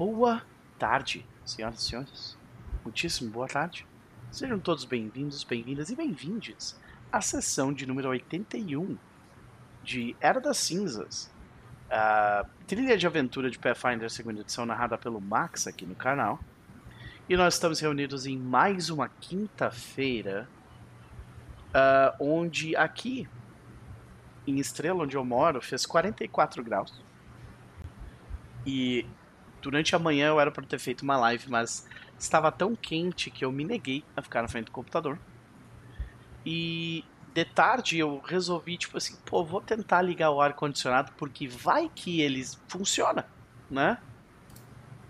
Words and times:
Boa 0.00 0.42
tarde, 0.78 1.26
senhoras 1.44 1.82
e 1.82 1.84
senhores. 1.90 2.38
Muitíssimo 2.82 3.30
boa 3.30 3.46
tarde. 3.46 3.86
Sejam 4.32 4.58
todos 4.58 4.86
bem-vindos, 4.86 5.44
bem-vindas 5.44 5.90
e 5.90 5.94
bem-vindes 5.94 6.74
à 7.12 7.20
sessão 7.20 7.70
de 7.70 7.84
número 7.84 8.08
81 8.08 8.96
de 9.84 10.16
Era 10.18 10.40
das 10.40 10.56
Cinzas, 10.56 11.30
a 11.90 12.46
trilha 12.66 12.96
de 12.96 13.06
aventura 13.06 13.50
de 13.50 13.58
Pathfinder 13.58 14.08
segunda 14.08 14.40
edição 14.40 14.64
narrada 14.64 14.96
pelo 14.96 15.20
Max 15.20 15.66
aqui 15.66 15.84
no 15.84 15.94
canal. 15.94 16.40
E 17.28 17.36
nós 17.36 17.52
estamos 17.52 17.78
reunidos 17.78 18.24
em 18.24 18.38
mais 18.38 18.88
uma 18.88 19.06
quinta-feira, 19.06 20.48
uh, 21.74 22.16
onde 22.18 22.74
aqui 22.74 23.28
em 24.46 24.58
Estrela, 24.58 25.02
onde 25.02 25.14
eu 25.14 25.24
moro, 25.26 25.60
fez 25.60 25.84
44 25.84 26.64
graus. 26.64 27.02
E 28.64 29.04
durante 29.60 29.94
a 29.94 29.98
manhã 29.98 30.28
eu 30.28 30.40
era 30.40 30.50
para 30.50 30.64
ter 30.64 30.78
feito 30.78 31.02
uma 31.02 31.16
live, 31.16 31.48
mas 31.48 31.86
estava 32.18 32.50
tão 32.52 32.74
quente 32.74 33.30
que 33.30 33.44
eu 33.44 33.52
me 33.52 33.64
neguei 33.64 34.04
a 34.16 34.22
ficar 34.22 34.42
na 34.42 34.48
frente 34.48 34.66
do 34.66 34.72
computador. 34.72 35.18
E 36.44 37.04
de 37.32 37.44
tarde 37.44 37.98
eu 37.98 38.20
resolvi, 38.24 38.76
tipo 38.76 38.96
assim, 38.96 39.16
pô, 39.24 39.44
vou 39.44 39.60
tentar 39.60 40.02
ligar 40.02 40.30
o 40.30 40.40
ar-condicionado 40.40 41.12
porque 41.16 41.46
vai 41.46 41.90
que 41.94 42.20
ele 42.20 42.44
funciona, 42.68 43.26
né? 43.70 43.98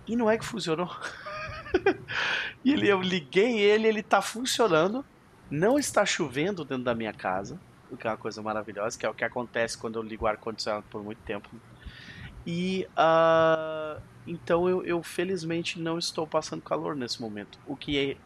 E 0.06 0.16
não 0.16 0.30
é 0.30 0.36
que 0.36 0.44
funcionou. 0.44 0.94
e 2.64 2.72
ele, 2.72 2.88
eu 2.88 3.00
liguei 3.00 3.58
ele, 3.58 3.86
ele 3.86 4.02
tá 4.02 4.20
funcionando. 4.20 5.04
Não 5.50 5.78
está 5.78 6.06
chovendo 6.06 6.64
dentro 6.64 6.84
da 6.84 6.94
minha 6.94 7.12
casa, 7.12 7.58
o 7.90 7.96
que 7.96 8.06
é 8.06 8.10
uma 8.10 8.16
coisa 8.16 8.40
maravilhosa, 8.40 8.96
que 8.96 9.04
é 9.04 9.08
o 9.08 9.14
que 9.14 9.24
acontece 9.24 9.76
quando 9.76 9.98
eu 9.98 10.02
ligo 10.02 10.24
o 10.24 10.28
ar-condicionado 10.28 10.84
por 10.88 11.02
muito 11.02 11.20
tempo. 11.22 11.50
E 12.46 12.86
uh, 12.92 14.00
então 14.30 14.68
eu, 14.68 14.84
eu, 14.84 15.02
felizmente 15.02 15.80
não 15.80 15.98
estou 15.98 16.24
passando 16.24 16.62
calor 16.62 16.94
nesse 16.94 17.20
momento, 17.20 17.58
o 17.66 17.74
que 17.74 18.16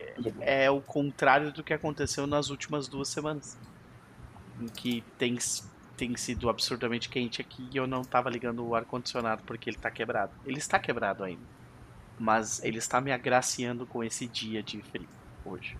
é, 0.41 0.65
é 0.65 0.71
o 0.71 0.81
contrário 0.81 1.51
do 1.51 1.65
que 1.65 1.73
aconteceu 1.73 2.27
nas 2.27 2.51
últimas 2.51 2.87
duas 2.87 3.09
semanas 3.09 3.57
em 4.61 4.69
que 4.69 5.03
tem, 5.17 5.39
tem 5.97 6.15
sido 6.15 6.51
absurdamente 6.51 7.09
quente 7.09 7.41
aqui 7.41 7.67
e 7.73 7.77
eu 7.77 7.87
não 7.87 8.03
estava 8.03 8.29
ligando 8.29 8.67
o 8.67 8.75
ar-condicionado 8.75 9.43
porque 9.47 9.71
ele 9.71 9.77
está 9.77 9.91
quebrado. 9.91 10.33
Ele 10.45 10.59
está 10.59 10.79
quebrado 10.79 11.25
ainda. 11.25 11.43
Mas 12.19 12.63
ele 12.63 12.79
está 12.79 13.01
me 13.01 13.11
agraciando 13.11 13.87
com 13.87 14.05
esse 14.05 14.27
dia 14.27 14.63
de 14.63 14.81
frio 14.83 15.09
hoje. 15.45 15.77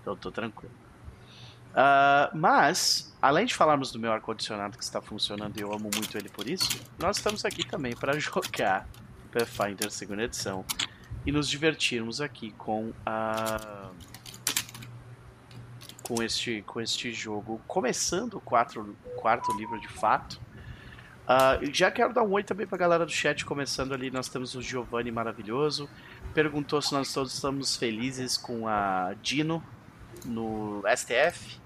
Então 0.00 0.14
eu 0.14 0.16
tô 0.16 0.30
tranquilo. 0.30 0.74
Uh, 1.70 2.36
mas, 2.36 3.16
além 3.22 3.46
de 3.46 3.54
falarmos 3.54 3.92
do 3.92 3.98
meu 3.98 4.12
ar-condicionado 4.12 4.76
que 4.76 4.82
está 4.82 5.00
funcionando 5.00 5.56
e 5.56 5.60
eu 5.60 5.72
amo 5.72 5.88
muito 5.94 6.18
ele 6.18 6.28
por 6.28 6.48
isso, 6.48 6.68
nós 6.98 7.18
estamos 7.18 7.44
aqui 7.44 7.64
também 7.64 7.94
para 7.94 8.18
jogar 8.20 8.86
Pathfinder 9.30 9.90
segunda 9.90 10.24
edição 10.24 10.64
e 11.24 11.32
nos 11.32 11.48
divertirmos 11.48 12.20
aqui 12.20 12.52
com 12.52 12.92
a. 13.04 13.90
Com 16.02 16.22
este, 16.22 16.62
com 16.66 16.80
este 16.80 17.12
jogo, 17.12 17.60
começando 17.68 18.34
o 18.34 18.40
quatro, 18.40 18.96
quarto 19.16 19.52
livro 19.56 19.80
de 19.80 19.86
fato. 19.88 20.40
Uh, 21.22 21.72
já 21.72 21.88
quero 21.88 22.12
dar 22.12 22.24
um 22.24 22.32
oi 22.32 22.42
também 22.42 22.66
pra 22.66 22.76
galera 22.76 23.06
do 23.06 23.12
chat, 23.12 23.44
começando 23.44 23.94
ali, 23.94 24.10
nós 24.10 24.28
temos 24.28 24.56
o 24.56 24.60
Giovanni 24.60 25.12
maravilhoso, 25.12 25.88
perguntou 26.34 26.82
se 26.82 26.92
nós 26.92 27.12
todos 27.12 27.32
estamos 27.32 27.76
felizes 27.76 28.36
com 28.36 28.66
a 28.66 29.14
Dino 29.22 29.62
no 30.24 30.82
STF. 30.96 31.60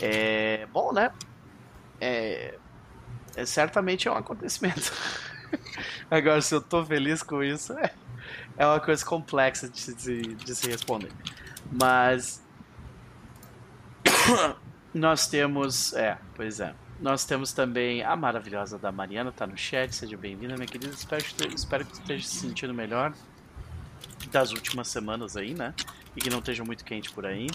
É 0.00 0.68
bom, 0.72 0.92
né? 0.92 1.10
É, 2.00 2.56
é 3.34 3.44
certamente 3.44 4.06
é 4.06 4.12
um 4.12 4.14
acontecimento. 4.18 4.92
Agora, 6.10 6.40
se 6.40 6.54
eu 6.54 6.60
tô 6.60 6.84
feliz 6.84 7.22
com 7.22 7.42
isso, 7.42 7.72
é, 7.74 7.92
é 8.56 8.66
uma 8.66 8.80
coisa 8.80 9.04
complexa 9.04 9.68
de 9.68 9.78
se, 9.78 9.94
de 9.94 10.54
se 10.54 10.68
responder. 10.68 11.10
Mas 11.72 12.42
Nós 14.92 15.26
temos. 15.26 15.92
É, 15.94 16.18
pois 16.34 16.60
é. 16.60 16.74
Nós 17.00 17.24
temos 17.24 17.52
também 17.52 18.02
a 18.02 18.16
maravilhosa 18.16 18.78
da 18.78 18.90
Mariana, 18.90 19.30
tá 19.30 19.46
no 19.46 19.56
chat. 19.56 19.94
Seja 19.94 20.16
bem-vinda, 20.16 20.54
minha 20.54 20.66
querida. 20.66 20.92
Espero, 20.92 21.24
espero 21.54 21.84
que 21.84 21.92
esteja 21.92 22.26
se 22.26 22.36
sentindo 22.36 22.74
melhor 22.74 23.12
das 24.32 24.50
últimas 24.50 24.88
semanas 24.88 25.36
aí, 25.36 25.54
né? 25.54 25.74
E 26.16 26.20
que 26.20 26.28
não 26.28 26.38
esteja 26.38 26.64
muito 26.64 26.84
quente 26.84 27.10
por 27.12 27.24
aí. 27.24 27.46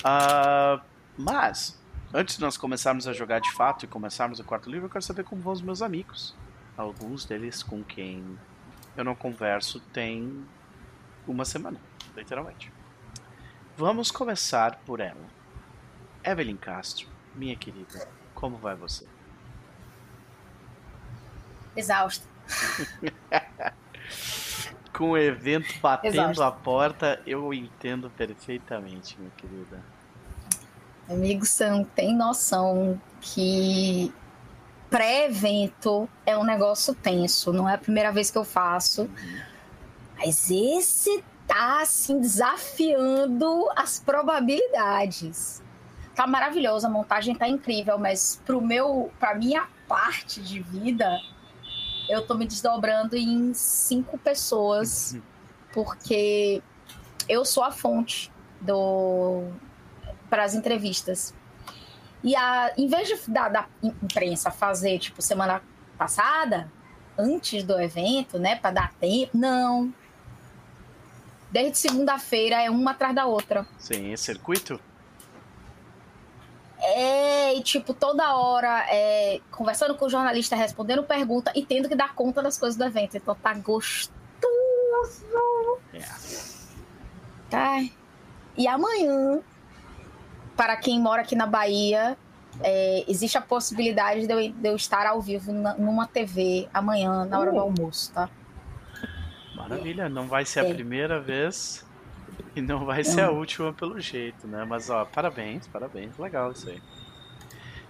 Uh, 0.00 0.80
mas, 1.18 1.78
antes 2.14 2.36
de 2.36 2.40
nós 2.42 2.56
começarmos 2.56 3.08
a 3.08 3.12
jogar 3.12 3.40
de 3.40 3.50
fato 3.52 3.84
e 3.84 3.88
começarmos 3.88 4.38
o 4.38 4.44
quarto 4.44 4.70
livro, 4.70 4.86
eu 4.86 4.90
quero 4.90 5.02
saber 5.02 5.24
como 5.24 5.42
vão 5.42 5.52
os 5.52 5.60
meus 5.60 5.82
amigos. 5.82 6.34
Alguns 6.80 7.26
deles 7.26 7.62
com 7.62 7.84
quem 7.84 8.38
eu 8.96 9.04
não 9.04 9.14
converso 9.14 9.80
tem 9.92 10.46
uma 11.28 11.44
semana, 11.44 11.78
literalmente. 12.16 12.72
Vamos 13.76 14.10
começar 14.10 14.76
por 14.86 14.98
ela. 14.98 15.28
Evelyn 16.24 16.56
Castro, 16.56 17.06
minha 17.34 17.54
querida, 17.54 18.08
como 18.34 18.56
vai 18.56 18.74
você? 18.74 19.06
Exausta. 21.76 22.26
Com 24.90 25.10
o 25.10 25.18
evento 25.18 25.78
batendo 25.82 26.14
Exausta. 26.14 26.46
a 26.46 26.50
porta, 26.50 27.22
eu 27.26 27.52
entendo 27.52 28.08
perfeitamente, 28.08 29.18
minha 29.18 29.30
querida. 29.36 29.82
Amigo, 31.06 31.44
você 31.44 31.68
não 31.68 31.84
tem 31.84 32.16
noção 32.16 32.98
que 33.20 34.12
pré-evento 34.90 36.08
é 36.26 36.36
um 36.36 36.44
negócio 36.44 36.94
tenso. 36.94 37.52
Não 37.52 37.68
é 37.68 37.74
a 37.74 37.78
primeira 37.78 38.10
vez 38.10 38.30
que 38.30 38.36
eu 38.36 38.44
faço. 38.44 39.08
Mas 40.18 40.50
esse 40.50 41.24
tá 41.46 41.80
assim 41.80 42.20
desafiando 42.20 43.68
as 43.74 43.98
probabilidades 43.98 45.62
tá 46.20 46.26
maravilhosa, 46.26 46.86
a 46.86 46.90
montagem 46.90 47.34
tá 47.34 47.48
incrível, 47.48 47.98
mas 47.98 48.38
pro 48.44 48.60
meu, 48.60 49.10
pra 49.18 49.34
minha 49.34 49.66
parte 49.88 50.42
de 50.42 50.60
vida, 50.60 51.18
eu 52.10 52.26
tô 52.26 52.34
me 52.34 52.46
desdobrando 52.46 53.16
em 53.16 53.54
cinco 53.54 54.18
pessoas, 54.18 55.16
porque 55.72 56.62
eu 57.26 57.42
sou 57.46 57.64
a 57.64 57.70
fonte 57.70 58.30
do 58.60 59.44
para 60.28 60.44
as 60.44 60.54
entrevistas. 60.54 61.34
E 62.22 62.36
a, 62.36 62.72
em 62.76 62.86
vez 62.86 63.08
de, 63.08 63.30
da, 63.30 63.48
da 63.48 63.66
imprensa 63.82 64.50
fazer, 64.50 64.98
tipo, 64.98 65.22
semana 65.22 65.62
passada, 65.96 66.70
antes 67.18 67.64
do 67.64 67.80
evento, 67.80 68.38
né, 68.38 68.56
para 68.56 68.70
dar 68.70 68.92
tempo, 68.94 69.36
não. 69.36 69.92
Desde 71.50 71.78
segunda-feira 71.78 72.62
é 72.62 72.70
uma 72.70 72.92
atrás 72.92 73.14
da 73.14 73.26
outra. 73.26 73.66
Sim, 73.78 74.16
circuito? 74.16 74.80
É, 76.78 77.54
e 77.54 77.62
tipo, 77.62 77.92
toda 77.92 78.34
hora 78.36 78.86
é, 78.88 79.40
conversando 79.50 79.94
com 79.94 80.06
o 80.06 80.08
jornalista, 80.08 80.56
respondendo 80.56 81.02
pergunta 81.02 81.52
e 81.54 81.64
tendo 81.64 81.88
que 81.88 81.94
dar 81.94 82.14
conta 82.14 82.42
das 82.42 82.58
coisas 82.58 82.78
do 82.78 82.84
evento. 82.84 83.16
Então 83.16 83.34
tá 83.34 83.52
gostoso. 83.54 84.10
Yeah. 85.92 86.18
Tá. 87.50 87.84
E 88.56 88.66
amanhã, 88.66 89.40
para 90.60 90.76
quem 90.76 91.00
mora 91.00 91.22
aqui 91.22 91.34
na 91.34 91.46
Bahia, 91.46 92.18
é, 92.62 93.02
existe 93.08 93.38
a 93.38 93.40
possibilidade 93.40 94.26
de 94.26 94.32
eu, 94.32 94.52
de 94.52 94.68
eu, 94.68 94.76
estar 94.76 95.06
ao 95.06 95.18
vivo 95.18 95.50
na, 95.54 95.72
numa 95.72 96.06
TV 96.06 96.68
amanhã, 96.74 97.24
na 97.24 97.38
hora 97.38 97.50
uh. 97.50 97.54
do 97.54 97.60
almoço, 97.60 98.12
tá? 98.12 98.28
Maravilha, 99.54 100.06
não 100.10 100.26
vai 100.26 100.44
ser 100.44 100.60
é. 100.60 100.70
a 100.70 100.74
primeira 100.74 101.18
vez 101.18 101.82
E 102.54 102.60
não 102.60 102.84
vai 102.84 103.02
ser 103.02 103.22
a 103.22 103.30
última 103.30 103.72
pelo 103.72 103.98
jeito, 104.00 104.46
né? 104.46 104.62
Mas 104.64 104.90
ó, 104.90 105.06
parabéns, 105.06 105.66
parabéns, 105.66 106.18
legal 106.18 106.52
isso 106.52 106.68
aí. 106.68 106.82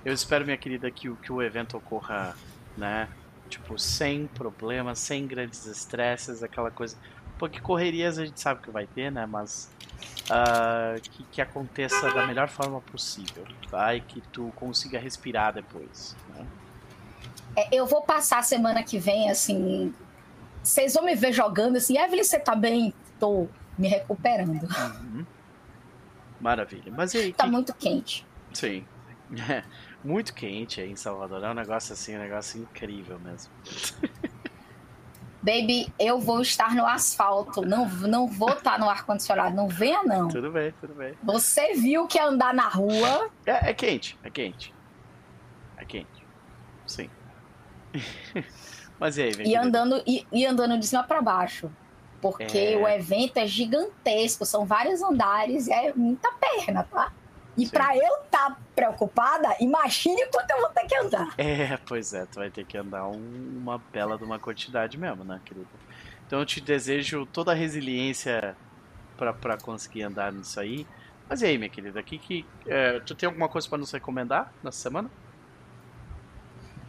Eu 0.04 0.12
espero, 0.12 0.44
minha 0.44 0.56
querida, 0.56 0.88
que, 0.92 1.12
que 1.16 1.32
o 1.32 1.42
evento 1.42 1.76
ocorra, 1.76 2.36
né? 2.76 3.08
Tipo, 3.48 3.76
sem 3.78 4.28
problemas, 4.28 5.00
sem 5.00 5.26
grandes 5.26 5.66
estresses, 5.66 6.40
aquela 6.42 6.70
coisa. 6.70 6.96
Porque 7.40 7.58
correrias 7.58 8.18
a 8.18 8.26
gente 8.26 8.38
sabe 8.38 8.60
que 8.60 8.70
vai 8.70 8.86
ter, 8.86 9.10
né? 9.10 9.24
Mas 9.24 9.70
uh, 10.26 11.00
que, 11.00 11.24
que 11.24 11.40
aconteça 11.40 12.12
da 12.12 12.26
melhor 12.26 12.50
forma 12.50 12.82
possível, 12.82 13.46
tá? 13.70 13.94
E 13.94 14.02
que 14.02 14.20
tu 14.20 14.52
consiga 14.56 14.98
respirar 14.98 15.54
depois, 15.54 16.14
né? 16.36 16.46
É, 17.56 17.74
eu 17.74 17.86
vou 17.86 18.02
passar 18.02 18.40
a 18.40 18.42
semana 18.42 18.82
que 18.82 18.98
vem, 18.98 19.30
assim. 19.30 19.94
Vocês 20.62 20.92
vão 20.92 21.02
me 21.02 21.14
ver 21.14 21.32
jogando 21.32 21.76
assim, 21.76 21.96
Evelyn, 21.96 22.22
você 22.22 22.38
tá 22.38 22.54
bem? 22.54 22.92
Tô 23.18 23.48
me 23.78 23.88
recuperando. 23.88 24.62
Uhum. 24.62 25.24
Maravilha. 26.38 26.92
Mas 26.94 27.14
aí? 27.14 27.32
Tá 27.32 27.44
que... 27.44 27.50
muito 27.50 27.72
quente. 27.72 28.26
Sim. 28.52 28.84
muito 30.04 30.34
quente 30.34 30.78
aí 30.78 30.90
em 30.90 30.96
Salvador. 30.96 31.42
É 31.42 31.50
um 31.50 31.54
negócio 31.54 31.94
assim, 31.94 32.14
um 32.16 32.20
negócio 32.20 32.60
incrível 32.60 33.18
mesmo. 33.18 33.50
Baby, 35.42 35.92
eu 35.98 36.20
vou 36.20 36.42
estar 36.42 36.74
no 36.74 36.86
asfalto, 36.86 37.62
não, 37.62 37.88
não 37.88 38.26
vou 38.26 38.50
estar 38.50 38.78
no 38.78 38.88
ar-condicionado, 38.88 39.56
não 39.56 39.68
venha 39.68 40.02
não. 40.02 40.28
Tudo 40.28 40.50
bem, 40.50 40.72
tudo 40.80 40.94
bem. 40.94 41.14
Você 41.22 41.74
viu 41.74 42.06
que 42.06 42.18
andar 42.18 42.52
na 42.52 42.68
rua. 42.68 43.30
É, 43.46 43.70
é 43.70 43.74
quente, 43.74 44.18
é 44.22 44.28
quente. 44.28 44.74
É 45.78 45.84
quente. 45.84 46.26
Sim. 46.86 47.08
Mas 49.00 49.16
e 49.16 49.22
aí, 49.22 49.32
e 49.46 49.56
andando, 49.56 50.02
e, 50.06 50.26
e, 50.30 50.44
andando 50.44 50.78
de 50.78 50.86
cima 50.86 51.02
para 51.02 51.22
baixo. 51.22 51.70
Porque 52.20 52.58
é... 52.58 52.76
o 52.76 52.86
evento 52.86 53.38
é 53.38 53.46
gigantesco, 53.46 54.44
são 54.44 54.66
vários 54.66 55.00
andares 55.00 55.68
e 55.68 55.72
é 55.72 55.94
muita 55.94 56.30
perna, 56.32 56.84
tá? 56.84 57.10
E 57.56 57.68
para 57.68 57.96
eu 57.96 58.22
estar 58.22 58.50
tá 58.50 58.56
preocupada, 58.74 59.56
imagine 59.60 60.24
quanto 60.26 60.50
eu 60.50 60.60
vou 60.60 60.70
ter 60.70 60.86
que 60.86 60.96
andar. 60.96 61.34
É, 61.36 61.76
pois 61.86 62.14
é, 62.14 62.24
tu 62.26 62.36
vai 62.36 62.50
ter 62.50 62.64
que 62.64 62.78
andar 62.78 63.06
um, 63.06 63.58
uma 63.58 63.78
bela 63.92 64.16
de 64.16 64.24
uma 64.24 64.38
quantidade 64.38 64.96
mesmo, 64.96 65.24
né, 65.24 65.40
querida? 65.44 65.66
Então 66.26 66.38
eu 66.38 66.46
te 66.46 66.60
desejo 66.60 67.26
toda 67.26 67.52
a 67.52 67.54
resiliência 67.54 68.56
para 69.16 69.56
conseguir 69.58 70.04
andar 70.04 70.32
nisso 70.32 70.58
aí. 70.60 70.86
Mas 71.28 71.42
e 71.42 71.46
aí, 71.46 71.58
minha 71.58 71.68
querida, 71.68 72.00
aqui 72.00 72.18
que 72.18 72.46
é, 72.66 72.98
tu 73.00 73.14
tem 73.14 73.26
alguma 73.26 73.48
coisa 73.48 73.68
para 73.68 73.78
nos 73.78 73.92
recomendar 73.92 74.52
nessa 74.62 74.78
semana? 74.78 75.10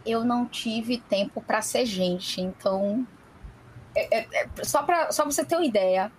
Eu 0.04 0.24
não 0.24 0.46
tive 0.46 0.98
tempo 0.98 1.40
para 1.40 1.62
ser 1.62 1.86
gente, 1.86 2.40
então 2.40 3.06
é, 3.94 4.18
é, 4.18 4.48
é 4.58 4.64
só 4.64 4.82
para 4.82 5.12
só 5.12 5.22
pra 5.22 5.30
você 5.30 5.44
ter 5.44 5.54
uma 5.54 5.64
ideia, 5.64 6.10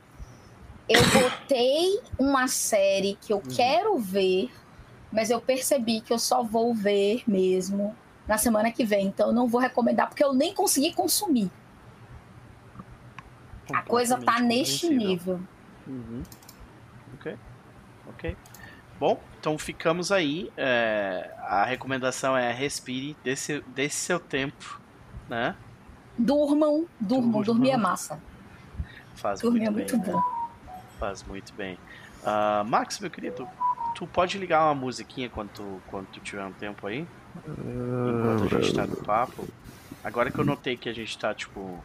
eu 0.94 1.22
botei 1.22 2.00
uma 2.20 2.48
série 2.48 3.18
que 3.22 3.34
eu 3.34 3.38
uhum. 3.38 3.56
quero 3.56 3.98
ver, 3.98 4.52
mas 5.12 5.30
eu 5.30 5.42
percebi 5.42 6.02
que 6.02 6.14
eu 6.14 6.20
só 6.20 6.44
vou 6.44 6.74
ver 6.74 7.24
mesmo 7.28 7.96
na 8.28 8.38
semana 8.38 8.72
que 8.72 8.86
vem. 8.86 9.08
Então 9.08 9.28
eu 9.28 9.34
não 9.34 9.48
vou 9.48 9.60
recomendar 9.60 10.08
porque 10.08 10.24
eu 10.24 10.34
nem 10.34 10.54
consegui 10.54 10.94
consumir. 10.94 11.52
A 13.72 13.82
coisa 13.82 14.20
tá 14.20 14.40
neste 14.40 14.90
nível. 14.90 15.40
Uhum. 15.88 16.24
Ok. 17.16 17.38
Ok. 18.08 18.38
Bom, 19.00 19.20
então 19.40 19.58
ficamos 19.58 20.12
aí. 20.12 20.52
É, 20.56 21.32
a 21.40 21.66
recomendação 21.66 22.38
é 22.38 22.52
respire, 22.52 23.16
desse, 23.24 23.62
desse 23.68 23.98
seu 23.98 24.20
tempo, 24.20 24.80
né? 25.30 25.56
Durmam, 26.18 26.86
durmam, 27.00 27.42
dormir 27.42 27.72
é 27.72 27.78
massa. 27.78 28.22
Faz 29.16 29.42
dormir 29.42 29.70
muito 29.70 29.96
é 29.96 29.98
muito 29.98 29.98
bem, 29.98 30.14
bom. 30.14 30.20
Né? 30.20 30.43
Faz 31.04 31.22
muito 31.24 31.54
bem. 31.56 31.78
Uh, 32.22 32.64
Max, 32.64 32.98
meu 32.98 33.12
querido, 33.12 33.46
tu 33.94 34.08
pode 34.08 34.38
ligar 34.38 34.64
uma 34.68 34.74
musiquinha 34.74 35.30
quando 35.30 35.50
tu, 35.50 35.82
quando 35.88 36.08
tu 36.08 36.22
tiver 36.22 36.46
um 36.46 36.54
tempo 36.54 36.88
aí? 36.88 37.06
Enquanto 37.46 38.56
a 38.56 38.62
gente 38.62 38.74
tá 38.74 38.88
no 38.88 38.96
papo. 38.96 39.46
Agora 40.02 40.32
que 40.32 40.40
eu 40.40 40.46
notei 40.46 40.78
que 40.78 40.88
a 40.88 40.94
gente 40.94 41.18
tá, 41.18 41.34
tipo, 41.34 41.78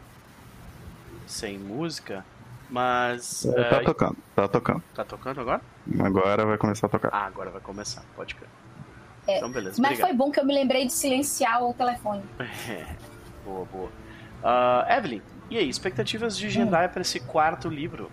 sem 1.27 1.59
música, 1.59 2.23
mas. 2.69 3.43
É, 3.43 3.63
tá 3.65 3.81
uh, 3.81 3.83
tocando, 3.83 4.17
tá 4.33 4.47
tocando. 4.47 4.83
Tá 4.95 5.03
tocando 5.03 5.41
agora? 5.41 5.61
Agora 5.99 6.45
vai 6.45 6.57
começar 6.57 6.87
a 6.87 6.89
tocar. 6.89 7.09
Ah, 7.11 7.25
agora 7.25 7.49
vai 7.49 7.59
começar, 7.59 8.01
pode 8.15 8.35
crer. 8.35 8.49
É, 9.27 9.35
então, 9.35 9.51
beleza. 9.51 9.81
Mas 9.81 9.91
obrigado. 9.91 10.07
foi 10.07 10.15
bom 10.15 10.31
que 10.31 10.39
eu 10.39 10.45
me 10.45 10.53
lembrei 10.53 10.85
de 10.85 10.93
silenciar 10.93 11.61
o 11.61 11.73
telefone. 11.73 12.23
boa, 13.43 13.65
boa. 13.65 13.89
Uh, 14.41 14.89
Evelyn, 14.89 15.21
e 15.49 15.57
aí, 15.57 15.67
expectativas 15.67 16.37
de 16.37 16.49
Jendai 16.49 16.85
hum. 16.85 16.89
para 16.89 17.01
esse 17.01 17.19
quarto 17.19 17.67
livro? 17.67 18.09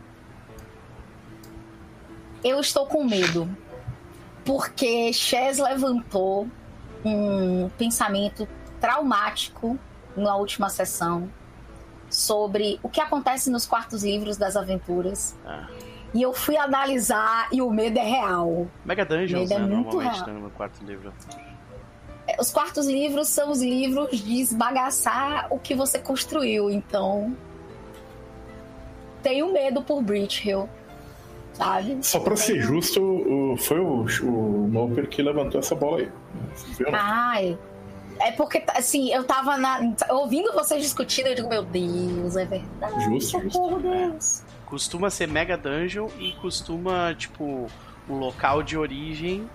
Eu 2.46 2.60
estou 2.60 2.86
com 2.86 3.02
medo. 3.02 3.48
Porque 4.44 5.12
Chess 5.12 5.58
levantou 5.58 6.46
um 7.04 7.68
pensamento 7.70 8.46
traumático 8.80 9.76
na 10.16 10.36
última 10.36 10.68
sessão 10.68 11.28
sobre 12.08 12.78
o 12.84 12.88
que 12.88 13.00
acontece 13.00 13.50
nos 13.50 13.66
quartos 13.66 14.04
livros 14.04 14.36
das 14.36 14.56
aventuras. 14.56 15.36
Ah. 15.44 15.66
E 16.14 16.22
eu 16.22 16.32
fui 16.32 16.56
analisar 16.56 17.48
e 17.50 17.60
o 17.60 17.68
medo 17.68 17.98
é 17.98 18.04
real. 18.04 18.68
Mega 18.84 19.04
Dungeons, 19.04 19.50
é 19.50 19.58
né? 19.58 19.66
Muito 19.66 19.98
real. 19.98 20.28
no 20.28 20.50
quarto 20.50 20.84
livro. 20.84 21.12
É, 22.28 22.40
os 22.40 22.52
quartos 22.52 22.86
livros 22.86 23.26
são 23.26 23.50
os 23.50 23.60
livros 23.60 24.22
de 24.22 24.40
esbagaçar 24.40 25.48
o 25.50 25.58
que 25.58 25.74
você 25.74 25.98
construiu, 25.98 26.70
então 26.70 27.36
tenho 29.20 29.52
medo 29.52 29.82
por 29.82 30.00
Bridge 30.00 30.48
Hill 30.48 30.68
sabe? 31.56 31.98
Só 32.02 32.20
pra 32.20 32.36
ser 32.36 32.60
justo, 32.60 33.00
o, 33.02 33.56
foi 33.56 33.80
o, 33.80 34.06
o 34.22 34.68
Noper 34.68 35.08
que 35.08 35.22
levantou 35.22 35.58
essa 35.58 35.74
bola 35.74 35.98
aí. 35.98 36.08
Ai. 36.92 37.58
É 38.18 38.32
porque, 38.32 38.62
assim, 38.68 39.12
eu 39.12 39.24
tava 39.24 39.58
na, 39.58 39.94
ouvindo 40.10 40.52
vocês 40.52 40.82
discutindo, 40.82 41.26
eu 41.26 41.34
digo, 41.34 41.48
meu 41.48 41.62
Deus, 41.62 42.36
é 42.36 42.46
verdade. 42.46 43.04
Justo, 43.04 43.40
justo. 43.42 43.78
Deus. 43.78 44.40
É. 44.40 44.44
Costuma 44.66 45.10
ser 45.10 45.28
Mega 45.28 45.56
Dungeon 45.56 46.08
e 46.18 46.32
costuma, 46.40 47.14
tipo, 47.14 47.66
o 48.08 48.14
local 48.14 48.62
de 48.62 48.76
origem, 48.76 49.48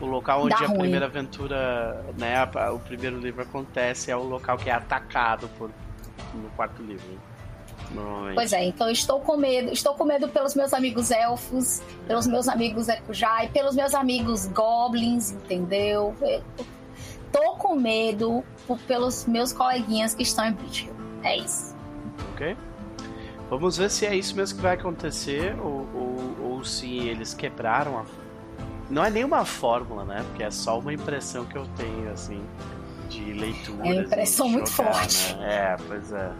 o 0.00 0.06
local 0.06 0.42
onde 0.42 0.50
Dá 0.50 0.64
a 0.64 0.66
ruim. 0.66 0.80
primeira 0.80 1.06
aventura, 1.06 2.04
né, 2.18 2.34
o 2.72 2.78
primeiro 2.80 3.18
livro 3.18 3.42
acontece, 3.42 4.10
é 4.10 4.16
o 4.16 4.24
local 4.24 4.58
que 4.58 4.68
é 4.68 4.72
atacado 4.72 5.48
por, 5.56 5.70
no 6.34 6.50
quarto 6.50 6.82
livro. 6.82 7.18
Pois 8.34 8.52
é, 8.52 8.64
então 8.64 8.90
estou 8.90 9.20
com 9.20 9.36
medo. 9.36 9.72
Estou 9.72 9.94
com 9.94 10.04
medo 10.04 10.28
pelos 10.28 10.54
meus 10.54 10.72
amigos 10.72 11.10
elfos, 11.10 11.82
pelos 12.06 12.26
meus 12.26 12.48
amigos 12.48 12.88
Ekujai, 12.88 13.48
pelos 13.48 13.74
meus 13.74 13.94
amigos 13.94 14.46
goblins, 14.46 15.32
entendeu? 15.32 16.14
Estou 17.26 17.56
com 17.56 17.76
medo 17.76 18.44
pelos 18.86 19.26
meus 19.26 19.52
coleguinhas 19.52 20.14
que 20.14 20.22
estão 20.22 20.46
em 20.46 20.52
Bridge 20.52 20.90
É 21.22 21.36
isso. 21.36 21.74
Ok. 22.32 22.56
Vamos 23.48 23.76
ver 23.76 23.90
se 23.90 24.04
é 24.06 24.14
isso 24.14 24.34
mesmo 24.34 24.56
que 24.56 24.62
vai 24.62 24.74
acontecer 24.74 25.56
ou, 25.60 25.86
ou, 25.94 26.50
ou 26.50 26.64
se 26.64 26.98
eles 26.98 27.32
quebraram 27.32 27.98
a. 27.98 28.04
Não 28.90 29.04
é 29.04 29.10
nenhuma 29.10 29.44
fórmula, 29.44 30.04
né? 30.04 30.24
Porque 30.28 30.42
é 30.42 30.50
só 30.50 30.78
uma 30.78 30.92
impressão 30.92 31.44
que 31.44 31.56
eu 31.56 31.66
tenho, 31.76 32.10
assim, 32.10 32.40
de 33.08 33.32
leitura. 33.32 33.88
É 33.88 33.92
uma 33.92 34.02
impressão 34.02 34.48
muito 34.48 34.70
jogar, 34.70 34.94
forte. 34.94 35.34
Né? 35.36 35.54
É, 35.54 35.76
pois 35.86 36.12
é. 36.12 36.32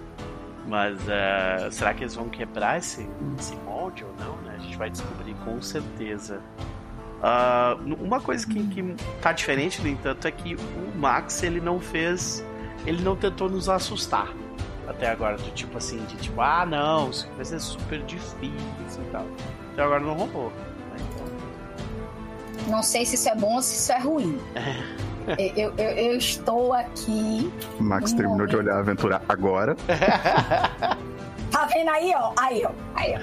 Mas 0.66 0.98
uh, 1.02 1.70
será 1.70 1.94
que 1.94 2.02
eles 2.02 2.14
vão 2.14 2.28
quebrar 2.28 2.78
esse, 2.78 3.08
esse 3.38 3.54
molde 3.56 4.04
ou 4.04 4.12
não? 4.18 4.36
Né? 4.42 4.56
A 4.56 4.60
gente 4.60 4.76
vai 4.76 4.90
descobrir 4.90 5.34
com 5.44 5.62
certeza. 5.62 6.40
Uh, 7.18 7.94
uma 8.02 8.20
coisa 8.20 8.46
que, 8.46 8.66
que 8.68 8.94
tá 9.22 9.32
diferente, 9.32 9.80
no 9.80 9.88
entanto, 9.88 10.26
é 10.26 10.30
que 10.30 10.54
o 10.54 10.98
Max 10.98 11.42
ele 11.42 11.60
não 11.60 11.80
fez. 11.80 12.44
Ele 12.84 13.02
não 13.02 13.16
tentou 13.16 13.48
nos 13.48 13.68
assustar 13.68 14.28
até 14.88 15.08
agora. 15.08 15.36
Do 15.36 15.50
tipo 15.52 15.78
assim, 15.78 16.04
de 16.06 16.16
tipo, 16.16 16.40
ah 16.40 16.66
não, 16.66 17.10
isso 17.10 17.28
vai 17.36 17.44
ser 17.44 17.60
super 17.60 18.02
difícil 18.02 19.02
e 19.02 19.10
tal. 19.12 19.26
Até 19.72 19.82
agora 19.82 20.00
não 20.00 20.14
rolou. 20.14 20.50
Né? 20.50 20.96
Então... 21.14 22.68
Não 22.68 22.82
sei 22.82 23.06
se 23.06 23.14
isso 23.14 23.28
é 23.28 23.34
bom 23.34 23.54
ou 23.54 23.62
se 23.62 23.76
isso 23.76 23.92
é 23.92 23.98
ruim. 23.98 24.38
Eu, 25.56 25.72
eu, 25.76 25.90
eu, 25.90 26.16
estou 26.16 26.72
aqui. 26.72 27.52
Max 27.80 28.12
terminou 28.12 28.38
momento. 28.38 28.50
de 28.50 28.56
olhar 28.56 28.74
a 28.76 28.78
aventura 28.78 29.22
agora. 29.28 29.74
tá 31.50 31.66
vendo 31.72 31.90
aí, 31.90 32.12
ó? 32.14 32.32
Aí, 32.36 32.64
ó. 32.64 32.70
Aí, 32.94 33.14
ó. 33.14 33.20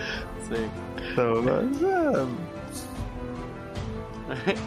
Sei. 0.47 0.69
Então, 1.11 1.41
mas, 1.43 1.81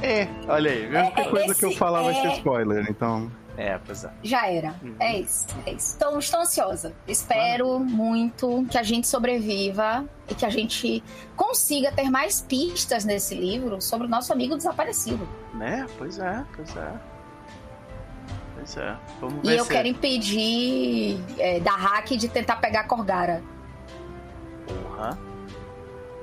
é... 0.03 0.23
é, 0.23 0.29
olha 0.49 0.71
aí, 0.71 0.87
viu? 0.87 1.01
Qualquer 1.01 1.27
é, 1.27 1.31
coisa 1.31 1.55
que 1.55 1.65
eu 1.65 1.73
falar 1.73 2.03
vai 2.03 2.15
ser 2.15 2.29
é- 2.29 2.37
spoiler, 2.37 2.87
então. 2.89 3.31
É, 3.57 3.79
pois 3.85 4.05
é. 4.05 4.11
Já 4.23 4.47
era. 4.51 4.75
Uhum. 4.83 4.95
É 5.01 5.19
isso, 5.19 5.47
é 5.65 5.73
isso. 5.73 5.95
Então, 5.97 6.19
estou 6.19 6.41
ansiosa. 6.41 6.93
Espero 7.09 7.81
muito 7.81 8.67
que 8.71 8.77
a 8.77 8.83
gente 8.83 9.09
sobreviva 9.09 10.05
e 10.29 10.35
que 10.35 10.45
a 10.45 10.51
gente 10.51 11.03
consiga 11.35 11.91
ter 11.91 12.11
mais 12.11 12.43
pistas 12.43 13.05
nesse 13.05 13.35
livro 13.35 13.81
sobre 13.81 14.07
o 14.07 14.11
nosso 14.11 14.33
amigo 14.33 14.57
desaparecido. 14.57 15.27
Né? 15.55 15.87
Pois 15.97 16.19
é, 16.19 16.45
pois 16.55 16.77
é. 16.77 16.93
Pois 18.67 18.77
é. 18.79 18.97
Vamos 19.21 19.47
ver 19.47 19.55
e 19.55 19.57
eu 19.57 19.65
se... 19.65 19.71
quero 19.71 19.87
impedir 19.87 21.21
é, 21.39 21.61
da 21.61 21.71
hack 21.71 22.11
de 22.17 22.29
tentar 22.29 22.57
pegar 22.57 22.81
a 22.81 22.85
Corgara. 22.85 23.43
Porra. 24.67 25.17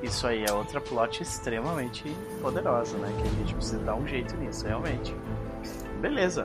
Isso 0.01 0.27
aí 0.27 0.43
é 0.43 0.51
outra 0.51 0.81
plot 0.81 1.23
extremamente 1.23 2.03
poderosa, 2.41 2.97
né? 2.97 3.09
Que 3.17 3.21
a 3.21 3.31
gente 3.31 3.55
precisa 3.55 3.79
dar 3.79 3.95
um 3.95 4.05
jeito 4.05 4.35
nisso, 4.35 4.67
realmente. 4.67 5.15
Beleza. 6.01 6.43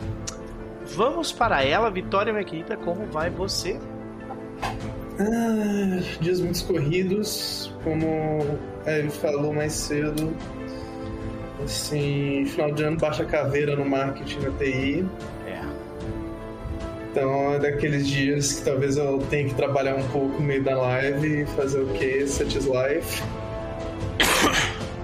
Vamos 0.94 1.32
para 1.32 1.64
ela, 1.64 1.90
Vitória, 1.90 2.32
minha 2.32 2.44
querida, 2.44 2.76
como 2.76 3.04
vai 3.06 3.28
você? 3.28 3.80
Ah, 5.18 6.00
dias 6.20 6.40
muito 6.40 6.64
corridos, 6.64 7.74
como 7.82 8.06
ele 8.86 9.10
falou 9.10 9.52
mais 9.52 9.72
cedo. 9.72 10.32
Assim, 11.64 12.44
final 12.46 12.70
de 12.70 12.84
ano 12.84 12.96
baixa 12.96 13.24
caveira 13.24 13.74
no 13.74 13.84
marketing 13.84 14.38
na 14.38 14.50
TI. 14.52 15.04
Então 17.18 17.52
é 17.52 17.58
daqueles 17.58 18.06
dias 18.06 18.52
que 18.52 18.64
talvez 18.64 18.96
eu 18.96 19.18
tenha 19.28 19.48
que 19.48 19.54
trabalhar 19.54 19.96
um 19.96 20.06
pouco 20.08 20.40
no 20.40 20.46
meio 20.46 20.62
da 20.62 20.76
live 20.76 21.42
e 21.42 21.46
fazer 21.46 21.80
o 21.80 21.88
quê? 21.88 22.24
Set 22.28 22.54
life. 22.60 23.24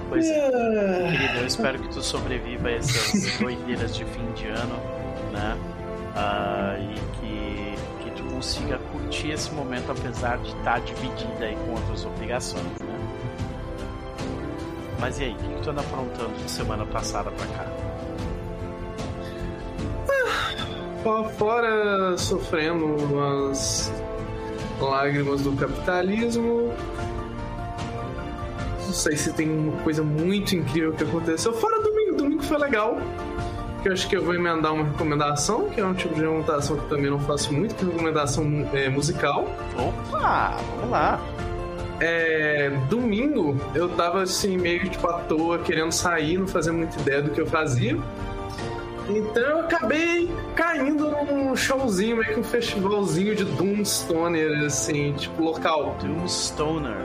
Pois 0.09 0.30
é. 0.30 0.47
Ah. 0.47 1.11
Querido, 1.11 1.38
eu 1.38 1.47
espero 1.47 1.78
que 1.80 1.88
tu 1.88 2.00
sobreviva 2.00 2.68
a 2.68 2.73
essas 2.73 3.37
doideiras 3.40 3.97
de 3.97 4.04
fim 4.04 4.30
de 4.37 4.47
ano, 4.47 4.78
né? 5.33 5.59
Uh, 6.14 6.92
e 6.92 7.00
que, 7.18 8.04
que 8.04 8.11
tu 8.12 8.23
consiga 8.33 8.78
curtir 8.92 9.33
esse 9.33 9.50
momento 9.52 9.90
apesar 9.90 10.38
de 10.38 10.50
estar 10.50 10.62
tá 10.62 10.78
dividida 10.78 11.47
aí 11.47 11.56
com 11.66 11.73
outras 11.73 12.06
obrigações, 12.06 12.78
né? 12.78 12.97
Mas 15.00 15.18
e 15.18 15.25
aí, 15.25 15.33
o 15.33 15.37
que, 15.37 15.49
que 15.49 15.62
tu 15.62 15.71
anda 15.71 15.80
aprontando 15.80 16.33
de 16.44 16.49
semana 16.49 16.87
passada 16.87 17.33
pra 17.33 17.47
cá? 17.49 17.66
Fora 21.37 22.16
sofrendo 22.16 22.84
umas 22.84 23.92
lágrimas 24.80 25.42
do 25.42 25.52
capitalismo. 25.52 26.73
Não 28.84 28.92
sei 28.92 29.16
se 29.16 29.32
tem 29.32 29.50
uma 29.50 29.76
coisa 29.82 30.02
muito 30.02 30.54
incrível 30.54 30.92
que 30.92 31.04
aconteceu. 31.04 31.52
Fora 31.52 31.80
domingo, 31.82 32.16
domingo 32.16 32.42
foi 32.42 32.58
legal. 32.58 32.96
Que 33.82 33.88
eu 33.88 33.92
acho 33.92 34.08
que 34.08 34.16
eu 34.16 34.25
vou 34.25 34.34
emendar 34.34 34.73
uma 34.73 34.84
recomendação, 34.84 35.68
que 35.68 35.78
é 35.80 35.84
um 35.84 35.92
tipo 35.92 36.14
de 36.14 36.23
recomendação 36.23 36.76
que 36.76 36.88
também 36.88 37.11
não 37.11 37.20
faço 37.20 37.52
muito, 37.52 37.75
que 37.75 37.84
é 37.84 37.88
recomendação 37.88 38.68
é, 38.73 38.88
musical. 38.88 39.46
Opa, 39.76 40.56
vamos 40.76 40.90
lá. 40.90 41.20
É, 42.00 42.70
domingo 42.88 43.56
eu 43.75 43.88
tava 43.90 44.23
assim, 44.23 44.56
meio 44.56 44.88
tipo 44.88 45.06
à 45.06 45.20
toa, 45.20 45.58
querendo 45.58 45.92
sair, 45.92 46.38
não 46.38 46.46
fazia 46.46 46.73
muita 46.73 46.99
ideia 46.99 47.23
do 47.23 47.30
que 47.30 47.40
eu 47.40 47.46
fazia. 47.46 47.99
Então 49.08 49.42
eu 49.42 49.61
acabei 49.61 50.30
caindo 50.56 51.11
num 51.11 51.54
showzinho, 51.54 52.16
meio 52.16 52.34
que 52.34 52.40
um 52.40 52.44
festivalzinho 52.44 53.34
de 53.34 53.44
Doom 53.44 53.84
Stoner, 53.84 54.64
assim, 54.64 55.12
tipo 55.12 55.42
local. 55.42 55.96
Doom 56.00 56.26
Stoner. 56.26 56.96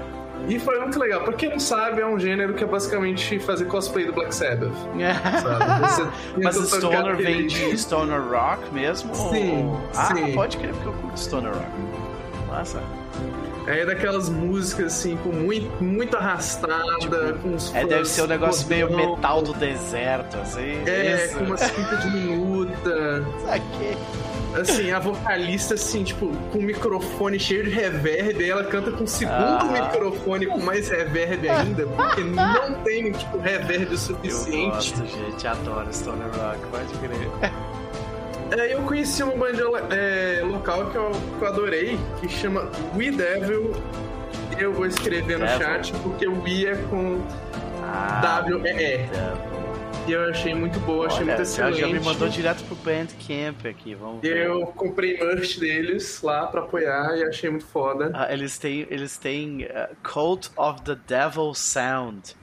E 0.48 0.58
foi 0.58 0.80
muito 0.80 0.98
legal. 0.98 1.22
Pra 1.22 1.34
quem 1.34 1.50
não 1.50 1.60
sabe, 1.60 2.02
é 2.02 2.06
um 2.06 2.18
gênero 2.18 2.54
que 2.54 2.64
é 2.64 2.68
basicamente 2.68 3.38
fazer 3.40 3.66
cosplay 3.66 4.06
do 4.06 4.14
Black 4.14 4.34
Sabbath. 4.34 4.72
Mas 6.42 6.56
Stoner 6.56 7.18
vem 7.18 7.48
de 7.48 7.78
Stoner 7.78 8.22
Rock 8.22 8.74
mesmo? 8.74 9.14
Sim, 9.14 9.66
ou- 9.66 9.82
Ah, 9.96 10.16
sim. 10.16 10.34
pode 10.34 10.58
crer, 10.58 10.72
porque 10.74 10.88
eu 10.88 10.94
curto 10.94 11.20
Stoner 11.20 11.52
Rock. 11.52 11.68
Massa. 12.48 12.82
É 13.70 13.86
daquelas 13.86 14.28
músicas 14.30 14.94
assim, 14.94 15.16
com 15.18 15.30
muito, 15.30 15.84
muito 15.84 16.18
arrastada, 16.18 17.34
com 17.42 17.50
uns 17.50 17.74
É, 17.76 17.86
deve 17.86 18.06
ser 18.06 18.24
um 18.24 18.28
negócio 18.28 18.68
meio 18.68 18.94
metal 18.96 19.42
do 19.44 19.54
deserto, 19.54 20.38
assim. 20.38 20.82
É, 20.88 21.26
Isso. 21.26 21.38
com 21.38 21.44
uma 21.46 21.58
cinta 21.58 21.96
diminuta. 21.98 23.24
Saquei. 23.46 23.98
Assim, 24.60 24.92
a 24.92 24.98
vocalista, 24.98 25.76
assim, 25.76 26.04
tipo, 26.04 26.28
com 26.52 26.58
o 26.58 26.62
microfone 26.64 27.40
cheio 27.40 27.64
de 27.64 27.70
reverb, 27.70 28.44
aí 28.44 28.50
ela 28.50 28.64
canta 28.64 28.92
com 28.92 29.04
o 29.04 29.08
segundo 29.08 29.36
Ah. 29.38 29.64
microfone 29.72 30.48
com 30.48 30.58
mais 30.58 30.90
reverb 30.90 31.48
ainda, 31.48 31.86
porque 31.86 32.22
não 32.22 32.74
tem, 32.84 33.12
tipo, 33.12 33.38
reverb 33.38 33.90
o 33.90 33.94
Eu 33.94 33.98
suficiente. 34.00 34.70
gosto, 34.72 35.06
gente. 35.06 35.48
Adoro 35.48 35.94
Stoner 35.94 36.30
Rock, 36.36 36.60
pode 36.72 36.94
crer. 36.98 37.52
Aí 38.52 38.72
eu 38.72 38.82
conheci 38.84 39.22
uma 39.24 39.36
banda 39.36 39.64
é, 39.96 40.42
local 40.44 40.90
que 40.90 40.98
eu, 40.98 41.12
que 41.38 41.42
eu 41.44 41.48
adorei, 41.48 41.98
que 42.20 42.28
chama 42.30 42.70
We 42.96 43.12
Devil. 43.12 43.72
Eu 44.58 44.74
vou 44.74 44.86
escrever 44.86 45.38
no 45.38 45.46
Devil. 45.46 45.60
chat, 45.60 45.94
porque 46.04 46.28
o 46.28 46.42
We 46.44 46.66
é 46.66 46.76
com 46.90 47.22
Ah, 47.84 48.20
W-E-E. 48.44 49.08
E 50.08 50.12
eu 50.12 50.28
achei 50.30 50.56
muito 50.56 50.80
boa, 50.80 51.06
achei 51.06 51.20
Olha, 51.20 51.26
muito 51.28 51.42
excelente. 51.44 51.80
já 51.82 51.88
me 51.88 52.00
mandou 52.00 52.28
direto 52.30 52.64
pro 52.64 52.76
Bandcamp 52.78 53.64
aqui, 53.66 53.94
vamos 53.94 54.22
ver. 54.22 54.48
Eu 54.48 54.66
comprei 54.68 55.18
merch 55.20 55.60
deles 55.60 56.22
lá 56.24 56.48
pra 56.48 56.62
apoiar 56.62 57.16
e 57.18 57.24
achei 57.24 57.50
muito 57.52 57.66
foda. 57.68 58.10
Ah, 58.16 58.34
eles 58.34 58.58
têm, 58.58 58.88
eles 58.90 59.18
têm 59.18 59.66
uh, 59.66 59.96
Cult 60.02 60.50
of 60.58 60.82
the 60.82 60.98
Devil 61.08 61.54
Sound. 61.54 62.36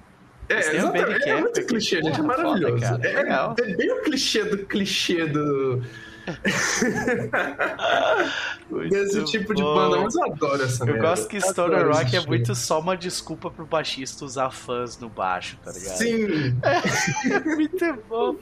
É, 0.48 0.54
um 0.54 0.58
exatamente. 0.58 0.98
É 0.98 1.06
Bandcamp 1.06 1.40
muito 1.40 1.60
aqui. 1.60 1.68
clichê, 1.68 2.02
gente. 2.02 2.20
É 2.20 2.22
maravilhoso. 2.22 2.86
foda, 2.86 3.08
é, 3.08 3.22
Legal. 3.22 3.56
é 3.58 3.74
bem 3.74 3.92
o 3.92 4.02
clichê 4.02 4.44
do 4.44 4.58
clichê 4.66 5.26
do. 5.26 5.82
Desse 8.90 9.24
tipo 9.24 9.54
de 9.54 9.62
bom. 9.62 9.74
banda. 9.74 10.00
Mas 10.02 10.14
eu 10.14 10.24
adoro 10.24 10.62
essa 10.62 10.82
Eu 10.82 10.86
merda. 10.88 11.02
gosto 11.08 11.28
que 11.28 11.40
Stoner 11.40 11.86
Rock 11.86 12.06
esse 12.06 12.16
é 12.16 12.26
muito 12.26 12.54
só 12.54 12.80
uma 12.80 12.96
desculpa 12.96 13.50
pro 13.50 13.64
baixista 13.66 14.24
usar 14.24 14.50
fãs 14.50 14.98
no 14.98 15.08
baixo, 15.08 15.56
tá 15.64 15.72
ligado? 15.72 15.96
Sim. 15.96 16.58
É 16.62 17.40
muito 17.54 18.02
bom. 18.08 18.36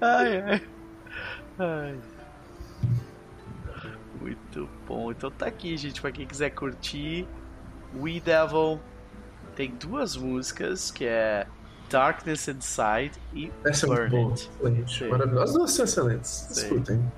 Ai, 0.00 0.40
ai. 0.42 0.62
Ai. 1.58 1.94
Muito 4.20 4.68
bom. 4.86 5.10
Então 5.10 5.30
tá 5.30 5.46
aqui, 5.46 5.76
gente, 5.76 6.00
pra 6.00 6.12
quem 6.12 6.26
quiser 6.26 6.50
curtir. 6.50 7.26
We 7.98 8.20
Devil 8.20 8.80
tem 9.60 9.74
duas 9.76 10.16
músicas, 10.16 10.90
que 10.90 11.04
é 11.04 11.46
Darkness 11.90 12.48
Inside 12.48 13.12
e 13.34 13.52
Essa 13.66 13.84
é 13.84 13.88
muito 13.88 14.00
Burn 14.00 14.10
boa. 14.10 14.30
It. 14.32 14.50
Excelente. 14.50 15.04
Maravilhosa. 15.10 15.44
As 15.44 15.52
duas 15.52 15.70
são 15.72 15.84
excelentes. 15.84 16.30
Sim. 16.30 16.62
Escutem. 16.62 17.12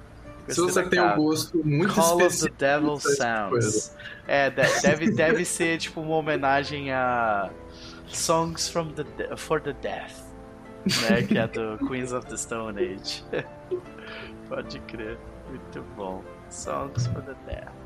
Se 0.48 0.60
você 0.60 0.82
tem 0.88 1.00
um 1.00 1.14
gosto 1.14 1.56
muito 1.64 1.94
Call 1.94 2.26
of 2.26 2.40
the. 2.40 2.48
Devil 2.58 2.96
tipo 2.96 3.10
Sounds. 3.10 3.96
É, 4.26 4.50
de- 4.50 4.80
deve, 4.82 5.12
deve 5.12 5.44
ser 5.44 5.78
tipo 5.78 6.00
uma 6.00 6.16
homenagem 6.16 6.90
a 6.90 7.48
Songs 8.08 8.68
from 8.68 8.88
the 8.92 9.36
for 9.36 9.60
the 9.60 9.72
Death, 9.74 10.16
né? 11.10 11.22
Que 11.22 11.38
é 11.38 11.46
do 11.46 11.78
Queens 11.86 12.12
of 12.12 12.26
the 12.26 12.36
Stone 12.36 12.76
Age. 12.76 13.24
Pode 14.48 14.80
crer, 14.80 15.16
muito 15.48 15.80
bom. 15.96 16.24
Songs 16.50 17.06
for 17.06 17.22
the 17.22 17.34
Death. 17.46 17.81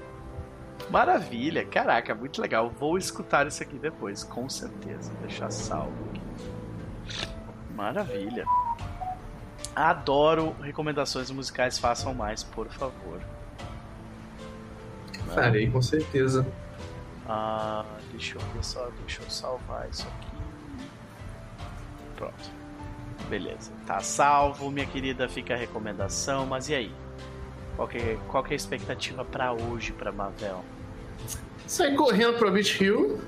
Maravilha, 0.90 1.64
caraca, 1.64 2.14
muito 2.14 2.40
legal. 2.40 2.70
Vou 2.70 2.96
escutar 2.96 3.46
isso 3.46 3.62
aqui 3.62 3.78
depois, 3.78 4.22
com 4.22 4.48
certeza. 4.48 5.10
Vou 5.12 5.26
deixar 5.26 5.50
salvo 5.50 5.92
aqui. 6.10 6.20
Maravilha. 7.74 8.44
Adoro 9.74 10.54
recomendações 10.62 11.30
musicais, 11.30 11.78
façam 11.78 12.14
mais, 12.14 12.42
por 12.42 12.68
favor. 12.68 13.20
Farei, 15.34 15.70
com 15.70 15.82
certeza. 15.82 16.46
Ah, 17.28 17.84
deixa 18.12 18.38
eu 18.38 18.40
ver 18.54 18.64
só, 18.64 18.88
deixa 19.00 19.22
eu 19.22 19.28
salvar 19.28 19.88
isso 19.90 20.06
aqui. 20.06 20.30
Pronto. 22.16 22.50
Beleza. 23.28 23.72
Tá 23.86 24.00
salvo, 24.00 24.70
minha 24.70 24.86
querida, 24.86 25.28
fica 25.28 25.54
a 25.54 25.56
recomendação, 25.56 26.46
mas 26.46 26.68
e 26.68 26.74
aí? 26.74 26.94
Qual 27.74 27.88
que 27.88 27.98
é, 27.98 28.18
qual 28.28 28.42
que 28.42 28.50
é 28.50 28.54
a 28.54 28.56
expectativa 28.56 29.24
pra 29.24 29.52
hoje, 29.52 29.92
pra 29.92 30.10
Mavel? 30.12 30.64
Sair 31.66 31.94
correndo 31.96 32.38
pra 32.38 32.50
Beach 32.50 32.82
Hill. 32.82 33.20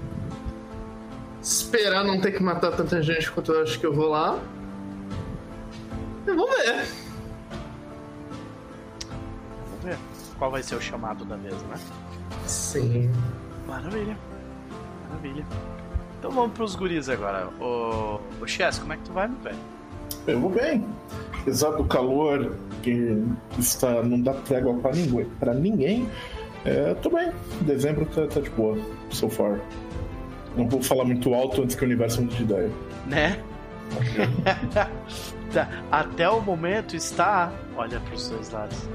Esperar 1.42 2.04
não 2.04 2.20
ter 2.20 2.32
que 2.32 2.42
matar 2.42 2.72
tanta 2.72 3.02
gente 3.02 3.30
quanto 3.32 3.52
eu 3.52 3.62
acho 3.62 3.78
que 3.78 3.86
eu 3.86 3.92
vou 3.92 4.08
lá. 4.08 4.38
E 6.26 6.30
vamos 6.30 6.56
ver. 6.56 6.86
Vamos 9.70 9.84
ver. 9.84 9.98
Qual 10.38 10.50
vai 10.50 10.62
ser 10.62 10.76
o 10.76 10.80
chamado 10.80 11.24
da 11.24 11.36
vez, 11.36 11.54
né? 11.54 11.76
Sim. 12.46 13.10
Maravilha. 13.66 14.16
Maravilha. 15.08 15.44
Então 16.18 16.30
vamos 16.30 16.52
pros 16.52 16.74
guris 16.74 17.08
agora. 17.08 17.48
Ô, 17.60 18.20
ô 18.40 18.46
Chess, 18.46 18.78
como 18.78 18.92
é 18.92 18.96
que 18.96 19.04
tu 19.04 19.12
vai, 19.12 19.28
meu 19.28 19.38
velho? 19.40 19.58
Eu 20.26 20.40
vou 20.40 20.50
bem. 20.50 20.84
Apesar 21.40 21.70
do 21.70 21.84
calor 21.84 22.56
que 22.82 23.24
está, 23.58 24.02
não 24.02 24.20
dá 24.20 24.34
trégua 24.34 24.74
pra 24.74 24.92
ninguém, 24.92 25.24
pra 25.40 25.54
ninguém 25.54 26.08
é, 26.64 26.94
tô 26.94 27.10
bem. 27.10 27.30
Dezembro 27.62 28.06
tá, 28.06 28.26
tá 28.26 28.40
de 28.40 28.50
boa, 28.50 28.78
so 29.10 29.28
far. 29.28 29.60
Não 30.56 30.68
vou 30.68 30.82
falar 30.82 31.04
muito 31.04 31.32
alto 31.34 31.62
antes 31.62 31.76
que 31.76 31.82
o 31.82 31.86
universo 31.86 32.22
mude 32.22 32.36
de 32.36 32.42
ideia. 32.42 32.70
Né? 33.06 33.42
Tá, 35.52 35.66
Até 35.90 36.28
o 36.28 36.42
momento 36.42 36.94
está. 36.94 37.50
Olha 37.74 37.98
pros 38.00 38.28
dois 38.28 38.50
lados. 38.50 38.86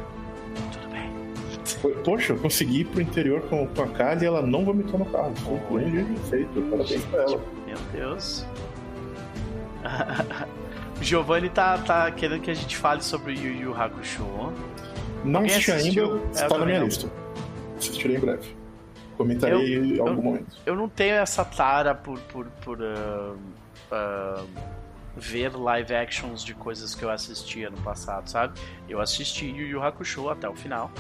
Tudo 0.72 0.88
bem. 0.92 2.04
Poxa, 2.04 2.34
eu 2.34 2.38
consegui 2.38 2.82
ir 2.82 2.86
pro 2.86 3.02
interior 3.02 3.42
com, 3.50 3.66
com 3.68 3.82
a 3.82 3.88
Kali 3.88 4.24
e 4.24 4.28
ela 4.28 4.42
não 4.44 4.64
vomitou 4.64 5.00
no 5.00 5.06
carro. 5.06 5.34
Foi 5.68 5.84
um 5.84 5.92
grande 5.92 6.20
feito. 6.30 6.62
Parabéns 6.70 7.04
pra 7.06 7.24
ela. 7.24 7.42
Meu 7.66 7.78
Deus. 7.92 8.46
O 11.00 11.04
Giovanni 11.04 11.50
tá, 11.50 11.78
tá 11.80 12.12
querendo 12.12 12.42
que 12.42 12.52
a 12.52 12.54
gente 12.54 12.78
fale 12.78 13.02
sobre 13.02 13.34
Yu 13.34 13.62
Yu 13.62 13.74
Hakusho. 13.74 14.54
Não 15.26 15.42
assisti 15.42 15.72
ainda, 15.72 16.22
está 16.32 16.56
na 16.58 16.66
minha 16.66 16.80
lista. 16.84 17.10
Assistirei 17.84 18.18
em 18.18 18.20
breve. 18.20 18.56
Comentarei 19.18 19.76
em 19.76 20.00
algum 20.00 20.12
eu- 20.12 20.22
momento. 20.22 20.58
Eu 20.66 20.76
não 20.76 20.90
tenho 20.90 21.16
essa 21.16 21.44
tara 21.46 21.94
por, 21.94 22.20
por, 22.22 22.46
por 22.64 22.80
ah, 22.82 23.36
ah, 23.92 24.44
ver 25.16 25.56
live 25.56 25.94
actions 25.94 26.44
de 26.44 26.54
coisas 26.54 26.96
que 26.96 27.04
eu 27.04 27.10
assistia 27.12 27.70
no 27.70 27.78
passado, 27.78 28.30
sabe? 28.30 28.60
Eu 28.90 29.00
assisti 29.00 29.46
Yu 29.46 29.68
Yu 29.68 29.84
Hakusho 29.84 30.30
até 30.30 30.50
o 30.50 30.56
final. 30.56 30.92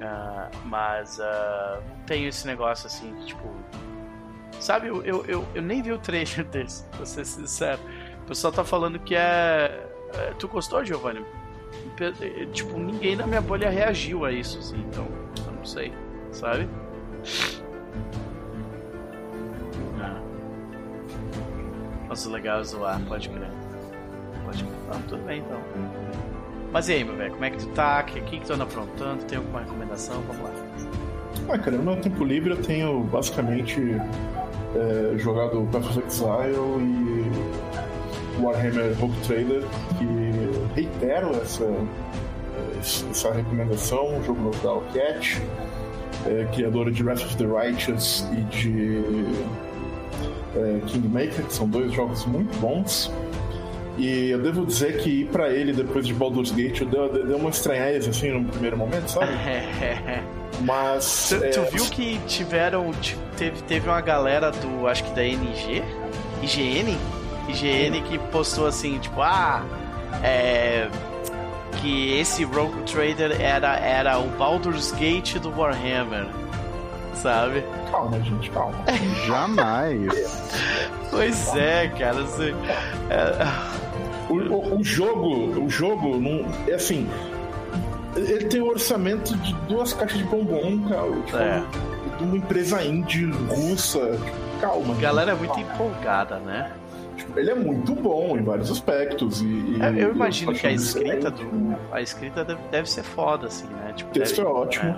Ah, 0.00 0.50
mas 0.64 1.18
ah, 1.20 1.80
não 1.88 2.04
tenho 2.06 2.28
esse 2.28 2.46
negócio 2.46 2.86
assim, 2.86 3.12
de, 3.16 3.26
tipo. 3.26 3.50
Sabe, 4.60 4.88
eu, 4.88 5.02
eu, 5.02 5.24
eu, 5.26 5.48
eu 5.54 5.62
nem 5.62 5.82
vi 5.82 5.90
o 5.92 5.98
trailer 5.98 6.44
desse, 6.52 6.84
pra 6.88 7.06
ser 7.06 7.24
sincero. 7.24 7.80
O 8.24 8.26
pessoal 8.28 8.52
tá 8.52 8.62
falando 8.62 8.98
que 8.98 9.14
é. 9.16 9.86
é, 10.14 10.34
Tu 10.38 10.46
gostou, 10.46 10.84
Giovanni? 10.84 11.24
Tipo, 12.52 12.78
ninguém 12.78 13.16
na 13.16 13.26
minha 13.26 13.40
bolha 13.40 13.68
reagiu 13.70 14.24
a 14.24 14.32
isso, 14.32 14.58
assim, 14.58 14.78
então 14.88 15.06
eu 15.46 15.49
não 15.60 15.66
sei, 15.66 15.92
sabe? 16.32 16.66
Ah. 20.00 20.20
Nossa, 22.08 22.30
legal 22.30 22.64
zoar, 22.64 22.98
pode 23.06 23.28
crer. 23.28 23.50
Pode 24.44 24.64
crer. 24.64 24.74
Ah, 24.90 25.00
tudo 25.06 25.22
bem 25.24 25.40
então. 25.40 25.60
Mas 26.72 26.88
e 26.88 26.94
aí, 26.94 27.04
meu 27.04 27.14
velho, 27.14 27.32
como 27.32 27.44
é 27.44 27.50
que 27.50 27.58
tu 27.58 27.66
tá? 27.68 28.00
O 28.00 28.04
que, 28.04 28.20
que, 28.20 28.40
tu 28.40 28.54
anda 28.54 28.64
aprontando? 28.64 29.24
Tem 29.24 29.36
alguma 29.36 29.60
recomendação? 29.60 30.22
Vamos 30.22 30.42
lá. 30.42 30.50
Ah, 31.50 31.58
cara, 31.58 31.76
no 31.76 31.82
meu 31.82 31.96
tempo 32.00 32.24
livre 32.24 32.50
eu 32.50 32.62
tenho 32.62 33.00
basicamente 33.04 33.80
é, 34.74 35.18
jogado 35.18 35.68
Path 35.72 35.84
of 35.84 36.02
Exile 36.06 36.56
e 36.80 38.40
Warhammer 38.40 38.98
Rogue 38.98 39.20
Trader, 39.26 39.62
que 39.98 40.74
reitero 40.74 41.30
essa, 41.36 41.64
essa 42.80 43.32
recomendação, 43.32 44.18
o 44.18 44.24
jogo 44.24 44.42
novo 44.42 44.62
da 44.62 44.70
Allcat, 44.70 45.40
é, 46.26 46.46
criadora 46.54 46.90
de 46.90 47.02
Wrath 47.02 47.22
of 47.24 47.36
the 47.36 47.44
Righteous 47.46 48.26
e 48.32 48.40
de 48.54 49.24
é, 50.56 50.80
Kingmaker, 50.86 51.44
que 51.46 51.52
são 51.52 51.68
dois 51.68 51.92
jogos 51.92 52.24
muito 52.26 52.56
bons. 52.58 53.10
E 53.98 54.30
eu 54.30 54.40
devo 54.40 54.64
dizer 54.64 54.98
que 54.98 55.10
ir 55.22 55.26
pra 55.26 55.50
ele 55.50 55.72
depois 55.72 56.06
de 56.06 56.14
Baldur's 56.14 56.50
Gate 56.52 56.84
deu, 56.84 57.12
deu 57.26 57.36
uma 57.36 57.50
estranheza 57.50 58.10
assim 58.10 58.30
no 58.30 58.44
primeiro 58.48 58.76
momento, 58.76 59.08
sabe? 59.10 59.32
Mas. 60.64 61.28
Tu, 61.30 61.44
é, 61.44 61.48
tu 61.50 61.62
viu 61.70 61.84
que 61.86 62.18
tiveram. 62.26 62.90
ti- 63.00 63.16
Teve, 63.36 63.62
teve 63.62 63.88
uma 63.88 64.00
galera 64.00 64.50
do. 64.50 64.86
Acho 64.86 65.04
que 65.04 65.10
da 65.14 65.22
NG? 65.24 65.82
IGN? 66.42 66.96
IGN 67.48 68.00
que 68.02 68.18
postou 68.30 68.66
assim, 68.66 68.98
tipo, 68.98 69.20
ah. 69.22 69.62
É. 70.22 70.88
Que 71.80 72.18
esse 72.18 72.44
Rogue 72.44 72.82
Trader 72.82 73.40
era, 73.40 73.76
era 73.78 74.18
o 74.18 74.28
Baldur's 74.30 74.90
Gate 74.92 75.36
do 75.38 75.50
Warhammer. 75.50 76.26
Sabe? 77.14 77.64
Calma, 77.90 78.20
gente, 78.20 78.50
calma. 78.50 78.74
Jamais. 79.26 80.30
Pois 81.10 81.54
é, 81.56 81.88
cara. 81.98 82.20
Assim, 82.22 82.54
é, 83.10 84.30
O, 84.30 84.34
o- 84.34 84.78
o 84.80 84.84
jogo, 84.84 85.60
o 85.64 85.68
jogo, 85.68 86.18
não, 86.20 86.46
é 86.68 86.74
assim. 86.74 87.08
Ele 88.16 88.44
tem 88.46 88.60
o 88.60 88.68
orçamento 88.68 89.36
de 89.38 89.54
duas 89.68 89.92
caixas 89.92 90.18
de 90.18 90.24
bombom, 90.24 90.80
cara. 90.88 91.10
Tipo, 91.26 91.36
É. 91.36 91.62
De 92.18 92.24
uma 92.24 92.36
empresa 92.36 92.82
indie 92.84 93.30
russa. 93.30 94.18
Calma. 94.60 94.94
a 94.94 94.98
galera 94.98 95.32
é 95.32 95.36
gente, 95.36 95.46
muito 95.46 95.60
empolgada, 95.72 96.36
né? 96.40 96.70
Tipo, 97.20 97.38
ele 97.38 97.50
é 97.50 97.54
muito 97.54 97.94
bom 97.94 98.36
em 98.36 98.42
vários 98.42 98.70
aspectos. 98.70 99.40
E, 99.40 99.44
e 99.46 99.78
É, 99.82 100.04
Eu 100.04 100.12
imagino 100.14 100.52
que 100.52 100.66
a 100.66 100.72
escrita 100.72 101.30
do. 101.30 101.76
A 101.92 102.00
escrita 102.02 102.44
deve, 102.44 102.60
deve 102.70 102.90
ser 102.90 103.02
foda, 103.04 103.46
assim, 103.46 103.66
né? 103.68 103.92
Tipo, 103.94 104.10
O 104.10 104.12
texto 104.12 104.36
deve- 104.36 104.48
é 104.48 104.50
ótimo. 104.52 104.96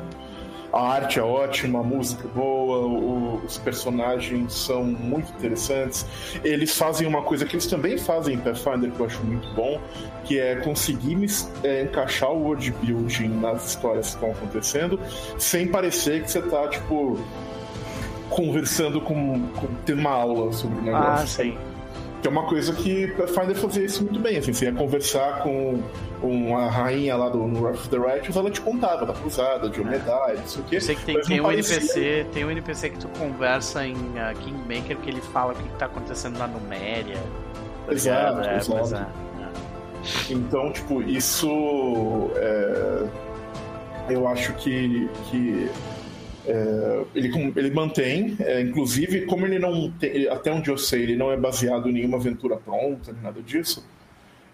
A 0.72 0.80
arte 0.94 1.18
é 1.18 1.22
ótima, 1.22 1.80
a 1.80 1.82
música 1.82 2.26
é 2.26 2.30
boa, 2.34 3.38
os 3.44 3.58
personagens 3.58 4.54
são 4.54 4.82
muito 4.82 5.30
interessantes. 5.34 6.06
Eles 6.42 6.74
fazem 6.78 7.06
uma 7.06 7.20
coisa 7.20 7.44
que 7.44 7.54
eles 7.56 7.66
também 7.66 7.98
fazem 7.98 8.36
em 8.36 8.38
Pathfinder, 8.38 8.90
que 8.90 8.98
eu 8.98 9.04
acho 9.04 9.22
muito 9.22 9.46
bom, 9.54 9.78
que 10.24 10.38
é 10.40 10.56
conseguir 10.56 11.18
é, 11.62 11.82
encaixar 11.82 12.30
o 12.32 12.42
world 12.44 12.70
building 12.82 13.28
nas 13.28 13.66
histórias 13.68 14.08
que 14.08 14.14
estão 14.14 14.30
acontecendo, 14.30 14.98
sem 15.36 15.68
parecer 15.68 16.22
que 16.22 16.30
você 16.30 16.40
tá, 16.40 16.66
tipo, 16.68 17.18
conversando 18.30 18.98
com, 19.00 19.48
com 19.48 19.66
tendo 19.84 20.00
uma 20.00 20.10
aula 20.10 20.52
sobre 20.54 20.78
o 20.78 20.82
negócio. 20.82 21.12
Ah, 21.12 21.26
sim. 21.26 21.58
Que 22.22 22.28
é 22.28 22.30
uma 22.30 22.44
coisa 22.44 22.72
que 22.72 23.08
Pathfinder 23.08 23.56
fazia 23.56 23.84
isso 23.84 24.04
muito 24.04 24.20
bem. 24.20 24.36
Assim, 24.38 24.52
você 24.52 24.66
ia 24.66 24.72
conversar 24.72 25.42
com 25.42 25.82
uma 26.22 26.70
rainha 26.70 27.16
lá 27.16 27.28
do 27.28 27.42
Wrath 27.60 27.74
of 27.74 27.88
the 27.88 27.98
Righteous, 27.98 28.36
ela 28.36 28.48
te 28.48 28.60
contava 28.60 29.04
da 29.04 29.12
cruzada, 29.12 29.68
de 29.68 29.80
Omedai, 29.80 30.36
não 30.36 30.46
sei 30.46 30.62
o 30.62 30.64
quê. 30.66 30.76
Eu 30.76 30.80
sei 30.80 30.94
que 30.94 31.04
tem, 31.04 31.20
tem 31.20 31.40
um 31.40 31.44
parecia- 31.44 31.76
NPC, 31.78 32.26
tem 32.32 32.44
um 32.44 32.50
NPC 32.52 32.90
que 32.90 32.98
tu 33.00 33.08
conversa 33.18 33.84
em 33.84 33.94
uh, 33.96 34.34
Kingmaker 34.40 34.96
que 34.98 35.10
ele 35.10 35.20
fala 35.20 35.52
o 35.52 35.56
que, 35.56 35.64
que 35.64 35.76
tá 35.76 35.86
acontecendo 35.86 36.38
na 36.38 36.46
Numéria. 36.46 37.18
tá 37.86 37.92
Exato? 37.92 38.40
É, 38.48 38.56
exato. 38.56 38.78
pois 38.78 38.92
é. 38.92 39.06
Então, 40.30 40.72
tipo, 40.72 41.02
isso. 41.02 41.48
é, 42.36 43.04
eu 44.10 44.28
acho 44.28 44.52
que. 44.54 45.08
que 45.30 45.68
é, 46.46 47.04
ele, 47.14 47.52
ele 47.56 47.70
mantém, 47.70 48.36
é, 48.40 48.60
inclusive, 48.60 49.22
como 49.26 49.46
ele 49.46 49.58
não 49.58 49.90
tem, 49.92 50.28
até 50.28 50.52
onde 50.52 50.70
eu 50.70 50.78
sei, 50.78 51.02
ele 51.02 51.16
não 51.16 51.30
é 51.30 51.36
baseado 51.36 51.88
em 51.88 51.92
nenhuma 51.92 52.16
aventura 52.18 52.56
pronta, 52.56 53.12
nem 53.12 53.22
nada 53.22 53.40
disso. 53.42 53.84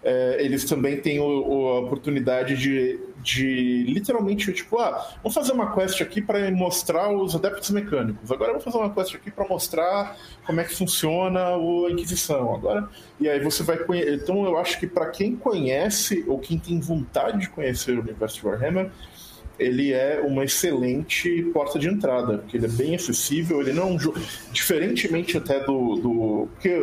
é, 0.01 0.37
eles 0.39 0.63
também 0.63 0.95
têm 1.01 1.19
o- 1.19 1.25
o- 1.25 1.67
a 1.73 1.79
oportunidade 1.81 2.55
de, 2.55 2.97
de 3.21 3.83
literalmente, 3.83 4.53
tipo, 4.53 4.79
ah, 4.79 5.05
vamos 5.21 5.33
fazer 5.35 5.51
uma 5.51 5.73
quest 5.75 5.99
aqui 6.01 6.21
para 6.21 6.49
mostrar 6.51 7.11
os 7.11 7.35
adeptos 7.35 7.69
mecânicos. 7.71 8.31
Agora 8.31 8.51
vamos 8.51 8.63
fazer 8.63 8.77
uma 8.77 8.89
quest 8.93 9.13
aqui 9.15 9.29
para 9.29 9.45
mostrar 9.45 10.15
como 10.45 10.61
é 10.61 10.63
que 10.63 10.73
funciona 10.73 11.47
a 11.55 11.91
Inquisição. 11.91 12.55
Agora, 12.55 12.87
e 13.19 13.27
aí 13.27 13.41
você 13.41 13.61
vai 13.61 13.77
conhecer. 13.79 14.13
Então 14.13 14.45
eu 14.45 14.57
acho 14.57 14.79
que 14.79 14.87
para 14.87 15.07
quem 15.07 15.35
conhece 15.35 16.23
ou 16.29 16.39
quem 16.39 16.57
tem 16.57 16.79
vontade 16.79 17.37
de 17.39 17.49
conhecer 17.49 17.97
o 17.97 18.01
universo 18.01 18.39
de 18.39 18.47
Warhammer, 18.47 18.89
ele 19.59 19.93
é 19.93 20.21
uma 20.21 20.43
excelente 20.43 21.43
porta 21.53 21.77
de 21.77 21.87
entrada, 21.87 22.39
porque 22.39 22.57
ele 22.57 22.65
é 22.65 22.69
bem 22.69 22.95
acessível, 22.95 23.61
ele 23.61 23.73
não 23.73 23.83
é 23.83 23.85
um 23.87 23.99
jogo. 23.99 24.19
Diferentemente 24.51 25.37
até 25.37 25.59
do. 25.59 25.95
do 25.95 26.47
porque 26.53 26.75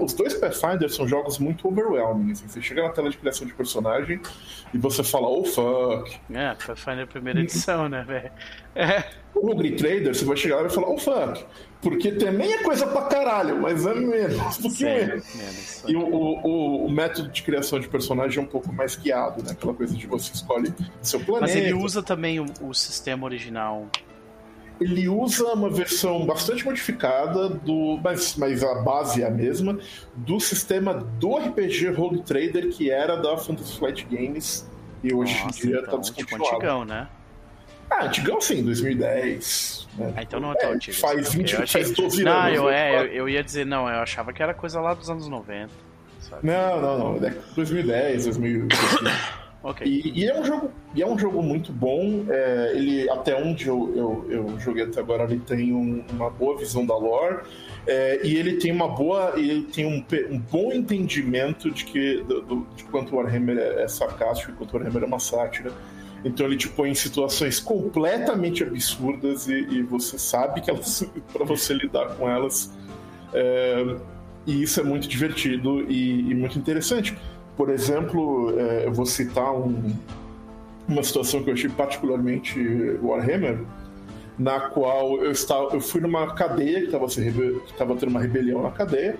os 0.00 0.14
dois 0.14 0.34
Pathfinders 0.34 0.94
são 0.94 1.06
jogos 1.06 1.38
muito 1.38 1.68
overwhelming. 1.68 2.32
assim, 2.32 2.48
você 2.48 2.60
chega 2.60 2.82
na 2.82 2.88
tela 2.90 3.10
de 3.10 3.16
criação 3.16 3.46
de 3.46 3.52
personagem 3.52 4.20
e 4.72 4.78
você 4.78 5.04
fala, 5.04 5.28
oh 5.28 5.44
fuck. 5.44 6.18
É, 6.32 6.54
Pathfinder 6.54 7.06
primeira 7.06 7.40
edição, 7.40 7.88
né, 7.88 8.04
velho? 8.06 8.30
É, 8.74 9.04
O 9.34 9.46
Rogue 9.46 9.72
Trader, 9.76 10.14
você 10.14 10.24
vai 10.24 10.36
chegar 10.36 10.56
lá 10.56 10.62
e 10.62 10.64
vai 10.64 10.74
falar, 10.74 10.88
oh 10.88 10.98
fuck. 10.98 11.44
Porque 11.80 12.12
também 12.12 12.52
é 12.52 12.62
coisa 12.62 12.86
pra 12.86 13.02
caralho, 13.02 13.60
mas 13.60 13.84
é 13.84 13.92
menos. 13.94 14.58
Menos. 14.80 15.34
menos. 15.34 15.84
E 15.88 15.96
o, 15.96 16.00
o, 16.04 16.86
o 16.86 16.90
método 16.90 17.28
de 17.28 17.42
criação 17.42 17.80
de 17.80 17.88
personagem 17.88 18.38
é 18.38 18.42
um 18.42 18.48
pouco 18.48 18.72
mais 18.72 18.94
guiado, 18.94 19.42
né? 19.42 19.50
Aquela 19.50 19.74
coisa 19.74 19.96
de 19.96 20.06
você 20.06 20.32
escolhe 20.32 20.72
seu 21.00 21.18
planeta. 21.18 21.52
Mas 21.52 21.56
ele 21.56 21.74
usa 21.74 22.00
também 22.00 22.38
o, 22.38 22.46
o 22.60 22.72
sistema 22.72 23.24
original. 23.24 23.88
Ele 24.80 25.08
usa 25.08 25.44
uma 25.52 25.68
versão 25.70 26.24
bastante 26.24 26.64
modificada 26.64 27.48
do, 27.48 27.98
mas, 28.02 28.36
mas 28.36 28.62
a 28.62 28.76
base 28.76 29.22
é 29.22 29.26
a 29.26 29.30
mesma 29.30 29.78
do 30.14 30.38
sistema 30.40 30.94
do 30.94 31.36
RPG 31.36 31.88
Rogue 31.90 32.22
Trader 32.22 32.68
que 32.68 32.90
era 32.90 33.16
da 33.16 33.36
Fantasy 33.36 33.76
Flight 33.76 34.06
Games 34.10 34.68
e 35.02 35.12
hoje 35.12 35.34
em 35.36 35.44
Nossa, 35.44 35.66
dia 35.66 35.78
então, 35.80 35.96
tá 35.96 36.00
tipo 36.00 36.16
descontinuado. 36.16 36.56
antigão, 36.56 36.84
né? 36.84 37.08
Ah, 38.00 38.04
antigão 38.06 38.40
sim, 38.40 38.62
2010. 38.64 39.88
Né? 39.98 40.12
Ah, 40.16 40.22
então 40.22 40.40
não 40.40 40.52
é 40.52 40.54
tão 40.56 40.70
É, 40.70 40.74
antigo. 40.74 40.96
faz 40.96 41.18
assim, 41.20 41.38
20 41.38 41.54
eu 41.54 41.62
achei- 41.62 41.84
faz 41.84 41.94
12 41.96 42.24
Não, 42.24 42.32
anos, 42.32 42.56
eu, 42.56 42.64
né? 42.66 42.94
é, 42.94 43.00
eu, 43.00 43.06
eu 43.06 43.28
ia 43.28 43.42
dizer, 43.42 43.66
não, 43.66 43.88
eu 43.88 43.96
achava 44.00 44.32
que 44.32 44.42
era 44.42 44.54
coisa 44.54 44.80
lá 44.80 44.94
dos 44.94 45.10
anos 45.10 45.28
90. 45.28 45.70
Sabe? 46.20 46.46
Não, 46.46 46.80
não, 46.80 46.98
não. 47.20 47.26
É 47.26 47.34
2010, 47.54 48.24
2000. 48.24 48.68
Ok. 49.64 49.86
E, 49.86 50.22
e 50.22 50.28
é 50.28 50.36
um 50.36 50.44
jogo, 50.44 50.72
e 50.92 51.02
é 51.02 51.06
um 51.06 51.16
jogo 51.16 51.40
muito 51.40 51.70
bom. 51.72 52.24
é, 52.28 52.72
ele 52.74 53.08
até 53.08 53.36
onde 53.36 53.68
eu, 53.68 53.92
eu, 53.94 54.26
eu 54.28 54.58
joguei 54.58 54.82
até 54.82 54.98
agora, 54.98 55.22
ele 55.22 55.38
tem 55.38 55.72
um- 55.72 56.02
uma 56.10 56.28
boa 56.30 56.58
visão 56.58 56.84
da 56.84 56.96
lore. 56.96 57.42
é, 57.86 58.20
e 58.24 58.36
ele 58.36 58.54
tem 58.56 58.72
uma 58.72 58.88
boa, 58.88 59.34
ele 59.36 59.62
tem 59.72 59.86
um, 59.86 60.04
um 60.34 60.38
bom 60.40 60.72
entendimento 60.72 61.70
de 61.70 61.84
que 61.84 62.24
do, 62.24 62.40
do- 62.42 62.66
de 62.74 62.82
quanto 62.84 63.14
o 63.14 63.18
Warhammer 63.18 63.56
é, 63.56 63.84
é 63.84 63.88
sarcástico 63.88 64.50
e 64.50 64.54
quanto 64.56 64.74
o 64.74 64.78
Warhammer 64.78 65.04
é 65.04 65.06
uma 65.06 65.20
sátira. 65.20 65.70
Então 66.24 66.46
ele 66.46 66.56
te 66.56 66.68
põe 66.68 66.90
em 66.90 66.94
situações 66.94 67.58
completamente 67.58 68.62
absurdas 68.62 69.48
e, 69.48 69.54
e 69.54 69.82
você 69.82 70.18
sabe 70.18 70.60
que 70.60 70.70
elas 70.70 71.04
para 71.32 71.44
você 71.44 71.74
lidar 71.74 72.14
com 72.16 72.28
elas. 72.28 72.72
é, 73.34 73.96
e 74.46 74.60
isso 74.62 74.80
é 74.80 74.82
muito 74.82 75.06
divertido 75.08 75.82
e, 75.90 76.30
e 76.30 76.34
muito 76.34 76.58
interessante. 76.58 77.16
Por 77.56 77.70
exemplo, 77.70 78.52
é, 78.58 78.86
eu 78.86 78.92
vou 78.92 79.06
citar 79.06 79.52
um- 79.54 79.92
uma 80.88 81.02
situação 81.04 81.42
que 81.44 81.50
eu 81.50 81.54
achei 81.54 81.70
particularmente 81.70 82.58
Warhammer, 83.02 83.60
na 84.38 84.58
qual 84.60 85.22
eu 85.22 85.30
estava, 85.30 85.74
eu 85.74 85.80
fui 85.80 86.00
numa 86.00 86.34
cadeia 86.34 86.80
que 86.80 86.86
estava 86.86 87.94
tendo 87.96 88.08
uma 88.10 88.20
rebelião 88.20 88.62
na 88.62 88.70
cadeia. 88.72 89.16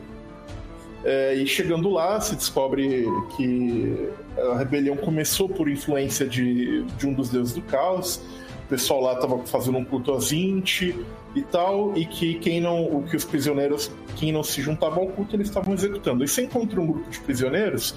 É, 1.04 1.34
e 1.34 1.46
chegando 1.46 1.90
lá, 1.90 2.20
se 2.20 2.36
descobre 2.36 3.06
que 3.36 4.08
a 4.36 4.58
rebelião 4.58 4.96
começou 4.96 5.48
por 5.48 5.68
influência 5.68 6.26
de, 6.26 6.82
de 6.82 7.06
um 7.06 7.12
dos 7.12 7.28
deuses 7.28 7.54
do 7.54 7.62
caos. 7.62 8.20
O 8.64 8.68
pessoal 8.68 9.00
lá 9.00 9.14
estava 9.14 9.38
fazendo 9.40 9.78
um 9.78 9.84
culto 9.84 10.14
a 10.14 10.20
Zinte 10.20 10.96
e 11.34 11.42
tal, 11.42 11.96
e 11.96 12.06
que 12.06 12.34
quem 12.34 12.60
não, 12.60 12.84
o 12.84 13.02
que 13.02 13.16
os 13.16 13.24
prisioneiros, 13.24 13.90
quem 14.16 14.32
não 14.32 14.42
se 14.42 14.62
juntava 14.62 15.00
ao 15.00 15.08
culto, 15.08 15.34
eles 15.34 15.48
estavam 15.48 15.74
executando. 15.74 16.24
E 16.24 16.28
você 16.28 16.42
encontra 16.42 16.80
um 16.80 16.86
grupo 16.86 17.10
de 17.10 17.18
prisioneiros 17.20 17.94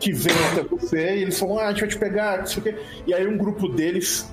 que 0.00 0.12
vem 0.12 0.34
até 0.52 0.62
você 0.62 1.16
e 1.16 1.22
eles 1.22 1.38
falam, 1.38 1.58
ah, 1.58 1.66
a 1.66 1.70
gente 1.70 1.80
vai 1.80 1.88
te 1.88 1.98
pegar, 1.98 2.38
não 2.38 2.46
sei 2.46 2.60
o 2.60 2.62
quê. 2.64 2.76
E 3.06 3.14
aí 3.14 3.26
um 3.26 3.36
grupo 3.36 3.68
deles 3.68 4.30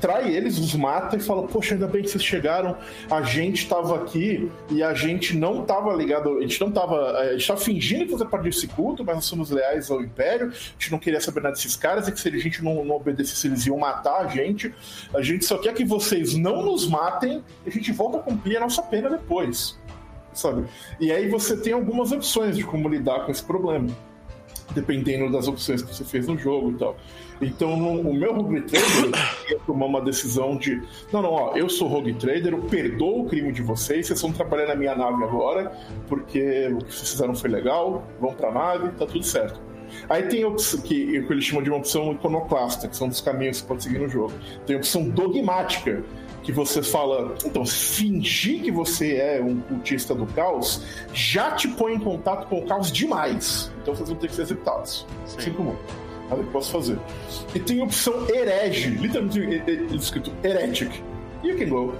trai 0.00 0.34
eles, 0.34 0.58
os 0.58 0.74
mata 0.74 1.16
e 1.16 1.20
fala, 1.20 1.46
poxa, 1.46 1.74
ainda 1.74 1.86
bem 1.86 2.02
que 2.02 2.10
vocês 2.10 2.24
chegaram, 2.24 2.76
a 3.10 3.22
gente 3.22 3.68
tava 3.68 3.96
aqui 3.96 4.50
e 4.70 4.82
a 4.82 4.94
gente 4.94 5.36
não 5.36 5.64
tava 5.64 5.92
ligado, 5.94 6.38
a 6.38 6.40
gente 6.40 6.60
não 6.60 6.70
tava, 6.70 7.18
a 7.18 7.32
gente 7.32 7.46
tava 7.46 7.60
fingindo 7.60 8.06
que 8.06 8.12
você 8.12 8.24
parte 8.24 8.44
desse 8.44 8.66
culto, 8.66 9.04
mas 9.04 9.16
nós 9.16 9.24
somos 9.24 9.50
leais 9.50 9.90
ao 9.90 10.02
Império, 10.02 10.48
a 10.48 10.52
gente 10.52 10.90
não 10.90 10.98
queria 10.98 11.20
saber 11.20 11.42
nada 11.42 11.54
desses 11.54 11.76
caras 11.76 12.08
e 12.08 12.12
que 12.12 12.20
se 12.20 12.28
a 12.28 12.32
gente 12.32 12.64
não, 12.64 12.84
não 12.84 12.96
obedecesse, 12.96 13.46
eles 13.46 13.66
iam 13.66 13.78
matar 13.78 14.20
a 14.20 14.26
gente, 14.28 14.74
a 15.12 15.20
gente 15.20 15.44
só 15.44 15.58
quer 15.58 15.74
que 15.74 15.84
vocês 15.84 16.34
não 16.34 16.64
nos 16.64 16.88
matem 16.88 17.44
e 17.64 17.68
a 17.68 17.72
gente 17.72 17.92
volta 17.92 18.18
a 18.18 18.20
cumprir 18.20 18.56
a 18.56 18.60
nossa 18.60 18.82
pena 18.82 19.10
depois, 19.10 19.78
sabe? 20.32 20.64
E 20.98 21.12
aí 21.12 21.28
você 21.28 21.56
tem 21.56 21.72
algumas 21.72 22.12
opções 22.12 22.56
de 22.56 22.64
como 22.64 22.88
lidar 22.88 23.26
com 23.26 23.32
esse 23.32 23.42
problema 23.42 23.88
dependendo 24.74 25.30
das 25.30 25.48
opções 25.48 25.82
que 25.82 25.94
você 25.94 26.04
fez 26.04 26.26
no 26.26 26.38
jogo 26.38 26.70
e 26.70 26.74
tal. 26.74 26.96
Então, 27.40 27.76
no, 27.76 28.00
o 28.00 28.14
meu 28.14 28.34
Rogue 28.34 28.60
Trader 28.62 29.10
ia 29.50 29.58
tomar 29.60 29.86
uma 29.86 30.00
decisão 30.00 30.56
de: 30.56 30.82
não, 31.12 31.22
não, 31.22 31.32
ó, 31.32 31.56
eu 31.56 31.68
sou 31.68 31.88
Rogue 31.88 32.14
Trader, 32.14 32.52
eu 32.52 32.62
perdoo 32.62 33.22
o 33.22 33.28
crime 33.28 33.52
de 33.52 33.62
vocês, 33.62 34.06
vocês 34.06 34.20
vão 34.20 34.32
trabalhar 34.32 34.66
na 34.66 34.74
minha 34.74 34.94
nave 34.94 35.24
agora, 35.24 35.72
porque 36.08 36.68
o 36.72 36.78
que 36.84 36.94
vocês 36.94 37.10
fizeram 37.10 37.34
foi 37.34 37.50
legal, 37.50 38.04
vão 38.20 38.34
pra 38.34 38.50
nave, 38.50 38.90
tá 38.90 39.06
tudo 39.06 39.24
certo. 39.24 39.60
Aí 40.08 40.24
tem 40.24 40.44
opção 40.44 40.80
que, 40.80 41.22
que 41.22 41.32
eles 41.32 41.44
chamam 41.44 41.64
de 41.64 41.70
uma 41.70 41.78
opção 41.78 42.12
iconoclasta, 42.12 42.86
que 42.86 42.96
são 42.96 43.08
dos 43.08 43.20
caminhos 43.20 43.56
que 43.56 43.62
você 43.62 43.68
pode 43.68 43.82
seguir 43.82 43.98
no 43.98 44.08
jogo. 44.08 44.32
Tem 44.66 44.76
a 44.76 44.78
opção 44.78 45.08
dogmática, 45.08 46.04
que 46.42 46.52
você 46.52 46.82
fala, 46.82 47.34
então, 47.44 47.64
fingir 47.66 48.62
que 48.62 48.70
você 48.70 49.16
é 49.16 49.42
um 49.42 49.60
cultista 49.60 50.14
do 50.14 50.26
caos 50.26 50.82
já 51.12 51.52
te 51.52 51.68
põe 51.68 51.94
em 51.94 52.00
contato 52.00 52.48
com 52.48 52.60
o 52.60 52.66
caos 52.66 52.90
demais. 52.90 53.70
Então 53.82 53.94
vocês 53.94 54.08
vão 54.08 54.18
ter 54.18 54.28
que 54.28 54.34
ser 54.34 54.42
executados. 54.42 55.06
Sim. 55.26 55.40
Cinco 55.40 55.56
comum. 55.58 55.76
Nada 56.30 56.42
que 56.44 56.50
posso 56.50 56.70
fazer. 56.72 56.96
E 57.54 57.58
tem 57.58 57.80
a 57.80 57.84
opção 57.84 58.14
herege, 58.28 58.90
literalmente 58.90 59.62
é- 59.66 59.70
é 59.70 59.96
escrito 59.96 60.32
heretic. 60.44 61.02
You 61.42 61.58
can 61.58 61.68
go. 61.68 61.94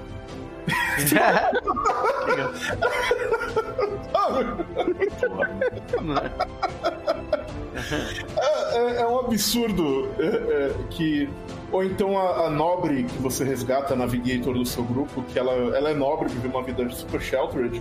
É, 8.36 8.76
é- 8.76 9.00
é 9.02 9.06
um 9.06 9.18
absurdo 9.20 10.08
é, 10.18 10.24
é, 10.26 10.74
que. 10.90 11.28
Ou 11.72 11.84
então 11.84 12.18
a, 12.18 12.46
a 12.46 12.50
nobre 12.50 13.04
que 13.04 13.18
você 13.22 13.44
resgata, 13.44 13.94
a 13.94 13.96
navigator 13.96 14.54
do 14.54 14.66
seu 14.66 14.82
grupo, 14.82 15.22
que 15.32 15.38
ela, 15.38 15.52
ela 15.76 15.90
é 15.90 15.94
nobre, 15.94 16.28
vive 16.28 16.48
uma 16.48 16.62
vida 16.62 16.88
super 16.90 17.20
sheltered. 17.20 17.80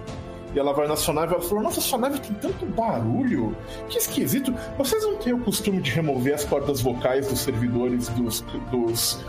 E 0.53 0.59
ela 0.59 0.73
vai 0.73 0.87
na 0.87 0.95
sua 0.95 1.13
nave 1.13 1.33
e 1.33 1.35
ela 1.35 1.43
fala: 1.43 1.61
Nossa, 1.61 1.81
sua 1.81 1.99
nave 1.99 2.19
tem 2.19 2.33
tanto 2.35 2.65
barulho, 2.65 3.55
que 3.87 3.97
esquisito. 3.97 4.53
Vocês 4.77 5.03
não 5.03 5.15
têm 5.17 5.33
o 5.33 5.39
costume 5.39 5.81
de 5.81 5.91
remover 5.91 6.33
as 6.33 6.43
cordas 6.43 6.81
vocais 6.81 7.27
dos 7.27 7.39
servidores 7.39 8.07
dos, 8.09 8.41
dos 8.71 9.23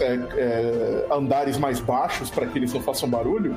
é, 0.00 0.14
é, 0.36 1.06
andares 1.12 1.58
mais 1.58 1.78
baixos 1.80 2.30
para 2.30 2.46
que 2.46 2.58
eles 2.58 2.72
não 2.72 2.80
façam 2.80 3.08
barulho? 3.08 3.56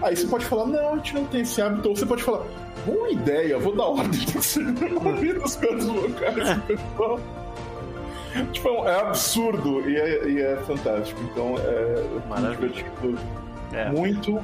Aí 0.00 0.16
você 0.16 0.26
pode 0.26 0.44
falar: 0.44 0.66
Não, 0.66 0.92
a 0.92 0.96
gente 0.96 1.14
não 1.14 1.24
tem 1.24 1.40
esse 1.40 1.60
hábito. 1.60 1.88
Ou 1.88 1.96
você 1.96 2.06
pode 2.06 2.22
falar: 2.22 2.44
Boa 2.86 3.10
ideia, 3.10 3.58
vou 3.58 3.74
dar 3.74 3.84
ordem 3.86 4.20
pra 4.26 4.40
você 4.40 4.62
remover 4.62 5.40
as 5.42 5.56
cordas 5.56 5.86
vocais 5.86 6.58
pessoal. 6.66 7.20
Tipo, 8.52 8.68
é 8.86 9.00
absurdo 9.00 9.90
e 9.90 9.96
é, 9.96 10.28
e 10.28 10.40
é 10.40 10.56
fantástico. 10.58 11.20
Então 11.32 11.56
é 11.58 12.02
muito 12.02 12.28
Maravilha. 12.28 12.68
divertido. 12.68 13.18
É. 13.72 13.90
Muito. 13.90 14.40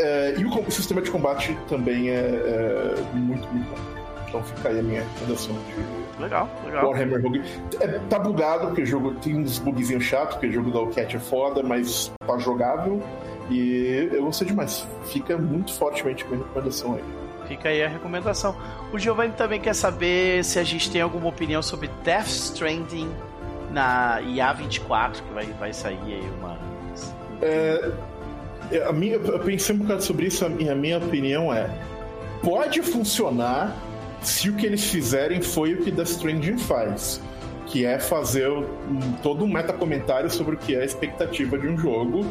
É, 0.00 0.34
e 0.38 0.44
o, 0.44 0.60
o 0.60 0.70
sistema 0.70 1.02
de 1.02 1.10
combate 1.10 1.56
também 1.68 2.10
é, 2.10 2.14
é 2.14 2.94
muito, 3.14 3.48
muito 3.48 3.68
bom. 3.70 3.98
Então 4.28 4.42
fica 4.42 4.68
aí 4.68 4.78
a 4.78 4.82
minha 4.82 5.02
recomendação 5.02 5.54
de 5.54 6.22
Legal, 6.22 6.48
legal. 6.64 6.90
Warhammer 6.90 7.22
Rogue. 7.22 7.42
É, 7.80 7.86
tá 8.10 8.18
bugado, 8.18 8.66
porque 8.66 8.82
o 8.82 8.86
jogo 8.86 9.14
tem 9.14 9.36
uns 9.36 9.58
bugzinhos 9.58 10.04
chatos, 10.04 10.34
porque 10.34 10.48
o 10.48 10.52
jogo 10.52 10.70
da 10.70 10.92
Cat 10.92 11.16
é 11.16 11.20
foda, 11.20 11.62
mas 11.62 12.12
tá 12.26 12.38
jogável. 12.38 13.02
E 13.48 14.10
eu 14.12 14.24
gostei 14.24 14.48
demais. 14.48 14.86
Fica 15.04 15.38
muito 15.38 15.72
fortemente 15.72 16.26
minha 16.26 16.38
recomendação 16.38 16.94
aí. 16.94 17.04
Fica 17.46 17.68
aí 17.68 17.82
a 17.82 17.88
recomendação. 17.88 18.54
O 18.92 18.98
Giovanni 18.98 19.32
também 19.32 19.60
quer 19.60 19.74
saber 19.74 20.44
se 20.44 20.58
a 20.58 20.64
gente 20.64 20.90
tem 20.90 21.00
alguma 21.00 21.28
opinião 21.28 21.62
sobre 21.62 21.88
Death 22.04 22.26
Stranding 22.26 23.10
na 23.70 24.20
IA24, 24.22 25.12
que 25.12 25.32
vai, 25.32 25.46
vai 25.58 25.72
sair 25.72 25.98
aí 26.04 26.30
uma. 26.38 26.58
É, 27.40 27.90
a 28.88 28.92
minha, 28.92 29.14
eu 29.14 29.38
pensei 29.40 29.74
um 29.74 29.78
bocado 29.78 30.02
sobre 30.02 30.26
isso 30.26 30.44
e 30.58 30.68
a 30.68 30.74
minha 30.74 30.98
opinião 30.98 31.52
é: 31.52 31.68
pode 32.42 32.82
funcionar 32.82 33.74
se 34.22 34.48
o 34.50 34.54
que 34.54 34.66
eles 34.66 34.84
fizerem 34.84 35.40
foi 35.40 35.74
o 35.74 35.82
que 35.82 35.90
Death 35.90 36.08
Stranding 36.08 36.58
faz, 36.58 37.20
que 37.66 37.84
é 37.84 37.98
fazer 37.98 38.48
um- 38.50 38.64
todo 39.22 39.44
um 39.44 39.48
meta-comentário 39.48 40.30
sobre 40.30 40.54
o 40.56 40.58
que 40.58 40.74
é 40.74 40.80
a 40.80 40.84
expectativa 40.84 41.56
de 41.58 41.68
um 41.68 41.78
jogo 41.78 42.26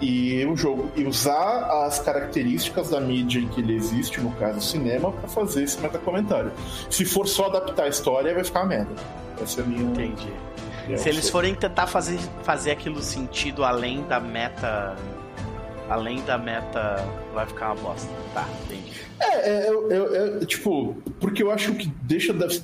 e 0.00 0.44
o 0.46 0.56
jogo 0.56 0.90
e 0.96 1.04
usar 1.04 1.84
as 1.86 1.98
características 1.98 2.90
da 2.90 3.00
mídia 3.00 3.40
em 3.40 3.48
que 3.48 3.60
ele 3.60 3.74
existe, 3.74 4.20
no 4.20 4.30
caso 4.32 4.58
o 4.58 4.62
cinema, 4.62 5.12
para 5.12 5.28
fazer 5.28 5.62
esse 5.64 5.80
meta-comentário. 5.80 6.52
Se 6.90 7.04
for 7.04 7.26
só 7.26 7.46
adaptar 7.46 7.84
a 7.84 7.88
história, 7.88 8.34
vai 8.34 8.44
ficar 8.44 8.60
uma 8.60 8.68
merda. 8.68 8.90
Essa 9.42 9.60
é 9.60 9.64
a 9.64 9.66
minha. 9.66 9.82
Entendi. 9.82 10.28
Se 10.98 11.08
eles 11.08 11.30
forem 11.30 11.54
tentar 11.54 11.86
fazer, 11.86 12.18
fazer 12.42 12.70
aquilo 12.72 13.00
sentido 13.02 13.64
além 13.64 14.02
da 14.02 14.20
meta. 14.20 14.94
Além 15.88 16.22
da 16.24 16.38
meta, 16.38 16.96
vai 17.34 17.46
ficar 17.46 17.72
uma 17.72 17.82
bosta. 17.82 18.08
Tá, 18.32 18.48
entendi. 18.64 18.90
É, 19.20 19.50
é, 19.50 19.68
eu- 19.68 19.90
eu- 19.90 20.46
tipo, 20.46 20.96
porque 21.20 21.42
eu 21.42 21.50
acho 21.50 21.74
que 21.74 21.86
deixa 22.02 22.32
Death, 22.32 22.62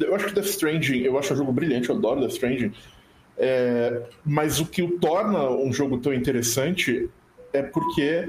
eu 0.00 0.14
acho 0.14 0.26
que 0.26 0.34
Death 0.34 0.46
Stranding, 0.46 1.02
eu 1.02 1.18
acho 1.18 1.32
um 1.32 1.36
jogo 1.36 1.52
brilhante, 1.52 1.88
eu 1.88 1.96
adoro 1.96 2.20
Death 2.20 2.32
Stranding, 2.32 2.72
é, 3.38 4.02
mas 4.24 4.58
o 4.60 4.66
que 4.66 4.82
o 4.82 4.98
torna 4.98 5.48
um 5.50 5.72
jogo 5.72 5.98
tão 5.98 6.12
interessante 6.12 7.08
é 7.52 7.62
porque 7.62 8.28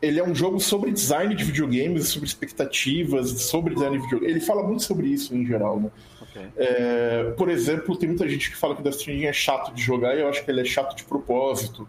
ele 0.00 0.18
é 0.20 0.24
um 0.24 0.34
jogo 0.34 0.58
sobre 0.60 0.90
design 0.90 1.34
de 1.34 1.42
videogames, 1.44 2.08
sobre 2.08 2.28
expectativas, 2.28 3.30
sobre 3.42 3.74
design 3.74 3.96
de 3.96 4.02
videogames. 4.04 4.34
Ele 4.36 4.44
fala 4.44 4.62
muito 4.62 4.82
sobre 4.82 5.06
isso 5.08 5.34
em 5.34 5.44
geral, 5.46 5.78
né? 5.80 5.90
É, 6.56 7.32
por 7.36 7.48
exemplo, 7.48 7.96
tem 7.96 8.08
muita 8.08 8.28
gente 8.28 8.50
que 8.50 8.56
fala 8.56 8.74
que 8.76 8.82
Death 8.82 8.94
Stranding 8.96 9.24
é 9.26 9.32
chato 9.32 9.74
de 9.74 9.82
jogar 9.82 10.16
e 10.16 10.20
eu 10.20 10.28
acho 10.28 10.44
que 10.44 10.50
ele 10.50 10.60
é 10.60 10.64
chato 10.64 10.96
de 10.96 11.04
propósito. 11.04 11.86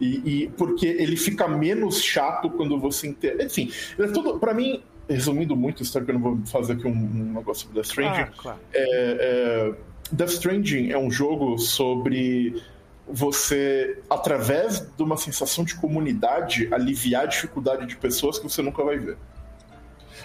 E, 0.00 0.42
e 0.44 0.48
porque 0.48 0.86
ele 0.86 1.16
fica 1.16 1.46
menos 1.46 2.02
chato 2.02 2.50
quando 2.50 2.78
você 2.78 3.06
entende. 3.08 3.44
Enfim, 3.44 3.70
é 3.98 4.06
todo. 4.08 4.38
Pra 4.38 4.52
mim, 4.52 4.82
resumindo 5.08 5.54
muito 5.54 5.82
história, 5.82 6.04
que 6.04 6.10
eu 6.10 6.18
não 6.18 6.22
vou 6.22 6.38
fazer 6.46 6.72
aqui 6.74 6.86
um, 6.86 6.90
um 6.90 7.32
negócio 7.34 7.62
sobre 7.62 7.74
Death 7.76 7.86
Stranding. 7.86 8.20
Ah, 8.22 8.30
claro. 8.36 8.58
É, 8.72 8.82
é, 8.82 9.74
Death 10.12 10.30
Stranding 10.30 10.90
é 10.90 10.98
um 10.98 11.10
jogo 11.10 11.58
sobre 11.58 12.60
você, 13.06 13.98
através 14.10 14.80
de 14.80 15.02
uma 15.02 15.16
sensação 15.16 15.64
de 15.64 15.74
comunidade, 15.76 16.68
aliviar 16.72 17.22
a 17.24 17.26
dificuldade 17.26 17.86
de 17.86 17.96
pessoas 17.96 18.38
que 18.38 18.44
você 18.48 18.62
nunca 18.62 18.82
vai 18.82 18.98
ver. 18.98 19.16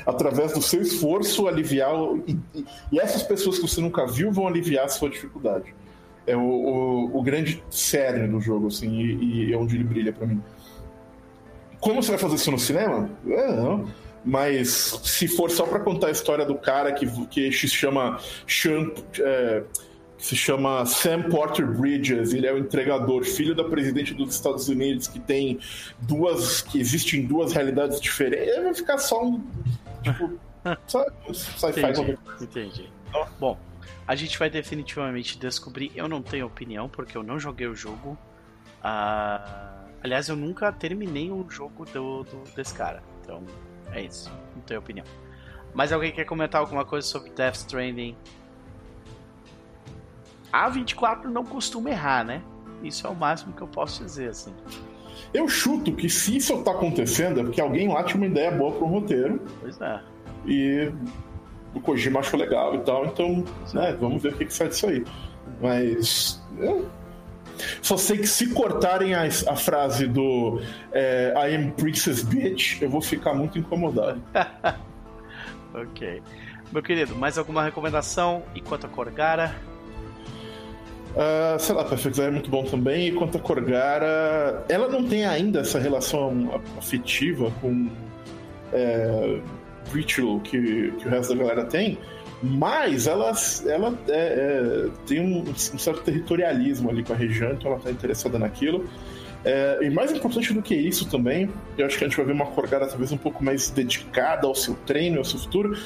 Através 0.05 0.53
do 0.53 0.62
seu 0.62 0.82
esforço, 0.82 1.47
aliviar. 1.47 1.91
e- 2.27 2.65
e 2.91 2.99
essas 2.99 3.21
pessoas 3.21 3.58
que 3.60 3.67
você 3.67 3.82
nunca 3.82 4.08
viu 4.08 4.32
vão 4.32 4.47
aliviar 4.47 4.86
a 4.86 4.89
sua 4.89 5.10
dificuldade. 5.10 5.73
É 6.29 6.35
o, 6.35 6.41
o, 6.41 7.17
o 7.17 7.23
grande 7.23 7.63
cerne 7.69 8.27
do 8.27 8.39
jogo, 8.39 8.67
assim, 8.67 8.89
e, 8.89 9.49
e 9.49 9.53
é 9.53 9.57
onde 9.57 9.75
ele 9.75 9.83
brilha 9.83 10.13
pra 10.13 10.27
mim. 10.27 10.41
Como 11.79 12.01
você 12.01 12.11
vai 12.11 12.19
fazer 12.19 12.35
isso 12.35 12.51
no 12.51 12.59
cinema? 12.59 13.09
É, 13.27 13.47
não. 13.55 13.87
Mas 14.23 14.99
se 15.03 15.27
for 15.27 15.49
só 15.49 15.65
pra 15.65 15.79
contar 15.79 16.07
a 16.07 16.11
história 16.11 16.45
do 16.45 16.55
cara 16.55 16.91
que, 16.91 17.07
que 17.27 17.51
se 17.51 17.67
chama 17.69 18.19
Sean, 18.45 18.91
é, 19.19 19.63
que 20.17 20.25
se 20.25 20.35
chama 20.35 20.85
Sam 20.85 21.23
Porter 21.23 21.65
Bridges, 21.65 22.33
ele 22.33 22.45
é 22.45 22.53
o 22.53 22.57
entregador, 22.57 23.23
filho 23.23 23.55
da 23.55 23.63
presidente 23.63 24.13
dos 24.13 24.35
Estados 24.35 24.67
Unidos, 24.67 25.07
que 25.07 25.19
tem 25.19 25.59
duas. 26.01 26.61
que 26.61 26.79
existem 26.79 27.25
duas 27.25 27.53
realidades 27.53 28.01
diferentes, 28.01 28.47
ele 28.49 28.65
vai 28.65 28.73
ficar 28.73 28.97
só 28.97 29.23
um. 29.23 29.41
Tipo. 30.03 30.37
só 30.85 31.05
sci-fi. 31.31 31.79
Entendi. 31.79 32.17
Entendi. 32.41 32.89
Bom, 33.39 33.57
a 34.08 34.15
gente 34.15 34.38
vai 34.39 34.49
definitivamente 34.49 35.38
descobrir. 35.38 35.91
Eu 35.95 36.08
não 36.08 36.21
tenho 36.21 36.45
opinião, 36.45 36.89
porque 36.89 37.17
eu 37.17 37.23
não 37.23 37.39
joguei 37.39 37.67
o 37.67 37.75
jogo. 37.75 38.17
Ah, 38.84 39.84
aliás, 40.04 40.30
eu 40.30 40.36
nunca 40.36 40.71
terminei 40.71 41.32
um 41.32 41.49
jogo 41.49 41.86
do, 41.86 42.23
do- 42.23 42.43
desse 42.56 42.73
cara. 42.73 43.04
Então, 43.21 43.43
é 43.91 44.02
isso. 44.04 44.32
Não 44.56 44.62
tenho 44.63 44.80
opinião. 44.80 45.06
Mas 45.73 45.91
alguém 45.91 46.12
quer 46.12 46.25
comentar 46.25 46.60
alguma 46.62 46.84
coisa 46.86 47.08
sobre 47.08 47.30
Death 47.32 47.56
Stranding? 47.56 48.15
A 50.52 50.67
24 50.69 51.30
não 51.30 51.45
costuma 51.45 51.89
errar, 51.91 52.23
né? 52.25 52.41
Isso 52.82 53.06
é 53.06 53.10
o 53.10 53.15
máximo 53.15 53.54
que 53.54 53.62
eu 53.62 53.67
posso 53.67 54.04
dizer, 54.04 54.30
assim. 54.30 54.54
Eu 55.34 55.47
chuto 55.47 55.91
que 55.93 56.10
se 56.10 56.38
isso 56.38 56.63
tá 56.63 56.71
acontecendo 56.71 57.39
é 57.41 57.43
porque 57.43 57.62
alguém 57.62 57.88
lá 57.88 58.04
tinha 58.04 58.17
uma 58.17 58.25
ideia 58.25 58.49
boa 58.49 58.71
pro 58.71 58.86
roteiro 58.88 59.39
Pois 59.60 59.80
é. 59.80 60.02
e 60.45 60.91
o 61.73 61.79
Kojima 61.79 62.19
achou 62.19 62.39
legal 62.39 62.75
e 62.75 62.79
tal, 62.79 63.05
então, 63.05 63.43
né, 63.73 63.95
vamos 63.99 64.21
ver 64.21 64.34
o 64.34 64.38
que, 64.38 64.45
que 64.45 64.53
sai 64.53 64.69
disso 64.69 64.88
aí. 64.88 65.05
Mas. 65.62 66.41
é. 66.60 66.99
Só 67.82 67.97
sei 67.97 68.17
que 68.19 68.27
se 68.27 68.53
cortarem 68.53 69.13
a, 69.13 69.23
a 69.23 69.55
frase 69.55 70.08
do 70.08 70.62
é, 70.93 71.34
I 71.36 71.55
am 71.55 71.71
Princess 71.71 72.23
Bitch, 72.23 72.82
eu 72.82 72.89
vou 72.89 73.01
ficar 73.01 73.34
muito 73.34 73.58
incomodado. 73.60 74.21
Ok. 75.71 76.23
Meu 76.71 76.82
querido, 76.82 77.15
mais 77.15 77.38
alguma 77.38 77.63
recomendação? 77.63 78.41
E 78.55 78.60
quanto 78.60 78.88
a 78.88 78.89
Corgara? 78.89 79.55
Ah, 81.15 81.58
sei 81.60 81.75
lá, 81.75 81.84
Perfect 81.84 82.21
é 82.21 82.29
muito 82.29 82.49
bom 82.49 82.63
também. 82.63 83.08
E 83.08 83.12
quanto 83.12 83.38
a 83.38 83.41
Corgara, 83.41 84.63
ela 84.69 84.88
não 84.88 85.08
tem 85.08 85.25
ainda 85.25 85.62
essa 85.62 85.79
relação 85.79 86.62
afetiva 86.77 87.51
com 87.62 87.89
é, 88.71 89.39
Ritual 89.93 90.39
que, 90.39 90.91
que 90.91 91.08
o 91.08 91.10
resto 91.10 91.34
da 91.36 91.43
galera 91.43 91.65
tem, 91.65 91.97
mas 92.41 93.08
ela, 93.08 93.32
ela 93.67 93.99
é- 94.08 94.12
é, 94.13 94.89
tem 95.06 95.19
um, 95.19 95.41
um 95.49 95.56
certo 95.78 96.02
territorialismo 96.04 96.89
ali 96.89 97.04
com 97.04 97.13
a 97.13 97.15
região, 97.15 97.52
então 97.52 97.67
ela 97.71 97.78
está 97.78 97.91
interessada 97.91 98.39
naquilo. 98.39 98.88
É, 99.43 99.80
e 99.82 99.89
mais 99.89 100.12
importante 100.12 100.54
do 100.54 100.62
que 100.62 100.75
isso 100.75 101.10
também, 101.10 101.49
eu 101.78 101.86
acho 101.86 101.97
que 101.97 102.04
a 102.04 102.08
gente 102.08 102.17
vai 102.17 102.25
ver 102.25 102.34
uma 102.34 102.47
Corgara 102.47 102.86
talvez 102.88 103.12
um 103.12 103.17
pouco 103.17 103.43
mais 103.43 103.69
dedicada 103.69 104.45
ao 104.45 104.54
seu 104.54 104.75
treino, 104.86 105.17
ao 105.19 105.23
seu 105.23 105.39
futuro, 105.39 105.78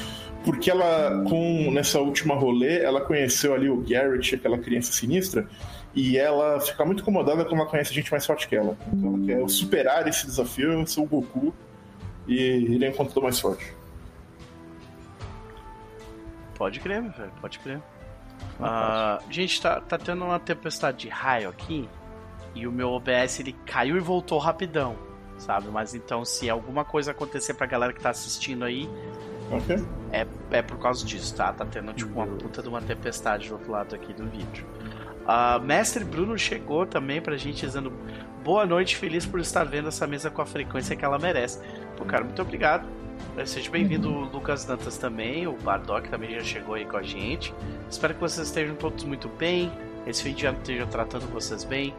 porque 0.44 0.72
ela, 0.72 1.24
com 1.28 1.72
nessa 1.72 2.00
última 2.00 2.34
rolê, 2.36 2.82
ela 2.82 3.00
conheceu 3.02 3.54
ali 3.54 3.70
o 3.70 3.78
Garrett, 3.78 4.36
aquela 4.36 4.58
criança 4.58 4.92
sinistra, 4.92 5.48
e 5.96 6.18
ela 6.18 6.60
fica 6.60 6.84
muito 6.84 7.02
incomodada 7.02 7.46
quando 7.46 7.62
ela 7.62 7.70
conhece 7.70 7.94
gente 7.94 8.12
mais 8.12 8.26
forte 8.26 8.48
que 8.48 8.56
ela. 8.56 8.76
Então 8.92 9.16
ela 9.16 9.26
quer 9.26 9.50
superar 9.50 10.08
esse 10.08 10.26
desafio, 10.26 10.86
ser 10.88 11.02
o 11.02 11.06
Goku, 11.06 11.54
e 12.28 12.36
ele 12.38 12.86
é 12.86 12.90
encontrado 12.90 13.22
mais 13.22 13.40
forte. 13.40 13.72
Pode 16.56 16.80
crer, 16.80 17.02
meu 17.02 17.12
velho, 17.12 17.32
pode 17.42 17.60
crer. 17.60 17.82
Ah, 18.60 19.20
gente, 19.30 19.62
tá, 19.62 19.80
tá 19.82 19.98
tendo 19.98 20.24
uma 20.26 20.40
tempestade 20.40 20.98
de 20.98 21.10
raio 21.10 21.50
aqui 21.50 21.88
e 22.54 22.68
o 22.68 22.72
meu 22.72 22.90
OBS 22.92 23.40
ele 23.40 23.54
caiu 23.66 23.96
e 23.98 24.00
voltou 24.00 24.38
rapidão, 24.38 24.96
sabe? 25.38 25.68
Mas 25.70 25.94
então, 25.96 26.24
se 26.24 26.50
alguma 26.50 26.84
coisa 26.86 27.12
acontecer 27.12 27.54
pra 27.56 27.66
galera 27.66 27.94
que 27.94 28.02
tá 28.02 28.10
assistindo 28.10 28.64
aí, 28.66 28.90
Ok. 29.52 29.78
é, 30.12 30.26
é 30.52 30.62
por 30.62 30.78
causa 30.78 31.06
disso, 31.06 31.36
tá? 31.36 31.52
Tá 31.54 31.66
tendo 31.66 31.94
tipo 31.94 32.14
uma 32.14 32.28
puta 32.28 32.62
de 32.62 32.70
uma 32.70 32.82
tempestade 32.82 33.48
do 33.50 33.56
outro 33.56 33.72
lado 33.72 33.96
aqui 33.96 34.14
do 34.14 34.26
vídeo. 34.26 34.66
Ah, 35.26 35.60
Mestre 35.60 36.04
Bruno 36.04 36.38
chegou 36.38 36.86
também 36.86 37.22
pra 37.22 37.36
gente 37.38 37.66
dizendo 37.66 37.92
boa 38.44 38.66
noite, 38.66 38.98
feliz 38.98 39.26
por 39.26 39.40
estar 39.40 39.64
vendo 39.64 39.88
essa 39.88 40.06
mesa 40.06 40.30
com 40.30 40.42
a 40.42 40.46
frequência 40.46 40.96
que 40.96 41.06
ela 41.06 41.18
merece. 41.18 41.60
Pô, 41.98 42.04
cara, 42.06 42.24
muito 42.24 42.42
obrigado. 42.42 42.86
Eh, 43.38 43.46
Seja 43.46 43.70
bem-vindo, 43.70 44.10
Lucas 44.10 44.66
Dantas 44.66 44.98
também. 44.98 45.48
O 45.48 45.54
Bardock 45.54 46.10
também 46.10 46.34
já 46.36 46.44
chegou 46.44 46.76
aí 46.76 46.86
com 46.86 46.98
a 46.98 47.04
gente. 47.04 47.54
Espero 47.90 48.14
que 48.14 48.20
vocês 48.22 48.48
estejam 48.48 48.76
todos 48.76 49.04
muito 49.04 49.28
bem. 49.28 49.72
Esse 50.06 50.24
vídeo 50.24 50.42
já 50.44 50.52
esteja 50.52 50.86
tratando 50.86 51.28
vocês 51.32 51.64
bem. 51.64 51.94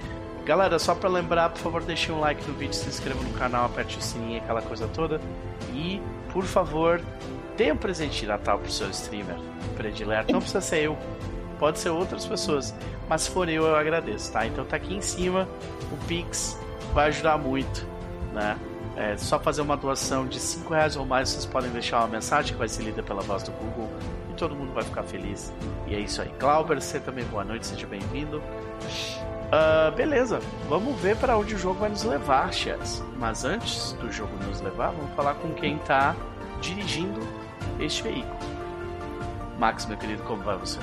Galera, 0.44 0.78
só 0.78 0.94
pra 0.94 1.08
lembrar, 1.08 1.48
por 1.50 1.58
favor, 1.58 1.82
deixem 1.82 2.14
um 2.14 2.20
like 2.20 2.46
no 2.46 2.54
vídeo, 2.54 2.74
se 2.74 2.86
inscreva 2.86 3.22
no 3.22 3.32
canal, 3.38 3.64
aperte 3.64 3.96
o 3.96 4.02
sininho, 4.02 4.42
aquela 4.42 4.60
coisa 4.60 4.86
toda. 4.88 5.18
E, 5.72 6.02
por 6.32 6.44
favor, 6.44 7.00
dê 7.56 7.72
um 7.72 7.76
presente 7.76 8.20
de 8.20 8.26
Natal 8.26 8.58
pro 8.58 8.70
seu 8.70 8.90
streamer 8.90 9.36
predileto. 9.74 10.32
Não 10.32 10.40
precisa 10.40 10.60
ser 10.60 10.80
eu, 10.84 10.98
pode 11.58 11.78
ser 11.78 11.88
outras 11.88 12.26
pessoas. 12.26 12.74
Mas 13.08 13.22
se 13.22 13.30
for 13.30 13.48
eu, 13.48 13.64
eu 13.64 13.74
agradeço, 13.74 14.30
tá? 14.32 14.46
Então 14.46 14.66
tá 14.66 14.76
aqui 14.76 14.94
em 14.94 15.00
cima, 15.00 15.48
o 15.90 15.96
Pix 16.06 16.60
vai 16.92 17.08
ajudar 17.08 17.38
muito, 17.38 17.86
né? 18.34 18.58
É 18.96 19.16
só 19.16 19.40
fazer 19.40 19.60
uma 19.60 19.76
doação 19.76 20.26
de 20.26 20.38
5 20.38 20.72
reais 20.72 20.96
ou 20.96 21.04
mais, 21.04 21.30
vocês 21.30 21.44
podem 21.44 21.70
deixar 21.70 21.98
uma 21.98 22.08
mensagem 22.08 22.52
que 22.52 22.58
vai 22.58 22.68
ser 22.68 22.84
lida 22.84 23.02
pela 23.02 23.22
voz 23.22 23.42
do 23.42 23.50
Google 23.52 23.90
e 24.30 24.34
todo 24.34 24.54
mundo 24.54 24.72
vai 24.72 24.84
ficar 24.84 25.02
feliz. 25.02 25.52
E 25.86 25.94
é 25.94 26.00
isso 26.00 26.22
aí. 26.22 26.32
Glauber, 26.38 26.80
você 26.80 27.00
também 27.00 27.24
boa 27.24 27.44
noite, 27.44 27.66
seja 27.66 27.86
bem-vindo. 27.86 28.40
Ah, 29.50 29.92
beleza, 29.94 30.40
vamos 30.68 31.00
ver 31.00 31.16
para 31.16 31.36
onde 31.36 31.54
o 31.54 31.58
jogo 31.58 31.80
vai 31.80 31.88
nos 31.88 32.04
levar, 32.04 32.52
Chess. 32.52 33.02
Mas 33.18 33.44
antes 33.44 33.92
do 33.94 34.10
jogo 34.12 34.32
nos 34.46 34.60
levar, 34.60 34.90
vamos 34.90 35.12
falar 35.14 35.34
com 35.34 35.52
quem 35.54 35.78
tá 35.78 36.14
dirigindo 36.60 37.20
este 37.80 38.02
veículo. 38.02 38.38
Max, 39.58 39.86
meu 39.86 39.96
querido, 39.96 40.22
como 40.24 40.42
vai 40.42 40.56
você? 40.56 40.78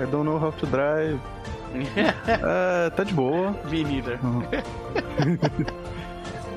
I 0.00 0.06
don't 0.06 0.24
know 0.24 0.38
how 0.38 0.52
to 0.52 0.66
drive. 0.66 1.20
É, 2.26 2.90
tá 2.90 3.04
de 3.04 3.12
boa. 3.12 3.54
Me 3.70 3.84
neither. 3.84 4.18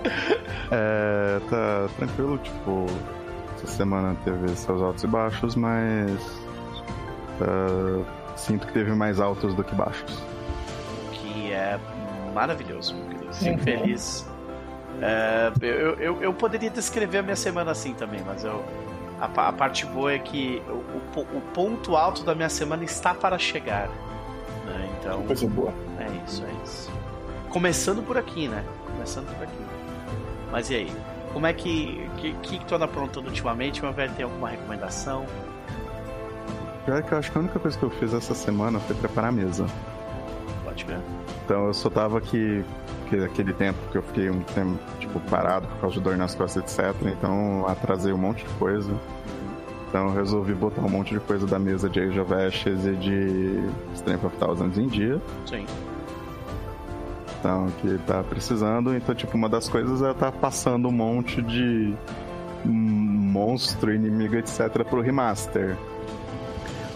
É, 0.74 1.42
tá 1.50 1.90
tranquilo, 1.98 2.38
tipo, 2.38 2.86
essa 3.58 3.68
semana 3.68 4.16
teve 4.24 4.48
seus 4.56 4.82
altos 4.82 5.04
e 5.04 5.08
baixos, 5.08 5.54
mas 5.54 6.42
ah, 7.42 8.04
sinto 8.38 8.66
que 8.68 8.72
teve 8.72 8.94
mais 8.94 9.20
altos 9.20 9.54
do 9.54 9.66
que 9.66 9.76
baixos. 9.76 10.18
que 11.12 11.52
é 11.52 11.78
maravilhoso, 12.34 12.96
meu 12.96 13.06
querido. 13.06 13.34
Fico 13.34 13.60
feliz. 13.60 14.26
É, 15.02 15.52
eu, 15.62 15.96
eu, 16.00 16.22
eu 16.22 16.34
poderia 16.34 16.70
descrever 16.70 17.18
a 17.18 17.24
minha 17.24 17.36
semana 17.36 17.72
assim 17.72 17.94
também, 17.94 18.22
mas 18.26 18.46
eu, 18.46 18.64
a, 19.20 19.26
a 19.26 19.52
parte 19.52 19.86
boa 19.86 20.14
é 20.14 20.20
que 20.20 20.62
o, 20.70 21.20
o 21.20 21.38
o 21.38 21.42
ponto 21.54 21.98
alto 21.98 22.24
da 22.24 22.34
minha 22.34 22.50
semana 22.50 22.86
está 22.86 23.14
para 23.14 23.38
chegar. 23.38 23.90
né? 24.66 24.90
Então, 25.00 25.22
Coisa 25.24 25.48
boa. 25.48 25.74
é 26.00 26.08
isso, 26.26 26.46
é 26.46 26.64
isso. 26.64 26.90
Começando 27.50 28.02
por 28.02 28.18
aqui, 28.18 28.48
né? 28.48 28.64
Começando 28.94 29.28
por 29.36 29.44
aqui. 29.44 29.71
Mas 30.52 30.70
e 30.70 30.76
aí? 30.76 30.92
Como 31.34 31.48
é 31.48 31.54
que. 31.54 32.10
que, 32.18 32.34
que 32.34 32.66
tu 32.66 32.76
anda 32.76 32.86
aprontando 32.86 33.28
ultimamente? 33.28 33.82
Meu 33.82 33.94
velho, 33.94 34.14
tem 34.14 34.26
alguma 34.26 34.50
recomendação? 34.50 35.26
Pior 36.86 37.02
que 37.04 37.12
eu 37.12 37.18
acho 37.18 37.32
que 37.32 37.38
a 37.38 37.42
única 37.42 37.60
coisa 37.60 37.78
que 37.78 37.84
eu 37.84 37.90
fiz 37.92 38.14
essa 38.14 38.34
semana 38.34 38.80
foi 38.80 38.96
preparar 38.96 39.30
a 39.30 39.32
mesa. 39.32 39.66
Pode 40.64 40.84
ver. 40.84 41.00
Então 41.46 41.68
eu 41.68 41.74
só 41.74 41.90
tava 41.90 42.18
aqui, 42.18 42.64
que 43.10 43.24
aquele 43.24 43.54
tempo 43.54 43.78
que 43.92 43.98
eu 43.98 44.04
fiquei 44.04 44.30
um 44.30 44.42
tempo, 44.42 44.80
tipo, 45.00 45.20
parado 45.22 45.68
por 45.68 45.82
causa 45.82 45.96
de 45.96 46.02
dor 46.02 46.18
nas 46.18 46.36
costas, 46.36 46.64
etc. 46.64 46.96
Então 47.06 47.66
atrasei 47.68 48.12
um 48.12 48.18
monte 48.18 48.44
de 48.44 48.54
coisa. 48.56 48.92
Então 49.88 50.08
eu 50.08 50.14
resolvi 50.14 50.54
botar 50.54 50.82
um 50.82 50.90
monte 50.90 51.14
de 51.14 51.20
coisa 51.20 51.46
da 51.46 51.60
mesa 51.60 51.90
de 51.90 52.00
Age 52.00 52.20
of 52.20 52.34
Ashes 52.34 52.86
e 52.86 52.96
de 52.96 53.60
Strength 53.94 54.26
of 54.26 54.38
Thousands 54.38 54.78
em 54.78 54.88
dia. 54.88 55.22
Sim. 55.46 55.66
Então, 57.42 57.72
que 57.82 57.98
tá 58.06 58.22
precisando. 58.24 58.96
Então, 58.96 59.16
tipo, 59.16 59.36
uma 59.36 59.50
das 59.50 59.68
coisas 59.68 60.00
é 60.04 60.14
tá 60.14 60.32
passando 60.32 60.88
um 60.88 60.92
monte 60.92 61.42
de 61.42 61.92
monstro, 62.64 63.92
inimigo, 63.92 64.36
etc. 64.36 64.84
pro 64.88 65.02
remaster. 65.02 65.76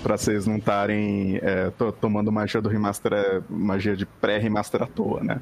Pra 0.04 0.16
vocês 0.18 0.46
não 0.46 0.58
estarem 0.58 1.40
é, 1.42 1.72
to- 1.72 1.92
tomando 1.94 2.32
magia 2.32 2.62
do 2.62 2.70
remaster, 2.70 3.12
é, 3.14 3.42
magia 3.50 3.96
de 3.98 4.06
pré-remaster 4.06 4.84
à 4.84 4.86
toa, 4.86 5.24
né? 5.24 5.42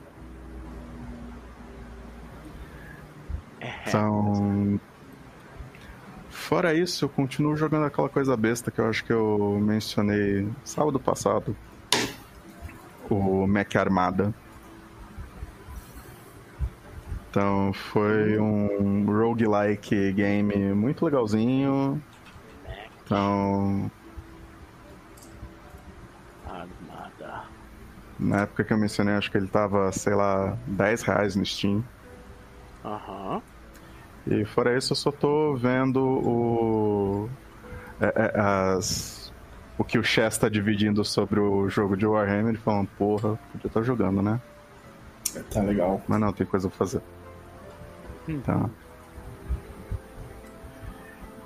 Então. 3.88 4.80
Fora 6.30 6.74
isso, 6.74 7.06
eu 7.06 7.10
continuo 7.10 7.56
jogando 7.56 7.86
aquela 7.86 8.08
coisa 8.10 8.36
besta 8.38 8.70
que 8.72 8.80
eu 8.80 8.88
acho 8.90 9.04
que 9.04 9.12
eu 9.14 9.60
mencionei 9.62 10.48
sábado 10.64 11.00
passado. 11.00 11.56
O 13.10 13.46
Mech 13.48 13.78
Armada. 13.78 14.34
Então 17.34 17.74
foi 17.74 18.40
um 18.40 19.06
roguelike 19.08 20.14
game 20.14 20.72
muito 20.76 21.04
legalzinho. 21.04 22.00
Então, 23.04 23.90
Armada. 26.46 27.46
na 28.20 28.42
época 28.42 28.64
que 28.64 28.72
eu 28.72 28.78
mencionei, 28.78 29.16
acho 29.16 29.32
que 29.32 29.38
ele 29.40 29.48
tava, 29.48 29.92
sei 29.92 30.14
lá, 30.14 30.56
10 30.68 31.02
reais 31.02 31.36
no 31.36 31.44
Steam. 31.44 31.84
Aham. 32.86 33.42
E 34.28 34.46
fora 34.46 34.78
isso, 34.78 34.94
eu 34.94 34.98
só 34.98 35.12
tô 35.12 35.56
vendo 35.56 36.04
o. 36.06 37.30
é, 38.00 38.14
é, 38.16 38.40
as, 38.40 39.34
o 39.76 39.84
que 39.84 39.98
o 39.98 40.04
Chess 40.04 40.38
tá 40.38 40.48
dividindo 40.50 41.04
sobre 41.04 41.40
o 41.40 41.68
jogo 41.68 41.98
de 41.98 42.06
Warhammer 42.06 42.54
e 42.54 42.58
falando, 42.58 42.90
porra, 42.90 43.40
podia 43.52 43.66
estar 43.66 43.82
jogando, 43.82 44.22
né? 44.22 44.40
Tá 45.52 45.64
legal. 45.64 46.00
Mas 46.08 46.20
não, 46.20 46.32
tem 46.32 46.46
coisa 46.46 46.70
pra 46.70 46.78
fazer. 46.78 47.02
Tá. 48.44 48.70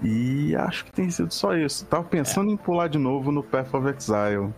E 0.04 0.56
acho 0.56 0.86
que 0.86 0.92
tem 0.92 1.10
sido 1.10 1.34
só 1.34 1.56
isso. 1.56 1.86
Tava 1.86 2.04
pensando 2.04 2.52
em 2.52 2.58
pular 2.58 2.88
de 2.88 2.98
novo 3.00 3.32
no 3.32 3.42
Path 3.44 3.74
of 3.74 3.88
Exile. 3.88 4.54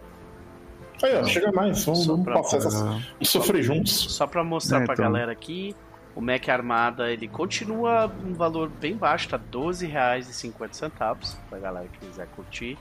Aí, 1.01 1.15
ó, 1.17 1.23
chega 1.23 1.51
mais. 1.51 1.85
Vamos, 1.85 2.05
vamos 2.05 2.25
pra- 2.25 2.35
passar 2.35 2.57
essas. 2.57 3.03
Sofrer 3.23 3.63
juntos. 3.63 3.93
Só 4.11 4.27
pra 4.27 4.43
mostrar 4.43 4.81
É, 4.81 4.85
pra 4.85 4.93
então. 4.95 5.05
galera 5.05 5.31
aqui, 5.31 5.73
o 6.13 6.19
Mac 6.19 6.47
Armada 6.49 7.09
ele 7.09 7.27
continua 7.29 8.11
um 8.25 8.33
valor 8.33 8.67
bem 8.69 8.97
baixo, 8.97 9.29
tá 9.29 9.37
R$ 9.37 9.43
12,50 9.49 11.37
pra 11.49 11.57
galera 11.59 11.87
que 11.87 12.05
quiser 12.05 12.27
curtir. 12.35 12.77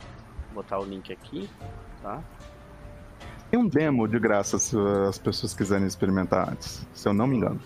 Vou 0.53 0.63
botar 0.65 0.81
o 0.81 0.85
link 0.85 1.13
aqui, 1.13 1.49
tá? 2.03 2.21
tem 3.51 3.59
um 3.59 3.67
demo 3.67 4.07
de 4.07 4.19
graça 4.19 4.59
se 4.59 4.77
as 5.09 5.17
pessoas 5.19 5.55
quiserem 5.55 5.87
experimentar 5.87 6.51
antes, 6.51 6.87
se 6.93 7.09
eu 7.09 7.15
não 7.15 7.27
me 7.27 7.37
engano. 7.39 7.59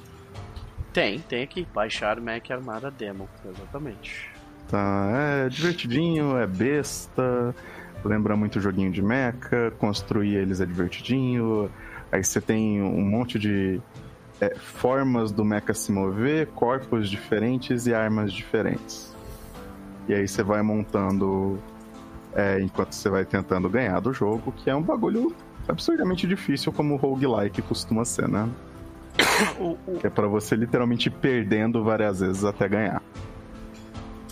Tem, 0.92 1.20
tem 1.20 1.42
aqui, 1.42 1.66
baixar 1.74 2.20
Mac 2.20 2.50
Armada 2.50 2.90
Demo, 2.90 3.28
exatamente. 3.44 4.30
Tá, 4.68 5.44
é 5.44 5.48
divertidinho, 5.48 6.36
é 6.36 6.46
besta, 6.46 7.54
lembra 8.04 8.36
muito 8.36 8.60
joguinho 8.60 8.90
de 8.90 9.02
mecha, 9.02 9.72
construir 9.78 10.36
eles 10.36 10.60
é 10.60 10.66
divertidinho. 10.66 11.70
Aí 12.10 12.22
você 12.22 12.40
tem 12.40 12.82
um 12.82 13.02
monte 13.02 13.38
de 13.38 13.80
é, 14.40 14.54
formas 14.54 15.32
do 15.32 15.44
mecha 15.44 15.72
se 15.72 15.90
mover, 15.90 16.48
corpos 16.48 17.08
diferentes 17.08 17.86
e 17.86 17.94
armas 17.94 18.32
diferentes. 18.32 19.14
E 20.08 20.14
aí 20.14 20.28
você 20.28 20.42
vai 20.42 20.62
montando 20.62 21.58
é, 22.34 22.60
enquanto 22.60 22.92
você 22.92 23.08
vai 23.08 23.24
tentando 23.24 23.68
ganhar 23.68 24.00
do 24.00 24.12
jogo, 24.12 24.52
que 24.52 24.68
é 24.68 24.74
um 24.74 24.82
bagulho 24.82 25.34
absurdamente 25.68 26.26
difícil 26.26 26.72
como 26.72 26.94
o 26.94 26.96
roguelike 26.96 27.62
costuma 27.62 28.04
ser, 28.04 28.28
né? 28.28 28.48
O, 29.58 29.76
o- 29.86 29.98
Que 30.00 30.06
é 30.06 30.10
pra 30.10 30.26
você 30.26 30.54
literalmente 30.56 31.08
ir 31.08 31.12
perdendo 31.12 31.82
várias 31.84 32.20
vezes 32.20 32.44
até 32.44 32.68
ganhar. 32.68 33.02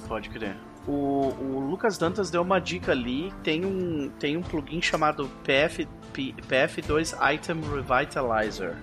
pode 0.09 0.29
crer. 0.31 0.57
O, 0.87 1.33
o 1.39 1.67
Lucas 1.71 1.99
Dantas 1.99 2.31
deu 2.31 2.43
uma 2.43 2.59
dica 2.59 2.91
ali, 2.93 3.33
tem 3.45 3.65
um, 3.65 4.11
tem 4.19 4.37
um 4.37 4.43
plugin 4.43 4.81
chamado 4.81 5.29
PF, 5.45 5.87
P- 6.13 6.35
PF2 6.49 7.15
Item 7.35 7.61
Revitalizer. 7.61 8.75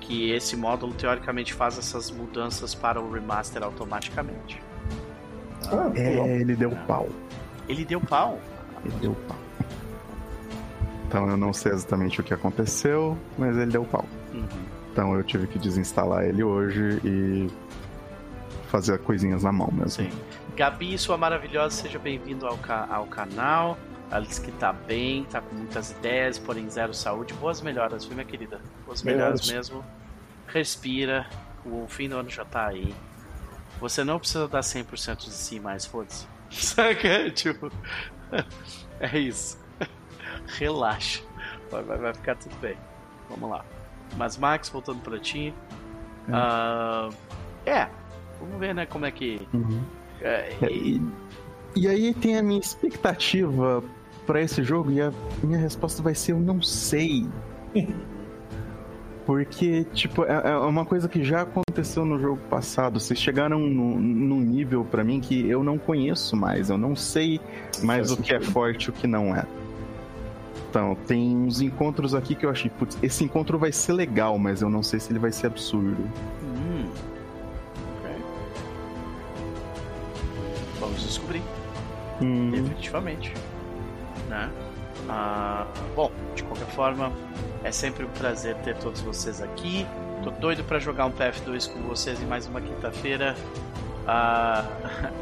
Que 0.00 0.30
esse 0.32 0.56
módulo 0.56 0.94
teoricamente 0.94 1.52
faz 1.52 1.78
essas 1.78 2.10
mudanças 2.10 2.74
para 2.74 2.98
o 3.00 3.12
remaster 3.12 3.62
automaticamente. 3.62 4.60
Ah. 5.70 5.90
É, 5.94 6.38
ele 6.40 6.56
deu 6.56 6.70
pau. 6.86 7.08
Ele 7.68 7.84
deu 7.84 8.00
pau. 8.00 8.40
Ele 8.84 8.94
deu 9.00 9.14
pau. 9.28 9.36
Então 11.06 11.28
eu 11.28 11.36
não 11.36 11.52
sei 11.52 11.72
exatamente 11.72 12.20
o 12.20 12.24
que 12.24 12.32
aconteceu, 12.32 13.16
mas 13.36 13.56
ele 13.56 13.70
deu 13.70 13.84
pau. 13.84 14.04
Uhum. 14.32 14.46
Então 14.98 15.14
eu 15.14 15.22
tive 15.22 15.46
que 15.46 15.60
desinstalar 15.60 16.24
ele 16.24 16.42
hoje 16.42 17.00
e 17.04 17.46
fazer 18.66 18.98
coisinhas 18.98 19.44
na 19.44 19.52
mão 19.52 19.70
mesmo. 19.70 20.10
Sim. 20.10 20.10
Gabi, 20.56 20.98
sua 20.98 21.16
maravilhosa, 21.16 21.82
seja 21.82 22.00
bem-vindo 22.00 22.44
ao, 22.44 22.58
ca 22.58 22.84
ao 22.90 23.06
canal. 23.06 23.78
Ela 24.10 24.26
disse 24.26 24.40
que 24.40 24.50
tá 24.50 24.72
bem, 24.72 25.22
tá 25.30 25.40
com 25.40 25.54
muitas 25.54 25.92
ideias, 25.92 26.36
porém 26.36 26.68
zero 26.68 26.92
saúde. 26.92 27.32
Boas 27.34 27.60
melhoras, 27.60 28.06
viu, 28.06 28.16
minha 28.16 28.26
querida? 28.26 28.60
Boas 28.84 29.04
melhoras 29.04 29.46
Melhoras. 29.46 29.70
mesmo. 29.70 29.84
Respira, 30.48 31.28
o 31.64 31.86
fim 31.86 32.08
do 32.08 32.16
ano 32.16 32.28
já 32.28 32.44
tá 32.44 32.66
aí. 32.66 32.92
Você 33.78 34.02
não 34.02 34.18
precisa 34.18 34.48
dar 34.48 34.62
100% 34.62 35.16
de 35.18 35.30
si 35.30 35.60
mais, 35.60 35.86
foda-se. 35.86 36.26
Saca? 36.50 37.30
Tipo, 37.30 37.70
é 38.98 39.16
isso. 39.16 39.60
Relaxa. 40.58 41.22
Vai, 41.70 41.84
vai, 41.84 41.98
vai 41.98 42.14
ficar 42.14 42.34
tudo 42.34 42.56
bem. 42.56 42.76
Vamos 43.30 43.48
lá. 43.48 43.64
Mas, 44.16 44.36
Max, 44.36 44.68
voltando 44.68 45.00
pra 45.00 45.18
ti. 45.18 45.54
É. 46.28 46.32
ah, 46.32 47.08
é, 47.64 47.88
vamos 48.40 48.58
ver, 48.58 48.74
né, 48.74 48.86
como 48.86 49.06
é 49.06 49.10
que. 49.10 49.40
Uhum. 49.52 49.80
é, 50.20 50.56
É, 50.60 50.72
E, 50.72 51.02
e 51.76 51.88
aí 51.88 52.14
tem 52.14 52.36
a 52.36 52.42
minha 52.42 52.60
expectativa 52.60 53.82
pra 54.26 54.42
esse 54.42 54.62
jogo 54.62 54.90
e 54.90 55.00
a 55.00 55.12
minha 55.42 55.58
resposta 55.58 56.02
vai 56.02 56.14
ser 56.14 56.32
eu 56.32 56.40
não 56.40 56.60
sei. 56.60 57.26
Porque, 59.28 59.84
tipo, 59.92 60.24
é, 60.24 60.52
é 60.52 60.56
uma 60.56 60.86
coisa 60.86 61.06
que 61.06 61.22
já 61.22 61.42
aconteceu 61.42 62.02
no 62.02 62.18
jogo 62.18 62.40
passado. 62.48 62.98
Vocês 62.98 63.20
chegaram 63.20 63.58
num, 63.58 63.98
num 63.98 64.40
nível 64.40 64.86
pra 64.86 65.04
mim 65.04 65.20
que 65.20 65.46
eu 65.46 65.62
não 65.62 65.76
conheço 65.76 66.34
mais. 66.34 66.70
Eu 66.70 66.78
não 66.78 66.96
sei 66.96 67.38
mais 67.82 68.10
o 68.10 68.16
que 68.16 68.32
é 68.34 68.40
forte 68.40 68.86
e 68.86 68.90
o 68.90 68.92
que 68.94 69.06
não 69.06 69.36
é. 69.36 69.44
Então, 70.68 70.94
tem 71.06 71.34
uns 71.34 71.60
encontros 71.62 72.14
aqui 72.14 72.34
que 72.34 72.44
eu 72.44 72.50
achei, 72.50 72.70
putz, 72.70 72.98
esse 73.02 73.24
encontro 73.24 73.58
vai 73.58 73.72
ser 73.72 73.94
legal, 73.94 74.38
mas 74.38 74.60
eu 74.60 74.68
não 74.68 74.82
sei 74.82 75.00
se 75.00 75.10
ele 75.10 75.18
vai 75.18 75.32
ser 75.32 75.46
absurdo. 75.46 76.02
Hum. 76.42 76.90
Ok. 77.98 78.16
Vamos 80.78 81.02
descobrir, 81.02 81.42
Hum, 82.20 82.50
definitivamente. 82.50 83.32
Né? 84.28 84.50
Ah, 85.08 85.66
bom, 85.96 86.10
de 86.34 86.42
qualquer 86.42 86.66
forma, 86.66 87.12
é 87.64 87.72
sempre 87.72 88.04
um 88.04 88.10
prazer 88.10 88.54
ter 88.56 88.76
todos 88.76 89.00
vocês 89.00 89.40
aqui. 89.40 89.86
Tô 90.22 90.30
doido 90.32 90.64
pra 90.64 90.78
jogar 90.78 91.06
um 91.06 91.12
PF2 91.12 91.72
com 91.72 91.80
vocês 91.82 92.20
em 92.20 92.26
mais 92.26 92.46
uma 92.46 92.60
quinta-feira. 92.60 93.34
Ah, 94.06 94.64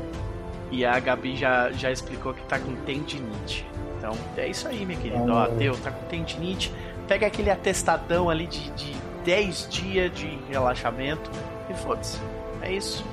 e 0.72 0.84
a 0.84 0.98
Gabi 0.98 1.36
já, 1.36 1.70
já 1.70 1.92
explicou 1.92 2.34
que 2.34 2.42
tá 2.46 2.58
com 2.58 2.74
tendinite. 2.84 3.64
Então 3.96 4.12
é 4.36 4.48
isso 4.48 4.68
aí, 4.68 4.84
minha 4.84 4.98
querida. 4.98 5.32
Ó. 5.32 5.46
Teu, 5.46 5.76
tá 5.78 5.90
com 5.90 6.04
tendinite. 6.06 6.72
Pega 7.08 7.26
aquele 7.26 7.50
atestadão 7.50 8.28
ali 8.28 8.46
de, 8.46 8.70
de 8.72 8.92
10 9.24 9.68
dias 9.68 10.12
de 10.12 10.38
relaxamento 10.48 11.30
e 11.70 11.74
foda-se. 11.74 12.20
É 12.62 12.72
isso. 12.72 13.04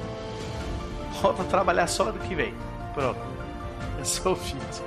Volta 1.22 1.44
a 1.44 1.46
trabalhar 1.46 1.88
só 1.88 2.10
ano 2.10 2.20
que 2.20 2.36
vem. 2.36 2.54
Pronto. 2.94 3.20
Resolvido. 3.98 4.84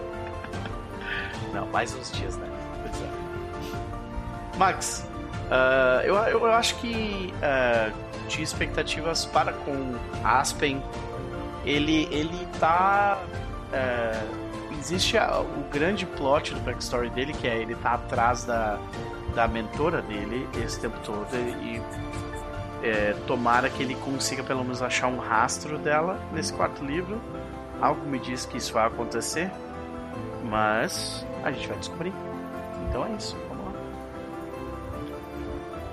Não, 1.52 1.66
mais 1.66 1.94
uns 1.94 2.11
dias, 2.12 2.37
né? 2.37 2.48
Pois 2.82 3.02
é. 3.02 4.59
Max, 4.59 5.06
ah, 5.50 6.00
eu, 6.04 6.16
eu, 6.16 6.44
acho 6.46 6.76
que 6.76 7.32
ah, 7.42 7.90
de 8.28 8.42
expectativas 8.42 9.24
para 9.24 9.52
com 9.52 9.94
Aspen, 10.24 10.82
ele, 11.64 12.09
ele 12.11 12.46
tá. 12.59 13.18
ah, 13.72 14.45
existe 14.87 15.18
a- 15.18 15.40
o 15.40 15.70
grande 15.72 16.07
plot 16.07 16.55
do 16.55 16.61
backstory 16.61 17.11
dele, 17.11 17.33
que 17.33 17.46
é 17.49 17.57
ele 17.57 17.75
tá 17.75 17.94
atrás 17.94 18.44
da, 18.44 18.79
da 19.35 19.49
mentora 19.49 20.01
dele 20.03 20.49
esse 20.64 20.79
tempo 20.81 20.96
todo 21.05 21.27
e 21.35 21.83
é, 22.83 23.16
tomara 23.27 23.68
que 23.68 23.83
ele 23.83 23.96
consiga 23.96 24.44
pelo 24.44 24.62
menos 24.62 24.81
achar 24.83 25.09
um 25.09 25.18
rastro 25.18 25.77
dela 25.79 26.20
nesse 26.33 26.53
quarto 26.53 26.85
livro. 26.85 27.20
Algo 27.81 28.07
me 28.09 28.18
diz 28.20 28.46
que 28.46 28.59
isso 28.59 28.72
vai 28.72 28.87
acontecer, 28.87 29.51
mas 30.44 31.27
a 31.42 31.51
gente 31.51 31.66
vai 31.66 31.79
descobrir. 31.79 32.12
Então 32.88 33.05
é 33.07 33.11
isso, 33.18 33.37
vamos 33.49 33.64
lá. 33.66 33.72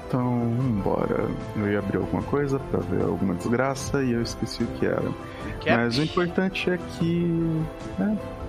Então, 0.07 0.55
vambora. 0.55 1.27
Eu 1.55 1.71
ia 1.71 1.79
abrir 1.79 1.97
alguma 1.97 2.21
coisa 2.23 2.59
pra 2.59 2.79
ver 2.81 3.03
alguma 3.03 3.33
desgraça 3.33 4.03
e 4.03 4.11
eu 4.13 4.21
esqueci 4.21 4.63
o 4.63 4.67
que 4.67 4.85
era. 4.85 5.11
Mas 5.77 5.97
o 5.97 6.03
importante 6.03 6.69
é 6.69 6.77
que. 6.77 7.65
É. 7.99 8.42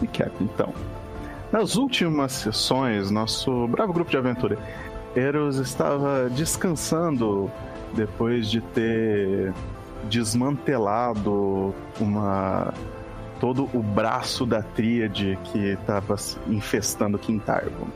Recap, 0.00 0.32
então. 0.40 0.72
Nas 1.50 1.76
últimas 1.76 2.32
sessões, 2.32 3.10
nosso 3.10 3.66
bravo 3.68 3.92
grupo 3.92 4.10
de 4.10 4.16
aventura 4.16 4.58
Eros 5.16 5.56
estava 5.56 6.28
descansando 6.30 7.50
depois 7.94 8.50
de 8.50 8.60
ter 8.60 9.52
desmantelado 10.04 11.74
uma 11.98 12.72
todo 13.40 13.68
o 13.72 13.82
braço 13.82 14.44
da 14.44 14.62
tríade 14.62 15.38
que 15.44 15.58
estava 15.58 16.16
infestando 16.48 17.18
Quintarvo. 17.18 17.88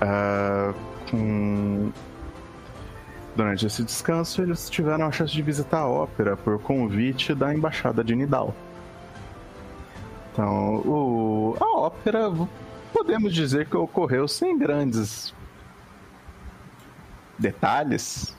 Ah, 0.00 0.74
com 1.10 1.90
Durante 3.38 3.66
esse 3.66 3.84
descanso, 3.84 4.42
eles 4.42 4.68
tiveram 4.68 5.06
a 5.06 5.12
chance 5.12 5.32
de 5.32 5.40
visitar 5.42 5.78
a 5.78 5.88
ópera 5.88 6.36
por 6.36 6.58
convite 6.58 7.36
da 7.36 7.54
embaixada 7.54 8.02
de 8.02 8.16
Nidal. 8.16 8.52
Então, 10.38 10.76
o... 10.86 11.56
a 11.58 11.78
ópera, 11.80 12.30
podemos 12.92 13.34
dizer 13.34 13.66
que 13.66 13.76
ocorreu 13.76 14.28
sem 14.28 14.56
grandes 14.56 15.34
detalhes. 17.36 18.36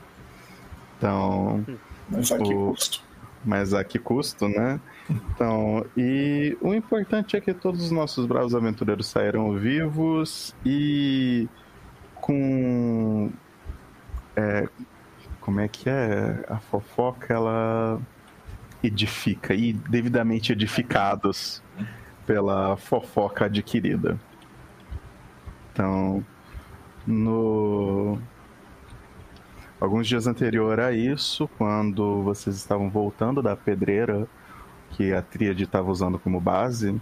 Então, 0.97 1.65
Mas 2.09 2.31
a 2.31 2.37
que 2.37 2.53
O- 2.53 2.69
custo? 2.69 3.03
mas 3.43 3.73
a 3.73 3.83
que 3.83 3.99
custo, 3.99 4.47
né? 4.47 4.79
Então, 5.09 5.85
e 5.97 6.57
o 6.61 6.73
importante 6.73 7.35
é 7.35 7.41
que 7.41 7.53
todos 7.53 7.83
os 7.83 7.91
nossos 7.91 8.25
bravos 8.25 8.55
aventureiros 8.55 9.07
saíram 9.07 9.51
vivos 9.57 10.55
e 10.65 11.49
com. 12.15 13.29
é, 14.37 14.69
como 15.41 15.59
é 15.59 15.67
que 15.67 15.89
é? 15.89 16.45
A 16.47 16.59
fofoca 16.59 17.33
ela 17.33 17.99
edifica 18.81 19.53
e 19.53 19.73
devidamente 19.73 20.53
edificados 20.53 21.61
pela 22.29 22.77
fofoca 22.77 23.45
adquirida. 23.45 24.19
Então, 25.73 26.23
no 27.07 28.19
alguns 29.81 30.07
dias 30.07 30.27
anterior 30.27 30.79
a 30.79 30.91
isso, 30.91 31.49
quando 31.57 32.21
vocês 32.21 32.55
estavam 32.55 32.87
voltando 32.87 33.41
da 33.41 33.55
pedreira 33.55 34.27
que 34.91 35.11
a 35.11 35.23
tríade 35.23 35.63
estava 35.63 35.89
usando 35.89 36.19
como 36.19 36.39
base, 36.39 37.01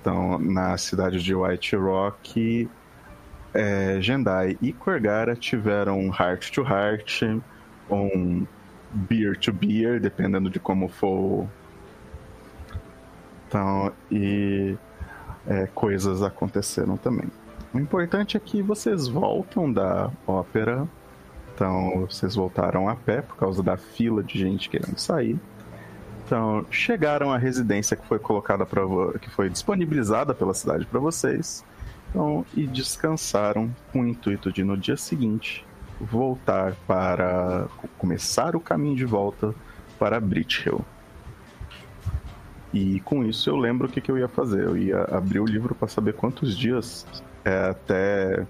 então 0.00 0.40
na 0.40 0.76
cidade 0.76 1.22
de 1.22 1.32
White 1.32 1.76
Rock, 1.76 2.68
é, 3.54 4.00
Jendai 4.00 4.58
e 4.60 4.72
Korgara 4.72 5.36
tiveram 5.36 6.00
um 6.00 6.10
heart 6.10 6.50
to 6.50 6.62
heart, 6.62 7.22
um 7.88 8.44
beer 8.92 9.38
to 9.38 9.52
beer, 9.52 10.00
dependendo 10.00 10.50
de 10.50 10.58
como 10.58 10.88
for. 10.88 11.46
Então, 13.46 13.92
e 14.10 14.76
é, 15.46 15.66
coisas 15.74 16.22
aconteceram 16.22 16.96
também. 16.96 17.28
O 17.72 17.78
importante 17.78 18.36
é 18.36 18.40
que 18.40 18.62
vocês 18.62 19.06
voltam 19.06 19.72
da 19.72 20.10
ópera 20.26 20.88
então, 21.56 22.06
vocês 22.06 22.34
voltaram 22.34 22.86
a 22.86 22.94
pé 22.94 23.22
por 23.22 23.34
causa 23.34 23.62
da 23.62 23.78
fila 23.78 24.22
de 24.22 24.38
gente 24.38 24.68
querendo 24.68 24.98
sair. 24.98 25.40
Então, 26.22 26.66
chegaram 26.70 27.32
à 27.32 27.38
residência 27.38 27.96
que 27.96 28.06
foi 28.06 28.18
colocada 28.18 28.66
para 28.66 28.82
que 29.18 29.30
foi 29.30 29.48
disponibilizada 29.48 30.34
pela 30.34 30.52
cidade 30.52 30.84
para 30.84 31.00
vocês. 31.00 31.64
Então, 32.10 32.44
e 32.54 32.66
descansaram 32.66 33.74
com 33.90 34.02
o 34.02 34.06
intuito 34.06 34.52
de 34.52 34.62
no 34.62 34.76
dia 34.76 34.98
seguinte 34.98 35.64
voltar 35.98 36.74
para 36.86 37.68
começar 37.96 38.54
o 38.54 38.60
caminho 38.60 38.96
de 38.96 39.06
volta 39.06 39.54
para 39.98 40.20
Bridge 40.20 40.64
Hill. 40.66 40.84
E 42.76 43.00
com 43.00 43.24
isso 43.24 43.48
eu 43.48 43.56
lembro 43.56 43.88
o 43.88 43.90
que, 43.90 44.00
que 44.00 44.10
eu 44.10 44.18
ia 44.18 44.28
fazer. 44.28 44.64
Eu 44.64 44.76
ia 44.76 45.02
abrir 45.04 45.40
o 45.40 45.46
livro 45.46 45.74
para 45.74 45.88
saber 45.88 46.12
quantos 46.12 46.56
dias 46.56 47.06
é, 47.44 47.70
até 47.70 48.46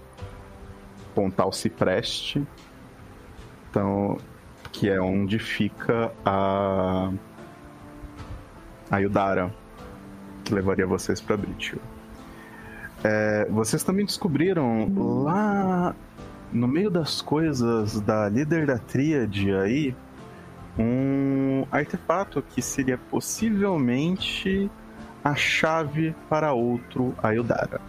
Pontal 1.15 1.51
Cipreste 1.53 2.45
então, 3.69 4.17
que 4.71 4.89
é 4.89 4.99
onde 4.99 5.37
fica 5.37 6.11
a 6.25 7.11
a 8.89 8.97
Yudara, 8.99 9.53
que 10.45 10.53
levaria 10.53 10.87
vocês 10.87 11.19
para 11.19 11.35
Britio. 11.35 11.79
É, 13.03 13.45
vocês 13.49 13.83
também 13.83 14.05
descobriram 14.05 14.89
lá 15.23 15.93
no 16.51 16.67
meio 16.67 16.89
das 16.89 17.21
coisas 17.21 17.99
da 17.99 18.29
líder 18.29 18.65
da 18.65 18.77
tríade 18.77 19.53
aí 19.53 19.93
um 20.77 21.65
artefato 21.71 22.41
que 22.41 22.61
seria 22.61 22.97
possivelmente 22.97 24.69
a 25.23 25.35
chave 25.35 26.15
para 26.29 26.53
outro 26.53 27.13
Ayudara. 27.21 27.81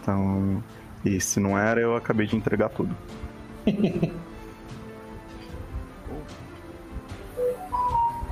Então, 0.00 0.62
e 1.04 1.20
se 1.20 1.38
não 1.38 1.58
era, 1.58 1.80
eu 1.80 1.94
acabei 1.94 2.26
de 2.26 2.36
entregar 2.36 2.70
tudo. 2.70 2.96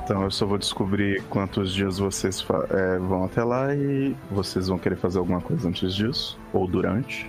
Então 0.07 0.23
eu 0.23 0.31
só 0.31 0.47
vou 0.47 0.57
descobrir 0.57 1.21
quantos 1.25 1.75
dias 1.75 1.99
vocês 1.99 2.47
é, 2.71 2.97
vão 2.97 3.25
até 3.25 3.43
lá 3.43 3.75
e 3.75 4.15
vocês 4.31 4.69
vão 4.69 4.79
querer 4.79 4.95
fazer 4.95 5.19
alguma 5.19 5.41
coisa 5.41 5.69
antes 5.69 5.93
disso? 5.93 6.39
Ou 6.53 6.65
durante? 6.65 7.29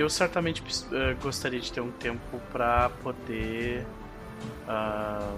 Eu 0.00 0.08
certamente 0.08 0.62
eh, 0.92 1.14
gostaria 1.20 1.60
de 1.60 1.70
ter 1.70 1.82
um 1.82 1.90
tempo 1.90 2.40
pra 2.50 2.88
poder 3.02 3.86
ah, 4.66 5.36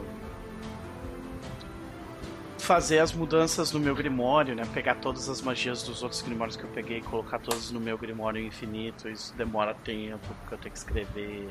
fazer 2.61 3.01
as 3.01 3.13
mudanças 3.13 3.73
no 3.73 3.81
meu 3.81 3.93
grimório, 3.93 4.55
né? 4.55 4.63
Pegar 4.73 4.95
todas 4.95 5.29
as 5.29 5.43
magias 5.43 5.83
dos 5.83 6.05
outros 6.05 6.23
grimórios 6.23 6.57
que 6.57 6.63
eu 6.63 6.71
peguei 6.71 6.99
e 6.99 7.03
colocar 7.03 7.41
todas 7.41 7.73
no 7.73 7.81
meu 7.81 7.99
grimório 7.99 8.41
infinito. 8.41 9.09
Isso 9.09 9.35
demora 9.37 9.75
tempo, 9.75 10.29
porque 10.43 10.55
eu 10.55 10.59
tenho 10.59 10.73
que 10.73 10.79
escrever. 10.79 11.49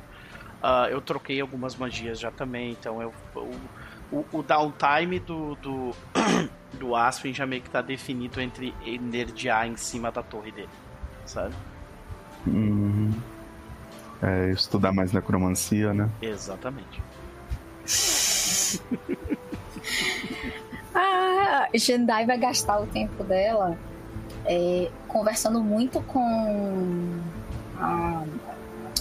Ah, 0.64 0.88
eu 0.90 1.02
troquei 1.02 1.42
algumas 1.42 1.76
magias 1.76 2.18
já 2.18 2.32
também, 2.32 2.72
então 2.72 3.02
eu, 3.02 3.14
o, 3.36 4.16
o, 4.16 4.26
o 4.32 4.42
downtime 4.42 5.20
do, 5.20 5.56
do, 5.56 5.94
do 6.80 6.96
Aspen 6.96 7.34
já 7.34 7.46
meio 7.46 7.62
que 7.62 7.70
tá 7.70 7.82
definido 7.82 8.40
entre 8.40 8.74
energiar 8.86 9.68
em 9.68 9.76
cima 9.76 10.10
da 10.14 10.24
torre 10.24 10.54
dele, 10.54 10.70
sabe? 11.26 11.54
Uhum. 12.48 13.12
É, 14.22 14.52
estudar 14.52 14.92
mais 14.94 15.12
necromancia, 15.12 15.94
né? 15.94 16.10
Exatamente. 16.22 17.02
A 20.94 21.68
Jandai 21.74 22.26
vai 22.26 22.38
gastar 22.38 22.80
o 22.82 22.86
tempo 22.88 23.24
dela 23.24 23.78
é, 24.46 24.90
conversando 25.08 25.62
muito 25.64 26.02
com 26.02 27.20
a 27.80 28.24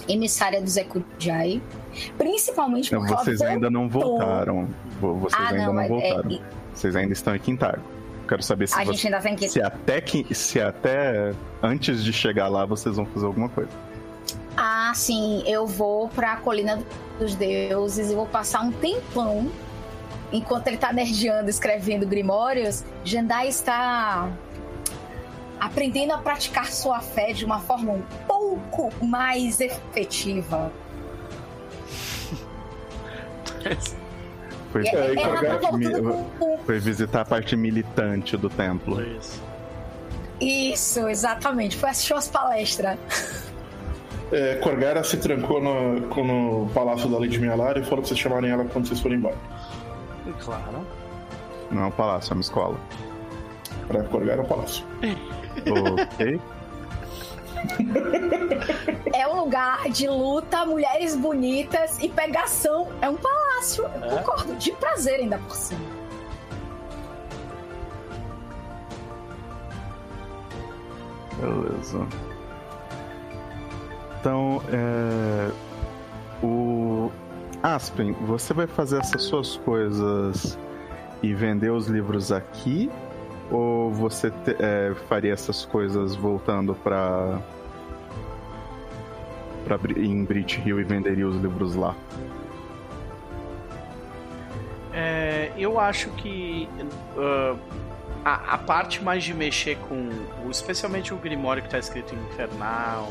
emissária 0.08 0.60
do 0.60 0.68
Zekujai. 0.68 1.60
Principalmente 2.16 2.90
porque 2.90 3.12
ela 3.12 3.22
Vocês 3.24 3.42
ainda 3.42 3.68
não 3.68 3.88
voltaram. 3.88 4.68
Vo- 5.00 5.14
Vocês 5.16 5.42
Ah, 5.42 5.48
ainda 5.48 5.58
não, 5.58 5.66
não, 5.66 5.74
mas 5.74 5.84
é- 5.86 5.88
voltaram. 5.88 6.40
Vocês 6.74 6.96
ainda 6.96 7.12
estão 7.12 7.34
em 7.34 7.38
Quintargo. 7.38 7.82
Quero 8.30 8.44
saber 8.44 8.68
se, 8.68 8.74
a 8.76 8.84
você- 8.84 8.92
gente 8.92 9.06
ainda 9.08 9.20
tem 9.20 9.34
que. 9.34 9.48
se 9.48 9.60
até 9.60 10.00
que 10.00 10.32
se 10.32 10.60
até 10.60 11.34
antes 11.60 12.04
de 12.04 12.12
chegar 12.12 12.46
lá 12.46 12.64
vocês 12.64 12.94
vão 12.94 13.04
fazer 13.06 13.26
alguma 13.26 13.48
coisa. 13.48 13.68
Ah, 14.56 14.92
sim, 14.94 15.42
eu 15.48 15.66
vou 15.66 16.08
pra 16.08 16.36
Colina 16.36 16.80
dos 17.18 17.34
Deuses 17.34 18.08
e 18.08 18.14
vou 18.14 18.26
passar 18.26 18.60
um 18.62 18.70
tempão. 18.70 19.50
Enquanto 20.32 20.68
ele 20.68 20.76
tá 20.76 20.92
nerdeando, 20.92 21.50
escrevendo 21.50 22.06
Grimórios, 22.06 22.84
Jandai 23.04 23.48
está 23.48 24.30
aprendendo 25.58 26.12
a 26.12 26.18
praticar 26.18 26.70
sua 26.70 27.00
fé 27.00 27.32
de 27.32 27.44
uma 27.44 27.58
forma 27.58 27.94
um 27.94 28.02
pouco 28.28 28.92
mais 29.04 29.60
efetiva. 29.60 30.70
Foi, 34.72 34.86
É, 34.86 35.14
com, 35.58 36.24
com 36.38 36.58
foi 36.64 36.78
visitar 36.78 37.22
a 37.22 37.24
parte 37.24 37.56
militante 37.56 38.36
do 38.36 38.48
templo. 38.48 39.02
Isso. 39.02 39.42
Isso, 40.40 41.08
exatamente. 41.08 41.76
Foi 41.76 41.90
assistir 41.90 42.14
umas 42.14 42.28
palestras. 42.28 42.98
É, 44.32 44.54
Corgara 44.62 45.02
se 45.02 45.16
trancou 45.16 45.60
no, 45.60 45.98
no 45.98 46.70
palácio 46.70 47.08
da 47.08 47.18
Lady 47.18 47.36
Mialara 47.40 47.80
e 47.80 47.82
falou 47.82 47.98
pra 47.98 48.06
vocês 48.06 48.20
chamarem 48.20 48.48
ela 48.48 48.64
quando 48.64 48.86
vocês 48.86 49.00
forem 49.00 49.18
embora. 49.18 49.34
Claro. 50.38 50.86
Não 51.68 51.82
é 51.82 51.86
um 51.86 51.90
palácio, 51.90 52.32
é 52.32 52.34
uma 52.34 52.40
escola. 52.40 52.78
Pra 53.88 54.04
Corgara 54.04 54.40
é 54.40 54.44
o 54.44 54.46
palácio. 54.46 54.86
ok. 56.12 56.40
É 59.12 59.26
um 59.28 59.40
lugar 59.40 59.88
de 59.90 60.08
luta, 60.08 60.64
mulheres 60.64 61.14
bonitas 61.16 61.98
e 62.02 62.08
pegação. 62.08 62.88
É 63.00 63.08
um 63.08 63.16
palácio, 63.16 63.84
eu 63.84 63.90
É? 64.18 64.22
concordo. 64.22 64.54
De 64.56 64.72
prazer 64.72 65.20
ainda 65.20 65.38
por 65.38 65.54
cima. 65.56 65.80
Beleza. 71.38 72.06
Então, 74.20 74.62
é... 74.72 75.50
o 76.42 77.10
Aspen, 77.62 78.12
você 78.26 78.52
vai 78.52 78.66
fazer 78.66 78.98
essas 78.98 79.22
suas 79.22 79.56
coisas 79.56 80.58
e 81.22 81.32
vender 81.34 81.70
os 81.70 81.86
livros 81.86 82.30
aqui? 82.30 82.90
Ou 83.50 83.90
você 83.92 84.30
te- 84.30 84.56
é, 84.58 84.94
faria 85.08 85.32
essas 85.32 85.64
coisas 85.64 86.14
voltando 86.14 86.74
para 86.74 87.38
para 89.64 89.78
em 90.00 90.24
Brit 90.24 90.60
Hill 90.64 90.80
e 90.80 90.84
venderia 90.84 91.26
os 91.26 91.36
livros 91.36 91.74
lá? 91.74 91.94
É, 94.92 95.52
eu 95.56 95.78
acho 95.78 96.10
que 96.10 96.68
ah, 97.16 97.56
a, 98.24 98.54
a 98.54 98.58
parte 98.58 99.02
mais 99.02 99.22
de 99.22 99.32
mexer 99.32 99.76
com, 99.88 100.08
especialmente 100.50 101.14
o 101.14 101.16
Grimório 101.16 101.62
que 101.62 101.68
está 101.68 101.78
escrito 101.78 102.14
em 102.14 102.18
Infernal, 102.18 103.08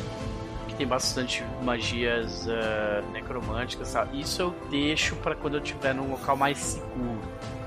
que 0.67 0.75
tem 0.75 0.85
bastante 0.87 1.43
magias 1.63 2.47
ah, 2.49 3.01
necromânticas, 3.13 3.87
sabe? 3.89 4.19
isso 4.19 4.41
eu 4.41 4.55
deixo 4.69 5.15
para 5.17 5.35
quando 5.35 5.55
eu 5.55 5.63
estiver 5.63 5.93
num 5.93 6.09
local 6.11 6.35
mais 6.35 6.57
seguro, 6.57 7.19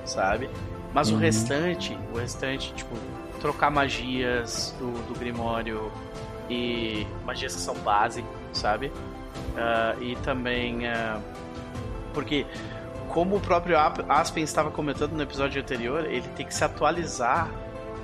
sabe? 0.04 0.50
Mas 0.92 1.10
o 1.10 1.14
Uhum. 1.14 1.20
restante, 1.20 1.96
o 2.12 2.18
restante, 2.18 2.72
tipo, 2.74 2.94
trocar 3.40 3.70
magias 3.70 4.74
do, 4.78 4.92
do 5.08 5.18
Grimório 5.18 5.90
e 6.50 7.06
magias 7.24 7.54
que 7.54 7.60
são 7.60 7.74
base, 7.76 8.24
sabe? 8.52 8.92
Ah, 9.56 9.94
e 10.00 10.16
também. 10.16 10.86
ah, 10.86 11.20
porque 12.12 12.46
como 13.08 13.36
o 13.36 13.40
próprio 13.40 13.76
Aspen 14.08 14.44
estava 14.44 14.70
comentando 14.70 15.12
no 15.12 15.22
episódio 15.22 15.60
anterior, 15.60 16.04
ele 16.06 16.26
tem 16.36 16.46
que 16.46 16.54
se 16.54 16.64
atualizar 16.64 17.48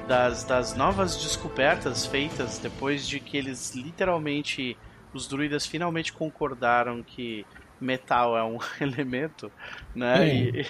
das, 0.07 0.45
das 0.45 0.75
novas 0.75 1.17
descobertas 1.17 2.07
feitas 2.07 2.59
depois 2.59 3.07
de 3.07 3.21
que 3.21 3.37
eles 3.37 3.75
literalmente, 3.75 4.77
os 5.13 5.27
druidas 5.29 5.67
finalmente 5.67 6.13
concordaram 6.13 7.03
que 7.03 7.45
metal 7.81 8.37
é 8.37 8.45
um 8.45 8.59
elemento, 8.81 9.51
né? 9.95 10.29
E, 10.29 10.67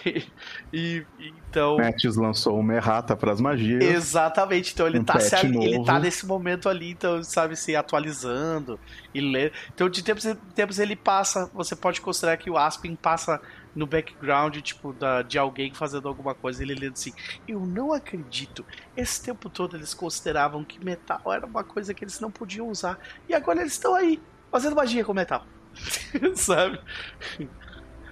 e- 0.72 1.06
e- 1.18 1.34
então. 1.48 1.76
Metis 1.76 2.16
lançou 2.16 2.58
uma 2.58 2.74
errata 2.74 3.16
para 3.16 3.32
as 3.32 3.40
magias. 3.40 3.82
Exatamente, 3.82 4.72
então 4.72 4.86
ele 4.86 4.98
Um 4.98 5.04
tá, 5.04 5.18
se, 5.18 5.34
ele 5.46 5.84
tá 5.84 5.98
nesse 5.98 6.26
momento 6.26 6.68
ali, 6.68 6.90
então, 6.90 7.22
sabe, 7.24 7.56
se 7.56 7.74
atualizando 7.74 8.78
e 9.14 9.20
ler. 9.20 9.52
Então, 9.74 9.88
de 9.88 10.02
tempos 10.02 10.24
em 10.26 10.34
tempos 10.34 10.78
ele 10.78 10.94
passa, 10.96 11.50
você 11.54 11.74
pode 11.74 12.00
considerar 12.00 12.36
que 12.36 12.50
o 12.50 12.56
Aspen 12.58 12.94
passa 12.96 13.40
no 13.74 13.86
background, 13.86 14.56
tipo, 14.58 14.92
da, 14.92 15.22
de 15.22 15.38
alguém 15.38 15.72
fazendo 15.72 16.08
alguma 16.08 16.34
coisa, 16.34 16.62
ele 16.62 16.74
lendo 16.74 16.94
assim, 16.94 17.12
eu 17.46 17.60
não 17.60 17.92
acredito, 17.92 18.66
esse 18.96 19.22
tempo 19.22 19.48
todo 19.48 19.76
eles 19.76 19.94
consideravam 19.94 20.64
que 20.64 20.84
metal 20.84 21.20
era 21.32 21.46
uma 21.46 21.62
coisa 21.62 21.94
que 21.94 22.02
eles 22.04 22.18
não 22.18 22.30
podiam 22.30 22.68
usar, 22.68 22.98
e 23.28 23.34
agora 23.34 23.60
eles 23.60 23.74
estão 23.74 23.94
aí, 23.94 24.20
fazendo 24.50 24.74
magia 24.74 25.04
com 25.04 25.14
metal. 25.14 25.46
sabe? 26.34 26.80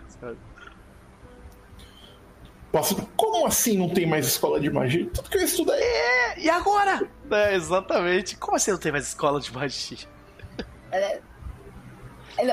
Sabe? 0.09 0.37
Posso... 2.73 2.95
Como 3.17 3.47
assim 3.47 3.79
não 3.79 3.89
tem 3.89 4.07
mais 4.07 4.27
escola 4.27 4.61
de 4.61 4.71
magia? 4.71 5.09
Tudo 5.13 5.31
que 5.31 5.39
eu 5.39 5.43
estudei. 5.43 5.81
E 6.37 6.51
agora? 6.51 7.09
É, 7.31 7.55
exatamente. 7.55 8.37
Como 8.37 8.57
assim 8.57 8.71
não 8.71 8.79
tem 8.79 8.93
mais 8.93 9.09
escola 9.09 9.41
de 9.41 9.53
magia? 9.53 9.99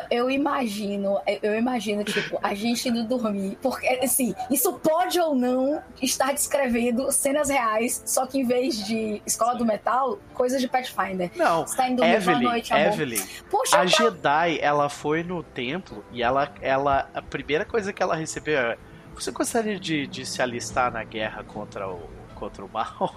Eu 0.10 0.30
imagino, 0.30 1.20
eu 1.42 1.56
imagino, 1.58 2.04
tipo, 2.04 2.40
a 2.42 2.54
gente 2.54 2.88
indo 2.88 3.04
dormir, 3.04 3.58
porque, 3.62 3.88
assim, 4.02 4.34
isso 4.50 4.74
pode 4.80 5.20
ou 5.20 5.36
não 5.36 5.82
estar 6.02 6.34
descrevendo 6.34 7.12
cenas 7.12 7.50
reais, 7.50 8.02
só 8.06 8.26
que 8.26 8.40
em 8.40 8.46
vez 8.46 8.86
de 8.86 9.22
Escola 9.26 9.56
do 9.56 9.66
Metal, 9.66 10.20
coisas 10.34 10.62
de 10.62 10.68
Pathfinder. 10.68 11.32
Não, 11.36 11.66
Você 11.68 11.76
tá 11.76 11.88
indo 11.88 11.98
dormir, 11.98 12.16
Evelyn, 12.16 12.44
noite, 12.44 12.74
amor. 12.74 12.94
Evelyn, 12.94 13.22
Poxa, 13.50 13.80
a 13.80 13.86
Jedi, 13.86 14.60
ela 14.62 14.90
foi 14.90 15.24
no 15.24 15.44
templo 15.44 16.04
e 16.12 16.24
ela, 16.24 16.52
ela, 16.62 17.10
a 17.14 17.22
primeira 17.22 17.66
coisa 17.66 17.92
que 17.92 18.02
ela 18.02 18.16
recebeu 18.16 18.58
é: 18.60 18.78
você 19.14 19.32
gostaria 19.32 19.80
de, 19.80 20.08
de 20.08 20.26
se 20.26 20.42
alistar 20.42 20.92
na 20.92 21.04
guerra 21.04 21.44
contra 21.44 21.88
o, 21.88 22.10
contra 22.44 22.66
o 22.66 22.70
mal? 22.70 23.16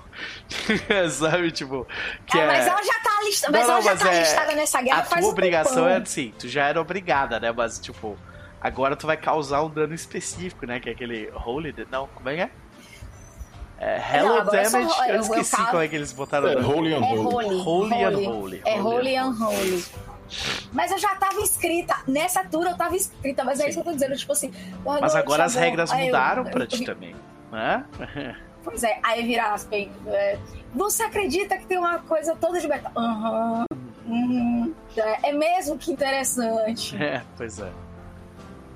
Sabe, 1.11 1.51
tipo, 1.51 1.87
que 2.27 2.39
Ah, 2.39 2.43
é, 2.43 2.47
mas 2.47 2.67
ela 2.67 2.83
já 2.83 3.01
tá 3.01 3.19
alistada, 3.21 3.53
Não, 3.53 3.59
mas 3.59 3.69
não, 3.69 3.75
ela 3.77 3.83
já 3.83 3.91
mas 3.91 4.01
tá 4.03 4.13
é- 4.13 4.17
alistada 4.19 4.55
nessa 4.55 4.83
guerra 4.83 5.01
a 5.01 5.05
faz 5.05 5.21
tua 5.21 5.29
um 5.29 5.33
obrigação 5.33 5.75
tempão. 5.75 5.89
é 5.89 5.97
assim, 5.97 6.33
tu 6.39 6.49
já 6.49 6.67
era 6.69 6.81
obrigada, 6.81 7.41
né? 7.41 7.53
Mas, 7.53 7.79
tipo, 7.81 8.17
agora 8.61 8.95
tu 8.97 9.07
vai 9.07 9.17
causar 9.17 9.63
um 9.63 9.69
dano 9.71 9.95
específico, 9.95 10.65
né? 10.67 10.79
Que 10.81 10.91
é 10.91 10.93
aquele 10.93 11.31
Holy, 11.45 11.75
não, 11.91 12.07
como 12.09 12.29
é 12.29 12.35
que 12.37 12.41
é? 12.43 12.51
É 13.79 14.17
Hello 14.17 14.29
Não, 14.29 14.55
é 14.55 14.65
só- 14.65 14.79
Damage, 14.79 14.99
eu, 15.01 15.05
eu- 15.07 15.15
eu 15.17 15.21
esqueci 15.21 15.57
caso- 15.57 15.71
como 15.71 15.83
é 15.83 15.89
que 15.89 15.97
eles 15.97 16.13
botaram 16.13 16.49
É, 16.49 16.55
nome. 16.55 16.67
Holy 16.75 16.95
and 16.95 17.05
É 17.05 17.13
Holy. 17.13 17.35
holy. 17.35 17.61
Holy 17.61 18.05
and 18.05 18.31
Holy. 18.31 18.63
É 18.65 18.81
holy 18.81 19.17
and 19.17 19.31
holy. 19.39 19.85
Mas 20.73 20.91
eu 20.91 20.99
já 20.99 21.15
tava 21.17 21.39
inscrita. 21.41 21.95
Nessa 22.09 22.43
tour 22.45 22.67
eu 22.67 22.77
tava 22.77 22.97
inscrita, 22.97 23.45
mas 23.45 23.61
é 23.61 23.69
isso 23.69 23.75
que 23.75 23.81
eu 23.89 23.93
tô 23.93 23.93
dizendo, 23.93 24.17
tipo 24.17 24.33
assim. 24.33 24.51
Mas 25.01 25.15
agora 25.15 25.45
as 25.45 25.55
amor. 25.57 25.65
regras 25.65 25.93
eu- 25.93 25.99
mudaram 25.99 26.45
eu- 26.45 26.51
pra 26.51 26.65
eu- 26.65 26.67
ti 26.69 26.85
também, 26.87 27.15
né? 27.53 27.85
Pois 28.67 28.83
é, 28.83 28.99
aí 29.01 29.25
vira 29.25 29.55
Aspen. 29.55 29.91
é, 30.09 30.37
Você 30.75 31.05
acredita 31.05 31.57
que 31.57 31.67
tem 31.67 31.79
uma 31.79 32.01
coisa 32.01 32.35
toda 32.35 32.61
de 32.61 32.67
metal? 32.67 32.91
Aham. 32.97 33.65
Hum, 34.05 34.75
é 35.23 35.33
mesmo 35.33 35.79
que 35.79 35.93
interessante. 35.93 36.97
É, 37.03 37.23
pois 37.37 37.61
é. 37.61 37.71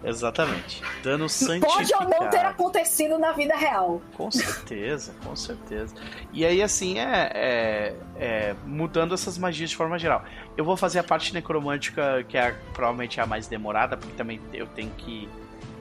Exatamente. 0.02 0.82
Dano 1.02 1.28
santificado. 1.28 1.74
Pode 1.76 1.92
ou 1.94 2.08
não 2.08 2.30
ter 2.30 2.38
acontecido 2.38 3.18
na 3.18 3.32
vida 3.32 3.54
real. 3.54 4.00
Com 4.16 4.30
certeza, 4.30 5.12
com 5.24 5.36
certeza. 5.36 5.94
E 6.32 6.46
aí, 6.46 6.62
assim, 6.62 6.98
é, 6.98 7.30
é, 7.34 7.96
é, 8.18 8.54
mudando 8.64 9.12
essas 9.12 9.36
magias 9.36 9.70
de 9.70 9.76
forma 9.76 9.98
geral. 9.98 10.24
Eu 10.56 10.64
vou 10.64 10.76
fazer 10.76 11.00
a 11.00 11.04
parte 11.04 11.34
necromântica, 11.34 12.24
que 12.28 12.38
é 12.38 12.54
provavelmente 12.72 13.20
a 13.20 13.26
mais 13.26 13.46
demorada, 13.46 13.96
porque 13.96 14.14
também 14.16 14.40
eu 14.54 14.66
tenho 14.68 14.90
que 14.92 15.28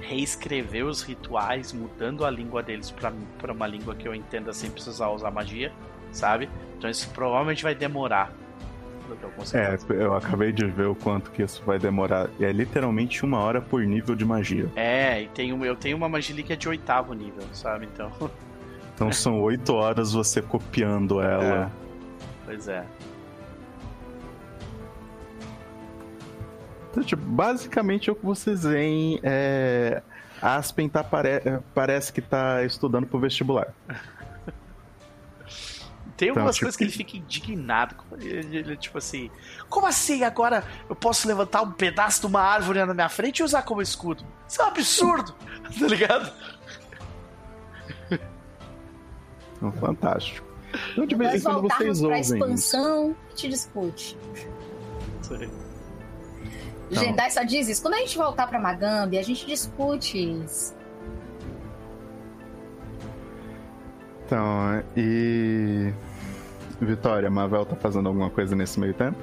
reescrever 0.10 0.86
os 0.86 1.04
rituais, 1.04 1.72
mudando 1.72 2.26
a 2.26 2.32
língua 2.32 2.64
deles 2.64 2.92
para 2.92 3.54
uma 3.54 3.68
língua 3.68 3.94
que 3.94 4.08
eu 4.08 4.16
entenda 4.16 4.52
sem 4.52 4.72
precisar 4.72 5.10
usar 5.10 5.30
magia, 5.30 5.72
sabe? 6.12 6.50
Então 6.78 6.90
isso 6.90 7.08
provavelmente 7.12 7.62
vai 7.62 7.76
demorar. 7.76 8.34
É, 9.54 9.78
eu 9.94 10.14
acabei 10.14 10.52
de 10.52 10.66
ver 10.66 10.88
o 10.88 10.96
quanto 10.96 11.32
que 11.32 11.42
isso 11.42 11.64
vai 11.66 11.80
demorar. 11.80 12.30
É 12.40 12.52
literalmente 12.52 13.24
uma 13.24 13.40
hora 13.40 13.60
por 13.60 13.84
nível 13.84 14.16
de 14.16 14.24
magia. 14.24 14.70
É, 14.76 15.24
e 15.24 15.28
tenho, 15.30 15.64
eu 15.66 15.76
tenho 15.76 15.98
uma 15.98 16.08
magia 16.08 16.44
que 16.44 16.54
é 16.54 16.56
de 16.56 16.70
oitavo 16.70 17.14
nível, 17.14 17.44
sabe? 17.54 17.88
Então. 17.92 18.12
Então 19.00 19.14
são 19.14 19.42
oito 19.44 19.74
horas 19.76 20.12
você 20.12 20.42
copiando 20.42 21.22
ela. 21.22 21.68
É. 21.68 21.70
Pois 22.44 22.68
é. 22.68 22.84
Então, 26.92 27.04
tipo, 27.04 27.22
basicamente 27.24 28.10
o 28.10 28.16
que 28.16 28.26
vocês 28.26 28.64
veem 28.64 29.20
é. 29.24 30.02
Aspen 30.42 30.88
tá 30.88 31.04
pare... 31.04 31.42
parece 31.74 32.14
que 32.14 32.22
tá 32.22 32.64
estudando 32.64 33.06
pro 33.06 33.20
vestibular. 33.20 33.74
Tem 36.16 36.30
algumas 36.30 36.58
então, 36.58 36.66
coisas 36.66 36.76
que 36.76 36.84
ele 36.84 36.92
fica 36.92 37.16
indignado. 37.16 37.96
Ele, 38.20 38.58
ele, 38.58 38.78
tipo 38.78 38.98
assim: 38.98 39.32
Como 39.70 39.88
assim 39.88 40.24
agora 40.24 40.66
eu 40.90 40.96
posso 40.96 41.28
levantar 41.28 41.62
um 41.62 41.72
pedaço 41.72 42.22
de 42.22 42.28
uma 42.28 42.42
árvore 42.42 42.84
na 42.84 42.94
minha 42.94 43.08
frente 43.08 43.40
e 43.40 43.44
usar 43.44 43.62
como 43.62 43.82
escudo? 43.82 44.26
Isso 44.48 44.62
é 44.62 44.66
um 44.66 44.68
absurdo! 44.68 45.34
tá 45.80 45.88
ligado? 45.88 46.32
É 49.62 49.72
fantástico. 49.80 50.48
Então, 50.92 51.06
de 51.06 51.16
vez 51.16 51.36
em 51.36 51.44
quando 51.44 51.62
vocês 51.62 52.02
ouvem. 52.02 52.20
expansão, 52.20 53.16
te 53.36 53.48
discute. 53.48 54.18
Sim. 56.90 56.96
Jendai 56.96 57.30
só 57.30 57.44
diz 57.44 57.68
isso. 57.68 57.82
Quando 57.82 57.96
a 57.96 57.98
gente 57.98 58.18
voltar 58.18 58.48
pra 58.48 58.60
Magambi, 58.60 59.18
a 59.18 59.24
gente 59.24 59.46
discute 59.46 60.18
isso. 60.18 60.76
Então, 64.26 64.84
e. 64.96 65.92
Vitória, 66.82 67.30
Mavel 67.30 67.66
tá 67.66 67.76
fazendo 67.76 68.08
alguma 68.08 68.30
coisa 68.30 68.56
nesse 68.56 68.80
meio 68.80 68.94
tempo? 68.94 69.18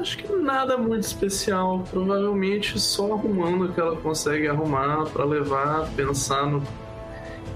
Acho 0.00 0.18
que 0.18 0.30
nada 0.34 0.76
muito 0.76 1.04
especial. 1.04 1.82
Provavelmente 1.90 2.78
só 2.78 3.14
arrumando 3.14 3.66
o 3.66 3.72
que 3.72 3.80
ela 3.80 3.96
consegue 3.96 4.46
arrumar 4.48 5.06
para 5.06 5.24
levar, 5.24 5.88
pensar 5.94 6.46
no 6.46 6.62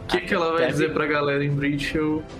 que, 0.08 0.20
que 0.20 0.34
ela 0.34 0.52
vai 0.52 0.60
deve... 0.60 0.72
dizer 0.72 0.92
pra 0.92 1.06
galera 1.06 1.44
em 1.44 1.50
Breach. 1.50 1.98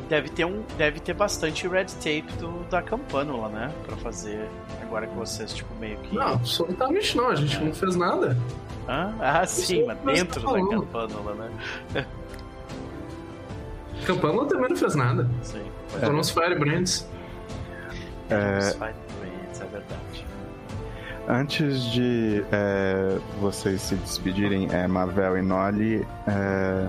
Deve 0.08 0.28
ter 0.30 0.44
um, 0.44 0.62
deve 0.76 1.00
ter 1.00 1.14
bastante 1.14 1.68
red 1.68 1.84
tape 1.84 2.26
do, 2.38 2.64
da 2.70 2.82
Campânula, 2.82 3.48
né? 3.48 3.72
Pra 3.86 3.96
fazer. 3.98 4.48
Agora 4.82 5.06
que 5.06 5.14
vocês, 5.14 5.52
tipo, 5.52 5.72
meio 5.76 5.98
que. 5.98 6.14
Não, 6.14 6.34
absolutamente 6.34 7.16
não, 7.16 7.28
a 7.28 7.34
gente 7.34 7.56
é. 7.56 7.60
não 7.60 7.72
fez 7.72 7.94
nada. 7.94 8.36
Ah, 8.88 9.12
ah 9.20 9.46
sim, 9.46 9.84
mas 9.86 9.98
dentro 9.98 10.40
da 10.40 10.52
Campânula, 10.52 11.34
né? 11.34 12.06
Campânula 14.06 14.46
também 14.46 14.70
não 14.70 14.76
fez 14.76 14.94
nada. 14.94 15.28
Sim. 15.42 15.62
Foram 15.88 16.16
é. 16.16 16.20
os 16.20 16.30
Firebrands. 16.30 17.06
É... 18.30 18.58
Os 18.58 18.72
Firebrands, 18.72 19.60
é 19.60 19.64
verdade. 19.66 20.28
Antes 21.30 21.82
de 21.90 22.42
é, 22.50 23.18
vocês 23.38 23.82
se 23.82 23.96
despedirem, 23.96 24.66
é, 24.72 24.86
Mavel 24.86 25.36
e 25.36 25.42
Nolly, 25.42 26.06
é, 26.26 26.88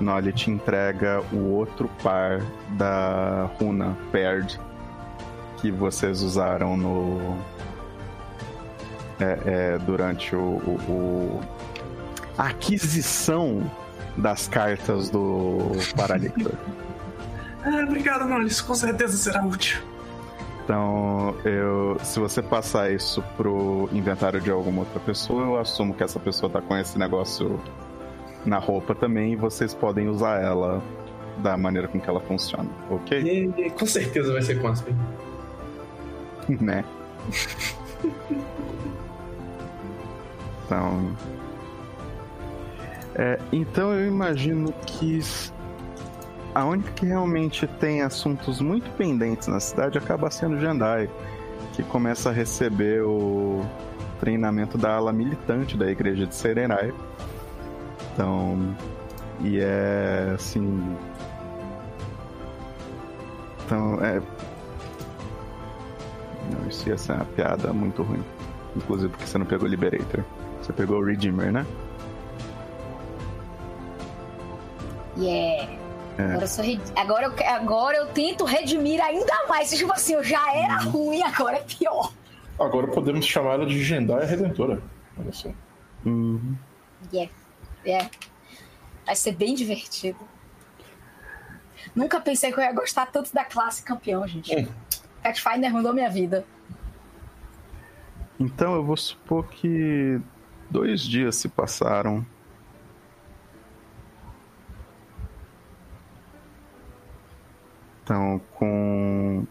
Nolly 0.00 0.32
te 0.32 0.50
entrega 0.50 1.22
o 1.32 1.54
outro 1.54 1.88
par 2.02 2.40
da 2.70 3.50
runa 3.58 3.96
Perd 4.12 4.60
que 5.58 5.70
vocês 5.70 6.22
usaram 6.22 6.76
no 6.76 7.36
é, 9.20 9.38
é, 9.44 9.78
durante 9.78 10.36
o, 10.36 10.40
o, 10.40 10.80
o, 10.88 11.40
a 12.36 12.48
aquisição 12.48 13.68
das 14.16 14.46
cartas 14.46 15.10
do 15.10 15.72
Paralictor. 15.96 16.52
ah, 17.64 17.84
obrigado, 17.84 18.26
Nolly. 18.26 18.46
Isso 18.46 18.64
com 18.64 18.74
certeza 18.74 19.16
será 19.16 19.44
útil. 19.44 19.80
Então, 20.64 21.34
eu, 21.46 21.96
se 22.04 22.20
você 22.20 22.42
passar 22.42 22.92
isso 22.92 23.22
pro 23.38 23.88
inventário 23.90 24.38
de 24.38 24.50
alguma 24.50 24.80
outra 24.80 25.00
pessoa, 25.00 25.42
eu 25.42 25.58
assumo 25.58 25.94
que 25.94 26.04
essa 26.04 26.20
pessoa 26.20 26.52
tá 26.52 26.60
com 26.60 26.76
esse 26.76 26.98
negócio 26.98 27.58
na 28.44 28.58
roupa 28.58 28.94
também 28.94 29.32
e 29.32 29.36
vocês 29.36 29.74
podem 29.74 30.08
usar 30.08 30.40
ela 30.42 30.82
da 31.38 31.56
maneira 31.56 31.86
com 31.88 32.00
que 32.00 32.08
ela 32.08 32.20
funciona, 32.20 32.68
ok? 32.90 33.52
E, 33.56 33.70
com 33.70 33.86
certeza 33.86 34.32
vai 34.32 34.42
ser 34.42 34.60
com 34.60 34.68
Aspen. 34.68 34.96
né? 36.60 36.84
então. 40.64 41.16
É, 43.14 43.38
então 43.52 43.92
eu 43.92 44.06
imagino 44.06 44.72
que 44.86 45.20
a 46.54 46.64
única 46.64 46.90
que 46.92 47.06
realmente 47.06 47.66
tem 47.66 48.02
assuntos 48.02 48.60
muito 48.60 48.90
pendentes 48.92 49.48
na 49.48 49.60
cidade 49.60 49.98
acaba 49.98 50.30
sendo 50.30 50.60
Jandai, 50.60 51.08
que 51.74 51.82
começa 51.82 52.30
a 52.30 52.32
receber 52.32 53.02
o 53.02 53.64
treinamento 54.20 54.76
da 54.76 54.96
ala 54.96 55.12
militante 55.12 55.76
da 55.76 55.90
igreja 55.90 56.26
de 56.26 56.34
Serenai 56.34 56.92
então, 58.18 58.76
e 59.42 59.60
é 59.60 60.32
assim. 60.34 60.96
Então, 63.64 63.94
é. 64.04 64.20
Não, 66.50 66.68
isso 66.68 66.88
ia 66.88 66.98
ser 66.98 67.12
uma 67.12 67.24
piada 67.24 67.72
muito 67.72 68.02
ruim. 68.02 68.24
Inclusive 68.74 69.08
porque 69.10 69.24
você 69.24 69.38
não 69.38 69.46
pegou 69.46 69.68
o 69.68 69.70
Liberator. 69.70 70.24
Você 70.60 70.72
pegou 70.72 70.98
o 70.98 71.04
Redeemer, 71.04 71.52
né? 71.52 71.64
Yeah. 75.16 75.72
É. 76.18 76.24
Agora, 76.24 76.42
eu 76.42 76.48
sou 76.48 76.64
agora, 76.96 77.26
eu, 77.26 77.46
agora 77.46 77.96
eu 77.98 78.06
tento 78.08 78.44
redimir 78.44 79.00
ainda 79.00 79.46
mais. 79.48 79.70
Tipo 79.70 79.92
assim, 79.92 80.14
eu 80.14 80.24
já 80.24 80.52
era 80.56 80.82
uhum. 80.82 80.90
ruim, 80.90 81.22
agora 81.22 81.58
é 81.58 81.62
pior. 81.62 82.12
Agora 82.58 82.88
podemos 82.88 83.24
chamá-la 83.24 83.64
de 83.64 83.80
Gendai 83.80 84.26
Redentora. 84.26 84.82
Olha 85.16 85.32
só. 85.32 85.50
Uhum. 86.04 86.56
Yeah. 87.12 87.32
É. 87.90 88.10
Vai 89.06 89.16
ser 89.16 89.32
bem 89.32 89.54
divertido. 89.54 90.18
Nunca 91.94 92.20
pensei 92.20 92.52
que 92.52 92.58
eu 92.58 92.64
ia 92.64 92.72
gostar 92.72 93.06
tanto 93.06 93.32
da 93.32 93.44
classe 93.44 93.82
campeão, 93.82 94.26
gente. 94.28 94.54
Hum. 94.54 94.68
Catfinder 95.22 95.72
mudou 95.72 95.92
minha 95.92 96.10
vida. 96.10 96.44
Então 98.38 98.74
eu 98.74 98.84
vou 98.84 98.96
supor 98.96 99.48
que 99.48 100.20
dois 100.70 101.00
dias 101.00 101.36
se 101.36 101.48
passaram. 101.48 102.24
Então, 108.04 108.40
com 108.54 109.46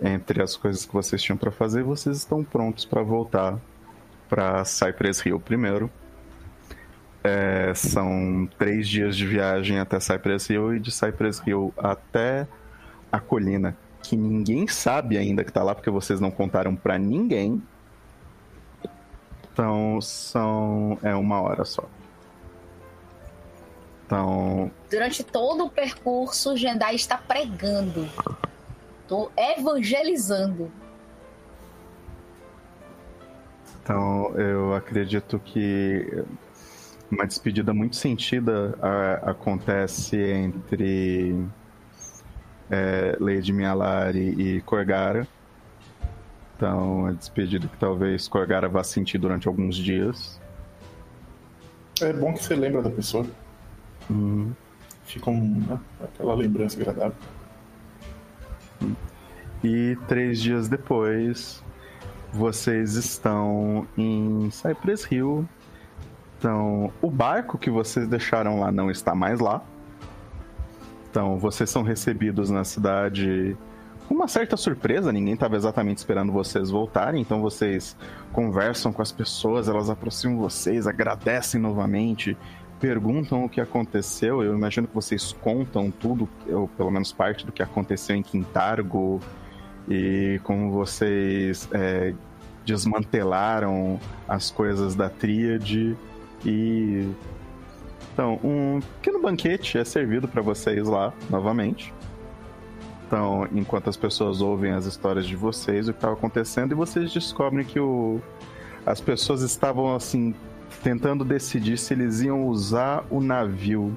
entre 0.00 0.42
as 0.42 0.56
coisas 0.56 0.86
que 0.86 0.92
vocês 0.92 1.22
tinham 1.22 1.36
para 1.36 1.50
fazer, 1.50 1.82
vocês 1.82 2.18
estão 2.18 2.44
prontos 2.44 2.84
para 2.84 3.02
voltar 3.02 3.58
para 4.28 4.64
Cypress 4.64 5.24
Hill 5.26 5.40
primeiro. 5.40 5.90
É, 7.26 7.74
são 7.74 8.48
três 8.56 8.86
dias 8.88 9.16
de 9.16 9.26
viagem 9.26 9.80
até 9.80 9.98
Cypress 9.98 10.48
Hill 10.48 10.76
e 10.76 10.78
de 10.78 10.92
Cypress 10.92 11.42
Hill 11.44 11.74
até 11.76 12.46
a 13.10 13.18
colina, 13.18 13.76
que 14.00 14.16
ninguém 14.16 14.68
sabe 14.68 15.18
ainda 15.18 15.42
que 15.42 15.52
tá 15.52 15.60
lá, 15.64 15.74
porque 15.74 15.90
vocês 15.90 16.20
não 16.20 16.30
contaram 16.30 16.76
para 16.76 16.96
ninguém. 16.96 17.60
Então 19.52 20.00
são. 20.00 21.00
É 21.02 21.16
uma 21.16 21.40
hora 21.40 21.64
só. 21.64 21.88
Então. 24.04 24.70
Durante 24.88 25.24
todo 25.24 25.64
o 25.64 25.70
percurso, 25.70 26.56
Jendai 26.56 26.94
está 26.94 27.18
pregando. 27.18 28.08
Tô 29.08 29.32
evangelizando. 29.36 30.70
Então, 33.82 34.32
eu 34.36 34.74
acredito 34.74 35.40
que 35.44 36.24
uma 37.10 37.26
despedida 37.26 37.72
muito 37.72 37.96
sentida 37.96 38.76
a, 38.80 39.30
acontece 39.30 40.16
entre 40.16 41.34
é, 42.70 43.16
Lady 43.20 43.52
Mialari 43.52 44.34
e 44.38 44.60
Corgara. 44.62 45.26
Então, 46.56 47.08
é 47.08 47.12
despedida 47.12 47.68
que 47.68 47.76
talvez 47.76 48.26
Corgara 48.28 48.68
vá 48.68 48.82
sentir 48.82 49.18
durante 49.18 49.46
alguns 49.46 49.76
dias. 49.76 50.40
É 52.00 52.12
bom 52.12 52.32
que 52.32 52.42
você 52.42 52.54
lembra 52.54 52.82
da 52.82 52.90
pessoa. 52.90 53.26
Uhum. 54.08 54.52
fica 55.04 55.30
um, 55.30 55.60
né, 55.66 55.80
aquela 56.02 56.34
lembrança 56.34 56.80
agradável. 56.80 57.16
E 59.64 59.96
três 60.06 60.40
dias 60.40 60.68
depois, 60.68 61.62
vocês 62.32 62.94
estão 62.94 63.86
em 63.96 64.50
Cypress 64.50 65.10
Hill. 65.10 65.48
Então, 66.46 66.92
o 67.02 67.10
barco 67.10 67.58
que 67.58 67.68
vocês 67.68 68.06
deixaram 68.06 68.60
lá 68.60 68.70
não 68.70 68.88
está 68.88 69.16
mais 69.16 69.40
lá. 69.40 69.64
Então, 71.10 71.36
vocês 71.40 71.68
são 71.68 71.82
recebidos 71.82 72.50
na 72.50 72.62
cidade 72.62 73.56
com 74.06 74.14
uma 74.14 74.28
certa 74.28 74.56
surpresa, 74.56 75.10
ninguém 75.10 75.34
estava 75.34 75.56
exatamente 75.56 75.98
esperando 75.98 76.30
vocês 76.30 76.70
voltarem, 76.70 77.20
então 77.20 77.42
vocês 77.42 77.96
conversam 78.32 78.92
com 78.92 79.02
as 79.02 79.10
pessoas, 79.10 79.68
elas 79.68 79.90
aproximam 79.90 80.38
vocês, 80.38 80.86
agradecem 80.86 81.60
novamente, 81.60 82.36
perguntam 82.78 83.44
o 83.44 83.48
que 83.48 83.60
aconteceu. 83.60 84.40
Eu 84.44 84.54
imagino 84.54 84.86
que 84.86 84.94
vocês 84.94 85.32
contam 85.32 85.90
tudo, 85.90 86.28
ou 86.48 86.68
pelo 86.68 86.92
menos 86.92 87.10
parte 87.10 87.44
do 87.44 87.50
que 87.50 87.64
aconteceu 87.64 88.14
em 88.14 88.22
Quintargo 88.22 89.20
e 89.88 90.40
como 90.44 90.70
vocês 90.70 91.68
é, 91.72 92.14
desmantelaram 92.64 93.98
as 94.28 94.52
coisas 94.52 94.94
da 94.94 95.08
tríade 95.08 95.96
e 96.44 97.08
então 98.12 98.40
um 98.42 98.80
pequeno 98.96 99.20
banquete 99.20 99.76
é 99.76 99.84
servido 99.84 100.26
para 100.26 100.40
vocês 100.40 100.88
lá 100.88 101.12
novamente. 101.28 101.92
Então, 103.06 103.46
enquanto 103.52 103.88
as 103.88 103.96
pessoas 103.96 104.40
ouvem 104.40 104.72
as 104.72 104.84
histórias 104.84 105.26
de 105.26 105.36
vocês, 105.36 105.86
o 105.86 105.92
que 105.92 105.98
estava 105.98 106.14
acontecendo, 106.14 106.72
e 106.72 106.74
vocês 106.74 107.12
descobrem 107.12 107.64
que 107.64 107.78
o... 107.78 108.20
as 108.84 109.00
pessoas 109.00 109.42
estavam 109.42 109.94
assim 109.94 110.34
tentando 110.82 111.24
decidir 111.24 111.78
se 111.78 111.94
eles 111.94 112.20
iam 112.20 112.46
usar 112.48 113.04
o 113.08 113.20
navio, 113.20 113.96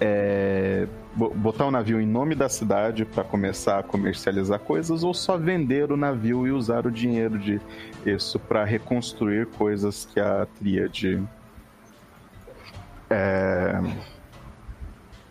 é... 0.00 0.88
botar 1.14 1.66
o 1.66 1.70
navio 1.70 2.00
em 2.00 2.06
nome 2.06 2.34
da 2.34 2.48
cidade 2.48 3.04
para 3.04 3.22
começar 3.22 3.78
a 3.78 3.82
comercializar 3.84 4.58
coisas, 4.58 5.04
ou 5.04 5.14
só 5.14 5.36
vender 5.36 5.92
o 5.92 5.96
navio 5.96 6.44
e 6.44 6.50
usar 6.50 6.86
o 6.86 6.90
dinheiro 6.90 7.38
de 7.38 7.60
para 8.48 8.64
reconstruir 8.64 9.46
coisas 9.46 10.06
que 10.06 10.18
a 10.18 10.46
tríade 10.58 11.22
é... 13.10 13.80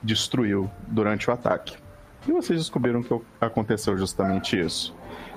destruiu 0.02 0.70
durante 0.88 1.30
o 1.30 1.34
ataque. 1.34 1.78
E 2.28 2.32
vocês 2.32 2.60
descobriram 2.60 3.02
que 3.02 3.18
aconteceu 3.40 3.98
justamente 3.98 4.60
isso. 4.60 4.96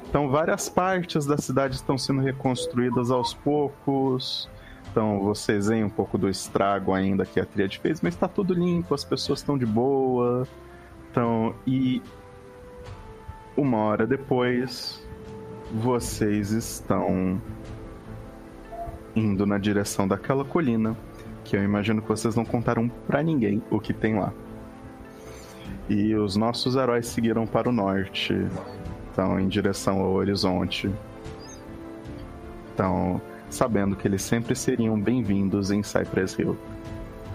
Então, 0.09 0.29
várias 0.29 0.69
partes 0.69 1.25
da 1.25 1.39
cidade 1.39 1.77
estão 1.77 1.97
sendo 1.97 2.21
reconstruídas 2.21 3.13
aos 3.13 3.33
poucos. 3.33 4.51
Então, 4.91 5.21
vocês 5.21 5.69
veem 5.69 5.85
um 5.85 5.89
pouco 5.89 6.19
do 6.19 6.29
estrago 6.29 6.93
ainda 6.93 7.25
que 7.25 7.39
a 7.39 7.47
Triade 7.47 7.79
fez, 7.79 8.01
mas 8.01 8.15
está 8.15 8.27
tudo 8.27 8.53
limpo, 8.53 8.93
as 8.93 9.05
pessoas 9.05 9.39
estão 9.39 9.57
de 9.57 9.65
boa. 9.65 10.49
Então, 11.09 11.55
e 11.65 12.03
uma 13.57 13.79
hora 13.79 14.05
depois, 14.05 15.01
vocês 15.73 16.51
estão 16.51 17.41
indo 19.15 19.47
na 19.47 19.59
direção 19.59 20.09
daquela 20.09 20.45
colina, 20.45 20.97
que 21.45 21.57
eu 21.57 21.63
imagino 21.63 22.03
que 22.03 22.09
vocês 22.09 22.35
não 22.35 22.45
contaram 22.45 22.89
para 23.07 23.23
ninguém 23.23 23.63
o 23.71 23.81
que 23.81 23.93
tem 23.93 24.19
lá. 24.19 24.33
E 25.89 26.15
os 26.15 26.37
nossos 26.37 26.77
heróis 26.77 27.07
seguiram 27.07 27.47
para 27.47 27.69
o 27.69 27.73
norte, 27.73 28.35
então 29.13 29.39
em 29.41 29.49
direção 29.49 30.01
ao 30.01 30.13
horizonte. 30.13 30.91
Então, 32.73 33.21
sabendo 33.51 33.97
que 33.97 34.07
eles 34.07 34.23
sempre 34.23 34.55
seriam 34.55 34.99
bem-vindos 35.01 35.71
em 35.71 35.83
Cypress 35.83 36.39
Hill. 36.39 36.57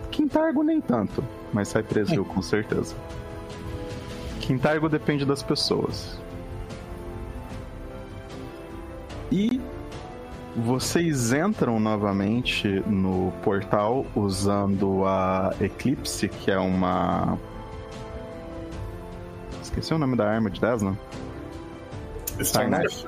Quintargo 0.09 0.63
nem 0.63 0.79
tanto, 0.79 1.23
mas 1.51 1.67
Cypress 1.67 2.11
Hill 2.11 2.25
com 2.25 2.41
certeza. 2.41 2.95
Quintargo 4.39 4.87
depende 4.87 5.25
das 5.25 5.43
pessoas. 5.43 6.17
Vocês 10.55 11.33
entram 11.33 11.79
novamente 11.79 12.81
no 12.87 13.31
portal 13.43 14.05
usando 14.15 15.05
a 15.05 15.53
Eclipse, 15.59 16.29
que 16.29 16.49
é 16.49 16.57
uma 16.57 17.37
Esqueci 19.75 19.93
o 19.93 19.97
nome 19.97 20.15
da 20.15 20.29
arma 20.29 20.49
de 20.49 20.61
Desna. 20.61 20.97
Star 22.41 22.69
Knife. 22.69 23.05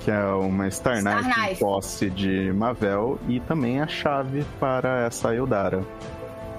Que 0.00 0.10
é 0.10 0.24
uma 0.26 0.70
Star, 0.70 1.00
Star 1.00 1.22
Knife 1.22 1.52
em 1.52 1.56
posse 1.56 2.10
de 2.10 2.52
Mavel 2.52 3.18
e 3.28 3.38
também 3.40 3.80
a 3.80 3.86
chave 3.86 4.46
para 4.58 5.04
essa 5.04 5.34
Eldara. 5.34 5.84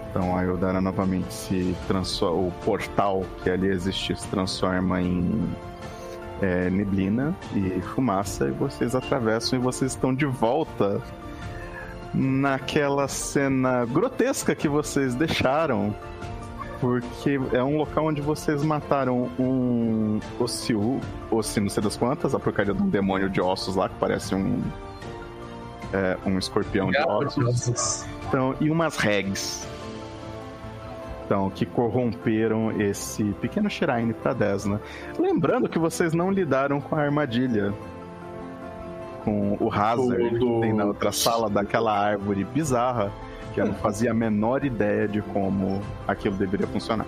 Então 0.09 0.37
a 0.37 0.43
Eldara 0.43 0.79
novamente 0.79 1.33
se 1.33 1.75
transforma. 1.87 2.47
O 2.47 2.51
portal 2.63 3.25
que 3.43 3.49
ali 3.49 3.67
existe 3.67 4.15
se 4.15 4.27
transforma 4.27 5.01
em 5.01 5.49
é, 6.45 6.69
neblina 6.69 7.35
e 7.55 7.81
fumaça 7.81 8.47
e 8.47 8.51
vocês 8.51 8.93
atravessam 8.93 9.57
e 9.57 9.61
vocês 9.61 9.91
estão 9.91 10.13
de 10.13 10.25
volta 10.25 11.01
naquela 12.13 13.07
cena 13.07 13.83
grotesca 13.85 14.53
que 14.53 14.67
vocês 14.67 15.15
deixaram 15.15 15.93
porque 16.79 17.39
é 17.51 17.63
um 17.63 17.77
local 17.77 18.05
onde 18.07 18.21
vocês 18.21 18.63
mataram 18.63 19.29
um 19.39 20.19
Ociu, 20.39 21.01
Ossi 21.31 21.59
não 21.59 21.69
sei 21.69 21.81
das 21.81 21.97
quantas, 21.97 22.35
a 22.35 22.39
porcaria 22.39 22.73
de 22.73 22.81
um 22.81 22.89
demônio 22.89 23.29
de 23.29 23.41
ossos 23.41 23.75
lá, 23.75 23.89
que 23.89 23.95
parece 23.95 24.35
um. 24.35 24.61
É, 25.93 26.17
um 26.25 26.37
escorpião 26.37 26.91
de 26.91 26.97
ossos. 26.99 28.05
Então, 28.27 28.53
e 28.59 28.69
umas 28.69 28.97
regs. 28.97 29.65
Então, 31.25 31.49
que 31.49 31.65
corromperam 31.65 32.79
esse 32.79 33.23
pequeno 33.41 33.69
shrine 33.69 34.13
pra 34.13 34.31
Desna. 34.33 34.79
Lembrando 35.17 35.67
que 35.67 35.79
vocês 35.79 36.13
não 36.13 36.29
lidaram 36.29 36.79
com 36.79 36.95
a 36.95 37.01
armadilha. 37.01 37.73
Com 39.23 39.57
o 39.59 39.71
Hazard 39.73 40.37
do- 40.37 40.55
que 40.55 40.61
tem 40.61 40.73
na 40.73 40.85
outra 40.85 41.11
sala 41.11 41.49
daquela 41.49 41.97
árvore 41.97 42.43
bizarra 42.43 43.11
que 43.55 43.61
eu 43.61 43.65
não 43.65 43.73
fazia 43.73 44.11
a 44.11 44.13
menor 44.13 44.63
ideia 44.63 45.07
de 45.07 45.21
como 45.21 45.81
aquilo 46.07 46.35
deveria 46.35 46.67
funcionar. 46.67 47.07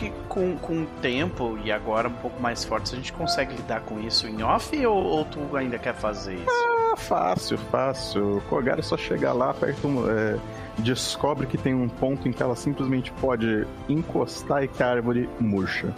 Que 0.00 0.10
com, 0.30 0.56
com 0.56 0.84
o 0.84 0.86
tempo 1.02 1.58
e 1.62 1.70
agora 1.70 2.08
um 2.08 2.14
pouco 2.14 2.40
mais 2.40 2.64
fortes, 2.64 2.94
a 2.94 2.96
gente 2.96 3.12
consegue 3.12 3.54
lidar 3.54 3.82
com 3.82 4.00
isso 4.00 4.26
em 4.26 4.42
off 4.42 4.74
ou, 4.86 4.96
ou 4.96 5.24
tu 5.26 5.54
ainda 5.54 5.78
quer 5.78 5.94
fazer 5.94 6.36
isso? 6.36 6.46
Ah, 6.48 6.96
fácil, 6.96 7.58
fácil. 7.58 8.38
O 8.38 8.40
Kogar 8.42 8.78
é 8.78 8.82
só 8.82 8.96
chegar 8.96 9.34
lá, 9.34 9.50
aperta 9.50 9.86
um, 9.86 10.10
é, 10.10 10.38
descobre 10.78 11.46
que 11.46 11.58
tem 11.58 11.74
um 11.74 11.86
ponto 11.86 12.26
em 12.26 12.32
que 12.32 12.42
ela 12.42 12.56
simplesmente 12.56 13.12
pode 13.20 13.66
encostar 13.90 14.64
e 14.64 14.68
que 14.68 14.82
a 14.82 14.88
árvore 14.88 15.28
murcha. 15.38 15.94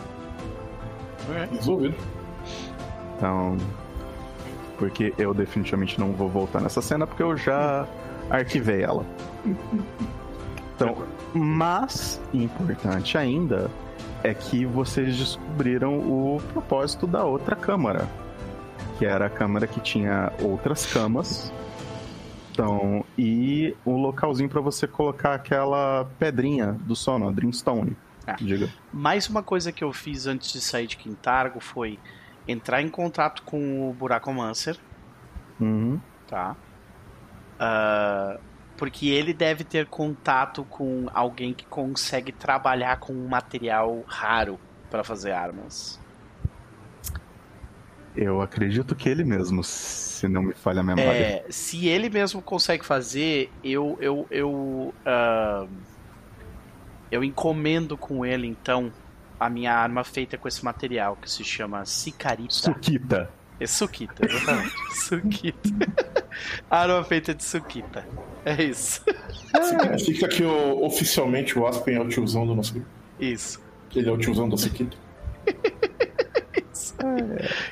Resolvido. 1.52 1.94
Então. 3.16 3.56
Porque 4.78 5.14
eu 5.16 5.32
definitivamente 5.32 6.00
não 6.00 6.10
vou 6.10 6.28
voltar 6.28 6.60
nessa 6.60 6.82
cena 6.82 7.06
porque 7.06 7.22
eu 7.22 7.36
já 7.36 7.86
arquivei 8.28 8.82
ela. 8.82 9.06
Então, 10.74 11.06
mas, 11.32 12.20
importante 12.34 13.16
ainda, 13.16 13.70
é 14.22 14.32
que 14.34 14.64
vocês 14.64 15.16
descobriram 15.16 15.98
o 15.98 16.40
propósito 16.52 17.06
da 17.06 17.24
outra 17.24 17.56
câmara. 17.56 18.08
Que 18.98 19.04
era 19.06 19.26
a 19.26 19.30
câmara 19.30 19.66
que 19.66 19.80
tinha 19.80 20.32
outras 20.40 20.86
camas. 20.86 21.52
Então, 22.52 23.04
e 23.16 23.74
um 23.86 23.96
localzinho 23.96 24.48
para 24.48 24.60
você 24.60 24.86
colocar 24.86 25.34
aquela 25.34 26.04
pedrinha 26.18 26.72
do 26.84 26.94
sono, 26.94 27.28
a 27.28 27.32
Dreamstone. 27.32 27.96
Ah. 28.26 28.34
Diga. 28.38 28.68
Mais 28.92 29.28
uma 29.28 29.42
coisa 29.42 29.72
que 29.72 29.82
eu 29.82 29.92
fiz 29.92 30.26
antes 30.26 30.52
de 30.52 30.60
sair 30.60 30.86
de 30.86 30.96
Quintargo 30.96 31.60
foi 31.60 31.98
entrar 32.46 32.82
em 32.82 32.88
contato 32.88 33.42
com 33.42 33.88
o 33.88 33.92
Buracomancer, 33.94 34.76
Uhum. 35.60 35.98
tá? 36.28 36.54
Ah, 37.58 38.38
porque 38.82 39.10
ele 39.10 39.32
deve 39.32 39.62
ter 39.62 39.86
contato 39.86 40.64
com 40.64 41.06
alguém 41.14 41.54
que 41.54 41.64
consegue 41.64 42.32
trabalhar 42.32 42.98
com 42.98 43.12
um 43.12 43.28
material 43.28 44.02
raro 44.08 44.58
para 44.90 45.04
fazer 45.04 45.30
armas. 45.30 46.00
Eu 48.16 48.42
acredito 48.42 48.96
que 48.96 49.08
ele 49.08 49.22
mesmo, 49.22 49.62
se 49.62 50.26
não 50.26 50.42
me 50.42 50.52
falha 50.52 50.80
a 50.80 50.82
memória. 50.82 51.12
É, 51.12 51.46
se 51.48 51.86
ele 51.86 52.10
mesmo 52.10 52.42
consegue 52.42 52.84
fazer, 52.84 53.52
eu 53.62 53.96
eu 54.00 54.26
eu 54.28 54.92
ah, 55.06 55.64
eu 57.08 57.22
encomendo 57.22 57.96
com 57.96 58.26
ele 58.26 58.48
então 58.48 58.92
a 59.38 59.48
minha 59.48 59.72
arma 59.72 60.02
feita 60.02 60.36
com 60.36 60.48
esse 60.48 60.64
material 60.64 61.16
que 61.22 61.30
se 61.30 61.44
chama 61.44 61.84
Sicarita. 61.84 62.52
Sukita. 62.52 63.30
É 63.62 63.66
Sukita, 63.66 64.26
exatamente. 64.26 64.72
Sukita. 64.96 65.68
arma 66.70 67.04
feita 67.04 67.34
de 67.34 67.44
Sukita. 67.44 68.06
É 68.44 68.62
isso. 68.62 69.04
Significa 69.62 70.28
que 70.28 70.42
o- 70.44 70.84
oficialmente 70.84 71.58
o 71.58 71.66
Aspen 71.66 71.96
é 71.96 72.00
o 72.00 72.08
tiozão 72.08 72.46
do 72.46 72.54
nosso 72.54 72.72
grupo. 72.74 72.88
Isso. 73.20 73.60
Que 73.88 74.00
ele 74.00 74.08
é 74.08 74.12
o 74.12 74.18
tiozão 74.18 74.48
do 74.48 74.56
Sequito. 74.58 74.96
isso. 76.72 76.94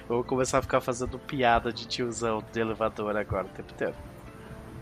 Eu 0.08 0.16
vou 0.16 0.24
começar 0.24 0.58
a 0.58 0.62
ficar 0.62 0.80
fazendo 0.80 1.18
piada 1.18 1.72
de 1.72 1.86
tiozão 1.86 2.42
de 2.52 2.60
elevador 2.60 3.16
agora 3.16 3.46
o 3.46 3.48
tempo 3.48 3.72
inteiro. 3.72 3.94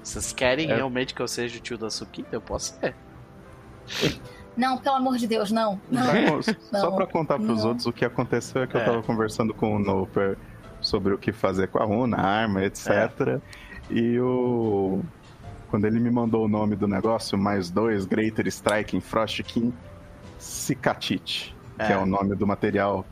Vocês 0.02 0.32
querem 0.32 0.70
É. 0.70 0.74
realmente 0.76 1.14
que 1.14 1.20
eu 1.22 1.28
seja 1.28 1.58
o 1.58 1.60
tio 1.60 1.78
da 1.78 1.90
Sukita? 1.90 2.28
Eu 2.32 2.40
posso 2.40 2.74
ser. 2.78 2.94
Não, 4.56 4.76
pelo 4.78 4.96
amor 4.96 5.16
de 5.16 5.26
Deus, 5.26 5.50
não. 5.50 5.80
não. 5.90 6.42
Só 6.42 6.90
pra 6.90 7.06
contar 7.06 7.38
pros 7.38 7.62
não. 7.62 7.68
outros 7.68 7.86
o 7.86 7.92
que 7.92 8.04
aconteceu 8.04 8.62
é 8.62 8.66
que 8.66 8.76
É. 8.76 8.80
eu 8.80 8.84
tava 8.84 9.02
conversando 9.02 9.54
com 9.54 9.76
o 9.76 9.78
Noper 9.78 10.36
sobre 10.88 11.12
o 11.14 11.18
que 11.18 11.30
fazer 11.32 11.68
com 11.68 11.78
a 11.82 11.84
runa, 11.84 12.16
a 12.16 12.26
arma, 12.26 12.64
etc. 12.64 12.88
É. 12.90 13.40
E 13.90 14.18
o. 14.20 15.00
Quando 15.70 15.84
ele 15.86 16.00
me 16.00 16.10
mandou 16.10 16.46
o 16.46 16.48
nome 16.48 16.74
do 16.76 16.88
negócio, 16.88 17.36
mais 17.38 17.70
dois, 17.70 18.06
Greater 18.06 18.46
Striking 18.46 19.00
Frost 19.00 19.42
King 19.42 19.72
Cicatite, 20.38 21.54
que 21.76 21.82
É. 21.82 21.92
é 21.92 21.98
o 21.98 22.06
nome 22.06 22.34
do 22.34 22.46
material, 22.46 23.04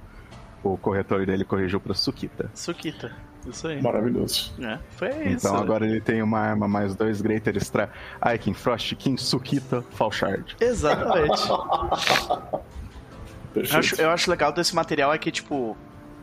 o 0.64 0.76
corretor 0.78 1.26
dele 1.26 1.44
corrigiu 1.44 1.78
pra 1.80 1.92
Sukita. 1.94 2.50
Sukita. 2.54 3.12
Isso 3.46 3.68
aí. 3.68 3.80
Maravilhoso. 3.80 4.52
É, 4.60 4.78
foi 4.90 5.08
isso. 5.28 5.46
Então 5.46 5.56
agora 5.56 5.86
ele 5.86 6.00
tem 6.00 6.20
uma 6.22 6.40
arma 6.40 6.66
mais 6.66 6.96
dois 6.96 7.20
Greater 7.20 7.56
Striking 7.56 8.54
Frost 8.54 8.94
King 8.96 9.20
Sukita 9.20 9.82
Falshard. 9.92 10.56
Exatamente. 10.60 11.42
Eu 13.56 13.62
Perfeito. 13.62 13.78
acho, 13.78 14.02
eu 14.02 14.10
acho 14.10 14.30
legal 14.30 14.52
desse 14.52 14.74
material 14.74 15.14
é 15.14 15.16
que, 15.16 15.30
tipo, 15.30 15.74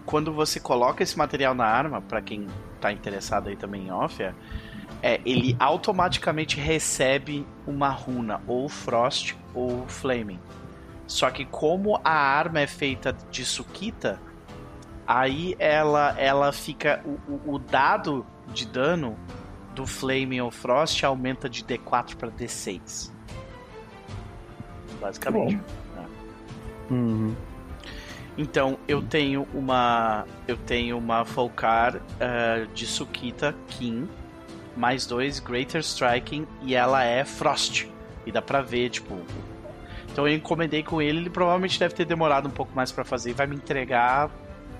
quando 0.05 0.33
você 0.33 0.59
coloca 0.59 1.01
esse 1.03 1.17
material 1.17 1.53
na 1.53 1.65
arma, 1.65 2.01
pra 2.01 2.21
quem 2.21 2.47
tá 2.81 2.91
interessado 2.91 3.49
aí 3.49 3.55
também 3.55 3.87
em 3.87 3.91
off, 3.91 4.21
é, 4.21 4.33
é, 5.01 5.21
ele 5.25 5.55
automaticamente 5.59 6.59
recebe 6.59 7.45
uma 7.65 7.89
runa, 7.89 8.41
ou 8.47 8.67
Frost 8.69 9.35
ou 9.53 9.85
Flaming. 9.87 10.39
Só 11.07 11.29
que 11.29 11.45
como 11.45 11.99
a 12.03 12.11
arma 12.13 12.61
é 12.61 12.67
feita 12.67 13.15
de 13.29 13.43
Sukita, 13.45 14.19
aí 15.05 15.55
ela, 15.59 16.15
ela 16.17 16.51
fica. 16.51 17.01
O, 17.05 17.31
o- 17.31 17.55
o 17.55 17.59
dado 17.59 18.25
de 18.53 18.65
dano 18.65 19.17
do 19.75 19.85
Flaming 19.85 20.39
ou 20.41 20.51
Frost 20.51 21.03
aumenta 21.03 21.49
de 21.49 21.63
D4 21.63 22.15
pra 22.15 22.29
D6. 22.29 23.11
Basicamente. 25.01 25.59
Uhum. 26.89 27.35
Então 28.37 28.77
eu 28.87 29.01
tenho 29.01 29.47
uma 29.53 30.25
eu 30.47 30.57
tenho 30.57 30.97
uma 30.97 31.23
Volcar 31.23 32.01
eh, 32.19 32.67
de 32.73 32.87
Sukita 32.87 33.53
King 33.67 34.09
mais 34.75 35.05
dois 35.05 35.39
Greater 35.39 35.81
Striking 35.81 36.47
e 36.63 36.73
ela 36.73 37.03
é 37.03 37.23
Frost 37.23 37.85
e 38.25 38.31
dá 38.31 38.41
pra 38.41 38.61
ver 38.61 38.89
tipo 38.89 39.15
então 40.11 40.27
eu 40.27 40.35
encomendei 40.35 40.81
com 40.81 40.99
ele 41.01 41.19
ele 41.19 41.29
provavelmente 41.29 41.79
deve 41.79 41.93
ter 41.93 42.05
demorado 42.05 42.47
um 42.47 42.51
pouco 42.51 42.75
mais 42.75 42.91
pra 42.91 43.03
fazer 43.03 43.29
e 43.31 43.33
vai 43.33 43.45
me 43.45 43.55
entregar 43.55 44.31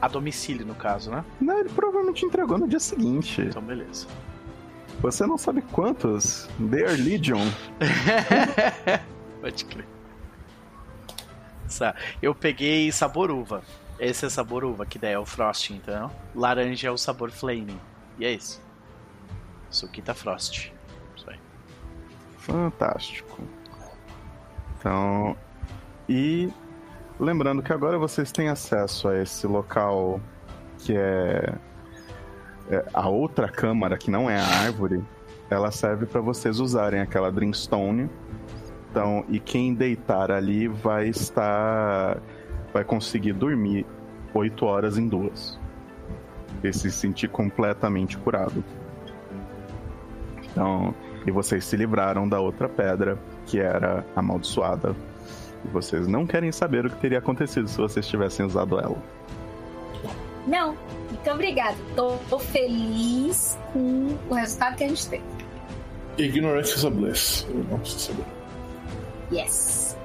a 0.01 0.07
domicílio 0.07 0.65
no 0.65 0.73
caso 0.73 1.11
né 1.11 1.23
Não, 1.39 1.59
ele 1.59 1.69
provavelmente 1.69 2.25
entregou 2.25 2.57
no 2.57 2.67
dia 2.67 2.79
seguinte. 2.79 3.39
então 3.41 3.61
beleza 3.61 4.07
Você 5.01 5.27
não 5.27 5.37
sabe 5.37 5.61
quantos? 5.61 6.49
They 6.71 6.83
are 6.85 6.95
Legion. 6.97 7.45
pode 9.41 9.65
crer 9.65 9.85
Eu 12.21 12.33
peguei 12.33 12.91
sabor 12.91 13.31
uva 13.31 13.63
esse 13.99 14.25
é 14.25 14.29
sabor 14.29 14.65
uva 14.65 14.85
que 14.85 14.97
daí 14.97 15.13
é 15.13 15.19
o 15.19 15.25
Frost 15.25 15.69
então 15.69 16.11
laranja 16.35 16.87
é 16.87 16.91
o 16.91 16.97
sabor 16.97 17.29
Flaming 17.29 17.79
e 18.19 18.25
é 18.25 18.31
isso 18.31 18.61
Sukita 19.69 20.13
Frost 20.13 20.73
isso 21.15 21.29
aí 21.29 21.39
Fantástico. 22.43 23.41
Então, 24.77 25.37
e 26.09 26.51
lembrando 27.17 27.63
que 27.63 27.71
agora 27.71 27.97
vocês 27.97 28.33
têm 28.33 28.49
acesso 28.49 29.07
a 29.07 29.21
esse 29.21 29.47
local 29.47 30.19
que 30.79 30.93
é, 30.93 31.55
é 32.69 32.85
a 32.93 33.07
outra 33.07 33.47
câmara 33.47 33.97
que 33.97 34.11
não 34.11 34.29
é 34.29 34.37
a 34.37 34.45
árvore. 34.45 35.01
Ela 35.49 35.71
serve 35.71 36.05
para 36.05 36.19
vocês 36.19 36.59
usarem 36.59 36.99
aquela 36.99 37.31
Dreamstone. 37.31 38.09
Então, 38.93 39.25
e 39.27 39.39
quem 39.39 39.73
deitar 39.73 40.29
ali 40.29 40.67
vai 40.67 41.07
estar 41.07 42.21
vai 42.71 42.83
conseguir 42.83 43.33
dormir 43.33 43.87
8 44.35 44.63
horas 44.67 44.99
em 44.99 45.07
duas. 45.07 45.59
E 46.63 46.71
se 46.71 46.91
sentir 46.91 47.27
completamente 47.27 48.19
curado. 48.19 48.63
Então, 50.43 50.93
e 51.25 51.31
vocês 51.31 51.65
se 51.65 51.75
livraram 51.75 52.29
da 52.29 52.39
outra 52.39 52.69
pedra, 52.69 53.17
que 53.47 53.59
era 53.59 54.05
amaldiçoada. 54.15 54.95
E 55.65 55.67
vocês 55.69 56.07
não 56.07 56.27
querem 56.27 56.51
saber 56.51 56.85
o 56.85 56.89
que 56.91 56.97
teria 56.97 57.17
acontecido 57.17 57.67
se 57.67 57.77
vocês 57.77 58.07
tivessem 58.07 58.45
usado 58.45 58.79
ela. 58.79 58.97
Não, 60.45 60.77
muito 61.09 61.31
obrigada. 61.31 61.75
Tô, 61.95 62.17
tô 62.29 62.37
feliz 62.37 63.57
com 63.73 64.15
o 64.29 64.35
resultado 64.35 64.75
que 64.75 64.83
a 64.83 64.87
gente 64.87 65.09
teve. 65.09 65.23
Ignorance 66.19 66.75
is 66.75 66.85
a 66.85 66.91
bliss. 66.91 67.47
Eu 67.49 67.63
não 67.63 67.79
preciso 67.79 68.11
saber. 68.11 68.42
Yes. 69.33 69.97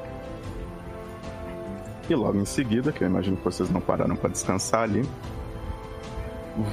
E 2.09 2.15
logo 2.15 2.39
em 2.39 2.47
seguida, 2.47 2.91
que 2.91 3.05
eu 3.05 3.09
imagino 3.09 3.37
que 3.37 3.45
vocês 3.45 3.69
não 3.69 3.83
pararam 3.83 4.17
para 4.17 4.31
descansar 4.31 4.83
ali, 4.83 5.07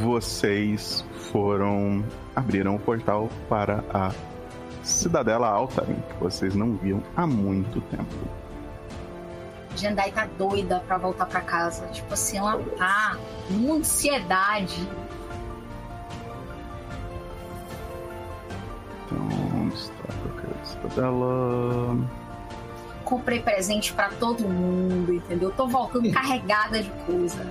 vocês 0.02 1.04
foram. 1.32 2.04
abriram 2.36 2.76
o 2.76 2.80
portal 2.80 3.30
para 3.50 3.84
a 3.94 4.14
Cidadela 4.82 5.50
Altarin, 5.50 6.02
que 6.10 6.24
vocês 6.24 6.56
não 6.56 6.76
viam 6.78 7.04
há 7.18 7.28
muito 7.28 7.82
tempo. 7.82 8.16
Jandai 9.76 10.10
tá 10.12 10.26
doida 10.38 10.80
pra 10.88 10.98
voltar 10.98 11.26
pra 11.26 11.42
casa. 11.42 11.86
Tipo 11.88 12.14
assim, 12.14 12.38
ela 12.38 12.58
tá 12.78 13.18
numa 13.50 13.76
ansiedade. 13.76 14.88
Então, 19.06 19.68
está 19.68 20.62
a 20.62 20.66
Cidadela? 20.66 22.25
Comprei 23.06 23.40
presente 23.40 23.94
pra 23.94 24.10
todo 24.10 24.44
mundo, 24.44 25.14
entendeu? 25.14 25.52
Tô 25.52 25.68
voltando 25.68 26.12
carregada 26.12 26.82
de 26.84 26.90
coisa. 27.06 27.50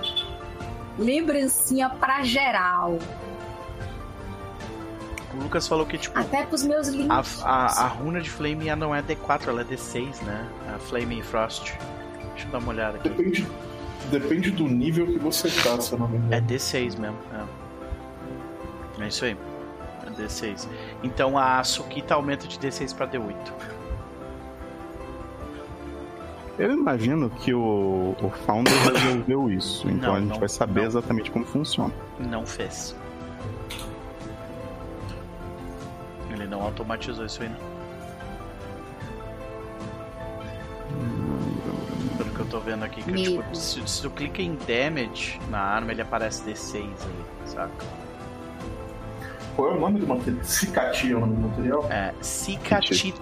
Lembrancinha 0.99 1.89
pra 1.89 2.23
geral. 2.23 2.99
o 5.33 5.37
Lucas 5.43 5.67
falou 5.67 5.85
que 5.85 5.97
tipo 5.97 6.17
Até 6.17 6.43
pros 6.45 6.63
meus 6.63 6.87
A, 6.87 6.91
lindos. 6.91 7.43
a, 7.43 7.65
a 7.83 7.87
runa 7.87 8.21
de 8.21 8.29
Flame 8.29 8.73
não 8.75 8.93
é 8.95 9.01
D4, 9.01 9.47
ela 9.47 9.61
é 9.61 9.63
D6, 9.65 10.21
né? 10.23 10.47
A 10.73 10.79
Flame 10.79 11.21
Frost. 11.21 11.73
Deixa 12.33 12.47
eu 12.47 12.51
dar 12.51 12.57
uma 12.59 12.69
olhada 12.69 12.97
aqui. 12.97 13.09
Depende, 13.09 13.47
depende 14.11 14.51
do 14.51 14.65
nível 14.67 15.07
que 15.07 15.19
você 15.19 15.49
tá, 15.49 15.79
se 15.81 15.93
eu 15.93 15.99
não 15.99 16.07
me 16.07 16.17
É 16.17 16.37
engano. 16.37 16.47
D6 16.47 16.97
mesmo. 16.99 17.17
É, 18.99 19.03
é 19.03 19.07
isso 19.07 19.25
aí. 19.25 19.37
É 20.05 20.09
D6. 20.11 20.67
Então 21.03 21.37
a 21.37 21.63
Sukita 21.63 22.13
aumenta 22.15 22.47
de 22.47 22.57
D6 22.59 22.95
pra 22.95 23.07
D8. 23.07 23.35
Eu 26.57 26.71
imagino 26.71 27.29
que 27.29 27.53
o, 27.53 28.15
o 28.21 28.29
Founder 28.45 28.73
resolveu 28.93 29.49
isso, 29.51 29.89
então 29.89 30.09
Não, 30.09 30.15
a 30.15 30.19
gente 30.21 30.29
não, 30.29 30.39
vai 30.39 30.49
saber 30.49 30.81
não. 30.81 30.87
exatamente 30.87 31.31
como 31.31 31.45
funciona. 31.45 31.93
Não 32.19 32.45
fez. 32.45 32.95
Ele 36.31 36.47
não 36.47 36.61
automatizou 36.61 37.25
isso 37.25 37.41
aí, 37.43 37.49
não. 37.49 37.75
Pelo 42.17 42.29
que 42.31 42.39
eu 42.39 42.45
tô 42.45 42.59
vendo 42.61 42.83
aqui, 42.83 43.03
que 43.03 43.09
eu, 43.09 43.15
tipo, 43.15 43.55
se, 43.55 43.85
se 43.85 44.01
tu 44.01 44.09
clica 44.09 44.41
em 44.41 44.55
damage 44.67 45.39
na 45.49 45.59
arma, 45.59 45.91
ele 45.91 46.01
aparece 46.01 46.43
D6 46.49 46.77
ali, 46.77 47.25
saca? 47.45 47.71
Qual 49.55 49.71
é 49.71 49.73
o 49.73 49.79
nome 49.79 49.99
do 49.99 50.07
material? 50.07 50.43
Cicatia 50.43 51.13
é 51.13 51.15
o 51.15 51.19
nome 51.21 51.35
do 51.35 51.41
material? 51.49 51.87
É, 51.89 52.13
Cicatite. 52.21 53.13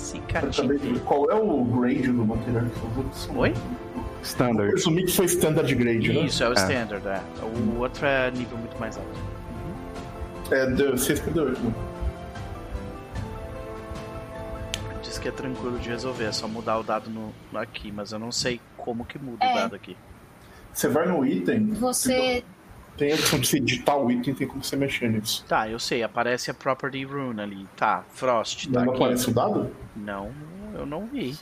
Cicatite. 0.00 1.00
qual 1.04 1.30
é 1.30 1.34
o 1.34 1.64
grade 1.64 2.10
do 2.10 2.24
material? 2.24 2.64
Oi? 3.36 3.50
Eu 3.50 4.22
Standard. 4.22 4.70
presumi 4.72 5.04
que 5.04 5.12
foi 5.12 5.24
standard 5.26 5.74
grade, 5.74 6.12
né? 6.12 6.20
Isso, 6.26 6.42
é 6.44 6.48
o 6.48 6.52
É. 6.52 6.54
standard, 6.54 7.06
é. 7.06 7.20
O 7.42 7.78
outro 7.80 8.04
é 8.06 8.30
nível 8.30 8.56
muito 8.58 8.78
mais 8.78 8.96
alto. 8.96 9.08
É 10.50 10.66
de 10.66 10.98
6 11.00 11.20
para 11.20 11.42
8, 11.42 11.60
né? 11.60 11.72
Diz 15.02 15.18
que 15.18 15.28
é 15.28 15.32
tranquilo 15.32 15.78
de 15.78 15.88
resolver, 15.88 16.24
é 16.24 16.32
só 16.32 16.46
mudar 16.48 16.78
o 16.78 16.82
dado 16.82 17.08
no, 17.10 17.32
aqui, 17.58 17.90
mas 17.90 18.12
eu 18.12 18.18
não 18.18 18.30
sei 18.32 18.60
como 18.76 19.04
que 19.04 19.18
muda 19.18 19.44
o 19.44 19.48
É. 19.48 19.54
dado 19.54 19.74
aqui. 19.74 19.96
Você 20.72 20.88
vai 20.88 21.06
no 21.06 21.24
item, 21.26 21.66
Você. 21.74 22.44
Tem 23.00 23.12
a 23.12 23.14
opção 23.14 23.40
de 23.40 23.46
você 23.48 23.56
editar 23.56 23.96
o 23.96 24.10
item, 24.10 24.34
tem 24.34 24.46
como 24.46 24.62
você 24.62 24.76
mexer 24.76 25.08
nisso. 25.08 25.42
Tá, 25.48 25.66
eu 25.66 25.78
sei, 25.78 26.02
aparece 26.02 26.50
a 26.50 26.54
property 26.54 27.02
rune 27.02 27.40
ali. 27.40 27.66
Tá, 27.74 28.04
Frost, 28.10 28.66
tá 28.70 28.84
Não 28.84 28.92
aqui. 28.92 29.02
aparece 29.02 29.30
o 29.30 29.32
dado? 29.34 29.74
Não, 29.96 30.30
eu 30.74 30.84
não 30.84 31.06
vi. 31.06 31.34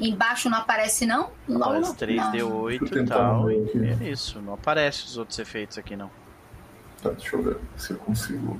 Embaixo 0.00 0.48
não 0.48 0.56
aparece, 0.58 1.04
não? 1.04 1.30
Não, 1.46 1.62
Aparece 1.62 1.90
não. 1.90 1.96
3D8 1.96 2.78
Deixa 2.80 2.94
eu 2.94 3.04
e 3.04 3.06
tal. 3.06 3.50
e 3.50 4.06
É 4.06 4.10
isso, 4.10 4.40
não 4.40 4.54
aparece 4.54 5.04
os 5.04 5.18
outros 5.18 5.38
efeitos 5.38 5.76
aqui 5.76 5.94
não. 5.96 6.10
Tá, 7.02 7.10
deixa 7.10 7.36
eu 7.36 7.42
ver 7.42 7.58
se 7.76 7.90
eu 7.92 7.98
consigo. 7.98 8.58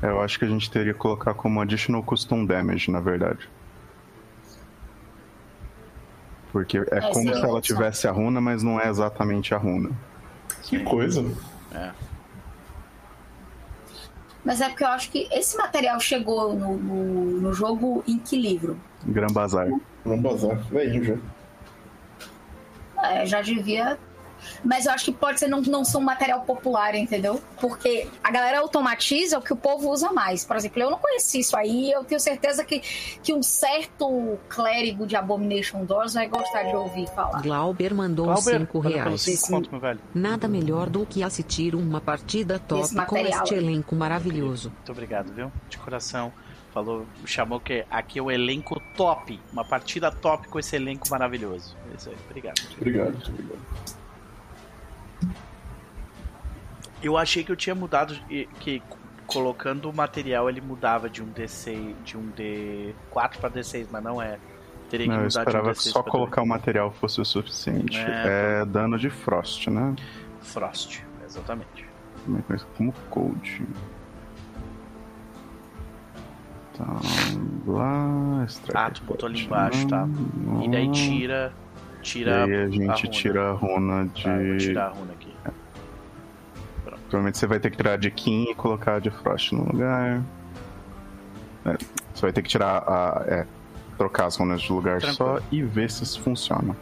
Eu 0.00 0.20
acho 0.20 0.38
que 0.38 0.44
a 0.44 0.48
gente 0.48 0.70
teria 0.70 0.92
que 0.92 0.98
colocar 0.98 1.34
como 1.34 1.60
additional 1.60 2.02
custom 2.04 2.44
damage, 2.44 2.88
na 2.88 3.00
verdade. 3.00 3.48
Porque 6.56 6.78
é, 6.78 6.84
É, 6.90 7.00
como 7.12 7.34
se 7.34 7.42
ela 7.42 7.60
tivesse 7.60 8.08
a 8.08 8.10
runa, 8.10 8.40
mas 8.40 8.62
não 8.62 8.80
é 8.80 8.88
exatamente 8.88 9.54
a 9.54 9.58
runa. 9.58 9.90
Que 10.62 10.82
coisa. 10.84 11.22
É. 11.70 11.90
Mas 14.42 14.62
é 14.62 14.68
porque 14.70 14.82
eu 14.82 14.88
acho 14.88 15.10
que 15.10 15.28
esse 15.30 15.54
material 15.58 16.00
chegou 16.00 16.54
no, 16.54 16.78
no, 16.78 17.40
no 17.42 17.52
jogo 17.52 18.02
em 18.08 18.18
que 18.18 18.40
livro? 18.40 18.80
Gran 19.04 19.26
Bazar. 19.26 19.68
Vamos 20.02 20.22
bazar. 20.22 20.56
Vem 20.70 21.04
já. 21.04 21.16
É, 23.02 23.26
já 23.26 23.42
devia. 23.42 23.98
Mas 24.64 24.86
eu 24.86 24.92
acho 24.92 25.04
que 25.04 25.12
pode 25.12 25.38
ser 25.38 25.48
não, 25.48 25.60
não 25.62 25.84
ser 25.84 25.98
um 25.98 26.02
material 26.02 26.40
popular, 26.42 26.94
entendeu? 26.94 27.40
Porque 27.60 28.08
a 28.22 28.30
galera 28.30 28.60
automatiza 28.60 29.38
o 29.38 29.42
que 29.42 29.52
o 29.52 29.56
povo 29.56 29.90
usa 29.90 30.12
mais. 30.12 30.44
Por 30.44 30.56
exemplo, 30.56 30.82
eu 30.82 30.90
não 30.90 30.98
conheci 30.98 31.40
isso 31.40 31.56
aí. 31.56 31.90
Eu 31.90 32.04
tenho 32.04 32.20
certeza 32.20 32.64
que, 32.64 32.80
que 33.22 33.32
um 33.32 33.42
certo 33.42 34.38
clérigo 34.48 35.06
de 35.06 35.16
Abomination 35.16 35.84
Doors 35.84 36.14
vai 36.14 36.28
gostar 36.28 36.64
de 36.64 36.76
ouvir 36.76 37.06
falar. 37.08 37.42
Glauber 37.42 37.94
mandou 37.94 38.26
Glauber, 38.26 38.60
5 38.60 38.80
valeu 38.80 39.02
pelos 39.04 39.24
reais. 39.24 39.40
cinco 39.40 39.52
conto, 39.52 39.70
meu 39.70 39.80
velho. 39.80 40.00
Nada 40.14 40.48
melhor 40.48 40.88
do 40.88 41.06
que 41.06 41.22
assistir 41.22 41.74
uma 41.74 42.00
partida 42.00 42.58
top 42.58 42.82
Esse 42.82 43.06
com 43.06 43.16
este 43.16 43.54
elenco 43.54 43.94
maravilhoso. 43.94 44.70
Muito 44.70 44.92
obrigado, 44.92 45.32
viu? 45.32 45.52
De 45.68 45.78
coração. 45.78 46.32
Falou, 46.72 47.06
chamou 47.24 47.58
que 47.58 47.86
aqui 47.90 48.18
é 48.18 48.22
o 48.22 48.30
elenco 48.30 48.80
top. 48.96 49.40
Uma 49.50 49.64
partida 49.64 50.10
top 50.10 50.46
com 50.48 50.58
esse 50.58 50.76
elenco 50.76 51.08
maravilhoso. 51.08 51.74
É 51.90 51.96
isso 51.96 52.10
aí, 52.10 52.16
obrigado. 52.28 52.60
Obrigado, 52.76 53.16
obrigado. 53.28 54.05
Eu 57.02 57.16
achei 57.16 57.44
que 57.44 57.52
eu 57.52 57.56
tinha 57.56 57.74
mudado 57.74 58.14
que 58.60 58.82
colocando 59.26 59.90
o 59.90 59.92
material 59.92 60.48
ele 60.48 60.60
mudava 60.60 61.10
de 61.10 61.22
um 61.22 61.26
D6, 61.26 61.94
de 62.04 62.16
um 62.16 62.30
D4 62.32 63.38
para 63.38 63.50
D6, 63.50 63.86
mas 63.90 64.02
não 64.02 64.20
é. 64.22 64.38
Teria 64.88 65.06
que 65.06 65.10
Não, 65.12 65.18
eu 65.18 65.24
mudar 65.24 65.40
esperava 65.40 65.64
de 65.64 65.70
um 65.70 65.72
que 65.74 65.78
D6 65.88 65.92
só 65.92 66.02
pra 66.02 66.12
colocar 66.12 66.42
o 66.42 66.46
material 66.46 66.92
fosse 66.92 67.20
o 67.20 67.24
suficiente. 67.24 67.98
É. 67.98 68.60
É, 68.62 68.64
dano 68.64 68.98
de 68.98 69.10
Frost, 69.10 69.66
né? 69.68 69.94
D6. 69.96 70.02
Frost, 70.42 71.00
exatamente. 71.24 71.86
Também 72.24 72.42
conhecido 72.42 72.70
como 72.76 72.92
Cold. 73.10 73.62
Então, 76.72 77.00
lá. 77.66 78.44
Strike 78.48 78.76
Ah, 78.76 78.90
tu 78.90 79.02
botou 79.04 79.28
ali 79.28 79.42
embaixo, 79.44 79.88
tá? 79.88 80.06
E 80.62 80.68
daí 80.70 80.86
não. 80.86 80.92
tira 80.92 81.52
E 81.98 82.02
tira 82.02 82.44
aí 82.44 82.54
a 82.54 82.64
a 82.64 82.68
gente 82.70 82.86
runa. 82.86 82.94
tira 83.10 83.48
a 83.48 83.52
runa 83.52 84.04
de. 84.14 84.22
Tá, 84.22 84.30
eu 84.42 84.48
vou 84.48 84.56
tirar 84.58 84.86
a 84.86 84.88
runa 84.90 85.12
aqui. 85.12 85.25
Provavelmente 87.08 87.38
você 87.38 87.46
vai 87.46 87.60
ter 87.60 87.70
que 87.70 87.76
tirar 87.76 87.92
a 87.94 87.96
de 87.96 88.10
Kim 88.10 88.50
e 88.50 88.54
colocar 88.54 88.96
a 88.96 88.98
de 88.98 89.10
Frost 89.10 89.52
no 89.52 89.64
lugar. 89.64 90.22
É, 91.64 91.76
você 92.14 92.22
vai 92.22 92.32
ter 92.32 92.42
que 92.42 92.48
tirar 92.48 92.78
a. 92.86 93.24
É, 93.26 93.46
trocar 93.96 94.26
as 94.26 94.36
runas 94.36 94.60
de 94.60 94.72
lugar 94.72 95.00
Tranquilo. 95.00 95.38
só 95.40 95.46
e 95.50 95.62
ver 95.62 95.90
se 95.90 96.04
isso 96.04 96.20
funciona. 96.20 96.76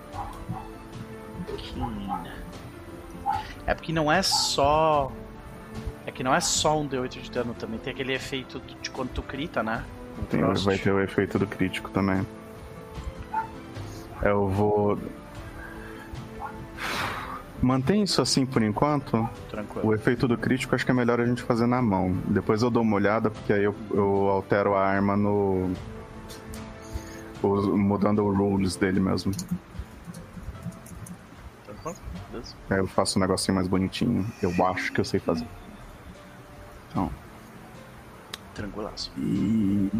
É 3.67 3.75
porque 3.75 3.93
não 3.93 4.11
é 4.11 4.23
só. 4.23 5.11
É 6.07 6.11
que 6.11 6.23
não 6.23 6.35
é 6.35 6.41
só 6.41 6.79
um 6.79 6.87
D8 6.89 7.21
de 7.23 7.31
dano, 7.31 7.55
também 7.55 7.79
tem 7.79 7.93
aquele 7.93 8.13
efeito 8.13 8.61
de 8.83 8.91
quando 8.91 9.11
tu 9.11 9.23
crita, 9.23 9.63
né? 9.63 9.83
Tem- 10.29 10.41
vai 10.43 10.79
ter 10.79 10.93
o 10.93 11.01
efeito 11.01 11.39
do 11.39 11.47
crítico 11.47 11.91
também. 11.91 12.27
Eu 14.23 14.49
vou. 14.49 14.99
Mantém 17.63 18.03
isso 18.03 18.21
assim 18.21 18.45
por 18.45 18.63
enquanto. 18.63 19.29
Tranquilo. 19.51 19.89
O 19.89 19.95
efeito 19.95 20.29
do 20.29 20.37
crítico 20.37 20.75
acho 20.75 20.85
que 20.85 20.91
é 20.91 20.95
melhor 20.95 21.21
a 21.21 21.27
gente 21.27 21.43
fazer 21.43 21.67
na 21.67 21.81
mão. 21.81 22.17
Depois 22.27 22.63
eu 22.63 22.71
dou 22.71 22.83
uma 22.83 22.97
olhada, 22.97 23.31
porque 23.31 23.53
aí 23.53 23.65
eu, 23.65 23.75
eu 23.91 24.29
altero 24.29 24.75
a 24.75 24.85
arma 24.85 25.17
no. 25.17 25.71
mudando 27.43 28.25
o 28.25 28.35
rules 28.35 28.77
dele 28.77 29.01
mesmo. 29.01 29.33
Tranquilo? 31.65 31.97
Beleza. 32.31 32.55
Aí 32.69 32.79
eu 32.79 32.87
faço 32.87 33.19
um 33.19 33.23
negocinho 33.23 33.55
mais 33.55 33.69
bonitinho. 33.69 34.27
Eu 34.43 34.53
acho 34.67 34.93
que 34.93 35.01
eu 35.01 35.05
sei 35.05 35.21
fazer. 35.21 35.47
Então. 36.91 37.11
Tranquilaço. 38.55 39.11
E. 39.17 39.91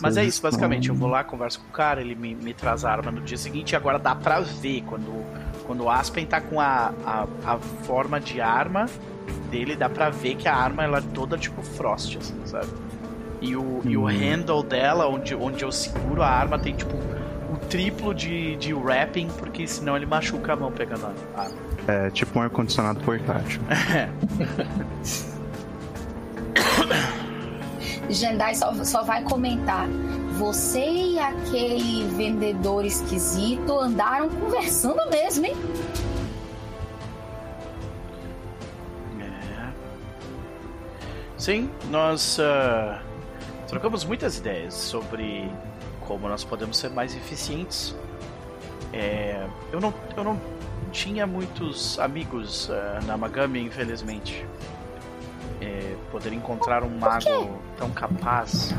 Mas 0.00 0.16
é 0.16 0.24
isso, 0.24 0.40
basicamente. 0.42 0.88
Eu 0.88 0.94
vou 0.94 1.08
lá, 1.08 1.24
converso 1.24 1.60
com 1.60 1.68
o 1.68 1.72
cara, 1.72 2.00
ele 2.00 2.14
me, 2.14 2.34
me 2.34 2.52
traz 2.54 2.84
a 2.84 2.90
arma 2.92 3.10
no 3.10 3.20
dia 3.20 3.36
seguinte 3.36 3.72
e 3.72 3.76
agora 3.76 3.98
dá 3.98 4.14
pra 4.14 4.40
ver 4.40 4.82
quando, 4.82 5.24
quando 5.66 5.84
o 5.84 5.90
Aspen 5.90 6.26
tá 6.26 6.40
com 6.40 6.60
a, 6.60 6.92
a, 7.04 7.26
a 7.44 7.58
forma 7.58 8.20
de 8.20 8.40
arma 8.40 8.86
dele, 9.50 9.74
dá 9.76 9.88
pra 9.88 10.10
ver 10.10 10.34
que 10.36 10.46
a 10.48 10.54
arma 10.54 10.84
ela 10.84 10.98
é 10.98 11.02
toda 11.14 11.36
tipo 11.36 11.62
Frost, 11.62 12.16
assim, 12.16 12.34
sabe? 12.44 12.68
E 13.40 13.56
o, 13.56 13.80
e 13.84 13.96
o 13.96 14.02
Hum. 14.02 14.06
handle 14.06 14.62
dela, 14.62 15.08
onde, 15.08 15.34
onde 15.34 15.64
eu 15.64 15.72
seguro 15.72 16.22
a 16.22 16.28
arma, 16.28 16.58
tem 16.58 16.74
tipo 16.74 16.94
o 17.52 17.56
triplo 17.68 18.14
de, 18.14 18.54
de 18.56 18.72
wrapping, 18.74 19.28
porque 19.38 19.66
senão 19.66 19.96
ele 19.96 20.06
machuca 20.06 20.52
a 20.52 20.56
mão 20.56 20.70
pegando 20.70 21.06
a 21.34 21.40
arma. 21.40 21.56
É 21.88 22.10
tipo 22.10 22.38
um 22.38 22.42
ar-condicionado 22.42 23.00
portátil. 23.00 23.60
Jendai 28.12 28.54
só, 28.54 28.72
só 28.84 29.02
vai 29.02 29.22
comentar. 29.22 29.86
Você 30.38 30.84
e 30.84 31.18
aquele 31.18 32.04
vendedor 32.08 32.84
esquisito 32.84 33.78
andaram 33.78 34.28
conversando 34.28 35.08
mesmo, 35.10 35.46
hein? 35.46 35.54
É. 39.20 39.68
Sim, 41.36 41.70
nós 41.90 42.38
ah, 42.40 43.02
trocamos 43.68 44.04
muitas 44.04 44.38
ideias 44.38 44.74
sobre 44.74 45.50
como 46.00 46.28
nós 46.28 46.42
podemos 46.42 46.76
ser 46.76 46.90
mais 46.90 47.14
eficientes. 47.14 47.94
É, 48.92 49.46
eu, 49.72 49.80
não, 49.80 49.94
eu 50.16 50.24
não 50.24 50.40
tinha 50.90 51.26
muitos 51.26 51.98
amigos 51.98 52.68
ah, 52.70 53.00
na 53.06 53.16
Magami, 53.16 53.60
infelizmente. 53.60 54.44
É, 55.60 55.94
poder 56.10 56.32
encontrar 56.32 56.82
um 56.82 56.98
mago 56.98 57.60
tão 57.76 57.90
capaz 57.90 58.74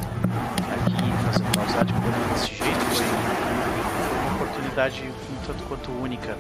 aqui, 0.72 1.12
fazendo 1.26 1.56
uma 1.56 1.66
usar 1.68 1.86
de 1.86 1.94
poder 1.94 2.34
desse 2.34 2.56
jeito, 2.56 2.80
foi 2.96 4.30
uma 4.30 4.36
oportunidade 4.36 5.04
um 5.04 5.46
tanto 5.46 5.64
quanto 5.66 5.92
única. 5.92 6.36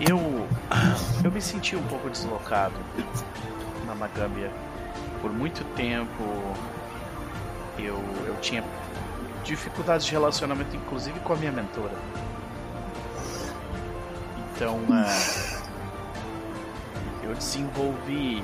Eu, 0.00 0.48
eu 1.22 1.30
me 1.30 1.40
senti 1.40 1.76
um 1.76 1.82
pouco 1.84 2.10
deslocado 2.10 2.74
na 3.86 3.94
Magambia. 3.94 4.50
Por 5.20 5.32
muito 5.32 5.64
tempo 5.76 6.24
eu, 7.78 8.02
eu 8.26 8.36
tinha 8.40 8.64
dificuldades 9.44 10.06
de 10.06 10.12
relacionamento, 10.12 10.74
inclusive 10.74 11.18
com 11.20 11.32
a 11.32 11.36
minha 11.36 11.52
mentora. 11.52 11.94
Então 14.54 14.80
ah, 14.90 15.60
eu 17.22 17.34
desenvolvi 17.34 18.42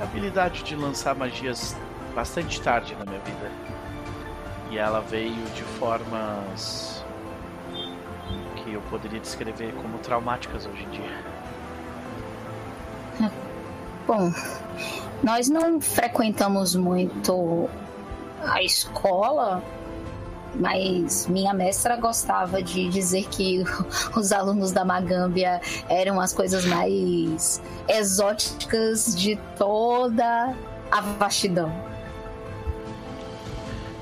a 0.00 0.04
habilidade 0.04 0.62
de 0.62 0.74
lançar 0.74 1.14
magias 1.14 1.76
bastante 2.14 2.60
tarde 2.60 2.96
na 2.98 3.04
minha 3.04 3.20
vida. 3.20 3.50
E 4.70 4.78
ela 4.78 5.00
veio 5.00 5.44
de 5.54 5.62
formas 5.62 7.04
que 8.56 8.72
eu 8.72 8.80
poderia 8.82 9.20
descrever 9.20 9.74
como 9.74 9.98
traumáticas 9.98 10.66
hoje 10.66 10.84
em 10.84 10.90
dia. 10.90 11.24
Bom, 14.06 14.32
nós 15.22 15.48
não 15.48 15.80
frequentamos 15.80 16.74
muito 16.74 17.68
a 18.42 18.62
escola, 18.62 19.62
mas 20.54 21.26
minha 21.26 21.54
mestra 21.54 21.96
gostava 21.96 22.62
de 22.62 22.88
dizer 22.88 23.26
que 23.28 23.64
os 24.16 24.32
alunos 24.32 24.72
da 24.72 24.84
Magâmbia 24.84 25.60
eram 25.88 26.20
as 26.20 26.32
coisas 26.32 26.64
mais 26.64 27.62
exóticas 27.88 29.14
de 29.14 29.36
toda 29.56 30.54
a 30.90 31.00
vastidão. 31.00 31.72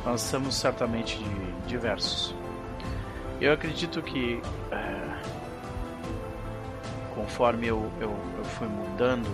Nós 0.04 0.22
somos 0.22 0.54
certamente 0.54 1.22
diversos. 1.66 2.34
Eu 3.40 3.52
acredito 3.52 4.02
que 4.02 4.40
é, 4.72 4.98
conforme 7.14 7.66
eu, 7.66 7.90
eu, 8.00 8.16
eu 8.38 8.44
fui 8.44 8.66
mudando 8.66 9.28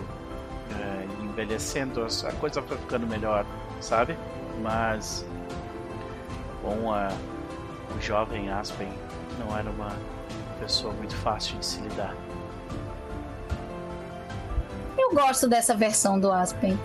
é, 0.70 1.24
envelhecendo, 1.24 2.04
a 2.04 2.32
coisa 2.32 2.60
foi 2.60 2.76
ficando 2.76 3.06
melhor, 3.06 3.46
sabe? 3.80 4.16
Mas 4.60 5.24
bom, 6.64 6.92
a, 6.92 7.08
o 7.94 8.00
jovem 8.00 8.50
Aspen 8.50 8.88
não 9.38 9.56
era 9.56 9.70
uma 9.70 9.94
pessoa 10.58 10.92
muito 10.94 11.14
fácil 11.16 11.58
de 11.58 11.66
se 11.66 11.80
lidar. 11.80 12.14
Eu 14.96 15.12
gosto 15.12 15.46
dessa 15.46 15.76
versão 15.76 16.18
do 16.18 16.32
Aspen. 16.32 16.78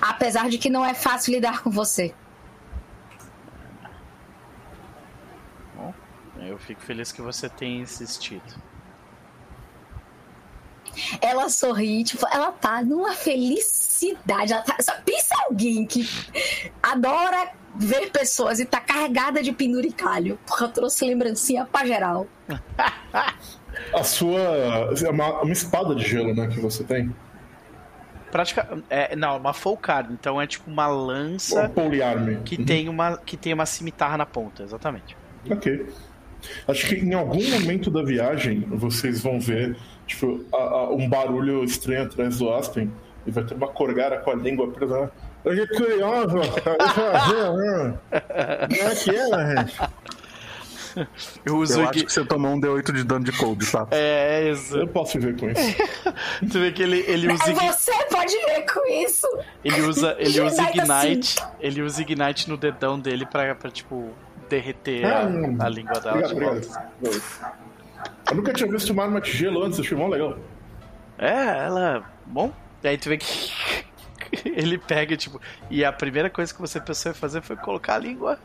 Apesar 0.00 0.48
de 0.48 0.58
que 0.58 0.68
não 0.68 0.84
é 0.84 0.92
fácil 0.92 1.32
lidar 1.32 1.62
com 1.62 1.70
você. 1.70 2.12
Bom, 5.76 5.94
eu 6.40 6.58
fico 6.58 6.80
feliz 6.80 7.12
que 7.12 7.22
você 7.22 7.48
tenha 7.48 7.82
insistido. 7.82 8.60
Ela 11.20 11.48
sorri, 11.48 12.04
tipo, 12.04 12.26
ela 12.30 12.50
tá 12.52 12.82
numa 12.82 13.14
felicidade. 13.14 14.52
Ela 14.52 14.62
tá, 14.62 14.76
só 14.80 14.92
pensa 15.02 15.34
alguém 15.46 15.86
que 15.86 16.06
adora 16.82 17.61
ver 17.74 18.10
pessoas 18.10 18.60
e 18.60 18.64
tá 18.64 18.80
carregada 18.80 19.42
de 19.42 19.52
penduricalho, 19.52 20.38
porque 20.46 20.64
eu 20.64 20.68
trouxe 20.68 21.04
lembrancinha 21.06 21.64
pra 21.64 21.84
geral. 21.86 22.26
A 23.94 24.04
sua. 24.04 24.40
É 25.02 25.08
uma, 25.10 25.40
uma 25.42 25.52
espada 25.52 25.94
de 25.94 26.04
gelo, 26.06 26.34
né? 26.34 26.46
Que 26.48 26.60
você 26.60 26.84
tem. 26.84 27.14
Prática, 28.30 28.66
é, 28.88 29.14
não, 29.16 29.36
uma 29.36 29.52
full 29.52 29.76
card, 29.76 30.12
então 30.12 30.40
é 30.40 30.46
tipo 30.46 30.70
uma 30.70 30.86
Uma 30.88 30.94
lança 30.96 31.68
poliarme. 31.68 32.38
que 32.44 32.56
Uhum. 32.56 32.64
tem 32.64 32.88
uma 32.88 33.16
que 33.18 33.36
tem 33.36 33.52
uma 33.52 33.66
cimitarra 33.66 34.16
na 34.16 34.24
ponta, 34.26 34.62
exatamente. 34.62 35.16
Ok. 35.50 35.86
Acho 36.66 36.88
que 36.88 36.96
em 36.96 37.12
algum 37.14 37.42
momento 37.50 37.90
da 37.90 38.02
viagem 38.02 38.60
vocês 38.70 39.20
vão 39.22 39.38
ver 39.38 39.76
tipo, 40.06 40.44
a- 40.52 40.56
a- 40.56 40.90
um 40.90 41.08
barulho 41.08 41.62
estranho 41.62 42.04
atrás 42.04 42.38
do 42.38 42.52
Aspen 42.52 42.90
e 43.26 43.30
vai 43.30 43.44
ter 43.44 43.54
uma 43.54 43.68
corgara 43.68 44.18
com 44.18 44.30
a 44.30 44.34
língua 44.34 44.68
presa. 44.70 45.10
Olha 45.44 45.66
que 45.66 45.74
curioso! 45.76 46.28
Como 46.28 46.42
é 48.72 48.94
que 48.94 49.10
é, 49.10 49.56
gente? 49.66 49.80
Eu 51.46 51.56
uso 51.56 51.80
Eu 51.80 51.88
acho 51.88 52.04
que 52.04 52.12
você 52.12 52.22
tomou 52.24 52.52
um 52.52 52.60
D8 52.60 52.92
de 52.92 53.02
dano 53.02 53.24
de 53.24 53.32
cold, 53.32 53.64
tá? 53.70 53.86
É, 53.92 54.50
isso. 54.50 54.76
Eu 54.76 54.86
posso 54.86 55.18
viver 55.18 55.38
com 55.40 55.48
isso. 55.48 55.76
Tu 56.50 56.58
vê 56.60 56.70
que 56.70 56.82
ele, 56.82 56.98
ele 57.08 57.32
usa 57.32 57.44
É 57.44 57.50
Igni- 57.50 57.72
você 57.72 57.92
pode 58.10 58.32
ver 58.36 58.66
com 58.72 58.86
isso. 58.88 59.26
ele 59.64 59.80
usa 59.82 60.14
ele 60.18 60.40
usa 60.42 60.62
Ignite 60.64 61.40
assim. 61.40 61.52
ele 61.60 61.82
usa 61.82 62.02
ignite 62.02 62.48
no 62.50 62.56
dedão 62.58 63.00
dele 63.00 63.24
pra, 63.24 63.54
pra 63.54 63.70
tipo 63.70 64.10
derreter 64.50 65.06
a, 65.06 65.20
Ah, 65.22 65.26
hum. 65.26 65.56
a 65.60 65.68
língua 65.70 65.98
dela 65.98 66.26
Obrigado, 66.26 66.68
obrigado. 67.00 67.52
Eu 68.30 68.36
nunca 68.36 68.52
tinha 68.52 68.70
visto 68.70 68.90
uma 68.90 69.04
arma 69.04 69.20
de 69.20 69.32
gelo 69.32 69.62
antes, 69.64 69.80
achei 69.80 69.96
mó 69.96 70.08
legal. 70.08 70.36
É, 71.18 71.64
ela. 71.64 72.04
Bom, 72.26 72.52
e 72.84 72.88
aí 72.88 72.98
tu 72.98 73.08
vê 73.08 73.16
que 73.16 73.26
ele 74.44 74.78
pega, 74.78 75.16
tipo, 75.16 75.40
e 75.70 75.84
a 75.84 75.92
primeira 75.92 76.30
coisa 76.30 76.52
que 76.52 76.60
você 76.60 76.80
pensou 76.80 77.12
em 77.12 77.14
fazer 77.14 77.42
foi 77.42 77.56
colocar 77.56 77.94
a 77.96 77.98
língua. 77.98 78.38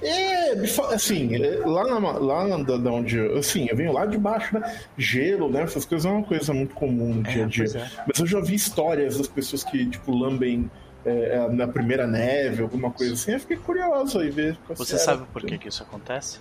É, 0.00 0.52
assim, 0.92 1.36
é, 1.36 1.58
lá, 1.64 1.84
na, 1.84 2.12
lá 2.12 2.48
na, 2.48 2.76
da, 2.76 2.90
onde 2.90 3.20
assim, 3.38 3.68
eu 3.70 3.76
venho 3.76 3.92
lá 3.92 4.04
de 4.04 4.18
baixo, 4.18 4.58
né? 4.58 4.80
Gelo, 4.98 5.48
né? 5.48 5.62
Essas 5.62 5.84
coisas 5.84 6.04
é 6.04 6.12
uma 6.12 6.24
coisa 6.24 6.52
muito 6.52 6.74
comum 6.74 7.14
no 7.14 7.22
dia 7.22 7.44
a 7.44 7.48
dia. 7.48 7.64
pois 7.64 7.76
é. 7.76 7.90
Mas 8.06 8.18
eu 8.18 8.26
já 8.26 8.40
vi 8.40 8.54
histórias 8.54 9.18
das 9.18 9.28
pessoas 9.28 9.62
que, 9.62 9.86
tipo, 9.86 10.12
lambem 10.12 10.68
é, 11.04 11.48
na 11.48 11.68
primeira 11.68 12.06
neve, 12.06 12.62
alguma 12.62 12.90
coisa 12.90 13.14
assim. 13.14 13.32
Eu 13.32 13.40
fiquei 13.40 13.56
curioso 13.56 14.18
aí 14.18 14.30
ver. 14.30 14.58
Você 14.70 14.94
era. 14.94 15.04
sabe 15.04 15.26
por 15.32 15.42
que, 15.42 15.58
que 15.58 15.68
isso 15.68 15.82
acontece? 15.82 16.40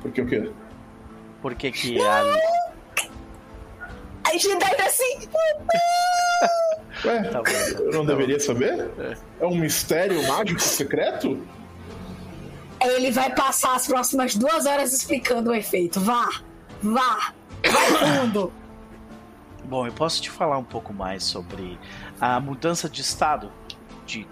Porque 0.00 0.20
o 0.20 0.26
quê? 0.26 0.50
Por 1.42 1.54
que, 1.54 1.70
que 1.70 2.00
a. 2.00 2.22
A 4.24 4.32
gente 4.32 4.58
deve 4.58 4.82
assim. 4.82 5.28
Ué, 7.04 7.22
Tá 7.24 7.42
bom. 7.42 7.50
eu 7.84 7.92
não 7.92 8.04
deveria 8.04 8.38
saber? 8.38 8.90
É. 8.98 9.16
É 9.40 9.46
um 9.46 9.54
mistério 9.56 10.22
mágico 10.28 10.60
secreto? 10.60 11.38
Ele 12.82 13.10
vai 13.10 13.34
passar 13.34 13.74
as 13.74 13.86
próximas 13.86 14.34
duas 14.34 14.66
horas 14.66 14.92
explicando 14.92 15.50
o 15.50 15.54
efeito. 15.54 16.00
Vá, 16.00 16.28
vá, 16.82 17.32
vai 17.64 18.18
fundo. 18.20 18.52
Bom, 19.64 19.86
eu 19.86 19.92
posso 19.92 20.20
te 20.22 20.30
falar 20.30 20.58
um 20.58 20.64
pouco 20.64 20.92
mais 20.92 21.22
sobre 21.24 21.78
a 22.20 22.40
mudança 22.40 22.88
de 22.88 23.02
estado 23.02 23.52
de 24.06 24.26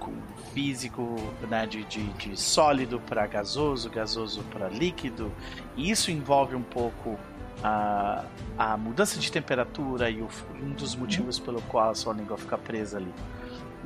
físico, 0.53 1.17
né, 1.49 1.67
de, 1.67 1.85
de, 1.85 2.03
de 2.15 2.37
sólido 2.41 3.01
para 3.01 3.25
gasoso, 3.27 3.89
gasoso 3.89 4.43
para 4.51 4.69
líquido. 4.69 5.33
E 5.77 5.91
isso 5.91 6.11
envolve 6.11 6.57
um 6.57 6.63
pouco 6.63 7.17
a, 7.63 8.25
a 8.57 8.77
mudança 8.77 9.19
de 9.19 9.31
temperatura 9.31 10.11
e 10.11 10.21
o- 10.23 10.29
um 10.63 10.71
dos 10.71 10.95
motivos 10.95 11.39
pelo 11.39 11.61
qual 11.63 11.91
a 11.91 11.95
sua 11.95 12.13
língua 12.15 12.37
fica 12.39 12.57
presa 12.59 12.99
ali. 12.99 13.13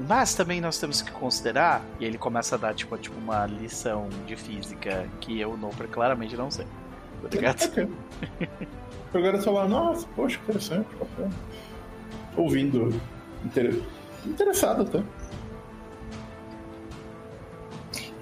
Mas 0.09 0.35
também 0.35 0.61
nós 0.61 0.79
temos 0.79 1.03
que 1.03 1.11
considerar, 1.13 1.83
e 2.01 2.05
ele 2.05 2.17
começa 2.17 2.55
a 2.55 2.59
dar 2.59 2.75
tipo, 2.75 2.97
tipo 2.97 3.19
uma 3.19 3.45
lição 3.47 4.09
de 4.27 4.35
física 4.37 5.07
que 5.21 5.39
eu, 5.39 5.57
Noper, 5.57 5.87
claramente 5.89 6.37
não 6.37 6.51
sei. 6.51 6.67
Tá 7.23 7.29
ligado? 7.31 7.91
Eu 9.15 9.43
tô 9.45 9.53
lá, 9.53 9.69
nossa, 9.69 10.07
poxa, 10.17 10.39
interessante, 10.43 10.89
bacana. 10.99 11.31
Ouvindo. 12.37 12.99
Inter... 13.45 13.81
Interessado 14.25 14.83
até. 14.83 15.03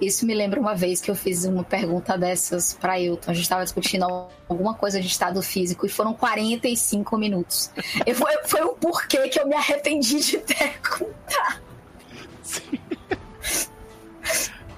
Isso 0.00 0.24
me 0.24 0.34
lembra 0.34 0.58
uma 0.58 0.74
vez 0.74 1.00
que 1.00 1.10
eu 1.10 1.14
fiz 1.14 1.44
uma 1.44 1.62
pergunta 1.62 2.16
dessas 2.16 2.72
pra 2.74 2.98
Hilton. 2.98 3.30
A 3.30 3.34
gente 3.34 3.42
estava 3.42 3.62
discutindo 3.62 4.04
alguma 4.48 4.74
coisa 4.74 5.00
de 5.00 5.06
estado 5.06 5.42
físico 5.42 5.84
e 5.84 5.88
foram 5.88 6.14
45 6.14 7.18
minutos. 7.18 7.70
E 8.06 8.14
foi, 8.14 8.32
foi 8.44 8.62
o 8.62 8.74
porquê 8.74 9.28
que 9.28 9.38
eu 9.38 9.46
me 9.46 9.54
arrependi 9.54 10.20
de 10.20 10.38
perguntar. 10.38 11.62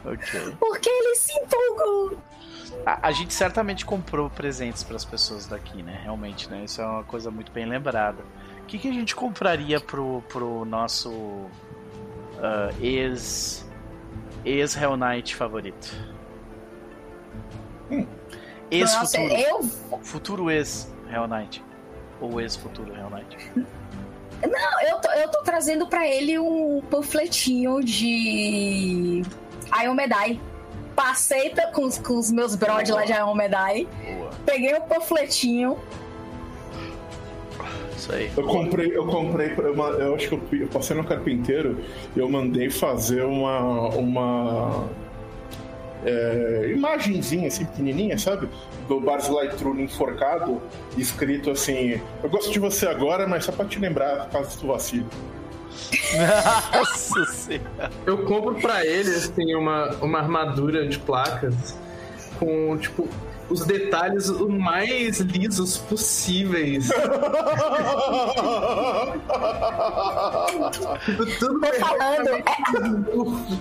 Ok. 0.04 0.56
Porque 0.58 0.88
ele 0.88 1.14
se 1.14 1.32
empolgou. 1.38 2.18
A, 2.84 3.06
a 3.06 3.12
gente 3.12 3.32
certamente 3.32 3.84
comprou 3.84 4.28
presentes 4.28 4.82
para 4.82 4.96
as 4.96 5.04
pessoas 5.04 5.46
daqui, 5.46 5.80
né? 5.80 6.00
Realmente, 6.02 6.50
né? 6.50 6.64
Isso 6.64 6.80
é 6.80 6.86
uma 6.86 7.04
coisa 7.04 7.30
muito 7.30 7.52
bem 7.52 7.66
lembrada. 7.66 8.22
O 8.62 8.66
que, 8.66 8.78
que 8.78 8.88
a 8.88 8.92
gente 8.92 9.14
compraria 9.14 9.80
pro, 9.80 10.22
pro 10.28 10.64
nosso 10.64 11.46
ah, 12.40 12.70
ex 12.80 13.64
ex 14.44 14.76
Hell 14.76 14.96
Knight 14.96 15.34
favorito? 15.36 15.94
Ex 18.70 18.94
Nossa, 18.94 19.18
futuro, 19.18 19.40
eu. 19.40 19.62
futuro 20.02 20.50
ex 20.50 20.92
Hell 21.12 21.26
Knight 21.28 21.62
ou 22.20 22.40
ex 22.40 22.56
futuro 22.56 22.94
Hell 22.94 23.10
Knight. 23.10 23.36
Não, 23.56 24.80
eu 24.88 24.98
tô, 25.00 25.10
eu 25.12 25.28
tô 25.30 25.42
trazendo 25.42 25.86
pra 25.86 26.06
ele 26.08 26.38
um 26.38 26.80
panfletinho 26.90 27.82
de 27.84 29.22
Ion 29.84 29.94
Medai. 29.94 30.40
Passei 30.96 31.54
com, 31.74 31.82
os- 31.84 31.98
com 31.98 32.14
os 32.18 32.30
meus 32.30 32.54
brod 32.56 32.90
lá 32.90 33.04
de 33.04 33.12
Ion 33.12 33.34
Medai. 33.34 33.86
Boa. 34.04 34.30
Peguei 34.46 34.74
o 34.74 34.80
panfletinho. 34.82 35.78
Isso 38.02 38.12
aí. 38.12 38.32
Eu 38.36 38.42
comprei, 38.42 38.96
eu 38.96 39.06
comprei, 39.06 39.50
pra 39.50 39.68
eu 39.68 40.14
acho 40.16 40.28
que 40.28 40.34
eu, 40.34 40.60
eu 40.60 40.66
passei 40.66 40.96
no 40.96 41.04
carpinteiro 41.04 41.78
e 42.16 42.18
eu 42.18 42.28
mandei 42.28 42.68
fazer 42.68 43.22
uma, 43.22 43.90
uma 43.90 44.88
é, 46.04 46.72
imagenzinha 46.74 47.46
assim 47.46 47.64
pequenininha, 47.64 48.18
sabe? 48.18 48.48
Do 48.88 49.00
Buzz 49.00 49.28
Lightyear 49.28 49.78
enforcado, 49.78 50.60
escrito 50.98 51.52
assim: 51.52 52.00
Eu 52.24 52.28
gosto 52.28 52.50
de 52.50 52.58
você 52.58 52.88
agora, 52.88 53.28
mas 53.28 53.44
só 53.44 53.52
pra 53.52 53.66
te 53.66 53.78
lembrar 53.78 54.28
caso 54.30 54.58
tu 54.58 54.66
vacile. 54.66 55.06
Nossa 56.74 57.24
senhora. 57.26 57.90
Eu 58.04 58.24
compro 58.24 58.56
pra 58.56 58.84
ele, 58.84 59.10
assim, 59.10 59.54
uma, 59.54 59.94
uma 60.02 60.18
armadura 60.18 60.88
de 60.88 60.98
placas 60.98 61.78
com, 62.40 62.76
tipo, 62.78 63.08
os 63.52 63.64
detalhes 63.66 64.28
o 64.28 64.48
mais 64.48 65.20
lisos 65.20 65.76
possíveis. 65.78 66.88
Tudo 71.38 71.60
Tô 71.60 71.72
falando. 71.74 72.28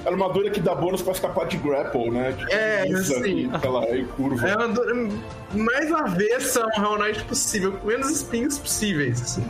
É, 0.06 0.10
armadura 0.10 0.50
que 0.50 0.60
dá 0.60 0.74
bônus 0.76 1.02
pra 1.02 1.12
escapar 1.14 1.48
de 1.48 1.58
grapple, 1.58 2.10
né? 2.12 2.32
Tipo, 2.34 2.52
É, 2.52 2.86
lisa 2.86 3.24
sim. 3.24 3.52
sei 3.60 3.70
lá, 3.70 3.90
e 3.90 4.06
curva. 4.06 4.48
É 4.48 4.56
uma 4.56 4.64
armadura 4.64 5.10
mais 5.54 5.92
avessa 5.92 6.64
a 6.64 6.68
um 6.68 6.84
Hell 6.84 6.98
Knight 7.00 7.24
possível, 7.26 7.74
com 7.74 7.88
menos 7.88 8.10
espinhos 8.10 8.58
possíveis. 8.58 9.22
assim. 9.22 9.44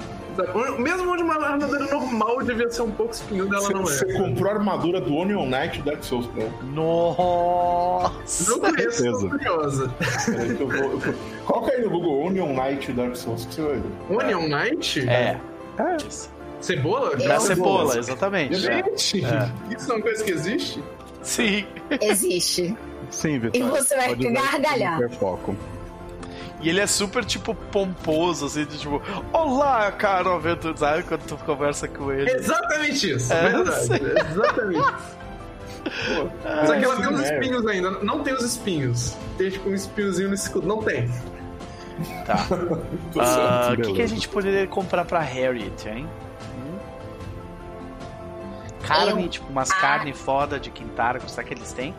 Mesmo 0.80 1.12
onde 1.12 1.24
uma 1.24 1.34
armadura 1.36 1.80
normal 1.92 2.44
devia 2.44 2.70
ser 2.72 2.82
um 2.84 2.92
pouco 2.92 3.14
espinho 3.14 3.48
dela, 3.50 3.62
Você, 3.62 3.74
não 3.74 3.82
você 3.84 4.06
é. 4.10 4.18
comprou 4.18 4.50
a 4.50 4.54
armadura 4.56 5.02
do 5.02 5.14
Onion 5.16 5.46
Knight 5.46 5.82
Dark 5.82 6.04
Souls, 6.04 6.28
né? 6.34 6.50
Nossa. 6.74 8.50
Não 8.52 8.60
conheço, 8.60 8.92
certeza. 9.04 9.20
tô 9.22 9.30
curiosa. 9.30 9.94
Peraí 10.26 10.56
que 10.56 10.62
eu 10.64 10.68
vou- 10.68 10.78
eu 10.92 11.00
vou- 11.00 11.14
Coloca 11.46 11.72
aí 11.72 11.82
no 11.82 11.90
Google 11.90 12.26
Onion 12.26 12.54
Knight 12.54 12.92
Dark 12.94 13.16
Souls 13.16 13.46
que 13.46 13.56
você 13.56 13.62
vai 13.62 13.76
ver. 13.80 14.16
Onion 14.36 14.48
Knight? 14.48 15.08
É. 15.10 15.38
Cebola? 16.60 17.16
Da 17.18 17.36
Eu- 17.36 17.40
cebola, 17.42 17.98
exatamente. 17.98 18.56
é. 18.56 18.84
Gente, 18.84 19.26
É. 19.26 19.50
isso 19.76 19.92
é 19.92 19.96
uma 19.96 20.02
coisa 20.02 20.24
que 20.24 20.32
existe? 20.32 20.84
Sim. 21.24 21.66
existe. 22.02 22.76
Sim, 23.10 23.40
Vitor. 23.40 23.60
E 23.60 23.64
você 23.64 23.96
vai 23.96 24.16
gargalhar. 24.16 24.96
hiperfoco. 25.02 25.56
E 26.62 26.70
ele 26.70 26.80
é 26.80 26.86
super, 26.88 27.26
tipo, 27.26 27.56
pomposo, 27.56 28.46
assim, 28.46 28.66
de, 28.66 28.78
tipo, 28.78 29.02
olá, 29.34 29.92
caro 29.92 30.32
aventureiro, 30.34 30.78
sabe? 30.78 31.04
Quando 31.04 31.22
tu 31.26 31.36
conversa 31.38 31.88
com 31.88 32.12
ele. 32.12 32.30
Exatamente 32.32 33.12
isso, 33.16 33.34
É, 33.34 33.50
verdade. 33.50 34.04
Exatamente. 34.32 34.94
Só 36.68 36.76
que 36.78 36.84
ela 36.86 36.96
tem 36.98 37.08
uns 37.08 37.22
espinhos 37.22 37.66
ainda. 37.66 37.90
Não 38.04 38.22
tem 38.24 38.34
os 38.36 38.44
espinhos. 38.44 39.18
Tem 39.38 39.50
tipo 39.50 39.68
um 39.70 39.74
espinhozinho 39.74 40.30
no 40.30 40.36
escudo. 40.36 40.68
Não 40.68 40.82
tem. 40.84 41.10
Tá. 42.26 42.46
Ah. 43.20 43.74
O 43.78 43.82
que, 43.82 43.94
que 43.94 44.02
a 44.04 44.08
gente 44.08 44.28
poderia 44.30 44.66
comprar 44.68 45.04
pra 45.06 45.20
Harriet, 45.20 45.88
hein? 45.90 46.08
Hum? 46.56 46.78
Carne, 48.88 49.24
Eu- 49.24 49.30
tipo, 49.30 49.50
umas 49.50 49.72
Ah. 49.72 49.76
carne 49.76 50.14
foda 50.14 50.60
de 50.60 50.70
Quintaro, 50.70 51.20
será 51.28 51.44
que 51.48 51.54
eles 51.54 51.74
têm? 51.74 51.94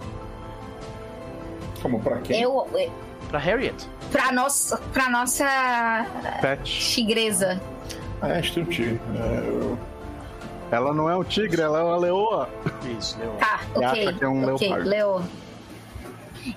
Como, 1.83 2.01
pra 2.01 2.19
quem? 2.19 2.41
Eu. 2.43 2.67
Pra 3.33 3.41
Harriet. 3.41 3.89
Pra 4.11 4.31
nossa, 4.31 4.77
pra 4.93 5.09
nossa 5.09 5.47
Pet. 6.43 6.63
tigresa. 6.95 7.59
Ah, 8.21 8.27
a 8.27 8.35
gente 8.43 8.53
tem 8.53 8.63
um 8.63 8.67
tio. 8.67 9.01
É, 9.17 9.49
eu- 9.49 9.79
Ela 10.71 10.93
não 10.93 11.09
é 11.09 11.17
um 11.17 11.25
tigre, 11.25 11.61
ela 11.63 11.79
é 11.81 11.83
uma 11.83 11.97
leoa. 11.97 12.49
Isso, 12.99 13.19
Leon. 13.19 13.37
Tá, 13.37 13.61
ok. 13.75 13.85
acha 13.87 14.13
que 14.19 14.25
é 14.25 14.29
um 14.29 14.53
ok, 14.55 14.69
leopardo. 14.69 14.89
Leo. 14.91 15.23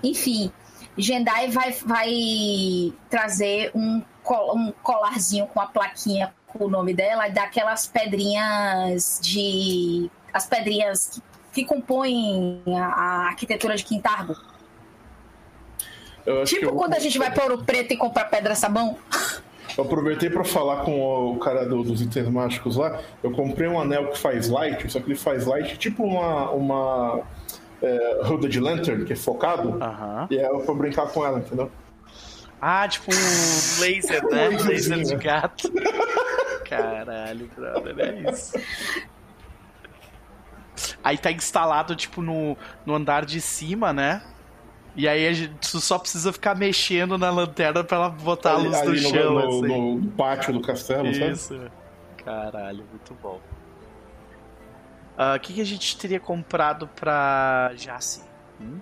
Enfim, 0.04 0.52
Jendai 0.98 1.50
vai, 1.50 1.72
vai 1.72 2.94
trazer 3.10 3.72
um, 3.74 4.02
col- 4.22 4.56
um 4.58 4.74
colarzinho 4.84 5.48
com 5.48 5.62
a 5.62 5.68
plaquinha 5.68 6.34
com 6.48 6.66
o 6.66 6.70
nome 6.70 6.94
dela 6.94 7.28
e 7.28 7.32
daquelas 7.32 7.88
pedrinhas 7.88 9.20
de. 9.24 10.10
as 10.34 10.46
pedrinhas 10.46 11.08
que, 11.08 11.22
que 11.54 11.66
compõem 11.66 12.62
a, 12.68 12.84
a 12.86 13.28
arquitetura 13.28 13.76
de 13.78 13.84
Quintargo. 13.86 14.36
Eu 16.26 16.42
acho 16.42 16.54
que 16.54 16.60
Tipo 16.60 16.72
eu, 16.74 16.76
quando 16.78 16.94
a 16.96 17.00
gente 17.00 17.18
vai 17.18 17.32
para 17.32 17.44
Ouro 17.44 17.64
Preto 17.64 17.94
e 17.94 17.98
compra 17.98 18.26
pedra 18.26 18.56
sabão. 18.56 18.98
eu 19.78 19.84
aproveitei 19.84 20.30
pra 20.30 20.44
falar 20.44 20.84
com 20.84 21.32
o 21.34 21.38
cara 21.40 21.66
do- 21.66 21.84
dos 21.84 22.02
itens 22.02 22.28
mágicos 22.30 22.76
lá. 22.78 23.00
Eu 23.22 23.32
comprei 23.32 23.68
um 23.68 23.80
anel 23.80 24.08
que 24.08 24.18
faz 24.18 24.48
light, 24.50 24.90
só 24.92 25.00
que 25.00 25.08
ele 25.08 25.16
faz 25.20 25.46
light 25.46 25.78
tipo 25.78 26.04
uma. 26.04 26.50
uma 26.52 27.22
é, 27.82 28.22
Hooded 28.28 28.60
Lantern, 28.60 29.06
que 29.06 29.14
é 29.14 29.16
focado. 29.16 29.78
E 30.32 30.38
é 30.38 30.48
pra 30.60 30.74
brincar 30.74 31.08
com 31.08 31.24
ela, 31.26 31.40
entendeu? 31.40 31.70
Ah, 32.60 32.88
tipo 32.88 33.12
um 33.14 33.82
laser, 33.82 34.24
né? 34.30 34.50
Um 34.58 34.64
laser 34.68 35.04
de 35.04 35.16
gato. 35.18 35.72
Caralho, 36.68 37.48
brother, 37.56 37.96
é 38.00 38.32
isso. 38.32 38.54
Aí 41.04 41.18
tá 41.18 41.32
instalado, 41.32 41.96
tipo, 41.96 42.22
no, 42.22 42.58
no 42.86 42.96
andar 42.96 43.26
de 43.26 43.40
cima, 43.40 43.94
né? 43.94 44.22
E 44.96 45.08
aí 45.08 45.28
a 45.28 45.34
gente 45.34 45.54
tu 45.56 45.82
só 45.82 46.00
precisa 46.00 46.32
ficar 46.32 46.56
mexendo 46.56 47.18
na 47.18 47.30
lanterna 47.30 47.84
pra 47.84 47.98
ela 47.98 48.10
botar 48.10 48.54
a 48.54 48.58
luz 48.58 48.82
no, 48.82 48.96
chão, 48.98 49.34
no, 49.34 49.40
assim. 49.40 49.96
no 50.00 50.12
pátio 50.12 50.54
do 50.54 50.62
castelo, 50.62 51.14
sabe? 51.14 51.32
Isso. 51.32 51.60
Caralho, 52.24 52.84
muito 52.90 53.14
bom. 53.22 53.40
Ah, 55.18 55.36
O 55.36 55.40
que, 55.40 55.54
que 55.54 55.62
a 55.62 55.66
gente 55.66 55.98
teria 55.98 56.20
comprado 56.20 56.88
pra 56.96 57.72
Jace? 57.76 58.24
Hum? 58.62 58.80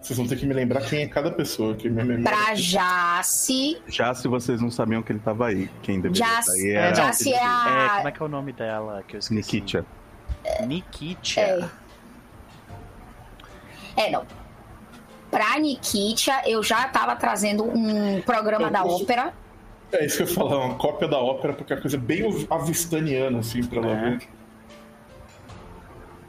Vocês 0.00 0.18
vão 0.18 0.26
ter 0.26 0.36
que 0.36 0.44
me 0.44 0.52
lembrar 0.52 0.82
quem 0.82 1.02
é 1.02 1.08
cada 1.08 1.30
pessoa, 1.30 1.74
que 1.74 1.88
minha 1.88 2.04
memória. 2.04 2.36
Pra 2.38 2.54
Jace. 2.54 3.80
Já 3.86 4.12
se 4.14 4.28
vocês 4.28 4.60
não 4.60 4.70
sabiam 4.70 5.02
que 5.02 5.12
ele 5.12 5.18
tava 5.20 5.46
aí, 5.46 5.70
quem 5.82 5.98
deveria 6.00 6.26
Jace, 6.26 6.50
estar 6.50 6.52
aí 6.52 6.70
era 6.72 6.90
Jace 6.92 7.32
é 7.32 7.36
É, 7.36 7.42
a. 7.46 7.92
como 7.96 8.08
é 8.08 8.12
que 8.12 8.22
é 8.22 8.24
o 8.26 8.28
nome 8.28 8.52
dela 8.52 9.02
que 9.06 9.16
eu 9.16 9.18
esqueci? 9.18 9.34
Nikitia. 9.34 9.86
Nikitia. 10.66 11.42
É. 11.42 11.83
É, 13.96 14.10
não. 14.10 14.24
Pra 15.30 15.58
Nikitia, 15.58 16.48
eu 16.48 16.62
já 16.62 16.86
tava 16.88 17.16
trazendo 17.16 17.64
um 17.64 18.20
programa 18.22 18.66
Eu 18.66 18.70
da 18.70 18.82
posso- 18.82 19.02
ópera. 19.02 19.34
É 19.92 20.04
isso 20.06 20.16
que 20.18 20.22
eu 20.24 20.26
ia 20.28 20.34
falar, 20.34 20.58
uma 20.66 20.74
cópia 20.76 21.06
da 21.08 21.18
ópera, 21.18 21.52
porque 21.54 21.72
é 21.72 21.76
uma 21.76 21.82
coisa 21.82 21.98
bem 21.98 22.22
avistaniana, 22.50 23.38
assim, 23.38 23.62
pra 23.64 23.78
ela 23.80 23.90
É. 23.92 24.10
ver. 24.10 24.28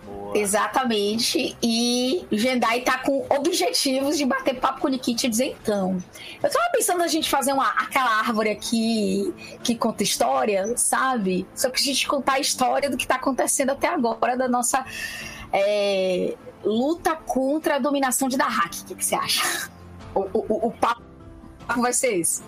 Boa. 0.06 0.38
Exatamente. 0.38 1.58
E 1.64 2.26
Jendai 2.32 2.82
tá 2.82 3.00
com 3.00 3.26
objetivos 3.30 4.18
de 4.18 4.26
bater 4.26 4.60
papo 4.60 4.82
com 4.82 4.88
o 4.88 4.92
Nikitia 4.92 5.28
e 5.28 5.32
dizer 5.32 5.58
então. 5.62 5.98
Eu 6.44 6.50
tava 6.52 6.70
pensando 6.72 7.02
a 7.02 7.08
gente 7.08 7.30
fazer 7.30 7.54
uma, 7.54 7.70
aquela 7.70 8.20
árvore 8.20 8.50
aqui 8.52 9.34
que 9.64 9.76
conta 9.76 10.04
história, 10.04 10.78
sabe? 10.78 11.48
Só 11.56 11.70
que 11.70 11.80
a 11.80 11.84
gente 11.84 12.08
contar 12.08 12.34
a 12.34 12.40
história 12.40 12.90
do 12.90 12.98
que 12.98 13.08
tá 13.08 13.16
acontecendo 13.16 13.72
até 13.72 13.88
agora 13.88 14.38
da 14.38 14.48
nossa 14.48 14.86
é, 15.52 16.36
luta 16.66 17.16
contra 17.16 17.76
a 17.76 17.80
dominação 17.80 18.28
de 18.28 18.38
Dahak. 18.38 18.82
O 18.82 18.86
que, 18.86 18.96
que 18.96 19.06
você 19.06 19.16
acha? 19.16 19.70
O, 20.14 20.22
o, 20.22 20.46
o- 20.50 20.68
o 20.68 20.72
papo 20.72 21.02
vai 21.82 21.94
ser 21.94 22.18
esse. 22.20 22.44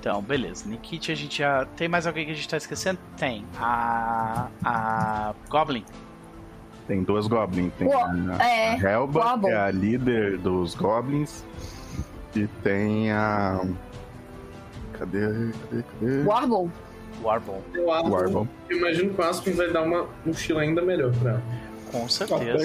Então, 0.00 0.22
beleza. 0.22 0.64
Nikit 0.68 1.10
a 1.12 1.14
gente 1.14 1.38
já. 1.38 1.64
Tem 1.76 1.88
mais 1.88 2.06
alguém 2.06 2.24
que 2.24 2.32
a 2.32 2.34
gente 2.34 2.48
tá 2.48 2.56
esquecendo? 2.56 2.98
Tem. 3.16 3.44
A. 3.58 4.48
A. 4.64 5.34
Goblin. 5.48 5.84
Tem 6.86 7.02
duas 7.02 7.26
goblins. 7.26 7.72
Tem 7.74 7.92
a, 7.92 8.42
é, 8.42 8.70
a 8.74 8.76
Helba, 8.92 9.38
que 9.40 9.46
é 9.48 9.56
a 9.56 9.70
líder 9.70 10.38
dos 10.38 10.74
goblins. 10.74 11.44
E 12.34 12.46
tem 12.62 13.10
a. 13.10 13.60
Cadê? 14.92 15.20
Cadê? 15.68 15.82
Cadê? 15.82 16.22
Warble. 16.22 16.70
Warble. 17.22 17.56
Eu 17.74 17.90
acho, 17.92 18.46
eu 18.70 18.76
imagino 18.78 19.14
que 19.14 19.20
o 19.20 19.24
Aspen 19.24 19.54
vai 19.54 19.70
dar 19.70 19.82
uma 19.82 20.06
mochila 20.24 20.62
ainda 20.62 20.82
melhor 20.82 21.12
pra 21.16 21.30
ela. 21.32 21.42
Com 21.90 22.04
Ah, 22.04 22.08
certeza. 22.08 22.64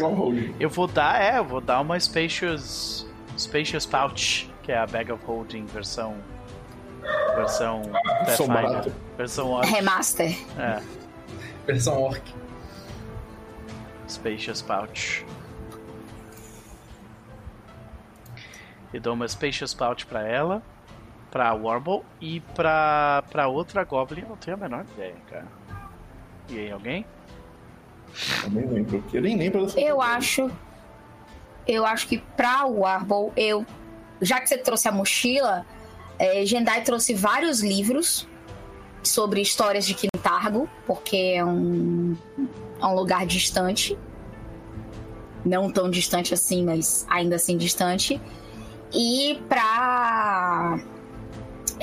Eu 0.59 0.69
vou 0.69 0.87
dar, 0.87 1.21
é, 1.21 1.37
eu 1.39 1.45
vou 1.45 1.61
dar 1.61 1.79
uma 1.81 1.99
Spacious. 1.99 3.07
Spacious 3.37 3.85
Pouch, 3.85 4.49
que 4.61 4.71
é 4.71 4.77
a 4.77 4.85
Bag 4.85 5.11
of 5.11 5.23
Holding 5.25 5.65
versão. 5.65 6.15
Versão. 7.35 7.81
Barata. 8.47 8.93
Versão 9.17 9.49
orc. 9.49 9.67
Remaster. 9.69 10.37
É, 10.57 10.81
Versão 11.65 12.01
orc. 12.01 12.21
Spacious 14.07 14.61
Pouch. 14.61 15.25
E 18.93 18.99
dou 18.99 19.13
uma 19.13 19.27
Spacious 19.27 19.73
Pouch 19.73 20.05
pra 20.05 20.27
ela, 20.27 20.61
pra 21.33 21.51
Warble 21.55 22.03
e 22.21 22.41
pra, 22.53 23.23
pra 23.31 23.47
outra 23.47 23.83
Goblin. 23.83 24.21
Eu 24.21 24.29
não 24.29 24.37
tenho 24.37 24.55
a 24.55 24.59
menor 24.59 24.85
ideia, 24.93 25.15
cara. 25.27 25.47
E 26.47 26.59
aí, 26.59 26.71
alguém? 26.71 27.03
Eu 28.43 28.49
nem 28.51 28.65
lembro. 28.67 29.03
Eu 29.11 29.21
nem 29.23 29.35
lembro 29.35 29.63
dessa 29.65 29.79
Eu 29.79 29.95
coisa. 29.95 30.11
acho. 30.11 30.51
Eu 31.67 31.85
acho 31.87 32.07
que 32.07 32.19
pra 32.37 32.65
Warble, 32.65 33.31
eu. 33.35 33.65
Já 34.21 34.39
que 34.39 34.47
você 34.47 34.59
trouxe 34.59 34.87
a 34.87 34.91
mochila, 34.91 35.65
é, 36.19 36.45
Jendai 36.45 36.83
trouxe 36.83 37.15
vários 37.15 37.61
livros 37.63 38.27
sobre 39.01 39.41
histórias 39.41 39.87
de 39.87 39.95
Quintargo, 39.95 40.69
porque 40.85 41.33
é 41.35 41.43
um, 41.43 42.15
é 42.79 42.85
um 42.85 42.93
lugar 42.93 43.25
distante. 43.25 43.97
Não 45.43 45.71
tão 45.71 45.89
distante 45.89 46.31
assim, 46.31 46.63
mas 46.63 47.07
ainda 47.09 47.37
assim 47.37 47.57
distante. 47.57 48.21
E 48.93 49.41
pra. 49.49 50.79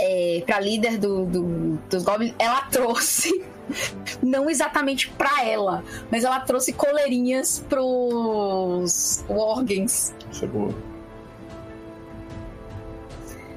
É, 0.02 0.42
pra 0.46 0.58
líder 0.60 0.96
do, 0.98 1.26
do- 1.26 1.78
dos 1.90 2.02
Goblins, 2.04 2.34
ela 2.38 2.62
trouxe. 2.62 3.44
Não 4.22 4.48
exatamente 4.50 5.10
pra 5.10 5.44
ela, 5.44 5.84
mas 6.10 6.24
ela 6.24 6.40
trouxe 6.40 6.72
coleirinhas 6.72 7.64
pros 7.68 9.22
Worgens. 9.28 10.14
Isso 10.32 10.44
é. 10.44 10.48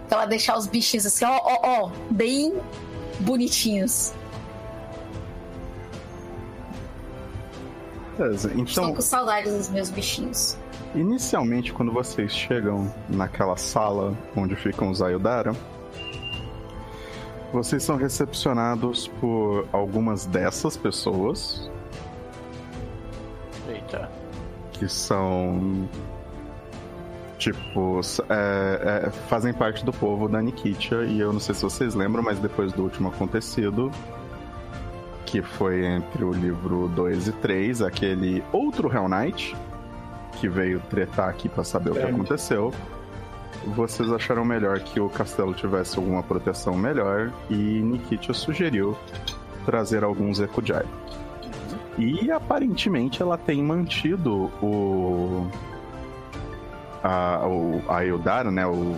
Pra 0.09 0.17
ela 0.19 0.25
deixar 0.27 0.57
os 0.57 0.67
bichinhos 0.67 1.05
assim, 1.07 1.25
ó, 1.25 1.39
ó, 1.43 1.59
ó, 1.63 1.91
bem 2.11 2.53
bonitinhos. 3.21 4.13
Beleza. 8.17 8.49
Estou 8.49 8.61
Então, 8.83 8.93
com 8.93 9.01
saudades 9.01 9.51
dos 9.57 9.69
meus 9.69 9.89
bichinhos. 9.89 10.57
inicialmente, 10.93 11.73
quando 11.73 11.91
vocês 11.91 12.31
chegam 12.31 12.93
naquela 13.09 13.57
sala 13.57 14.15
onde 14.35 14.55
ficam 14.55 14.91
os 14.91 15.01
Ayudara, 15.01 15.55
vocês 17.53 17.83
são 17.83 17.95
recepcionados 17.95 19.07
por 19.21 19.65
algumas 19.71 20.25
dessas 20.25 20.75
pessoas, 20.75 21.69
Eita. 23.69 24.09
que 24.73 24.87
são. 24.89 25.87
Tipo, 27.37 27.99
é- 28.29 29.03
é, 29.07 29.09
fazem 29.27 29.53
parte 29.53 29.83
do 29.83 29.91
povo 29.91 30.29
da 30.29 30.41
Nikitia, 30.41 31.03
e 31.03 31.19
eu 31.19 31.33
não 31.33 31.39
sei 31.41 31.53
se 31.53 31.61
vocês 31.63 31.93
lembram, 31.93 32.23
mas 32.23 32.39
depois 32.39 32.71
do 32.71 32.83
último 32.83 33.09
acontecido, 33.09 33.91
que 35.25 35.41
foi 35.41 35.85
entre 35.85 36.23
o 36.23 36.31
livro 36.31 36.87
2 36.95 37.27
e 37.27 37.31
3, 37.33 37.81
aquele 37.81 38.41
outro 38.53 38.89
Hell 38.93 39.09
Knight, 39.09 39.55
que 40.39 40.47
veio 40.47 40.79
tretar 40.89 41.27
aqui 41.29 41.49
pra 41.49 41.63
saber 41.65 41.89
o 41.91 41.93
que 41.95 41.99
É. 41.99 42.09
aconteceu, 42.09 42.71
vocês 43.75 44.11
acharam 44.11 44.43
melhor 44.43 44.79
que 44.79 44.99
o 44.99 45.09
castelo 45.09 45.53
tivesse 45.53 45.97
alguma 45.97 46.21
proteção 46.23 46.75
melhor, 46.75 47.31
e 47.49 47.53
Nikitia 47.55 48.33
sugeriu 48.33 48.97
trazer 49.65 50.03
alguns 50.03 50.39
Ekujai. 50.39 50.85
E 51.97 52.31
aparentemente 52.31 53.21
ela 53.21 53.37
tem 53.37 53.61
mantido 53.63 54.51
o. 54.61 55.47
A, 57.03 57.45
o, 57.45 57.83
a 57.89 58.05
Eldara, 58.05 58.49
né? 58.49 58.65
O, 58.65 58.95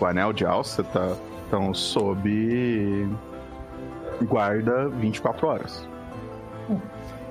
o 0.00 0.04
anel 0.04 0.32
de 0.32 0.44
Alceta 0.44 1.16
estão 1.44 1.72
sob 1.72 3.08
guarda 4.22 4.88
24 4.88 5.46
horas. 5.46 5.88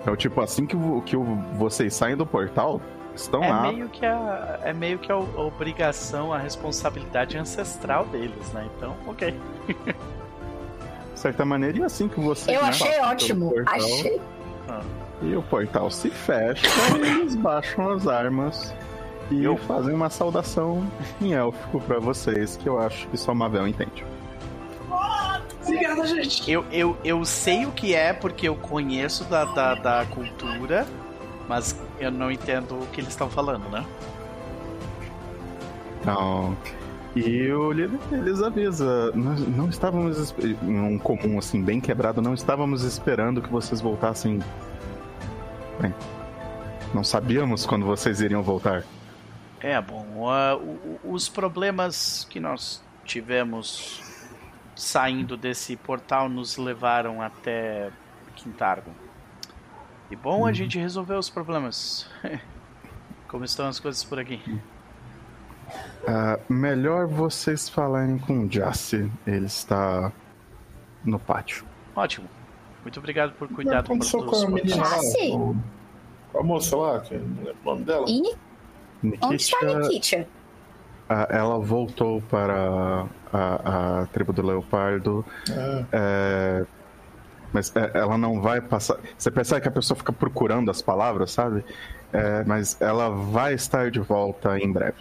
Então, 0.01 0.15
tipo, 0.15 0.41
assim 0.41 0.65
que, 0.65 0.75
que 1.05 1.15
vocês 1.57 1.93
saem 1.93 2.17
do 2.17 2.25
portal, 2.25 2.81
estão 3.15 3.43
É 3.43 3.49
lá. 3.49 3.61
meio 3.71 3.89
que 3.89 4.05
a. 4.05 4.59
É 4.63 4.73
meio 4.73 4.97
que 4.99 5.11
a 5.11 5.17
obrigação, 5.17 6.31
a 6.33 6.37
responsabilidade 6.37 7.37
ancestral 7.37 8.05
deles, 8.05 8.51
né? 8.53 8.67
Então, 8.77 8.95
ok. 9.07 9.33
De 11.13 11.19
certa 11.19 11.45
maneira, 11.45 11.77
e 11.79 11.83
assim 11.83 12.07
que 12.07 12.19
vocês. 12.19 12.55
Eu 12.55 12.63
né, 12.63 12.69
achei 12.69 12.99
ótimo. 13.01 13.51
portal, 13.51 13.75
Achei. 13.75 14.21
E 15.21 15.35
o 15.35 15.41
portal 15.43 15.91
se 15.91 16.09
fecha 16.09 16.65
e 16.97 17.01
eles 17.19 17.35
baixam 17.35 17.89
as 17.91 18.07
armas 18.07 18.73
e 19.29 19.43
Eu- 19.43 19.55
fazem 19.57 19.93
uma 19.93 20.09
saudação 20.09 20.83
em 21.21 21.33
élfico 21.33 21.79
pra 21.81 21.99
vocês, 21.99 22.57
que 22.57 22.67
eu 22.67 22.79
acho 22.79 23.07
que 23.09 23.17
só 23.17 23.33
Mavel 23.33 23.67
entende. 23.67 24.03
Obrigado, 25.63 26.05
gente. 26.07 26.49
Eu, 26.51 26.65
eu, 26.71 26.97
eu 27.03 27.23
sei 27.23 27.65
o 27.67 27.71
que 27.71 27.93
é 27.93 28.13
porque 28.13 28.47
eu 28.47 28.55
conheço 28.55 29.23
da, 29.25 29.45
da, 29.45 29.75
da 29.75 30.05
cultura, 30.05 30.87
mas 31.51 31.75
eu 31.99 32.09
não 32.09 32.31
entendo 32.31 32.81
o 32.81 32.87
que 32.87 33.01
eles 33.01 33.09
estão 33.09 33.29
falando, 33.29 33.67
né? 33.69 33.85
Então, 35.99 36.55
e 37.13 37.51
o 37.51 37.73
líder 37.73 37.99
eles 38.09 38.41
avisa, 38.41 39.11
nós 39.13 39.45
não 39.45 39.67
estávamos 39.67 40.33
um 40.63 40.97
comum 40.97 41.37
assim 41.37 41.61
bem 41.61 41.81
quebrado, 41.81 42.21
não 42.21 42.33
estávamos 42.33 42.83
esperando 42.85 43.41
que 43.41 43.49
vocês 43.51 43.81
voltassem. 43.81 44.39
Bem, 45.81 45.93
não 46.93 47.03
sabíamos 47.03 47.65
quando 47.65 47.85
vocês 47.85 48.21
iriam 48.21 48.41
voltar. 48.41 48.85
É, 49.59 49.79
bom, 49.81 50.05
o- 50.15 50.99
os 51.03 51.27
problemas 51.27 52.25
que 52.29 52.39
nós 52.39 52.81
tivemos 53.03 54.01
saindo 54.73 55.35
desse 55.35 55.75
portal 55.75 56.29
nos 56.29 56.55
levaram 56.55 57.21
até 57.21 57.91
Quintargo. 58.37 58.89
E 60.11 60.15
bom, 60.15 60.45
a 60.45 60.51
gente 60.53 60.77
resolveu 60.77 61.17
os 61.17 61.29
problemas. 61.29 62.07
Como 63.27 63.45
estão 63.45 63.67
as 63.67 63.79
coisas 63.79 64.03
por 64.03 64.19
aqui? 64.19 64.41
Ah, 66.05 66.37
melhor 66.49 67.07
vocês 67.07 67.69
falarem 67.69 68.17
com 68.19 68.41
o 68.41 68.47
Jace. 68.47 69.09
Ele 69.25 69.45
está 69.45 70.11
no 71.03 71.17
pátio. 71.17 71.65
Ótimo. 71.95 72.27
Muito 72.83 72.99
obrigado 72.99 73.33
por 73.33 73.47
cuidar 73.47 73.81
do 73.81 73.87
com 73.87 73.97
dos 73.97 74.43
a 74.43 74.49
menina 74.49 74.83
lá? 74.83 74.97
Com 75.31 75.55
com 76.31 76.39
a 76.39 76.43
moça 76.43 76.75
lá, 76.75 76.99
que 76.99 77.13
eu 77.15 77.19
não 77.19 77.43
lembro 77.43 77.57
o 77.63 77.65
nome 77.65 77.83
dela. 77.83 78.05
E 78.07 78.35
onde 79.21 79.41
está 79.41 79.57
a 79.57 79.65
Nikita, 79.65 79.87
Nikitia? 79.87 80.27
ah, 81.09 81.27
ela 81.29 81.59
voltou 81.59 82.21
para 82.23 83.07
a, 83.33 84.01
a 84.01 84.05
tribo 84.07 84.31
do 84.31 84.41
Leopardo. 84.41 85.25
É. 85.49 85.85
É, 85.91 86.65
mas 87.53 87.75
é, 87.75 87.91
ela 87.93 88.17
não 88.17 88.41
vai 88.41 88.61
passar. 88.61 88.97
Você 89.17 89.29
percebe 89.31 89.61
que 89.61 89.67
a 89.67 89.71
pessoa 89.71 89.97
fica 89.97 90.11
procurando 90.11 90.71
as 90.71 90.81
palavras, 90.81 91.31
sabe? 91.31 91.63
É, 92.13 92.43
mas 92.43 92.79
ela 92.81 93.09
vai 93.09 93.53
estar 93.53 93.89
de 93.91 93.99
volta 93.99 94.57
em 94.57 94.71
breve. 94.71 94.97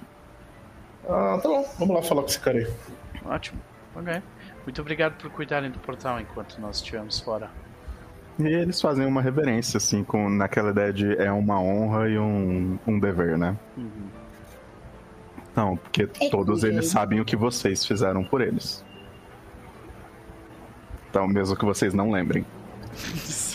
Ah, 1.08 1.38
tá 1.42 1.48
bom. 1.48 1.64
Vamos 1.78 1.94
lá 1.96 2.02
falar 2.02 2.22
com 2.22 2.28
esse 2.28 2.40
cara 2.40 2.58
aí. 2.58 2.66
Ótimo. 3.24 3.60
Ok. 3.96 4.22
Muito 4.64 4.80
obrigado 4.80 5.14
por 5.20 5.30
cuidarem 5.30 5.70
do 5.70 5.78
portal 5.78 6.20
enquanto 6.20 6.60
nós 6.60 6.76
estivemos 6.76 7.18
fora. 7.20 7.50
E 8.38 8.46
eles 8.46 8.80
fazem 8.80 9.06
uma 9.06 9.20
reverência, 9.20 9.78
assim, 9.78 10.02
com 10.04 10.28
naquela 10.30 10.70
ideia 10.70 10.92
de 10.92 11.16
é 11.16 11.30
uma 11.30 11.60
honra 11.60 12.08
e 12.08 12.18
um, 12.18 12.78
um 12.86 12.98
dever, 12.98 13.36
né? 13.36 13.56
Uhum. 13.76 14.08
Não, 15.54 15.76
porque 15.76 16.06
todos 16.30 16.62
eles 16.64 16.86
sabem 16.88 17.20
o 17.20 17.24
que 17.24 17.36
vocês 17.36 17.84
fizeram 17.84 18.24
por 18.24 18.40
eles. 18.40 18.84
Então, 21.10 21.26
mesmo 21.26 21.56
que 21.56 21.64
vocês 21.64 21.92
não 21.94 22.10
lembrem. 22.10 22.44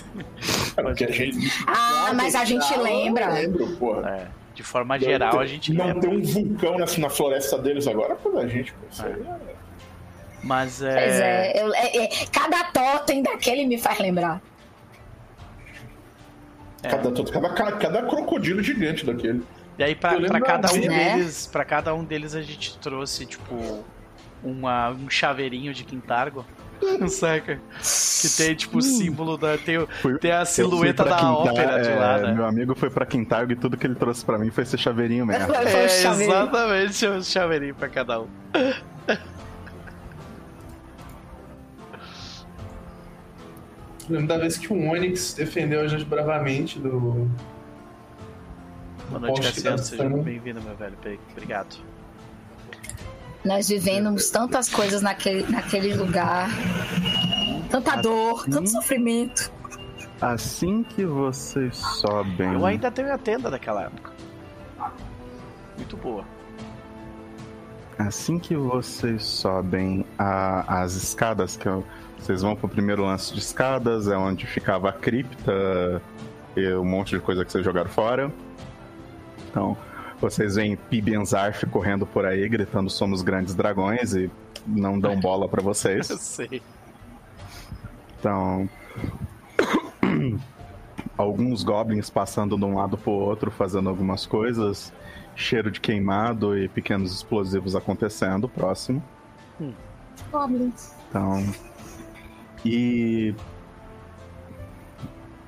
É, 0.78 0.82
porque 0.82 1.06
a 1.06 1.12
gente. 1.12 1.38
Ah, 1.68 2.12
mas 2.14 2.36
a 2.36 2.44
gente 2.46 2.66
Ah, 2.74 2.76
eu 2.78 2.84
lembra. 2.84 3.30
lembro, 3.34 3.68
porra. 3.78 4.10
É, 4.10 4.28
de 4.54 4.62
forma 4.64 4.98
geral, 5.00 5.40
a 5.40 5.46
gente 5.46 5.74
Não 5.74 5.86
lembra. 5.88 6.02
tem 6.02 6.10
um 6.18 6.22
vulcão 6.22 6.78
nessa, 6.78 7.00
na 7.02 7.10
floresta 7.10 7.58
deles 7.58 7.88
agora 7.88 8.16
pô, 8.16 8.38
a 8.38 8.48
gente. 8.48 8.74
Pô, 8.74 9.04
é- 9.06 9.20
Mas 10.44 10.82
é. 10.82 10.94
Pois 10.94 11.20
é, 11.20 11.62
eu- 11.64 11.74
é- 11.74 11.98
é, 12.06 12.26
cada 12.32 12.64
totem 12.66 13.24
daquele 13.24 13.66
me 13.66 13.78
faz 13.78 14.00
lembrar. 14.00 14.42
é. 16.84 16.90
Cada, 16.90 17.12
cada, 17.12 17.50
cada, 17.50 17.72
cada 17.78 18.04
crocodilo 18.04 18.62
gigante 18.62 19.06
daquele. 19.06 19.44
E 19.78 19.84
aí, 19.84 19.96
pra, 19.96 20.20
pra 20.22 20.40
cada 20.42 20.72
um 20.72 20.78
né? 20.78 21.16
deles, 21.16 21.48
para 21.48 21.66
cada 21.66 21.94
um 21.94 22.04
deles 22.04 22.36
a 22.36 22.42
gente 22.42 22.78
trouxe, 22.80 23.26
tipo, 23.26 23.84
uma, 24.44 24.92
um 24.92 25.10
chaveirinho 25.10 25.74
de 25.74 25.84
Quintargo. 25.84 26.46
Saca? 27.10 27.56
Que 27.56 28.30
tem, 28.38 28.56
tipo, 28.56 28.78
o 28.78 28.82
símbolo 28.82 29.38
da. 29.38 29.58
Tem, 29.58 29.86
Fui- 30.02 30.18
tem 30.20 30.32
a 30.32 30.46
silhueta 30.46 31.04
da 31.04 31.16
Quintar- 31.16 31.34
ópera 31.34 31.82
de 31.82 31.90
lá, 31.90 32.18
é, 32.18 32.22
né? 32.24 32.34
Meu 32.34 32.46
amigo 32.46 32.76
foi 32.76 32.90
pra 32.90 33.06
Quintargo 33.06 33.52
e 33.52 33.56
tudo 33.56 33.78
que 33.78 33.86
ele 33.88 33.96
trouxe 33.96 34.24
pra 34.26 34.38
mim 34.38 34.50
foi 34.52 34.64
esse 34.64 34.78
chaveirinho 34.78 35.26
mesmo. 35.26 35.54
É, 35.54 35.86
o 35.86 35.90
chaveirinho. 35.90 36.32
exatamente, 36.32 37.08
um 37.08 37.24
chaveirinho 37.24 37.76
pra 37.76 37.90
cada 37.90 38.22
um. 38.22 38.28
Lembro 44.10 44.28
da 44.28 44.38
vez 44.38 44.58
que 44.58 44.72
o 44.72 44.90
Onyx 44.90 45.34
defendeu 45.34 45.82
a 45.82 45.88
gente 45.88 46.06
bravamente 46.06 46.78
do. 46.80 47.28
Boa 49.10 49.20
noite, 49.20 49.42
Cassiano. 49.42 49.78
Seja 49.80 50.08
bem-vindo, 50.10 50.62
meu 50.62 50.76
velho. 50.76 50.96
Obrigado. 51.32 51.78
Nós 53.46 53.70
vivemos 53.70 54.30
tantas 54.30 54.68
coisas 54.68 55.02
naquele, 55.02 55.44
naquele 55.52 55.94
lugar. 55.94 56.50
Tanta 57.70 57.96
dor, 57.98 58.44
tanto 58.46 58.70
sofrimento. 58.70 59.52
Assim 60.20 60.82
que 60.84 61.06
vocês 61.06 61.76
sobem. 61.78 62.54
Eu 62.54 62.66
ainda 62.66 62.90
tenho 62.90 63.14
a 63.14 63.18
tenda 63.18 63.52
daquela 63.52 63.84
época. 63.84 64.12
Muito 65.78 65.96
boa. 65.98 66.26
Assim 68.00 68.40
que 68.40 68.56
vocês 68.56 69.24
sobem 69.24 70.06
a- 70.18 70.82
as 70.82 70.96
escadas, 70.96 71.56
que 71.56 71.68
eu- 71.68 71.86
vocês 72.18 72.42
vão 72.42 72.56
pro 72.56 72.68
primeiro 72.68 73.04
lance 73.06 73.34
de 73.34 73.40
escadas, 73.40 74.08
é 74.08 74.18
onde 74.18 74.46
ficava 74.48 74.90
a 74.90 74.94
cripta 74.94 76.02
e 76.56 76.74
um 76.74 76.84
monte 76.86 77.12
de 77.16 77.20
coisa 77.22 77.46
que 77.46 77.52
vocês 77.52 77.64
jogaram 77.64 77.90
fora. 77.90 78.32
Então, 79.50 79.78
vocês 80.20 80.56
veem 80.56 80.76
Pibenzarf 80.76 81.66
correndo 81.68 82.06
por 82.06 82.26
aí, 82.26 82.48
gritando 82.48 82.90
somos 82.90 83.22
grandes 83.22 83.54
dragões 83.54 84.14
e 84.14 84.30
não 84.66 85.00
dão 85.00 85.20
bola 85.20 85.48
pra 85.48 85.62
vocês. 85.62 86.10
Eu 86.10 86.18
sei. 86.18 86.62
Então. 88.20 88.70
Alguns 91.18 91.64
goblins 91.64 92.10
passando 92.10 92.58
de 92.58 92.66
um 92.66 92.76
lado 92.76 92.98
pro 92.98 93.12
outro, 93.12 93.50
fazendo 93.50 93.88
algumas 93.88 94.26
coisas. 94.26 94.92
Cheiro 95.34 95.72
de 95.72 95.80
queimado 95.80 96.58
e 96.58 96.68
pequenos 96.68 97.14
explosivos 97.14 97.74
acontecendo 97.74 98.50
próximo. 98.50 99.02
Então. 101.10 101.42
E. 102.66 103.34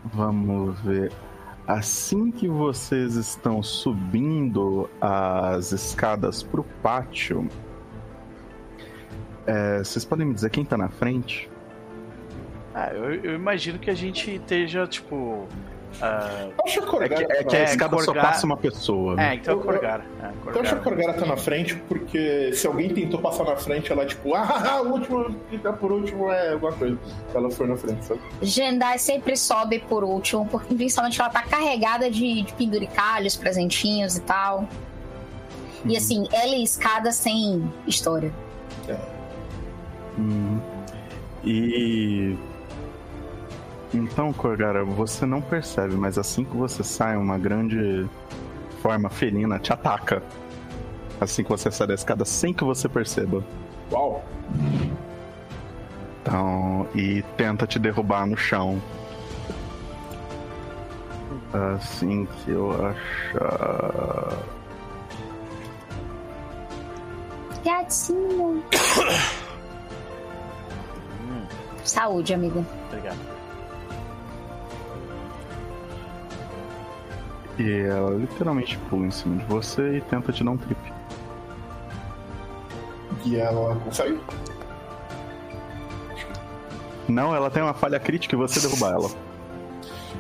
Vamos 0.06 0.80
ver. 0.82 1.12
Assim 1.68 2.32
que 2.32 2.48
vocês 2.48 3.16
estão 3.16 3.62
subindo 3.62 4.90
as 5.02 5.74
escadas 5.74 6.42
pro 6.42 6.64
pátio. 6.82 7.50
é, 9.46 9.80
vocês 9.80 10.06
podem 10.06 10.28
me 10.28 10.34
dizer 10.34 10.50
quem 10.50 10.64
tá 10.64 10.78
na 10.78 10.88
frente? 10.88 11.50
Ah, 12.74 12.92
eu, 12.94 13.16
eu 13.16 13.36
imagino 13.36 13.78
que 13.78 13.90
a 13.90 13.94
gente 13.94 14.36
esteja, 14.36 14.88
tipo. 14.88 15.46
Ah, 16.02 16.48
Acho 16.66 16.80
que 16.82 16.86
a 16.86 16.88
É 16.88 16.92
Corgara, 16.92 17.26
que, 17.26 17.32
é 17.34 17.44
que 17.44 17.56
a 17.56 17.60
É, 17.60 17.64
escada 17.64 17.98
só 18.00 18.06
Corgar- 18.06 18.26
passa 18.26 18.46
uma 18.46 18.58
pessoa. 18.58 19.22
É, 19.22 19.36
então 19.36 19.60
é 19.60 19.64
Corgara. 19.64 20.06
É, 20.22 20.26
acho 20.28 20.34
que 20.34 20.50
a 20.50 20.52
Corgara. 20.54 20.80
Corgara 20.82 21.14
tá 21.14 21.26
na 21.26 21.38
frente 21.38 21.76
porque 21.88 22.52
se 22.54 22.68
alguém 22.68 22.90
tentou 22.94 23.20
passar 23.22 23.44
na 23.46 23.56
frente, 23.56 23.92
ela 23.92 24.04
é 24.04 24.06
tipo, 24.06 24.34
ah, 24.36 24.82
o 24.86 24.90
último 24.94 25.36
que 25.50 25.58
tá 25.58 25.74
por 25.74 25.92
último 25.92 26.32
é 26.32 26.54
alguma 26.54 26.72
coisa. 26.74 26.98
Ela 27.34 27.50
foi 27.52 27.68
na 27.68 27.76
frente, 27.78 28.06
sabe? 28.06 28.20
Jendai 28.42 28.98
sempre 29.00 29.36
sobe 29.38 29.80
por 29.80 30.04
último, 30.04 30.46
porque 30.48 30.74
principalmente 30.76 31.20
ela 31.20 31.30
tá 31.30 31.42
carregada 31.44 32.10
de, 32.12 32.42
de 32.44 32.54
penduricalhos, 32.54 33.36
presentinhos 33.36 34.18
e 34.18 34.22
tal. 34.22 34.68
E 35.86 35.96
assim, 35.96 36.28
ela 36.34 36.54
é 36.56 36.60
escada 36.60 37.12
sem 37.12 37.72
história. 37.86 38.32
Hum. 40.18 40.60
E. 41.44 42.36
Então, 43.94 44.34
Corgara, 44.34 44.84
você 44.84 45.26
não 45.26 45.42
percebe, 45.42 45.96
mas 45.96 46.18
assim 46.18 46.44
que 46.44 46.56
você 46.56 46.84
sai, 46.84 47.16
uma 47.16 47.38
grande 47.38 48.06
forma 48.82 49.10
felina 49.10 49.60
te 49.60 49.72
ataca. 49.72 50.22
Assim 51.20 51.44
que 51.44 51.50
você 51.50 51.72
sai 51.72 51.88
da 51.88 51.94
escada, 51.94 52.26
sem 52.26 52.54
que 52.54 52.64
você 52.64 52.90
perceba. 52.90 53.44
Uau! 53.92 54.24
Então, 56.22 56.88
e 56.94 57.24
tenta 57.38 57.66
te 57.66 57.80
derrubar 57.80 58.28
no 58.28 58.36
chão. 58.36 58.82
Assim 61.54 62.26
que 62.26 62.52
eu 62.52 62.72
achar. 62.86 64.38
Gatinho. 67.64 68.64
Saúde, 71.84 72.34
amigo. 72.34 72.66
Obrigado. 72.88 73.37
E 77.60 77.72
ela 77.82 78.12
literalmente 78.12 78.78
pula 78.90 79.08
em 79.08 79.12
cima 79.12 79.38
de 79.38 79.46
você 79.46 79.98
e 79.98 80.02
tenta 80.02 80.32
te 80.32 80.44
dar 80.44 80.52
um 80.52 80.58
trip. 80.58 80.80
E 83.26 83.36
ela 83.36 83.76
consegue? 83.78 84.20
Não, 87.08 87.34
ela 87.36 87.50
tem 87.50 87.64
uma 87.64 87.74
falha 87.74 88.00
crítica 88.00 88.36
e 88.36 88.38
você 88.38 88.60
derruba 88.60 88.88
ela. 88.92 89.10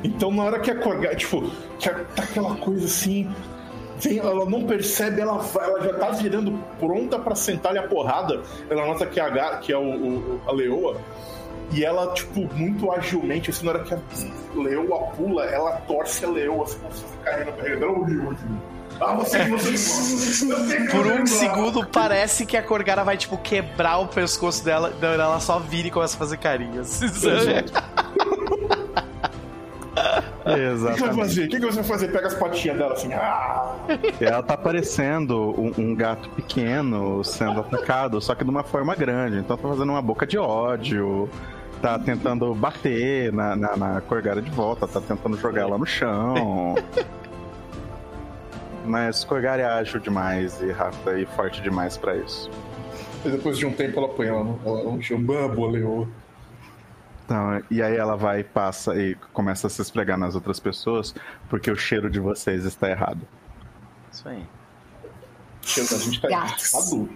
Então 0.03 0.31
na 0.31 0.43
hora 0.43 0.59
que 0.59 0.71
a 0.71 0.75
Corgara, 0.79 1.15
tipo, 1.15 1.49
que 1.79 1.89
tá 1.89 2.23
aquela 2.23 2.55
coisa 2.55 2.85
assim, 2.85 3.29
Vem, 3.99 4.19
ela 4.19 4.45
não 4.45 4.63
percebe, 4.63 5.19
ela, 5.21 5.43
ela 5.59 5.81
já 5.83 5.93
tá 5.95 6.11
virando 6.11 6.53
pronta 6.79 7.17
pra 7.17 7.33
sentar-lhe 7.33 7.79
a 7.79 7.87
porrada. 7.87 8.43
Ela 8.69 8.85
nota 8.85 9.07
que, 9.07 9.19
a, 9.19 9.57
que 9.57 9.73
é 9.73 9.77
o, 9.77 9.81
o- 9.81 10.41
a 10.45 10.51
leoa. 10.51 10.97
E 11.71 11.83
ela, 11.83 12.13
tipo, 12.13 12.47
muito 12.55 12.91
agilmente, 12.91 13.49
assim, 13.49 13.65
na 13.65 13.71
hora 13.73 13.83
que 13.83 13.93
a 13.93 13.99
leoa 14.55 15.07
pula, 15.15 15.45
ela 15.45 15.71
torce 15.87 16.23
a 16.25 16.29
leoa, 16.29 16.63
assim, 16.63 16.79
como 16.79 16.93
se 16.93 17.01
fosse 17.01 17.17
caindo 17.23 17.45
na 17.45 17.51
barriga 17.51 17.77
dela. 17.77 17.91
Ui, 17.91 18.17
ui, 18.17 18.25
ui. 18.27 18.35
Ah, 18.99 19.13
você, 19.13 19.43
você, 19.45 19.71
você. 19.75 20.77
que 20.77 20.91
Por 20.91 21.05
um 21.05 21.25
segundo 21.25 21.85
parece 21.85 22.45
que 22.45 22.57
a 22.57 22.63
Corgara 22.63 23.03
vai, 23.03 23.17
tipo, 23.17 23.37
quebrar 23.37 23.99
o 23.99 24.07
pescoço 24.07 24.63
dela. 24.63 24.93
Não, 24.99 25.09
ela 25.09 25.39
só 25.39 25.59
vira 25.59 25.87
e 25.87 25.91
começa 25.91 26.15
a 26.15 26.19
fazer 26.19 26.37
carinhas. 26.37 27.01
O 30.47 30.49
que 30.49 30.53
você 30.53 30.55
vai 30.55 30.71
Exatamente. 30.71 31.15
fazer? 31.15 31.45
O 31.45 31.49
que 31.49 31.59
que 31.59 31.65
você 31.65 31.75
vai 31.75 31.83
fazer? 31.83 32.07
Pega 32.09 32.27
as 32.27 32.33
patinhas 32.35 32.77
dela 32.77 32.93
assim. 32.93 33.13
Ah! 33.13 33.75
Ela 34.21 34.41
tá 34.43 34.55
parecendo 34.55 35.49
um, 35.59 35.73
um 35.77 35.95
gato 35.95 36.29
pequeno 36.29 37.23
sendo 37.23 37.59
atacado, 37.59 38.21
só 38.21 38.33
que 38.33 38.43
de 38.43 38.49
uma 38.49 38.63
forma 38.63 38.95
grande. 38.95 39.37
Então 39.39 39.57
tá 39.57 39.67
fazendo 39.67 39.89
uma 39.89 40.01
boca 40.01 40.25
de 40.25 40.37
ódio, 40.37 41.29
tá 41.81 41.99
tentando 41.99 42.53
bater 42.55 43.31
na, 43.31 43.55
na, 43.55 43.77
na 43.77 44.01
Corgara 44.01 44.41
de 44.41 44.51
volta, 44.51 44.87
tá 44.87 44.99
tentando 44.99 45.37
jogar 45.37 45.61
ela 45.61 45.77
no 45.77 45.85
chão. 45.85 46.75
Mas 48.85 49.23
Corgara 49.23 49.61
é 49.61 49.65
ágil 49.65 49.99
demais 49.99 50.61
e 50.61 50.71
rápida 50.71 51.19
e 51.19 51.25
forte 51.25 51.61
demais 51.61 51.97
pra 51.97 52.15
isso. 52.15 52.49
E 53.25 53.29
depois 53.29 53.57
de 53.57 53.65
um 53.65 53.73
tempo 53.73 53.99
ela 53.99 54.09
põe 54.09 54.27
ela 54.27 54.43
boa 54.43 55.71
leoa. 55.71 56.07
Então, 57.25 57.61
e 57.69 57.81
aí 57.81 57.97
ela 57.97 58.15
vai, 58.15 58.41
passa 58.41 58.95
e 58.95 59.15
começa 59.33 59.67
a 59.67 59.69
se 59.69 59.81
esfregar 59.81 60.17
nas 60.17 60.33
outras 60.33 60.61
pessoas, 60.61 61.13
porque 61.49 61.69
o 61.69 61.75
cheiro 61.75 62.09
de 62.09 62.21
vocês 62.21 62.63
está 62.63 62.89
errado. 62.89 63.19
Isso 64.09 64.29
aí. 64.29 64.47
O 65.61 65.67
cheiro 65.67 65.89
da 65.89 65.97
gente 65.97 66.21
tá 66.21 66.29
Gatos. 66.29 66.73
errado. 66.73 67.09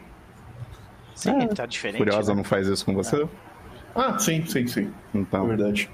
Sim, 1.15 1.47
tá 1.47 1.65
diferente. 1.65 1.99
Furiosa 1.99 2.33
né? 2.33 2.37
não 2.37 2.43
faz 2.43 2.67
isso 2.67 2.83
com 2.83 2.93
você? 2.93 3.25
Ah, 3.95 4.17
sim, 4.19 4.45
sim, 4.45 4.67
sim. 4.67 4.93
É 5.13 5.17
Então, 5.17 5.47
verdade. 5.47 5.89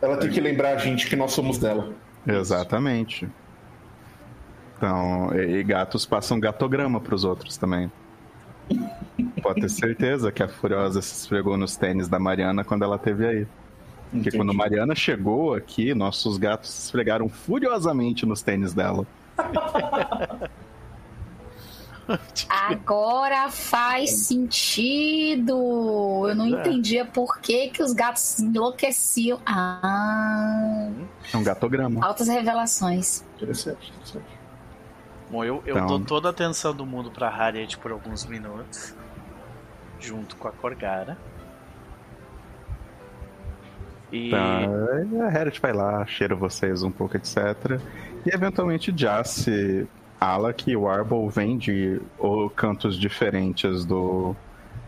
Ela 0.00 0.16
tem 0.16 0.30
que 0.30 0.40
lembrar 0.40 0.70
a 0.74 0.78
gente 0.78 1.06
que 1.08 1.16
nós 1.16 1.32
somos 1.32 1.58
dela. 1.58 1.92
exatamente. 2.26 3.28
Então, 4.76 5.30
e, 5.34 5.58
e 5.58 5.62
gatos 5.64 6.06
passam 6.06 6.40
gatograma 6.40 7.00
pros 7.00 7.24
outros 7.24 7.56
também. 7.58 7.90
Pode 9.42 9.60
ter 9.60 9.68
certeza 9.68 10.32
que 10.32 10.42
a 10.42 10.48
Furiosa 10.48 11.02
se 11.02 11.14
esfregou 11.14 11.56
nos 11.56 11.76
tênis 11.76 12.08
da 12.08 12.18
Mariana 12.18 12.64
quando 12.64 12.82
ela 12.84 12.98
teve 12.98 13.26
aí. 13.26 13.46
Porque 14.12 14.30
Entendi. 14.30 14.36
quando 14.36 14.54
Mariana 14.54 14.94
chegou 14.94 15.54
aqui, 15.54 15.94
nossos 15.94 16.38
gatos 16.38 16.70
se 16.70 16.84
esfregaram 16.86 17.28
furiosamente 17.28 18.24
nos 18.26 18.42
tênis 18.42 18.72
dela. 18.74 19.06
Agora 22.48 23.48
faz 23.50 24.10
sentido. 24.26 25.52
Eu 26.28 26.34
não 26.34 26.46
entendia 26.46 27.04
por 27.04 27.38
que, 27.40 27.68
que 27.68 27.82
os 27.82 27.92
gatos 27.92 28.38
enlouqueciam. 28.40 29.38
Ah, 29.46 30.88
É 31.32 31.36
um 31.36 31.42
gatograma. 31.42 32.04
altas 32.04 32.28
revelações. 32.28 33.22
Interessante, 33.36 33.90
interessante. 33.90 34.40
Bom, 35.30 35.44
eu, 35.44 35.62
eu 35.64 35.76
Então- 35.76 35.86
dou 35.86 36.00
toda 36.00 36.28
a 36.28 36.30
atenção 36.32 36.74
do 36.74 36.84
mundo 36.84 37.10
pra 37.10 37.28
Harriet 37.30 37.78
por 37.78 37.92
alguns 37.92 38.24
minutos. 38.26 38.94
Junto 40.00 40.34
com 40.36 40.48
a 40.48 40.52
Corgara. 40.52 41.16
E. 44.12 44.30
Tá, 44.30 44.64
a 45.26 45.28
Harriet 45.28 45.60
vai 45.60 45.72
lá, 45.72 46.04
cheira 46.06 46.34
vocês 46.34 46.82
um 46.82 46.90
pouco, 46.90 47.16
etc. 47.16 47.36
E 48.26 48.34
eventualmente 48.34 48.90
Jace, 48.90 49.86
Alak 50.20 50.70
e 50.70 50.76
Warble 50.76 51.28
vêm 51.30 51.56
de 51.56 52.00
ou, 52.18 52.50
cantos 52.50 52.98
diferentes 52.98 53.84
do 53.84 54.36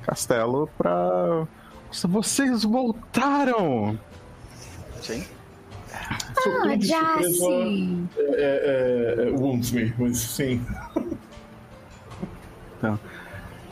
castelo 0.04 0.68
pra. 0.76 1.46
Nossa, 1.88 2.06
vocês 2.08 2.64
voltaram! 2.64 3.98
Sim. 5.00 5.24
Ah, 5.94 6.18
Surpresa, 6.40 6.78
Jace! 6.78 8.08
É, 8.16 9.18
é, 9.18 9.28
é, 9.28 9.30
wounds 9.30 9.70
me, 9.72 9.92
mas 9.98 10.18
sim. 10.18 10.64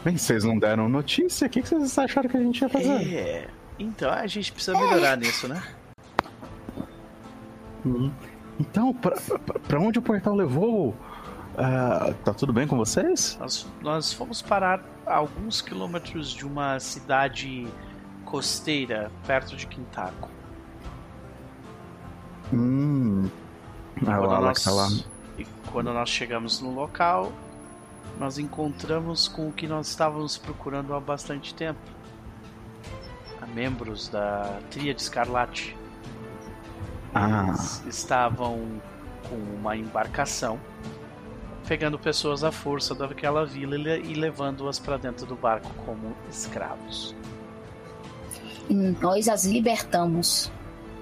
Bem, 0.04 0.16
vocês 0.16 0.44
não 0.44 0.58
deram 0.58 0.88
notícia? 0.88 1.46
O 1.46 1.50
que 1.50 1.60
que 1.62 1.68
vocês 1.68 1.98
acharam 1.98 2.28
que 2.28 2.36
a 2.36 2.40
gente 2.42 2.60
ia 2.62 2.68
fazer? 2.68 3.14
É. 3.14 3.48
Então 3.78 4.10
a 4.10 4.26
gente 4.26 4.52
precisa 4.52 4.78
melhorar 4.78 5.16
nisso, 5.16 5.46
né? 5.48 5.62
Então, 8.58 8.92
pra, 8.92 9.16
pra- 9.16 9.58
pra 9.58 9.80
onde 9.80 9.98
o 9.98 10.02
portal 10.02 10.34
levou? 10.34 10.94
Ah, 11.56 12.14
tá 12.24 12.32
tudo 12.32 12.52
bem 12.52 12.66
com 12.66 12.76
vocês? 12.76 13.36
Nós, 13.40 13.66
nós 13.82 14.12
fomos 14.12 14.40
parar 14.40 14.80
a 15.06 15.16
alguns 15.16 15.60
quilômetros 15.60 16.30
de 16.30 16.46
uma 16.46 16.78
cidade 16.80 17.66
costeira 18.24 19.10
perto 19.26 19.56
de 19.56 19.66
Quintaco. 19.66 20.28
Hum. 22.52 23.28
Ah, 24.06 24.16
Quando 24.18 24.34
Alak 24.34 24.44
nós, 24.44 24.64
tá 24.64 24.70
lá. 24.70 24.88
e 25.38 25.44
quando 25.70 25.92
nós 25.92 26.08
chegamos 26.08 26.60
no 26.60 26.72
local, 26.72 27.32
nós 28.18 28.38
encontramos 28.38 29.28
com 29.28 29.48
o 29.48 29.52
que 29.52 29.66
nós 29.66 29.88
estávamos 29.88 30.38
procurando 30.38 30.94
há 30.94 31.00
bastante 31.00 31.54
tempo. 31.54 31.80
Membros 33.54 34.08
da 34.08 34.60
Tríade 34.70 35.02
Escarlate. 35.02 35.76
Ah. 37.12 37.46
Eles 37.48 37.84
estavam 37.88 38.80
com 39.28 39.34
uma 39.34 39.76
embarcação 39.76 40.58
pegando 41.70 41.96
pessoas 42.00 42.42
à 42.42 42.50
força 42.50 42.96
daquela 42.96 43.46
vila 43.46 43.76
e 43.76 43.78
le- 43.78 44.14
levando-as 44.20 44.80
para 44.80 44.96
dentro 44.96 45.24
do 45.24 45.36
barco 45.36 45.72
como 45.86 46.16
escravos. 46.28 47.14
E 48.68 48.74
nós 48.74 49.28
as 49.28 49.44
libertamos. 49.44 50.50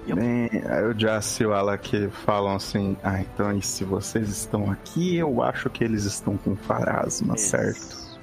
Bem, 0.05 0.47
aí 0.69 0.85
o 0.85 0.93
Jace 0.93 1.41
e 1.41 1.45
o 1.47 1.53
Alak 1.53 2.09
falam 2.23 2.55
assim: 2.55 2.95
Ah, 3.03 3.19
então 3.19 3.51
e 3.57 3.63
se 3.63 3.83
vocês 3.83 4.29
estão 4.29 4.69
aqui, 4.69 5.15
eu 5.17 5.41
acho 5.41 5.71
que 5.71 5.83
eles 5.83 6.03
estão 6.03 6.37
com 6.37 6.55
farasma, 6.55 7.33
Eles- 7.33 7.41
certo? 7.41 8.19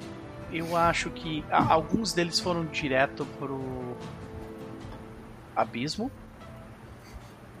Eu 0.49 0.77
acho 0.77 1.09
que 1.09 1.43
a- 1.51 1.73
alguns 1.73 2.13
deles 2.13 2.39
foram 2.39 2.63
direto 2.65 3.25
pro 3.37 3.59
abismo. 5.53 6.09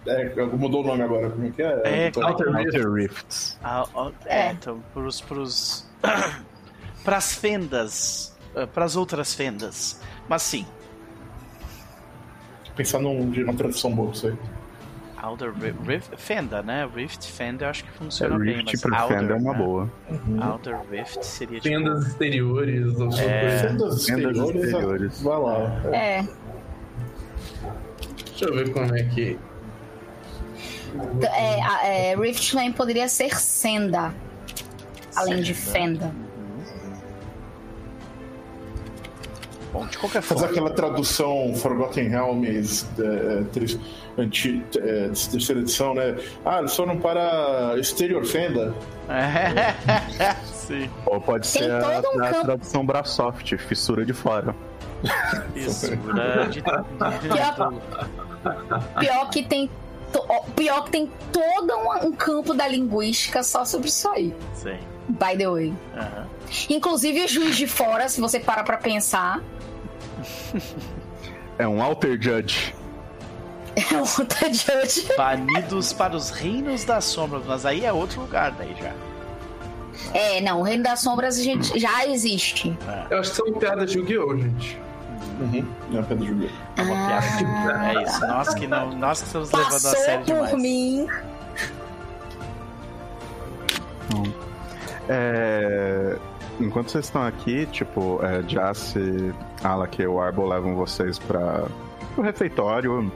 É, 0.07 0.45
mudou 0.45 0.83
o 0.83 0.87
nome 0.87 1.03
agora, 1.03 1.29
como 1.29 1.45
é 1.47 1.49
que 1.51 1.61
é? 1.61 1.81
É, 1.83 2.07
Então, 2.07 2.27
Outer 2.27 2.47
Rift. 2.51 2.65
Outer 2.77 2.91
Rifts. 2.93 3.59
A- 3.63 3.81
a- 3.95 4.11
é, 4.25 4.51
então 4.51 4.81
pros 4.93 5.19
pros 5.21 5.85
pras 7.03 7.33
fendas, 7.35 8.35
eh, 8.55 8.65
pras 8.65 8.95
outras 8.95 9.33
fendas. 9.33 9.99
Mas 10.29 10.41
sim, 10.43 10.65
Pensar 12.75 12.99
num, 12.99 13.31
de 13.31 13.43
uma 13.43 13.53
tradução 13.55 13.91
boa, 13.91 14.11
isso 14.11 14.27
aí. 14.27 14.35
Outer 15.23 15.51
Ri- 15.51 15.73
Rift, 15.83 16.15
Fenda, 16.15 16.61
né? 16.61 16.87
Rift 16.93 17.25
Fenda 17.31 17.65
eu 17.65 17.69
acho 17.71 17.83
que 17.83 17.89
É, 17.89 17.93
funciona 17.93 18.37
bem, 18.37 18.57
Rift 18.57 18.65
mas 18.71 18.81
pra 18.81 19.01
Outer, 19.03 19.19
Fenda 19.19 19.33
é 19.33 19.35
uma 19.35 19.51
né? 19.53 19.57
boa. 19.57 19.91
Outer 20.51 20.79
Rift 20.91 21.23
seria 21.25 21.59
tipo 21.59 21.75
Fendas 21.75 22.05
exteriores, 22.07 22.99
ou 22.99 23.07
É. 23.13 23.57
Fendas 23.57 23.67
Fendas 23.67 23.97
exteriores, 24.37 24.63
exteriores. 24.63 25.21
vai 25.23 25.37
lá. 25.39 25.81
É. 25.91 26.23
Deixa 28.27 28.45
eu 28.45 28.53
ver 28.53 28.71
como 28.71 28.95
é 28.95 29.03
que. 29.05 29.39
É, 31.83 32.11
é, 32.11 32.15
Riftland 32.15 32.73
poderia 32.73 33.07
ser 33.09 33.35
Senda, 33.39 34.13
além 35.15 35.41
de 35.41 35.53
Fenda. 35.53 36.11
Bom, 39.73 39.85
de 39.85 39.97
qualquer 39.97 40.21
Fazer 40.21 40.39
forma, 40.47 40.51
aquela 40.51 40.69
tradução 40.71 41.53
Forgotten 41.55 42.07
Realms 42.07 42.87
é, 42.97 43.43
tri- 43.51 43.79
anti- 44.17 44.63
é, 44.77 45.09
terceira 45.09 45.61
edição, 45.61 45.93
né? 45.93 46.15
Ah, 46.45 46.59
eles 46.59 46.73
foram 46.75 46.97
para 46.97 47.75
Exterior 47.77 48.25
Fenda. 48.25 48.73
sim, 50.45 50.89
Ou 51.05 51.19
pode 51.21 51.51
Tem 51.51 51.63
ser 51.63 51.71
a, 51.71 52.01
um 52.15 52.23
a 52.23 52.33
tradução 52.43 52.85
Brasoft, 52.85 53.57
fissura 53.57 54.05
de 54.05 54.13
fora. 54.13 54.55
fissura 55.53 56.47
de, 56.49 56.63
Pior 58.99 59.29
que 59.29 59.43
tem. 59.43 59.69
Pior 60.55 60.85
que 60.85 60.91
tem 60.91 61.11
todo 61.31 61.73
um, 61.73 62.07
um 62.07 62.11
campo 62.11 62.53
da 62.53 62.67
linguística 62.67 63.43
só 63.43 63.63
sobre 63.65 63.89
isso 63.89 64.09
aí. 64.09 64.35
Sim. 64.53 64.77
By 65.09 65.37
the 65.37 65.49
way. 65.49 65.73
aham. 65.95 66.27
Inclusive 66.69 67.23
o 67.23 67.27
juiz 67.27 67.55
de 67.55 67.67
fora, 67.67 68.07
se 68.09 68.19
você 68.19 68.39
parar 68.39 68.63
pra 68.63 68.77
pensar, 68.77 69.41
É 71.57 71.67
um 71.67 71.81
Alter 71.81 72.21
Judge. 72.21 72.75
é 73.77 73.97
outra 74.19 74.51
judge. 74.51 75.07
Banidos 75.15 75.93
para 75.93 76.15
os 76.15 76.29
reinos 76.31 76.83
das 76.83 77.05
sombras, 77.05 77.43
mas 77.45 77.65
aí 77.65 77.85
é 77.85 77.93
outro 77.93 78.21
lugar 78.21 78.51
daí 78.51 78.75
já. 78.79 78.91
É, 80.13 80.41
não, 80.41 80.61
o 80.61 80.63
Reino 80.63 80.83
das 80.83 80.99
Sombras 81.01 81.39
a 81.39 81.43
gente 81.43 81.79
já 81.79 82.05
existe. 82.07 82.75
Eu 83.09 83.19
acho 83.19 83.31
que 83.31 83.35
são 83.35 83.51
piadas 83.53 83.91
de 83.91 83.97
Yu-Gi-Oh, 83.97 84.37
gente. 84.37 84.79
Uhum. 85.39 85.65
Não 85.91 85.99
é 85.99 86.03
Pedro 86.03 86.25
Juliano. 86.25 86.55
É 86.77 86.81
uma 86.81 86.95
piada. 87.07 87.75
Ah, 87.75 87.93
É 87.93 88.03
isso, 88.03 88.21
nós 88.27 88.53
que 88.55 88.67
não, 88.67 88.91
nós 88.97 89.19
que 89.21 89.27
estamos 89.27 89.51
levando 89.51 89.73
a 89.73 89.79
sério 89.79 90.25
por 90.25 90.33
demais. 90.33 90.53
mim. 90.55 91.07
É, 95.09 96.17
enquanto 96.59 96.91
vocês 96.91 97.05
estão 97.05 97.25
aqui, 97.25 97.65
tipo, 97.67 98.19
é, 98.23 98.41
Jace, 98.43 99.33
Alak 99.63 100.01
e 100.01 100.07
o 100.07 100.19
Arbo 100.19 100.45
levam 100.45 100.75
vocês 100.75 101.17
para 101.19 101.65
o 102.17 102.21
refeitório, 102.21 103.11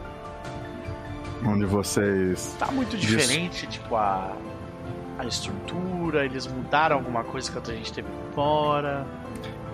onde 1.45 1.65
vocês. 1.65 2.55
Tá 2.59 2.71
muito 2.71 2.95
diferente, 2.95 3.67
tipo, 3.67 3.95
a, 3.95 4.31
a 5.19 5.25
estrutura, 5.25 6.23
eles 6.25 6.47
mudaram 6.47 6.97
alguma 6.97 7.23
coisa 7.23 7.51
que 7.51 7.71
a 7.71 7.75
gente 7.75 7.91
teve 7.91 8.07
fora. 8.33 9.05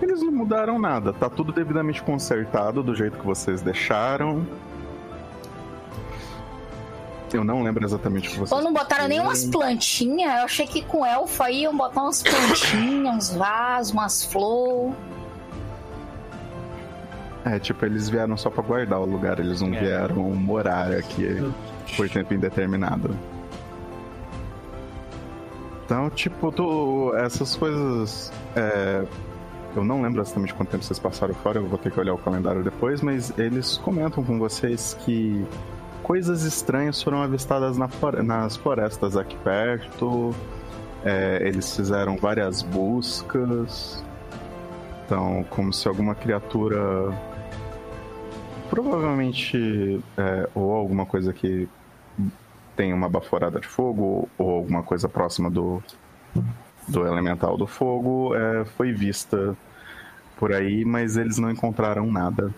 Eles 0.00 0.22
não 0.22 0.30
mudaram 0.32 0.78
nada, 0.78 1.12
tá 1.12 1.28
tudo 1.28 1.52
devidamente 1.52 2.02
consertado 2.02 2.82
do 2.82 2.94
jeito 2.94 3.18
que 3.18 3.26
vocês 3.26 3.60
deixaram. 3.62 4.46
Eu 7.32 7.44
não 7.44 7.62
lembro 7.62 7.84
exatamente 7.84 8.28
o 8.28 8.32
que 8.32 8.38
vocês. 8.38 8.52
Ou 8.52 8.62
não 8.62 8.72
botaram 8.72 9.06
nem 9.06 9.20
umas 9.20 9.44
plantinhas? 9.44 10.38
Eu 10.38 10.44
achei 10.44 10.66
que 10.66 10.80
com 10.82 11.04
elfo 11.04 11.42
aí 11.42 11.62
iam 11.62 11.76
botar 11.76 12.02
umas 12.04 12.22
plantinhas, 12.22 13.14
uns 13.30 13.34
vasos, 13.36 13.92
umas 13.92 14.24
flores. 14.24 14.94
É, 17.44 17.58
tipo, 17.58 17.84
eles 17.84 18.08
vieram 18.08 18.36
só 18.36 18.48
pra 18.50 18.62
guardar 18.62 18.98
o 19.00 19.04
lugar, 19.04 19.38
eles 19.40 19.60
não 19.60 19.74
É. 19.74 19.80
vieram 19.80 20.16
morar 20.34 20.90
aqui 20.92 21.26
por 21.96 22.08
tempo 22.08 22.32
indeterminado. 22.34 23.14
Então, 25.84 26.08
tipo, 26.10 26.52
tu- 26.52 27.12
essas 27.16 27.56
coisas. 27.56 28.32
é, 28.56 29.04
eu 29.78 29.84
não 29.84 30.02
lembro 30.02 30.20
exatamente 30.20 30.52
quanto 30.54 30.70
tempo 30.70 30.84
vocês 30.84 30.98
passaram 30.98 31.34
fora, 31.34 31.58
eu 31.58 31.66
vou 31.66 31.78
ter 31.78 31.90
que 31.92 31.98
olhar 32.00 32.14
o 32.14 32.18
calendário 32.18 32.62
depois, 32.62 33.00
mas 33.00 33.36
eles 33.38 33.76
comentam 33.78 34.22
com 34.24 34.38
vocês 34.38 34.96
que 35.04 35.44
coisas 36.02 36.42
estranhas 36.42 37.02
foram 37.02 37.22
avistadas 37.22 37.76
na 37.78 37.88
flore- 37.88 38.22
nas 38.22 38.56
florestas 38.56 39.16
aqui 39.16 39.36
perto. 39.38 40.34
é, 41.04 41.38
eles 41.46 41.76
fizeram 41.76 42.16
várias 42.16 42.60
buscas. 42.62 44.04
Então, 45.06 45.44
como 45.48 45.72
se 45.72 45.86
alguma 45.86 46.14
criatura. 46.14 46.78
Provavelmente. 48.68 50.00
é, 50.16 50.48
ou 50.54 50.72
alguma 50.72 51.06
coisa 51.06 51.32
que 51.32 51.68
tem 52.76 52.92
uma 52.92 53.08
baforada 53.08 53.58
de 53.60 53.66
fogo, 53.66 54.28
ou 54.36 54.50
alguma 54.56 54.82
coisa 54.82 55.08
próxima 55.08 55.50
do, 55.50 55.82
do 56.86 57.06
elemental 57.06 57.56
do 57.56 57.66
fogo, 57.66 58.34
é, 58.34 58.64
foi 58.64 58.92
vista 58.92 59.56
por 60.38 60.52
aí, 60.52 60.84
mas 60.84 61.16
eles 61.16 61.38
não 61.38 61.50
encontraram 61.50 62.10
nada. 62.10 62.54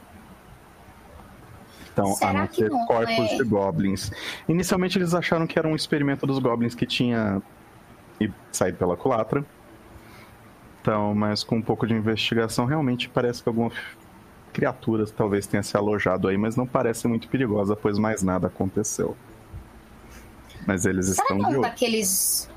Então, 1.92 2.12
a 2.12 2.14
Será 2.14 2.32
não 2.32 2.46
que 2.46 2.56
ser 2.56 2.70
não 2.70 2.86
corpos 2.86 3.32
é? 3.32 3.36
de 3.36 3.44
goblins. 3.44 4.10
Inicialmente 4.48 4.98
eles 4.98 5.12
acharam 5.14 5.46
que 5.46 5.58
era 5.58 5.66
um 5.66 5.74
experimento 5.74 6.26
dos 6.26 6.38
goblins 6.38 6.74
que 6.74 6.86
tinha 6.86 7.42
saído 8.52 8.78
pela 8.78 8.96
culatra. 8.96 9.44
Então, 10.80 11.14
mas 11.14 11.42
com 11.42 11.56
um 11.56 11.62
pouco 11.62 11.86
de 11.86 11.94
investigação, 11.94 12.64
realmente 12.64 13.08
parece 13.08 13.42
que 13.42 13.48
alguma 13.48 13.70
criatura 14.52 15.04
talvez 15.06 15.46
tenha 15.46 15.62
se 15.62 15.76
alojado 15.76 16.28
aí, 16.28 16.36
mas 16.36 16.56
não 16.56 16.66
parece 16.66 17.06
muito 17.06 17.28
perigosa, 17.28 17.76
pois 17.76 17.98
mais 17.98 18.22
nada 18.22 18.46
aconteceu. 18.46 19.16
Mas 20.66 20.84
eles 20.86 21.06
Será 21.06 21.22
estão 21.22 21.38
que 21.38 21.44
é 21.44 21.48
de 21.48 21.56
um 21.56 21.60
olho. 21.60 21.62
daqueles. 21.62 22.49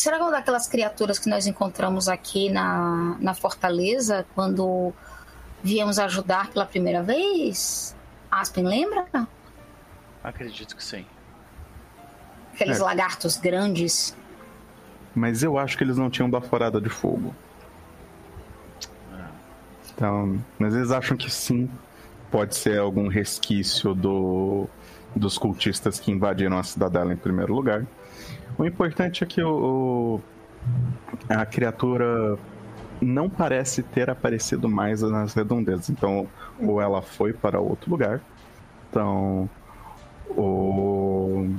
Será 0.00 0.16
que 0.16 0.22
é 0.22 0.24
uma 0.24 0.32
daquelas 0.32 0.66
criaturas 0.66 1.18
que 1.18 1.28
nós 1.28 1.46
encontramos 1.46 2.08
aqui 2.08 2.48
na, 2.48 3.18
na 3.20 3.34
fortaleza 3.34 4.24
quando 4.34 4.94
viemos 5.62 5.98
ajudar 5.98 6.48
pela 6.48 6.64
primeira 6.64 7.02
vez? 7.02 7.94
Aspen, 8.30 8.64
lembra? 8.64 9.06
Acredito 10.24 10.74
que 10.74 10.82
sim. 10.82 11.04
Aqueles 12.54 12.80
É. 12.80 12.82
lagartos 12.82 13.36
grandes. 13.36 14.16
Mas 15.14 15.42
eu 15.42 15.58
acho 15.58 15.76
que 15.76 15.84
eles 15.84 15.98
não 15.98 16.08
tinham 16.08 16.30
baforada 16.30 16.80
de 16.80 16.88
fogo. 16.88 17.34
Então, 19.94 20.42
mas 20.58 20.74
eles 20.74 20.90
acham 20.90 21.14
que 21.14 21.30
sim, 21.30 21.68
pode 22.30 22.56
ser 22.56 22.78
algum 22.78 23.06
resquício 23.06 23.94
do, 23.94 24.66
dos 25.14 25.36
cultistas 25.36 26.00
que 26.00 26.10
invadiram 26.10 26.58
a 26.58 26.62
cidadela 26.62 27.12
em 27.12 27.18
primeiro 27.18 27.52
lugar. 27.54 27.84
O 28.60 28.64
importante 28.66 29.24
é 29.24 29.26
que 29.26 29.42
o, 29.42 30.20
o- 30.20 30.20
a 31.28 31.46
criatura 31.46 32.38
não 33.00 33.28
parece 33.30 33.82
ter 33.82 34.10
aparecido 34.10 34.68
mais 34.68 35.00
nas 35.00 35.32
redondezas. 35.32 35.88
Então, 35.88 36.28
ou 36.60 36.80
ela 36.80 37.00
foi 37.00 37.32
para 37.32 37.58
outro 37.58 37.90
lugar. 37.90 38.20
Então, 38.90 39.48
o 40.36 41.54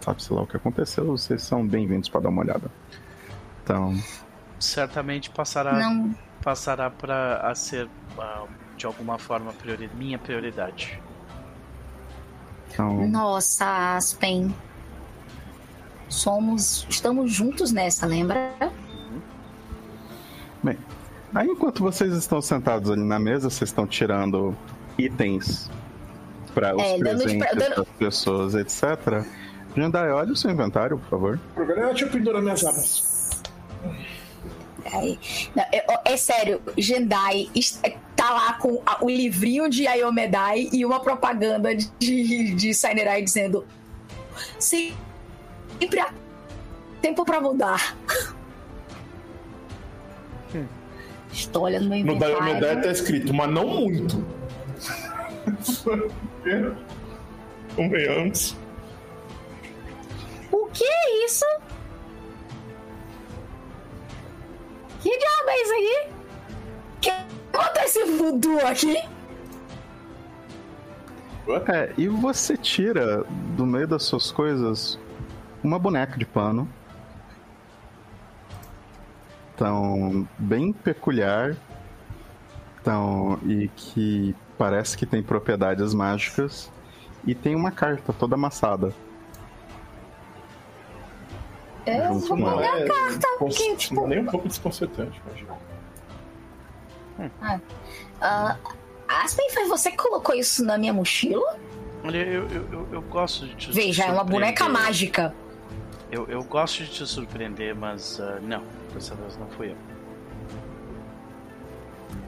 sabe-se 0.00 0.32
lá 0.32 0.42
o 0.42 0.46
que 0.46 0.56
aconteceu, 0.56 1.04
vocês 1.06 1.42
são 1.42 1.64
bem-vindos 1.66 2.08
para 2.08 2.22
dar 2.22 2.28
uma 2.30 2.42
olhada. 2.42 2.70
Então, 3.62 3.94
Certamente 4.58 5.28
passará, 5.30 5.74
Não. 5.78 6.14
passará 6.42 6.88
para 6.88 7.36
a 7.48 7.54
ser, 7.54 7.88
ah, 8.18 8.44
de 8.76 8.86
alguma 8.86 9.18
forma, 9.18 9.52
priori- 9.52 9.90
minha 9.96 10.18
prioridade. 10.18 11.00
então 12.72 13.06
Nossa, 13.08 13.96
Aspen. 13.96 14.52
Somos. 16.16 16.86
Estamos 16.90 17.32
juntos 17.32 17.72
nessa, 17.72 18.04
lembra? 18.06 18.52
Bem, 20.62 20.76
aí 21.34 21.48
enquanto 21.48 21.82
vocês 21.82 22.12
estão 22.12 22.40
sentados 22.42 22.90
ali 22.90 23.02
na 23.02 23.18
mesa, 23.18 23.48
vocês 23.48 23.70
estão 23.70 23.86
tirando 23.86 24.54
itens 24.98 25.70
para 26.54 26.76
os 26.76 26.82
É, 26.82 26.98
presentes 26.98 27.36
pra- 27.38 27.52
dando- 27.54 27.76
das 27.76 27.88
pessoas, 27.98 28.54
etc. 28.54 29.24
Jandai, 29.74 30.10
olha 30.12 30.32
o 30.32 30.36
seu 30.36 30.50
inventário, 30.50 30.98
por 30.98 31.08
favor. 31.08 31.40
Agora 31.56 31.86
deixa 31.86 32.04
eu 32.04 32.10
pendurar 32.10 32.42
minhas 32.42 32.62
armas. 32.64 33.10
Não, 35.56 35.62
é, 35.72 35.84
é 36.04 36.16
sério, 36.18 36.60
Jendai 36.76 37.48
tá 38.14 38.30
lá 38.30 38.52
com 38.54 38.82
a- 38.84 39.02
o 39.02 39.08
livrinho 39.08 39.70
de 39.70 39.86
Ayomedai 39.86 40.68
e 40.72 40.84
uma 40.84 41.00
propaganda 41.00 41.74
de, 41.74 41.88
de, 41.98 42.54
de 42.54 42.74
Sainerai 42.74 43.22
dizendo 43.22 43.64
"Sim, 44.58 44.92
sempre 45.82 46.00
há 46.00 46.12
tempo 47.00 47.24
pra 47.24 47.40
mudar. 47.40 47.96
Estou 51.32 51.62
olhando 51.62 51.88
meu 51.88 52.04
No 52.04 52.12
inventário. 52.12 52.36
Diomedes 52.36 52.84
tá 52.84 52.90
escrito, 52.92 53.34
mas 53.34 53.50
não 53.50 53.66
muito. 53.66 54.24
Antes. 58.20 58.56
O 60.52 60.66
que 60.66 60.84
é 60.84 61.24
isso? 61.24 61.46
Que 65.00 65.08
diabo 65.08 65.48
é 65.48 65.62
isso 65.62 65.72
aqui? 65.72 66.12
Que 67.00 67.10
acontece 67.10 68.04
voodoo 68.04 68.66
aqui? 68.66 68.96
É, 71.72 71.92
e 71.98 72.06
você 72.06 72.56
tira 72.56 73.24
do 73.56 73.66
meio 73.66 73.88
das 73.88 74.04
suas 74.04 74.30
coisas 74.30 74.98
uma 75.62 75.78
boneca 75.78 76.18
de 76.18 76.24
pano. 76.26 76.68
Então, 79.54 80.26
bem 80.38 80.72
peculiar. 80.72 81.56
Então, 82.80 83.38
e 83.46 83.68
que 83.76 84.34
parece 84.58 84.96
que 84.96 85.06
tem 85.06 85.22
propriedades 85.22 85.94
mágicas. 85.94 86.70
E 87.24 87.34
tem 87.34 87.54
uma 87.54 87.70
carta 87.70 88.12
toda 88.12 88.34
amassada. 88.34 88.92
Eu 91.86 92.14
Junto 92.14 92.26
vou 92.28 92.36
pegar 92.36 92.74
a 92.74 92.86
carta. 92.86 93.28
Cons- 93.38 93.56
que, 93.56 93.76
tipo, 93.76 93.94
não 93.94 94.04
é 94.06 94.08
nem 94.08 94.18
um 94.20 94.26
pouco 94.26 94.48
desconcertante, 94.48 95.20
imagina. 95.26 95.52
Ah, 98.20 98.56
Aspen, 99.08 99.50
foi 99.50 99.66
você 99.66 99.90
que 99.90 99.96
colocou 99.96 100.34
isso 100.34 100.64
na 100.64 100.78
minha 100.78 100.92
mochila? 100.92 101.56
Olha, 102.04 102.18
eu, 102.18 102.48
eu, 102.48 102.68
eu, 102.72 102.88
eu 102.92 103.02
gosto 103.02 103.46
de 103.46 103.54
te 103.54 103.72
Veja, 103.72 104.04
é 104.06 104.10
uma 104.12 104.24
boneca 104.24 104.68
mágica. 104.68 105.34
Eu, 106.12 106.26
eu 106.28 106.44
gosto 106.44 106.84
de 106.84 106.90
te 106.90 107.06
surpreender, 107.06 107.74
mas 107.74 108.20
ah, 108.20 108.38
não, 108.42 108.62
dessa 108.92 109.14
vez 109.14 109.34
não 109.38 109.46
fui 109.48 109.70
eu. 109.70 109.76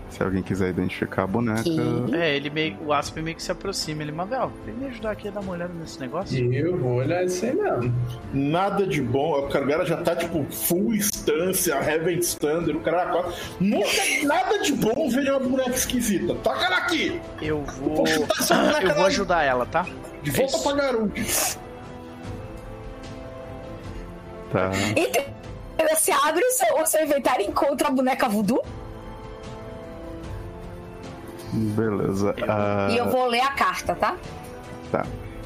Se 0.08 0.22
alguém 0.22 0.42
quiser 0.42 0.70
identificar 0.70 1.24
a 1.24 1.26
boneca. 1.26 1.64
Que? 1.64 2.14
É, 2.14 2.34
ele 2.36 2.48
meio. 2.48 2.78
O 2.86 2.92
Aspen 2.92 3.22
meio 3.22 3.36
que 3.36 3.42
se 3.42 3.50
aproxima. 3.50 4.00
Ele, 4.02 4.12
Mavel, 4.12 4.50
vem 4.64 4.74
me 4.74 4.86
ajudar 4.86 5.10
aqui 5.10 5.26
a 5.28 5.30
dar 5.32 5.40
uma 5.40 5.52
olhada 5.52 5.74
nesse 5.74 5.98
negócio. 5.98 6.54
Eu 6.54 6.78
vou 6.78 6.94
olhar 6.94 7.24
isso 7.24 7.44
aí 7.44 7.52
mesmo. 7.52 7.92
Nada 8.32 8.86
de 8.86 9.02
bom. 9.02 9.40
O 9.40 9.48
cara 9.48 9.84
já 9.84 9.96
tá 9.98 10.14
tipo 10.14 10.44
full 10.44 10.94
instância, 10.94 11.74
Heaven 11.74 12.20
Standard, 12.20 12.78
o 12.78 12.80
cara 12.80 13.06
quase. 13.06 13.36
Nunca 13.60 13.88
nada 14.22 14.58
de 14.60 14.72
bom 14.72 15.10
ver 15.10 15.30
uma 15.30 15.40
boneca 15.40 15.70
esquisita. 15.74 16.34
Taca 16.36 16.64
ela 16.64 16.76
aqui! 16.76 17.20
Eu 17.42 17.64
vou. 17.64 17.96
Vou 17.96 18.06
chutar 18.06 18.38
essa 18.38 18.54
boneca 18.54 18.86
Eu 18.86 18.94
vou 18.94 19.06
ajudar 19.06 19.42
ela, 19.42 19.66
tá? 19.66 19.84
De 20.22 20.30
volta 20.30 20.56
Isso. 20.56 20.62
pra 20.62 20.72
garoto. 20.76 21.63
Tá. 24.54 24.70
Então, 24.94 25.24
você 25.90 26.12
abre 26.12 26.44
o 26.44 26.50
seu, 26.52 26.80
o 26.80 26.86
seu 26.86 27.02
inventário 27.02 27.44
e 27.44 27.48
encontra 27.48 27.88
a 27.88 27.90
boneca 27.90 28.28
voodoo 28.28 28.62
Beleza. 31.52 32.36
Ah, 32.48 32.88
e 32.88 32.96
eu 32.96 33.10
vou 33.10 33.26
ler 33.26 33.40
a 33.40 33.50
carta, 33.50 33.96
tá? 33.96 34.16
Tá. 34.92 35.04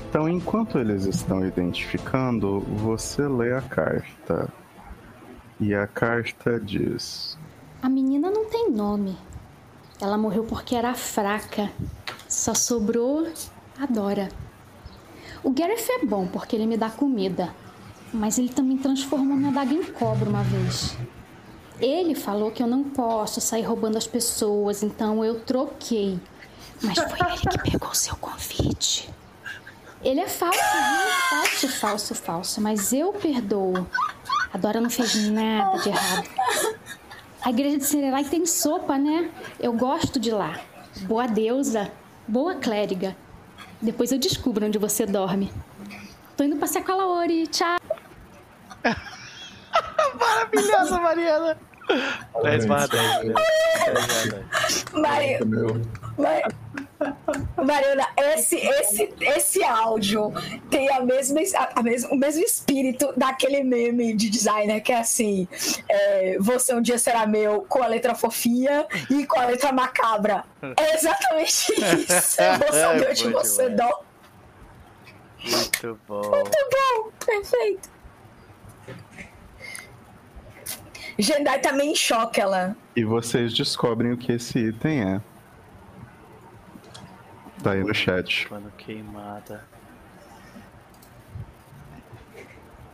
Então, 0.09 0.29
enquanto 0.29 0.79
eles 0.79 1.07
estão 1.07 1.47
identificando, 1.47 2.61
você 2.61 3.27
lê 3.27 3.55
a 3.55 3.63
carta. 3.63 4.53
E 5.59 5.75
a 5.75 5.87
carta 5.87 6.61
diz: 6.61 7.39
A 7.83 7.89
menina 7.89 8.31
não 8.31 8.45
tem 8.47 8.71
nome. 8.71 9.17
Ela 10.01 10.19
morreu 10.19 10.45
porque 10.45 10.75
era 10.75 10.95
fraca. 10.95 11.71
Só 12.29 12.55
sobrou 12.55 13.27
a 13.79 13.87
Dora. 13.87 14.29
O 15.43 15.51
Gareth 15.51 15.89
é 15.91 16.07
bom 16.07 16.27
porque 16.27 16.57
ele 16.57 16.67
me 16.67 16.77
dá 16.77 16.91
comida. 16.91 17.55
Mas 18.13 18.39
ele 18.39 18.49
também 18.49 18.79
transformou 18.79 19.37
minha 19.37 19.53
daga 19.53 19.73
em 19.73 19.83
cobra 19.85 20.29
uma 20.29 20.43
vez. 20.43 20.97
Ele 21.81 22.15
falou 22.15 22.51
que 22.51 22.63
eu 22.63 22.67
não 22.67 22.85
posso 22.85 23.41
sair 23.41 23.63
roubando 23.63 23.97
as 23.97 24.07
pessoas, 24.07 24.83
então 24.83 25.25
eu 25.25 25.41
troquei. 25.41 26.19
Mas 26.83 26.99
foi 26.99 27.19
ele 27.27 27.39
que 27.39 27.71
pegou 27.71 27.95
seu 27.95 28.17
convite. 28.17 29.09
Ele 30.03 30.21
é 30.21 30.29
falso, 30.29 30.59
viu? 30.59 31.11
Falso, 31.31 31.69
falso, 31.69 32.15
falso. 32.15 32.61
Mas 32.61 32.93
eu 32.93 33.13
perdoo. 33.13 33.87
A 34.53 34.57
Dora 34.57 34.81
não 34.81 34.91
fez 34.91 35.29
nada 35.29 35.79
de 35.79 35.89
errado. 35.89 36.29
A 37.43 37.51
igreja 37.51 37.79
de 37.79 37.85
Serelai 37.85 38.25
tem 38.25 38.47
sopa, 38.47 38.99
né? 38.99 39.31
Eu 39.61 39.73
gosto 39.73 40.19
de 40.19 40.31
lá. 40.31 40.61
Boa 41.03 41.27
deusa, 41.27 41.91
boa 42.27 42.55
clériga. 42.57 43.17
Depois 43.81 44.11
eu 44.11 44.19
descubro 44.19 44.67
onde 44.67 44.79
você 44.79 45.07
dorme. 45.07 45.53
Tô 46.37 46.45
indo 46.45 46.57
passear 46.57 46.85
com 46.85 46.93
a 46.93 46.97
Laori. 46.97 47.47
Tchau. 47.47 47.78
Maravilhosa, 50.53 51.01
Mariana! 51.01 51.59
10 52.43 52.67
barra 52.67 52.87
10. 52.87 53.25
né? 53.25 53.35
10 53.87 53.95
barra 53.95 54.41
10. 54.67 54.85
Mari- 54.93 55.45
Meu. 55.47 55.81
Mari- 56.19 56.55
Mariana, 57.57 58.07
esse, 58.35 58.57
esse, 58.57 59.15
esse 59.21 59.63
áudio 59.65 60.33
tem 60.69 60.91
a 60.93 61.01
mesma, 61.01 61.41
a, 61.57 61.81
a 61.81 61.83
mesma, 61.83 62.11
o 62.11 62.17
mesmo 62.17 62.43
espírito 62.45 63.13
daquele 63.17 63.63
meme 63.63 64.15
de 64.15 64.29
designer 64.29 64.81
que 64.83 64.93
é 64.93 64.99
assim: 64.99 65.49
é, 65.89 66.37
você 66.41 66.75
um 66.75 66.83
dia 66.83 66.99
será 66.99 67.27
meu 67.27 67.63
com 67.63 67.83
a 67.83 67.87
letra 67.87 68.15
fofinha 68.15 68.87
e 69.11 69.25
com 69.27 69.39
a 69.41 69.47
letra 69.47 69.73
macabra. 69.73 70.45
É 70.77 70.95
exatamente 70.95 71.73
isso. 72.07 72.43
Eu 72.43 72.59
vou 72.59 72.73
saber 72.73 73.11
onde 73.11 73.23
Foi 73.23 73.33
você 73.33 73.71
demais. 73.71 73.77
dorme. 73.77 74.09
Muito 75.45 76.01
bom. 76.07 76.31
Muito 76.31 76.59
bom, 76.73 77.11
perfeito. 77.25 77.89
Jendai 81.19 81.61
tá 81.61 81.73
meio 81.73 81.91
em 81.91 81.97
choque, 81.97 82.41
ela. 82.41 82.77
E 82.95 83.03
vocês 83.05 83.53
descobrem 83.53 84.13
o 84.13 84.17
que 84.17 84.33
esse 84.33 84.59
item 84.59 85.03
é. 85.03 85.21
Tá 87.63 87.73
aí 87.73 87.83
no 87.83 87.93
chat. 87.93 88.47
Pano 88.49 88.71
queimada. 88.79 89.65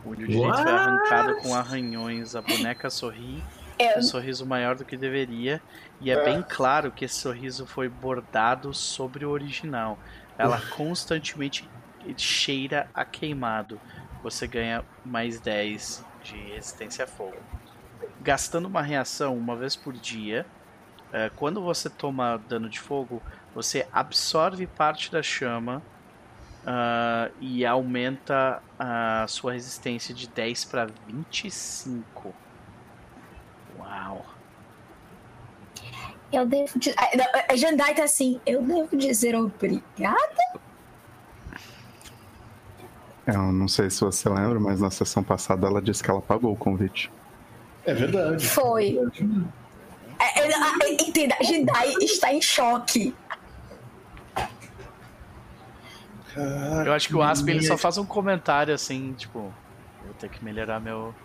O 0.03 0.09
olho 0.09 0.27
direito 0.27 0.53
foi 0.55 0.71
arrancado 0.71 1.35
com 1.37 1.53
arranhões. 1.53 2.35
A 2.35 2.41
boneca 2.41 2.89
sorri. 2.89 3.43
É, 3.77 3.99
Um 3.99 4.01
sorriso 4.01 4.45
maior 4.45 4.75
do 4.75 4.83
que 4.85 4.97
deveria. 4.97 5.61
E 6.01 6.09
é 6.09 6.23
bem 6.23 6.43
claro 6.47 6.91
que 6.91 7.05
esse 7.05 7.15
sorriso 7.15 7.67
foi 7.67 7.87
bordado 7.87 8.73
sobre 8.73 9.23
o 9.23 9.29
original. 9.29 9.99
Ela 10.37 10.59
constantemente 10.75 11.69
cheira 12.17 12.89
a 12.93 13.05
queimado. 13.05 13.79
Você 14.23 14.47
ganha 14.47 14.83
mais 15.05 15.39
10 15.39 16.03
de 16.23 16.35
resistência 16.53 17.03
a 17.03 17.07
fogo. 17.07 17.37
Gastando 18.25 18.65
uma 18.65 18.81
reação 18.81 19.37
uma 19.37 19.55
vez 19.55 19.75
por 19.75 19.93
dia, 19.93 20.45
eh, 21.13 21.31
quando 21.35 21.61
você 21.61 21.89
toma 21.89 22.41
dano 22.49 22.67
de 22.67 22.79
fogo, 22.79 23.21
você 23.53 23.87
absorve 23.93 24.67
parte 24.67 25.11
da 25.11 25.23
chama 25.23 25.81
ah, 26.65 27.29
e 27.39 27.63
aumenta 27.65 28.61
a 28.79 29.25
sua 29.27 29.53
resistência 29.53 30.13
de 30.13 30.27
10 30.27 30.65
para 30.65 30.87
25. 31.07 32.33
Uau! 33.77 34.25
eu 36.31 36.45
devo 36.45 36.79
dizer. 36.79 36.95
A 37.47 37.55
Jendai 37.55 37.93
tá 37.93 38.03
assim, 38.03 38.41
eu 38.45 38.61
devo 38.61 38.97
dizer 38.97 39.35
obrigada. 39.35 40.59
Eu 43.25 43.51
não 43.51 43.67
sei 43.67 43.89
se 43.89 44.01
você 44.01 44.29
lembra, 44.29 44.59
mas 44.59 44.81
na 44.81 44.91
sessão 44.91 45.23
passada 45.23 45.65
ela 45.67 45.81
disse 45.81 46.03
que 46.03 46.09
ela 46.09 46.21
pagou 46.21 46.51
o 46.51 46.57
convite. 46.57 47.11
É 47.85 47.93
verdade. 47.93 48.47
Foi. 48.47 48.97
É, 50.19 50.39
é, 50.39 50.47
é, 50.47 50.93
entenda, 50.93 51.35
Jendai 51.41 51.93
está 52.01 52.33
em 52.33 52.41
choque. 52.41 53.13
Eu 56.85 56.93
acho 56.93 57.07
que 57.07 57.15
o 57.15 57.21
Aspen 57.21 57.55
ele 57.55 57.65
só 57.65 57.77
faz 57.77 57.97
um 57.97 58.05
comentário 58.05 58.73
assim, 58.73 59.13
tipo, 59.13 59.53
vou 60.03 60.13
ter 60.19 60.29
que 60.29 60.43
melhorar 60.43 60.81
meu, 60.81 61.15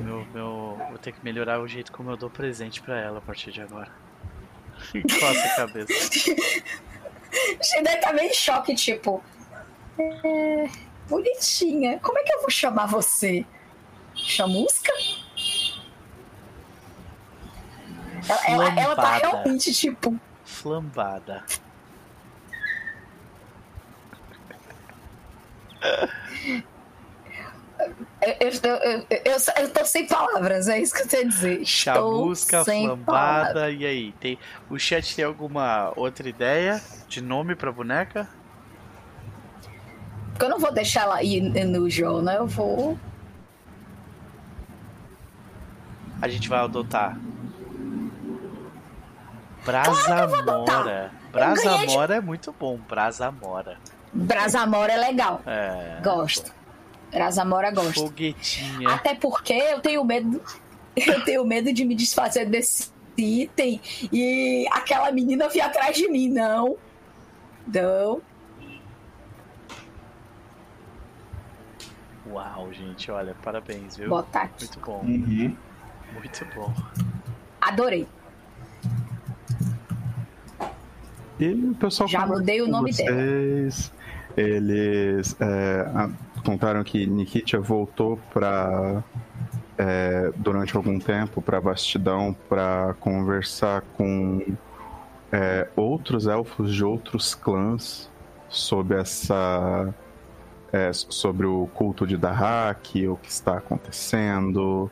meu, 0.00 0.26
meu, 0.34 0.80
vou 0.88 0.98
ter 0.98 1.12
que 1.12 1.22
melhorar 1.24 1.60
o 1.60 1.68
jeito 1.68 1.92
como 1.92 2.10
eu 2.10 2.16
dou 2.16 2.28
presente 2.28 2.82
pra 2.82 2.98
ela 2.98 3.18
a 3.18 3.20
partir 3.20 3.52
de 3.52 3.60
agora. 3.60 3.90
Coça 5.20 5.44
a 5.44 5.56
cabeça. 5.56 6.32
Jendai 7.62 8.00
tá 8.00 8.12
meio 8.12 8.30
em 8.30 8.34
choque, 8.34 8.74
tipo. 8.74 9.22
É, 9.98 10.68
bonitinha. 11.08 11.98
Como 12.00 12.18
é 12.18 12.22
que 12.22 12.32
eu 12.32 12.40
vou 12.40 12.50
chamar 12.50 12.86
você? 12.86 13.44
Chamusca? 14.14 14.92
Ela, 18.26 18.68
ela, 18.68 18.80
ela 18.80 18.96
tá 18.96 19.02
Flambada. 19.02 19.28
realmente, 19.28 19.72
tipo. 19.72 20.18
Flambada. 20.44 21.44
Eu, 28.20 28.34
eu, 28.40 28.76
eu, 28.76 29.06
eu, 29.10 29.36
eu, 29.62 29.70
tô 29.72 29.84
sem 29.84 30.06
palavras, 30.06 30.68
é 30.68 30.80
isso 30.80 30.92
que 30.92 31.02
eu 31.02 31.08
tenho 31.08 31.26
a 31.26 31.28
dizer. 31.28 31.64
Chamusca, 31.64 32.64
sem 32.64 32.82
palavras. 32.82 33.52
flambada, 33.52 33.70
e 33.70 33.86
aí? 33.86 34.12
Tem, 34.18 34.38
o 34.68 34.78
chat 34.78 35.14
tem 35.14 35.24
alguma 35.24 35.92
outra 35.94 36.28
ideia 36.28 36.82
de 37.06 37.20
nome 37.20 37.54
pra 37.54 37.70
boneca? 37.70 38.28
Porque 40.30 40.44
eu 40.44 40.48
não 40.50 40.58
vou 40.58 40.72
deixar 40.72 41.02
ela 41.02 41.22
ir 41.22 41.40
no 41.64 41.88
jogo, 41.88 42.22
né? 42.22 42.38
Eu 42.38 42.46
vou. 42.46 42.98
A 46.20 46.28
gente 46.28 46.48
vai 46.48 46.58
adotar. 46.58 47.16
Brasamora. 49.64 51.10
Brasamora 51.32 52.16
é 52.16 52.20
muito 52.20 52.54
bom. 52.58 52.76
Brasamora. 52.88 53.76
Brasamora 54.12 54.92
é 54.92 54.96
legal. 54.96 55.42
É. 55.46 56.00
Gosto. 56.02 56.52
Brasamora 57.12 57.70
gosto. 57.70 57.94
Foguetinha. 57.94 58.90
Até 58.90 59.14
porque 59.14 59.52
eu 59.52 59.80
tenho 59.80 60.04
medo. 60.04 60.40
Eu 60.96 61.24
tenho 61.24 61.44
medo 61.44 61.72
de 61.72 61.84
me 61.84 61.94
desfazer 61.94 62.46
desse 62.46 62.90
item 63.16 63.80
e 64.12 64.66
aquela 64.72 65.12
menina 65.12 65.48
vir 65.48 65.60
atrás 65.60 65.96
de 65.96 66.08
mim, 66.08 66.28
não. 66.28 66.76
Não. 67.72 68.20
Uau, 72.26 72.72
gente, 72.72 73.10
olha, 73.12 73.34
parabéns, 73.44 73.96
viu? 73.96 74.08
Botar 74.08 74.42
aqui. 74.42 74.64
Muito 74.64 74.80
bom, 74.80 75.00
Uhum. 75.02 75.56
muito 76.14 76.44
bom. 76.54 76.74
Adorei. 77.60 78.08
E 81.38 81.48
o 81.52 81.74
pessoal 81.74 82.08
Já 82.08 82.26
mudei 82.26 82.60
o 82.60 82.68
nome 82.68 82.92
dela. 82.92 83.10
vocês. 83.10 83.92
Eles 84.36 85.36
é, 85.40 86.10
contaram 86.44 86.84
que 86.84 87.06
Nikitia 87.06 87.60
voltou 87.60 88.18
para 88.32 89.02
durante 90.36 90.76
algum 90.76 90.98
tempo 90.98 91.40
para 91.40 91.60
Vastidão 91.60 92.34
para 92.48 92.96
conversar 92.98 93.82
com 93.96 94.44
é, 95.30 95.68
outros 95.76 96.26
elfos 96.26 96.74
de 96.74 96.84
outros 96.84 97.34
clãs 97.34 98.10
sobre 98.48 98.98
essa 98.98 99.94
é, 100.72 100.92
sobre 100.92 101.46
o 101.46 101.66
culto 101.74 102.06
de 102.06 102.16
Dahak, 102.16 103.06
o 103.08 103.16
que 103.16 103.30
está 103.30 103.58
acontecendo, 103.58 104.90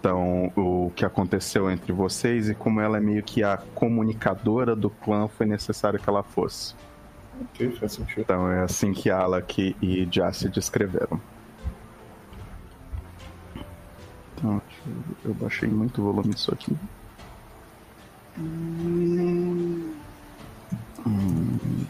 então 0.00 0.52
o 0.56 0.92
que 0.94 1.04
aconteceu 1.04 1.70
entre 1.70 1.92
vocês 1.92 2.48
e 2.48 2.54
como 2.54 2.80
ela 2.80 2.98
é 2.98 3.00
meio 3.00 3.22
que 3.22 3.42
a 3.42 3.56
comunicadora 3.74 4.74
do 4.76 4.88
clã 4.90 5.28
foi 5.28 5.46
necessário 5.46 5.98
que 5.98 6.08
ela 6.08 6.22
fosse. 6.22 6.74
Ok, 7.40 7.70
faz 7.72 7.92
sentido. 7.92 8.20
Então 8.20 8.50
é 8.50 8.62
assim 8.62 8.92
que 8.92 9.10
Alak 9.10 9.76
e 9.82 10.06
Jace 10.06 10.48
descreveram. 10.48 11.20
Então, 14.36 14.62
eu- 15.24 15.34
baixei 15.34 15.68
muito 15.68 16.00
o 16.00 16.04
volume 16.04 16.32
disso 16.32 16.52
aqui. 16.52 16.76
Hum. 21.06 21.86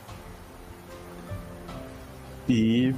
E. 2.48 2.94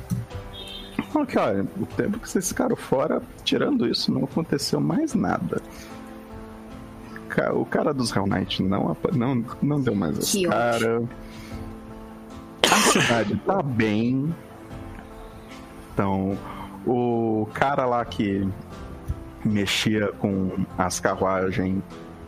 Ok, 1.15 1.41
olha, 1.41 1.67
o 1.81 1.87
tempo 1.87 2.19
que 2.19 2.29
vocês 2.29 2.49
ficaram 2.49 2.77
fora, 2.77 3.21
tirando 3.45 3.87
isso, 3.87 4.13
não 4.13 4.25
aconteceu 4.25 4.81
mais 4.81 5.15
nada. 5.15 5.61
O 7.55 7.65
cara 7.65 7.95
dos 7.95 8.15
Hell 8.15 8.27
Knight 8.27 8.63
não, 8.63 8.97
não, 9.13 9.45
não 9.63 9.81
deu 9.81 9.95
mais 9.95 10.19
as 10.19 10.31
Que 10.31 10.47
cara. 10.47 11.03
A 12.71 12.77
cidade 12.77 13.37
tá 13.47 13.63
bem. 13.63 14.35
Então, 15.93 16.37
o 16.87 17.49
cara 17.55 17.87
lá 17.87 18.05
que 18.05 18.47
mexia 19.45 20.13
com 20.19 20.65
as 20.77 21.01
carruagens. 21.01 21.83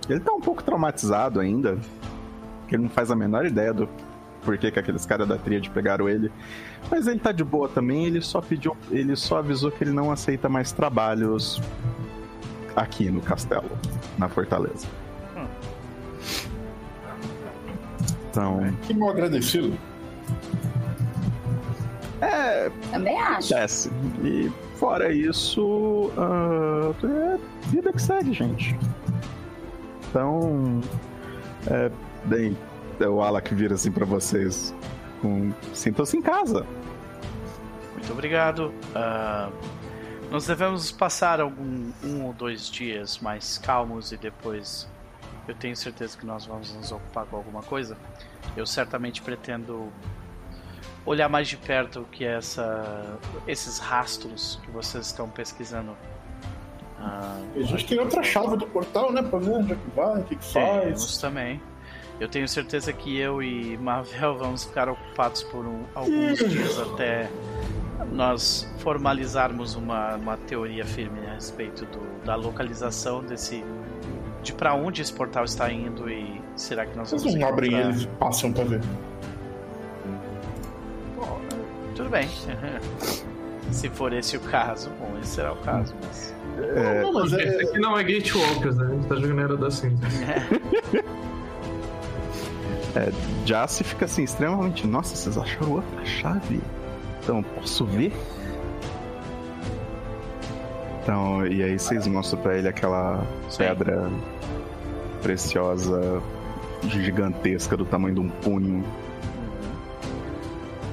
Ele 0.08 0.20
tá 0.20 0.32
um 0.32 0.40
pouco 0.40 0.62
traumatizado 0.62 1.40
ainda. 1.40 1.78
Ele 2.70 2.82
não 2.82 2.90
faz 2.90 3.10
a 3.10 3.16
menor 3.16 3.44
ideia 3.44 3.72
do 3.72 3.88
porquê 4.42 4.70
que 4.70 4.78
aqueles 4.78 5.04
caras 5.04 5.28
da 5.28 5.36
tríade 5.36 5.68
pegaram 5.70 6.08
ele. 6.08 6.32
Mas 6.90 7.06
ele 7.06 7.18
tá 7.18 7.32
de 7.32 7.42
boa 7.42 7.68
também, 7.68 8.04
ele 8.06 8.20
só 8.20 8.40
pediu. 8.40 8.76
Ele 8.90 9.16
só 9.16 9.38
avisou 9.38 9.70
que 9.70 9.82
ele 9.84 9.92
não 9.92 10.10
aceita 10.10 10.48
mais 10.48 10.72
trabalhos 10.72 11.60
aqui 12.76 13.10
no 13.10 13.20
castelo, 13.20 13.70
na 14.18 14.28
fortaleza. 14.28 14.86
Então. 18.30 18.60
Que 18.82 18.94
mal 18.94 19.10
agradecido. 19.10 19.76
É, 22.22 22.70
Também 22.90 23.20
acho. 23.20 23.50
Desce. 23.54 23.90
E 24.22 24.50
fora 24.76 25.12
isso, 25.12 26.10
ah, 26.16 26.92
é 27.04 27.38
vida 27.68 27.92
que 27.92 28.00
segue, 28.00 28.32
gente. 28.32 28.78
Então, 30.08 30.80
é, 31.66 31.90
bem, 32.24 32.56
é 33.00 33.08
o 33.08 33.20
Alak 33.22 33.54
vira 33.54 33.74
assim 33.74 33.90
pra 33.90 34.06
vocês. 34.06 34.74
Com, 35.22 35.52
Sintam-se 35.72 36.16
em 36.18 36.20
casa. 36.22 36.66
Muito 37.94 38.12
obrigado. 38.12 38.74
Ah, 38.94 39.48
nós 40.30 40.46
devemos 40.46 40.90
passar 40.92 41.40
algum 41.40 41.90
um 42.04 42.24
ou 42.24 42.32
dois 42.32 42.68
dias 42.68 43.18
mais 43.20 43.56
calmos 43.58 44.12
e 44.12 44.16
depois 44.18 44.88
eu 45.46 45.54
tenho 45.54 45.76
certeza 45.76 46.16
que 46.18 46.26
nós 46.26 46.44
vamos 46.46 46.74
nos 46.74 46.90
ocupar 46.92 47.24
com 47.26 47.36
alguma 47.36 47.62
coisa. 47.62 47.96
Eu 48.56 48.66
certamente 48.66 49.22
pretendo 49.22 49.92
olhar 51.06 51.28
mais 51.28 51.48
de 51.48 51.56
perto 51.56 52.00
o 52.00 52.04
que 52.04 52.24
é 52.24 52.34
essa, 52.36 53.18
esses 53.46 53.78
rastros 53.78 54.58
que 54.64 54.70
vocês 54.70 55.06
estão 55.06 55.28
pesquisando. 55.28 55.96
Ah, 57.00 57.38
A 57.56 57.60
gente 57.62 57.86
tem 57.86 57.98
outra 57.98 58.22
chave 58.22 58.56
do 58.56 58.66
portal, 58.66 59.12
né? 59.12 59.22
Pra 59.22 59.38
ver 59.38 59.50
onde 59.50 59.72
é 59.72 59.76
que 59.76 59.90
vai, 59.96 60.20
o 60.20 60.24
que, 60.24 60.36
que 60.36 60.52
Temos 60.52 61.02
faz. 61.04 61.18
também. 61.18 61.60
Eu 62.22 62.28
tenho 62.28 62.46
certeza 62.48 62.92
que 62.92 63.18
eu 63.18 63.42
e 63.42 63.76
Marvel 63.78 64.36
vamos 64.38 64.64
ficar 64.64 64.88
ocupados 64.88 65.42
por 65.42 65.66
um- 65.66 65.82
alguns 65.94 66.38
dias 66.38 66.78
até 66.78 67.28
nós 68.12 68.68
formalizarmos 68.78 69.74
uma, 69.74 70.14
uma 70.16 70.36
teoria 70.36 70.84
firme 70.84 71.18
a 71.26 71.34
respeito 71.34 71.84
do- 71.86 72.24
da 72.24 72.34
localização 72.36 73.22
desse. 73.24 73.64
de 74.42 74.52
pra 74.52 74.72
onde 74.74 75.02
esse 75.02 75.12
portal 75.12 75.44
está 75.44 75.70
indo 75.72 76.08
e 76.10 76.40
será 76.56 76.84
que 76.86 76.96
nós 76.96 77.10
Vocês 77.10 77.22
vamos 77.24 77.38
não 77.40 77.48
abrem 77.48 77.70
encontrar- 77.72 77.90
eles 77.90 78.02
e 78.02 78.06
passam 78.06 78.52
pra 78.52 78.64
ver. 78.64 78.80
Bom, 81.16 81.40
tudo 81.96 82.08
bem. 82.10 82.28
Se 83.70 83.88
for 83.88 84.12
esse 84.12 84.36
o 84.36 84.40
caso, 84.40 84.90
bom, 84.98 85.16
esse 85.22 85.30
será 85.36 85.52
o 85.52 85.56
caso, 85.56 85.94
mas. 86.04 86.34
não, 87.02 87.12
mas 87.14 87.32
Esse 87.32 87.42
é. 87.42 87.62
aqui 87.68 87.78
não 87.78 87.96
é 87.98 88.02
Gatewalkers, 88.04 88.76
né? 88.76 88.84
A 88.86 88.88
gente 88.90 89.06
tá 89.08 89.14
jogando 89.16 89.40
Era 89.40 89.56
da 89.56 89.70
Cinza. 89.70 90.02
Jace 93.44 93.84
fica 93.84 94.04
assim, 94.04 94.24
extremamente. 94.24 94.86
Nossa, 94.86 95.14
vocês 95.16 95.36
acharam 95.38 95.72
outra 95.72 96.04
chave? 96.04 96.60
Então, 97.22 97.42
posso 97.42 97.84
ver? 97.86 98.12
Então, 101.02 101.46
e 101.46 101.62
aí 101.62 101.78
vocês 101.78 102.06
mostram 102.06 102.40
pra 102.40 102.56
ele 102.56 102.68
aquela 102.68 103.26
Sim. 103.48 103.58
pedra 103.58 104.10
preciosa, 105.20 106.22
gigantesca, 106.88 107.76
do 107.76 107.84
tamanho 107.84 108.14
de 108.14 108.20
um 108.20 108.28
punho. 108.28 108.84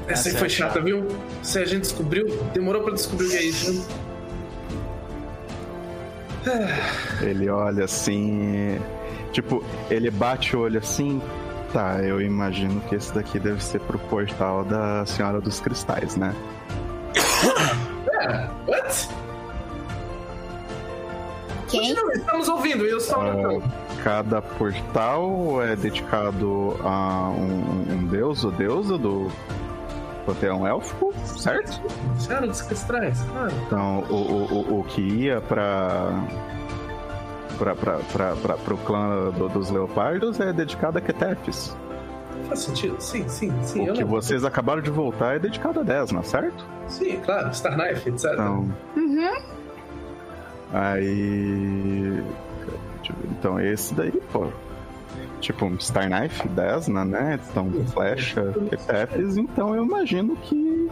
Essa 0.07 0.29
aí 0.29 0.35
foi 0.35 0.47
é 0.47 0.49
chata, 0.49 0.81
viu? 0.81 1.07
Se 1.43 1.59
a 1.59 1.65
gente 1.65 1.81
descobriu, 1.81 2.25
demorou 2.53 2.81
pra 2.81 2.93
descobrir 2.93 3.27
o 3.27 3.29
que 3.29 3.37
é 3.37 3.43
isso, 3.43 3.71
viu? 3.71 3.83
Ele 7.21 7.49
olha 7.49 7.85
assim. 7.85 8.79
Tipo, 9.31 9.63
ele 9.89 10.09
bate 10.09 10.55
o 10.55 10.61
olho 10.61 10.79
assim. 10.79 11.21
Tá, 11.73 12.01
eu 12.01 12.19
imagino 12.19 12.81
que 12.81 12.95
esse 12.95 13.13
daqui 13.13 13.37
deve 13.39 13.63
ser 13.63 13.79
pro 13.81 13.99
portal 13.99 14.63
da 14.63 15.05
Senhora 15.05 15.39
dos 15.39 15.59
Cristais, 15.59 16.15
né? 16.15 16.33
É, 18.21 18.49
what? 18.67 19.09
Quem? 21.69 21.93
Estamos 22.13 22.49
ouvindo 22.49 22.85
e 22.85 22.89
eu 22.89 22.99
só 22.99 23.21
Ah, 23.21 23.61
cada 24.03 24.41
portal 24.41 25.63
é 25.63 25.75
dedicado 25.75 26.75
a 26.83 27.29
um, 27.29 27.93
um 27.93 28.07
deus 28.07 28.43
ou 28.43 28.51
deusa 28.51 28.97
do 28.97 29.31
panteão 30.25 30.67
élfico, 30.67 31.13
certo? 31.25 31.79
Senhora 32.19 32.47
dos 32.47 32.61
Cristais, 32.61 33.21
claro. 33.31 33.51
Então, 33.67 33.99
o, 34.09 34.15
o, 34.15 34.73
o, 34.73 34.79
o 34.79 34.83
que 34.83 35.01
ia 35.01 35.39
pra. 35.41 36.09
Pra, 37.59 37.75
pro 38.57 38.77
clã 38.77 39.29
do- 39.31 39.49
dos 39.49 39.69
leopardos 39.69 40.39
é 40.39 40.53
dedicado 40.53 40.97
a 40.97 41.01
Ketefis. 41.01 41.75
Faz 42.47 42.59
sentido? 42.61 42.95
Sim, 42.99 43.27
sim, 43.27 43.51
sim. 43.63 43.81
O 43.81 43.93
que 43.93 43.99
lembro. 43.99 44.07
vocês 44.07 44.45
acabaram 44.45 44.81
de 44.81 44.89
voltar 44.89 45.35
é 45.35 45.39
dedicado 45.39 45.81
a 45.81 45.83
Desna, 45.83 46.23
certo? 46.23 46.65
Sim, 46.87 47.19
claro. 47.19 47.53
Star 47.53 47.73
Knife, 47.77 48.09
etc. 48.09 48.31
Então. 48.33 48.73
Uhum. 48.95 49.37
Aí. 50.73 52.23
Então, 53.31 53.59
esse 53.59 53.93
daí, 53.93 54.11
pô. 54.31 54.47
Tipo, 55.41 55.71
Star 55.81 56.09
Knife, 56.09 56.47
Desna, 56.49 57.03
né? 57.05 57.39
Então, 57.51 57.69
flecha, 57.91 58.53
Ketefis. 58.69 59.37
Então, 59.37 59.75
eu 59.75 59.83
imagino 59.85 60.35
que. 60.37 60.89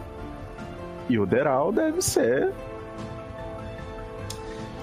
Yuderal 1.10 1.72
deve 1.72 2.02
ser. 2.02 2.52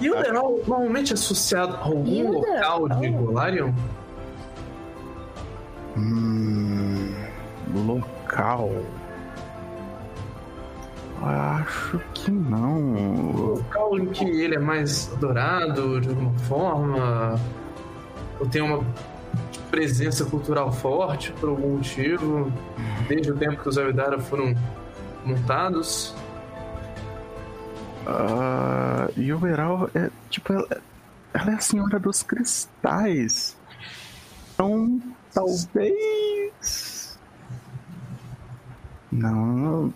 E 0.00 0.10
o 0.10 0.14
Deral 0.22 0.58
normalmente 0.66 1.14
associado 1.14 1.74
a 1.76 1.80
algum 1.80 2.32
local 2.32 2.88
de 2.88 3.00
Deral? 3.00 3.22
Golarion? 3.22 3.72
Hum, 5.96 7.14
local. 7.74 8.70
Acho 11.22 11.98
que 12.12 12.30
não. 12.30 13.32
Local 13.32 13.98
em 13.98 14.06
que 14.06 14.24
ele 14.24 14.54
é 14.54 14.58
mais 14.58 15.10
adorado 15.14 16.00
de 16.00 16.10
alguma 16.10 16.38
forma? 16.40 17.40
Ou 18.38 18.46
tem 18.46 18.60
uma 18.60 18.84
presença 19.70 20.24
cultural 20.26 20.70
forte 20.70 21.32
por 21.32 21.48
algum 21.48 21.76
motivo? 21.76 22.52
Desde 23.08 23.32
o 23.32 23.36
tempo 23.36 23.62
que 23.62 23.68
os 23.68 23.78
Avidara 23.78 24.18
foram 24.18 24.54
montados? 25.24 26.14
Ah, 28.06 29.08
e 29.16 29.32
o 29.32 29.38
Veral 29.38 29.90
é 29.94 30.10
tipo. 30.30 30.52
Ela, 30.52 30.82
ela 31.34 31.50
é 31.50 31.54
a 31.54 31.60
senhora 31.60 31.98
dos 31.98 32.22
cristais. 32.22 33.56
Então, 34.54 35.00
talvez. 35.34 37.18
Não. 39.10 39.92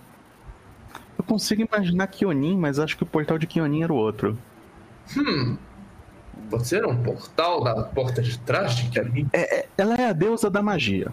Eu 1.19 1.25
consigo 1.25 1.63
imaginar 1.63 2.07
Kionin, 2.07 2.57
mas 2.57 2.79
acho 2.79 2.97
que 2.97 3.03
o 3.03 3.07
portal 3.07 3.39
de 3.39 3.47
Kionin 3.47 3.83
era 3.83 3.93
o 3.93 3.97
outro. 3.97 4.39
Hum. 5.17 5.57
Pode 6.51 6.67
ser 6.67 6.85
um 6.87 7.01
portal 7.03 7.63
da 7.63 7.83
porta 7.85 8.23
de 8.23 8.39
trás 8.41 8.75
de 8.75 8.89
Kelvin? 8.91 9.29
É, 9.33 9.61
é- 9.61 9.69
ela 9.77 9.95
é 9.95 10.09
a 10.09 10.13
deusa 10.13 10.51
da 10.51 10.63
magia 10.63 11.13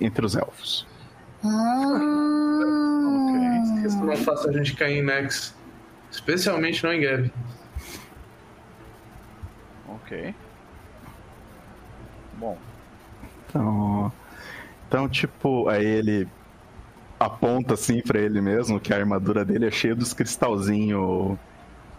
entre 0.00 0.24
os 0.24 0.34
elfos. 0.36 0.86
Ah, 1.44 1.98
Isso 3.84 3.96
não 4.04 4.16
faça 4.16 4.48
a 4.48 4.52
gente 4.52 4.74
cair 4.76 4.98
em 4.98 5.02
Nex. 5.02 5.54
Especialmente 6.10 6.84
não 6.84 6.92
em 6.92 7.00
Gab. 7.00 7.32
Ok. 9.88 10.34
Bom, 12.34 12.58
Então, 13.48 14.12
então, 14.88 15.08
tipo, 15.08 15.68
aí 15.68 15.84
ele 15.84 16.28
aponta 17.18 17.74
assim 17.74 18.00
pra 18.02 18.18
ele 18.20 18.40
mesmo 18.40 18.80
que 18.80 18.92
a 18.92 18.96
armadura 18.96 19.44
dele 19.44 19.66
é 19.66 19.70
cheia 19.70 19.94
dos 19.94 20.12
cristalzinhos 20.12 21.38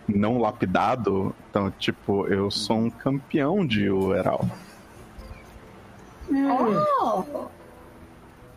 não 0.08 0.38
lapidado. 0.38 1.34
Então, 1.50 1.72
tipo, 1.72 2.28
eu 2.28 2.52
sou 2.52 2.78
um 2.78 2.90
campeão 2.90 3.66
de 3.66 3.90
Ueral. 3.90 4.46
oh, 6.32 7.48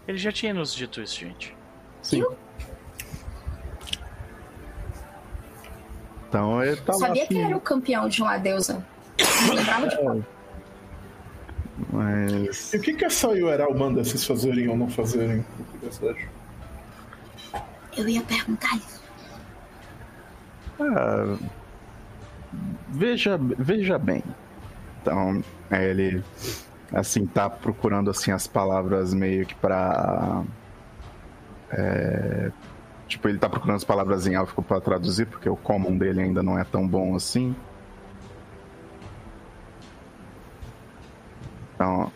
ele 0.07 0.19
já 0.19 0.31
tinha 0.31 0.55
nos 0.55 0.75
dito 0.75 1.01
isso, 1.01 1.21
gente. 1.21 1.57
Sim. 2.03 2.25
Então 6.29 6.63
ele 6.63 6.77
tá 6.77 6.93
lá. 6.93 6.99
sabia 6.99 7.27
que 7.27 7.35
assim, 7.35 7.39
ele 7.39 7.47
era 7.49 7.57
o 7.57 7.61
campeão 7.61 8.09
de 8.09 8.23
uma 8.23 8.39
deusa. 8.39 8.85
Não 9.47 9.55
lembrava 9.55 9.89
de 9.89 10.25
Mas. 11.93 12.73
E 12.73 12.77
o 12.77 12.81
que, 12.81 12.95
que 12.95 13.05
essa 13.05 13.29
Ueral 13.29 13.75
manda 13.75 14.05
vocês 14.05 14.25
fazerem 14.25 14.69
ou 14.69 14.77
não 14.77 14.89
fazerem? 14.89 15.45
Eu 17.97 18.09
ia 18.09 18.23
perguntar 18.23 18.77
isso. 18.77 19.03
Ah, 20.79 21.37
veja, 22.89 23.39
veja 23.59 23.99
bem. 23.99 24.23
Então, 25.01 25.43
ele 25.71 26.23
assim 26.93 27.27
tá 27.27 27.49
procurando 27.51 28.11
assim 28.11 28.31
as 28.31 28.47
palavras 28.47 29.13
meio 29.13 29.45
que 29.47 29.55
pra 29.55 30.45
é, 31.71 32.51
Tipo, 33.09 33.29
ele 33.29 33.39
tá 33.39 33.49
procurando 33.49 33.77
as 33.77 33.85
palavras 33.85 34.27
em 34.27 34.35
élfico 34.35 34.63
pra 34.63 34.81
traduzir, 34.81 35.27
porque 35.27 35.49
o 35.49 35.57
common 35.57 35.97
dele 35.97 36.23
ainda 36.23 36.43
não 36.43 36.59
é 36.59 36.65
tão 36.65 36.87
bom 36.87 37.15
assim. 37.15 37.55
Então, 41.75 42.11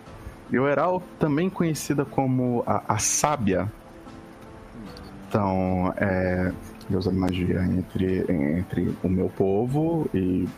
Yoeral, 0.52 1.00
também 1.18 1.48
conhecida 1.48 2.04
como 2.04 2.64
a, 2.66 2.82
a 2.88 2.98
Sábia. 2.98 3.70
Então, 5.28 5.94
é 5.96 6.52
deusa 6.88 7.12
de 7.12 7.16
magia 7.16 7.62
entre, 7.62 8.24
entre 8.58 8.96
o 9.00 9.08
meu 9.08 9.28
povo 9.28 10.10
e 10.12 10.48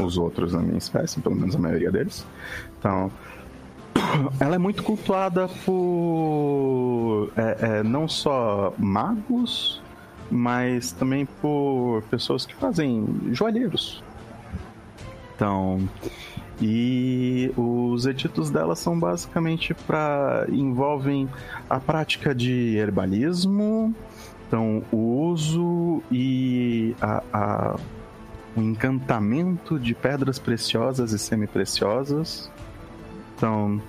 os 0.00 0.16
outros 0.16 0.52
da 0.52 0.58
minha 0.58 0.78
espécie, 0.78 1.20
pelo 1.20 1.34
menos 1.34 1.54
a 1.54 1.58
maioria 1.58 1.90
deles. 1.90 2.26
Então, 2.78 3.10
ela 4.40 4.54
é 4.54 4.58
muito 4.58 4.82
cultuada 4.82 5.48
por 5.64 7.30
é, 7.36 7.56
é, 7.60 7.82
não 7.82 8.08
só 8.08 8.72
magos, 8.78 9.82
mas 10.30 10.92
também 10.92 11.26
por 11.26 12.02
pessoas 12.10 12.46
que 12.46 12.54
fazem 12.54 13.06
joalheiros. 13.32 14.02
Então, 15.34 15.88
e 16.60 17.52
os 17.56 18.06
editos 18.06 18.50
dela 18.50 18.76
são 18.76 18.98
basicamente 18.98 19.74
para 19.74 20.46
envolvem 20.48 21.28
a 21.68 21.80
prática 21.80 22.34
de 22.34 22.76
herbalismo, 22.76 23.94
então 24.46 24.82
o 24.92 25.30
uso 25.30 26.02
e 26.10 26.94
a, 27.00 27.22
a 27.32 27.76
o 28.56 28.60
encantamento 28.60 29.78
de 29.78 29.94
pedras 29.94 30.38
preciosas 30.38 31.12
e 31.12 31.18
semi-preciosas. 31.18 32.50
Então, 33.36 33.80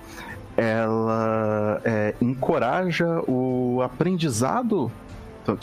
ela 0.56 1.82
é, 1.84 2.16
encoraja 2.22 3.22
o 3.28 3.82
aprendizado. 3.82 4.92
Então, 5.42 5.58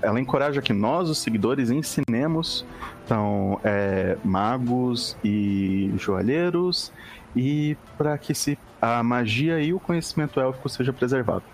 ela 0.00 0.20
encoraja 0.20 0.62
que 0.62 0.72
nós, 0.72 1.10
os 1.10 1.18
seguidores, 1.18 1.70
ensinemos 1.70 2.64
então, 3.04 3.60
é, 3.62 4.16
magos 4.24 5.16
e 5.22 5.92
joalheiros 5.96 6.92
e 7.36 7.76
para 7.96 8.18
que 8.18 8.34
se 8.34 8.58
a 8.80 9.02
magia 9.02 9.60
e 9.60 9.72
o 9.72 9.78
conhecimento 9.78 10.40
élfico 10.40 10.68
seja 10.68 10.92
preservado. 10.92 11.44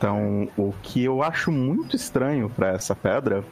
Então, 0.00 0.48
o 0.56 0.72
que 0.82 1.04
eu 1.04 1.22
acho 1.22 1.52
muito 1.52 1.94
estranho 1.94 2.48
para 2.48 2.68
essa 2.68 2.96
pedra, 2.96 3.44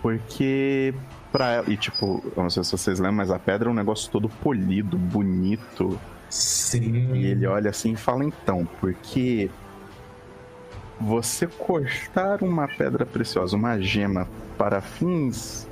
porque 0.00 0.94
para 1.30 1.62
e 1.68 1.76
tipo, 1.76 2.24
eu 2.34 2.42
não 2.42 2.48
sei 2.48 2.64
se 2.64 2.72
vocês 2.72 2.98
lembram, 2.98 3.18
mas 3.18 3.30
a 3.30 3.38
pedra 3.38 3.68
é 3.68 3.70
um 3.70 3.74
negócio 3.74 4.10
todo 4.10 4.26
polido, 4.26 4.96
bonito. 4.96 6.00
Sim. 6.30 7.14
E 7.14 7.26
ele 7.26 7.46
olha 7.46 7.68
assim 7.68 7.92
e 7.92 7.96
fala 7.96 8.24
então, 8.24 8.66
porque 8.80 9.50
você 10.98 11.46
cortar 11.46 12.42
uma 12.42 12.66
pedra 12.66 13.04
preciosa, 13.04 13.54
uma 13.54 13.78
gema 13.78 14.26
para 14.56 14.80
fins 14.80 15.68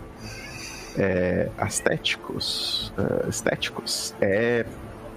é, 0.99 1.49
estéticos, 1.67 2.93
é, 2.99 3.27
estéticos, 3.31 4.15
é 4.21 4.67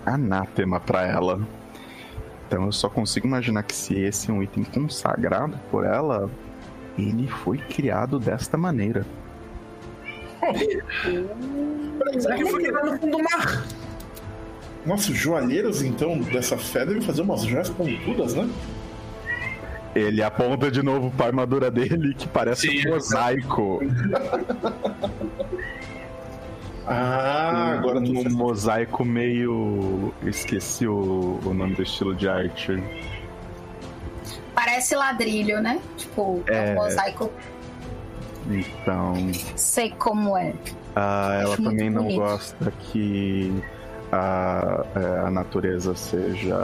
anátema 0.06 0.80
para 0.80 1.06
ela. 1.06 1.42
Então 2.52 2.66
eu 2.66 2.72
só 2.74 2.90
consigo 2.90 3.26
imaginar 3.26 3.64
que 3.64 3.74
se 3.74 3.98
esse 3.98 4.30
é 4.30 4.34
um 4.34 4.44
item 4.44 4.66
consagrado 4.66 5.58
por 5.72 5.86
ela, 5.86 6.30
ele 7.00 7.26
foi 7.26 7.58
criado 7.58 8.20
desta 8.20 8.58
maneira. 8.58 9.06
Será 12.20 12.36
que 12.36 12.46
foi 12.46 12.64
criado 12.64 12.92
no 12.92 13.00
fundo 13.00 13.18
do 13.18 13.24
mar? 13.24 13.66
Nossa, 14.86 15.14
os 15.14 15.18
joalheiros 15.18 15.82
então 15.82 16.20
dessa 16.20 16.58
fé 16.58 16.86
devem 16.86 17.02
fazer 17.02 17.22
umas 17.22 17.44
joias 17.44 17.70
pontudas, 17.70 18.34
né? 18.34 18.50
Ele 19.96 20.22
aponta 20.22 20.70
de 20.70 20.84
novo 20.84 21.10
para 21.12 21.28
a 21.28 21.30
armadura 21.30 21.72
dele, 21.72 22.14
que 22.14 22.28
parece 22.28 22.68
Sim, 22.68 22.86
um 22.86 22.92
mosaico. 22.96 23.80
Ah, 26.94 27.76
agora 27.80 28.00
um, 28.00 28.04
tu 28.04 28.28
um 28.28 28.32
mosaico 28.36 29.06
meio. 29.06 30.14
Esqueci 30.24 30.86
o, 30.88 31.40
o 31.46 31.54
nome 31.54 31.76
do 31.76 31.84
estilo 31.84 32.14
de 32.16 32.28
arte. 32.28 32.84
Parece 34.54 34.96
ladrilho, 34.96 35.62
né? 35.62 35.80
Tipo, 35.98 36.44
é 36.48 36.70
É. 36.70 36.72
um 36.72 36.76
mosaico. 36.84 37.32
Então. 38.50 39.14
Sei 39.56 39.92
como 39.92 40.38
é. 40.38 40.54
Ah, 40.96 41.40
ela 41.42 41.54
Acho 41.54 41.64
também 41.64 41.90
não 41.90 42.04
bonito. 42.04 42.20
gosta 42.20 42.72
que 42.80 43.64
a, 44.12 44.84
é, 44.96 45.20
a 45.28 45.32
natureza 45.32 45.96
seja. 45.96 46.56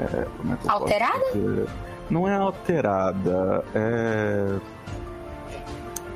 é, 0.00 0.26
como 0.36 0.52
é 0.52 0.56
que 0.56 0.64
eu 0.66 0.70
posso 0.70 0.82
Alterada? 0.82 1.66
Não 2.10 2.28
é 2.28 2.34
alterada, 2.34 3.64
é. 3.74 4.58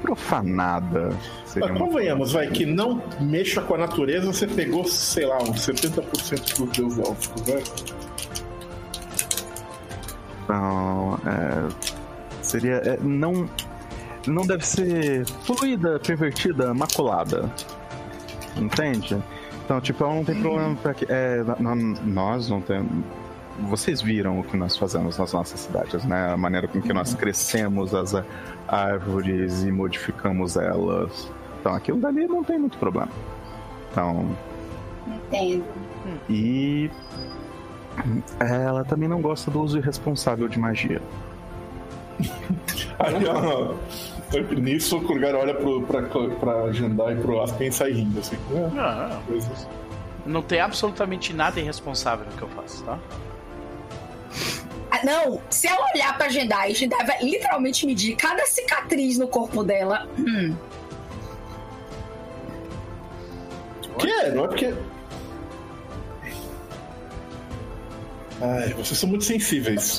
Profanada. 0.02 1.10
Seria 1.44 1.68
Mas 1.68 1.78
convenhamos, 1.78 2.32
vai, 2.32 2.48
que 2.48 2.64
não 2.66 3.02
mexa 3.20 3.60
com 3.60 3.74
a 3.74 3.78
natureza, 3.78 4.26
você 4.26 4.46
pegou, 4.46 4.84
sei 4.84 5.26
lá, 5.26 5.38
uns 5.42 5.66
70% 5.66 6.58
dos 6.58 6.70
deus 6.70 6.98
élficos, 6.98 7.42
vai. 7.42 7.62
Não, 10.48 11.14
é, 11.26 11.68
seria. 12.42 12.74
é, 12.76 12.98
não, 13.00 13.48
não 14.26 14.46
deve 14.46 14.66
ser 14.66 15.24
poluída, 15.46 16.00
pervertida, 16.00 16.74
maculada. 16.74 17.52
Entende? 18.56 19.22
Então, 19.64 19.80
tipo, 19.80 20.02
ela 20.02 20.14
não 20.14 20.24
tem 20.24 20.40
problema 20.40 20.76
pra 20.82 20.94
que. 20.94 21.06
É, 21.08 21.44
nós 22.04 22.48
não 22.48 22.60
temos. 22.60 23.04
Vocês 23.68 24.00
viram 24.00 24.40
o 24.40 24.44
que 24.44 24.56
nós 24.56 24.76
fazemos 24.76 25.18
nas 25.18 25.32
nossas 25.32 25.60
cidades, 25.60 26.04
né? 26.04 26.32
A 26.32 26.36
maneira 26.36 26.66
com 26.66 26.80
que 26.80 26.92
nós 26.92 27.14
crescemos 27.14 27.94
as 27.94 28.14
árvores 28.66 29.62
e 29.62 29.70
modificamos 29.70 30.56
elas. 30.56 31.30
Então, 31.60 31.74
aquilo 31.74 31.98
dali 31.98 32.26
não 32.26 32.42
tem 32.42 32.58
muito 32.58 32.78
problema. 32.78 33.10
Então, 33.90 34.34
Entendo. 35.06 35.64
e 36.28 36.90
ela 38.38 38.84
também 38.84 39.08
não 39.08 39.20
gosta 39.20 39.50
do 39.50 39.60
uso 39.60 39.78
irresponsável 39.78 40.48
de 40.48 40.58
magia. 40.58 41.02
Aí, 42.98 43.24
ó, 43.26 43.74
nisso 44.56 44.98
o 44.98 45.02
Kurgar 45.02 45.34
olha 45.34 45.54
pro, 45.54 45.82
pra, 45.82 46.02
pra 46.02 46.72
Jandai 46.72 47.14
e 47.14 47.16
pro 47.16 47.42
Aspen 47.42 47.68
e 47.68 47.72
sai 47.72 47.92
rindo, 47.92 48.20
assim. 48.20 48.36
Não, 48.50 49.22
coisas. 49.22 49.68
não 50.24 50.42
tem 50.42 50.60
absolutamente 50.60 51.32
nada 51.32 51.58
irresponsável 51.58 52.26
no 52.26 52.32
que 52.32 52.42
eu 52.42 52.48
faço, 52.48 52.84
tá? 52.84 52.98
Não, 55.04 55.40
se 55.50 55.66
ela 55.66 55.86
olhar 55.94 56.16
pra 56.16 56.28
Jendai, 56.28 56.74
Jendai 56.74 57.04
vai 57.04 57.22
literalmente 57.22 57.86
medir 57.86 58.16
cada 58.16 58.44
cicatriz 58.46 59.18
no 59.18 59.28
corpo 59.28 59.62
dela. 59.62 60.08
Hum, 60.18 60.54
Que 63.98 64.08
é, 64.10 64.30
não 64.30 64.44
é 64.44 64.48
porque. 64.48 64.74
Ai, 68.40 68.72
vocês 68.74 68.98
são 68.98 69.08
muito 69.08 69.24
sensíveis. 69.24 69.98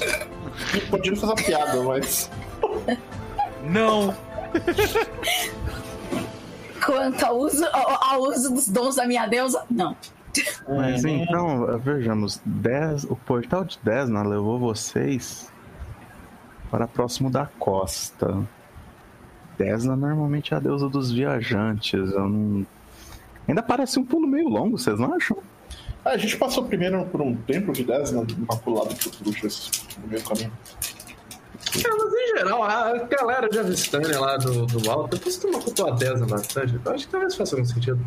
Podiam 0.90 1.16
fazer 1.16 1.34
uma 1.34 1.36
piada, 1.36 1.82
mas. 1.84 2.30
Não! 3.64 4.16
quanto 6.84 7.24
ao 7.24 7.38
uso, 7.38 7.64
ao, 7.72 8.04
ao 8.14 8.22
uso 8.24 8.54
dos 8.54 8.68
dons 8.68 8.96
da 8.96 9.06
minha 9.06 9.28
deusa, 9.28 9.64
não. 9.70 9.96
Mas 10.68 11.04
então, 11.04 11.78
vejamos, 11.80 12.42
10, 12.46 13.06
o 13.06 13.16
portal 13.16 13.66
de 13.66 13.78
Desna 13.84 14.24
levou 14.24 14.60
vocês 14.60 15.52
para 16.70 16.88
próximo 16.88 17.30
da 17.30 17.46
costa. 17.60 18.48
Desna 19.58 19.96
normalmente 19.96 20.54
é 20.54 20.58
a 20.58 20.60
deusa 20.60 20.88
dos 20.88 21.12
viajantes. 21.12 22.12
Eu 22.12 22.30
não... 22.30 22.66
Ainda 23.48 23.62
parece 23.62 24.00
um 24.00 24.06
pulo 24.06 24.28
meio 24.28 24.48
longo, 24.48 24.78
vocês 24.78 24.98
não 24.98 25.14
acham? 25.14 25.38
Ah, 26.04 26.12
a 26.12 26.18
gente 26.18 26.38
passou 26.38 26.64
primeiro 26.64 27.06
por 27.06 27.22
um 27.22 27.36
templo 27.36 27.74
de 27.74 27.84
10 27.84 28.12
na 28.14 28.24
maculado 28.48 28.96
por 28.96 29.12
bruxas 29.24 29.70
no 30.02 30.08
meio 30.08 30.24
caminho. 30.24 30.52
É, 31.76 31.90
mas 31.90 32.14
em 32.14 32.38
geral, 32.38 32.64
a 32.64 32.98
galera 33.04 33.48
de 33.50 33.60
Avistânia 33.60 34.20
lá 34.20 34.38
do, 34.38 34.66
do 34.66 34.92
alto 34.92 35.20
costuma 35.20 35.60
cultuar 35.60 35.94
a 35.94 35.96
Deza 35.96 36.26
bastante. 36.26 36.76
Então 36.76 36.94
acho 36.94 37.06
que 37.06 37.12
talvez 37.12 37.36
faça 37.36 37.56
algum 37.56 37.66
sentido. 37.66 38.00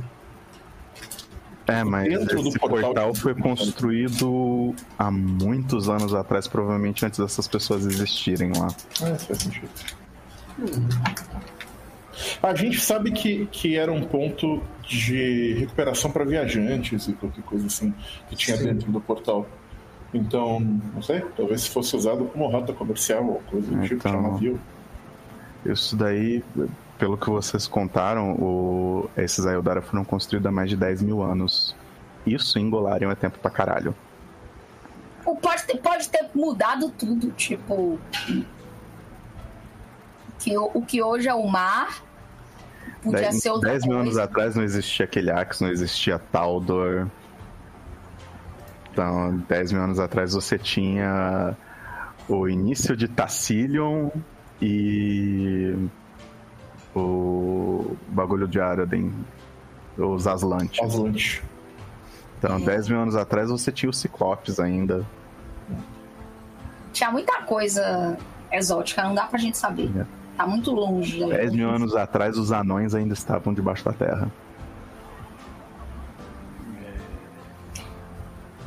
É, 1.66 1.82
mas 1.82 2.08
Dentro 2.08 2.42
do 2.42 2.48
esse 2.48 2.58
portal 2.58 2.80
portal, 2.92 3.12
de- 3.12 3.20
foi 3.20 3.34
construído 3.34 4.74
há 4.98 5.10
muitos 5.10 5.88
anos 5.88 6.12
atrás, 6.14 6.46
provavelmente 6.46 7.06
antes 7.06 7.18
dessas 7.18 7.48
pessoas 7.48 7.86
existirem 7.86 8.52
lá. 8.56 8.68
Ah, 9.02 9.10
isso 9.12 9.26
faz 9.26 9.38
sentido. 9.38 9.68
A 12.42 12.54
gente 12.54 12.80
sabe 12.80 13.10
que, 13.10 13.46
que 13.46 13.76
era 13.76 13.90
um 13.92 14.02
ponto 14.02 14.62
de 14.86 15.54
recuperação 15.54 16.10
para 16.10 16.24
viajantes 16.24 17.08
e 17.08 17.12
qualquer 17.14 17.42
coisa 17.42 17.66
assim 17.66 17.92
que 18.28 18.36
tinha 18.36 18.56
Sim. 18.56 18.64
dentro 18.64 18.92
do 18.92 19.00
portal. 19.00 19.46
Então, 20.12 20.60
não 20.60 21.02
sei, 21.02 21.22
talvez 21.36 21.66
fosse 21.66 21.96
usado 21.96 22.26
como 22.26 22.46
rota 22.46 22.72
comercial 22.72 23.24
ou 23.26 23.42
coisa 23.50 23.66
do 23.68 23.82
tipo, 23.82 23.94
Então. 23.94 24.12
tinha 24.12 24.22
navio. 24.22 24.60
Isso 25.66 25.96
daí, 25.96 26.44
pelo 27.04 27.18
que 27.18 27.28
vocês 27.28 27.68
contaram, 27.68 28.32
o... 28.32 29.10
esses 29.14 29.44
Ayodara 29.44 29.82
foram 29.82 30.02
construídos 30.06 30.46
há 30.46 30.50
mais 30.50 30.70
de 30.70 30.76
10 30.76 31.02
mil 31.02 31.22
anos. 31.22 31.76
Isso 32.24 32.58
em 32.58 32.70
Golarion 32.70 33.10
é 33.10 33.14
tempo 33.14 33.38
pra 33.38 33.50
caralho. 33.50 33.94
Pode 35.22 35.66
ter, 35.66 35.76
pode 35.76 36.08
ter 36.08 36.30
mudado 36.34 36.88
tudo, 36.92 37.30
tipo. 37.32 38.00
Que, 40.38 40.56
o 40.56 40.70
o 40.72 40.80
que 40.80 41.02
hoje 41.02 41.28
é 41.28 41.34
o 41.34 41.46
mar 41.46 42.02
podia 43.02 43.20
Dez, 43.20 43.42
ser 43.42 43.50
outra 43.50 43.70
dez 43.70 43.84
mil 43.84 43.98
anos 43.98 44.16
atrás 44.16 44.56
não 44.56 44.62
existia 44.62 45.04
aquele 45.04 45.30
Axe, 45.30 45.62
não 45.62 45.70
existia 45.70 46.18
Taldor. 46.18 47.08
Então, 48.90 49.36
10 49.46 49.72
mil 49.72 49.82
anos 49.82 49.98
atrás 49.98 50.32
você 50.32 50.56
tinha 50.56 51.54
o 52.26 52.48
início 52.48 52.96
de 52.96 53.08
Tassilion 53.08 54.08
e 54.62 55.76
o 56.94 57.96
bagulho 58.08 58.46
de 58.46 58.60
Araden, 58.60 59.12
os 59.96 60.26
Aslantes. 60.26 60.82
Aslante. 60.82 61.42
Então, 62.38 62.60
10 62.60 62.88
mil 62.88 63.00
anos 63.00 63.16
atrás 63.16 63.50
você 63.50 63.72
tinha 63.72 63.88
os 63.88 63.98
Ciclopes 63.98 64.60
ainda. 64.60 65.06
Tinha 66.92 67.10
muita 67.10 67.42
coisa 67.42 68.16
exótica, 68.52 69.02
não 69.02 69.14
dá 69.14 69.26
pra 69.26 69.38
gente 69.38 69.56
saber. 69.56 69.90
É. 69.98 70.06
Tá 70.36 70.46
muito 70.46 70.72
longe. 70.72 71.20
da 71.20 71.28
10 71.28 71.52
mil 71.52 71.68
gente. 71.68 71.76
anos 71.76 71.96
atrás 71.96 72.36
os 72.36 72.52
anões 72.52 72.94
ainda 72.94 73.14
estavam 73.14 73.54
debaixo 73.54 73.84
da 73.84 73.92
terra. 73.92 74.30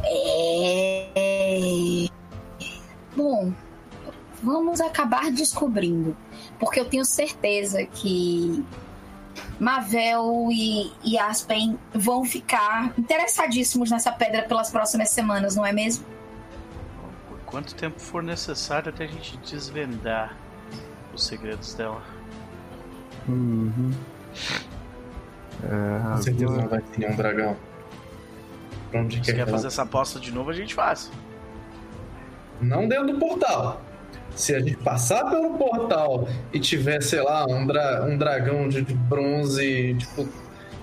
É... 0.04 2.08
Bom, 3.16 3.52
vamos 4.42 4.80
acabar 4.80 5.32
descobrindo. 5.32 6.16
Porque 6.60 6.80
eu 6.80 6.86
tenho 6.86 7.06
certeza 7.06 7.86
que 7.86 8.66
Mavel 9.60 10.50
e, 10.52 10.92
e 11.04 11.18
Aspen 11.18 11.78
vão 11.94 12.24
ficar 12.26 12.92
interessadíssimos 12.98 13.92
nessa 13.92 14.12
pedra 14.12 14.44
pelas 14.44 14.70
próximas 14.72 15.10
semanas, 15.10 15.56
não 15.56 15.66
é 15.66 15.72
mesmo? 15.72 16.04
Por 17.30 17.40
quanto 17.46 17.76
tempo 17.76 18.00
for 18.00 18.24
necessário 18.24 18.90
até 18.90 19.06
a 19.06 19.08
gente 19.08 19.38
desvendar 19.38 20.36
os 21.14 21.26
segredos 21.26 21.74
dela. 21.76 22.02
Uhum. 23.28 23.92
É, 25.64 26.10
Com 26.16 26.22
certeza 26.22 26.56
não 26.56 26.68
vai 26.68 26.82
ter 26.82 27.00
nenhum 27.00 27.16
dragão. 27.16 27.58
Pra 28.92 29.02
onde 29.02 29.16
Se 29.18 29.22
quer 29.22 29.26
quer 29.28 29.34
que 29.36 29.42
ela- 29.42 29.52
fazer 29.52 29.68
essa 29.68 29.84
aposta 29.84 30.20
de 30.20 30.32
novo, 30.32 30.50
a 30.50 30.54
gente 30.54 30.74
faz. 30.74 31.12
Não 32.62 32.88
dentro 32.88 33.14
do 33.14 33.20
portal. 33.20 33.82
Se 34.38 34.54
a 34.56 34.60
gente 34.60 34.78
passar 34.78 35.30
pelo 35.30 35.58
portal 35.58 36.28
e 36.54 36.60
tiver, 36.60 37.02
sei 37.02 37.22
lá, 37.22 37.46
um, 37.48 37.66
dra- 37.66 38.06
um 38.06 38.18
dragão 38.18 38.70
de, 38.70 38.82
de 38.84 38.94
bronze, 38.94 39.96
tipo, 39.96 40.30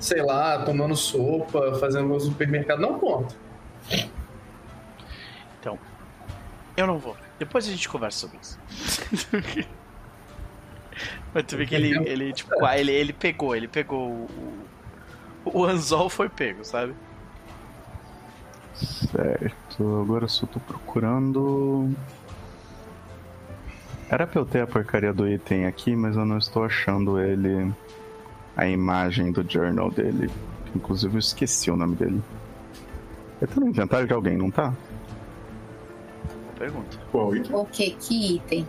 sei 0.01 0.23
lá, 0.23 0.65
tomando 0.65 0.97
sopa, 0.97 1.75
fazendo 1.79 2.09
no 2.09 2.19
supermercado, 2.21 2.81
não 2.81 2.99
conta. 2.99 3.35
Então, 5.61 5.79
eu 6.77 6.87
não 6.87 6.99
vou. 6.99 7.17
Depois 7.39 7.67
a 7.67 7.71
gente 7.71 7.89
conversa 7.89 8.27
sobre 8.27 8.39
isso. 8.43 8.59
Mas 11.33 11.45
tu 11.47 11.57
vê 11.57 11.67
que 11.67 11.75
ele, 11.75 11.97
ele 12.09 12.33
tipo, 12.33 12.65
ah, 12.65 12.79
ele, 12.79 12.93
ele 12.93 13.13
pegou, 13.13 13.55
ele 13.57 13.69
pegou 13.69 14.09
o. 14.11 14.29
O 15.45 15.61
o 15.61 15.65
anzol 15.67 16.09
foi 16.09 16.29
pego, 16.29 16.65
sabe? 16.65 16.95
Certo, 18.75 20.01
agora 20.03 20.25
eu 20.25 20.29
só 20.29 20.47
tô 20.47 20.59
procurando. 20.59 21.95
Era 24.09 24.27
pra 24.27 24.41
eu 24.41 24.45
ter 24.47 24.61
a 24.63 24.67
porcaria 24.67 25.13
do 25.13 25.29
item 25.29 25.67
aqui, 25.67 25.97
mas 25.97 26.17
eu 26.17 26.25
não 26.25 26.39
estou 26.39 26.65
achando 26.65 27.19
ele. 27.19 27.73
A 28.57 28.67
imagem 28.69 29.33
do 29.33 29.43
journal 29.51 29.91
dele. 29.91 30.31
Inclusive 30.77 31.15
eu 31.17 31.19
esqueci 31.19 31.71
o 31.71 31.77
nome 31.77 31.97
dele. 31.97 32.23
Ele 33.43 33.51
tá 33.53 33.61
no 33.61 33.69
inventário 33.69 34.07
de 34.07 34.13
alguém, 34.13 34.37
não 34.37 34.51
tá? 34.51 34.73
Pergunta. 36.59 36.97
Qual 37.11 37.35
item? 37.35 37.55
O 37.57 37.65
que? 37.65 37.91
Que 37.91 38.37
item? 38.37 38.69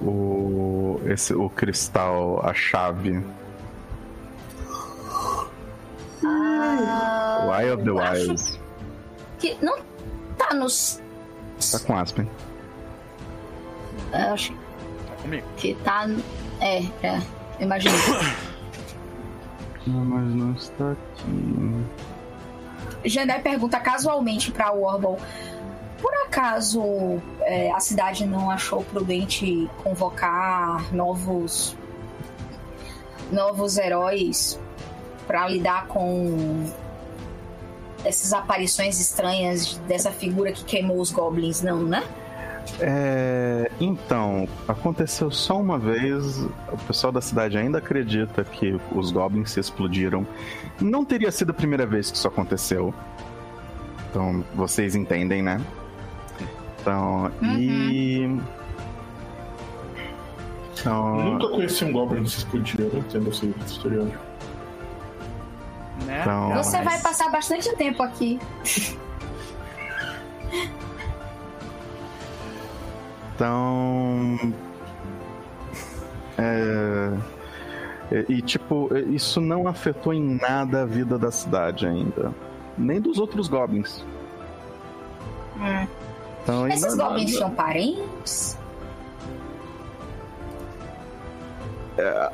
O. 0.00 0.98
Esse, 1.04 1.34
o 1.34 1.50
cristal, 1.50 2.40
a 2.44 2.54
chave. 2.54 3.22
Ah, 6.24 7.60
Eye 7.60 7.70
of 7.72 7.84
the 7.84 7.90
Wilds. 7.90 8.58
que 9.38 9.56
não 9.62 9.78
tá 10.38 10.54
nos. 10.54 11.00
Tá 11.70 11.78
com 11.80 11.96
Aspen. 11.98 12.28
Eu 14.12 14.32
Acho 14.34 14.52
Tá 14.52 15.14
comigo. 15.22 15.46
que 15.56 15.74
tá. 15.76 16.06
É, 16.60 16.82
é. 17.02 17.20
Imagina. 17.60 17.94
Não, 19.86 20.02
mas 20.02 20.34
não 20.34 20.52
está 20.52 20.92
aqui. 20.92 21.84
Jandai 23.04 23.40
pergunta 23.42 23.78
casualmente 23.80 24.50
pra 24.50 24.72
Warble: 24.72 25.16
Por 26.00 26.14
acaso 26.26 27.20
é, 27.42 27.70
a 27.70 27.78
cidade 27.80 28.24
não 28.26 28.50
achou 28.50 28.82
prudente 28.82 29.68
convocar 29.82 30.90
novos 30.94 31.76
novos 33.30 33.76
heróis 33.76 34.58
pra 35.26 35.46
lidar 35.48 35.86
com 35.86 36.64
essas 38.04 38.32
aparições 38.32 38.98
estranhas 38.98 39.76
dessa 39.86 40.10
figura 40.10 40.50
que 40.52 40.64
queimou 40.64 40.98
os 40.98 41.10
goblins, 41.10 41.60
não, 41.60 41.82
né? 41.82 42.02
É, 42.80 43.70
então, 43.80 44.48
aconteceu 44.66 45.30
só 45.30 45.60
uma 45.60 45.78
vez. 45.78 46.38
O 46.72 46.78
pessoal 46.86 47.12
da 47.12 47.20
cidade 47.20 47.56
ainda 47.56 47.78
acredita 47.78 48.42
que 48.44 48.78
os 48.92 49.10
goblins 49.12 49.50
se 49.50 49.60
explodiram. 49.60 50.26
Não 50.80 51.04
teria 51.04 51.30
sido 51.30 51.50
a 51.50 51.54
primeira 51.54 51.86
vez 51.86 52.10
que 52.10 52.16
isso 52.16 52.26
aconteceu. 52.28 52.92
Então, 54.10 54.44
vocês 54.54 54.94
entendem, 54.94 55.42
né? 55.42 55.60
Então, 56.80 57.30
e. 57.42 58.38
Então, 60.78 61.16
Nunca 61.32 61.48
conheci 61.48 61.84
um 61.84 61.92
Goblin 61.92 62.24
que 62.24 62.30
se 62.30 62.38
explodia, 62.38 62.80
eu 62.84 62.90
não 62.92 62.98
entendo 63.00 63.30
esse 63.30 63.46
estereótipo. 63.66 64.18
Né? 66.04 66.20
Então- 66.20 66.54
Você 66.62 66.82
vai 66.82 67.00
passar 67.00 67.30
bastante 67.30 67.74
tempo 67.76 68.02
aqui. 68.02 68.38
Então. 73.34 74.38
É. 76.38 77.12
E, 78.28 78.34
e, 78.34 78.42
tipo, 78.42 78.90
isso 79.10 79.40
não 79.40 79.66
afetou 79.66 80.12
em 80.12 80.38
nada 80.40 80.82
a 80.82 80.86
vida 80.86 81.18
da 81.18 81.30
cidade 81.30 81.86
ainda. 81.86 82.32
Nem 82.76 83.00
dos 83.00 83.18
outros 83.18 83.48
goblins. 83.48 84.04
Hum. 85.56 85.86
Então, 86.42 86.62
ainda 86.64 86.74
Esses 86.74 86.96
nada- 86.96 87.08
goblins 87.10 87.36
são 87.38 87.50
parentes? 87.50 88.58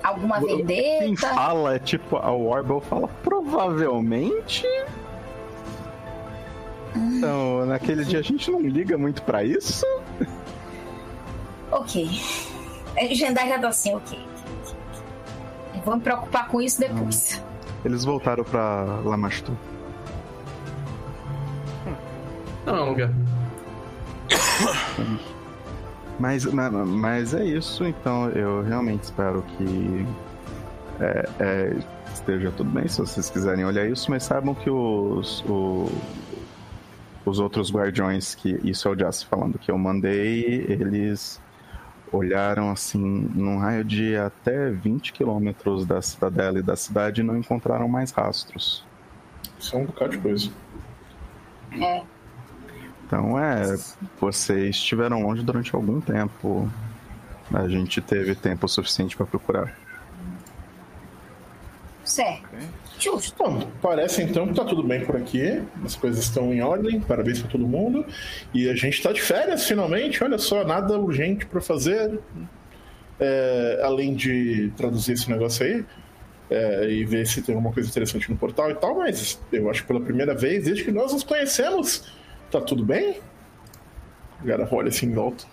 Alguma 0.03 0.41
Quem 0.41 0.57
vendetta? 0.65 1.29
fala 1.35 1.75
é 1.75 1.79
tipo, 1.79 2.17
a 2.17 2.31
Warble 2.31 2.81
fala, 2.81 3.09
provavelmente. 3.23 4.67
Então, 6.97 7.67
naquele 7.67 8.05
dia 8.05 8.21
a 8.21 8.23
gente 8.23 8.51
não 8.51 8.61
liga 8.63 8.97
muito 8.97 9.23
pra 9.23 9.45
isso. 9.45 9.85
Ok. 11.73 12.09
É, 12.97 13.15
já 13.15 13.33
tá 13.33 13.43
assim, 13.69 13.95
ok. 13.95 14.19
Vou 15.85 15.97
me 15.97 16.03
preocupar 16.03 16.49
com 16.49 16.61
isso 16.61 16.81
depois. 16.81 17.43
Eles 17.85 18.05
voltaram 18.05 18.45
pra 18.45 18.85
Lamastu. 19.05 19.57
Não 22.67 22.77
é 22.77 22.81
um 22.83 22.89
lugar. 22.91 23.11
Mas, 26.19 26.45
ma- 26.45 26.71
mas 26.71 27.33
é 27.33 27.45
isso, 27.45 27.85
então 27.87 28.29
eu 28.31 28.63
realmente 28.63 29.05
espero 29.05 29.43
que 29.57 30.07
é, 31.01 31.29
é, 31.41 31.77
esteja 32.13 32.53
tudo 32.55 32.71
bem, 32.71 32.87
se 32.87 32.99
vocês 33.01 33.31
quiserem 33.31 33.65
olhar 33.65 33.87
isso, 33.89 34.11
mas 34.11 34.25
saibam 34.25 34.55
que 34.55 34.69
os, 34.69 35.43
o- 35.49 35.89
os 37.25 37.39
outros 37.39 37.73
guardiões, 37.73 38.35
que 38.35 38.61
isso 38.63 38.87
é 38.87 38.91
o 38.91 38.95
Jazz 38.95 39.23
falando, 39.23 39.59
que 39.59 39.71
eu 39.71 39.79
mandei, 39.79 40.67
eles 40.69 41.41
olharam 42.13 42.71
assim 42.71 43.29
num 43.35 43.59
raio 43.59 43.85
de 43.85 44.17
até 44.17 44.71
20 44.71 45.13
quilômetros 45.13 45.87
da 45.87 46.03
cidadela 46.03 46.59
e 46.59 46.63
da 46.63 46.77
cidade 46.77 47.21
e 47.21 47.25
não 47.25 47.37
encontraram 47.37 47.89
mais 47.89 48.11
rastros. 48.11 48.85
Isso 49.59 49.77
é 49.77 49.79
um 49.79 49.85
bocado 49.85 50.13
de 50.13 50.19
coisa. 50.19 50.51
É. 51.73 52.03
Então 53.07 53.39
é, 53.39 53.77
vocês 54.21 54.77
estiveram 54.77 55.23
longe 55.23 55.43
durante 55.43 55.75
algum 55.75 56.01
tempo. 56.01 56.71
A 57.53 57.69
gente 57.69 58.01
teve 58.01 58.35
tempo 58.35 58.69
suficiente 58.69 59.17
para 59.17 59.27
procurar. 59.27 59.77
Certo. 62.05 62.49
Justo. 63.01 63.35
Bom, 63.43 63.67
parece 63.81 64.23
então 64.23 64.47
que 64.47 64.55
tá 64.55 64.65
tudo 64.65 64.83
bem 64.83 65.05
por 65.05 65.17
aqui. 65.17 65.63
As 65.85 65.97
coisas 65.97 66.23
estão 66.23 66.53
em 66.53 66.61
ordem. 66.61 67.01
Parabéns 67.01 67.41
pra 67.41 67.51
todo 67.51 67.67
mundo. 67.67 68.05
E 68.53 68.69
a 68.69 68.75
gente 68.75 69.03
tá 69.03 69.11
de 69.11 69.23
férias 69.23 69.67
finalmente. 69.67 70.23
Olha 70.23 70.39
só, 70.39 70.65
nada 70.65 70.99
urgente 70.99 71.47
pra 71.47 71.61
fazer. 71.61 72.21
É, 73.19 73.81
além 73.83 74.15
de 74.15 74.71
traduzir 74.77 75.13
esse 75.13 75.31
negócio 75.31 75.65
aí. 75.65 75.85
é, 76.51 76.91
e 76.91 77.05
ver 77.05 77.27
se 77.27 77.41
tem 77.41 77.55
alguma 77.55 77.73
coisa 77.73 77.89
interessante 77.89 78.29
no 78.29 78.37
portal 78.37 78.71
e 78.71 78.75
tal. 78.75 78.97
Mas 78.97 79.41
eu 79.53 79.71
acho 79.71 79.83
que 79.83 79.87
pela 79.87 80.01
primeira 80.01 80.35
vez, 80.35 80.65
desde 80.65 80.85
que 80.85 80.91
nós 80.91 81.13
nos 81.13 81.23
conhecemos, 81.23 82.13
tá 82.51 82.61
tudo 82.61 82.85
bem? 82.85 83.21
A 84.41 84.45
galera 84.45 84.69
olha 84.73 84.89
assim 84.89 85.07
em 85.07 85.13
volta. 85.13 85.45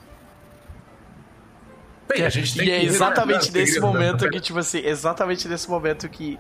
Bem, 2.09 2.25
a 2.25 2.29
gente 2.29 2.57
tem 2.57 2.67
E 2.67 2.71
é 2.71 2.79
que 2.79 2.85
exatamente 2.87 3.47
revelar 3.47 3.65
nesse 3.65 3.79
da 3.79 3.85
momento 3.85 4.29
que, 4.29 4.39
tipo 4.39 4.57
assim, 4.57 4.79
exatamente 4.79 5.47
nesse 5.47 5.69
momento 5.69 6.09
que 6.09 6.39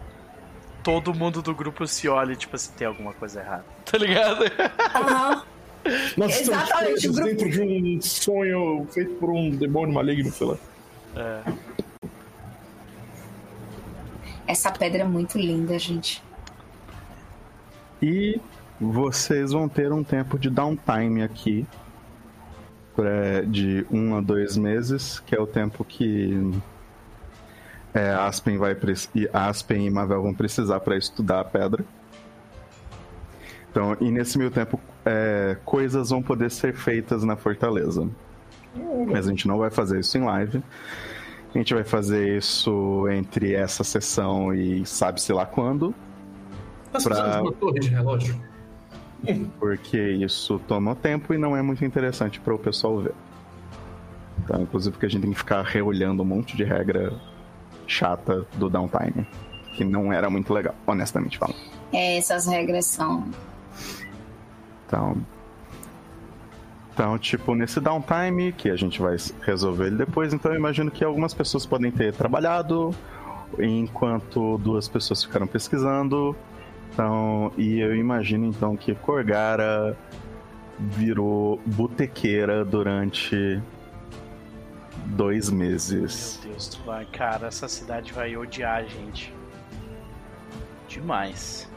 todo 0.87 1.13
mundo 1.13 1.41
do 1.41 1.53
grupo 1.53 1.85
se 1.85 2.07
olha 2.07 2.33
tipo 2.33 2.55
assim, 2.55 2.71
tem 2.77 2.87
alguma 2.87 3.11
coisa 3.11 3.41
errada. 3.41 3.65
Tá 3.83 3.97
ligado? 3.97 4.45
Aham. 4.95 5.43
Nós 6.15 6.39
estamos 6.39 6.63
Exatamente, 6.63 7.09
o 7.09 7.13
grupo- 7.13 7.27
dentro 7.29 7.49
de 7.49 7.61
um 7.61 8.01
sonho 8.01 8.87
feito 8.91 9.11
por 9.15 9.29
um 9.29 9.49
demônio 9.49 9.93
maligno, 9.93 10.31
sei 10.31 10.47
lá. 10.47 10.57
É. 11.17 11.41
Essa 14.47 14.71
pedra 14.71 15.01
é 15.01 15.05
muito 15.05 15.37
linda, 15.37 15.77
gente. 15.77 16.23
E 18.01 18.39
vocês 18.79 19.51
vão 19.51 19.67
ter 19.67 19.91
um 19.91 20.05
tempo 20.05 20.39
de 20.39 20.49
downtime 20.49 21.21
aqui. 21.21 21.65
de 23.47 23.85
um 23.91 24.15
a 24.15 24.21
dois 24.21 24.55
meses, 24.57 25.19
que 25.19 25.35
é 25.35 25.39
o 25.39 25.45
tempo 25.45 25.83
que 25.83 26.49
é, 27.93 28.11
Aspen, 28.13 28.57
vai, 28.57 28.75
e 29.15 29.29
Aspen 29.33 29.85
e 29.85 29.89
Mavel 29.89 30.21
vão 30.21 30.33
precisar 30.33 30.79
para 30.79 30.97
estudar 30.97 31.39
a 31.41 31.43
pedra. 31.45 31.83
Então, 33.71 33.95
e 33.99 34.09
nesse 34.11 34.37
meio 34.37 34.49
tempo, 34.51 34.79
é, 35.05 35.57
coisas 35.63 36.09
vão 36.09 36.21
poder 36.21 36.49
ser 36.49 36.73
feitas 36.73 37.23
na 37.23 37.35
fortaleza. 37.35 38.07
Mas 39.07 39.27
a 39.27 39.29
gente 39.29 39.47
não 39.47 39.57
vai 39.57 39.69
fazer 39.69 39.99
isso 39.99 40.17
em 40.17 40.23
live. 40.23 40.63
A 41.53 41.57
gente 41.57 41.73
vai 41.73 41.83
fazer 41.83 42.37
isso 42.37 43.07
entre 43.09 43.53
essa 43.53 43.83
sessão 43.83 44.53
e 44.53 44.85
sabe-se 44.85 45.31
lá 45.33 45.45
quando. 45.45 45.93
Nós 46.93 47.03
pra- 47.03 47.41
uma 47.41 47.51
torre 47.51 47.79
de 47.79 47.89
relógio. 47.89 48.39
porque 49.59 49.97
isso 49.97 50.59
toma 50.67 50.95
tempo 50.95 51.33
e 51.33 51.37
não 51.37 51.55
é 51.57 51.61
muito 51.61 51.83
interessante 51.83 52.39
para 52.39 52.53
o 52.53 52.59
pessoal 52.59 52.99
ver. 52.99 53.13
Então, 54.43 54.61
inclusive 54.61 54.93
porque 54.93 55.07
a 55.07 55.09
gente 55.09 55.21
tem 55.21 55.31
que 55.31 55.37
ficar 55.37 55.63
reolhando 55.63 56.21
um 56.21 56.25
monte 56.25 56.55
de 56.55 56.63
regra 56.63 57.13
chata 57.87 58.45
do 58.55 58.69
downtime, 58.69 59.25
que 59.75 59.83
não 59.83 60.11
era 60.11 60.29
muito 60.29 60.53
legal, 60.53 60.75
honestamente 60.85 61.37
falando. 61.37 61.57
É, 61.91 62.17
essas 62.17 62.45
regras 62.45 62.85
são. 62.85 63.25
Então, 64.85 65.17
então, 66.97 67.15
tipo, 67.19 67.53
nesse 67.53 67.79
downtime, 67.79 68.51
que 68.51 68.71
a 68.71 68.75
gente 68.75 68.99
vai 68.99 69.15
resolver 69.41 69.85
ele 69.85 69.97
depois, 69.97 70.33
então 70.33 70.51
eu 70.51 70.57
imagino 70.57 70.89
que 70.89 71.03
algumas 71.03 71.31
pessoas 71.31 71.63
podem 71.63 71.91
ter 71.91 72.11
trabalhado, 72.11 72.91
enquanto 73.59 74.57
duas 74.57 74.87
pessoas 74.87 75.23
ficaram 75.23 75.45
pesquisando. 75.45 76.35
Então, 76.91 77.51
e 77.55 77.79
eu 77.79 77.95
imagino 77.95 78.47
então 78.47 78.75
que 78.75 78.95
Corgara 78.95 79.95
virou 80.79 81.61
botequeira 81.67 82.65
durante 82.65 83.61
dois 85.15 85.49
meses. 85.49 86.39
Meu 86.43 86.51
Deus, 86.53 86.67
tu 86.67 86.81
vai, 86.83 87.05
cara, 87.05 87.47
essa 87.47 87.67
cidade 87.67 88.11
vai 88.13 88.35
odiar 88.35 88.77
a 88.77 88.83
gente. 88.83 89.33
Demais. 90.87 91.67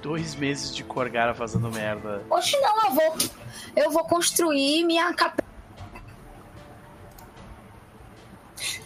Dois 0.00 0.34
meses 0.34 0.74
de 0.74 0.82
Corgara 0.82 1.32
fazendo 1.34 1.70
merda. 1.70 2.22
Oxe, 2.28 2.58
não, 2.60 2.84
eu 2.86 2.90
vou. 2.94 3.16
Eu 3.76 3.90
vou 3.90 4.04
construir 4.04 4.84
minha 4.84 5.12
capela. 5.14 5.42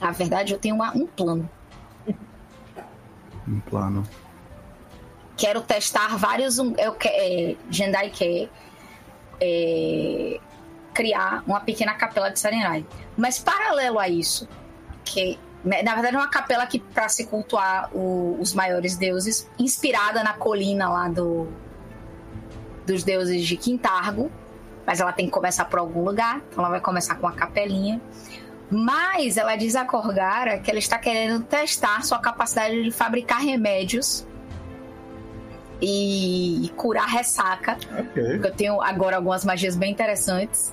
Na 0.00 0.10
verdade, 0.10 0.52
eu 0.52 0.58
tenho 0.58 0.74
uma- 0.74 0.92
um 0.94 1.06
plano. 1.06 1.48
Um 3.48 3.60
plano. 3.60 4.02
Quero 5.36 5.60
testar 5.62 6.16
vários. 6.18 6.58
Eu 6.58 6.92
que, 6.94 7.08
é, 7.08 7.56
Jendai 7.70 8.10
quer 8.10 8.50
é, 9.40 10.38
criar 10.94 11.42
uma 11.46 11.60
pequena 11.60 11.94
capela 11.94 12.30
de 12.30 12.38
Sarenrai. 12.40 12.84
Mas 13.16 13.38
paralelo 13.38 13.98
a 13.98 14.08
isso, 14.08 14.48
que 15.04 15.38
né, 15.64 15.82
na 15.82 15.94
verdade 15.94 16.14
é 16.16 16.18
uma 16.18 16.28
capela 16.28 16.66
que 16.66 16.78
para 16.78 17.08
se 17.08 17.26
cultuar 17.26 17.90
o- 17.94 18.36
os 18.40 18.54
maiores 18.54 18.96
deuses, 18.96 19.48
inspirada 19.58 20.22
na 20.22 20.32
colina 20.34 20.88
lá 20.88 21.08
do 21.08 21.48
dos 22.86 23.02
deuses 23.02 23.44
de 23.44 23.56
Quintargo, 23.56 24.30
mas 24.86 25.00
ela 25.00 25.12
tem 25.12 25.26
que 25.26 25.32
começar 25.32 25.64
por 25.64 25.80
algum 25.80 26.04
lugar, 26.04 26.36
então 26.48 26.60
ela 26.60 26.68
vai 26.70 26.80
começar 26.80 27.16
com 27.16 27.26
uma 27.26 27.32
capelinha. 27.32 28.00
Mas 28.70 29.36
ela 29.36 29.56
diz 29.56 29.74
a 29.74 29.84
Corgara 29.84 30.58
que 30.60 30.70
ela 30.70 30.78
está 30.78 30.96
querendo 30.98 31.42
testar 31.44 32.04
sua 32.04 32.18
capacidade 32.20 32.84
de 32.84 32.90
fabricar 32.92 33.40
remédios 33.40 34.24
e 35.80 36.70
curar 36.76 37.06
ressaca. 37.08 37.76
Ok. 37.98 38.22
Porque 38.32 38.46
eu 38.48 38.52
tenho 38.54 38.80
agora 38.82 39.16
algumas 39.16 39.44
magias 39.44 39.76
bem 39.76 39.92
interessantes. 39.92 40.72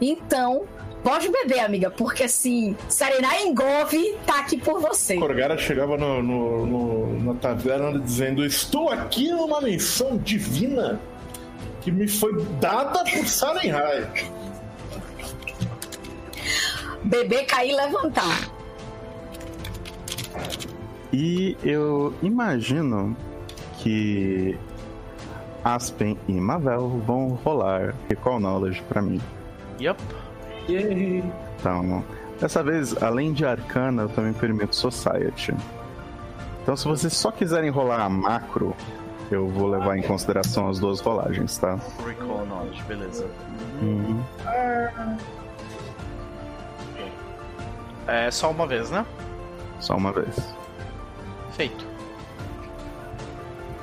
Então, 0.00 0.64
pode 1.02 1.28
beber, 1.30 1.60
amiga, 1.60 1.90
porque 1.90 2.24
assim, 2.24 2.76
Sarenai 2.88 3.44
Engove 3.46 4.16
tá 4.26 4.40
aqui 4.40 4.58
por 4.58 4.80
você. 4.80 5.16
Corgara 5.16 5.56
chegava 5.56 5.96
no, 5.96 6.22
no- 6.22 6.66
no- 6.66 7.22
na 7.32 7.34
taverna 7.40 7.98
dizendo: 7.98 8.44
Estou 8.44 8.90
aqui 8.90 9.30
numa 9.30 9.60
missão 9.60 10.16
divina 10.18 11.00
que 11.80 11.90
me 11.92 12.06
foi 12.08 12.42
dada 12.60 13.02
por 13.04 13.26
Sarenhai. 13.26 14.08
Beber, 17.04 17.44
cair 17.46 17.70
e 17.70 17.76
levantar. 17.76 18.50
E 21.12 21.56
eu 21.62 22.12
imagino 22.22 23.16
que 23.84 24.58
Aspen 25.62 26.18
e 26.26 26.32
Mavel 26.32 26.88
vão 27.06 27.28
rolar 27.44 27.94
Recall 28.08 28.40
Knowledge 28.40 28.82
pra 28.88 29.02
mim. 29.02 29.20
Yup. 29.78 30.00
Yay. 30.66 31.22
Então, 31.60 32.02
dessa 32.40 32.62
vez, 32.62 33.00
além 33.02 33.34
de 33.34 33.44
Arcana, 33.44 34.02
eu 34.02 34.08
também 34.08 34.32
permito 34.32 34.74
Society. 34.74 35.54
Então, 36.62 36.74
se 36.74 36.88
vocês 36.88 37.12
só 37.12 37.30
quiserem 37.30 37.68
rolar 37.68 38.00
a 38.00 38.08
macro, 38.08 38.74
eu 39.30 39.46
vou 39.48 39.68
levar 39.68 39.98
em 39.98 40.02
consideração 40.02 40.66
as 40.70 40.78
duas 40.78 41.00
rolagens, 41.00 41.58
tá? 41.58 41.78
Recall 42.06 42.46
knowledge, 42.46 42.82
beleza. 42.84 43.28
Uhum. 43.82 44.22
É 48.06 48.30
só 48.30 48.50
uma 48.50 48.66
vez, 48.66 48.90
né? 48.90 49.04
Só 49.78 49.94
uma 49.94 50.10
vez. 50.10 50.54
Feito. 51.52 51.93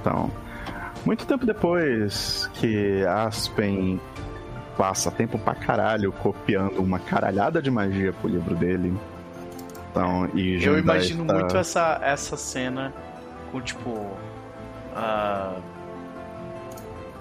Então, 0.01 0.29
muito 1.05 1.25
tempo 1.25 1.45
depois 1.45 2.49
que 2.55 3.05
Aspen 3.05 4.01
passa 4.77 5.11
tempo 5.11 5.37
pra 5.37 5.53
caralho 5.55 6.11
copiando 6.11 6.79
uma 6.81 6.99
caralhada 6.99 7.61
de 7.61 7.69
magia 7.69 8.11
pro 8.13 8.27
livro 8.29 8.55
dele. 8.55 8.93
Então, 9.91 10.27
e 10.33 10.63
Eu 10.63 10.77
imagino 10.79 11.25
tá- 11.25 11.33
muito 11.33 11.55
essa, 11.55 11.99
essa 12.01 12.35
cena 12.35 12.93
com, 13.51 13.61
tipo. 13.61 14.07
ah, 14.95 15.55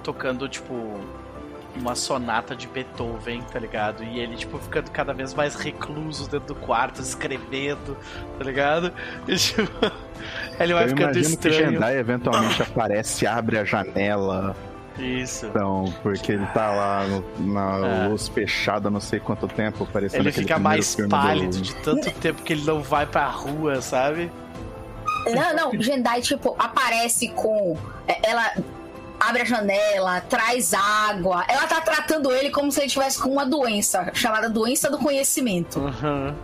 tocando, 0.03 0.49
tipo. 0.49 0.75
Uma 1.77 1.95
sonata 1.95 2.55
de 2.57 2.67
Beethoven, 2.67 3.43
tá 3.43 3.59
ligado? 3.59 4.03
E 4.03 4.19
ele, 4.19 4.37
tipo, 4.37 4.59
ficando 4.59 4.91
cada 4.91 5.13
vez 5.15 5.33
mais 5.35 5.55
recluso 5.55 6.29
dentro 6.29 6.49
do 6.49 6.55
quarto, 6.57 7.01
escrevendo, 7.01 7.97
tá 8.39 8.45
ligado? 8.45 8.93
E, 9.29 9.37
tipo, 9.37 9.63
ele 10.59 10.75
vai 10.75 10.85
Eu 10.85 10.89
ficando 10.89 11.03
imagino 11.17 11.25
que 11.39 11.49
estranho. 11.49 11.73
Jandai 11.75 11.97
eventualmente 11.99 12.63
aparece, 12.63 13.27
abre 13.27 13.59
a 13.59 13.65
janela. 13.65 14.57
Isso. 14.99 15.47
Então, 15.47 15.85
porque 16.03 16.33
ele 16.33 16.45
tá 16.47 16.71
lá 16.73 17.07
no- 17.07 17.53
na 17.53 17.87
É. 17.87 18.09
luz 18.09 18.29
fechada 18.29 18.91
não 18.91 19.01
sei 19.01 19.19
quanto 19.21 19.47
tempo, 19.49 19.87
parecendo 19.87 20.25
Ele 20.25 20.33
fica 20.33 20.55
primeiro 20.55 20.63
mais 20.63 20.95
filme 20.95 21.09
do- 21.09 21.17
pálido 21.17 21.57
de 21.63 21.75
tanto 21.77 22.11
tempo 22.11 22.43
que 22.43 22.53
ele 22.53 22.65
não 22.65 22.83
vai 22.83 23.07
pra 23.07 23.27
rua, 23.29 23.81
sabe? 23.81 24.31
Não, 25.27 25.55
não, 25.73 25.81
Jendai, 25.81 26.21
tipo, 26.21 26.55
aparece 26.59 27.29
com. 27.29 27.77
é, 28.09 28.31
Ela 28.31 28.53
abre 29.21 29.43
a 29.43 29.45
janela, 29.45 30.21
traz 30.23 30.73
água. 30.75 31.45
Ela 31.47 31.67
tá 31.67 31.81
tratando 31.81 32.33
ele 32.33 32.51
como 32.51 32.73
se 32.73 32.81
ele 32.81 32.89
tivesse 32.89 33.21
com 33.21 33.29
uma 33.31 33.45
doença, 33.47 34.11
chamada 34.15 34.49
doença 34.49 34.91
do 34.91 34.99
conhecimento. 34.99 35.79
Uhum. 35.79 36.35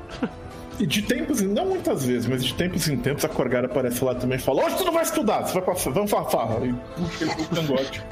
E 0.78 0.86
de 0.86 1.00
tempos 1.00 1.40
em 1.40 1.48
não 1.48 1.64
muitas 1.64 2.04
vezes, 2.04 2.26
mas 2.28 2.44
de 2.44 2.52
tempos 2.52 2.86
em 2.86 2.98
tempos 2.98 3.24
a 3.24 3.28
Corgara 3.30 3.66
aparece 3.66 4.04
lá 4.04 4.14
também 4.14 4.36
e 4.36 4.40
fala: 4.40 4.64
Hoje 4.66 4.76
tu 4.76 4.84
não 4.84 4.92
vai 4.92 5.02
estudar, 5.04 5.42
você 5.46 5.54
vai 5.54 5.62
pra, 5.62 5.72
vamos 5.90 6.10
pra 6.10 6.24
farra. 6.26 6.58
E 6.66 6.74
ele 7.22 7.34
cangote 7.54 8.02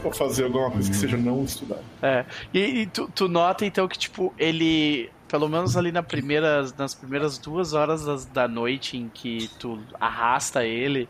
pra 0.00 0.12
fazer 0.12 0.44
alguma 0.44 0.70
coisa 0.70 0.88
que 0.88 0.96
seja 0.96 1.16
não 1.16 1.42
estudar. 1.42 1.78
É. 2.00 2.24
E, 2.54 2.60
e 2.82 2.86
tu, 2.86 3.10
tu 3.12 3.26
nota 3.28 3.66
então 3.66 3.88
que, 3.88 3.98
tipo, 3.98 4.32
ele. 4.38 5.10
Pelo 5.26 5.48
menos 5.48 5.76
ali 5.78 5.90
na 5.90 6.02
primeira, 6.02 6.68
nas 6.76 6.94
primeiras 6.94 7.38
duas 7.38 7.72
horas 7.72 8.04
das- 8.04 8.26
da 8.26 8.46
noite 8.46 8.98
em 8.98 9.08
que 9.12 9.48
tu 9.58 9.78
arrasta 9.98 10.62
ele, 10.64 11.08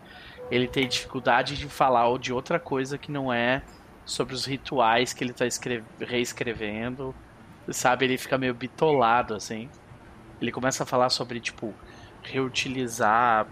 ele 0.54 0.68
tem 0.68 0.86
dificuldade 0.86 1.56
de 1.56 1.66
falar 1.68 2.08
ou 2.08 2.18
de 2.18 2.32
outra 2.32 2.58
coisa 2.60 2.98
que 2.98 3.10
não 3.10 3.32
é 3.32 3.62
sobre 4.04 4.34
os 4.34 4.44
rituais 4.44 5.12
que 5.12 5.24
ele 5.24 5.32
tá 5.32 5.46
escre- 5.46 5.82
reescrevendo. 6.00 7.14
Sabe? 7.70 8.04
Ele 8.04 8.18
fica 8.18 8.36
meio 8.36 8.52
bitolado, 8.54 9.34
assim. 9.34 9.68
Ele 10.40 10.50
começa 10.50 10.82
a 10.82 10.86
falar 10.86 11.08
sobre, 11.10 11.38
tipo, 11.40 11.72
reutilizar 12.22 13.46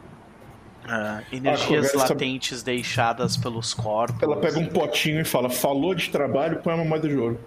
Ah, 0.89 1.23
energias 1.31 1.87
Ah, 1.87 1.93
conversa- 1.93 2.15
latentes 2.15 2.63
deixadas 2.63 3.37
pelos 3.37 3.75
corpos. 3.75 4.23
Ela 4.23 4.37
pega 4.39 4.59
um 4.59 4.67
potinho 4.67 5.21
e 5.21 5.25
fala: 5.25 5.51
falou 5.51 5.95
de 5.95 6.09
trabalho, 6.11 6.59
põe 6.63 6.73
uma 6.75 6.85
moeda 6.87 7.07
de 7.07 7.17
ouro. 7.17 7.39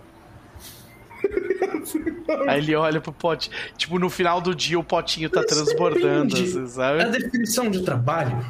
Aí 2.47 2.59
ele 2.59 2.75
olha 2.75 3.01
pro 3.01 3.11
pote. 3.11 3.49
Tipo, 3.75 3.97
no 3.99 4.09
final 4.09 4.39
do 4.39 4.53
dia 4.53 4.79
o 4.79 4.83
potinho 4.83 5.29
tá 5.29 5.39
Isso 5.41 5.49
transbordando, 5.49 6.35
assim, 6.35 6.63
A 6.63 6.67
sabe? 6.67 7.05
definição 7.05 7.69
de 7.69 7.81
trabalho. 7.83 8.45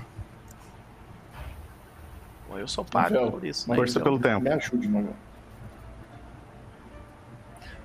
Pô, 2.54 2.60
eu 2.60 2.68
sou 2.68 2.86
pago 2.86 3.16
Então, 3.16 3.32
por 3.32 3.44
isso. 3.44 3.68
mas- 3.68 3.76
né? 3.78 3.82
Força 3.84 4.00
Então, 4.00 4.04
pelo 4.04 4.20
tempo. 4.20 4.42
Me 4.42 4.50
ajude, 4.52 4.88
Magal. 4.88 5.14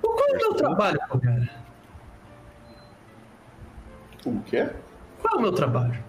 Qual 0.01 0.27
é 0.29 0.31
o 0.33 0.37
meu 0.37 0.53
trabalho, 0.53 0.99
cara? 0.99 1.49
O 4.25 4.41
quê? 4.43 4.69
Qual 5.19 5.33
é 5.33 5.37
o 5.37 5.41
meu 5.41 5.51
trabalho? 5.51 6.03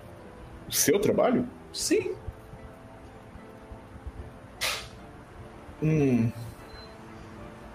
O 0.69 0.73
seu 0.73 1.01
trabalho? 1.01 1.49
Sim. 1.73 2.15
Hum. 5.83 6.31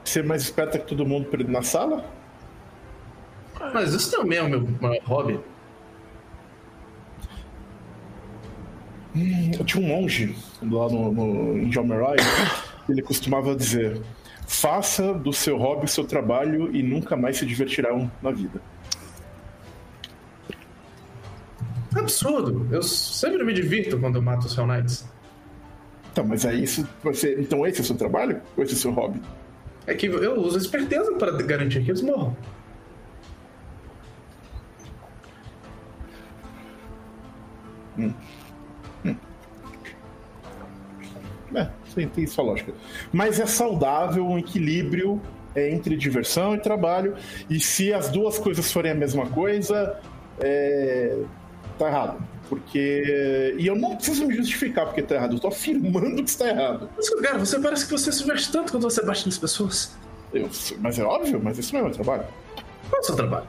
Ser 0.04 0.24
mais 0.24 0.44
esperta 0.44 0.78
que 0.78 0.86
todo 0.86 1.04
mundo 1.04 1.28
na 1.48 1.64
sala? 1.64 2.06
Mas 3.74 3.92
isso 3.94 4.12
também 4.16 4.38
é 4.38 4.44
o 4.44 4.50
meu 4.50 4.62
maior 4.80 5.02
hobby. 5.06 5.40
Eu 9.58 9.64
tinha 9.64 9.84
um 9.84 9.88
monge 9.88 10.36
lá 10.62 10.90
no, 10.90 11.12
no, 11.12 11.58
em 11.58 11.72
Jalmerai, 11.72 12.18
ele 12.90 13.02
costumava 13.02 13.56
dizer: 13.56 14.02
faça 14.46 15.14
do 15.14 15.32
seu 15.32 15.58
hobby 15.58 15.86
o 15.86 15.88
seu 15.88 16.04
trabalho 16.04 16.76
e 16.76 16.84
nunca 16.84 17.16
mais 17.16 17.38
se 17.38 17.46
divertirão 17.46 18.12
na 18.22 18.32
vida. 18.32 18.62
Absurdo. 21.96 22.68
Eu 22.72 22.84
sempre 22.84 23.42
me 23.44 23.54
divirto 23.54 23.98
quando 23.98 24.18
eu 24.18 24.22
mato 24.22 24.48
os 24.48 24.58
Hell 24.58 24.68
Knights. 24.68 25.06
Então, 26.12 26.26
mas 26.26 26.46
aí 26.46 26.64
isso 26.64 26.88
vai 27.02 27.14
ser. 27.14 27.40
Então 27.40 27.66
esse 27.66 27.80
é 27.80 27.84
o 27.84 27.86
seu 27.86 27.96
trabalho? 27.96 28.42
Ou 28.58 28.64
esse 28.64 28.74
é 28.74 28.76
o 28.76 28.80
seu 28.80 28.92
hobby? 28.92 29.22
É 29.88 29.94
que 29.94 30.08
eu 30.08 30.42
uso 30.42 30.58
esperteza 30.58 31.14
para 31.14 31.32
garantir 31.32 31.84
que 31.84 31.92
eles 31.92 32.02
morram. 32.02 32.36
É, 41.56 41.70
tem, 41.94 42.08
tem 42.08 42.28
sua 42.28 42.44
lógica. 42.44 42.74
Mas 43.12 43.40
é 43.40 43.46
saudável 43.46 44.26
um 44.26 44.38
equilíbrio 44.38 45.22
entre 45.56 45.96
diversão 45.96 46.56
e 46.56 46.60
trabalho. 46.60 47.16
E 47.50 47.60
se 47.60 47.94
as 47.94 48.10
duas 48.10 48.38
coisas 48.38 48.72
forem 48.72 48.92
a 48.92 48.96
mesma 48.96 49.28
coisa, 49.28 49.98
é... 50.40 51.18
tá 51.80 51.88
errado. 51.88 52.18
Porque. 52.50 53.56
E 53.58 53.66
eu 53.66 53.76
não 53.76 53.96
preciso 53.96 54.28
me 54.28 54.36
justificar 54.36 54.86
porque 54.86 55.02
tá 55.02 55.16
errado. 55.16 55.36
Eu 55.36 55.40
tô 55.40 55.48
afirmando 55.48 56.24
que 56.24 56.30
está 56.30 56.48
errado. 56.48 56.90
Mas, 56.96 57.10
cara, 57.10 57.40
você 57.40 57.60
parece 57.60 57.86
que 57.86 57.92
você 57.92 58.12
se 58.12 58.24
veste 58.24 58.52
tanto 58.52 58.72
quando 58.72 58.84
você 58.84 59.04
bate 59.04 59.26
nas 59.26 59.38
pessoas. 59.38 59.98
Eu- 60.34 60.50
mas 60.80 61.00
é 61.00 61.04
óbvio, 61.04 61.42
mas 61.44 61.58
isso 61.58 61.74
não 61.74 61.80
é 61.80 61.84
meu 61.86 61.92
trabalho. 61.92 62.24
Qual 62.90 63.00
é 63.00 63.00
o 63.00 63.04
seu 63.04 63.16
trabalho? 63.16 63.48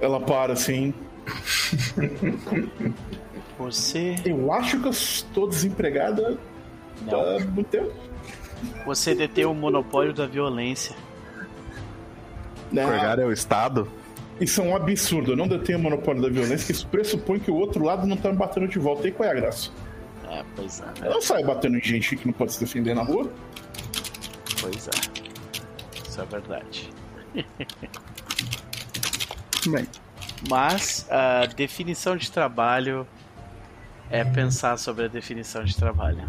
Ela 0.00 0.20
para 0.20 0.54
assim. 0.54 0.92
Você, 3.58 4.14
Eu 4.24 4.52
acho 4.52 4.78
que 4.80 4.86
eu 4.86 4.90
estou 4.92 5.48
desempregada 5.48 6.38
Não. 7.02 7.36
há 7.36 7.40
muito 7.40 7.66
tempo. 7.68 7.92
você 8.86 9.14
detém 9.14 9.44
o 9.44 9.54
monopólio 9.54 10.12
da 10.14 10.26
violência. 10.26 10.94
Né? 12.70 12.84
Corgar 12.84 13.18
é 13.18 13.24
o 13.24 13.32
Estado? 13.32 13.88
Isso 14.40 14.60
é 14.60 14.64
um 14.64 14.76
absurdo. 14.76 15.32
Eu 15.32 15.36
não 15.36 15.48
detenho 15.48 15.78
o 15.78 15.82
monopólio 15.82 16.22
da 16.22 16.28
violência, 16.28 16.66
que 16.66 16.72
isso 16.72 16.86
pressupõe 16.86 17.40
que 17.40 17.50
o 17.50 17.56
outro 17.56 17.82
lado 17.84 18.06
não 18.06 18.16
tá 18.16 18.30
me 18.30 18.36
batendo 18.36 18.68
de 18.68 18.78
volta. 18.78 19.08
E 19.08 19.12
qual 19.12 19.28
é 19.28 19.32
a 19.32 19.34
graça? 19.34 19.70
É, 20.30 20.44
pois 20.54 20.80
é, 20.80 21.06
Eu 21.06 21.12
não 21.14 21.20
saio 21.22 21.44
batendo 21.46 21.76
em 21.78 21.82
gente 21.82 22.14
que 22.16 22.26
não 22.26 22.32
pode 22.34 22.52
se 22.52 22.60
defender 22.60 22.94
na 22.94 23.02
rua. 23.02 23.28
pois 24.60 24.86
é. 24.86 24.90
Isso 26.08 26.20
é 26.20 26.24
verdade. 26.26 26.90
Bem, 29.66 29.86
Mas 30.48 31.06
a 31.10 31.46
definição 31.46 32.16
de 32.16 32.30
trabalho 32.30 33.06
é 34.10 34.24
pensar 34.24 34.76
sobre 34.78 35.04
a 35.04 35.08
definição 35.08 35.64
de 35.64 35.76
trabalho. 35.76 36.22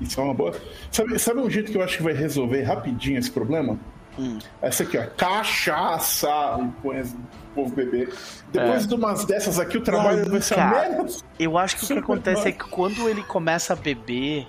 Isso 0.00 0.20
é 0.20 0.24
uma 0.24 0.34
boa. 0.34 0.52
Sabe, 0.90 1.18
sabe 1.18 1.40
um 1.40 1.48
jeito 1.48 1.70
que 1.70 1.78
eu 1.78 1.82
acho 1.82 1.96
que 1.96 2.02
vai 2.02 2.12
resolver 2.12 2.62
rapidinho 2.62 3.18
esse 3.18 3.30
problema? 3.30 3.78
Hum. 4.18 4.38
Essa 4.62 4.82
aqui, 4.82 4.98
ó. 4.98 5.06
Cachaça! 5.16 6.28
E 6.60 6.82
põe 6.82 7.00
o 7.00 7.06
povo 7.54 7.74
beber. 7.74 8.12
Depois 8.52 8.84
É. 8.84 8.86
de 8.86 8.94
umas 8.94 9.24
dessas 9.24 9.58
aqui, 9.58 9.78
o 9.78 9.80
trabalho 9.80 10.22
Aí, 10.22 10.28
vai 10.28 10.40
ser 10.40 10.56
menos. 10.56 11.24
Eu 11.38 11.56
acho 11.58 11.76
que 11.76 11.84
o 11.84 11.86
que 11.88 11.98
acontece 11.98 12.48
é 12.48 12.52
que 12.52 12.64
quando 12.68 13.08
ele 13.08 13.22
começa 13.22 13.72
a 13.72 13.76
beber 13.76 14.46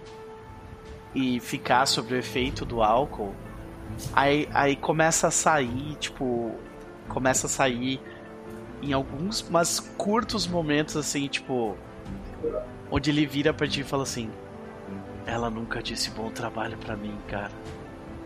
e 1.14 1.40
ficar 1.40 1.86
sob 1.86 2.14
o 2.14 2.18
efeito 2.18 2.66
do 2.66 2.84
álcool, 2.84 3.34
aí, 4.14 4.48
aí 4.54 4.76
começa 4.76 5.28
a 5.28 5.32
sair, 5.32 5.96
tipo, 6.00 6.54
começa 7.08 7.48
a 7.48 7.50
sair 7.50 8.00
em 8.82 8.94
alguns, 8.94 9.48
mas 9.50 9.80
curtos 9.80 10.46
momentos 10.46 10.96
assim, 10.98 11.28
tipo, 11.28 11.76
onde 12.90 13.10
ele 13.10 13.26
vira 13.26 13.54
pra 13.54 13.68
ti 13.68 13.82
e 13.82 13.84
fala 13.84 14.04
assim: 14.04 14.30
Ela 15.26 15.50
nunca 15.50 15.82
disse 15.82 16.10
bom 16.12 16.30
trabalho 16.30 16.78
pra 16.78 16.96
mim, 16.96 17.18
cara. 17.28 17.52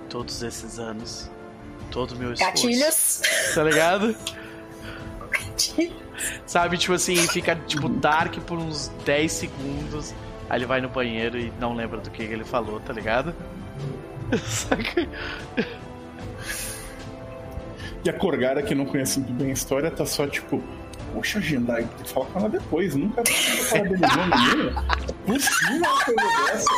Todos 0.10 0.42
esses 0.44 0.80
anos. 0.80 1.30
Todo 1.92 2.12
o 2.12 2.16
meu 2.18 2.34
esforço. 2.34 2.68
Gatilhos. 2.68 3.22
Tá 3.54 3.64
ligado? 3.64 4.16
Sabe, 6.46 6.78
tipo 6.78 6.94
assim, 6.94 7.16
fica 7.16 7.56
tipo 7.56 7.88
dark 7.88 8.36
por 8.40 8.58
uns 8.58 8.90
10 9.06 9.32
segundos. 9.32 10.14
Aí 10.50 10.58
ele 10.58 10.66
vai 10.66 10.82
no 10.82 10.90
banheiro 10.90 11.38
e 11.38 11.54
não 11.60 11.74
lembra 11.74 12.00
do 12.00 12.10
que 12.10 12.24
ele 12.24 12.44
falou, 12.44 12.80
tá 12.80 12.92
ligado? 12.92 13.36
Saca? 14.44 15.08
E 18.04 18.10
a 18.10 18.14
Corgara, 18.14 18.64
que 18.64 18.74
não 18.74 18.86
conhece 18.86 19.20
muito 19.20 19.34
bem 19.34 19.50
a 19.50 19.54
história, 19.54 19.92
tá 19.92 20.06
só 20.06 20.26
tipo. 20.28 20.64
Poxa, 21.14 21.42
Gendai, 21.42 21.84
tem 21.98 22.06
que 22.06 22.14
falar 22.14 22.26
com 22.28 22.40
ela 22.40 22.50
depois. 22.50 22.96
Nunca 22.96 23.24
parabenizou 23.70 24.26
menina. 24.26 24.86
É 25.08 25.32
possível 25.32 25.78
uma 25.78 26.06
coisa 26.06 26.46
dessa. 26.46 26.70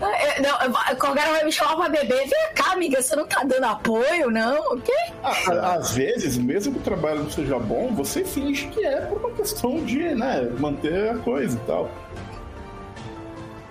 É, 0.00 0.42
Não, 0.42 0.54
a 0.56 0.94
Corgara 0.94 1.30
vai 1.32 1.44
me 1.44 1.52
chamar 1.52 1.76
pra 1.76 1.88
beber. 1.88 2.28
Vem 2.28 2.52
cá, 2.54 2.72
amiga, 2.72 3.00
você 3.00 3.16
não 3.16 3.26
tá 3.26 3.42
dando 3.44 3.64
apoio, 3.64 4.30
não? 4.30 4.74
O 4.74 4.80
quê? 4.80 4.92
Ah, 5.22 5.74
Às 5.74 5.92
vezes, 5.92 6.36
mesmo 6.36 6.74
que 6.74 6.80
o 6.80 6.82
trabalho 6.82 7.20
não 7.22 7.30
seja 7.30 7.58
bom, 7.58 7.88
você 7.94 8.22
finge 8.24 8.66
que 8.68 8.84
é 8.84 9.00
por 9.02 9.18
uma 9.18 9.30
questão 9.30 9.82
de, 9.84 10.14
né, 10.14 10.48
manter 10.58 11.10
a 11.10 11.16
coisa 11.18 11.56
e 11.56 11.60
tal. 11.66 11.90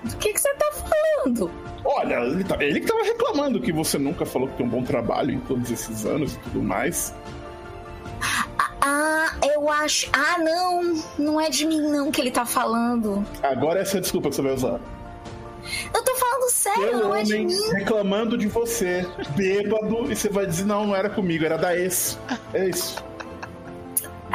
Do 0.05 0.17
que, 0.17 0.33
que 0.33 0.39
você 0.39 0.53
tá 0.55 0.71
falando? 0.71 1.51
Olha, 1.83 2.15
ele, 2.15 2.43
tá, 2.43 2.63
ele 2.63 2.79
que 2.79 2.87
tava 2.87 3.03
reclamando 3.03 3.59
que 3.59 3.71
você 3.71 3.97
nunca 3.97 4.25
falou 4.25 4.47
que 4.47 4.57
tem 4.57 4.65
um 4.65 4.69
bom 4.69 4.83
trabalho 4.83 5.31
em 5.31 5.39
todos 5.39 5.69
esses 5.69 6.05
anos 6.05 6.35
e 6.35 6.39
tudo 6.39 6.61
mais. 6.61 7.13
Ah, 8.81 9.35
eu 9.43 9.69
acho. 9.69 10.09
Ah, 10.13 10.37
não. 10.37 11.03
Não 11.17 11.41
é 11.41 11.49
de 11.49 11.65
mim, 11.65 11.81
não, 11.81 12.11
que 12.11 12.21
ele 12.21 12.31
tá 12.31 12.45
falando. 12.45 13.25
Agora 13.41 13.79
essa 13.79 13.97
é 13.97 13.99
a 13.99 14.01
desculpa 14.01 14.29
que 14.29 14.35
você 14.35 14.41
vai 14.41 14.53
usar. 14.53 14.79
Eu 15.93 16.03
tô 16.03 16.15
falando 16.15 16.49
sério, 16.51 16.97
não 16.99 17.15
é 17.15 17.23
de 17.23 17.39
mim. 17.39 17.71
reclamando 17.71 18.37
de 18.37 18.47
você, 18.47 19.07
bêbado, 19.35 20.11
e 20.11 20.15
você 20.15 20.29
vai 20.29 20.45
dizer, 20.45 20.65
não, 20.65 20.85
não 20.87 20.95
era 20.95 21.09
comigo, 21.09 21.43
era 21.43 21.57
da 21.57 21.75
ex. 21.75 22.19
É 22.53 22.69
isso. 22.69 23.03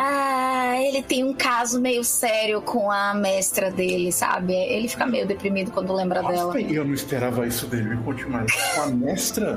Ah, 0.02 0.77
ele 0.81 1.02
tem 1.02 1.22
um 1.24 1.35
caso 1.35 1.78
meio 1.78 2.02
sério 2.02 2.62
com 2.62 2.90
a 2.90 3.12
mestra 3.12 3.70
dele, 3.70 4.10
sabe? 4.10 4.55
Ele 4.55 4.89
fica 4.89 5.05
meio 5.05 5.27
deprimido 5.27 5.70
quando 5.72 5.93
lembra 5.93 6.22
dela. 6.22 6.44
Nossa, 6.47 6.59
eu 6.59 6.86
não 6.86 6.94
esperava 6.94 7.47
isso 7.47 7.66
dele, 7.66 7.98
conte 8.02 8.24
mais. 8.27 8.51
Com 8.74 8.81
a 8.81 8.86
mestra, 8.86 9.56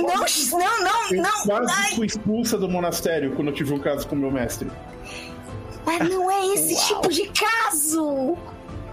Não, 0.00 0.08
não, 0.08 0.82
não, 0.82 1.10
eu 1.12 1.22
não. 1.22 1.42
quase 1.44 1.72
Ai, 1.76 1.94
fui 1.94 2.06
expulsa 2.06 2.58
do 2.58 2.68
monastério 2.68 3.36
quando 3.36 3.48
eu 3.48 3.54
tive 3.54 3.72
um 3.72 3.78
caso 3.78 4.04
com 4.08 4.16
o 4.16 4.18
meu 4.18 4.32
mestre. 4.32 4.68
mas 5.86 6.08
não 6.08 6.28
é 6.28 6.46
esse 6.54 6.74
Uau. 6.74 7.02
tipo 7.02 7.12
de 7.12 7.28
caso. 7.28 8.36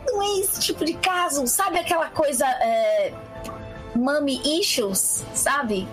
Não 0.06 0.22
é 0.22 0.40
esse 0.41 0.60
tipo 0.61 0.86
de 0.86 0.94
caso. 0.94 1.48
Sabe 1.48 1.80
aquela 1.80 2.10
coisa. 2.11 2.45
É, 2.45 3.11
mommy 3.95 4.40
issues, 4.60 5.26
sabe? 5.34 5.88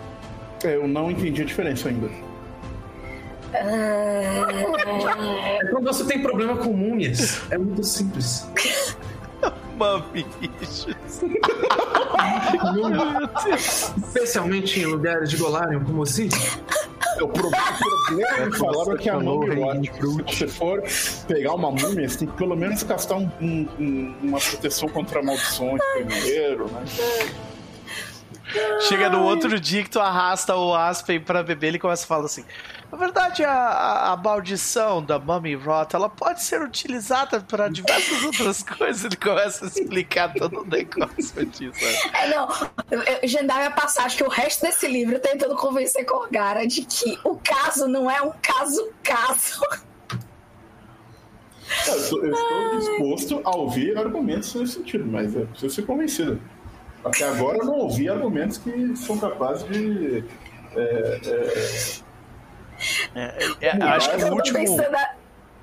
É, 0.62 0.74
Eu 0.76 0.86
não 0.86 1.10
entendi 1.10 1.40
a 1.40 1.44
diferença 1.47 1.89
ainda. 1.89 2.10
É 3.54 4.44
quando 5.70 5.84
você 5.84 6.04
tem 6.04 6.22
problema 6.22 6.56
com 6.56 6.72
múmias. 6.72 7.40
É 7.50 7.58
muito 7.58 7.82
simples. 7.84 8.46
Mamichos. 9.76 10.86
Especialmente 13.96 14.80
em 14.80 14.86
lugares 14.86 15.30
de 15.30 15.36
Golarion 15.36 15.84
como 15.84 16.02
assim. 16.02 16.28
É, 17.18 17.22
O, 17.22 17.28
pro- 17.28 17.48
o 17.48 17.50
problema 18.06 18.46
me 18.46 18.56
falaram 18.56 18.96
que 18.96 19.10
a 19.10 19.18
múmia, 19.18 19.52
eu 19.54 19.54
Rei 19.54 19.80
acho 19.80 19.90
que 20.26 20.32
se 20.34 20.38
você 20.38 20.48
for 20.48 20.82
pegar 21.26 21.54
uma 21.54 21.70
múmia, 21.70 22.08
você 22.08 22.18
tem 22.18 22.28
que 22.28 22.36
pelo 22.36 22.56
menos 22.56 22.82
gastar 22.82 23.16
um- 23.16 23.30
um- 23.40 24.14
uma 24.22 24.38
proteção 24.38 24.88
contra 24.88 25.22
maldições 25.22 25.80
primeiro, 25.94 26.70
né? 26.70 26.84
Chega 28.88 29.08
no 29.08 29.22
outro 29.24 29.58
dia 29.58 29.82
que 29.82 29.90
tu 29.90 29.98
arrasta 30.00 30.54
o 30.54 30.74
Aspen 30.74 31.20
pra 31.20 31.42
beber, 31.42 31.68
ele 31.68 31.78
começa 31.78 32.04
a 32.04 32.06
falar 32.06 32.26
assim: 32.26 32.44
Na 32.93 32.98
verdade, 32.98 33.43
a, 33.43 34.12
a, 34.12 34.16
maldição 34.19 35.02
da 35.02 35.19
Mummy 35.19 35.55
Rot 35.55 35.97
ela 35.97 36.10
pode 36.10 36.43
ser 36.43 36.60
utilizada 36.60 37.40
para 37.40 37.66
diversas 37.70 38.20
outras 38.23 38.62
coisas. 38.62 39.02
Ele 39.06 39.16
começa 39.16 39.64
a 39.64 39.69
explicar 39.69 40.35
todo 40.35 40.60
o 40.60 40.66
negócio 40.66 41.47
disso. 41.47 41.82
né? 41.82 42.10
É, 42.12 42.28
não. 42.28 42.48
Gendai 43.24 43.64
a 43.64 43.70
passagem 43.70 44.19
que 44.19 44.23
o 44.23 44.28
resto 44.28 44.60
desse 44.60 44.86
livro 44.86 45.19
tentando 45.19 45.56
convencer 45.56 46.05
Corgara 46.05 46.66
de 46.66 46.85
que 46.85 47.19
o 47.24 47.36
caso 47.36 47.89
não 47.89 48.10
é 48.10 48.20
um 48.20 48.32
caso-caso. 48.43 49.62
Eu 51.89 51.97
estou, 51.97 52.27
eu 52.27 52.35
estou 52.35 52.78
disposto 52.78 53.40
a 53.43 53.56
ouvir 53.56 53.97
argumentos 53.97 54.55
nesse 54.55 54.74
sentido, 54.74 55.06
mas 55.06 55.35
eu 55.35 55.47
preciso 55.47 55.74
ser 55.74 55.86
convencido. 55.86 56.39
Até 57.02 57.27
agora 57.27 57.56
eu 57.56 57.64
não 57.64 57.78
ouvi 57.78 58.10
argumentos 58.10 58.59
que 58.59 58.94
são 58.97 59.16
capazes 59.16 59.66
de. 59.66 60.23
é, 60.77 61.20
é, 61.24 62.11
É, 63.14 63.38
é, 63.60 63.66
é, 63.68 63.82
acho 63.82 64.10
que 64.10 64.24
o 64.24 64.32
último, 64.32 64.59
pensando, 64.59 64.96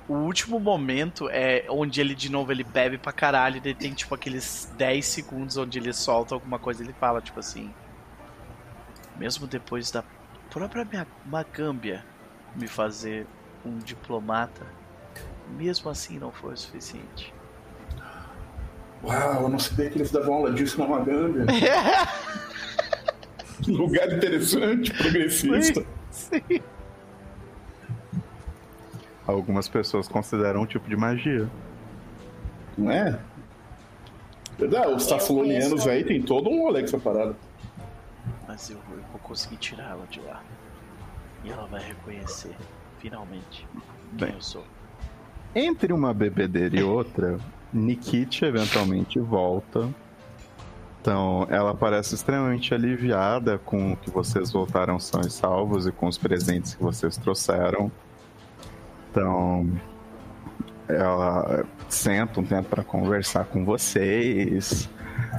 o 0.08 0.14
último 0.14 0.58
momento 0.58 1.28
é 1.30 1.66
onde 1.68 2.00
ele 2.00 2.14
de 2.14 2.30
novo 2.30 2.50
ele 2.50 2.64
bebe 2.64 2.98
pra 2.98 3.12
caralho. 3.12 3.56
e 3.56 3.58
Ele 3.58 3.74
tem 3.74 3.92
tipo 3.92 4.14
aqueles 4.14 4.72
10 4.76 5.06
segundos 5.06 5.56
onde 5.56 5.78
ele 5.78 5.92
solta 5.92 6.34
alguma 6.34 6.58
coisa. 6.58 6.82
Ele 6.82 6.92
fala 6.92 7.20
tipo 7.20 7.38
assim: 7.38 7.72
Mesmo 9.16 9.46
depois 9.46 9.90
da 9.90 10.02
própria 10.50 10.84
minha 10.84 11.06
Magâmbia 11.26 12.04
me 12.56 12.66
fazer 12.66 13.26
um 13.64 13.78
diplomata, 13.78 14.66
mesmo 15.56 15.90
assim 15.90 16.18
não 16.18 16.32
foi 16.32 16.54
o 16.54 16.56
suficiente. 16.56 17.32
Uau, 19.02 19.42
eu 19.42 19.48
não 19.48 19.58
sabia 19.58 19.90
que 19.90 19.98
eles 19.98 20.10
davam 20.10 20.34
aula 20.34 20.52
disso 20.52 20.78
na 20.78 20.86
Magâmbia. 20.86 21.46
Lugar 23.66 24.12
interessante, 24.12 24.92
progressista. 24.92 25.84
Sim. 26.10 26.40
Algumas 29.30 29.68
pessoas 29.68 30.08
consideram 30.08 30.62
um 30.62 30.66
tipo 30.66 30.88
de 30.88 30.96
magia. 30.96 31.48
Não 32.76 32.90
é? 32.90 33.18
Verdade, 34.58 34.92
os 34.92 35.06
taflonianos 35.06 35.68
conheço- 35.68 35.88
aí 35.90 36.04
tem 36.04 36.20
todo 36.22 36.50
um 36.50 36.62
rolê 36.62 36.80
com 36.80 36.86
essa 36.86 36.98
parada. 36.98 37.36
Mas 38.46 38.68
eu, 38.70 38.76
eu 38.90 39.02
vou 39.10 39.20
conseguir 39.22 39.56
tirá-la 39.56 40.04
de 40.10 40.20
lá. 40.20 40.42
E 41.44 41.50
ela 41.50 41.66
vai 41.66 41.82
reconhecer, 41.82 42.54
finalmente, 42.98 43.66
quem 44.18 44.26
Bem. 44.28 44.34
eu 44.34 44.42
sou. 44.42 44.64
Entre 45.54 45.92
uma 45.92 46.12
bebedeira 46.12 46.76
e 46.78 46.82
outra, 46.82 47.38
Nikit 47.72 48.44
eventualmente 48.44 49.18
volta. 49.18 49.88
Então, 51.00 51.46
ela 51.48 51.74
parece 51.74 52.14
extremamente 52.14 52.74
aliviada 52.74 53.58
com 53.58 53.96
que 53.96 54.10
vocês 54.10 54.52
voltaram 54.52 55.00
sãos 55.00 55.26
e 55.26 55.30
salvos 55.30 55.86
e 55.86 55.92
com 55.92 56.06
os 56.06 56.18
presentes 56.18 56.74
que 56.74 56.82
vocês 56.82 57.16
trouxeram. 57.16 57.90
Então, 59.10 59.68
ela 60.88 61.64
senta 61.88 62.40
um 62.40 62.44
tempo 62.44 62.68
para 62.68 62.84
conversar 62.84 63.44
com 63.44 63.64
vocês. 63.64 64.88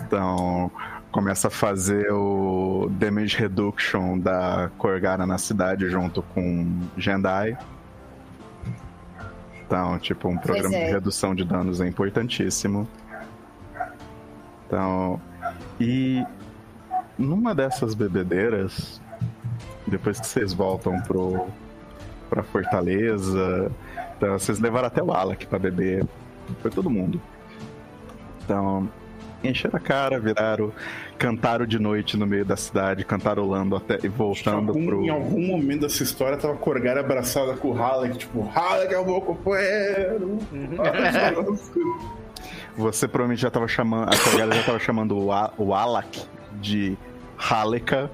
Então, 0.06 0.72
começa 1.12 1.48
a 1.48 1.52
fazer 1.52 2.12
o 2.12 2.90
damage 2.92 3.38
reduction 3.38 4.18
da 4.18 4.70
Korgara 4.78 5.26
na 5.26 5.38
cidade 5.38 5.90
junto 5.90 6.22
com 6.22 6.82
Jendai. 6.98 7.58
Então, 9.66 9.98
tipo, 10.00 10.28
um 10.28 10.38
programa 10.38 10.76
é. 10.76 10.88
de 10.88 10.92
redução 10.92 11.34
de 11.34 11.46
danos 11.46 11.80
é 11.80 11.88
importantíssimo. 11.88 12.88
Então, 14.68 15.20
e 15.80 16.26
numa 17.18 17.54
dessas 17.56 17.94
bebedeiras, 17.94 19.02
depois 19.88 20.20
que 20.20 20.28
vocês 20.28 20.54
voltam 20.54 21.00
pro 21.02 21.48
pra 22.32 22.44
fortaleza, 22.44 23.70
então 24.18 24.40
vocês 24.40 24.58
levaram 24.60 24.88
até 24.88 25.04
o 25.04 25.12
Alak 25.12 25.46
pra 25.46 25.60
beber. 25.60 26.06
Foi 26.62 26.72
todo 26.72 26.90
mundo. 26.90 27.22
Então, 28.44 28.90
encheram 29.44 29.76
a 29.76 29.80
cara, 29.80 30.18
viraram, 30.20 30.72
cantaram 31.18 31.66
de 31.66 31.78
noite 31.78 32.16
no 32.16 32.26
meio 32.26 32.46
da 32.46 32.56
cidade, 32.56 33.04
cantarolando 33.04 33.76
até 33.76 34.00
e 34.04 34.08
voltando 34.08 34.70
Algum- 34.70 34.86
pro. 34.86 35.02
Em 35.04 35.10
algum 35.10 35.46
momento 35.46 35.82
dessa 35.82 36.04
história 36.04 36.38
tava 36.38 36.54
a 36.54 36.58
Corgara 36.58 37.02
abraçada 37.02 37.54
com 37.58 37.70
o 37.70 37.74
Halleck, 37.74 38.18
tipo, 38.18 38.42
Halleck 38.54 38.94
é 38.94 38.98
o 39.00 39.06
meu 39.06 39.20
companheiro. 39.22 40.38
Você 42.78 43.08
provavelmente 43.08 43.42
já 43.42 43.52
tava 43.52 43.68
chamando. 43.68 44.10
A 44.14 44.18
Corgara 44.18 44.54
já 44.56 44.64
tava 44.64 44.80
chamando 44.80 45.18
o, 45.18 45.32
A- 45.32 45.52
o 45.58 45.74
Alak 45.74 46.22
de 46.62 46.98
Haleka. 47.38 48.10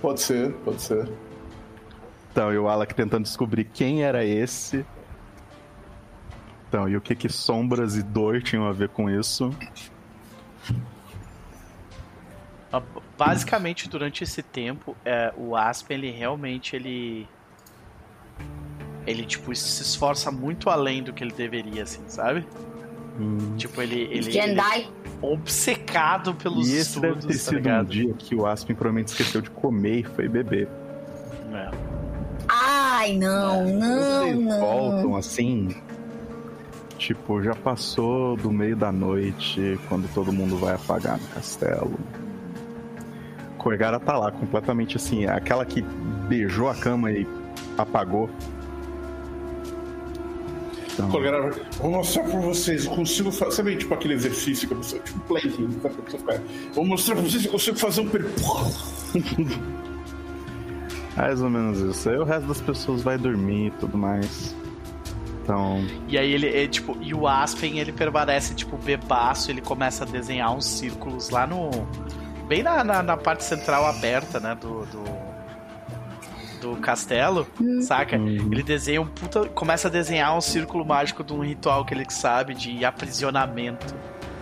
pode 0.00 0.20
ser, 0.20 0.52
pode 0.64 0.80
ser. 0.82 1.08
Então, 2.32 2.52
e 2.52 2.56
o 2.56 2.66
Alak 2.66 2.94
tentando 2.94 3.24
descobrir 3.24 3.64
quem 3.64 4.02
era 4.02 4.24
esse. 4.24 4.84
Então, 6.66 6.88
e 6.88 6.96
o 6.96 7.00
que 7.00 7.14
que 7.14 7.28
sombras 7.28 7.96
e 7.96 8.02
dor 8.02 8.42
tinham 8.42 8.66
a 8.66 8.72
ver 8.72 8.88
com 8.88 9.10
isso. 9.10 9.54
Ah, 12.72 12.82
Basicamente, 13.18 13.88
durante 13.88 14.24
esse 14.24 14.42
tempo, 14.42 14.96
é, 15.04 15.32
o 15.36 15.54
Aspen, 15.54 15.98
ele 15.98 16.10
realmente, 16.10 16.74
ele... 16.74 17.28
Ele, 19.06 19.26
tipo, 19.26 19.54
se 19.54 19.82
esforça 19.82 20.30
muito 20.30 20.70
além 20.70 21.02
do 21.02 21.12
que 21.12 21.22
ele 21.22 21.32
deveria, 21.32 21.82
assim, 21.82 22.02
sabe? 22.08 22.46
Hum. 23.20 23.56
Tipo, 23.56 23.82
ele... 23.82 24.00
ele, 24.10 24.38
ele 24.38 24.58
é 24.60 24.88
obcecado 25.20 26.34
pelos 26.34 26.68
E 26.68 26.76
esse 26.76 26.98
deve 26.98 27.18
estudos, 27.18 27.26
ter 27.26 27.44
tá 27.44 27.50
sido 27.50 27.54
um 27.54 27.56
ligado? 27.58 27.88
dia 27.88 28.14
que 28.14 28.34
o 28.34 28.46
Aspen 28.46 28.74
provavelmente 28.74 29.08
esqueceu 29.08 29.40
de 29.42 29.50
comer 29.50 29.98
e 29.98 30.04
foi 30.04 30.28
beber. 30.28 30.66
É. 31.52 31.91
Ai, 32.48 33.16
não, 33.16 33.64
não, 33.66 34.20
Vocês 34.20 34.38
não. 34.38 34.60
voltam 34.60 35.16
assim. 35.16 35.74
Tipo, 36.98 37.42
já 37.42 37.54
passou 37.54 38.36
do 38.36 38.50
meio 38.50 38.76
da 38.76 38.92
noite, 38.92 39.78
quando 39.88 40.12
todo 40.14 40.32
mundo 40.32 40.56
vai 40.56 40.74
apagar 40.74 41.18
no 41.18 41.26
castelo. 41.28 41.98
Corgara 43.58 43.98
tá 43.98 44.16
lá, 44.16 44.30
completamente 44.30 44.96
assim, 44.96 45.26
aquela 45.26 45.64
que 45.64 45.82
beijou 46.28 46.68
a 46.68 46.74
cama 46.74 47.10
e 47.10 47.26
apagou. 47.76 48.30
Então, 50.92 51.10
Corgara, 51.10 51.50
vou 51.78 51.90
mostrar 51.90 52.24
pra 52.24 52.38
vocês, 52.40 52.84
eu 52.84 52.92
consigo 52.92 53.32
fazer. 53.32 53.52
Sabe, 53.52 53.76
tipo 53.76 53.94
aquele 53.94 54.14
exercício 54.14 54.68
que 54.68 54.74
a 54.74 54.76
pessoa, 54.76 55.02
tipo, 55.02 55.20
planking, 55.20 55.80
Vou 56.74 56.84
mostrar 56.84 57.14
pra 57.14 57.24
vocês 57.24 57.42
que 57.42 57.48
eu 57.48 57.52
consigo 57.52 57.78
fazer 57.78 58.02
um 58.02 58.08
per. 58.08 58.26
mais 61.16 61.42
ou 61.42 61.50
menos 61.50 61.78
isso. 61.78 62.08
Aí 62.08 62.16
o 62.16 62.24
resto 62.24 62.46
das 62.46 62.60
pessoas 62.60 63.02
vai 63.02 63.18
dormir 63.18 63.66
e 63.66 63.70
tudo 63.72 63.96
mais. 63.98 64.54
Então, 65.42 65.84
E 66.08 66.16
aí 66.16 66.32
ele, 66.32 66.48
é, 66.48 66.68
tipo, 66.68 66.96
e 67.00 67.12
o 67.12 67.26
Aspen, 67.26 67.78
ele 67.78 67.92
permanece, 67.92 68.54
tipo, 68.54 68.76
bebaço, 68.76 69.50
ele 69.50 69.60
começa 69.60 70.04
a 70.04 70.06
desenhar 70.06 70.54
uns 70.54 70.66
círculos 70.66 71.30
lá 71.30 71.46
no... 71.46 71.70
Bem 72.46 72.62
na, 72.62 72.84
na, 72.84 73.02
na 73.02 73.16
parte 73.16 73.44
central 73.44 73.86
aberta, 73.86 74.38
né, 74.40 74.56
do... 74.60 74.86
do... 74.86 75.32
Do 76.60 76.76
castelo, 76.76 77.44
saca? 77.80 78.14
Ele 78.14 78.62
desenha 78.62 79.02
um 79.02 79.06
puta. 79.08 79.46
Começa 79.46 79.88
a 79.88 79.90
desenhar 79.90 80.38
um 80.38 80.40
círculo 80.40 80.84
mágico 80.84 81.24
de 81.24 81.32
um 81.32 81.40
ritual 81.40 81.84
que 81.84 81.92
ele 81.92 82.06
sabe 82.08 82.54
de 82.54 82.84
aprisionamento. 82.84 83.92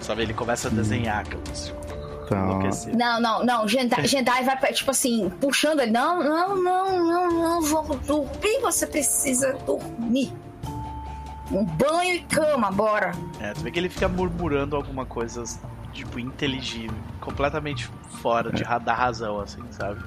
Sabe? 0.02 0.24
Ele 0.24 0.34
começa 0.34 0.68
a 0.68 0.70
desenhar, 0.70 1.24
cara. 1.24 1.42
um 1.50 1.54
círculo 1.54 1.89
então 2.36 2.44
enlouquecido. 2.50 2.96
Não, 2.96 3.20
não, 3.20 3.44
não. 3.44 3.68
Jendai, 3.68 4.06
Jendai 4.06 4.44
vai, 4.44 4.56
tipo 4.72 4.90
assim, 4.90 5.30
puxando 5.40 5.80
ele. 5.80 5.90
Não, 5.90 6.22
não, 6.22 6.56
não, 6.56 7.04
não, 7.04 7.28
não. 7.30 7.62
Vamos 7.62 7.96
dormir. 8.06 8.60
Você 8.62 8.86
precisa 8.86 9.52
dormir. 9.66 10.32
Um 11.50 11.64
banho 11.64 12.14
e 12.14 12.20
cama, 12.20 12.70
bora. 12.70 13.12
É, 13.40 13.52
tu 13.52 13.60
vê 13.62 13.70
que 13.72 13.78
ele 13.80 13.88
fica 13.88 14.06
murmurando 14.08 14.76
alguma 14.76 15.04
coisa, 15.04 15.42
tipo, 15.92 16.18
inteligível. 16.20 16.96
Completamente 17.20 17.90
fora 18.22 18.52
de, 18.52 18.62
ra- 18.62 18.78
da 18.78 18.94
razão, 18.94 19.40
assim, 19.40 19.60
sabe? 19.72 20.00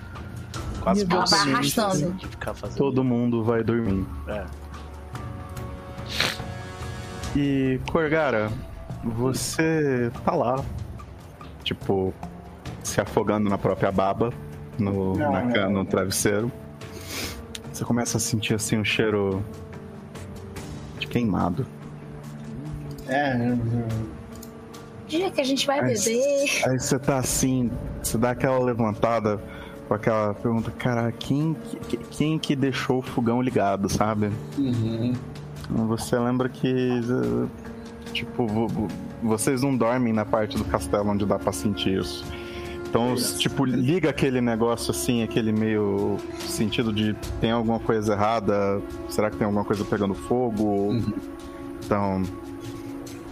Quase 0.81 1.05
Ela 1.09 1.25
vai 1.25 1.39
arrastando. 1.39 2.11
de 2.13 2.27
ficar 2.27 2.53
fazendo. 2.53 2.77
todo 2.77 3.03
mundo 3.03 3.43
vai 3.43 3.61
dormir. 3.63 4.05
É. 4.27 4.45
E, 7.35 7.79
Corgara, 7.91 8.51
você 9.03 10.11
tá 10.23 10.33
lá, 10.35 10.63
tipo, 11.63 12.13
se 12.83 12.99
afogando 13.01 13.49
na 13.49 13.57
própria 13.57 13.91
baba, 13.91 14.31
no, 14.77 15.13
Não, 15.15 15.31
na 15.31 15.43
não. 15.43 15.71
no 15.71 15.85
travesseiro. 15.85 16.51
Você 17.71 17.83
começa 17.83 18.17
a 18.17 18.19
sentir, 18.19 18.53
assim, 18.53 18.77
um 18.77 18.85
cheiro 18.85 19.43
de 20.99 21.07
queimado. 21.07 21.65
É, 23.07 23.35
Dia 25.07 25.29
que 25.29 25.41
a 25.41 25.43
gente 25.43 25.67
vai 25.67 25.79
Ai, 25.79 25.93
beber. 25.93 26.63
Aí 26.67 26.79
você 26.79 26.97
tá 26.97 27.17
assim, 27.17 27.69
você 28.01 28.17
dá 28.17 28.31
aquela 28.31 28.57
levantada 28.59 29.39
com 29.87 29.93
aquela 29.93 30.33
pergunta, 30.33 30.71
cara, 30.71 31.11
quem, 31.11 31.55
que- 31.89 31.97
quem 31.97 32.39
que 32.39 32.55
deixou 32.55 32.99
o 32.99 33.01
fogão 33.01 33.41
ligado, 33.41 33.89
sabe? 33.89 34.31
uhum. 34.57 35.13
Você 35.87 36.17
lembra 36.17 36.47
que, 36.49 36.73
tipo, 38.13 38.45
vocês 39.23 39.61
não 39.61 39.75
dormem 39.75 40.13
na 40.13 40.25
parte 40.25 40.57
do 40.57 40.65
castelo 40.65 41.09
onde 41.09 41.25
dá 41.25 41.39
pra 41.39 41.51
sentir 41.51 41.99
isso. 41.99 42.25
Então, 42.93 43.15
tipo, 43.15 43.65
liga 43.65 44.11
aquele 44.11 44.39
negócio 44.39 44.91
assim, 44.91 45.23
aquele 45.23 45.51
meio 45.51 46.17
sentido 46.39 46.93
de 46.93 47.15
tem 47.41 47.49
alguma 47.49 47.79
coisa 47.79 48.13
errada, 48.13 48.79
será 49.09 49.31
que 49.31 49.37
tem 49.37 49.45
alguma 49.45 49.65
coisa 49.65 49.83
pegando 49.83 50.13
fogo? 50.13 51.01
Então. 51.83 52.21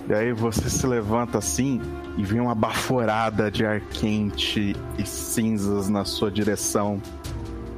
E 0.10 0.14
aí 0.16 0.34
você 0.34 0.68
se 0.68 0.86
levanta 0.88 1.38
assim 1.38 1.80
e 2.18 2.24
vem 2.24 2.42
uma 2.42 2.56
baforada 2.56 3.52
de 3.52 3.64
ar 3.64 3.80
quente 3.82 4.76
e 4.98 5.06
cinzas 5.06 5.88
na 5.90 6.06
sua 6.06 6.32
direção. 6.32 7.00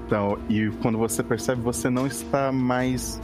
Então, 0.05 0.37
e 0.47 0.69
quando 0.81 0.97
você 0.97 1.21
percebe, 1.21 1.61
você 1.61 1.89
não 1.89 2.07
está 2.07 2.49
mais 2.49 3.19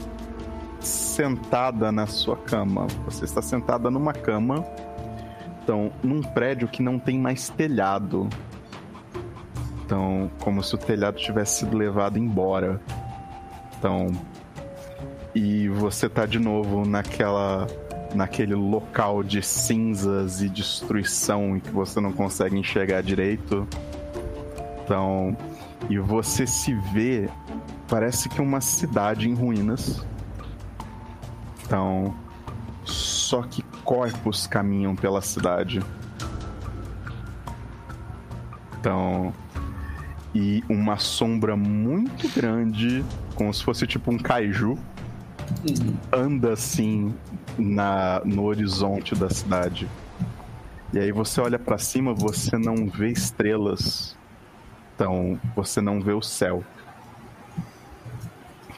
sentada 0.80 1.91
na 1.91 2.07
sua 2.07 2.38
cama. 2.38 2.88
Você 3.06 3.26
está 3.26 3.41
sentada 3.41 3.89
numa 3.89 4.14
cama. 4.14 4.65
Então, 5.64 5.91
num 6.01 6.22
prédio 6.22 6.68
que 6.68 6.81
não 6.81 6.97
tem 6.97 7.19
mais 7.19 7.49
telhado. 7.49 8.27
Então, 9.85 10.30
como 10.39 10.64
se 10.64 10.76
o 10.76 10.77
telhado 10.77 11.18
tivesse 11.18 11.60
sido 11.60 11.77
levado 11.77 12.18
embora. 12.18 12.81
Então, 13.77 14.07
e 15.34 15.69
você 15.69 16.10
tá 16.10 16.26
de 16.26 16.39
novo 16.39 16.85
naquela 16.85 17.68
naquele 18.14 18.56
local 18.56 19.23
de 19.23 19.41
cinzas 19.41 20.41
e 20.41 20.49
destruição 20.49 21.56
em 21.56 21.60
que 21.60 21.69
você 21.69 21.99
não 21.99 22.11
consegue 22.11 22.57
enxergar 22.57 23.01
direito. 23.01 23.68
Então, 24.84 25.38
e 25.89 25.99
você 25.99 26.47
se 26.47 26.73
vê 26.91 27.30
parece 27.88 28.30
que 28.30 28.41
uma 28.41 28.61
cidade 28.61 29.30
em 29.30 29.34
ruínas. 29.34 30.06
Então, 31.69 32.15
só 32.83 33.43
que 33.43 33.61
corpos 33.83 34.47
caminham 34.47 34.95
pela 34.95 35.21
cidade. 35.21 35.83
Então, 38.79 39.31
e 40.33 40.63
uma 40.67 40.97
sombra 40.97 41.55
muito 41.55 42.27
grande, 42.33 43.05
como 43.35 43.53
se 43.53 43.63
fosse 43.63 43.85
tipo 43.85 44.11
um 44.11 44.17
kaiju, 44.17 44.79
anda 46.11 46.53
assim 46.53 47.13
na, 47.55 48.19
no 48.25 48.45
horizonte 48.45 49.13
da 49.13 49.29
cidade. 49.29 49.87
E 50.91 50.97
aí 50.97 51.11
você 51.11 51.39
olha 51.39 51.59
pra 51.59 51.77
cima, 51.77 52.15
você 52.15 52.57
não 52.57 52.87
vê 52.87 53.11
estrelas. 53.11 54.17
Então, 54.95 55.39
você 55.55 55.81
não 55.81 56.01
vê 56.01 56.13
o 56.13 56.21
céu. 56.23 56.63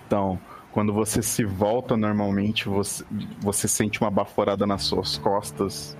Então, 0.06 0.38
quando 0.72 0.94
você 0.94 1.22
se 1.22 1.44
volta 1.44 1.98
normalmente, 1.98 2.68
você, 2.70 3.04
você 3.40 3.68
sente 3.68 4.00
uma 4.02 4.10
baforada 4.12 4.66
nas 4.66 4.84
suas 4.84 5.18
costas. 5.18 5.98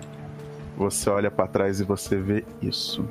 Você 0.78 1.10
olha 1.10 1.30
pra 1.30 1.46
trás 1.48 1.80
e 1.80 1.84
você 1.84 2.18
vê 2.18 2.46
isso. 2.62 3.06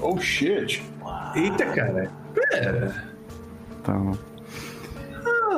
Oh 0.00 0.18
shit. 0.18 0.82
Eita, 1.34 1.66
cara. 1.66 2.10
É. 2.52 2.90
Então, 3.80 4.12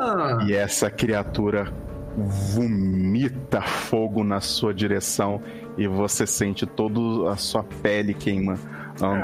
Ah, 0.03 0.39
E 0.47 0.55
essa 0.55 0.91
criatura 0.91 1.73
vomita 2.17 3.61
fogo 3.63 4.25
na 4.25 4.41
sua 4.41 4.75
direção 4.75 5.41
e 5.77 5.87
você 5.87 6.27
sente 6.27 6.67
toda 6.67 7.31
a 7.31 7.37
sua 7.37 7.63
pele 7.63 8.15
queima, 8.15 8.59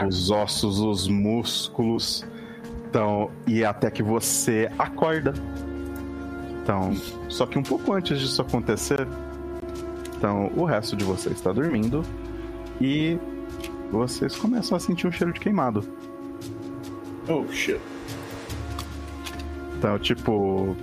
os 0.07 0.31
ossos, 0.31 0.81
os 0.81 1.09
músculos. 1.09 2.27
Então, 2.89 3.31
e 3.47 3.65
até 3.65 3.91
que 3.91 4.03
você 4.03 4.71
acorda. 4.79 5.35
Então, 6.63 6.95
só 7.29 7.47
que 7.47 7.59
um 7.59 7.63
pouco 7.63 7.93
antes 7.93 8.19
disso 8.19 8.43
acontecer, 8.43 9.07
então 10.17 10.51
o 10.57 10.65
resto 10.65 10.97
de 10.97 11.05
você 11.05 11.31
está 11.31 11.53
dormindo 11.53 12.03
e 12.81 13.19
vocês 13.91 14.35
começam 14.35 14.77
a 14.77 14.81
sentir 14.81 15.07
um 15.07 15.13
cheiro 15.13 15.33
de 15.33 15.39
queimado. 15.39 15.85
Oh 17.29 17.47
shit. 17.53 17.81
Então, 19.79 19.99
tipo, 19.99 20.75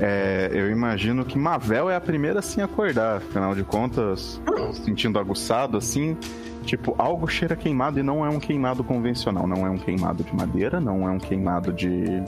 é, 0.00 0.50
eu 0.52 0.70
imagino 0.70 1.24
que 1.24 1.38
Mavel 1.38 1.90
é 1.90 1.96
a 1.96 2.00
primeira 2.00 2.40
assim 2.40 2.60
a 2.60 2.64
acordar, 2.64 3.18
afinal 3.18 3.54
de 3.54 3.62
contas, 3.62 4.40
sentindo 4.84 5.18
aguçado 5.18 5.76
assim. 5.76 6.16
Tipo, 6.64 6.94
algo 6.98 7.26
cheira 7.26 7.56
queimado 7.56 7.98
e 7.98 8.02
não 8.02 8.24
é 8.24 8.28
um 8.28 8.38
queimado 8.38 8.82
convencional. 8.84 9.46
Não 9.46 9.66
é 9.66 9.70
um 9.70 9.76
queimado 9.78 10.22
de 10.22 10.34
madeira, 10.34 10.80
não 10.80 11.08
é 11.08 11.10
um 11.10 11.18
queimado 11.18 11.72
de. 11.72 12.22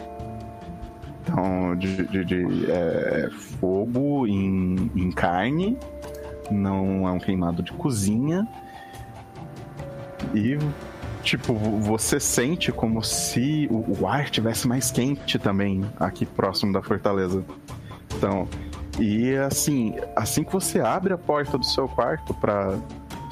Então, 1.23 1.75
de, 1.77 2.05
de- 2.07 2.25
de, 2.25 2.71
é, 2.71 3.31
fogo 3.61 4.27
em, 4.27 4.91
em 4.95 5.11
carne. 5.11 5.79
Não 6.51 7.09
é 7.09 7.13
um 7.13 7.19
queimado 7.19 7.63
de 7.63 7.73
cozinha. 7.73 8.47
E, 10.35 10.59
tipo, 11.23 11.55
você 11.55 12.19
sente 12.21 12.71
como 12.73 13.03
se 13.03 13.69
o, 13.71 14.01
o 14.03 14.07
ar 14.07 14.29
tivesse 14.31 14.67
mais 14.69 14.91
quente 14.91 15.39
também 15.39 15.83
aqui 15.99 16.27
próximo 16.27 16.73
da 16.73 16.83
fortaleza. 16.83 17.45
Então, 18.17 18.47
e 19.01 19.35
assim, 19.37 19.95
assim 20.15 20.45
que 20.45 20.53
você 20.53 20.81
abre 20.81 21.13
a 21.13 21.19
porta 21.19 21.57
do 21.59 21.65
seu 21.65 21.89
quarto 21.89 22.33
pra, 22.35 22.79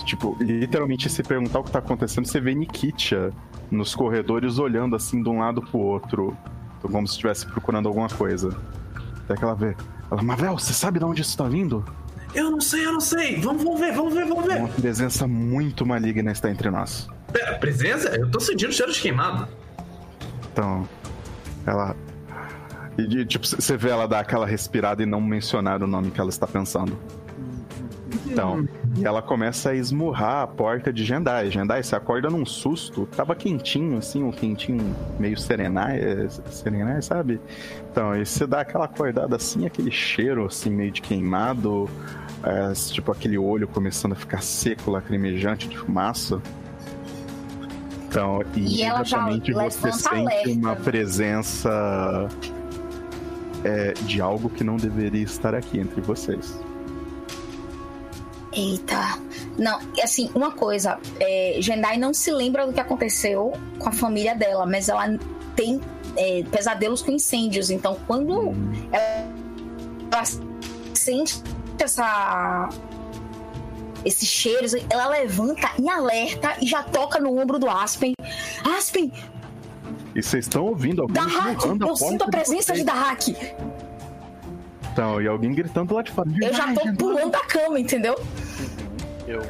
tipo, 0.04 0.36
literalmente 0.40 1.08
se 1.08 1.22
perguntar 1.22 1.60
o 1.60 1.64
que 1.64 1.70
tá 1.70 1.78
acontecendo, 1.78 2.26
você 2.26 2.40
vê 2.40 2.54
Nikitia 2.54 3.32
nos 3.70 3.94
corredores 3.94 4.58
olhando 4.58 4.96
assim 4.96 5.22
de 5.22 5.28
um 5.28 5.38
lado 5.38 5.62
pro 5.62 5.78
outro, 5.78 6.36
como 6.80 7.06
se 7.06 7.14
estivesse 7.14 7.46
procurando 7.46 7.88
alguma 7.88 8.08
coisa. 8.08 8.56
Até 9.24 9.36
que 9.36 9.44
ela 9.44 9.54
vê. 9.54 9.74
Ela, 10.10 10.22
Mavel, 10.22 10.58
você 10.58 10.72
sabe 10.72 10.98
de 10.98 11.04
onde 11.04 11.22
isso 11.22 11.36
tá 11.36 11.48
vindo? 11.48 11.84
eu 12.34 12.50
não 12.50 12.60
sei, 12.60 12.86
eu 12.86 12.92
não 12.92 13.00
sei. 13.00 13.40
Vamos, 13.40 13.62
vamos 13.62 13.80
ver, 13.80 13.92
vamos 13.92 14.14
ver, 14.14 14.26
vamos 14.26 14.44
ver. 14.44 14.56
Uma 14.56 14.68
presença 14.68 15.26
muito 15.26 15.84
maligna 15.84 16.32
está 16.32 16.50
entre 16.50 16.70
nós. 16.70 17.08
Pera, 17.32 17.58
presença? 17.58 18.08
Eu 18.16 18.30
tô 18.30 18.40
sentindo 18.40 18.72
cheiro 18.72 18.92
de 18.92 19.00
queimado. 19.00 19.48
Então, 20.52 20.88
ela. 21.66 21.96
E, 22.98 23.24
tipo, 23.24 23.46
você 23.46 23.76
vê 23.76 23.90
ela 23.90 24.06
dar 24.06 24.20
aquela 24.20 24.46
respirada 24.46 25.02
e 25.02 25.06
não 25.06 25.20
mencionar 25.20 25.82
o 25.82 25.86
nome 25.86 26.10
que 26.10 26.20
ela 26.20 26.30
está 26.30 26.46
pensando. 26.46 26.98
Então, 28.26 28.68
e 28.96 29.04
ela 29.04 29.20
começa 29.20 29.70
a 29.70 29.74
esmurrar 29.74 30.42
a 30.42 30.46
porta 30.46 30.92
de 30.92 31.04
Jendai. 31.04 31.50
Jendai, 31.50 31.82
você 31.82 31.96
acorda 31.96 32.30
num 32.30 32.46
susto, 32.46 33.06
tava 33.16 33.34
quentinho, 33.34 33.98
assim, 33.98 34.22
um 34.22 34.30
quentinho 34.30 34.94
meio 35.18 35.36
serenai, 35.38 35.98
é, 35.98 36.28
serenai, 36.50 37.02
sabe? 37.02 37.40
Então, 37.90 38.14
e 38.16 38.24
você 38.24 38.46
dá 38.46 38.60
aquela 38.60 38.84
acordada 38.84 39.36
assim, 39.36 39.66
aquele 39.66 39.90
cheiro, 39.90 40.46
assim, 40.46 40.70
meio 40.70 40.92
de 40.92 41.02
queimado, 41.02 41.88
é, 42.42 42.72
tipo 42.72 43.10
aquele 43.10 43.38
olho 43.38 43.66
começando 43.66 44.12
a 44.12 44.16
ficar 44.16 44.42
seco, 44.42 44.90
lacrimejante 44.90 45.68
de 45.68 45.76
fumaça. 45.76 46.40
Então, 48.08 48.42
e, 48.54 48.60
E 48.60 48.82
imediatamente 48.82 49.52
você 49.52 49.90
sente 49.92 50.08
alerta. 50.08 50.50
uma 50.50 50.76
presença 50.76 52.28
é, 53.64 53.92
de 53.92 54.20
algo 54.20 54.50
que 54.50 54.62
não 54.62 54.76
deveria 54.76 55.22
estar 55.22 55.54
aqui 55.54 55.78
entre 55.78 56.00
vocês. 56.00 56.60
Eita. 58.52 59.18
Não, 59.58 59.78
assim, 60.02 60.30
uma 60.34 60.50
coisa. 60.50 60.98
É, 61.18 61.56
Jendai 61.60 61.96
não 61.96 62.12
se 62.12 62.30
lembra 62.30 62.66
do 62.66 62.72
que 62.72 62.80
aconteceu 62.80 63.52
com 63.78 63.88
a 63.88 63.92
família 63.92 64.34
dela, 64.34 64.66
mas 64.66 64.88
ela 64.88 65.18
tem 65.56 65.80
é, 66.16 66.42
pesadelos 66.50 67.02
com 67.02 67.12
incêndios. 67.12 67.70
Então, 67.70 67.96
quando 68.06 68.52
ela 68.92 70.24
sente 70.94 71.42
essa 71.78 72.68
esses 74.04 74.28
cheiros, 74.28 74.74
ela 74.90 75.06
levanta 75.08 75.70
em 75.78 75.88
alerta 75.88 76.56
e 76.60 76.66
já 76.66 76.82
toca 76.82 77.20
no 77.20 77.38
ombro 77.38 77.58
do 77.58 77.68
Aspen. 77.68 78.14
Aspen, 78.76 79.12
E 80.14 80.22
vocês 80.22 80.44
estão 80.44 80.64
ouvindo 80.64 81.02
alguém 81.02 81.14
Dahak! 81.14 81.64
Eu 81.80 81.96
sinto 81.96 82.24
a 82.24 82.28
presença 82.28 82.74
de. 82.74 82.84
Dahak! 82.84 83.34
Então, 84.92 85.20
e 85.22 85.26
alguém 85.26 85.54
gritando 85.54 85.94
lá 85.94 86.02
de 86.02 86.10
fora. 86.10 86.28
Eu 86.40 86.52
já 86.52 86.72
tô 86.74 86.92
pulando 86.94 87.30
da 87.30 87.40
cama, 87.40 87.80
entendeu? 87.80 88.14
Eu. 89.26 89.42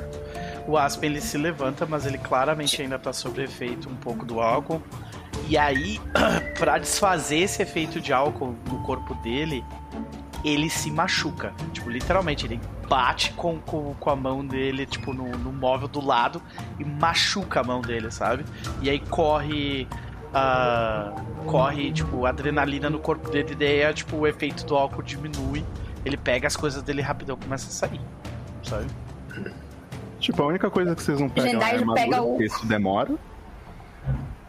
O 0.66 0.78
Aspen 0.78 1.10
ele 1.10 1.20
se 1.20 1.36
levanta, 1.36 1.84
mas 1.84 2.06
ele 2.06 2.18
claramente 2.18 2.80
ainda 2.80 2.98
tá 2.98 3.12
sob 3.12 3.42
efeito 3.42 3.88
um 3.88 3.96
pouco 3.96 4.24
do 4.24 4.40
álcool. 4.40 4.80
E 5.48 5.58
aí, 5.58 6.00
pra 6.58 6.78
desfazer 6.78 7.38
esse 7.38 7.62
efeito 7.62 8.00
de 8.00 8.12
álcool 8.12 8.54
no 8.70 8.80
corpo 8.84 9.14
dele, 9.16 9.64
ele 10.44 10.70
se 10.70 10.90
machuca. 10.90 11.52
Tipo, 11.72 11.90
literalmente, 11.90 12.46
ele 12.46 12.60
bate 12.88 13.32
com, 13.32 13.58
com, 13.58 13.94
com 13.94 14.10
a 14.10 14.16
mão 14.16 14.46
dele, 14.46 14.86
tipo, 14.86 15.12
no, 15.12 15.28
no 15.30 15.52
móvel 15.52 15.88
do 15.88 16.04
lado 16.04 16.40
e 16.78 16.84
machuca 16.84 17.60
a 17.60 17.64
mão 17.64 17.80
dele, 17.80 18.10
sabe? 18.10 18.44
E 18.80 18.88
aí 18.88 19.00
corre. 19.00 19.88
Ah, 20.34 21.12
corre, 21.46 21.92
tipo, 21.92 22.24
adrenalina 22.26 22.88
no 22.90 22.98
corpo 22.98 23.30
dele, 23.30 23.52
e 23.52 23.54
daí 23.54 23.80
é, 23.80 23.92
tipo, 23.92 24.16
o 24.16 24.26
efeito 24.26 24.64
do 24.64 24.74
álcool 24.76 25.02
diminui. 25.02 25.64
Ele 26.04 26.16
pega 26.16 26.46
as 26.48 26.56
coisas 26.56 26.82
dele 26.82 27.00
rapidão 27.02 27.36
e 27.40 27.44
começa 27.44 27.68
a 27.68 27.70
sair. 27.70 28.00
Sabe? 28.64 28.86
Tipo, 30.18 30.42
a 30.42 30.46
única 30.46 30.70
coisa 30.70 30.94
que 30.94 31.02
vocês 31.02 31.18
não 31.20 31.28
pegam 31.28 31.50
Jendai 31.52 31.70
é 31.70 31.74
a 31.74 31.78
armadura, 31.78 32.04
pega 32.04 32.22
o- 32.22 32.42
isso 32.42 32.66
demora. 32.66 33.14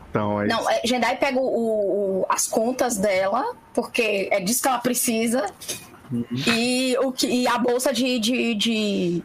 Então, 0.10 0.42
é 0.42 0.48
Não, 0.48 0.70
é, 0.70 0.82
Jendai 0.86 1.16
pega 1.18 1.40
o- 1.40 2.22
o- 2.22 2.26
as 2.30 2.48
contas 2.48 2.98
dela, 2.98 3.56
porque 3.74 4.30
é 4.32 4.40
disso 4.40 4.62
que 4.62 4.68
ela 4.68 4.78
precisa. 4.80 5.46
E, 6.48 6.96
o 7.02 7.12
que, 7.12 7.26
e 7.28 7.48
a 7.48 7.58
bolsa 7.58 7.92
de, 7.92 8.20
de, 8.20 8.54
de, 8.54 9.24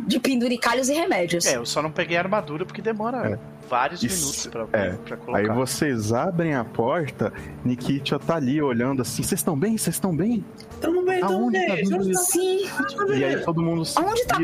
de 0.00 0.18
penduricalhos 0.18 0.88
e 0.88 0.94
remédios. 0.94 1.46
É, 1.46 1.56
eu 1.56 1.64
só 1.66 1.80
não 1.80 1.92
peguei 1.92 2.16
a 2.16 2.20
armadura 2.20 2.64
porque 2.66 2.82
demora 2.82 3.34
É. 3.34 3.38
vários 3.68 4.02
Isso, 4.02 4.20
minutos 4.20 4.46
pra, 4.46 4.66
é. 4.80 4.90
pra 4.92 5.16
colocar. 5.16 5.38
Aí 5.38 5.48
vocês 5.48 6.12
abrem 6.12 6.54
a 6.54 6.64
porta, 6.64 7.32
Nikitia 7.64 8.18
tá 8.18 8.36
ali 8.36 8.60
olhando 8.62 9.02
assim, 9.02 9.22
vocês 9.22 9.38
estão 9.40 9.58
bem? 9.58 9.76
Vocês 9.76 9.96
estão 9.96 10.14
bem? 10.16 10.44
Tamo 10.80 11.04
bem, 11.04 11.20
tamo 11.20 11.32
Aonde 11.44 11.66
tá 11.66 11.74
bem. 11.74 11.84
vindo 11.84 12.04
tá- 12.04 12.10
isso? 12.10 12.24
Sim, 12.32 12.58
E 13.16 13.24
aí 13.24 13.44
todo 13.44 13.62
mundo 13.62 13.84
se 13.84 14.00
Onde 14.00 14.24
tá 14.26 14.38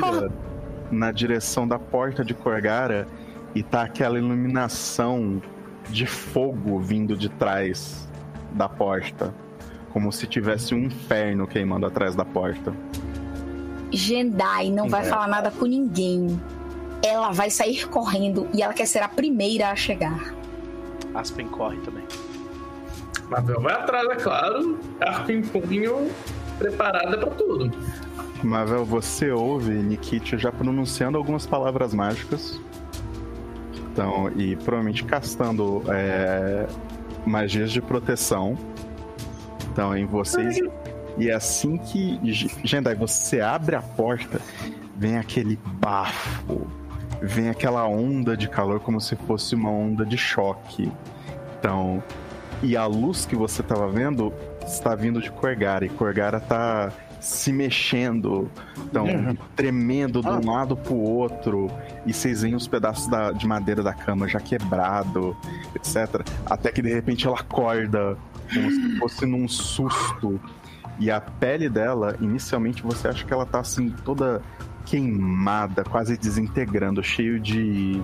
na 0.91 1.11
direção 1.11 1.67
da 1.67 1.79
porta 1.79 2.25
de 2.25 2.35
Corgara 2.35 3.07
e 3.55 3.63
tá 3.63 3.83
aquela 3.83 4.19
iluminação 4.19 5.41
de 5.91 6.07
fogo 6.07 6.79
vindo 6.79 7.17
de 7.17 7.29
trás 7.29 8.09
da 8.53 8.69
porta. 8.69 9.35
Como 9.93 10.11
se 10.13 10.27
tivesse 10.27 10.75
um 10.75 10.79
inferno 10.79 11.47
queimando 11.47 11.87
atrás 11.87 12.15
da 12.17 12.25
porta. 12.25 12.73
Jendai 13.93 14.71
não 14.71 14.89
vai 14.89 15.03
É. 15.03 15.05
falar 15.05 15.29
nada 15.29 15.51
com 15.53 15.67
ninguém. 15.67 16.41
Ela 17.05 17.33
vai 17.33 17.51
sair 17.51 17.87
correndo 17.89 18.49
e 18.55 18.63
ela 18.63 18.73
quer 18.73 18.87
ser 18.87 19.03
a 19.03 19.09
primeira 19.09 19.71
a 19.71 19.77
chegar. 19.77 20.35
Aspen 21.15 21.47
corre 21.49 21.77
também. 21.79 22.05
Marvel 23.29 23.61
vai 23.61 23.75
atrás, 23.75 24.09
é 24.09 24.17
claro. 24.17 24.79
Arco 25.01 25.33
em 25.33 25.43
punho, 25.43 26.11
preparada 26.59 27.17
pra 27.19 27.31
tudo. 27.31 27.71
Mavel, 28.43 28.85
você 28.85 29.31
ouve 29.31 29.73
Nikitia 29.73 30.39
já 30.39 30.53
pronunciando 30.53 31.17
algumas 31.17 31.47
palavras 31.47 31.95
mágicas. 31.95 32.61
Então, 33.91 34.31
e 34.37 34.57
provavelmente 34.57 35.05
castando 35.05 35.83
é, 35.89 36.67
magias 37.25 37.73
de 37.73 37.81
proteção. 37.81 38.59
Então, 39.73 39.97
em 39.97 40.05
vocês. 40.05 40.59
E 41.17 41.31
assim 41.31 41.77
que. 41.79 42.19
Gendai, 42.65 42.95
você 42.95 43.41
abre 43.41 43.77
a 43.77 43.83
porta, 43.83 44.41
vem 44.97 45.17
aquele 45.17 45.57
bafo, 45.65 46.67
vem 47.23 47.49
aquela 47.49 47.87
onda 47.87 48.37
de 48.37 48.49
calor 48.49 48.81
como 48.81 49.01
se 49.01 49.17
fosse 49.17 49.55
uma 49.55 49.71
onda 49.71 50.05
de 50.05 50.17
choque. 50.19 50.91
Então. 51.59 52.03
E 52.63 52.77
a 52.77 52.87
luz 52.87 53.27
que 53.27 53.37
você 53.37 53.61
estava 53.63 53.89
vendo 53.89 54.33
está 54.67 54.95
vindo 54.95 55.21
de 55.21 55.31
Corgara. 55.31 55.85
E 55.85 55.89
Corgara 55.89 56.41
tá 56.41 56.91
se 57.21 57.53
mexendo, 57.53 58.51
então 58.85 59.05
Uhum. 59.07 59.37
tremendo 59.57 60.21
de 60.21 60.29
Ah. 60.29 60.39
um 60.43 60.51
lado 60.51 60.77
pro 60.77 60.95
outro. 60.95 61.71
E 62.07 62.13
vocês 62.13 62.43
veem 62.43 62.55
os 62.55 62.67
pedaços 62.69 63.07
da- 63.09 63.33
de 63.33 63.47
madeira 63.47 63.83
da 63.83 63.93
cama 63.95 64.29
já 64.29 64.41
quebrado, 64.41 65.37
etc. 65.75 66.23
Até 66.47 66.71
que 66.71 66.81
de 66.83 66.93
repente 66.93 67.27
ela 67.27 67.39
acorda, 67.41 68.17
como 68.53 68.71
se 68.71 68.99
fosse 68.99 69.27
num 69.27 69.49
susto. 69.49 70.41
E 70.99 71.11
a 71.11 71.21
pele 71.21 71.69
dela, 71.69 72.15
inicialmente 72.21 72.83
você 72.83 73.09
acha 73.09 73.25
que 73.25 73.33
ela 73.33 73.45
tá 73.47 73.59
assim, 73.61 73.91
toda 74.05 74.41
queimada, 74.85 75.85
quase 75.85 76.17
desintegrando, 76.17 77.03
cheio 77.03 77.41
de. 77.41 78.03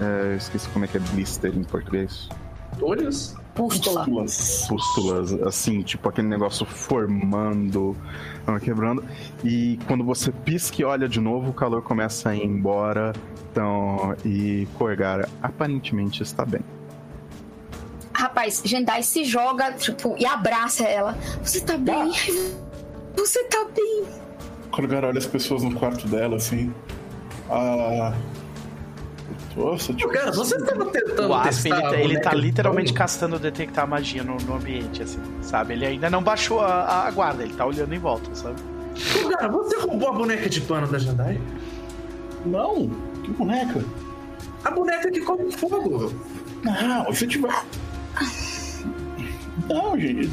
eu 0.00 0.36
esqueci 0.36 0.68
como 0.70 0.84
é 0.84 0.88
que 0.88 0.96
é 0.96 1.00
blister 1.00 1.56
em 1.56 1.64
português. 1.64 2.28
Olhos? 2.80 3.36
Pústula. 3.54 4.04
Pústulas. 4.04 4.66
Pústulas, 4.68 5.32
assim, 5.42 5.82
tipo 5.82 6.08
aquele 6.08 6.28
negócio 6.28 6.64
formando, 6.64 7.96
ah, 8.46 8.58
quebrando. 8.60 9.04
E 9.44 9.78
quando 9.86 10.04
você 10.04 10.30
pisca 10.30 10.80
e 10.80 10.84
olha 10.84 11.08
de 11.08 11.20
novo, 11.20 11.50
o 11.50 11.52
calor 11.52 11.82
começa 11.82 12.30
a 12.30 12.36
ir 12.36 12.44
embora. 12.44 13.12
Então, 13.50 14.14
e 14.24 14.68
Corgara 14.78 15.28
aparentemente 15.42 16.22
está 16.22 16.44
bem. 16.44 16.62
Rapaz, 18.14 18.62
Jendai 18.64 19.02
se 19.02 19.24
joga, 19.24 19.72
tipo, 19.72 20.14
e 20.18 20.24
abraça 20.24 20.84
ela. 20.84 21.12
Você 21.42 21.60
tá 21.60 21.76
bem? 21.76 22.12
Você 23.16 23.44
tá 23.44 23.66
bem? 23.74 24.04
Corgara 24.70 25.08
olha 25.08 25.18
as 25.18 25.26
pessoas 25.26 25.62
no 25.62 25.74
quarto 25.74 26.06
dela, 26.08 26.36
assim. 26.36 26.72
Ah. 27.50 28.14
Nossa, 29.56 29.92
tipo. 29.92 30.12
Cara, 30.12 30.30
você 30.32 30.58
tava 30.64 30.86
tentando 30.86 31.28
O 31.28 31.34
Aspen, 31.34 31.72
testar 31.72 31.94
ele, 31.94 31.96
a 31.96 32.04
ele 32.04 32.20
tá 32.20 32.32
literalmente 32.32 32.92
castando 32.92 33.38
detectar 33.38 33.86
magia 33.86 34.22
no, 34.22 34.36
no 34.36 34.54
ambiente, 34.54 35.02
assim, 35.02 35.20
sabe? 35.42 35.74
Ele 35.74 35.86
ainda 35.86 36.08
não 36.08 36.22
baixou 36.22 36.60
a, 36.60 37.06
a 37.06 37.10
guarda, 37.10 37.42
ele 37.42 37.54
tá 37.54 37.66
olhando 37.66 37.92
em 37.92 37.98
volta, 37.98 38.32
sabe? 38.34 38.60
Cara, 39.30 39.48
você 39.48 39.76
roubou 39.78 40.08
a 40.08 40.12
boneca 40.12 40.48
de 40.48 40.60
pano 40.60 40.86
da 40.86 40.98
Jandai? 40.98 41.40
Não! 42.46 42.90
Que 43.22 43.30
boneca? 43.32 43.84
A 44.64 44.70
boneca 44.70 45.10
que 45.10 45.20
come 45.20 45.50
fogo. 45.52 46.12
Não, 46.62 47.12
se 47.12 47.26
tiver. 47.26 47.64
Não, 49.68 49.98
gente. 49.98 50.30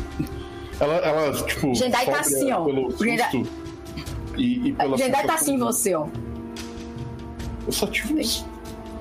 Ela, 0.80 0.96
ela 0.96 1.44
tipo. 1.44 1.74
Jedi 1.74 2.06
tá 2.06 2.20
assim, 2.20 2.52
ó. 2.52 2.66
Pelo 2.66 2.92
susto 2.92 3.67
E, 4.38 4.70
e 4.70 4.74
pela 4.74 4.98
Jendai 4.98 5.26
tá 5.26 5.34
assim 5.34 5.56
em 5.56 5.60
você, 5.60 5.96
ó. 5.96 6.08
Eu 7.66 7.74
só 7.74 7.88
tive 7.88 8.14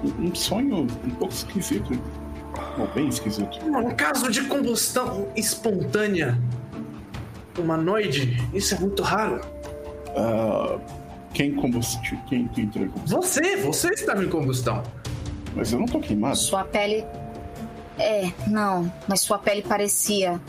um, 0.02 0.26
um 0.26 0.34
sonho 0.34 0.86
um 1.04 1.10
pouco 1.10 1.32
esquisito. 1.32 1.98
Ou 2.78 2.86
bem 2.88 3.08
esquisito. 3.08 3.58
Um 3.64 3.90
caso 3.90 4.30
de 4.30 4.42
combustão 4.44 5.28
espontânea 5.36 6.38
humanoide, 7.58 8.36
isso 8.52 8.74
é 8.74 8.78
muito 8.78 9.02
raro. 9.02 9.40
Ah, 10.16 10.78
quem 11.32 11.54
combustiu? 11.54 12.18
Quem, 12.28 12.48
quem 12.48 12.64
entrou 12.64 12.86
em 12.86 12.88
combustão? 12.88 13.22
Você, 13.22 13.56
você 13.56 13.88
estava 13.90 14.24
em 14.24 14.28
combustão. 14.28 14.82
Mas 15.54 15.72
eu 15.72 15.78
não 15.78 15.86
tô 15.86 16.00
queimado. 16.00 16.36
Sua 16.36 16.64
pele. 16.64 17.04
É, 17.98 18.30
não, 18.46 18.92
mas 19.08 19.22
sua 19.22 19.38
pele 19.38 19.62
parecia 19.62 20.40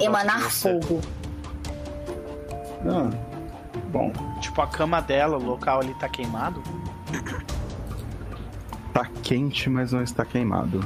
emanar 0.00 0.50
fogo. 0.50 1.00
Ah, 2.84 3.10
bom. 3.96 4.12
Tipo, 4.40 4.62
a 4.62 4.66
cama 4.66 5.00
dela, 5.00 5.36
o 5.36 5.42
local 5.42 5.80
ali 5.80 5.94
tá 5.94 6.08
queimado. 6.08 6.62
Tá 8.92 9.06
quente, 9.22 9.68
mas 9.70 9.92
não 9.92 10.02
está 10.02 10.24
queimado. 10.24 10.80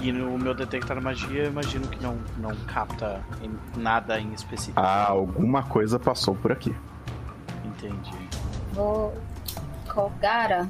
E 0.00 0.12
no 0.12 0.38
meu 0.38 0.54
detectar 0.54 1.00
magia, 1.02 1.44
eu 1.44 1.50
imagino 1.50 1.88
que 1.88 2.00
não, 2.02 2.18
não 2.38 2.54
capta 2.66 3.20
em- 3.42 3.80
nada 3.80 4.20
em 4.20 4.32
específico. 4.32 4.78
Ah, 4.78 5.08
alguma 5.08 5.62
coisa 5.64 5.98
passou 5.98 6.34
por 6.36 6.52
aqui. 6.52 6.74
Entendi. 7.64 8.12
Vou. 8.72 9.12
Kogara, 9.92 10.68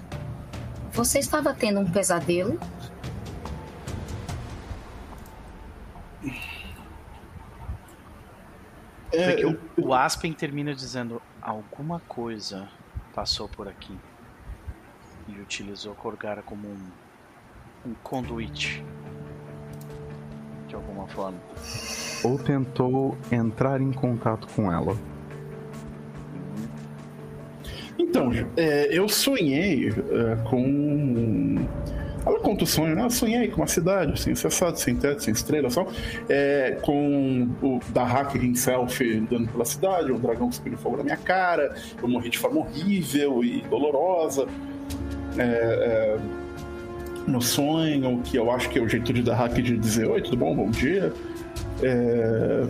você 0.92 1.18
estava 1.18 1.52
tendo 1.52 1.80
um 1.80 1.90
pesadelo? 1.90 2.58
É, 9.12 9.42
eu- 9.42 9.58
o, 9.78 9.88
o 9.88 9.94
Aspen 9.94 10.32
termina 10.32 10.74
dizendo 10.74 11.20
alguma 11.40 12.00
coisa 12.08 12.68
passou 13.14 13.48
por 13.48 13.66
aqui 13.68 13.96
e 15.28 15.40
utilizou 15.40 15.94
Korgara 15.94 16.42
como 16.42 16.68
um, 16.68 17.90
um 17.90 17.94
conduite 18.02 18.84
de 20.68 20.74
alguma 20.74 21.06
forma. 21.06 21.38
Ou 22.24 22.38
tentou 22.38 23.16
entrar 23.30 23.80
em 23.80 23.92
contato 23.92 24.46
com 24.54 24.70
ela. 24.72 24.96
Então, 27.98 28.30
é, 28.56 28.86
eu 28.96 29.08
sonhei 29.08 29.88
é, 29.88 30.36
com. 30.48 31.66
Ela 32.26 32.40
conta 32.40 32.64
o 32.64 32.66
sonho, 32.66 32.96
né? 32.96 33.04
Eu 33.04 33.10
sonhei 33.10 33.46
com 33.46 33.60
uma 33.60 33.68
cidade, 33.68 34.12
assim, 34.12 34.32
acessado, 34.32 34.76
sem 34.80 34.96
teto, 34.96 35.22
sem 35.22 35.32
estrela, 35.32 35.70
só. 35.70 35.86
É, 36.28 36.76
com 36.82 37.48
o 37.62 37.78
da 37.90 38.02
hacker 38.02 38.44
em 38.44 38.54
selfie 38.56 39.18
andando 39.18 39.48
pela 39.52 39.64
cidade, 39.64 40.10
um 40.10 40.18
dragão 40.18 40.48
cuspindo 40.48 40.76
fogo 40.76 40.96
na 40.96 41.04
minha 41.04 41.16
cara, 41.16 41.76
eu 42.02 42.08
morri 42.08 42.28
de 42.28 42.38
forma 42.38 42.58
horrível 42.58 43.44
e 43.44 43.60
dolorosa. 43.70 44.48
É, 45.38 45.42
é, 45.42 46.18
no 47.28 47.40
sonho, 47.40 48.20
que 48.24 48.36
eu 48.36 48.50
acho 48.50 48.68
que 48.70 48.78
é 48.78 48.82
o 48.82 48.88
jeito 48.88 49.12
de 49.12 49.22
da 49.22 49.36
hacker 49.36 49.62
de 49.62 49.76
dizer: 49.76 50.08
Oi, 50.08 50.20
tudo 50.20 50.36
bom? 50.36 50.54
Bom 50.54 50.70
dia. 50.70 51.12
É, 51.80 52.66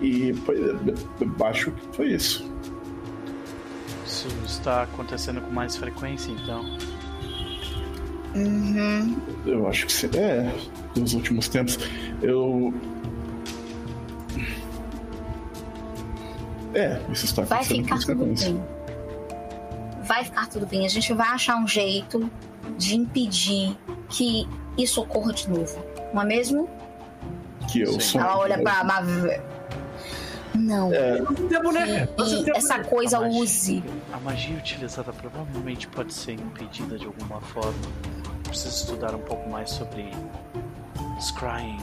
e 0.00 0.32
foi, 0.32 0.56
acho 1.44 1.70
que 1.70 1.96
foi 1.96 2.06
isso. 2.12 2.50
Isso 4.06 4.28
está 4.46 4.84
acontecendo 4.84 5.42
com 5.42 5.50
mais 5.50 5.76
frequência, 5.76 6.30
então. 6.30 6.64
Uhum. 8.34 9.16
Eu 9.46 9.68
acho 9.68 9.86
que 9.86 9.92
sim. 9.92 10.08
É, 10.14 10.50
nos 10.98 11.12
últimos 11.14 11.48
tempos. 11.48 11.78
Eu. 12.22 12.72
É, 16.74 16.98
isso 17.12 17.26
está 17.26 17.42
Vai 17.42 17.58
acontecendo 17.58 17.84
ficar 17.84 17.96
com 17.96 18.24
tudo 18.24 18.40
bem. 18.44 18.64
Vai 20.04 20.24
ficar 20.24 20.48
tudo 20.48 20.66
bem. 20.66 20.86
A 20.86 20.88
gente 20.88 21.12
vai 21.12 21.28
achar 21.28 21.56
um 21.56 21.68
jeito 21.68 22.30
de 22.78 22.96
impedir 22.96 23.76
que 24.08 24.48
isso 24.78 25.00
ocorra 25.02 25.32
de 25.32 25.48
novo. 25.50 25.78
Não 26.14 26.22
é 26.22 26.24
mesmo? 26.24 26.68
Que 27.70 27.82
eu 27.82 28.00
sou. 28.00 28.20
Ela 28.20 28.38
olha 28.38 28.58
pra. 28.58 28.82
Não. 30.54 30.92
É, 30.92 31.18
E 31.18 32.50
a 32.50 32.56
essa 32.56 32.78
coisa 32.80 33.18
A 33.18 33.20
magia- 33.20 33.40
use. 33.42 33.84
A 34.12 34.18
magia 34.20 34.56
utilizada 34.56 35.12
provavelmente 35.12 35.86
pode 35.88 36.12
ser 36.12 36.32
impedida 36.32 36.98
de 36.98 37.06
alguma 37.06 37.40
forma. 37.40 37.72
Preciso 38.52 38.84
estudar 38.84 39.14
um 39.14 39.20
pouco 39.20 39.48
mais 39.48 39.70
sobre 39.70 40.10
Scrying. 41.18 41.80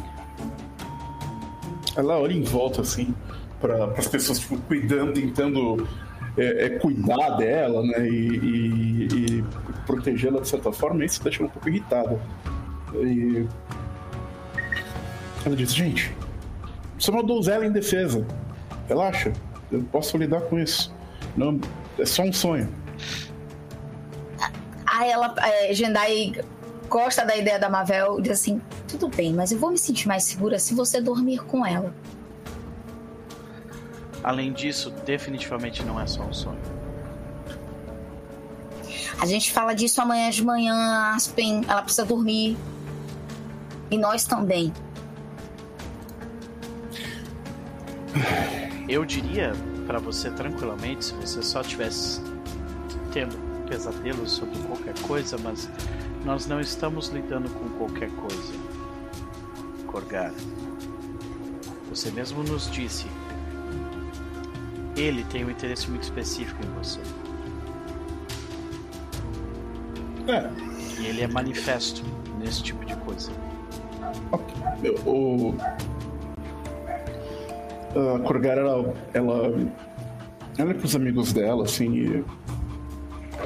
ela 1.98 2.20
olha 2.20 2.34
em 2.34 2.44
volta, 2.44 2.82
assim, 2.82 3.12
para 3.60 3.86
as 3.98 4.08
pessoas, 4.08 4.38
tipo, 4.38 4.56
cuidando, 4.62 5.14
tentando 5.14 5.90
é, 6.38 6.66
é 6.66 6.70
cuidar 6.70 7.38
dela, 7.38 7.82
né? 7.82 8.08
E, 8.08 8.38
e, 8.38 9.08
e 9.40 9.44
protegê-la 9.88 10.42
de 10.42 10.48
certa 10.48 10.72
forma, 10.72 11.04
isso 11.04 11.24
deixa 11.24 11.42
ela 11.42 11.50
um 11.50 11.52
pouco 11.52 11.68
irritada. 11.70 12.22
E 12.94 13.48
ela 15.44 15.56
diz, 15.56 15.74
gente, 15.74 16.16
sou 17.00 17.16
uma 17.16 17.24
donzela 17.24 17.66
em 17.66 17.72
defesa. 17.72 18.24
Relaxa, 18.88 19.34
eu 19.72 19.82
posso 19.92 20.16
lidar 20.18 20.42
com 20.42 20.60
isso. 20.60 20.94
Não, 21.36 21.60
é 21.98 22.06
só 22.06 22.22
um 22.22 22.32
sonho. 22.32 22.70
Aí 24.86 25.10
ela, 25.10 25.34
é, 25.40 25.74
Jendai 25.74 26.34
gosta 26.90 27.24
da 27.24 27.38
ideia 27.38 27.60
da 27.60 27.70
Mavel 27.70 28.20
e 28.20 28.24
diz 28.24 28.34
assim: 28.34 28.62
tudo 28.88 29.08
bem, 29.08 29.34
mas 29.34 29.52
eu 29.52 29.60
vou 29.60 29.72
me 29.72 29.78
sentir 29.78 30.08
mais 30.08 30.24
segura 30.24 30.60
se 30.60 30.74
você 30.74 31.00
dormir 31.00 31.40
com 31.46 31.66
ela. 31.66 31.94
Além 34.24 34.52
disso, 34.52 34.92
definitivamente 35.06 35.84
não 35.86 36.00
é 36.00 36.06
só 36.06 36.24
um 36.24 36.34
sonho. 36.34 36.60
A 39.22 39.26
gente 39.26 39.52
fala 39.52 39.74
disso 39.74 40.02
amanhã 40.02 40.30
de 40.30 40.44
manhã, 40.44 41.14
Aspen. 41.14 41.62
Ela 41.68 41.82
precisa 41.82 42.06
dormir. 42.06 42.58
E 43.92 43.98
nós 43.98 44.24
também. 44.26 44.74
Eu 48.88 49.06
diria 49.06 49.52
pra 49.86 50.00
você 50.00 50.32
tranquilamente, 50.32 51.06
se 51.06 51.14
você 51.14 51.42
só 51.44 51.62
tivesse 51.62 52.22
tendo 53.12 53.38
pesadelos 53.68 54.32
sobre 54.32 54.58
qualquer 54.60 54.98
coisa, 55.02 55.38
mas 55.38 55.70
nós 56.26 56.46
não 56.48 56.60
estamos 56.60 57.08
lidando 57.10 57.50
com 57.50 57.70
qualquer 57.78 58.10
coisa. 58.12 58.54
Corgar. 59.88 60.34
Você 61.90 62.12
mesmo 62.12 62.44
nos 62.44 62.70
disse. 62.70 63.08
Ele 64.96 65.24
tem 65.26 65.46
um 65.46 65.50
interesse 65.50 65.90
muito 65.90 66.04
específico 66.04 66.60
em 66.64 66.70
você. 66.78 67.00
É, 70.28 70.50
E 71.02 71.06
ele 71.08 71.22
é 71.22 71.28
manifesto 71.28 72.04
nesse 72.38 72.62
tipo 72.62 72.84
de 72.86 72.96
coisa. 72.98 73.32
ok. 74.32 74.56
Eu- 74.84 74.96
O... 75.06 75.56
A 78.16 78.20
Corgara, 78.20 78.62
ela, 78.62 78.94
ela 79.16 79.52
ela 80.60 80.72
é 80.72 80.74
pros 80.76 80.96
amigos 80.96 81.34
dela, 81.34 81.64
assim, 81.64 81.92
e... 81.92 82.26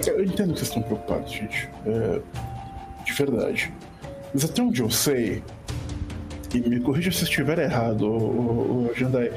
Eu 0.05 0.23
entendo 0.23 0.53
que 0.53 0.59
vocês 0.59 0.67
estão 0.67 0.81
preocupados, 0.81 1.31
gente. 1.31 1.69
É, 1.85 2.21
de 3.13 3.23
verdade. 3.23 3.73
Mas 4.33 4.45
até 4.45 4.61
onde 4.61 4.81
eu 4.81 4.89
sei, 4.89 5.43
e 6.53 6.59
me 6.69 6.79
corrija 6.79 7.11
se 7.11 7.23
estiver 7.23 7.59
errado, 7.59 8.03
o, 8.03 8.17
o, 8.17 8.89
o 8.91 8.93
Jandai, 8.95 9.31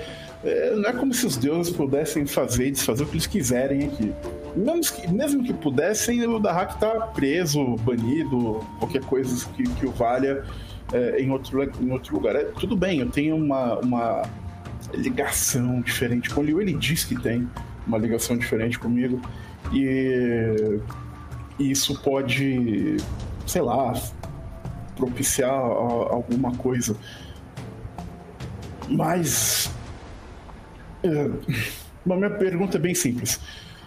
é, 0.44 0.74
não 0.74 0.88
é 0.88 0.92
como 0.92 1.12
se 1.12 1.26
os 1.26 1.36
deuses 1.36 1.74
pudessem 1.74 2.26
fazer 2.26 2.68
e 2.68 2.70
desfazer 2.70 3.04
o 3.04 3.06
que 3.06 3.14
eles 3.14 3.26
quiserem 3.26 3.84
aqui. 3.84 4.12
Mesmo 4.54 4.82
que, 4.82 5.12
mesmo 5.12 5.44
que 5.44 5.52
pudessem, 5.52 6.26
o 6.26 6.38
Dahak 6.38 6.78
tá 6.80 6.90
preso, 7.08 7.76
banido, 7.76 8.64
qualquer 8.78 9.02
coisa 9.02 9.46
que, 9.54 9.64
que 9.64 9.86
o 9.86 9.90
valha 9.90 10.44
é, 10.92 11.20
em, 11.20 11.30
outro, 11.30 11.62
em 11.62 11.90
outro 11.90 12.14
lugar. 12.14 12.36
É, 12.36 12.44
tudo 12.44 12.76
bem, 12.76 13.00
eu 13.00 13.10
tenho 13.10 13.36
uma, 13.36 13.78
uma 13.80 14.22
ligação 14.94 15.80
diferente 15.80 16.30
com 16.30 16.40
o 16.40 16.44
Liu. 16.44 16.60
Ele 16.60 16.72
diz 16.74 17.04
que 17.04 17.20
tem 17.20 17.48
uma 17.86 17.98
ligação 17.98 18.36
diferente 18.36 18.78
comigo. 18.78 19.20
E 19.72 20.78
isso 21.58 22.00
pode, 22.02 22.96
sei 23.46 23.62
lá, 23.62 23.94
propiciar 24.96 25.52
alguma 25.52 26.52
coisa. 26.56 26.96
Mas. 28.88 29.70
é, 31.02 31.30
a 32.10 32.16
minha 32.16 32.30
pergunta 32.30 32.76
é 32.76 32.80
bem 32.80 32.94
simples. 32.94 33.40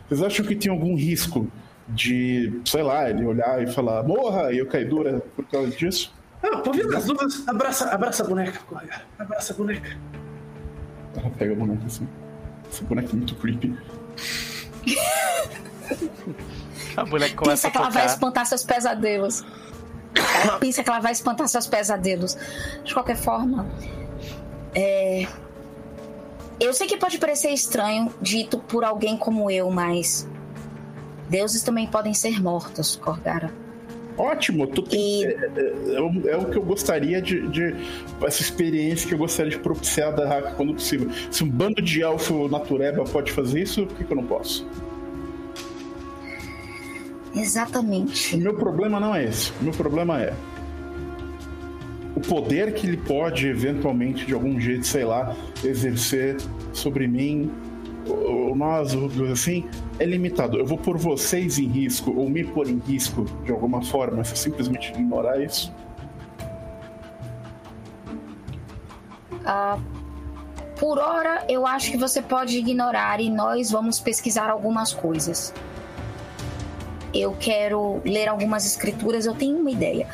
Vocês 0.07 0.21
acham 0.21 0.45
que 0.45 0.55
tem 0.55 0.71
algum 0.71 0.95
risco 0.95 1.47
de, 1.87 2.61
sei 2.65 2.83
lá, 2.83 3.09
ele 3.09 3.25
olhar 3.25 3.61
e 3.61 3.67
falar 3.67 4.03
morra 4.03 4.51
e 4.51 4.57
eu 4.57 4.67
cair 4.67 4.87
dura 4.87 5.21
por 5.35 5.45
causa 5.45 5.69
disso? 5.69 6.13
Ah, 6.41 6.57
por 6.57 6.75
vir 6.75 6.87
das 6.87 7.05
dúvidas, 7.05 7.47
abraça, 7.47 7.89
abraça 7.89 8.23
a 8.23 8.27
boneca, 8.27 8.59
colega. 8.67 9.01
Abraça 9.17 9.53
a 9.53 9.55
boneca. 9.55 9.97
Ela 11.15 11.29
pega 11.31 11.53
a 11.53 11.55
boneca 11.55 11.85
assim. 11.85 12.07
Essa 12.69 12.83
boneca 12.85 13.09
é 13.11 13.15
muito 13.15 13.35
creepy. 13.35 13.75
A 16.97 17.05
mulher 17.05 17.33
começa 17.35 17.51
Pensa 17.55 17.67
a 17.67 17.71
que 17.71 17.77
ela 17.77 17.89
vai 17.89 18.05
espantar 18.05 18.45
seus 18.45 18.63
pesadelos. 18.63 19.43
Ela 20.43 20.57
pensa 20.57 20.83
que 20.83 20.89
ela 20.89 20.99
vai 20.99 21.11
espantar 21.11 21.47
seus 21.47 21.67
pesadelos. 21.67 22.37
De 22.83 22.93
qualquer 22.93 23.15
forma, 23.15 23.65
é... 24.73 25.27
eu 26.59 26.73
sei 26.73 26.87
que 26.87 26.97
pode 26.97 27.17
parecer 27.17 27.49
estranho 27.49 28.11
dito 28.21 28.57
por 28.59 28.83
alguém 28.83 29.15
como 29.17 29.49
eu, 29.51 29.69
mas 29.69 30.27
deuses 31.29 31.61
também 31.63 31.85
podem 31.87 32.13
ser 32.13 32.41
mortos, 32.41 32.95
Corgara. 32.95 33.53
Ótimo, 34.17 34.67
tu 34.67 34.81
tem- 34.81 35.21
E 35.21 35.25
é, 35.25 35.29
é- 35.29 35.93
é 35.95 36.01
o- 36.01 36.29
é 36.41 36.51
que 36.51 36.57
eu 36.57 36.63
gostaria 36.63 37.21
de, 37.21 37.47
de- 37.47 37.73
Essa 38.21 38.41
experiência 38.41 39.07
que 39.07 39.13
eu 39.13 39.17
gostaria 39.17 39.49
de 39.51 39.59
propiciar 39.59 40.13
da 40.13 40.27
Hack 40.27 40.55
quando 40.57 40.73
possível. 40.73 41.09
Se 41.31 41.41
um 41.43 41.49
bando 41.49 41.81
de 41.81 42.01
elfo 42.01 42.49
natureba 42.49 43.05
pode 43.05 43.31
fazer 43.31 43.61
isso, 43.61 43.85
por 43.85 43.95
que, 43.95 44.03
que 44.03 44.11
eu 44.11 44.17
não 44.17 44.25
posso? 44.25 44.67
O 47.33 47.39
exatamente. 47.39 48.35
meu 48.37 48.53
problema 48.53 48.99
não 48.99 49.13
é 49.13 49.23
esse. 49.23 49.51
O 49.59 49.63
meu 49.63 49.73
problema 49.73 50.21
é. 50.21 50.33
O 52.15 52.19
poder 52.19 52.73
que 52.73 52.87
ele 52.87 52.97
pode, 52.97 53.47
eventualmente, 53.47 54.25
de 54.25 54.33
algum 54.33 54.59
jeito, 54.59 54.85
sei 54.85 55.05
lá, 55.05 55.35
exercer 55.63 56.37
sobre 56.73 57.07
mim, 57.07 57.51
ou 58.07 58.55
nós, 58.55 58.93
assim, 59.31 59.65
é 59.99 60.05
limitado. 60.05 60.57
Eu 60.57 60.65
vou 60.65 60.77
pôr 60.77 60.97
vocês 60.97 61.59
em 61.59 61.67
risco, 61.67 62.11
ou 62.15 62.29
me 62.29 62.43
pôr 62.43 62.67
em 62.67 62.79
risco 62.79 63.25
de 63.45 63.51
alguma 63.51 63.81
forma, 63.81 64.23
se 64.23 64.31
eu 64.31 64.37
simplesmente 64.37 64.89
ignorar 64.91 65.41
isso. 65.41 65.71
Ah, 69.45 69.79
por 70.79 70.97
hora, 70.97 71.43
eu 71.47 71.65
acho 71.67 71.91
que 71.91 71.97
você 71.97 72.21
pode 72.21 72.57
ignorar 72.57 73.19
e 73.19 73.29
nós 73.29 73.71
vamos 73.71 73.99
pesquisar 73.99 74.49
algumas 74.49 74.93
coisas. 74.93 75.53
Eu 77.13 77.35
quero 77.39 78.01
ler 78.05 78.27
algumas 78.27 78.65
escrituras, 78.65 79.25
eu 79.25 79.33
tenho 79.33 79.57
uma 79.57 79.71
ideia. 79.71 80.07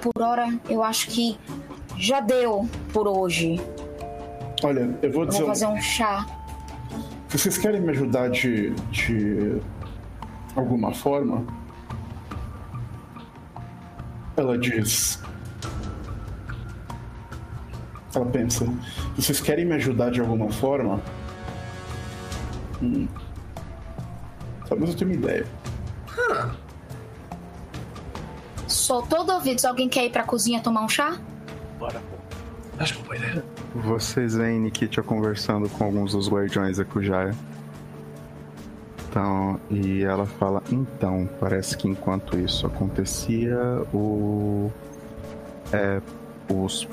Por 0.00 0.22
hora, 0.22 0.48
eu 0.68 0.82
acho 0.82 1.08
que 1.08 1.38
já 1.98 2.20
deu 2.20 2.68
por 2.92 3.06
hoje. 3.08 3.60
Olha, 4.62 4.96
eu 5.02 5.10
vou 5.12 5.22
Eu 5.22 5.28
dizer. 5.28 5.38
vou 5.40 5.48
fazer 5.48 5.66
um 5.66 5.80
chá. 5.80 6.26
Se 7.28 7.38
vocês 7.38 7.58
querem 7.58 7.80
me 7.80 7.90
ajudar 7.90 8.30
de, 8.30 8.70
de 8.90 9.60
alguma 10.56 10.92
forma, 10.92 11.44
ela 14.36 14.58
diz. 14.58 15.22
Ela 18.14 18.26
pensa. 18.26 18.66
Vocês 19.16 19.40
querem 19.40 19.64
me 19.64 19.74
ajudar 19.74 20.10
de 20.10 20.20
alguma 20.20 20.50
forma. 20.50 21.00
Hum, 22.82 23.06
talvez 24.68 24.90
eu 24.90 24.96
tenha 24.96 25.10
uma 25.10 25.16
ideia. 25.16 25.46
Sou 28.66 29.02
todo 29.02 29.32
ouvido. 29.32 29.64
Alguém 29.66 29.88
quer 29.88 30.04
ir 30.04 30.10
pra 30.10 30.22
cozinha 30.22 30.60
tomar 30.60 30.82
um 30.82 30.88
chá? 30.88 31.18
Bora. 31.78 32.00
Acho 32.78 32.96
uma 32.96 33.04
boa 33.04 33.16
ideia. 33.16 33.44
Vocês 33.74 34.34
veem 34.34 34.58
Nikitia 34.58 35.02
conversando 35.02 35.68
com 35.68 35.84
alguns 35.84 36.12
dos 36.12 36.28
guardiões 36.28 36.78
da 36.78 36.84
Kujaya. 36.84 37.34
Então, 39.08 39.60
e 39.68 40.02
ela 40.02 40.24
fala, 40.24 40.62
então, 40.70 41.28
parece 41.40 41.76
que 41.76 41.88
enquanto 41.88 42.38
isso 42.38 42.66
acontecia, 42.66 43.58
o. 43.92 44.70
É, 45.72 46.00
os 46.48 46.86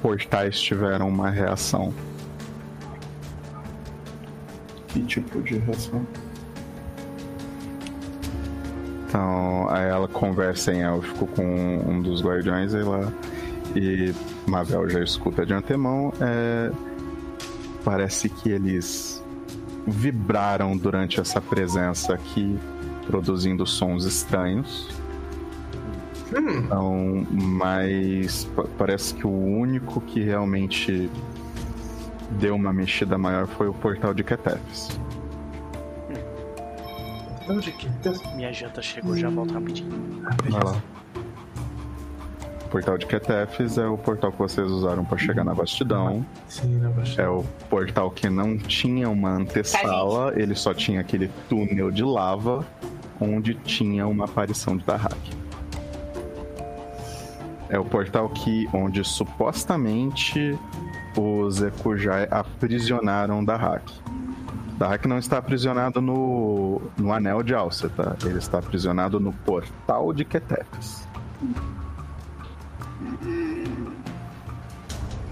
portais 0.00 0.58
tiveram 0.60 1.08
uma 1.08 1.30
reação. 1.30 1.92
Que 4.88 5.02
tipo 5.02 5.42
de 5.42 5.58
reação? 5.58 6.06
Então, 9.08 9.66
aí 9.70 9.88
ela 9.88 10.06
conversa 10.06 10.72
em 10.72 10.82
élfico 10.82 11.26
com 11.28 11.82
um 11.86 12.00
dos 12.02 12.22
guardiões 12.22 12.74
e 12.74 12.78
ela. 12.78 13.12
E 13.74 14.14
Mavel 14.46 14.88
já 14.88 15.00
escuta 15.02 15.44
de 15.46 15.52
antemão. 15.54 16.12
É, 16.20 16.70
parece 17.84 18.28
que 18.28 18.50
eles 18.50 19.22
vibraram 19.86 20.76
durante 20.76 21.20
essa 21.20 21.40
presença 21.40 22.12
aqui, 22.14 22.58
produzindo 23.06 23.66
sons 23.66 24.04
estranhos. 24.04 24.88
Então, 26.30 27.26
mas 27.30 28.44
pa- 28.54 28.66
parece 28.76 29.14
que 29.14 29.26
o 29.26 29.30
único 29.30 30.00
que 30.02 30.20
realmente 30.20 31.10
deu 32.32 32.54
uma 32.54 32.72
mexida 32.72 33.16
maior 33.16 33.46
foi 33.46 33.68
o 33.68 33.72
portal 33.72 34.12
de 34.12 34.22
Ketefs. 37.48 37.50
Onde 37.50 37.72
que? 37.72 38.36
Minha 38.36 38.52
janta 38.52 38.82
chegou, 38.82 39.16
já 39.16 39.30
volto 39.30 39.54
rapidinho. 39.54 40.22
Vai 40.48 40.62
lá. 40.62 40.82
O 42.64 42.70
portal 42.70 42.98
de 42.98 43.06
Ketefs 43.06 43.78
é 43.78 43.86
o 43.86 43.96
portal 43.96 44.30
que 44.30 44.38
vocês 44.38 44.70
usaram 44.70 45.02
para 45.02 45.16
chegar 45.16 45.42
na 45.42 45.54
vastidão. 45.54 46.24
Sim, 46.48 46.78
na 46.80 46.90
baixa. 46.90 47.22
É 47.22 47.28
o 47.28 47.42
portal 47.70 48.10
que 48.10 48.28
não 48.28 48.58
tinha 48.58 49.08
uma 49.08 49.30
antessala, 49.30 50.34
ele 50.36 50.54
só 50.54 50.74
tinha 50.74 51.00
aquele 51.00 51.30
túnel 51.48 51.90
de 51.90 52.04
lava 52.04 52.66
onde 53.18 53.54
tinha 53.54 54.06
uma 54.06 54.26
aparição 54.26 54.76
de 54.76 54.84
Dahak. 54.84 55.16
É 57.70 57.78
o 57.78 57.84
portal 57.84 58.28
que 58.28 58.68
onde 58.72 59.02
supostamente 59.02 60.58
os 61.16 61.62
Ekujai 61.62 62.28
aprisionaram 62.30 63.42
Dahak. 63.42 63.90
Dahak 64.78 65.08
não 65.08 65.18
está 65.18 65.38
aprisionado 65.38 66.00
no, 66.00 66.80
no 66.96 67.12
anel 67.12 67.42
de 67.42 67.52
Alce, 67.52 67.88
tá? 67.88 68.14
Ele 68.24 68.38
está 68.38 68.58
aprisionado 68.58 69.18
no 69.18 69.32
portal 69.32 70.12
de 70.12 70.24
Ketefs. 70.24 71.04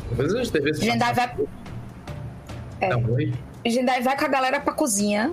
Talvez 0.08 0.34
a 0.34 0.38
gente 0.38 0.52
devesse. 0.52 0.84
Jendai 0.84 1.14
vai, 1.14 1.28
Tá, 2.80 2.96
oi. 3.08 3.32
Jendai 3.64 4.02
vai 4.02 4.18
com 4.18 4.24
a 4.24 4.28
galera 4.28 4.60
pra 4.60 4.72
cozinha. 4.72 5.32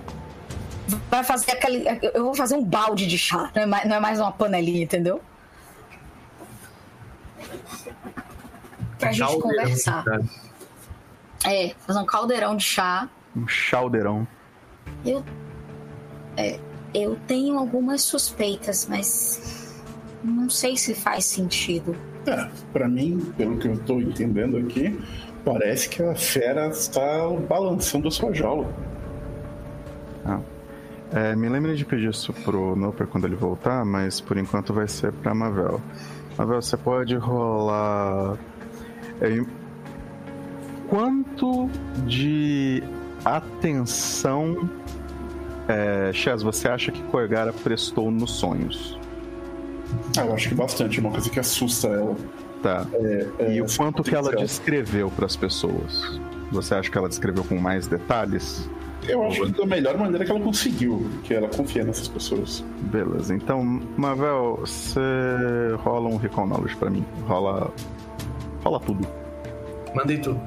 Vai 1.09 1.23
fazer 1.23 1.51
aquele. 1.51 1.85
Eu 2.13 2.25
vou 2.25 2.35
fazer 2.35 2.55
um 2.55 2.63
balde 2.63 3.07
de 3.07 3.17
chá. 3.17 3.49
Não 3.55 3.63
é 3.63 3.65
mais, 3.65 3.89
não 3.89 3.95
é 3.95 3.99
mais 3.99 4.19
uma 4.19 4.31
panelinha, 4.31 4.83
entendeu? 4.83 5.21
Pra 8.99 9.11
gente 9.11 9.27
Caldeirão, 9.27 9.41
conversar. 9.41 10.05
É, 11.45 11.73
fazer 11.79 11.99
um 11.99 12.05
caldeirão 12.05 12.55
de 12.55 12.63
chá. 12.63 13.09
Um 13.35 13.47
chaldeirão. 13.47 14.27
Eu. 15.05 15.23
é, 16.37 16.59
eu 16.93 17.17
tenho 17.27 17.57
algumas 17.57 18.01
suspeitas, 18.01 18.87
mas. 18.89 19.81
Não 20.23 20.49
sei 20.49 20.77
se 20.77 20.93
faz 20.93 21.25
sentido. 21.25 21.95
É, 22.25 22.47
pra 22.71 22.87
mim, 22.87 23.19
pelo 23.37 23.57
que 23.57 23.67
eu 23.67 23.77
tô 23.79 23.99
entendendo 23.99 24.57
aqui, 24.57 24.97
parece 25.43 25.89
que 25.89 26.01
a 26.01 26.15
fera 26.15 26.67
está 26.67 27.27
balançando 27.49 28.07
a 28.07 28.11
sua 28.11 28.33
jaula. 28.33 28.73
É, 31.13 31.35
me 31.35 31.47
lembre 31.47 31.75
de 31.75 31.85
pedir 31.85 32.09
isso 32.09 32.33
pro 32.33 32.75
Noper 32.75 33.05
quando 33.05 33.25
ele 33.25 33.35
voltar, 33.35 33.85
mas 33.85 34.19
por 34.19 34.35
enquanto 34.35 34.73
vai 34.73 34.87
ser 34.87 35.13
pra 35.13 35.35
Mavel. 35.35 35.79
Mavel, 36.35 36.59
você 36.59 36.75
pode 36.75 37.15
rolar. 37.15 38.35
é, 39.21 39.45
quanto 40.89 41.69
de 42.07 42.83
atenção. 43.25 44.69
É, 45.67 46.11
Chaz, 46.13 46.43
você 46.43 46.67
acha 46.67 46.91
que 46.91 47.01
Corgara 47.03 47.53
prestou 47.53 48.11
nos 48.11 48.31
sonhos? 48.31 48.99
Ah, 50.17 50.25
eu 50.25 50.33
acho 50.33 50.49
que 50.49 50.55
bastante, 50.55 50.99
é 50.99 51.01
uma 51.01 51.11
coisa 51.11 51.29
que 51.29 51.39
assusta 51.39 51.87
ela. 51.87 52.15
Tá. 52.61 52.85
É, 53.39 53.55
E 53.55 53.61
o 53.61 53.65
quanto 53.75 54.03
que 54.03 54.15
ela 54.15 54.31
descreveu 54.35 55.09
pras 55.11 55.35
pessoas? 55.35 56.19
Você 56.51 56.75
acha 56.75 56.89
que 56.89 56.97
ela 56.97 57.09
descreveu 57.09 57.43
com 57.43 57.57
mais 57.57 57.87
detalhes? 57.87 58.69
Eu 59.07 59.23
acho 59.25 59.41
que 59.45 59.51
da 59.51 59.65
melhor 59.65 59.97
maneira 59.97 60.23
que 60.23 60.31
ela 60.31 60.39
conseguiu, 60.39 61.05
que 61.23 61.33
ela 61.33 61.49
confia 61.49 61.83
nessas 61.83 62.07
pessoas. 62.07 62.63
Beleza, 62.83 63.35
então, 63.35 63.63
Mavel, 63.97 64.59
você 64.61 64.99
rola 65.79 66.07
um 66.07 66.15
Recall 66.15 66.47
Knowledge 66.47 66.75
pra 66.77 66.89
mim. 66.89 67.03
Rola. 67.27 67.69
Rola 68.63 68.79
tudo. 68.79 69.05
Mandei 69.93 70.17
tudo. 70.19 70.39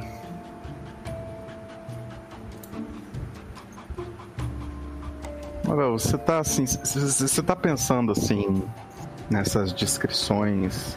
Você 5.66 6.16
tá 6.16 6.38
assim. 6.38 6.64
Você 6.66 7.42
tá 7.42 7.56
pensando 7.56 8.12
assim. 8.12 8.62
Nessas 9.28 9.72
descrições. 9.72 10.96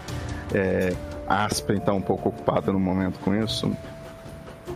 É, 0.53 0.95
Aspen 1.27 1.79
tá 1.79 1.93
um 1.93 2.01
pouco 2.01 2.29
ocupada 2.29 2.71
no 2.71 2.79
momento 2.79 3.19
com 3.19 3.35
isso. 3.35 3.71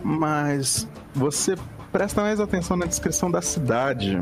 Mas 0.03 0.88
você 1.14 1.56
presta 1.91 2.22
mais 2.22 2.40
atenção 2.40 2.76
na 2.76 2.86
descrição 2.86 3.30
da 3.30 3.41
cidade. 3.41 4.20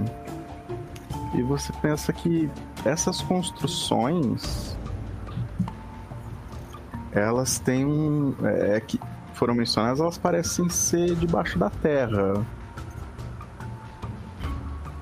E 1.34 1.42
você 1.44 1.72
pensa 1.82 2.12
que 2.12 2.50
essas 2.84 3.22
construções. 3.22 4.78
Elas 7.14 7.60
têm 7.60 7.86
um. 7.86 8.36
É, 8.44 8.80
que 8.80 9.00
foram 9.34 9.54
mencionadas, 9.54 10.00
elas 10.00 10.18
parecem 10.18 10.70
ser 10.70 11.16
debaixo 11.16 11.58
da 11.58 11.70
terra. 11.70 12.46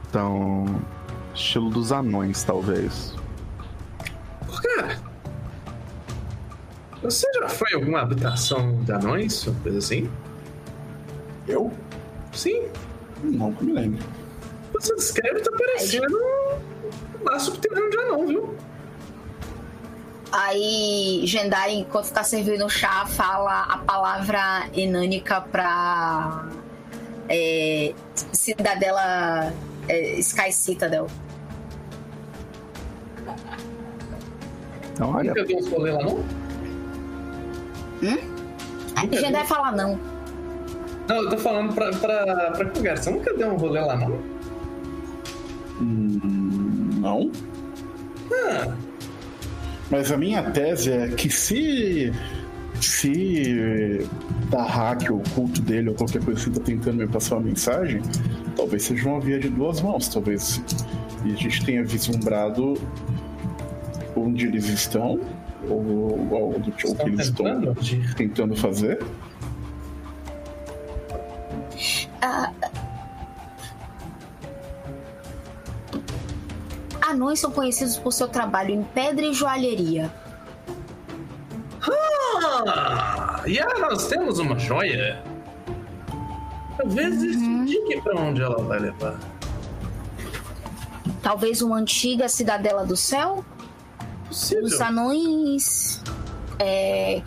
Então. 0.09 0.65
Estilo 1.33 1.69
dos 1.69 1.91
anões, 1.91 2.43
talvez. 2.43 3.15
Cara, 4.61 4.99
você 7.01 7.25
já 7.39 7.47
foi 7.47 7.71
em 7.71 7.75
alguma 7.75 8.01
habitação 8.01 8.83
de 8.83 8.91
anões? 8.91 9.45
Uma 9.47 9.59
coisa 9.61 9.77
assim? 9.77 10.09
Eu? 11.47 11.71
Sim. 12.33 12.67
Não 13.23 13.53
que 13.53 13.63
me 13.63 13.73
lembro. 13.73 14.03
Você 14.73 14.95
descreve, 14.95 15.39
tá 15.41 15.51
parecendo 15.51 16.17
um 16.17 17.23
bar 17.23 17.39
subterrâneo 17.39 17.89
de 17.89 17.97
anão, 17.97 18.27
viu? 18.27 18.55
Aí, 20.31 21.21
Jendai, 21.25 21.73
enquanto 21.73 22.11
tá 22.11 22.23
servindo 22.23 22.65
o 22.65 22.69
chá, 22.69 23.05
fala 23.05 23.63
a 23.63 23.77
palavra 23.77 24.69
enânica 24.73 25.41
pra 25.41 26.47
é, 27.27 27.93
cidadela 28.33 29.51
é, 29.89 30.19
Sky 30.19 30.51
Citadel. 30.51 31.07
Então, 34.93 35.13
olha, 35.15 35.29
Nunca 35.33 35.45
deu 35.45 35.57
uns 35.57 35.67
rolê 35.69 35.91
lá, 35.91 36.03
não? 36.03 36.23
Aí 38.95 39.17
Jendai 39.17 39.45
fala 39.45 39.71
não. 39.71 39.99
Não, 41.07 41.23
eu 41.23 41.29
tô 41.29 41.37
falando 41.37 41.73
pra, 41.73 41.89
pra, 41.91 42.51
pra 42.51 42.65
Kugar. 42.65 42.97
Você 42.97 43.09
nunca 43.09 43.33
deu 43.33 43.49
um 43.49 43.57
rolê 43.57 43.79
lá, 43.79 43.95
não? 43.97 44.19
Hum, 45.81 46.89
não. 46.99 47.31
Ah, 48.31 48.73
Mas 49.89 50.11
a 50.11 50.17
minha 50.17 50.43
tese 50.51 50.91
é 50.91 51.07
que 51.09 51.29
se. 51.29 52.13
Se 52.81 54.07
da 54.49 54.63
hack, 54.63 55.09
o 55.11 55.21
culto 55.35 55.61
dele 55.61 55.89
ou 55.89 55.95
qualquer 55.95 56.23
coisa 56.23 56.39
assim 56.39 56.51
tá 56.51 56.61
tentando 56.61 56.97
me 56.97 57.07
passar 57.07 57.35
uma 57.35 57.45
mensagem, 57.47 58.01
talvez 58.59 58.83
seja 58.83 59.07
uma 59.07 59.19
via 59.21 59.39
de 59.39 59.49
duas 59.49 59.81
mãos. 59.81 60.07
Talvez 60.09 60.61
e 61.25 61.31
a 61.31 61.35
gente 61.35 61.65
tenha 61.65 61.83
vislumbrado 61.83 62.73
onde 64.15 64.47
eles 64.47 64.65
estão, 64.67 65.19
ou, 65.69 66.29
ou, 66.31 66.53
que- 66.61 66.87
ou 66.87 66.93
o 66.93 66.95
que 66.97 67.03
estão 67.03 67.07
eles 67.07 67.19
estão 67.27 67.45
tentando? 67.45 67.81
de- 67.81 68.15
tentando 68.15 68.55
fazer. 68.55 68.99
Anões 77.01 77.39
são 77.39 77.51
conhecidos 77.51 77.97
por 77.97 78.11
seu 78.11 78.27
trabalho 78.27 78.71
em 78.71 78.83
pedra 78.83 79.25
e 79.25 79.33
joalheria. 79.33 80.11
Ah, 82.67 83.41
e 83.47 83.59
ah, 83.59 83.79
nós 83.79 84.07
temos 84.07 84.37
uma 84.37 84.57
joia. 84.59 85.23
Talvez 86.79 87.21
isso 87.21 87.43
indique 87.43 88.01
pra 88.01 88.17
onde 88.21 88.41
ela 88.41 88.63
vai 88.63 88.79
levar. 88.79 89.19
Talvez 91.21 91.61
uma 91.61 91.75
antiga 91.75 92.29
cidadela 92.29 92.85
do 92.85 92.95
céu? 92.95 93.43
Possível. 94.29 94.63
Os 94.63 94.79
anões 94.79 96.01
é, 96.57 97.21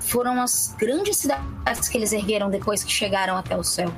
foram 0.00 0.42
as 0.42 0.74
grandes 0.76 1.18
cidades 1.18 1.88
que 1.88 1.96
eles 1.96 2.12
ergueram 2.12 2.50
depois 2.50 2.82
que 2.82 2.90
chegaram 2.90 3.36
até 3.36 3.56
o 3.56 3.62
céu. 3.62 3.92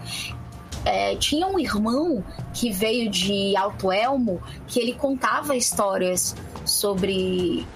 É, 0.85 1.17
tinha 1.17 1.47
um 1.47 1.59
irmão 1.59 2.23
que 2.53 2.71
veio 2.71 3.11
de 3.11 3.57
Alto 3.57 3.91
Elmo 3.91 4.43
que 4.67 4.79
ele 4.79 4.93
contava 4.93 5.57
histórias 5.57 6.37
sobre 6.67 7.67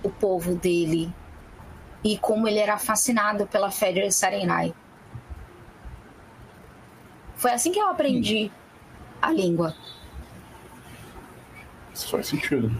o 0.00 0.10
povo 0.10 0.54
dele 0.54 1.12
e 2.04 2.16
como 2.16 2.46
ele 2.46 2.60
era 2.60 2.78
fascinado 2.78 3.48
pela 3.48 3.72
fé 3.72 3.90
de 3.90 4.08
Sarenai. 4.12 4.72
Foi 7.36 7.52
assim 7.52 7.70
que 7.70 7.78
eu 7.78 7.88
aprendi 7.88 8.50
a 9.20 9.32
língua. 9.32 9.74
Isso 11.94 12.08
faz 12.08 12.26
sentido. 12.26 12.70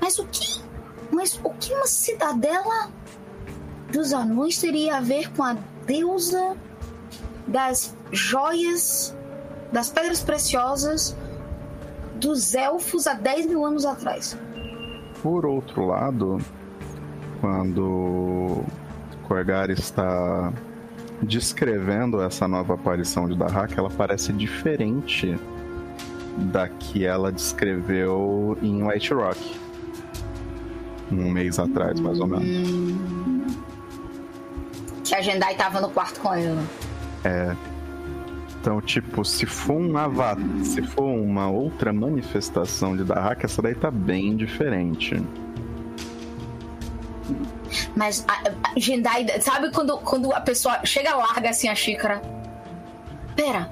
Mas 0.00 0.18
o 0.18 0.26
que? 0.26 0.62
Mas 1.10 1.40
o 1.42 1.50
que 1.50 1.72
uma 1.72 1.86
cidadela 1.86 2.90
dos 3.92 4.12
anões 4.12 4.58
teria 4.58 4.96
a 4.96 5.00
ver 5.00 5.30
com 5.32 5.44
a 5.44 5.56
deusa 5.86 6.56
das 7.46 7.96
joias, 8.10 9.16
das 9.72 9.90
pedras 9.90 10.20
preciosas 10.20 11.16
dos 12.16 12.54
elfos 12.54 13.06
há 13.06 13.14
10 13.14 13.46
mil 13.46 13.64
anos 13.64 13.84
atrás? 13.84 14.36
Por 15.22 15.46
outro 15.46 15.86
lado, 15.86 16.38
quando 17.40 18.64
Corgar 19.26 19.70
está 19.70 20.52
descrevendo 21.24 22.22
essa 22.22 22.46
nova 22.46 22.74
aparição 22.74 23.28
de 23.28 23.36
Dahak, 23.36 23.78
ela 23.78 23.90
parece 23.90 24.32
diferente 24.32 25.38
da 26.52 26.68
que 26.68 27.04
ela 27.04 27.30
descreveu 27.30 28.58
em 28.62 28.82
White 28.86 29.14
Rock. 29.14 29.54
Um 31.10 31.30
mês 31.30 31.58
atrás, 31.58 32.00
mais 32.00 32.18
ou 32.18 32.26
menos. 32.26 32.96
Que 35.04 35.14
a 35.14 35.20
Jendai 35.20 35.54
tava 35.54 35.80
no 35.80 35.90
quarto 35.90 36.20
com 36.20 36.32
ela. 36.34 36.62
É. 37.24 37.54
Então, 38.60 38.80
tipo, 38.80 39.24
se 39.24 39.44
for 39.44 39.76
um 39.76 39.96
avatar, 39.96 40.42
se 40.64 40.80
for 40.80 41.04
uma 41.04 41.50
outra 41.50 41.92
manifestação 41.92 42.96
de 42.96 43.04
Dahak, 43.04 43.44
essa 43.44 43.60
daí 43.60 43.74
tá 43.74 43.90
bem 43.90 44.34
diferente. 44.34 45.22
Mas 47.96 48.24
a, 48.28 48.70
a 48.70 48.78
Jendai, 48.78 49.26
sabe 49.40 49.70
quando, 49.70 49.98
quando 49.98 50.32
a 50.32 50.40
pessoa 50.40 50.84
chega 50.84 51.14
larga 51.14 51.50
assim 51.50 51.68
a 51.68 51.74
xícara? 51.74 52.20
Pera. 53.36 53.70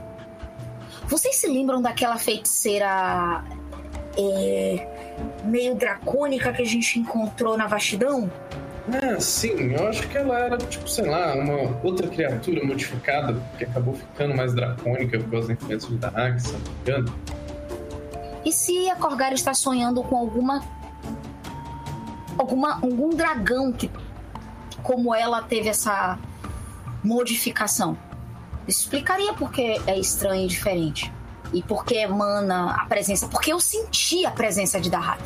Vocês 1.06 1.36
se 1.36 1.46
lembram 1.46 1.82
daquela 1.82 2.16
feiticeira 2.16 3.44
é, 4.16 4.86
meio 5.44 5.74
dracônica 5.74 6.52
que 6.52 6.62
a 6.62 6.66
gente 6.66 6.98
encontrou 6.98 7.56
na 7.56 7.66
vastidão? 7.66 8.30
Ah, 8.90 9.20
sim, 9.20 9.74
eu 9.74 9.88
acho 9.88 10.08
que 10.08 10.18
ela 10.18 10.38
era, 10.38 10.56
tipo, 10.58 10.88
sei 10.88 11.08
lá, 11.08 11.34
uma 11.34 11.78
outra 11.84 12.08
criatura 12.08 12.64
modificada 12.64 13.40
que 13.56 13.64
acabou 13.64 13.94
ficando 13.94 14.34
mais 14.34 14.52
dracônica 14.54 15.18
por 15.20 15.30
causa 15.30 15.48
da 15.48 15.54
influência 15.54 15.88
de 15.88 15.96
Dahak, 15.98 16.42
se 16.42 16.52
não 16.52 16.58
me 16.58 16.68
engano. 16.80 17.14
E 18.44 18.52
se 18.52 18.90
a 18.90 18.96
Corgar 18.96 19.32
está 19.32 19.54
sonhando 19.54 20.02
com 20.02 20.16
alguma. 20.16 20.62
Alguma 22.38 22.74
algum 22.74 23.10
dragão 23.10 23.72
que. 23.72 23.90
como 24.82 25.14
ela 25.14 25.42
teve 25.42 25.68
essa 25.68 26.18
modificação? 27.04 27.96
Isso 28.66 28.82
explicaria 28.82 29.32
porque 29.34 29.80
é 29.86 29.98
estranho 29.98 30.44
e 30.44 30.46
diferente. 30.48 31.12
E 31.52 31.62
porque 31.62 31.94
emana 31.96 32.74
a 32.74 32.86
presença. 32.86 33.28
Porque 33.28 33.52
eu 33.52 33.60
senti 33.60 34.24
a 34.24 34.30
presença 34.30 34.80
de 34.80 34.88
Dahak. 34.88 35.20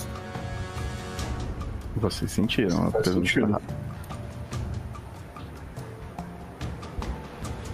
Vocês 1.96 2.32
sentiram 2.32 2.88
a 2.88 2.90
presença 2.90 3.20
de. 3.20 3.40
Dahak. 3.40 3.64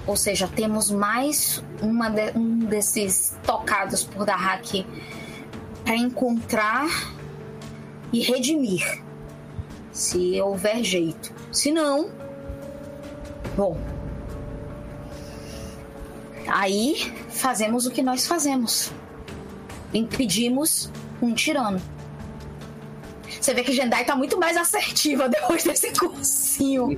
Ou 0.07 0.17
seja, 0.17 0.49
temos 0.49 0.91
mais 0.91 1.63
uma 1.81 2.11
de- 2.11 2.33
um 2.37 2.59
desses 2.59 3.37
tocados 3.47 4.03
por 4.03 4.27
Dahak 4.27 4.85
para 5.85 5.97
encontrar 5.97 6.87
e 8.13 8.21
redimir. 8.21 9.03
Se 9.93 10.41
houver 10.41 10.83
jeito. 10.83 11.33
Se 11.53 11.71
não. 11.71 12.11
Bom. 13.57 13.79
Aí 16.49 17.13
fazemos 17.29 17.87
o 17.87 17.91
que 17.91 18.03
nós 18.03 18.27
fazemos. 18.27 18.91
Impedimos 19.93 20.91
um 21.21 21.35
tirano. 21.35 21.81
Você 23.41 23.53
vê 23.53 23.63
que 23.63 23.73
Jendai 23.73 24.05
tá 24.05 24.17
muito 24.17 24.39
mais 24.39 24.57
assertiva 24.57 25.29
depois 25.31 25.65
desse 25.65 25.93
cursinho. 25.93 26.97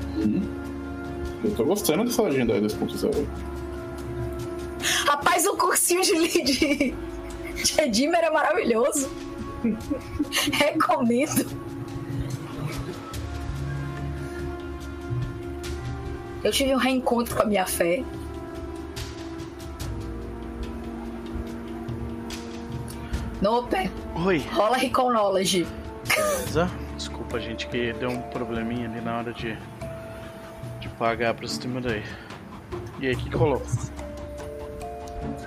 Eu 1.42 1.54
tô 1.54 1.64
gostando 1.64 2.04
dessa 2.04 2.22
aí 2.22 2.36
2.0. 2.36 3.26
Rapaz, 5.06 5.46
o 5.46 5.56
cursinho 5.56 6.02
de, 6.02 6.42
de, 6.42 6.94
de 6.94 7.80
Edimmer 7.80 8.22
é 8.22 8.30
maravilhoso. 8.30 9.10
Recomendo. 10.52 11.73
Eu 16.44 16.52
tive 16.52 16.74
um 16.74 16.78
reencontro 16.78 17.34
com 17.34 17.42
a 17.42 17.46
minha 17.46 17.64
fé. 17.64 18.04
Nope, 23.40 23.90
Oi, 24.24 24.38
rola 24.52 24.76
Recon 24.76 25.10
Knowledge. 25.10 25.66
beleza? 26.06 26.70
Desculpa, 26.96 27.40
gente, 27.40 27.66
que 27.66 27.92
deu 27.94 28.10
um 28.10 28.20
probleminha 28.30 28.88
ali 28.88 29.00
na 29.00 29.18
hora 29.18 29.32
de, 29.32 29.56
de 30.80 30.88
pagar 30.98 31.34
pro 31.34 31.48
sistema 31.48 31.80
daí. 31.80 32.02
E 33.00 33.06
aí, 33.08 33.14
o 33.14 33.18
que, 33.18 33.28
que 33.28 33.36
rolou? 33.36 33.62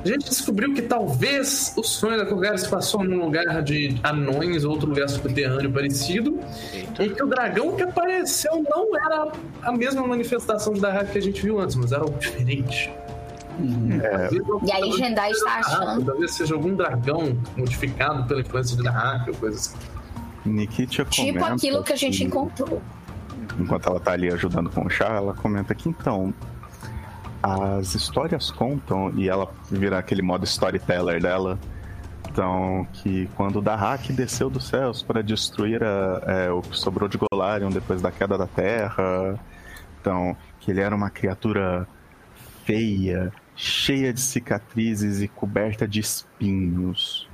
A 0.04 0.08
gente 0.08 0.30
descobriu 0.30 0.74
que 0.74 0.82
talvez 0.82 1.74
o 1.76 1.84
sonho 1.84 2.18
da 2.18 2.26
Kogar 2.26 2.58
se 2.58 2.68
passou 2.70 3.04
num 3.04 3.20
lugar 3.20 3.62
de 3.64 4.00
anões, 4.04 4.64
outro 4.64 4.88
lugar 4.90 5.10
subterrâneo 5.10 5.72
parecido, 5.72 6.40
Eita. 6.74 7.04
e 7.04 7.10
que 7.10 7.24
o 7.24 7.28
dragão 7.28 7.76
que 7.76 7.84
apareceu 7.84 8.64
não 8.70 8.88
era 8.96 9.32
a 9.64 9.72
mesma 9.72 10.06
manifestação 10.08 10.74
de 10.74 10.80
Dahak 10.82 11.12
que 11.12 11.18
a 11.18 11.22
gente 11.22 11.42
viu 11.42 11.60
antes, 11.60 11.76
mas 11.76 11.92
era 11.92 12.02
algo 12.04 12.18
diferente. 12.20 12.92
Talvez 13.58 14.48
não- 14.48 14.62
E 14.64 14.72
aí 14.72 14.92
Jendai 14.94 15.32
está 15.32 15.60
achando. 15.60 16.06
Talvez 16.06 16.32
seja 16.32 16.54
algum 16.54 16.76
dragão 16.76 17.38
modificado 17.58 18.26
pela 18.28 18.42
influência 18.42 18.78
de 18.78 18.84
Dahak 18.84 19.30
ou 19.32 19.36
coisa 19.36 19.58
assim. 19.58 19.76
Nikitia 20.46 21.04
Tipo 21.06 21.44
aquilo 21.44 21.84
que 21.84 21.92
a 21.92 21.96
gente 21.96 22.20
que- 22.20 22.24
encontrou. 22.24 22.82
enquanto 23.60 23.90
ela 23.90 24.00
tá 24.00 24.12
ali 24.12 24.30
ajudando 24.32 24.70
com 24.70 24.86
o 24.86 24.90
chá, 24.90 25.08
ela 25.16 25.34
comenta 25.34 25.74
que 25.74 25.90
então 25.90 26.34
as 27.42 27.96
histórias 27.96 28.52
contam 28.52 29.12
e 29.16 29.30
ela 29.30 29.52
vira 29.72 29.98
aquele 29.98 30.22
modo 30.22 30.44
storyteller 30.46 31.22
dela. 31.22 31.58
Então, 32.30 32.86
que 32.94 33.28
quando 33.36 33.62
Dahak 33.62 34.12
desceu 34.14 34.50
dos 34.50 34.68
céus 34.68 35.02
para 35.02 35.24
destruir 35.24 35.84
a- 35.84 36.22
é, 36.28 36.52
o 36.52 36.62
que 36.62 36.78
sobrou 36.78 37.08
de 37.10 37.18
Golarion 37.18 37.70
depois 37.70 38.02
da 38.02 38.12
queda 38.12 38.38
da 38.38 38.46
Terra, 38.46 39.40
então, 40.00 40.36
que 40.60 40.70
ele 40.72 40.82
era 40.82 40.96
uma 40.96 41.10
criatura 41.10 41.88
feia, 42.64 43.32
cheia 43.56 44.14
de 44.14 44.20
cicatrizes 44.20 45.22
e 45.22 45.28
coberta 45.28 45.88
de 45.88 46.00
espinhos. 46.00 47.28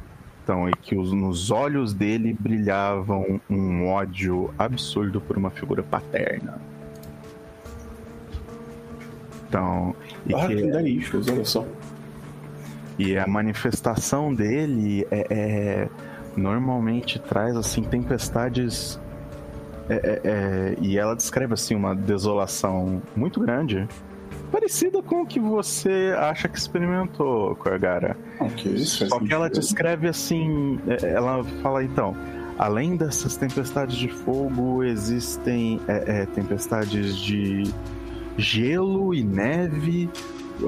Então, 0.43 0.69
e 0.69 0.73
que 0.73 0.95
os- 0.95 1.11
nos 1.11 1.51
olhos 1.51 1.93
dele 1.93 2.35
brilhavam 2.37 3.41
um 3.49 3.87
ódio 3.87 4.53
absurdo 4.59 5.19
por 5.19 5.37
uma 5.37 5.49
figura 5.49 5.81
paterna. 5.81 6.61
Então, 9.53 9.95
e, 10.25 10.33
Ah, 10.33 10.47
que, 10.47 10.55
que 10.55 10.89
issues, 10.89 11.27
olha 11.27 11.45
só. 11.45 11.63
e 12.97 13.15
a 13.17 13.27
manifestação 13.27 14.33
dele 14.33 15.05
é, 15.11 15.27
é- 15.29 15.89
normalmente 16.35 17.19
traz 17.19 17.55
assim 17.55 17.83
tempestades 17.83 18.99
é- 19.89 19.93
é- 19.93 20.21
é, 20.23 20.75
e 20.81 20.97
ela 20.97 21.15
descreve 21.15 21.53
assim 21.53 21.75
uma 21.75 21.93
desolação 21.95 22.99
muito 23.15 23.39
grande, 23.39 23.87
parecida 24.51 25.03
com 25.03 25.21
o 25.21 25.25
que 25.25 25.39
você 25.39 26.15
acha 26.17 26.47
que 26.47 26.57
experimentou, 26.57 27.55
Korgara. 27.57 28.17
Ok, 28.39 28.71
isso 28.73 28.99
faz 28.99 29.09
Só 29.11 29.19
que 29.19 29.31
ela 29.33 29.45
sentido. 29.47 29.61
descreve 29.61 30.07
assim, 30.07 30.79
é, 30.87 31.09
ela 31.13 31.43
fala 31.61 31.83
então, 31.83 32.15
além 32.57 32.95
dessas 32.95 33.35
tempestades 33.37 33.95
de 33.97 34.07
fogo, 34.07 34.83
existem 34.83 35.79
é, 35.87 36.21
é, 36.21 36.25
tempestades 36.27 37.17
de 37.17 37.63
gelo 38.37 39.13
e 39.13 39.23
neve, 39.23 40.09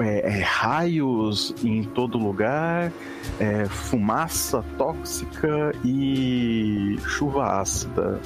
é, 0.00 0.38
é, 0.38 0.40
raios 0.40 1.54
em 1.64 1.82
todo 1.82 2.18
lugar, 2.18 2.92
é, 3.38 3.64
fumaça 3.66 4.64
tóxica 4.76 5.72
e 5.84 6.98
chuva 7.06 7.60
ácida. 7.60 8.20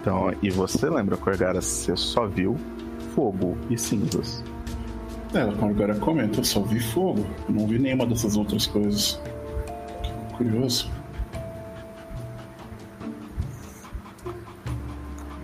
Então, 0.00 0.32
e 0.42 0.50
você 0.50 0.88
lembra, 0.88 1.16
Corgara, 1.16 1.60
você 1.60 1.96
só 1.96 2.26
viu 2.26 2.56
fogo 3.14 3.56
e 3.68 3.76
cinzas. 3.76 4.42
Ela 5.34 5.52
com 5.52 5.68
agora 5.68 5.94
comenta, 5.96 6.40
eu 6.40 6.44
só 6.44 6.60
vi 6.60 6.80
fogo. 6.80 7.26
Não 7.48 7.66
vi 7.66 7.78
nenhuma 7.78 8.06
dessas 8.06 8.36
outras 8.36 8.66
coisas. 8.66 9.20
Curioso. 10.36 10.90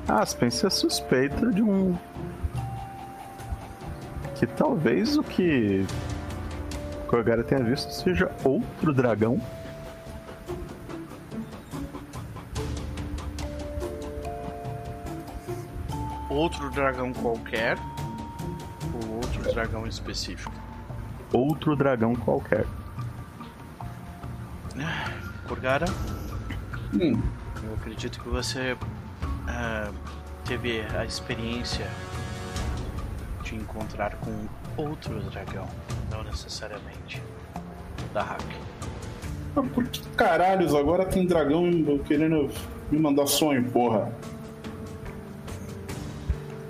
Ah, 0.08 0.20
Aspen, 0.20 0.48
é 0.48 0.70
suspeita 0.70 1.50
de 1.50 1.62
um. 1.62 1.96
Que 4.34 4.46
talvez 4.46 5.16
o 5.16 5.22
que 5.22 5.86
Korgara 7.06 7.44
tenha 7.44 7.62
visto 7.62 7.90
seja 7.92 8.30
outro 8.44 8.92
dragão. 8.92 9.40
Outro 16.28 16.68
dragão 16.70 17.12
qualquer 17.12 17.78
ou 18.92 19.16
outro 19.16 19.42
dragão 19.52 19.86
específico? 19.86 20.52
Outro 21.32 21.76
dragão 21.76 22.14
qualquer. 22.14 22.66
Kurgara, 25.46 25.86
Hum, 26.94 27.20
eu 27.64 27.74
acredito 27.74 28.20
que 28.20 28.28
você 28.28 28.76
ah, 29.48 29.90
teve 30.44 30.80
a 30.96 31.04
experiência 31.04 31.86
de 33.44 33.54
encontrar 33.54 34.16
com 34.16 34.32
outro 34.76 35.20
dragão, 35.30 35.68
não 36.10 36.24
necessariamente 36.24 37.22
da 38.12 38.22
hack. 38.22 38.44
mas 39.54 39.70
por 39.70 39.86
que 39.86 40.00
caralhos 40.16 40.74
agora 40.74 41.04
tem 41.04 41.26
dragão 41.26 41.70
querendo 42.06 42.50
me 42.90 42.98
mandar 42.98 43.26
sonho, 43.26 43.64
porra? 43.70 44.10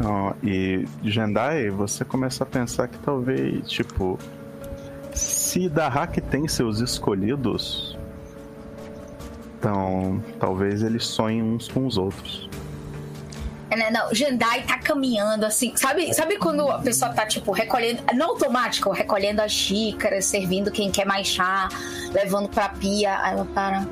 Ó, 0.02 0.34
e 0.42 0.86
Jendai, 1.02 1.70
você 1.70 2.04
começa 2.04 2.42
a 2.42 2.46
pensar 2.46 2.88
que 2.88 2.98
talvez, 2.98 3.68
tipo, 3.68 4.18
se 5.12 5.68
Dahak 5.68 6.20
tem 6.20 6.48
seus 6.48 6.80
escolhidos, 6.80 7.96
então 9.58 10.22
talvez 10.40 10.82
eles 10.82 11.06
sonhem 11.06 11.42
uns 11.42 11.68
com 11.68 11.86
os 11.86 11.96
outros. 11.96 12.50
É, 13.70 13.76
né, 13.76 13.90
Não, 13.90 14.14
Jandai 14.14 14.62
tá 14.62 14.78
caminhando 14.78 15.44
assim, 15.44 15.74
sabe? 15.76 16.12
Sabe 16.14 16.36
quando 16.38 16.68
a 16.68 16.78
pessoa 16.78 17.12
tá 17.12 17.26
tipo 17.26 17.52
recolhendo, 17.52 18.02
não 18.14 18.30
automático, 18.30 18.90
recolhendo 18.90 19.42
as 19.42 19.52
xícaras, 19.52 20.26
servindo 20.26 20.70
quem 20.70 20.90
quer 20.90 21.06
mais 21.06 21.26
chá, 21.26 21.68
levando 22.12 22.48
pra 22.48 22.68
pia, 22.68 23.18
aí 23.20 23.32
ela 23.32 23.44
para. 23.46 23.86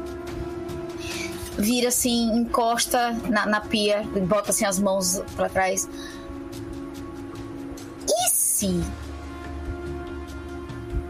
Vira 1.59 1.89
assim, 1.89 2.35
encosta 2.35 3.13
na, 3.29 3.45
na 3.47 3.61
pia, 3.61 4.03
bota 4.27 4.51
assim 4.51 4.65
as 4.65 4.79
mãos 4.79 5.23
pra 5.37 5.49
trás. 5.49 5.89
E 8.09 8.31
se 8.31 8.83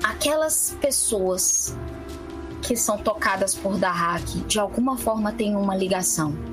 aquelas 0.03 0.77
pessoas 0.81 1.77
que 2.61 2.77
são 2.77 2.99
tocadas 2.99 3.55
por 3.55 3.79
Dahak 3.79 4.41
de 4.43 4.59
alguma 4.59 4.97
forma 4.97 5.33
têm 5.33 5.57
uma 5.57 5.77
ligação? 5.77 6.52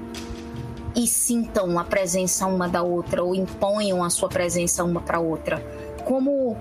E 0.95 1.07
sintam 1.07 1.77
a 1.77 1.83
presença 1.83 2.45
uma 2.45 2.67
da 2.67 2.81
outra 2.81 3.23
ou 3.23 3.35
imponham 3.35 4.03
a 4.03 4.09
sua 4.09 4.29
presença 4.29 4.83
uma 4.83 5.01
para 5.01 5.19
outra, 5.19 5.63
como 6.05 6.57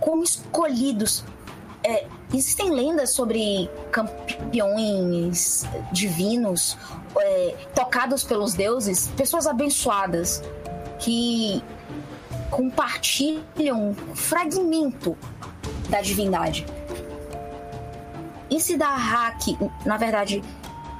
como 0.00 0.22
escolhidos. 0.22 1.24
É, 1.84 2.06
existem 2.32 2.70
lendas 2.70 3.10
sobre 3.10 3.68
campeões 3.90 5.64
divinos 5.90 6.76
é, 7.16 7.56
tocados 7.74 8.22
pelos 8.22 8.54
deuses, 8.54 9.08
pessoas 9.16 9.46
abençoadas 9.46 10.42
que 10.98 11.62
compartilham 12.50 13.90
um 13.90 13.94
fragmento 14.14 15.16
da 15.88 16.00
divindade. 16.00 16.66
E 18.50 18.60
se 18.60 18.76
Dahak, 18.76 19.58
na 19.84 19.96
verdade, 19.96 20.42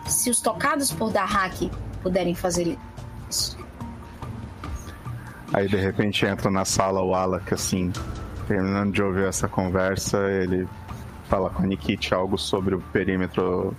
se 0.07 0.31
os 0.31 0.41
tocados 0.41 0.91
por 0.93 1.11
Dahak 1.11 1.71
puderem 2.03 2.35
fazer 2.35 2.79
isso. 3.29 3.57
Aí 5.53 5.69
de 5.69 5.77
repente 5.77 6.25
entra 6.25 6.51
na 6.51 6.65
sala 6.65 7.03
o 7.03 7.15
Alak, 7.15 7.53
assim, 7.53 7.93
terminando 8.47 8.93
de 8.93 9.03
ouvir 9.03 9.27
essa 9.27 9.49
conversa, 9.49 10.19
ele 10.31 10.67
fala 11.29 11.51
com 11.51 11.63
a 11.63 11.67
Nikit 11.67 12.15
algo 12.15 12.39
sobre 12.39 12.75
o 12.75 12.81
perímetro 12.93 13.75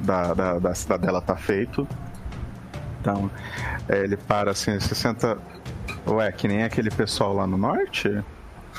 da, 0.00 0.34
da, 0.34 0.58
da 0.58 0.74
cidadela 0.74 1.20
tá 1.20 1.36
feito. 1.36 1.86
Então, 3.00 3.30
é, 3.88 4.04
ele 4.04 4.16
para 4.16 4.52
assim, 4.52 4.78
se 4.80 4.94
senta. 4.94 5.38
Ué, 6.06 6.30
que 6.32 6.48
nem 6.48 6.62
aquele 6.62 6.90
pessoal 6.90 7.34
lá 7.34 7.46
no 7.46 7.56
norte? 7.56 8.08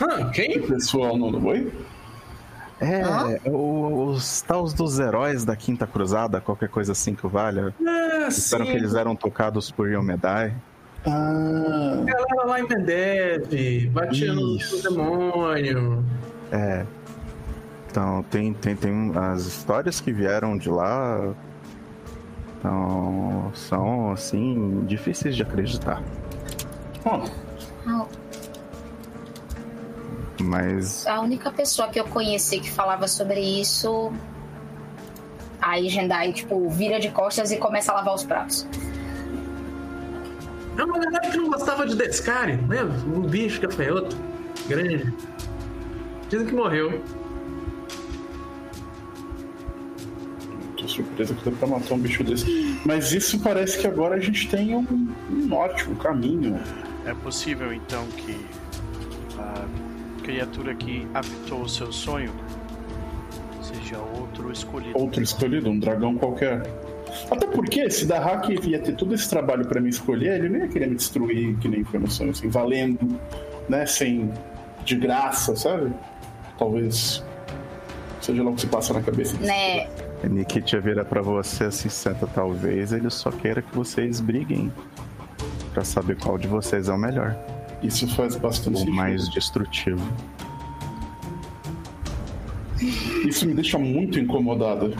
Hã, 0.02 0.30
quem? 0.32 0.60
O 0.60 0.68
pessoal 0.68 1.18
não 1.18 1.44
Oi? 1.46 1.72
É, 2.84 3.50
o- 3.50 4.10
os 4.12 4.42
tals 4.42 4.74
dos 4.74 5.00
heróis 5.00 5.46
da 5.46 5.56
Quinta 5.56 5.88
Cruzada, 5.88 6.42
qualquer 6.42 6.70
coisa 6.70 6.92
assim 6.92 7.16
que 7.16 7.26
valha. 7.28 7.74
Ah, 7.86 8.28
Disseram 8.28 8.66
que 8.66 8.72
eles 8.72 8.94
eram 8.94 9.16
tocados 9.16 9.72
por 9.72 9.90
Yomedai. 9.90 10.54
Ah, 11.06 12.04
Galera 12.06 12.46
lá 12.46 12.60
em 12.60 12.68
Mendev, 12.68 13.90
batia 13.92 14.34
no 14.34 14.58
demônio. 14.82 16.04
É. 16.52 16.86
Então, 17.90 18.24
tem, 18.30 18.54
tem, 18.54 18.76
tem 18.76 19.12
as 19.16 19.42
histórias 19.46 20.00
que 20.02 20.12
vieram 20.12 20.58
de 20.58 20.70
lá. 20.70 21.34
Então, 22.60 23.52
são, 23.54 24.12
assim, 24.12 24.84
difíceis 24.88 25.36
de 25.36 25.44
acreditar. 25.44 26.02
ó, 27.06 27.22
Mas, 30.42 31.06
A 31.06 31.22
única 31.22 31.52
pessoa 31.52 31.88
que 31.90 32.00
eu 32.00 32.06
conheci 32.06 32.60
que 32.60 32.70
falava 32.70 33.08
sobre 33.08 33.40
isso. 33.40 34.12
Aí 35.62 35.88
Jendai, 35.88 36.34
tipo, 36.34 36.70
vira 36.70 37.00
de 37.00 37.10
costas 37.10 37.52
e 37.52 37.58
começa 37.58 37.92
a 37.92 37.96
lavar 37.96 38.16
os 38.16 38.24
pratos. 38.24 38.68
É 40.78 40.84
uma 40.84 41.00
galera 41.00 41.30
que 41.30 41.38
não 41.38 41.50
gostava 41.50 41.86
de 41.86 41.96
Descari, 41.96 42.54
lembra? 42.68 42.98
Um 43.06 43.22
bicho 43.22 43.62
gafanhoto, 43.62 44.18
grande. 44.68 45.14
Dizem 46.30 46.48
que 46.48 46.54
morreu. 46.54 47.02
tô 50.84 50.88
surpreso 50.88 51.34
que 51.36 51.44
deu 51.50 51.54
pra 51.54 51.68
matar 51.68 51.94
um 51.94 52.00
bicho 52.00 52.24
desse. 52.24 52.80
Mas 52.86 53.12
isso 53.12 53.40
parece 53.40 53.80
que 53.80 53.88
agora 53.88 54.16
a 54.16 54.20
gente 54.20 54.50
tem 54.50 54.76
um, 54.76 54.86
um 55.30 55.48
norte, 55.48 55.90
um 55.90 55.96
caminho. 55.96 56.60
É 57.06 57.14
possível 57.14 57.74
então 57.74 58.06
que 58.18 58.38
a 59.38 59.66
criatura 60.24 60.74
que 60.74 61.08
habitou 61.14 61.62
o 61.62 61.70
seu 61.70 61.92
sonho 61.92 62.32
seja 63.62 63.98
outro 63.98 64.52
escolhido. 64.52 64.98
Outro 64.98 65.22
escolhido, 65.22 65.70
um 65.70 65.80
dragão 65.80 66.16
qualquer. 66.16 66.64
Até 67.30 67.46
porque, 67.46 67.90
se 67.90 68.06
Dahak 68.06 68.52
ia 68.68 68.80
ter 68.80 68.96
todo 68.96 69.14
esse 69.14 69.30
trabalho 69.30 69.66
pra 69.68 69.80
me 69.80 69.90
escolher, 69.90 70.40
ele 70.40 70.50
não 70.50 70.60
ia 70.60 70.68
querer 70.68 70.88
me 70.88 70.96
destruir, 70.96 71.56
que 71.58 71.68
nem 71.68 71.84
foi 71.84 72.00
no 72.00 72.10
sonho, 72.10 72.32
assim, 72.32 72.50
valendo, 72.50 73.20
né? 73.70 73.86
Sem. 73.86 74.32
de 74.84 74.96
graça, 74.96 75.56
sabe? 75.56 75.94
Talvez. 76.58 77.24
Seja 78.20 78.42
lá 78.42 78.52
o 78.52 78.56
que 78.56 78.62
se 78.62 78.68
passa 78.68 78.94
na 78.94 79.02
cabeça 79.02 79.36
desse 79.38 79.48
Né? 79.48 79.88
Nikitia 80.24 80.80
vira 80.80 81.04
pra 81.04 81.22
você 81.22 81.66
assim, 81.66 81.90
senta, 81.90 82.26
talvez 82.26 82.94
ele 82.94 83.10
só 83.10 83.30
queira 83.30 83.62
que 83.62 83.76
vocês 83.76 84.22
briguem. 84.22 84.72
Pra 85.74 85.84
saber 85.84 86.18
qual 86.18 86.38
de 86.38 86.48
vocês 86.48 86.88
é 86.88 86.94
o 86.94 86.98
melhor. 86.98 87.36
Isso 87.84 88.08
faz 88.16 88.36
bastante 88.36 88.76
O 88.76 88.80
sentido. 88.80 88.96
mais 88.96 89.30
destrutivo. 89.30 90.02
Isso 93.28 93.46
me 93.48 93.54
deixa 93.54 93.78
muito 93.78 94.20
incomodado. 94.20 94.96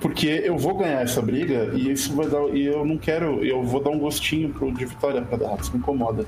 Porque 0.00 0.26
eu 0.44 0.56
vou 0.58 0.76
ganhar 0.76 1.02
essa 1.02 1.22
briga 1.22 1.72
e 1.74 1.90
isso 1.90 2.14
vai 2.14 2.28
dar. 2.28 2.42
E 2.54 2.66
eu 2.66 2.84
não 2.84 2.98
quero. 2.98 3.44
Eu 3.44 3.62
vou 3.62 3.82
dar 3.82 3.90
um 3.90 3.98
gostinho 3.98 4.50
pro, 4.52 4.72
de 4.72 4.84
vitória 4.84 5.22
pra 5.22 5.36
dar. 5.38 5.58
Isso 5.58 5.72
me 5.72 5.78
incomoda. 5.78 6.26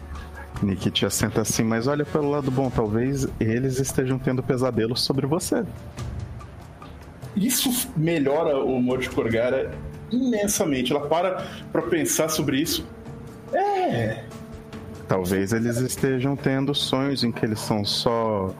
Nikitia 0.62 1.08
senta 1.10 1.42
assim, 1.42 1.62
mas 1.62 1.86
olha 1.86 2.04
pelo 2.04 2.30
lado 2.30 2.50
bom, 2.50 2.68
talvez 2.68 3.28
eles 3.38 3.78
estejam 3.78 4.18
tendo 4.18 4.42
pesadelos 4.42 5.02
sobre 5.02 5.24
você. 5.26 5.62
Isso 7.36 7.70
melhora 7.96 8.58
o 8.58 8.74
humor 8.76 8.98
de 8.98 9.08
Korgara 9.10 9.70
imensamente. 10.10 10.90
Ela 10.92 11.06
para 11.06 11.46
pra 11.70 11.82
pensar 11.82 12.28
sobre 12.28 12.60
isso. 12.60 12.84
É. 13.52 14.24
Talvez 15.08 15.52
eles 15.52 15.78
estejam 15.78 16.36
tendo 16.36 16.74
sonhos 16.74 17.24
em 17.24 17.32
que 17.32 17.44
eles 17.44 17.60
são 17.60 17.82
só 17.84 18.54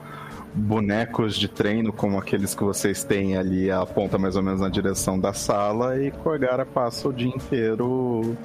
bonecos 0.53 1.35
de 1.37 1.47
treino, 1.47 1.93
como 1.93 2.17
aqueles 2.17 2.55
que 2.55 2.63
vocês 2.63 3.03
têm 3.03 3.37
ali, 3.37 3.69
aponta 3.69 4.17
mais 4.17 4.35
ou 4.35 4.41
menos 4.41 4.59
na 4.61 4.67
direção 4.69 5.19
da 5.19 5.31
sala, 5.31 6.01
e 6.01 6.09
Korgara 6.09 6.65
passa 6.65 7.07
o 7.07 7.13
dia 7.13 7.27
inteiro 7.29 8.35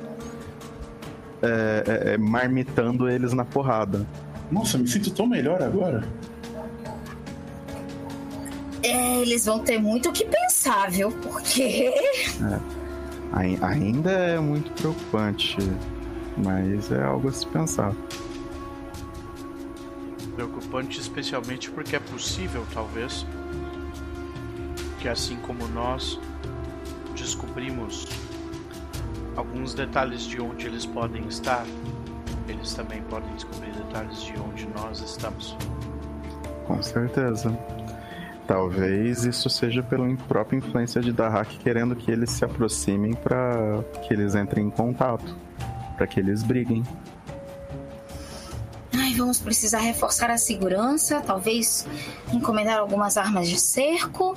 é, 1.42 1.84
é, 2.10 2.14
é, 2.14 2.18
marmitando 2.18 3.08
eles 3.08 3.32
na 3.32 3.44
porrada. 3.44 4.06
Nossa, 4.52 4.76
me 4.76 4.86
sinto 4.86 5.10
tão 5.10 5.26
melhor 5.26 5.62
agora. 5.62 6.04
É, 8.82 9.20
eles 9.22 9.46
vão 9.46 9.60
ter 9.60 9.78
muito 9.80 10.10
o 10.10 10.12
que 10.12 10.26
pensar, 10.26 10.90
viu? 10.90 11.10
Porque. 11.10 11.90
Ai- 13.32 13.58
Ainda 13.62 14.10
é 14.10 14.38
muito 14.38 14.70
preocupante, 14.72 15.56
mas 16.36 16.90
é 16.90 17.02
algo 17.02 17.28
a 17.28 17.32
se 17.32 17.46
pensar. 17.46 17.92
Preocupante 20.34 21.00
especialmente 21.00 21.70
porque 21.70 21.96
é 21.96 22.00
possível, 22.00 22.66
talvez, 22.72 23.26
que 25.00 25.08
assim 25.08 25.36
como 25.36 25.68
nós 25.68 26.18
descobrimos 27.14 28.08
alguns 29.36 29.74
detalhes 29.74 30.22
de 30.22 30.40
onde 30.40 30.66
eles 30.66 30.84
podem 30.84 31.26
estar, 31.26 31.64
eles 32.48 32.74
também 32.74 33.02
podem 33.02 33.32
descobrir 33.34 33.72
detalhes 33.72 34.22
de 34.22 34.34
onde 34.38 34.66
nós 34.68 35.00
estamos. 35.00 35.56
Com 36.66 36.82
certeza. 36.82 37.56
Talvez 38.46 39.24
isso 39.24 39.48
seja 39.48 39.82
pela 39.82 40.06
própria 40.28 40.58
influência 40.58 41.00
de 41.00 41.12
Dahak 41.12 41.58
querendo 41.58 41.96
que 41.96 42.10
eles 42.10 42.30
se 42.30 42.44
aproximem 42.44 43.14
para 43.14 43.82
que 44.02 44.12
eles 44.12 44.34
entrem 44.34 44.66
em 44.66 44.70
contato, 44.70 45.34
para 45.96 46.06
que 46.06 46.20
eles 46.20 46.42
briguem. 46.42 46.82
Ai, 48.96 49.12
vamos 49.14 49.38
precisar 49.40 49.78
reforçar 49.78 50.30
a 50.30 50.38
segurança, 50.38 51.20
talvez 51.20 51.86
encomendar 52.32 52.78
algumas 52.78 53.16
armas 53.16 53.48
de 53.48 53.60
cerco, 53.60 54.36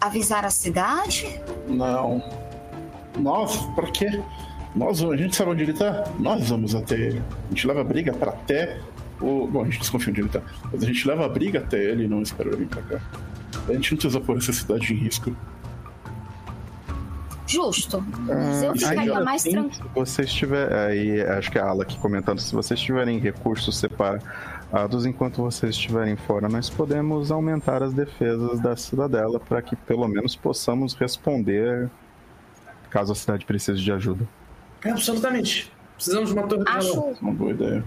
avisar 0.00 0.44
a 0.44 0.50
cidade. 0.50 1.40
Não. 1.68 2.22
Nós, 3.18 3.56
pra 3.74 3.90
quê? 3.90 4.22
Nós, 4.74 5.02
a 5.02 5.16
gente 5.16 5.34
sabe 5.34 5.52
onde 5.52 5.62
ele 5.62 5.72
tá? 5.72 6.04
Nós 6.18 6.50
vamos 6.50 6.74
até 6.74 6.94
ele. 6.96 7.22
A 7.46 7.48
gente 7.48 7.66
leva 7.66 7.80
a 7.80 7.84
briga 7.84 8.12
pra 8.12 8.32
até 8.32 8.78
o. 9.20 9.46
Bom, 9.46 9.62
a 9.62 9.64
gente 9.64 9.78
desconfia 9.78 10.10
onde 10.10 10.20
ele 10.20 10.28
tá. 10.28 10.42
Mas 10.70 10.82
a 10.82 10.86
gente 10.86 11.08
leva 11.08 11.24
a 11.24 11.28
briga 11.28 11.60
até 11.60 11.82
ele 11.82 12.04
e 12.04 12.08
não 12.08 12.20
espera 12.20 12.50
ele 12.50 12.58
vir 12.58 12.68
pra 12.68 12.82
cá. 12.82 13.00
A 13.68 13.72
gente 13.72 13.92
não 13.92 13.98
precisa 13.98 14.20
pôr 14.20 14.36
essa 14.36 14.52
cidade 14.52 14.92
em 14.92 14.96
risco. 14.96 15.34
Justo. 17.46 18.04
Mas 18.18 18.62
eu 18.62 18.74
isso 18.74 18.86
aí 18.86 18.90
ficaria 18.90 19.20
mais 19.20 19.42
tranquilo. 19.42 19.72
se 19.72 19.94
vocês 19.94 20.32
tiverem. 20.32 20.76
Aí 20.76 21.22
acho 21.22 21.50
que 21.50 21.58
a 21.58 21.66
Ala 21.66 21.82
aqui 21.82 21.98
comentando, 21.98 22.40
se 22.40 22.54
vocês 22.54 22.80
tiverem 22.80 23.18
recursos 23.18 23.76
separados 23.78 25.06
enquanto 25.06 25.42
vocês 25.42 25.72
estiverem 25.72 26.16
fora, 26.16 26.48
nós 26.48 26.68
podemos 26.68 27.30
aumentar 27.30 27.82
as 27.82 27.92
defesas 27.92 28.60
da 28.60 28.76
cidadela 28.76 29.38
para 29.38 29.62
que 29.62 29.76
pelo 29.76 30.08
menos 30.08 30.34
possamos 30.34 30.94
responder 30.94 31.88
caso 32.90 33.12
a 33.12 33.14
cidade 33.14 33.44
precise 33.44 33.80
de 33.80 33.92
ajuda. 33.92 34.26
É, 34.84 34.90
absolutamente. 34.90 35.70
Precisamos 35.94 36.30
de 36.30 36.34
uma 36.38 36.46
torre 36.46 36.64
de 36.64 36.70
Acho, 36.70 37.00
Uma 37.20 37.32
boa 37.32 37.50
ideia. 37.50 37.84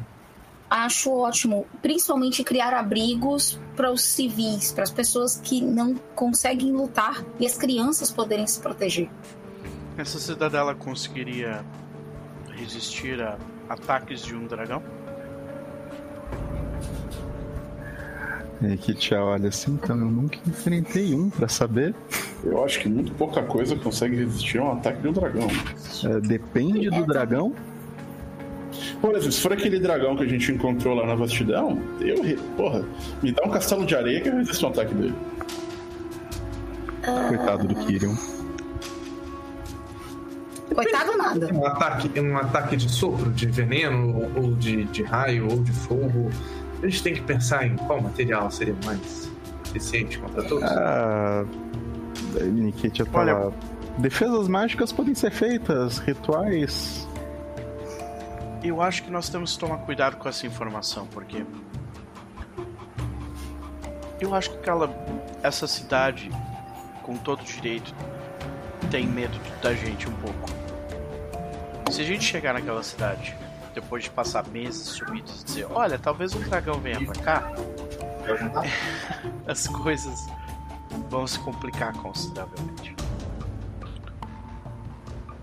acho 0.70 1.12
ótimo, 1.12 1.66
principalmente 1.82 2.44
criar 2.44 2.74
abrigos 2.74 3.60
para 3.76 3.92
os 3.92 4.02
civis, 4.04 4.72
para 4.72 4.84
as 4.84 4.92
pessoas 4.92 5.38
que 5.38 5.62
não 5.62 5.96
conseguem 6.16 6.72
lutar 6.72 7.24
e 7.40 7.46
as 7.46 7.58
crianças 7.58 8.12
poderem 8.12 8.48
se 8.48 8.60
proteger. 8.60 9.10
Essa 10.00 10.18
cidadela 10.18 10.74
conseguiria 10.74 11.60
resistir 12.56 13.22
a 13.22 13.38
ataques 13.68 14.22
de 14.22 14.34
um 14.34 14.48
dragão? 14.48 14.82
E 18.62 18.78
que 18.78 18.94
tia 18.94 19.22
olha 19.22 19.50
assim, 19.50 19.74
então 19.74 19.98
eu 19.98 20.06
nunca 20.06 20.38
enfrentei 20.48 21.14
um 21.14 21.30
pra 21.30 21.50
saber. 21.50 21.94
Eu 22.46 22.64
acho 22.64 22.80
que 22.80 22.88
muito 22.88 23.12
pouca 23.12 23.44
coisa 23.44 23.76
consegue 23.76 24.16
resistir 24.16 24.60
a 24.60 24.64
um 24.64 24.72
ataque 24.72 25.02
de 25.02 25.10
um 25.10 25.12
dragão. 25.12 25.48
É, 26.06 26.22
depende 26.22 26.90
do 26.90 27.06
dragão. 27.06 27.54
Por 29.02 29.12
exemplo, 29.12 29.34
se 29.34 29.42
for 29.42 29.52
aquele 29.52 29.82
dragão 29.82 30.16
que 30.16 30.24
a 30.24 30.28
gente 30.28 30.50
encontrou 30.50 30.96
lá 30.96 31.06
na 31.06 31.16
vastidão, 31.16 31.78
eu. 32.00 32.38
Porra, 32.56 32.86
me 33.22 33.34
dá 33.34 33.44
um 33.46 33.50
castelo 33.50 33.86
de 33.86 33.98
areia 33.98 34.22
que 34.22 34.30
eu 34.30 34.36
resisto 34.38 34.66
a 34.66 34.70
um 34.70 34.72
ataque 34.72 34.94
dele. 34.94 35.16
Coitado 37.28 37.68
do 37.68 37.76
Kyrion. 37.76 38.39
Coitado 40.74 41.18
nada. 41.18 41.54
Um 41.54 41.66
ataque, 41.66 42.20
um 42.20 42.38
ataque 42.38 42.78
de 42.78 42.90
sopro, 42.90 43.32
de 43.32 43.48
veneno, 43.48 44.16
ou- 44.36 44.44
ou 44.46 44.52
de, 44.56 44.86
de 44.86 45.04
raio, 45.04 45.50
ou 45.50 45.64
de 45.64 45.72
fogo. 45.72 46.30
A 46.82 46.88
gente 46.88 47.04
tem 47.04 47.14
que 47.14 47.22
pensar 47.22 47.66
em 47.68 47.76
qual 47.76 48.02
material 48.02 48.50
seria 48.52 48.76
mais 48.86 49.30
eficiente 49.66 50.18
contra 50.20 50.44
todos. 50.44 50.64
Ah, 50.72 51.44
Nikit 52.42 53.00
ia 53.00 53.06
falar. 53.06 53.52
Defesas 53.98 54.48
mágicas 54.48 54.92
podem 54.94 55.14
ser 55.14 55.32
feitas, 55.32 55.98
rituais. 55.98 57.06
Eu 58.64 58.82
acho 58.82 59.04
que 59.04 59.12
nós 59.12 59.28
temos 59.30 59.54
que 59.54 59.60
tomar 59.60 59.78
cuidado 59.80 60.16
com 60.18 60.30
essa 60.30 60.46
informação, 60.48 61.06
porque. 61.08 61.44
Eu 64.22 64.34
acho 64.36 64.52
que 64.52 64.58
aquela. 64.58 64.90
Essa 65.42 65.66
cidade, 65.68 66.30
com 67.04 67.16
todo 67.18 67.44
direito, 67.44 67.94
tem 68.92 69.06
medo 69.08 69.38
da 69.62 69.74
gente 69.74 70.08
um 70.10 70.14
pouco. 70.14 70.50
Se 71.92 72.02
a 72.02 72.06
gente 72.06 72.24
chegar 72.24 72.54
naquela 72.54 72.84
cidade, 72.84 73.36
depois 73.74 74.04
de 74.04 74.10
passar 74.12 74.48
meses 74.48 74.88
sumidos 74.90 75.42
e 75.42 75.46
dizer: 75.46 75.68
Olha, 75.72 75.98
talvez 75.98 76.36
um 76.36 76.40
dragão 76.42 76.80
venha 76.80 77.04
pra 77.04 77.22
cá, 77.22 77.54
as 79.48 79.68
coisas 79.68 80.28
vão 81.10 81.26
se 81.26 81.40
complicar 81.40 81.94
consideravelmente. 81.94 82.96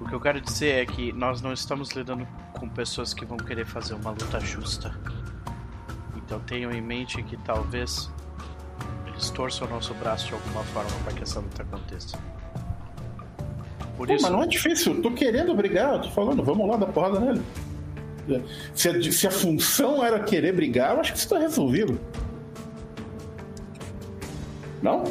O 0.01 0.09
que 0.09 0.15
eu 0.15 0.21
quero 0.21 0.41
dizer 0.41 0.83
é 0.83 0.87
que 0.87 1.13
nós 1.13 1.41
não 1.43 1.53
estamos 1.53 1.91
lidando 1.91 2.27
com 2.53 2.69
pessoas 2.69 3.13
que 3.13 3.25
vão 3.25 3.37
querer 3.37 3.67
fazer 3.67 3.95
uma 3.95 4.11
luta 4.11 4.39
justa. 4.39 4.97
Então 6.15 6.39
tenham 6.41 6.71
em 6.71 6.81
mente 6.81 7.21
que 7.25 7.37
talvez 7.39 8.09
eles 9.07 9.31
torçam 9.31 9.67
o 9.67 9.71
nosso 9.71 9.95
braço 9.95 10.29
de 10.29 10.35
alguma 10.35 10.63
forma 10.65 10.91
para 11.03 11.13
que 11.13 11.23
essa 11.25 11.41
luta 11.41 11.63
aconteça. 11.63 12.17
Por 13.97 14.07
Pô, 14.07 14.13
isso, 14.15 14.23
mas 14.23 14.33
não 14.33 14.43
é 14.43 14.47
difícil, 14.47 14.95
eu 14.95 15.03
tô 15.03 15.11
querendo 15.13 15.55
brigar, 15.55 15.95
eu 15.95 16.03
tô 16.03 16.11
falando, 16.11 16.43
vamos 16.43 16.69
lá 16.69 16.77
dar 16.77 16.87
porrada 16.87 17.19
nele. 17.19 17.43
Se 18.75 18.89
a, 18.89 19.03
se 19.13 19.27
a 19.27 19.31
função 19.31 20.05
era 20.05 20.19
querer 20.21 20.53
brigar, 20.53 20.95
eu 20.95 21.01
acho 21.01 21.13
que 21.13 21.19
isso 21.19 21.29
tá 21.29 21.39
resolvido. 21.39 21.99
Não? 24.83 25.05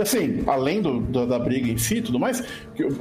Assim, 0.00 0.42
além 0.46 0.82
do, 0.82 1.00
da, 1.00 1.24
da 1.24 1.38
briga 1.38 1.70
em 1.70 1.78
si 1.78 1.98
e 1.98 2.02
tudo 2.02 2.18
mais, 2.18 2.42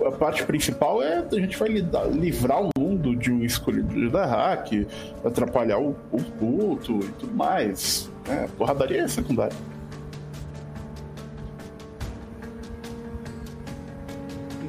a 0.05 0.11
parte 0.11 0.43
principal 0.43 1.01
é 1.01 1.25
a 1.31 1.35
gente 1.39 1.57
vai 1.57 1.67
lidar- 1.67 2.05
livrar 2.05 2.61
o 2.63 2.69
mundo 2.77 3.15
de 3.15 3.31
um 3.31 3.43
escolhido 3.43 4.09
da 4.11 4.25
hack, 4.25 4.85
atrapalhar 5.25 5.79
o, 5.79 5.95
o 6.11 6.23
culto 6.37 6.99
e 7.03 7.07
tudo 7.19 7.33
mais. 7.33 8.09
É, 8.29 8.47
porradaria 8.57 9.01
é 9.01 9.07
secundária. 9.07 9.55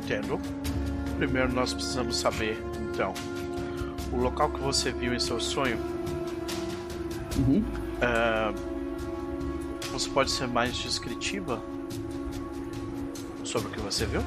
Entendo. 0.04 0.38
Primeiro 1.16 1.52
nós 1.52 1.72
precisamos 1.72 2.16
saber, 2.16 2.62
então, 2.92 3.14
o 4.12 4.16
local 4.16 4.50
que 4.50 4.60
você 4.60 4.92
viu 4.92 5.14
em 5.14 5.18
seu 5.18 5.40
sonho. 5.40 5.78
Uhum. 7.36 7.64
ah, 8.00 8.52
você 9.92 10.10
pode 10.10 10.30
ser 10.30 10.46
mais 10.48 10.76
descritiva 10.76 11.62
sobre 13.44 13.68
o 13.68 13.70
que 13.70 13.80
você 13.80 14.04
viu? 14.06 14.20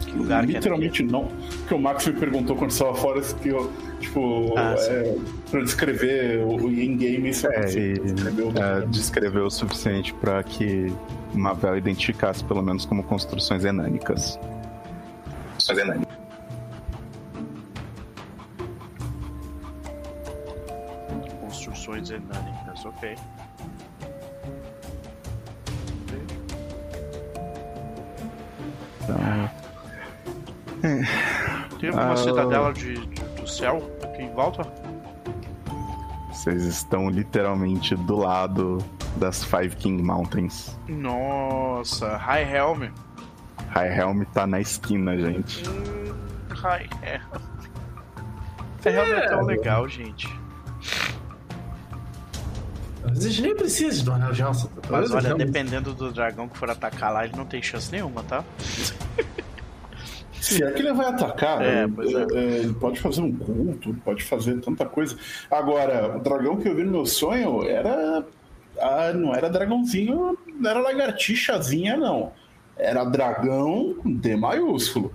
Que 0.00 0.12
lugar 0.12 0.44
que 0.46 0.52
era 0.52 0.58
Literalmente 0.58 1.02
não. 1.02 1.28
Porque 1.58 1.74
o 1.74 1.78
Max 1.78 2.06
me 2.06 2.14
perguntou 2.14 2.56
quando 2.56 2.70
estava 2.70 2.94
fora 2.94 3.20
que 3.20 3.48
eu, 3.48 3.70
tipo, 4.00 4.54
Ah, 4.56 4.74
é, 4.78 5.16
pra 5.50 5.62
descrever 5.62 6.38
o 6.44 6.70
in-game 6.70 7.28
isso 7.30 7.46
É, 7.46 7.58
assim, 7.58 7.92
descreveu 7.94 8.52
é, 8.56 8.86
descreveu 8.86 9.46
o 9.46 9.50
suficiente 9.50 10.14
para 10.14 10.42
que 10.42 10.92
Mavel 11.34 11.76
identificasse 11.76 12.42
pelo 12.44 12.62
menos 12.62 12.86
como 12.86 13.02
construções 13.02 13.64
enânicas. 13.64 14.38
Construções 15.56 15.78
enânicas. 15.78 16.16
Construções 21.40 22.10
enânicas, 22.10 22.84
ok. 22.84 23.16
Então, 29.02 29.50
Tem 31.78 31.88
alguma 31.90 32.12
Ah, 32.12 32.16
cidadela 32.16 32.72
de, 32.72 32.94
de- 33.06 33.22
do 33.40 33.46
céu 33.48 33.82
aqui 34.02 34.22
em 34.22 34.32
volta? 34.32 34.62
vocês 36.30 36.64
estão 36.64 37.10
literalmente 37.10 37.96
do 37.96 38.14
lado 38.18 38.78
das 39.16 39.42
Five 39.42 39.74
King 39.74 40.00
Mountains. 40.00 40.78
Nossa, 40.86 42.16
High 42.16 42.44
Helm. 42.54 42.82
High 43.76 43.98
Helm 43.98 44.22
tá 44.32 44.46
na 44.46 44.58
esquina, 44.58 45.18
gente. 45.18 45.62
High 46.48 46.88
Helm. 47.02 47.42
High 48.82 48.94
Helm 48.94 49.12
é 49.18 49.28
tão 49.28 49.42
legal, 49.42 49.86
gente. 49.86 50.26
A 53.04 53.14
gente 53.14 53.42
nem 53.42 53.54
precisa 53.54 54.02
do 54.02 54.12
anel 54.12 54.32
de 54.32 54.42
alça. 54.42 54.70
Mas 54.88 55.10
olha, 55.10 55.34
dependendo 55.34 55.92
do 55.92 56.10
dragão 56.10 56.48
que 56.48 56.56
for 56.56 56.70
atacar 56.70 57.12
lá, 57.12 57.26
ele 57.26 57.36
não 57.36 57.44
tem 57.44 57.62
chance 57.62 57.92
nenhuma, 57.92 58.22
tá? 58.22 58.42
Se 60.32 60.62
é 60.64 60.70
que 60.72 60.80
ele 60.80 60.92
vai 60.94 61.06
atacar, 61.06 61.60
É, 61.60 61.84
ele, 61.84 62.16
é. 62.16 62.38
é, 62.38 62.58
ele 62.60 62.72
pode 62.74 62.98
fazer 62.98 63.20
um 63.20 63.36
culto, 63.36 63.92
pode 64.04 64.24
fazer 64.24 64.58
tanta 64.60 64.86
coisa. 64.86 65.16
Agora, 65.50 66.16
o 66.16 66.20
dragão 66.20 66.56
que 66.56 66.68
eu 66.68 66.74
vi 66.74 66.82
no 66.82 66.92
meu 66.92 67.06
sonho 67.06 67.68
era. 67.68 68.24
ah, 68.80 69.12
não 69.12 69.34
era 69.34 69.50
dragãozinho, 69.50 70.38
não 70.58 70.70
era 70.70 70.80
lagartixazinha, 70.80 71.96
não. 71.96 72.32
Era 72.76 73.04
dragão 73.04 73.94
com 73.94 74.12
D 74.12 74.36
maiúsculo. 74.36 75.14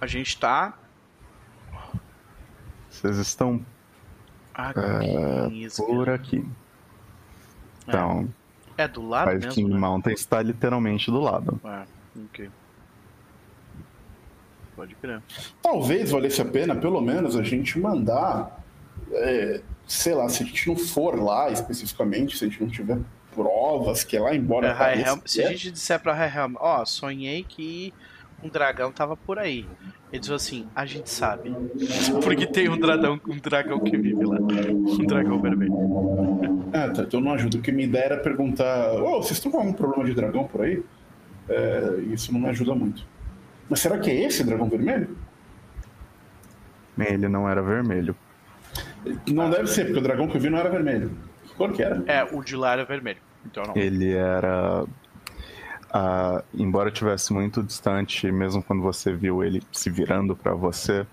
A 0.00 0.06
gente 0.06 0.38
tá. 0.38 0.78
Vocês 2.90 3.16
estão 3.16 3.64
Aqui, 4.54 5.66
por 5.76 6.08
aqui. 6.08 6.44
Então, 7.86 8.28
É 8.76 8.86
do 8.86 9.06
lado 9.06 9.30
Five 9.30 9.40
mesmo, 9.40 9.52
King 9.54 9.72
né? 9.72 9.78
Mountain 9.78 10.12
está 10.14 10.40
literalmente 10.42 11.10
do 11.10 11.20
lado. 11.20 11.60
É, 11.64 11.84
ok. 12.24 12.50
Pode 14.76 14.94
crer. 14.96 15.22
Talvez 15.62 16.10
valesse 16.10 16.40
a 16.40 16.44
pena, 16.44 16.74
pelo 16.74 17.00
menos, 17.00 17.36
a 17.36 17.42
gente 17.42 17.78
mandar. 17.78 18.62
é, 19.12 19.60
sei 19.86 20.14
lá, 20.14 20.28
se 20.28 20.42
a 20.42 20.46
gente 20.46 20.68
não 20.68 20.76
for 20.76 21.20
lá 21.20 21.50
especificamente, 21.50 22.36
se 22.36 22.44
a 22.44 22.48
gente 22.48 22.62
não 22.62 22.68
tiver 22.70 22.98
provas 23.34 24.04
que 24.04 24.16
é 24.16 24.20
lá, 24.20 24.34
embora. 24.34 24.68
É, 24.68 24.74
pareça 24.74 25.20
se 25.24 25.42
a 25.42 25.46
é, 25.46 25.48
gente 25.48 25.72
disser 25.72 26.00
pra 26.00 26.14
High 26.14 26.36
Helm, 26.36 26.54
ó, 26.56 26.84
sonhei 26.84 27.44
que 27.44 27.92
um 28.42 28.48
dragão 28.48 28.92
tava 28.92 29.16
por 29.16 29.38
aí. 29.38 29.66
Ele 30.12 30.20
diz 30.20 30.30
assim, 30.30 30.68
a 30.74 30.86
gente 30.86 31.10
sabe. 31.10 31.52
Porque 32.22 32.46
tem 32.46 32.68
um 32.68 32.78
dragão, 32.78 33.20
um 33.26 33.38
dragão 33.38 33.80
que 33.80 33.96
vive 33.96 34.24
lá. 34.24 34.38
Um 34.94 35.06
dragão 35.06 35.40
vermelho. 35.40 35.74
Ah, 36.72 36.88
tá, 36.90 37.02
então 37.02 37.20
não 37.20 37.32
ajuda. 37.32 37.58
O 37.58 37.60
que 37.60 37.72
minha 37.72 37.86
ideia 37.86 38.04
era 38.04 38.16
perguntar: 38.18 38.92
Ô, 38.94 39.22
vocês 39.22 39.32
estão 39.32 39.50
com 39.50 39.58
algum 39.58 39.72
problema 39.72 40.04
de 40.04 40.14
dragão 40.14 40.44
por 40.44 40.62
aí? 40.62 40.82
É, 41.48 42.00
isso 42.12 42.32
não 42.32 42.40
me 42.40 42.48
ajuda 42.48 42.74
muito. 42.74 43.04
Mas 43.68 43.80
será 43.80 43.98
que 43.98 44.10
é 44.10 44.24
esse 44.24 44.44
dragão 44.44 44.68
vermelho? 44.68 45.16
Ele 46.98 47.28
não 47.28 47.48
era 47.48 47.60
vermelho. 47.62 48.14
Não 49.30 49.50
deve 49.50 49.66
ser, 49.66 49.86
porque 49.86 49.98
o 49.98 50.02
dragão 50.02 50.28
que 50.28 50.36
eu 50.36 50.40
vi 50.40 50.48
não 50.48 50.58
era 50.58 50.70
vermelho. 50.70 51.10
Cor 51.56 51.72
que 51.72 51.82
era? 51.82 52.02
É, 52.06 52.24
o 52.24 52.42
de 52.42 52.56
lá 52.56 52.72
era 52.72 52.84
vermelho. 52.84 53.20
Então 53.46 53.62
não. 53.64 53.76
Ele 53.76 54.14
era. 54.14 54.84
ah, 55.92 56.42
embora 56.52 56.88
estivesse 56.88 57.32
muito 57.32 57.62
distante, 57.62 58.30
mesmo 58.30 58.62
quando 58.62 58.82
você 58.82 59.12
viu 59.12 59.42
ele 59.42 59.62
se 59.72 59.90
virando 59.90 60.34
para 60.34 60.54
você, 60.54 61.06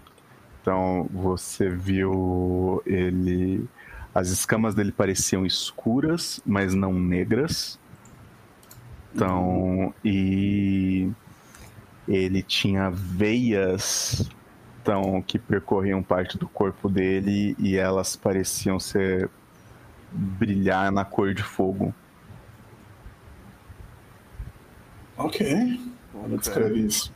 então 0.61 1.07
você 1.11 1.69
viu 1.69 2.81
ele. 2.85 3.67
As 4.13 4.29
escamas 4.29 4.75
dele 4.75 4.91
pareciam 4.91 5.45
escuras, 5.45 6.41
mas 6.45 6.73
não 6.73 6.93
negras. 6.93 7.79
Então, 9.13 9.93
e 10.03 11.09
ele 12.07 12.41
tinha 12.41 12.89
veias 12.89 14.29
então, 14.81 15.21
que 15.21 15.37
percorriam 15.37 16.01
parte 16.01 16.39
do 16.39 16.47
corpo 16.47 16.89
dele 16.89 17.55
e 17.59 17.77
elas 17.77 18.15
pareciam 18.15 18.79
ser 18.79 19.29
brilhar 20.11 20.91
na 20.91 21.05
cor 21.05 21.33
de 21.33 21.43
fogo. 21.43 21.93
Ok. 25.17 25.79
Olha, 26.15 26.37
descreve 26.37 26.79
isso. 26.81 27.13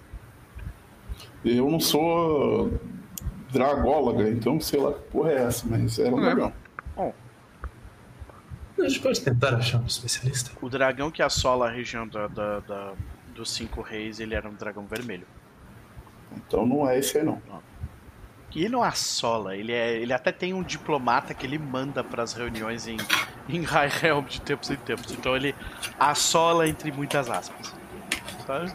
Eu 1.44 1.70
não 1.70 1.80
sou 1.80 2.80
dragóloga, 3.52 4.30
então 4.30 4.60
sei 4.60 4.80
lá 4.80 4.94
que 4.94 5.00
porra 5.12 5.32
é 5.32 5.44
essa, 5.44 5.66
mas 5.68 5.98
era 6.00 6.10
um 6.14 6.18
Não 6.18 6.24
é. 6.24 6.36
dragão. 6.36 6.54
A 8.78 8.90
gente 8.90 9.00
pode 9.00 9.22
tentar 9.22 9.56
achar 9.56 9.80
um 9.80 9.86
especialista. 9.86 10.52
O 10.62 10.70
dragão 10.70 11.10
que 11.10 11.22
assola 11.22 11.70
a 11.70 11.72
região 11.72 12.06
da, 12.06 12.28
da- 12.28 12.60
da- 12.60 12.94
dos 13.34 13.50
cinco 13.54 13.82
reis, 13.82 14.20
ele 14.20 14.36
era 14.36 14.50
um 14.50 14.54
dragão 14.54 14.86
vermelho. 14.86 15.26
Então 16.36 16.66
não 16.66 16.88
é 16.90 17.00
esse 17.00 17.18
aí 17.18 17.24
não. 17.24 17.42
E 18.56 18.62
ele 18.64 18.70
não 18.70 18.82
assola, 18.82 19.54
ele, 19.58 19.74
é, 19.74 19.98
ele 19.98 20.14
até 20.14 20.32
tem 20.32 20.54
um 20.54 20.64
diplomata 20.64 21.34
que 21.34 21.46
ele 21.46 21.60
manda 21.60 22.02
para 22.02 22.24
as 22.24 22.32
reuniões 22.32 22.88
em, 22.88 22.96
em 23.50 23.62
High 23.62 23.92
Helm 24.02 24.24
de 24.24 24.40
tempos 24.40 24.72
em 24.72 24.78
tempos. 24.78 25.12
Então 25.12 25.36
ele 25.36 25.54
assola 26.00 26.66
entre 26.66 26.90
muitas 26.90 27.30
aspas. 27.30 27.74
Sabe? 28.48 28.74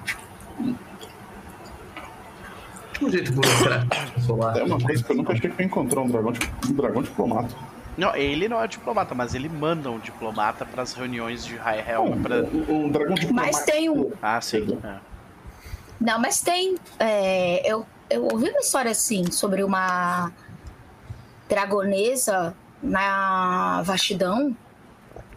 Um 3.01 3.11
jeito 3.11 3.33
burocrático. 3.33 4.11
É 4.57 4.63
uma 4.63 4.79
coisa 4.79 5.03
que 5.03 5.11
eu 5.11 5.17
nunca 5.17 5.33
achei 5.33 5.51
que 5.51 5.57
eu 5.57 5.61
ia 5.61 5.67
encontrar 5.67 6.03
um 6.03 6.09
dragão, 6.09 6.33
um 6.69 6.73
dragão 6.73 7.03
diplomata. 7.03 7.55
Não, 7.97 8.15
ele 8.15 8.49
não 8.49 8.63
é 8.63 8.69
diplomata, 8.69 9.15
mas 9.15 9.35
ele 9.35 9.49
manda 9.49 9.91
um 9.91 9.99
diplomata 9.99 10.65
para 10.65 10.83
as 10.83 10.93
reuniões 10.93 11.45
de 11.45 11.57
High 11.57 11.85
Helm. 11.91 12.23
Pra... 12.23 12.43
Um, 12.43 12.85
um 12.85 12.91
dragão 12.91 13.15
diplomata. 13.15 13.47
Mas 13.47 13.63
tem 13.65 13.89
um. 13.89 14.13
Ah, 14.23 14.41
sim. 14.41 14.79
é. 14.85 14.97
Não, 16.01 16.19
mas 16.19 16.41
tem. 16.41 16.77
é, 16.99 17.71
eu, 17.71 17.85
eu 18.11 18.25
ouvi 18.25 18.51
uma 18.51 18.61
história 18.61 18.91
assim 18.91 19.31
sobre 19.31 19.63
uma 19.63 20.33
dragonesa 21.49 22.55
na 22.83 23.83
vastidão. 23.83 24.57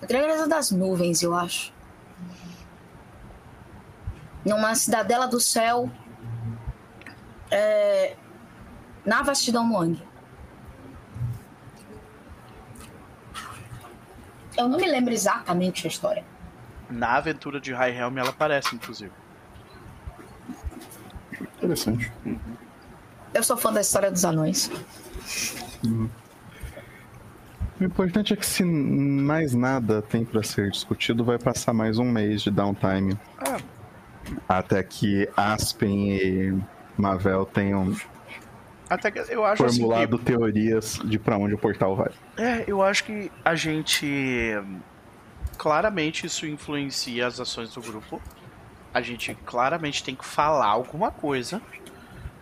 Dragonesa 0.08 0.48
das 0.48 0.72
nuvens, 0.72 1.22
eu 1.22 1.34
acho. 1.34 1.72
Numa 4.44 4.76
cidadela 4.76 5.28
do 5.28 5.40
céu. 5.40 5.90
é, 7.52 8.16
na 9.06 9.22
vastidão 9.22 9.64
Moang. 9.64 10.02
Eu 14.58 14.68
não 14.68 14.78
me 14.78 14.88
lembro 14.88 15.14
exatamente 15.14 15.86
a 15.86 15.90
história. 15.90 16.26
Na 16.90 17.18
aventura 17.18 17.60
de 17.60 17.74
High 17.74 17.96
Helm 17.96 18.18
ela 18.18 18.30
aparece, 18.30 18.76
inclusive. 18.76 19.12
Interessante. 21.58 22.12
Eu 23.34 23.44
sou 23.44 23.58
fã 23.58 23.74
da 23.74 23.82
história 23.82 24.12
dos 24.12 24.24
anões. 24.24 24.70
O 27.80 27.84
importante 27.84 28.34
é 28.34 28.36
que 28.36 28.46
se 28.46 28.64
mais 28.64 29.54
nada 29.54 30.02
tem 30.02 30.24
para 30.24 30.44
ser 30.44 30.70
discutido, 30.70 31.26
vai 31.26 31.40
passar 31.40 31.74
mais 31.74 31.98
um 31.98 32.06
mês 32.06 32.44
de 32.44 32.52
downtime. 32.52 33.18
Ah. 33.40 33.58
Até 34.48 34.82
que 34.84 35.28
Aspen 35.36 36.16
e 36.16 36.64
Mavel 36.98 37.46
tenham 37.46 37.94
Até 38.90 39.12
que 39.12 39.20
eu 39.20 39.44
acho 39.44 39.66
assim 39.66 39.78
que 39.78 39.82
formulado 39.82 40.18
teorias 40.20 41.00
de 41.04 41.18
para 41.18 41.38
onde 41.38 41.56
o 41.56 41.58
portal 41.58 41.96
vai. 41.96 42.12
É, 42.38 42.64
eu 42.68 42.82
acho 42.82 43.04
que 43.04 43.32
a 43.44 43.56
gente. 43.56 44.54
Claramente 45.58 46.26
isso 46.26 46.48
influencia 46.48 47.28
as 47.28 47.40
ações 47.40 47.74
do 47.74 47.82
grupo. 47.82 48.22
A 48.94 49.02
gente 49.02 49.36
claramente 49.46 50.04
tem 50.04 50.16
que 50.16 50.26
falar 50.26 50.68
alguma 50.68 51.12
coisa. 51.12 51.62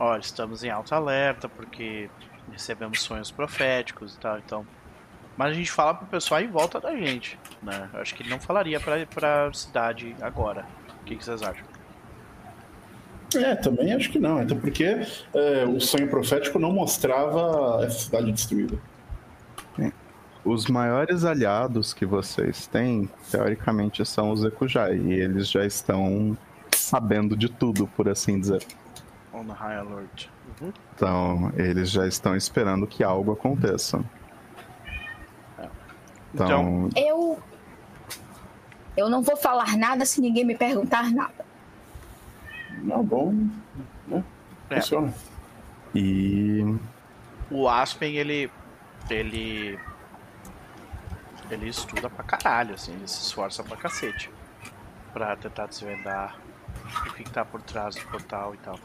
Olha, 0.04 0.20
estamos 0.20 0.64
em 0.64 0.70
alto 0.72 0.96
alerta 0.96 1.48
porque 1.48 2.10
recebemos 2.52 3.04
sonhos 3.04 3.30
proféticos 3.30 4.16
e 4.16 4.20
tal, 4.20 4.40
então. 4.40 4.66
Mas 5.38 5.52
a 5.52 5.54
gente 5.54 5.72
fala 5.72 5.94
pro 5.94 6.08
pessoal 6.08 6.42
em 6.42 6.48
volta 6.48 6.82
da 6.82 6.96
gente, 6.96 7.38
né? 7.62 7.88
Eu 7.94 8.02
acho 8.02 8.16
que 8.16 8.28
não 8.28 8.40
falaria 8.40 8.80
pra, 8.80 9.06
pra 9.06 9.54
cidade 9.54 10.16
agora. 10.20 10.66
O 11.02 11.04
que, 11.04 11.16
que 11.16 11.24
vocês 11.24 11.44
acham? 11.44 11.64
É, 13.36 13.54
também 13.54 13.94
acho 13.94 14.10
que 14.10 14.18
não. 14.18 14.40
Até 14.40 14.56
porque 14.56 15.06
é, 15.36 15.66
o 15.66 15.80
sonho 15.80 16.10
profético 16.10 16.58
não 16.58 16.72
mostrava 16.72 17.86
essa 17.86 18.00
cidade 18.00 18.32
destruída. 18.32 18.80
Os 20.44 20.66
maiores 20.66 21.24
aliados 21.24 21.94
que 21.94 22.08
vocês 22.08 22.66
têm, 22.66 23.08
teoricamente, 23.30 24.04
são 24.04 24.32
os 24.32 24.44
Ekujai. 24.44 24.98
E 24.98 25.14
eles 25.14 25.48
já 25.48 25.64
estão 25.64 26.36
sabendo 26.72 27.38
de 27.38 27.48
tudo, 27.48 27.86
por 27.86 28.10
assim 28.10 28.40
dizer. 28.40 28.66
On 29.34 29.46
the 29.46 29.54
high 29.54 29.78
alert. 29.78 30.28
Uhum. 30.62 30.74
Então, 30.94 31.54
eles 31.56 31.90
já 31.90 32.06
estão 32.06 32.36
esperando 32.36 32.86
que 32.86 33.04
algo 33.04 33.32
aconteça. 33.32 34.04
Então, 36.34 36.88
Então, 36.88 36.90
Eu. 36.96 37.40
Eu 38.96 39.10
não 39.10 39.22
vou 39.22 39.38
falar 39.38 39.78
nada 39.78 40.06
se 40.06 40.20
ninguém 40.20 40.44
me 40.44 40.56
perguntar 40.56 41.10
nada. 41.12 41.46
Não, 42.84 43.04
bom. 43.04 43.34
Né? 44.08 44.24
É. 44.70 44.80
E 45.96 46.78
o 47.50 47.68
Aspen, 47.68 48.16
ele. 48.16 48.52
Ele. 49.10 49.80
Ele 51.50 51.68
estuda 51.68 52.10
pra 52.10 52.24
caralho, 52.24 52.76
assim, 52.76 52.94
ele 52.94 53.08
se 53.08 53.22
esforça 53.22 53.62
pra 53.64 53.76
cacete. 53.76 54.32
Pra 55.12 55.36
tentar 55.36 55.68
desvendar 55.68 56.38
o 56.86 57.14
que, 57.14 57.24
que 57.24 57.30
tá 57.30 57.44
por 57.44 57.62
trás 57.62 57.96
do 57.96 58.02
portal 58.08 58.54
e 58.56 58.58
tal. 58.58 58.80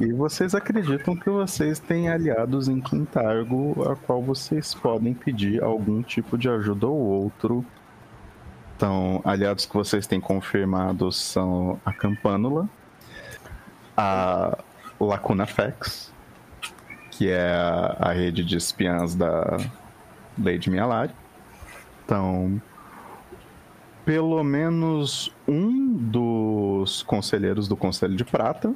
E 0.00 0.12
vocês 0.12 0.54
acreditam 0.54 1.14
que 1.14 1.28
vocês 1.28 1.78
têm 1.78 2.08
aliados 2.08 2.68
em 2.68 2.80
Quintargo 2.80 3.88
a 3.88 3.96
qual 3.96 4.22
vocês 4.22 4.74
podem 4.74 5.14
pedir 5.14 5.62
algum 5.62 6.02
tipo 6.02 6.38
de 6.38 6.48
ajuda 6.48 6.86
ou 6.86 6.96
outro. 6.96 7.64
Então, 8.76 9.20
aliados 9.24 9.66
que 9.66 9.74
vocês 9.74 10.06
têm 10.06 10.20
confirmados 10.20 11.16
são 11.16 11.78
a 11.84 11.92
Campânula, 11.92 12.68
a 13.96 14.58
Lacuna 14.98 15.46
Fex, 15.46 16.12
que 17.10 17.28
é 17.28 17.52
a, 17.52 17.96
a 18.00 18.12
rede 18.12 18.44
de 18.44 18.56
espiãs 18.56 19.14
da 19.14 19.56
Lady 20.36 20.70
Mialari. 20.70 21.12
Então, 22.04 22.60
pelo 24.04 24.42
menos 24.42 25.32
um 25.46 25.94
dos 25.94 27.02
conselheiros 27.02 27.68
do 27.68 27.76
Conselho 27.76 28.16
de 28.16 28.24
Prata 28.24 28.74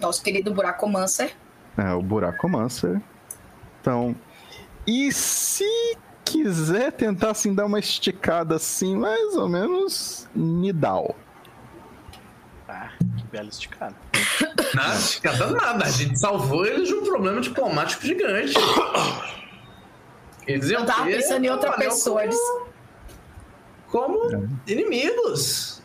Nosso 0.00 0.22
querido 0.22 0.52
Buraco 0.52 0.88
Mancer. 0.88 1.34
é, 1.76 1.92
o 1.92 2.02
Buraco 2.02 2.48
Mancer. 2.48 3.00
Então, 3.80 4.14
e 4.86 5.12
se 5.12 5.96
quiser 6.24 6.92
tentar 6.92 7.30
assim 7.30 7.54
dar 7.54 7.66
uma 7.66 7.78
esticada 7.78 8.56
assim, 8.56 8.96
mais 8.96 9.36
ou 9.36 9.48
menos 9.48 10.28
Nidal. 10.34 11.14
Ah, 12.68 12.90
que 13.16 13.24
bela 13.28 13.48
esticada. 13.48 13.94
Nada, 14.74 14.94
escada 14.96 15.50
nada. 15.50 15.84
A 15.84 15.90
gente 15.90 16.18
salvou 16.18 16.66
eles 16.66 16.88
de 16.88 16.94
um 16.94 17.04
problema 17.04 17.40
diplomático 17.40 18.04
gigante. 18.04 18.54
Eles 20.46 20.68
iam 20.70 20.80
Eu 20.80 20.86
tava 20.86 21.04
ter 21.04 21.16
pensando 21.16 21.44
em 21.44 21.50
outra 21.50 21.72
pessoa. 21.72 22.22
Como, 23.88 24.18
como 24.30 24.60
inimigos. 24.66 25.75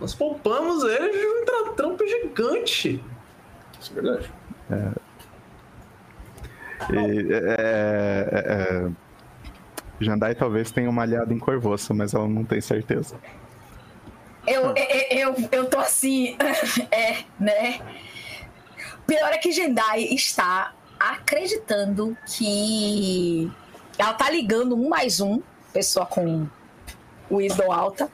Nós 0.00 0.14
poupamos 0.14 0.84
eles 0.84 1.18
de 1.18 1.26
um 1.26 1.44
tra- 1.44 1.72
trampo 1.74 2.06
gigante. 2.06 3.02
Isso 3.80 3.92
é 3.92 4.02
verdade. 4.02 4.30
E, 6.92 7.32
é, 7.32 7.38
é, 8.30 8.52
é, 8.52 8.90
Jandai 10.00 10.34
talvez 10.34 10.70
tenha 10.70 10.90
uma 10.90 11.02
aliada 11.02 11.32
em 11.32 11.38
Corvoça, 11.38 11.94
mas 11.94 12.12
ela 12.14 12.28
não 12.28 12.44
tem 12.44 12.60
certeza. 12.60 13.16
Eu, 14.46 14.74
eu, 14.76 15.34
eu, 15.34 15.48
eu 15.50 15.64
tô 15.66 15.78
assim. 15.78 16.36
É, 16.90 17.24
né? 17.40 17.80
Pior 19.06 19.32
é 19.32 19.38
que 19.38 19.52
Jendai 19.52 20.02
está 20.02 20.74
acreditando 20.98 22.16
que 22.26 23.50
ela 23.98 24.12
tá 24.14 24.28
ligando 24.30 24.74
um 24.76 24.88
mais 24.88 25.20
um, 25.20 25.40
pessoa 25.72 26.04
com 26.06 26.46
o 27.30 27.36
Wisdom 27.36 27.72
alta, 27.72 28.10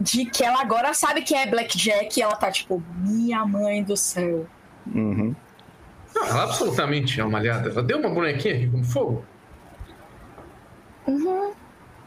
de 0.00 0.24
que 0.26 0.44
ela 0.44 0.60
agora 0.60 0.94
sabe 0.94 1.22
que 1.22 1.34
é 1.34 1.46
Blackjack 1.46 2.18
e 2.18 2.22
ela 2.22 2.36
tá 2.36 2.50
tipo, 2.50 2.82
minha 2.96 3.44
mãe 3.44 3.82
do 3.82 3.96
céu. 3.96 4.46
Uhum. 4.86 5.34
Não, 6.14 6.24
ela 6.26 6.44
absolutamente 6.44 7.20
é 7.20 7.24
uma 7.24 7.38
aliada. 7.38 7.68
Ela 7.70 7.82
deu 7.82 7.98
uma 7.98 8.08
bonequinha 8.08 8.54
aqui 8.54 8.68
com 8.68 8.82
fogo. 8.84 9.24
Uhum. 11.06 11.52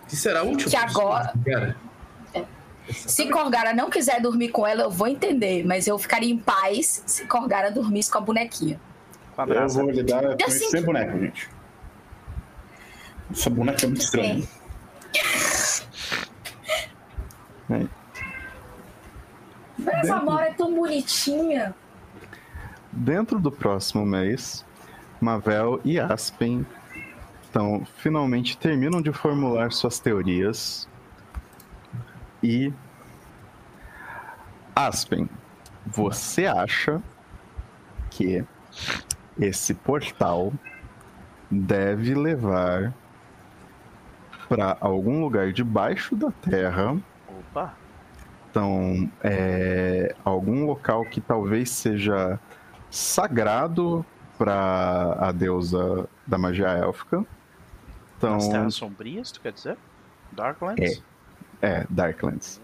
Que 0.08 0.16
será 0.16 0.44
útil. 0.44 0.70
Que 0.70 0.76
agora- 0.76 1.34
Cara. 1.46 1.76
Se 2.90 3.30
Corgara 3.30 3.74
não 3.74 3.90
quiser 3.90 4.20
dormir 4.22 4.50
com 4.50 4.66
ela, 4.66 4.84
eu 4.84 4.92
vou 4.92 5.08
entender, 5.08 5.66
mas 5.66 5.88
eu 5.88 5.98
ficaria 6.00 6.32
em 6.34 6.38
paz 6.38 7.04
se 7.06 7.26
Corgara 7.26 7.72
dormisse 7.72 8.12
com 8.12 8.18
a 8.18 8.22
bonequinha. 8.22 8.80
Com 9.36 9.42
a 9.44 9.46
Eu 9.48 9.68
vou 9.70 9.90
lidar 9.92 10.22
com 10.36 10.46
assim- 10.46 10.70
sem 10.70 10.82
boneco, 10.84 11.20
gente. 11.20 11.50
Essa 13.32 13.50
boneca 13.50 13.86
é 13.86 13.88
muito 13.88 14.02
estranha. 14.02 14.44
Mas 19.78 20.04
essa 20.04 20.18
Mora 20.18 20.48
é 20.48 20.54
tão 20.54 20.74
bonitinha. 20.74 21.74
Dentro 22.92 23.40
do 23.40 23.52
próximo 23.52 24.06
mês, 24.06 24.66
Mavel 25.20 25.80
e 25.84 26.00
Aspen 26.00 26.66
então, 27.52 27.84
finalmente 27.98 28.58
terminam 28.58 29.02
de 29.02 29.12
formular 29.12 29.74
suas 29.74 30.00
teorias 30.00 30.88
e 32.42 32.72
Aspen, 34.74 35.30
você 35.86 36.46
acha 36.46 37.04
que 38.10 38.46
esse 39.38 39.74
portal 39.74 40.54
deve 41.50 42.16
levar 42.16 42.94
para 44.48 44.78
algum 44.80 45.20
lugar 45.20 45.52
debaixo 45.52 46.16
da 46.16 46.32
Terra? 46.32 46.98
Opa! 47.50 47.74
Então, 48.50 49.10
é 49.24 50.14
algum 50.26 50.66
local 50.66 51.06
que 51.06 51.22
talvez 51.22 51.70
seja 51.70 52.40
sagrado 52.90 54.06
para 54.38 55.16
a 55.20 55.32
deusa 55.32 56.08
da 56.28 56.38
magia 56.38 56.68
élfica. 56.68 57.26
Então, 58.18 58.36
As 58.36 58.50
terras 58.50 58.76
sombrias, 58.76 59.32
tu 59.32 59.40
quer 59.42 59.54
dizer? 59.54 59.78
Darklands? 60.32 61.02
é, 61.62 61.86
Darklands. 61.90 62.62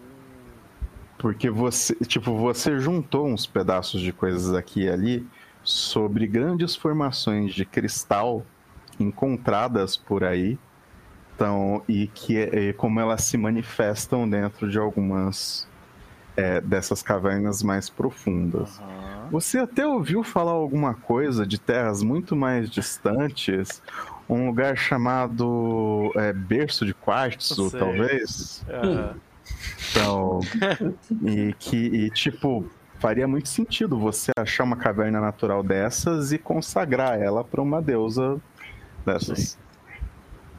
Porque 1.18 1.50
você, 1.50 1.96
tipo, 2.06 2.36
você 2.36 2.80
juntou 2.80 3.28
uns 3.28 3.48
pedaços 3.48 4.02
de 4.02 4.12
coisas 4.12 4.54
aqui 4.54 4.84
e 4.84 4.90
ali 4.90 5.28
sobre 5.64 6.28
grandes 6.28 6.76
formações 6.76 7.54
de 7.54 7.66
cristal 7.66 8.46
encontradas 9.00 9.98
por 9.98 10.24
aí. 10.24 10.58
Então, 11.38 11.84
e 11.88 12.08
que 12.08 12.36
e 12.36 12.74
como 12.74 13.00
elas 13.00 13.24
se 13.24 13.38
manifestam 13.38 14.28
dentro 14.28 14.68
de 14.68 14.80
algumas 14.80 15.68
é, 16.36 16.60
dessas 16.60 17.04
cavernas 17.04 17.62
mais 17.62 17.92
profundas. 17.92 18.80
Aham. 18.80 19.28
Você 19.30 19.60
até 19.60 19.86
ouviu 19.86 20.24
falar 20.24 20.54
alguma 20.54 20.96
coisa 20.96 21.46
de 21.46 21.60
terras 21.60 22.02
muito 22.02 22.36
mais 22.36 22.72
distantes? 22.72 23.84
Um 24.28 24.48
lugar 24.48 24.76
chamado 24.76 26.12
é, 26.16 26.34
Berço 26.34 26.88
de 26.88 26.96
Quartzo, 26.96 27.70
talvez? 27.70 28.66
Aham. 28.68 29.16
Então, 29.92 30.40
e 31.24 31.54
que, 31.60 31.78
e, 31.78 32.10
tipo, 32.10 32.66
faria 33.00 33.28
muito 33.28 33.48
sentido 33.48 34.00
você 34.00 34.32
achar 34.40 34.64
uma 34.64 34.76
caverna 34.76 35.22
natural 35.22 35.62
dessas 35.62 36.32
e 36.32 36.40
consagrar 36.40 37.22
ela 37.22 37.44
para 37.44 37.62
uma 37.62 37.80
deusa 37.80 38.42
dessas. 39.06 39.56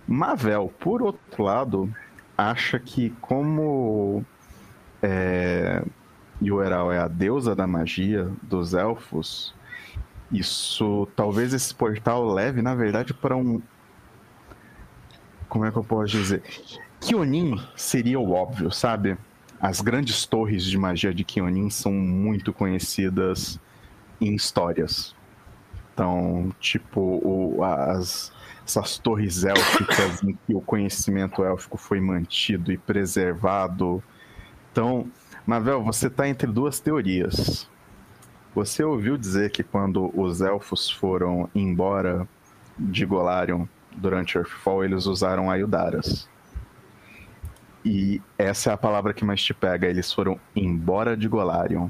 Mavel, 0.09 0.73
por 0.81 1.03
outro 1.03 1.43
lado, 1.45 1.95
acha 2.37 2.79
que 2.79 3.11
como 3.21 4.25
é, 5.03 5.83
é 6.43 6.99
a 6.99 7.07
deusa 7.07 7.55
da 7.55 7.67
magia 7.67 8.31
dos 8.43 8.73
elfos, 8.73 9.55
isso 10.33 11.07
talvez 11.15 11.53
esse 11.53 11.75
portal 11.75 12.25
leve, 12.27 12.63
na 12.63 12.75
verdade, 12.75 13.13
para 13.13 13.37
um. 13.37 13.61
Como 15.49 15.67
é 15.67 15.71
que 15.71 15.77
eu 15.77 15.85
posso 15.85 16.13
dizer? 16.13 16.43
Kionin 17.01 17.61
seria 17.77 18.19
o 18.19 18.33
óbvio, 18.33 18.71
sabe? 18.71 19.17
As 19.61 19.81
grandes 19.81 20.25
torres 20.25 20.65
de 20.65 20.79
magia 20.79 21.13
de 21.13 21.25
Kionin 21.25 21.69
são 21.71 21.93
muito 21.93 22.53
conhecidas 22.53 23.59
em 24.21 24.35
histórias. 24.35 25.15
Então, 25.93 26.53
tipo, 26.61 27.01
o- 27.01 27.65
as, 27.65 28.33
essas 28.69 28.99
torres 28.99 29.45
élficas 29.45 30.23
em 30.23 30.39
que 30.47 30.55
o 30.55 30.61
conhecimento 30.61 31.43
élfico 31.43 31.79
foi 31.79 32.01
mantido 32.01 32.71
e 32.71 32.77
preservado. 32.77 34.03
Então, 34.71 35.11
Mavel, 35.47 35.83
você 35.83 36.09
está 36.09 36.29
entre 36.29 36.47
duas 36.47 36.79
teorias. 36.79 37.69
Você 38.55 38.85
ouviu 38.85 39.17
dizer 39.17 39.51
que 39.51 39.63
quando 39.63 40.13
os 40.15 40.43
elfos 40.43 40.91
foram 40.91 41.49
embora 41.55 42.29
de 42.79 43.07
Golarion 43.07 43.65
durante 43.97 44.37
Earthfall, 44.37 44.85
eles 44.85 45.07
usaram 45.07 45.51
Ayudaras. 45.51 46.29
E 47.83 48.21
essa 48.37 48.71
é 48.71 48.75
a 48.75 48.77
palavra 48.77 49.15
que 49.15 49.25
mais 49.25 49.43
te 49.43 49.55
pega. 49.55 49.87
Eles 49.87 50.13
foram 50.13 50.39
embora 50.55 51.17
de 51.17 51.27
Golarion. 51.27 51.89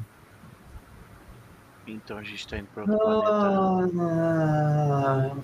Então 1.88 2.18
a 2.18 2.22
gente 2.22 2.46
tá 2.46 2.58
indo 2.58 2.68
pra 2.72 2.82
outro 2.82 2.98
planeta. 2.98 3.92
Ah, 4.00 5.36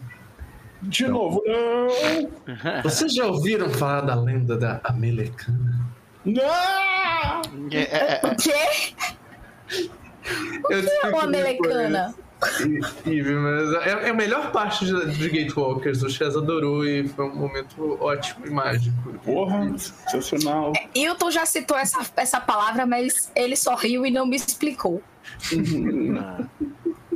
De 0.83 1.09
novo, 1.09 1.43
não! 1.47 2.83
vocês 2.83 3.15
já 3.15 3.27
ouviram 3.27 3.71
falar 3.71 4.03
da 4.03 4.15
lenda 4.15 4.57
da 4.57 4.81
Amelecana? 4.85 5.81
Não! 6.25 7.43
É, 7.71 7.79
é, 7.79 8.21
é, 8.23 8.27
O 8.27 8.37
quê? 8.37 8.95
Eu 10.71 10.79
É 10.79 10.81
explico 10.81 11.09
uma 11.09 11.27
mas 13.41 13.73
é, 13.87 14.07
é 14.07 14.11
a 14.11 14.15
melhor 14.15 14.53
parte 14.53 14.85
de, 14.85 15.13
de 15.13 15.29
Gatewalkers. 15.29 16.03
O 16.03 16.11
Chaz 16.11 16.37
adorou 16.37 16.85
e 16.85 17.09
foi 17.09 17.25
um 17.27 17.35
momento 17.35 17.97
ótimo 18.01 18.47
e 18.47 18.51
mágico. 18.51 19.15
Porra, 19.25 19.67
sensacional. 19.79 20.73
Hilton 20.95 21.31
já 21.31 21.47
citou 21.47 21.77
essa, 21.77 21.99
essa 22.17 22.41
palavra, 22.41 22.85
mas 22.87 23.31
ele 23.35 23.57
sorriu 23.57 24.05
e 24.05 24.11
não 24.11 24.27
me 24.27 24.37
explicou. 24.37 25.03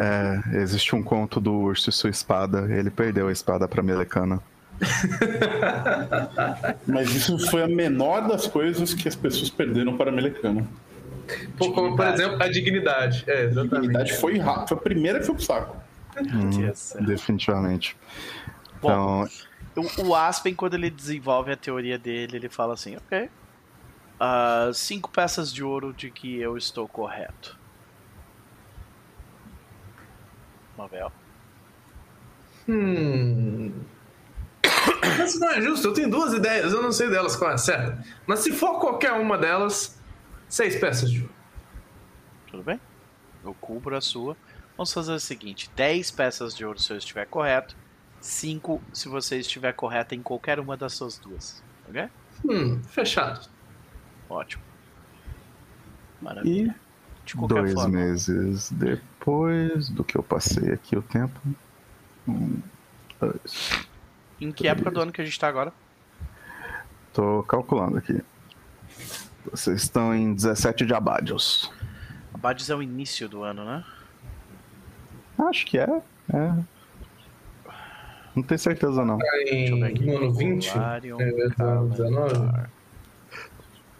É, 0.00 0.40
existe 0.58 0.94
um 0.94 1.02
conto 1.02 1.40
do 1.40 1.52
urso 1.52 1.90
e 1.90 1.92
sua 1.92 2.10
espada. 2.10 2.66
Ele 2.70 2.90
perdeu 2.90 3.28
a 3.28 3.32
espada 3.32 3.66
pra 3.66 3.82
Melecana. 3.82 4.40
Mas 6.86 7.14
isso 7.14 7.38
foi 7.50 7.62
a 7.62 7.68
menor 7.68 8.28
das 8.28 8.46
coisas 8.46 8.94
que 8.94 9.08
as 9.08 9.16
pessoas 9.16 9.50
perderam 9.50 9.96
para 9.96 10.10
a 10.10 10.12
Melecana. 10.12 10.66
Por, 11.56 11.74
como, 11.74 11.96
por 11.96 12.06
exemplo, 12.06 12.42
a 12.42 12.48
dignidade. 12.48 13.24
É, 13.26 13.46
A 13.46 13.62
dignidade 13.64 14.14
foi 14.14 14.38
rápida. 14.38 14.66
Foi 14.68 14.76
a 14.76 14.80
primeira 14.80 15.18
que 15.20 15.26
foi 15.26 15.34
pro 15.34 15.44
saco. 15.44 15.76
yes. 16.58 16.96
Definitivamente. 17.00 17.96
Bom, 18.80 19.26
Então, 19.72 19.84
o, 20.04 20.08
o 20.08 20.14
Aspen, 20.14 20.54
quando 20.54 20.74
ele 20.74 20.90
desenvolve 20.90 21.52
a 21.52 21.56
teoria 21.56 21.98
dele, 21.98 22.36
ele 22.36 22.48
fala 22.48 22.74
assim: 22.74 22.96
ok. 22.96 23.28
ah, 24.18 24.70
cinco 24.72 25.10
peças 25.10 25.52
de 25.52 25.62
ouro 25.62 25.92
de 25.92 26.10
que 26.10 26.38
eu 26.40 26.56
estou 26.56 26.88
correto. 26.88 27.57
Mavel. 30.78 31.12
Hum. 32.68 33.72
Mas 35.18 35.38
não 35.40 35.50
é 35.50 35.60
justo, 35.60 35.88
eu 35.88 35.92
tenho 35.92 36.08
duas 36.08 36.32
ideias, 36.32 36.72
eu 36.72 36.80
não 36.80 36.92
sei 36.92 37.10
delas 37.10 37.34
qual 37.34 37.50
é 37.50 37.54
a 37.54 37.58
certa. 37.58 38.04
Mas 38.26 38.40
se 38.40 38.52
for 38.52 38.78
qualquer 38.78 39.12
uma 39.12 39.36
delas, 39.36 40.00
seis 40.48 40.76
peças 40.76 41.10
de 41.10 41.22
ouro. 41.22 41.34
Tudo 42.46 42.62
bem? 42.62 42.80
Eu 43.44 43.54
cubro 43.54 43.96
a 43.96 44.00
sua. 44.00 44.36
Vamos 44.76 44.92
fazer 44.92 45.12
o 45.12 45.20
seguinte: 45.20 45.68
10 45.74 46.12
peças 46.12 46.54
de 46.54 46.64
ouro 46.64 46.78
se 46.78 46.92
eu 46.92 46.96
estiver 46.96 47.26
correto, 47.26 47.76
5 48.20 48.80
se 48.92 49.08
você 49.08 49.38
estiver 49.38 49.72
correto 49.72 50.14
em 50.14 50.22
qualquer 50.22 50.60
uma 50.60 50.76
das 50.76 50.92
suas 50.92 51.18
duas. 51.18 51.62
Ok? 51.88 52.08
Hum, 52.44 52.80
fechado. 52.84 53.48
Ótimo. 54.28 54.62
Maravilha. 56.20 56.74
e 56.74 56.87
De 57.28 57.34
qualquer 57.34 57.54
dois 57.62 57.74
forma. 57.74 57.88
meses 57.90 58.70
depois 58.72 59.88
do 59.90 60.02
que 60.02 60.16
eu 60.16 60.22
passei 60.22 60.72
aqui 60.72 60.96
o 60.96 61.02
tempo. 61.02 61.38
Um, 62.26 62.60
dois. 63.20 63.86
Em 64.40 64.50
que 64.50 64.66
época 64.66 64.90
do 64.90 65.00
ano 65.00 65.12
que 65.12 65.20
a 65.20 65.24
gente 65.24 65.38
tá 65.38 65.46
agora? 65.48 65.72
Tô 67.12 67.42
calculando 67.42 67.98
aqui. 67.98 68.22
Vocês 69.50 69.82
estão 69.82 70.14
em 70.14 70.32
17 70.34 70.86
de 70.86 70.94
abadios. 70.94 71.70
Abades 72.32 72.70
é 72.70 72.74
o 72.74 72.82
início 72.82 73.28
do 73.28 73.42
ano, 73.42 73.64
né? 73.64 73.84
Acho 75.38 75.66
que 75.66 75.78
é. 75.78 75.84
é. 76.32 76.54
Não 78.34 78.42
tenho 78.42 78.58
certeza 78.58 79.04
não. 79.04 79.18
Tá 79.18 79.26
eu 79.26 79.76
ver 79.76 79.84
aqui. 79.84 80.04
em 80.04 80.06
no 80.06 80.16
ano 80.16 80.32
20? 80.34 80.72
Golarion, 80.72 81.20
É, 81.20 81.30
19? 81.32 81.96
calendar. 81.96 82.70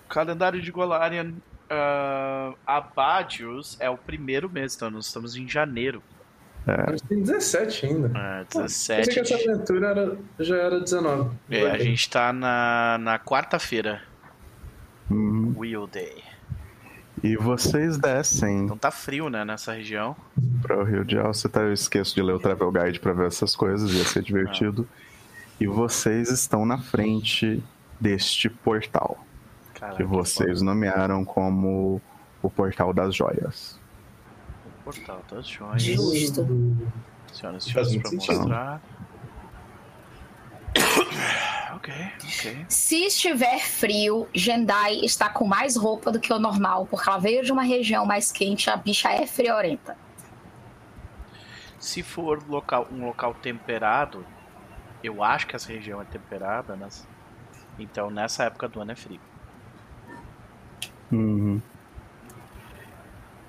Calendário 0.08 0.62
de 0.62 0.70
Golarion. 0.70 1.32
Uh, 1.70 2.56
Abadios 2.66 3.76
é 3.80 3.90
o 3.90 3.96
primeiro 3.98 4.48
mês, 4.48 4.74
então 4.74 4.90
nós 4.90 5.06
estamos 5.06 5.36
em 5.36 5.48
janeiro. 5.48 6.02
Mas 6.66 7.00
tem 7.02 7.22
17 7.22 7.86
ainda. 7.86 8.18
É, 8.18 8.44
Pensei 8.44 8.96
17 8.98 9.10
que 9.10 9.20
essa 9.20 9.52
aventura 9.52 9.86
era, 9.88 10.18
já 10.38 10.56
era 10.56 10.80
19. 10.80 11.30
É, 11.50 11.70
a 11.70 11.78
gente 11.78 12.10
tá 12.10 12.32
na, 12.32 12.98
na 13.00 13.18
quarta-feira. 13.18 14.02
Uhum. 15.10 15.54
Wheel 15.56 15.86
Day. 15.86 16.22
E 17.22 17.36
vocês 17.36 17.96
descem 17.96 18.64
Então 18.64 18.76
tá 18.76 18.90
frio, 18.90 19.28
né, 19.28 19.44
nessa 19.44 19.72
região. 19.72 20.14
para 20.62 20.78
o 20.78 20.84
Rio 20.84 21.04
de 21.04 21.18
Alce, 21.18 21.48
tá? 21.48 21.62
Eu 21.62 21.72
esqueço 21.72 22.14
de 22.14 22.22
ler 22.22 22.34
o 22.34 22.38
Travel 22.38 22.70
Guide 22.70 23.00
para 23.00 23.12
ver 23.12 23.26
essas 23.26 23.56
coisas, 23.56 23.90
ia 23.92 24.04
ser 24.04 24.22
divertido. 24.22 24.86
E 25.58 25.66
vocês 25.66 26.30
estão 26.30 26.64
na 26.64 26.78
frente 26.78 27.62
deste 27.98 28.48
portal, 28.48 29.26
Caraca, 29.78 29.96
que 29.96 30.04
vocês 30.04 30.60
nomearam 30.60 31.24
como 31.24 32.00
o 32.42 32.50
Portal 32.50 32.92
das 32.92 33.14
Joias. 33.14 33.78
Portal 34.88 35.22
das 35.30 35.46
joias. 35.46 35.82
Justo. 35.82 36.46
Senhoras 37.32 37.66
e 37.66 37.70
senhores, 37.70 37.96
pra 37.96 38.10
sentido. 38.10 38.38
mostrar. 38.38 38.80
ok, 41.76 41.94
ok. 42.24 42.66
Se 42.68 43.04
estiver 43.04 43.58
frio, 43.58 44.26
Jendai 44.34 45.00
está 45.02 45.28
com 45.28 45.46
mais 45.46 45.76
roupa 45.76 46.10
do 46.10 46.18
que 46.18 46.32
o 46.32 46.38
normal, 46.38 46.86
porque 46.86 47.08
ela 47.08 47.18
veio 47.18 47.44
de 47.44 47.52
uma 47.52 47.62
região 47.62 48.06
mais 48.06 48.32
quente, 48.32 48.70
a 48.70 48.76
bicha 48.76 49.10
é 49.10 49.26
friorenta. 49.26 49.94
Se 51.78 52.02
for 52.02 52.42
local, 52.48 52.88
um 52.90 53.04
local 53.06 53.34
temperado, 53.34 54.24
eu 55.04 55.22
acho 55.22 55.46
que 55.46 55.54
essa 55.54 55.70
região 55.70 56.00
é 56.00 56.04
temperada, 56.04 56.74
né? 56.74 56.88
Então 57.78 58.10
nessa 58.10 58.44
época 58.44 58.68
do 58.68 58.80
ano 58.80 58.92
é 58.92 58.96
frio. 58.96 59.20
Uhum. 61.12 61.60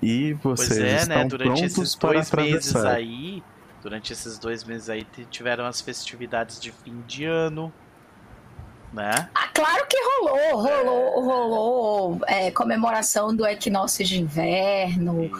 E 0.02 0.36
Pois 0.42 0.60
vocês 0.60 0.78
é, 0.80 0.96
estão 0.96 1.16
né? 1.18 1.24
Durante 1.24 1.46
prontos 1.48 1.62
esses 1.78 1.94
para 1.94 2.12
dois 2.12 2.30
meses 2.32 2.70
atravessar. 2.70 2.96
aí, 2.96 3.42
durante 3.82 4.12
esses 4.12 4.38
dois 4.38 4.64
meses 4.64 4.88
aí, 4.88 5.06
tiveram 5.30 5.66
as 5.66 5.80
festividades 5.80 6.58
de 6.58 6.72
fim 6.72 7.02
de 7.06 7.24
ano, 7.26 7.70
né? 8.94 9.28
Ah, 9.34 9.48
claro 9.54 9.86
que 9.86 9.96
rolou, 10.02 10.62
rolou, 10.62 11.22
rolou 11.22 12.20
é, 12.26 12.50
comemoração 12.50 13.34
do 13.36 13.46
equinócio 13.46 14.04
de 14.04 14.20
inverno, 14.22 15.24
E 15.24 15.30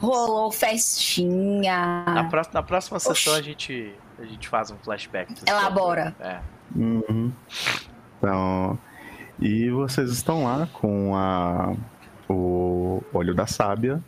rolou 0.00 0.50
festinha. 0.50 2.04
na, 2.06 2.24
pró- 2.24 2.48
na 2.54 2.62
próxima 2.62 2.98
sessão 2.98 3.34
Oxi. 3.34 3.40
a 3.40 3.42
gente, 3.42 3.94
a 4.18 4.24
gente 4.24 4.48
faz 4.48 4.70
um 4.70 4.76
flashback. 4.78 5.34
Elabora. 5.46 6.16
É. 6.20 6.40
Uhum. 6.74 7.30
Então, 8.18 8.78
e 9.40 9.70
vocês 9.70 10.10
estão 10.10 10.44
lá 10.44 10.68
com 10.72 11.14
a, 11.14 11.74
o 12.28 13.02
olho 13.12 13.34
da 13.34 13.46
sábia, 13.46 14.02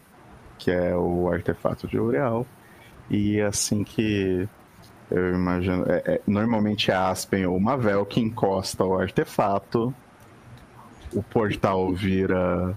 que 0.59 0.71
é 0.71 0.95
o 0.95 1.31
artefato 1.31 1.87
de 1.87 1.99
Ureal. 1.99 2.47
E 3.11 3.41
assim 3.41 3.85
que 3.85 4.49
eu 5.11 5.35
imagino, 5.35 5.85
é- 5.89 6.03
é- 6.15 6.21
normalmente 6.27 6.91
é 6.91 6.95
Aspen 6.95 7.47
ou 7.47 7.59
Mavel 7.59 8.05
que 8.05 8.21
encosta 8.21 8.85
o 8.85 8.99
artefato, 8.99 9.95
o 11.15 11.23
portal 11.23 11.93
vira 11.95 12.77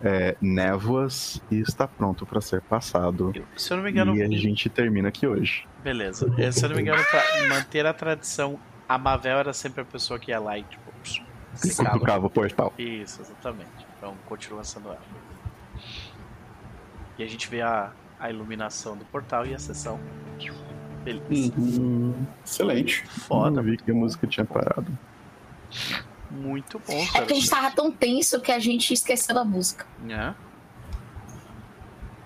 é, 0.00 0.36
névoas 0.40 1.42
e 1.50 1.58
está 1.60 1.86
pronto 1.88 2.24
para 2.24 2.40
ser 2.40 2.60
passado. 2.62 3.32
Se 3.56 3.72
eu 3.72 3.76
não 3.78 3.84
me 3.84 3.90
engano, 3.90 4.14
E 4.16 4.22
a 4.22 4.28
gente 4.28 4.68
termina 4.70 5.08
aqui 5.08 5.26
hoje. 5.26 5.66
beleza. 5.82 6.30
Se 6.52 6.64
eu 6.64 6.68
não 6.68 6.76
me 6.76 6.82
engano, 6.82 7.02
pra 7.10 7.48
manter 7.48 7.84
a 7.84 7.92
tradição, 7.92 8.58
a 8.88 8.96
Mavel 8.96 9.38
era 9.38 9.52
sempre 9.52 9.82
a 9.82 9.84
pessoa 9.84 10.16
que 10.18 10.30
ia 10.30 10.38
lá 10.38 10.56
e 10.56 10.62
tipo. 10.62 10.88
Cutucava 11.60 12.26
o 12.26 12.30
portal. 12.30 12.72
Isso, 12.78 13.20
exatamente. 13.22 13.86
Então 13.96 14.14
continua 14.26 14.62
sendo 14.64 14.88
ela. 14.88 15.00
E 17.18 17.22
a 17.24 17.26
gente 17.26 17.48
vê 17.48 17.62
a, 17.62 17.90
a 18.18 18.30
iluminação 18.30 18.96
do 18.96 19.04
portal 19.06 19.44
e 19.46 19.54
a 19.54 19.58
sessão. 19.58 19.98
Beleza. 21.04 21.52
Uhum. 21.56 22.26
Excelente. 22.44 23.04
Foda. 23.06 23.50
Não 23.50 23.62
vi 23.62 23.76
que 23.76 23.90
a 23.90 23.94
música 23.94 24.26
tinha 24.26 24.44
parado. 24.46 24.86
Muito 26.30 26.78
bom, 26.86 26.92
É 26.92 27.06
cara. 27.06 27.18
porque 27.20 27.32
a 27.32 27.36
gente 27.36 27.48
tava 27.50 27.70
tão 27.70 27.90
tenso 27.90 28.40
que 28.40 28.52
a 28.52 28.58
gente 28.58 28.92
esqueceu 28.92 29.34
da 29.34 29.44
música. 29.44 29.86
É. 30.08 30.34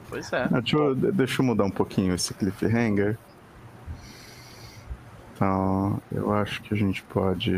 Pois 0.09 0.33
é. 0.33 0.43
Ah, 0.53 0.61
deixa, 0.61 0.77
eu, 0.77 0.95
de- 0.95 1.13
deixa 1.13 1.41
eu 1.41 1.47
mudar 1.47 1.65
um 1.65 1.71
pouquinho 1.71 2.13
esse 2.15 2.35
cliffhanger. 2.35 3.17
Então, 5.35 6.01
eu 6.11 6.33
acho 6.35 6.63
que 6.63 6.75
a 6.75 6.77
gente 6.77 7.03
pode 7.05 7.53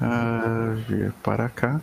ah, 0.00 0.74
vir 0.88 1.12
para 1.22 1.48
cá. 1.48 1.80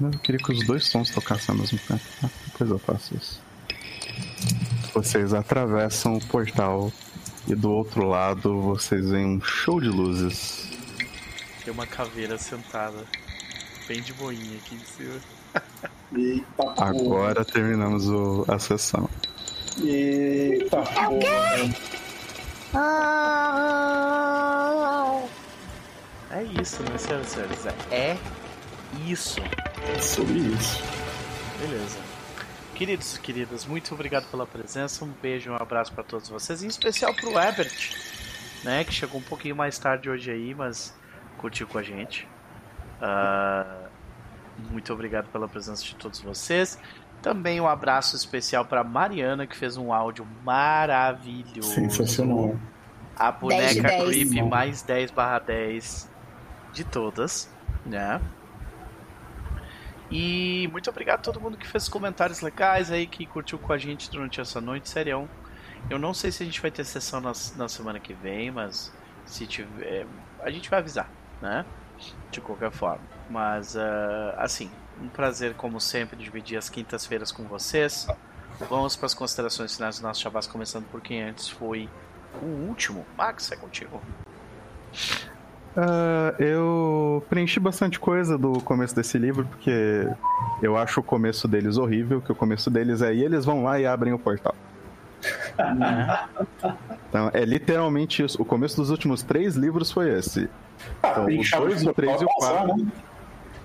Eu 0.00 0.10
queria 0.18 0.38
que 0.38 0.52
os 0.52 0.66
dois 0.66 0.86
sons 0.86 1.10
tocassem 1.10 1.54
ao 1.54 1.60
mesmo 1.60 1.78
tempo. 1.78 2.02
Ah, 2.24 2.30
depois 2.46 2.70
eu 2.70 2.78
faço 2.78 3.14
isso. 3.14 3.42
Vocês 4.94 5.34
atravessam 5.34 6.16
o 6.16 6.26
portal 6.26 6.90
e 7.46 7.54
do 7.54 7.70
outro 7.70 8.06
lado 8.06 8.60
vocês 8.60 9.10
veem 9.10 9.26
um 9.26 9.40
show 9.40 9.80
de 9.80 9.88
luzes. 9.88 10.70
Tem 11.64 11.72
uma 11.72 11.86
caveira 11.86 12.38
sentada. 12.38 13.04
Bem 13.90 14.02
de 14.02 14.12
boinha 14.12 14.56
aqui 14.58 14.76
em 14.76 14.84
cima. 14.84 15.20
Eita, 16.16 16.46
porra. 16.56 16.74
Agora 16.90 17.44
terminamos 17.44 18.08
o- 18.08 18.44
a 18.46 18.56
sessão. 18.56 19.10
Eita, 19.82 20.76
é 20.76 21.08
o 21.08 21.18
quê? 21.18 21.74
É 26.30 26.42
isso, 26.62 26.80
né, 26.84 26.96
senhoras 26.98 27.26
e 27.26 27.30
senhores? 27.30 27.66
É 27.90 28.16
isso. 29.08 29.40
Sobre 30.00 30.38
isso. 30.38 30.80
Beleza. 31.58 31.98
Queridos 32.76 33.16
e 33.16 33.20
queridas, 33.20 33.66
muito 33.66 33.92
obrigado 33.92 34.30
pela 34.30 34.46
presença. 34.46 35.04
Um 35.04 35.08
beijo, 35.20 35.50
um 35.50 35.56
abraço 35.56 35.92
para 35.92 36.04
todos 36.04 36.28
vocês, 36.28 36.62
em 36.62 36.68
especial 36.68 37.12
pro 37.12 37.36
Herbert, 37.36 37.92
né, 38.62 38.84
que 38.84 38.92
chegou 38.92 39.18
um 39.18 39.24
pouquinho 39.24 39.56
mais 39.56 39.80
tarde 39.80 40.08
hoje 40.08 40.30
aí, 40.30 40.54
mas 40.54 40.94
curtiu 41.38 41.66
com 41.66 41.76
a 41.76 41.82
gente. 41.82 42.28
Ah, 43.00 43.88
muito 44.70 44.92
obrigado 44.92 45.28
pela 45.30 45.48
presença 45.48 45.84
de 45.84 45.94
todos 45.94 46.20
vocês. 46.20 46.78
Também 47.22 47.60
um 47.60 47.68
abraço 47.68 48.16
especial 48.16 48.64
para 48.64 48.82
Mariana, 48.82 49.46
que 49.46 49.56
fez 49.56 49.76
um 49.76 49.92
áudio 49.92 50.26
maravilhoso. 50.44 51.74
Sensacional. 51.74 52.56
A 53.16 53.30
10 53.30 53.74
de 53.74 53.82
boneca 53.82 53.88
10. 53.88 54.30
Creep 54.30 54.48
mais 54.48 54.82
10 54.82 55.10
barra 55.10 55.38
10 55.40 56.10
de 56.72 56.84
todas, 56.84 57.52
né? 57.84 58.20
E 60.10 60.68
muito 60.72 60.88
obrigado 60.90 61.20
a 61.20 61.22
todo 61.22 61.40
mundo 61.40 61.56
que 61.56 61.66
fez 61.66 61.88
comentários 61.88 62.40
legais 62.40 62.90
aí, 62.90 63.06
que 63.06 63.26
curtiu 63.26 63.58
com 63.58 63.72
a 63.72 63.78
gente 63.78 64.10
durante 64.10 64.40
essa 64.40 64.60
noite, 64.60 64.88
serião. 64.88 65.28
Eu 65.88 65.98
não 65.98 66.12
sei 66.12 66.32
se 66.32 66.42
a 66.42 66.46
gente 66.46 66.60
vai 66.60 66.70
ter 66.70 66.84
sessão 66.84 67.20
na, 67.20 67.32
na 67.56 67.68
semana 67.68 68.00
que 68.00 68.12
vem, 68.12 68.50
mas 68.50 68.92
se 69.24 69.46
tiver, 69.46 70.06
a 70.40 70.50
gente 70.50 70.68
vai 70.68 70.80
avisar, 70.80 71.08
né? 71.40 71.64
De 72.30 72.40
qualquer 72.40 72.70
forma. 72.70 73.02
Mas, 73.28 73.76
ah, 73.76 74.34
assim, 74.38 74.70
um 75.00 75.08
prazer, 75.08 75.54
como 75.54 75.80
sempre, 75.80 76.16
dividir 76.16 76.56
as 76.56 76.68
quintas-feiras 76.68 77.32
com 77.32 77.44
vocês. 77.44 78.06
Vamos 78.68 78.96
para 78.96 79.06
as 79.06 79.14
considerações 79.14 79.74
finais 79.74 79.98
do 79.98 80.02
nosso 80.02 80.20
Chavaz, 80.20 80.46
começando 80.46 80.84
por 80.90 81.00
quem 81.00 81.22
antes 81.22 81.48
foi 81.48 81.88
o 82.42 82.46
último. 82.68 83.06
Max, 83.16 83.50
é 83.52 83.56
contigo. 83.56 84.00
Ah, 85.76 86.34
eu 86.38 87.24
preenchi 87.28 87.60
bastante 87.60 87.98
coisa 87.98 88.36
do 88.36 88.60
começo 88.60 88.94
desse 88.94 89.16
livro, 89.18 89.46
porque 89.46 90.06
eu 90.60 90.76
acho 90.76 91.00
o 91.00 91.02
começo 91.02 91.46
deles 91.46 91.78
horrível, 91.78 92.20
que 92.20 92.32
o 92.32 92.34
começo 92.34 92.70
deles 92.70 93.02
é 93.02 93.14
e 93.14 93.24
eles 93.24 93.44
vão 93.44 93.62
lá 93.62 93.78
e 93.78 93.86
abrem 93.86 94.12
o 94.12 94.18
portal. 94.18 94.54
Então, 97.08 97.30
é 97.32 97.44
literalmente 97.44 98.22
isso. 98.22 98.40
O 98.40 98.44
começo 98.44 98.76
dos 98.76 98.90
últimos 98.90 99.22
três 99.22 99.56
livros 99.56 99.90
foi 99.90 100.10
esse. 100.10 100.48
Então, 100.98 101.26
tem 101.26 101.40
o 101.40 101.44
chave 101.44 101.66
2, 101.66 101.82
de 101.82 101.88
o 101.88 101.94
3 101.94 102.20
e 102.20 102.24
o 102.24 102.28
4. 102.28 102.76
né? 102.76 102.86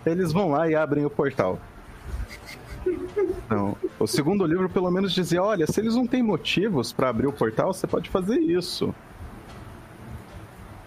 Eles 0.05 0.31
vão 0.31 0.51
lá 0.51 0.69
e 0.69 0.75
abrem 0.75 1.05
o 1.05 1.09
portal. 1.09 1.59
Então, 3.45 3.75
o 3.99 4.05
segundo 4.07 4.45
livro 4.45 4.69
pelo 4.69 4.91
menos 4.91 5.13
dizia, 5.13 5.41
olha, 5.41 5.65
se 5.65 5.79
eles 5.79 5.95
não 5.95 6.05
têm 6.05 6.21
motivos 6.21 6.93
pra 6.93 7.09
abrir 7.09 7.27
o 7.27 7.33
portal, 7.33 7.73
você 7.73 7.87
pode 7.87 8.09
fazer 8.09 8.37
isso. 8.37 8.93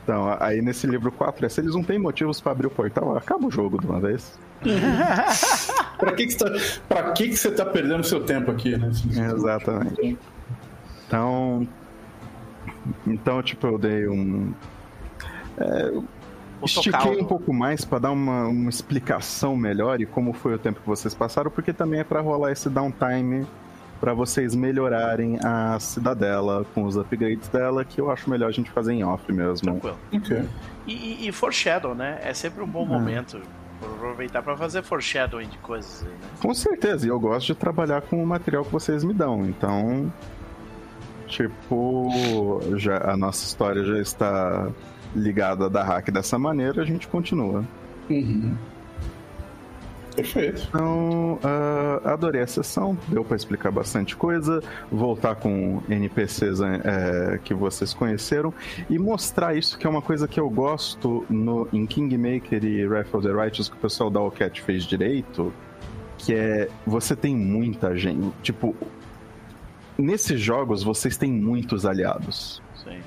Então, 0.04 0.36
aí 0.40 0.62
nesse 0.62 0.86
livro 0.86 1.12
4 1.12 1.44
é, 1.44 1.48
se 1.48 1.60
eles 1.60 1.74
não 1.74 1.82
têm 1.82 1.98
motivos 1.98 2.40
pra 2.40 2.52
abrir 2.52 2.66
o 2.66 2.70
portal, 2.70 3.16
acaba 3.16 3.46
o 3.46 3.50
jogo 3.50 3.78
de 3.78 3.86
uma 3.86 4.00
vez. 4.00 4.38
Pra 5.98 6.12
que, 6.12 6.26
que, 6.26 6.32
você 6.32 6.38
tá, 6.38 6.50
pra 6.88 7.12
que, 7.12 7.28
que 7.28 7.36
você 7.36 7.50
tá 7.50 7.66
perdendo 7.66 8.04
seu 8.04 8.20
tempo 8.24 8.52
aqui, 8.52 8.76
né? 8.76 8.88
Exatamente. 9.34 10.16
Então, 11.08 11.66
então 13.06 13.42
tipo, 13.42 13.66
eu 13.66 13.78
dei 13.78 14.06
um 14.06 14.52
Vou 16.60 16.66
Estiquei 16.66 17.20
um 17.20 17.24
pouco 17.24 17.52
mais 17.52 17.84
pra 17.84 17.98
dar 17.98 18.10
uma, 18.10 18.48
uma 18.48 18.68
explicação 18.68 19.56
melhor 19.56 20.00
e 20.00 20.06
como 20.06 20.32
foi 20.32 20.54
o 20.54 20.58
tempo 20.58 20.80
que 20.80 20.86
vocês 20.86 21.14
passaram, 21.14 21.50
porque 21.50 21.72
também 21.72 22.00
é 22.00 22.04
pra 22.04 22.20
rolar 22.20 22.50
esse 22.50 22.68
downtime 22.68 23.46
pra 24.00 24.12
vocês 24.12 24.54
melhorarem 24.54 25.38
a 25.44 25.78
cidadela 25.80 26.64
com 26.74 26.84
os 26.84 26.96
upgrades 26.96 27.48
dela, 27.48 27.84
que 27.84 28.00
eu 28.00 28.10
acho 28.10 28.28
melhor 28.28 28.48
a 28.48 28.52
gente 28.52 28.70
fazer 28.70 28.92
em 28.92 29.04
off 29.04 29.32
mesmo. 29.32 29.80
Tranquilo. 29.80 29.98
Ok. 30.12 30.44
E, 30.86 30.92
e, 30.92 31.28
e 31.28 31.32
foreshadow, 31.32 31.94
né? 31.94 32.18
É 32.22 32.34
sempre 32.34 32.62
um 32.62 32.66
bom 32.66 32.82
Ah. 32.84 32.86
momento 32.86 33.40
aproveitar 33.80 34.42
pra 34.42 34.56
fazer 34.56 34.82
foreshadowing 34.82 35.46
de 35.46 35.58
coisas 35.58 36.02
aí, 36.02 36.08
né? 36.12 36.18
Com 36.40 36.52
certeza, 36.54 37.06
e 37.06 37.08
eu 37.08 37.20
gosto 37.20 37.46
de 37.46 37.54
trabalhar 37.54 38.02
com 38.02 38.20
o 38.20 38.26
material 38.26 38.64
que 38.64 38.72
vocês 38.72 39.04
me 39.04 39.14
dão, 39.14 39.46
então. 39.46 40.12
Tipo, 41.28 42.60
já, 42.76 43.12
a 43.12 43.16
nossa 43.16 43.44
história 43.44 43.84
já 43.84 43.98
está 44.00 44.70
ligada 45.14 45.68
da 45.68 45.82
hack 45.84 46.10
dessa 46.10 46.38
maneira, 46.38 46.82
a 46.82 46.84
gente 46.84 47.06
continua. 47.06 47.64
Uhum. 48.08 48.56
Perfeito. 50.16 50.66
Então, 50.68 51.38
ah, 51.44 52.00
adorei 52.12 52.42
a 52.42 52.46
sessão, 52.46 52.98
deu 53.06 53.24
pra 53.24 53.36
explicar 53.36 53.70
bastante 53.70 54.16
coisa, 54.16 54.60
voltar 54.90 55.36
com 55.36 55.80
NPCs 55.88 56.60
eh, 56.60 57.38
que 57.44 57.54
vocês 57.54 57.94
conheceram 57.94 58.52
e 58.90 58.98
mostrar 58.98 59.54
isso 59.54 59.78
que 59.78 59.86
é 59.86 59.90
uma 59.90 60.02
coisa 60.02 60.26
que 60.26 60.40
eu 60.40 60.50
gosto 60.50 61.24
no, 61.30 61.68
em 61.72 61.86
Kingmaker 61.86 62.64
e 62.64 62.84
Wrath 62.84 63.14
of 63.14 63.24
the 63.24 63.32
Righteous 63.32 63.68
que 63.68 63.76
o 63.76 63.78
pessoal 63.78 64.10
da 64.10 64.18
Allcat 64.18 64.60
fez 64.60 64.82
direito, 64.82 65.52
que 66.16 66.34
é 66.34 66.68
você 66.84 67.14
tem 67.14 67.36
muita 67.36 67.96
gente, 67.96 68.32
tipo, 68.42 68.74
nesses 69.98 70.40
jogos 70.40 70.82
vocês 70.82 71.16
têm 71.16 71.32
muitos 71.32 71.84
aliados. 71.84 72.62
Sim. 72.84 73.00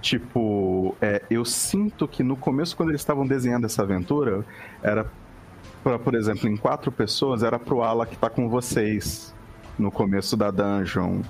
Tipo, 0.00 0.94
é, 1.00 1.22
eu 1.30 1.44
sinto 1.44 2.06
que 2.06 2.22
no 2.22 2.36
começo, 2.36 2.76
quando 2.76 2.90
eles 2.90 3.00
estavam 3.00 3.26
desenhando 3.26 3.64
essa 3.64 3.82
aventura, 3.82 4.44
era 4.82 5.06
pra, 5.82 5.98
por 5.98 6.14
exemplo, 6.14 6.48
em 6.48 6.56
quatro 6.56 6.92
pessoas, 6.92 7.42
era 7.42 7.58
pro 7.58 7.82
Ala 7.82 8.06
que 8.06 8.16
tá 8.16 8.30
com 8.30 8.48
vocês 8.48 9.34
no 9.78 9.90
começo 9.90 10.36
da 10.36 10.50
dungeon, 10.50 11.22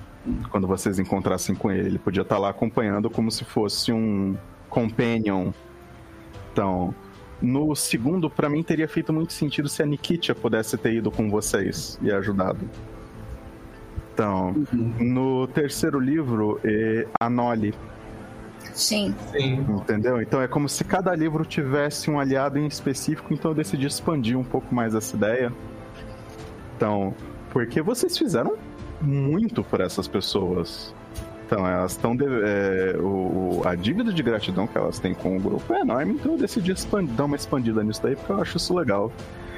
quando 0.50 0.66
vocês 0.66 0.98
encontrassem 0.98 1.54
com 1.54 1.70
ele. 1.70 1.88
Ele 1.88 1.98
podia 1.98 2.22
estar 2.22 2.38
lá 2.38 2.50
acompanhando 2.50 3.08
como 3.08 3.30
se 3.30 3.44
fosse 3.44 3.92
um 3.92 4.36
companion. 4.68 5.52
Então, 6.52 6.94
no 7.40 7.74
segundo, 7.74 8.28
pra 8.28 8.48
mim 8.48 8.62
teria 8.62 8.88
feito 8.88 9.12
muito 9.12 9.32
sentido 9.32 9.68
se 9.68 9.82
a 9.82 9.86
Nikitia 9.86 10.34
pudesse 10.34 10.76
ter 10.76 10.94
ido 10.94 11.10
com 11.10 11.30
vocês 11.30 11.98
e 12.02 12.10
ajudado. 12.10 12.68
Então, 14.20 14.55
no 14.99 15.47
terceiro 15.47 15.99
livro, 15.99 16.60
é 16.62 17.07
a 17.18 17.31
Nolly 17.31 17.74
Sim. 18.74 19.15
Sim. 19.32 19.65
Entendeu? 19.68 20.20
Então 20.20 20.42
é 20.42 20.47
como 20.47 20.68
se 20.68 20.84
cada 20.84 21.15
livro 21.15 21.42
tivesse 21.44 22.10
um 22.10 22.20
aliado 22.20 22.58
em 22.58 22.66
específico, 22.66 23.32
então 23.32 23.50
eu 23.50 23.55
decidi 23.55 23.86
expandir 23.86 24.39
um 24.39 24.44
pouco 24.44 24.74
mais 24.74 24.94
essa 24.94 25.16
ideia. 25.16 25.50
Então, 26.76 27.15
porque 27.50 27.81
vocês 27.81 28.16
fizeram 28.18 28.57
muito 29.00 29.65
por 29.65 29.81
essas 29.81 30.07
pessoas. 30.07 30.94
Então, 31.47 31.66
elas 31.66 31.92
estão. 31.92 32.15
É, 32.44 32.97
o, 32.99 33.62
a 33.65 33.74
dívida 33.74 34.12
de 34.12 34.23
gratidão 34.23 34.66
que 34.66 34.76
elas 34.76 34.99
têm 34.99 35.15
com 35.15 35.36
o 35.36 35.40
grupo 35.40 35.73
é 35.73 35.81
enorme, 35.81 36.12
então 36.12 36.32
eu 36.32 36.39
decidi 36.39 36.73
expandir, 36.73 37.15
dar 37.15 37.24
uma 37.24 37.36
expandida 37.36 37.82
nisso 37.82 38.02
daí, 38.02 38.15
porque 38.15 38.32
eu 38.32 38.40
acho 38.40 38.58
isso 38.58 38.74
legal. 38.74 39.10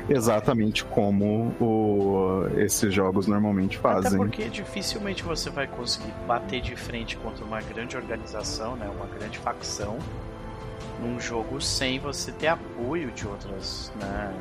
Exatamente 0.09 0.85
como 0.85 1.55
o, 1.61 2.47
esses 2.59 2.93
jogos 2.93 3.27
normalmente 3.27 3.79
Até 3.79 4.03
fazem. 4.03 4.19
porque 4.19 4.49
dificilmente 4.49 5.23
você 5.23 5.51
vai 5.51 5.67
conseguir 5.67 6.13
bater 6.27 6.61
de 6.61 6.77
frente 6.77 7.17
contra 7.17 7.45
uma 7.45 7.61
grande 7.61 7.97
organização, 7.97 8.77
né, 8.77 8.91
uma 8.95 9.07
grande 9.07 9.39
facção, 9.39 9.99
num 11.01 11.21
jogo 11.21 11.61
sem 11.61 11.99
você 11.99 12.33
ter 12.33 12.49
apoio 12.49 13.11
de 13.11 13.27
outras, 13.27 13.93
né, 14.01 14.35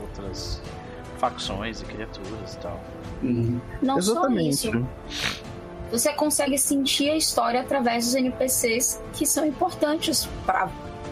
outras 0.00 0.60
facções 1.18 1.80
e 1.80 1.84
criaturas 1.84 2.54
e 2.54 2.58
tal. 2.58 2.80
Uhum. 3.22 3.60
Não 3.82 3.98
Exatamente. 3.98 4.56
só 4.56 4.68
isso. 4.70 4.86
Você 5.90 6.12
consegue 6.12 6.58
sentir 6.58 7.10
a 7.10 7.16
história 7.16 7.60
através 7.60 8.06
dos 8.06 8.14
NPCs 8.16 9.00
que 9.12 9.24
são 9.24 9.46
importantes 9.46 10.28
para 10.44 10.68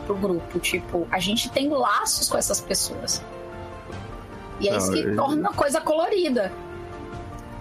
o 0.08 0.14
grupo. 0.14 0.58
Tipo, 0.58 1.06
a 1.10 1.18
gente 1.20 1.48
tem 1.50 1.68
laços 1.68 2.28
com 2.28 2.36
essas 2.36 2.60
pessoas. 2.60 3.22
E 4.64 4.68
é 4.68 4.76
isso 4.76 4.92
que 4.92 4.98
eu- 5.00 5.16
torna 5.16 5.48
a 5.48 5.52
coisa 5.52 5.80
colorida. 5.80 6.52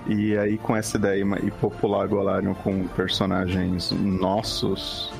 E 0.07 0.37
aí, 0.37 0.57
com 0.57 0.75
essa 0.75 0.97
ideia 0.97 1.23
e 1.43 1.51
popular 1.51 2.07
Golarion 2.07 2.53
com 2.53 2.85
personagens 2.89 3.91
nossos, 3.91 5.13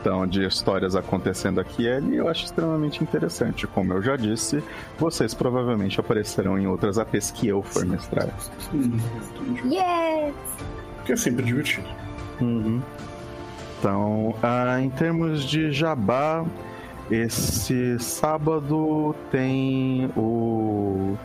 então, 0.00 0.24
de 0.26 0.46
histórias 0.46 0.94
acontecendo 0.94 1.60
aqui 1.60 1.82
e 1.82 1.90
ali, 1.92 2.16
eu 2.16 2.28
acho 2.28 2.44
extremamente 2.44 3.02
interessante. 3.02 3.66
Como 3.66 3.92
eu 3.92 4.00
já 4.00 4.16
disse, 4.16 4.62
vocês 4.98 5.34
provavelmente 5.34 5.98
aparecerão 5.98 6.56
em 6.58 6.66
outras 6.68 6.96
APs 6.96 7.30
que 7.32 7.48
eu 7.48 7.60
for 7.62 7.84
mestrar. 7.84 8.28
Uhum. 8.72 8.98
Yeah! 9.70 10.32
Que 11.04 11.12
é 11.12 11.16
sempre 11.16 11.44
divertido. 11.44 11.88
Uhum. 12.40 12.80
Então, 13.78 14.34
ah, 14.42 14.80
em 14.80 14.90
termos 14.90 15.42
de 15.42 15.72
jabá, 15.72 16.44
esse 17.10 17.98
sábado 17.98 19.14
tem 19.30 20.10
o 20.16 21.16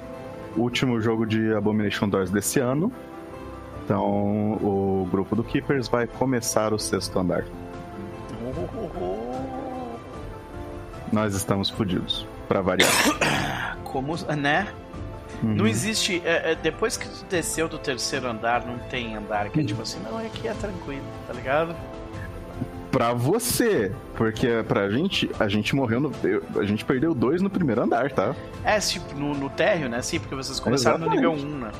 último 0.57 0.99
jogo 0.99 1.25
de 1.25 1.53
Abomination 1.53 2.09
Doors 2.09 2.31
desse 2.31 2.59
ano. 2.59 2.91
Então, 3.83 4.53
o 4.53 5.07
grupo 5.11 5.35
do 5.35 5.43
Keepers 5.43 5.87
vai 5.87 6.07
começar 6.07 6.73
o 6.73 6.79
sexto 6.79 7.19
andar. 7.19 7.45
Nós 11.13 11.35
estamos 11.35 11.69
fodidos, 11.69 12.27
pra 12.47 12.61
variar. 12.61 12.89
Como, 13.85 14.15
né? 14.35 14.67
Uhum. 15.43 15.53
Não 15.55 15.67
existe. 15.67 16.21
é, 16.25 16.51
é, 16.51 16.55
depois 16.55 16.97
que 16.97 17.07
tu 17.07 17.25
desceu 17.29 17.67
do 17.67 17.77
terceiro 17.77 18.27
andar, 18.27 18.65
não 18.65 18.79
tem 18.89 19.15
andar 19.15 19.49
que 19.49 19.59
é 19.59 19.63
tipo 19.63 19.81
assim, 19.81 19.99
não, 19.99 20.17
aqui 20.17 20.47
é 20.47 20.53
tranquilo, 20.53 21.05
tá 21.27 21.33
ligado? 21.33 21.75
Pra 22.95 23.11
você, 23.11 23.91
porque 24.15 24.63
pra 24.65 24.89
gente, 24.89 25.29
a 25.37 25.49
gente 25.49 25.75
morreu 25.75 25.99
no. 25.99 26.11
eu- 26.23 26.41
A 26.55 26.63
gente 26.63 26.85
perdeu 26.85 27.13
dois 27.13 27.41
no 27.41 27.49
primeiro 27.49 27.81
andar, 27.83 28.09
tá? 28.13 28.33
É, 28.63 28.79
tipo, 28.79 29.13
no, 29.15 29.33
no 29.35 29.49
térreo, 29.49 29.89
né? 29.89 30.01
Sim, 30.01 30.17
porque 30.17 30.33
vocês 30.33 30.61
começaram 30.61 30.99
no 30.99 31.09
nível 31.09 31.33
1, 31.33 31.35
né? 31.59 31.71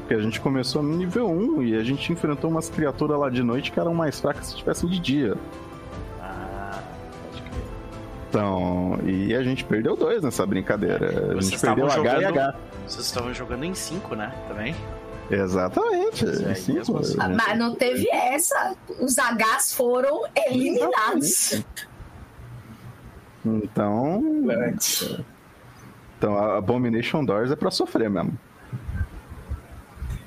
Porque 0.00 0.14
a 0.14 0.20
gente 0.20 0.40
começou 0.40 0.82
no 0.82 0.96
nível 0.96 1.30
1 1.30 1.62
e 1.62 1.76
a 1.76 1.84
gente 1.84 2.12
enfrentou 2.12 2.50
umas 2.50 2.68
criaturas 2.68 3.16
lá 3.20 3.30
de 3.30 3.40
noite 3.44 3.70
que 3.70 3.78
eram 3.78 3.94
mais 3.94 4.18
fracas 4.18 4.48
se 4.48 4.56
tivessem 4.56 4.90
de 4.90 4.98
dia. 4.98 5.36
Ah, 6.20 6.80
pode 7.30 7.40
crer. 7.42 7.62
Então, 8.28 8.98
e 9.06 9.32
a 9.32 9.44
gente 9.44 9.62
perdeu 9.64 9.94
dois 9.94 10.24
nessa 10.24 10.44
brincadeira. 10.44 11.06
A 11.06 11.34
Vocês 11.34 11.50
gente 11.50 11.60
perdeu 11.60 11.86
estavam 11.86 12.10
H 12.10 12.18
e 12.18 12.24
jogando- 12.24 12.38
H. 12.48 12.54
Vocês 12.88 13.06
estavam 13.06 13.32
jogando 13.32 13.64
em 13.64 13.74
5, 13.74 14.16
né? 14.16 14.34
Também? 14.48 14.74
Exatamente. 15.30 16.26
Aí, 16.26 16.54
Sim, 16.54 16.74
mesmo 16.74 16.98
assim. 16.98 17.16
Mas 17.16 17.58
não 17.58 17.74
teve 17.74 18.08
essa. 18.10 18.76
Os 19.00 19.16
Hs 19.16 19.74
foram 19.74 20.24
eliminados. 20.46 21.64
Então, 23.44 24.22
então 26.16 26.38
a 26.38 26.56
Abomination 26.56 27.24
Doors 27.24 27.50
é 27.50 27.56
pra 27.56 27.70
sofrer 27.70 28.08
mesmo. 28.08 28.38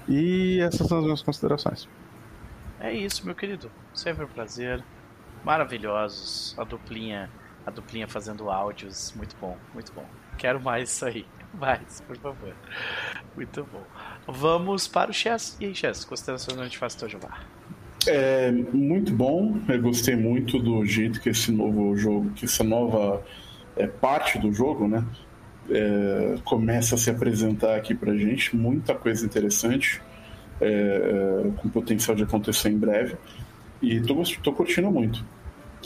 E 0.08 0.60
essas 0.62 0.88
são 0.88 1.00
as 1.00 1.04
minhas 1.04 1.22
considerações. 1.22 1.88
É 2.80 2.94
isso, 2.94 3.26
meu 3.26 3.36
querido. 3.36 3.72
Sempre 3.94 4.26
um 4.26 4.28
prazer. 4.28 4.84
Maravilhosos. 5.44 6.56
A 6.58 6.64
duplinha, 6.64 7.30
a 7.66 7.72
duplinha 7.72 8.08
fazendo 8.08 8.50
áudios. 8.50 9.14
Muito 9.16 9.36
bom, 9.42 9.58
muito 9.74 9.92
bom. 9.94 10.06
Quero 10.38 10.62
mais 10.62 10.90
isso 10.90 11.06
aí. 11.06 11.26
Mais, 11.54 12.02
por 12.02 12.18
favor. 12.18 12.54
Muito 13.36 13.64
bom. 13.64 13.84
Vamos 14.28 14.88
para 14.88 15.12
o 15.12 15.14
Chess. 15.14 15.58
E 15.60 15.66
aí, 15.66 15.76
Chess, 15.76 16.04
considerações 16.06 16.74
faz 16.76 16.96
teu 16.96 17.08
jabá? 17.08 17.40
É 18.06 18.52
muito 18.52 19.14
bom. 19.14 19.58
Eu 19.68 19.82
gostei 19.82 20.16
muito 20.16 20.60
do 20.60 20.86
jeito 20.86 21.22
que 21.22 21.30
esse 21.30 21.52
novo 21.52 21.96
jogo, 21.96 22.30
que 22.32 22.46
essa 22.46 22.64
nova 22.64 23.24
é, 23.76 23.88
parte 23.88 24.38
do 24.38 24.52
jogo, 24.52 24.88
né? 24.88 25.06
é, 25.70 26.36
começa 26.44 26.96
a 26.96 26.98
se 26.98 27.10
apresentar 27.10 27.76
aqui 27.76 27.94
pra 27.94 28.16
gente. 28.16 28.56
Muita 28.56 28.94
coisa 28.96 29.26
interessante, 29.26 30.02
é, 30.62 31.44
com 31.58 31.70
potencial 31.70 32.16
de 32.16 32.24
acontecer 32.24 32.70
em 32.70 32.78
breve. 32.78 33.16
E 33.82 34.00
tô, 34.02 34.22
tô 34.44 34.54
curtindo 34.54 34.90
muito. 34.90 35.24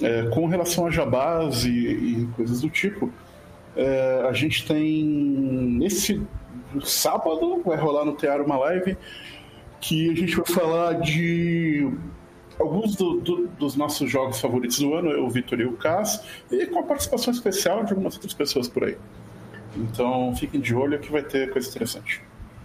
É, 0.01 0.23
com 0.29 0.47
relação 0.47 0.87
a 0.87 0.91
jabás 0.91 1.65
e, 1.65 1.69
e 1.69 2.29
coisas 2.35 2.61
do 2.61 2.69
tipo, 2.69 3.11
é, 3.75 4.25
a 4.27 4.33
gente 4.33 4.65
tem 4.65 5.03
nesse 5.03 6.21
sábado 6.80 7.61
vai 7.66 7.75
rolar 7.77 8.06
no 8.06 8.14
Teatro 8.16 8.45
uma 8.45 8.58
live 8.58 8.98
que 9.80 10.11
a 10.11 10.16
gente 10.16 10.35
vai 10.35 10.45
falar 10.45 10.93
de 11.01 11.91
alguns 12.59 12.95
do- 12.95 13.19
do- 13.19 13.48
dos 13.48 13.75
nossos 13.75 14.09
jogos 14.09 14.40
favoritos 14.40 14.77
do 14.80 14.93
ano, 14.93 15.09
o 15.25 15.30
Vitor 15.30 15.59
e 15.59 15.66
o 15.66 15.74
Cass, 15.74 16.24
e 16.51 16.66
com 16.67 16.80
a 16.80 16.83
participação 16.83 17.33
especial 17.33 17.83
de 17.83 17.91
algumas 17.91 18.14
outras 18.16 18.33
pessoas 18.33 18.67
por 18.67 18.83
aí. 18.83 18.98
Então 19.75 20.35
fiquem 20.35 20.59
de 20.61 20.75
olho 20.75 21.00
que 21.00 21.11
vai 21.11 21.24
ter 21.24 21.51
coisa 21.51 21.67
interessante. 21.67 22.22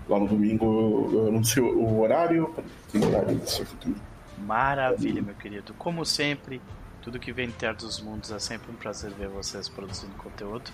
Lá 0.09 0.18
no 0.20 0.28
domingo 0.28 1.10
eu 1.12 1.28
anuncio 1.28 1.65
o 1.67 2.01
horário, 2.01 2.55
tem 2.93 3.05
horário 3.05 3.36
disso 3.36 3.62
aqui 3.62 3.76
também. 3.76 4.01
Maravilha, 4.44 5.23
meu 5.23 5.35
querido. 5.35 5.73
Como 5.78 6.05
sempre, 6.05 6.60
tudo 7.01 7.18
que 7.18 7.33
vem 7.33 7.51
ter 7.51 7.75
dos 7.75 8.01
mundos 8.01 8.31
é 8.31 8.39
sempre 8.39 8.70
um 8.70 8.75
prazer 8.75 9.10
ver 9.12 9.28
vocês 9.28 9.68
produzindo 9.68 10.12
conteúdo. 10.18 10.70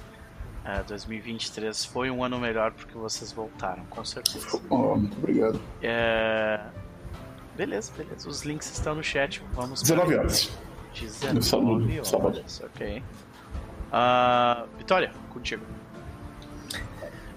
Ah, 0.65 0.83
2023 0.87 1.85
foi 1.87 2.11
um 2.11 2.23
ano 2.23 2.39
melhor 2.39 2.71
porque 2.73 2.97
vocês 2.97 3.33
voltaram, 3.33 3.85
com 3.91 4.05
certeza. 4.05 4.61
Oh, 4.71 4.95
muito 4.97 5.17
obrigado. 5.19 5.61
É... 5.83 6.61
Beleza, 7.57 7.93
beleza. 7.97 8.29
Os 8.29 8.43
links 8.43 8.71
estão 8.73 8.95
no 8.95 9.03
chat. 9.03 9.43
Vamos 9.55 9.83
19 9.83 10.17
horas. 10.17 10.51
19 10.95 11.35
No 11.35 11.43
sábado, 11.43 11.83
horas, 12.37 12.53
sábado. 12.53 12.71
ok. 12.75 13.03
Ah, 13.91 14.65
Vitória, 14.79 15.11
contigo. 15.31 15.65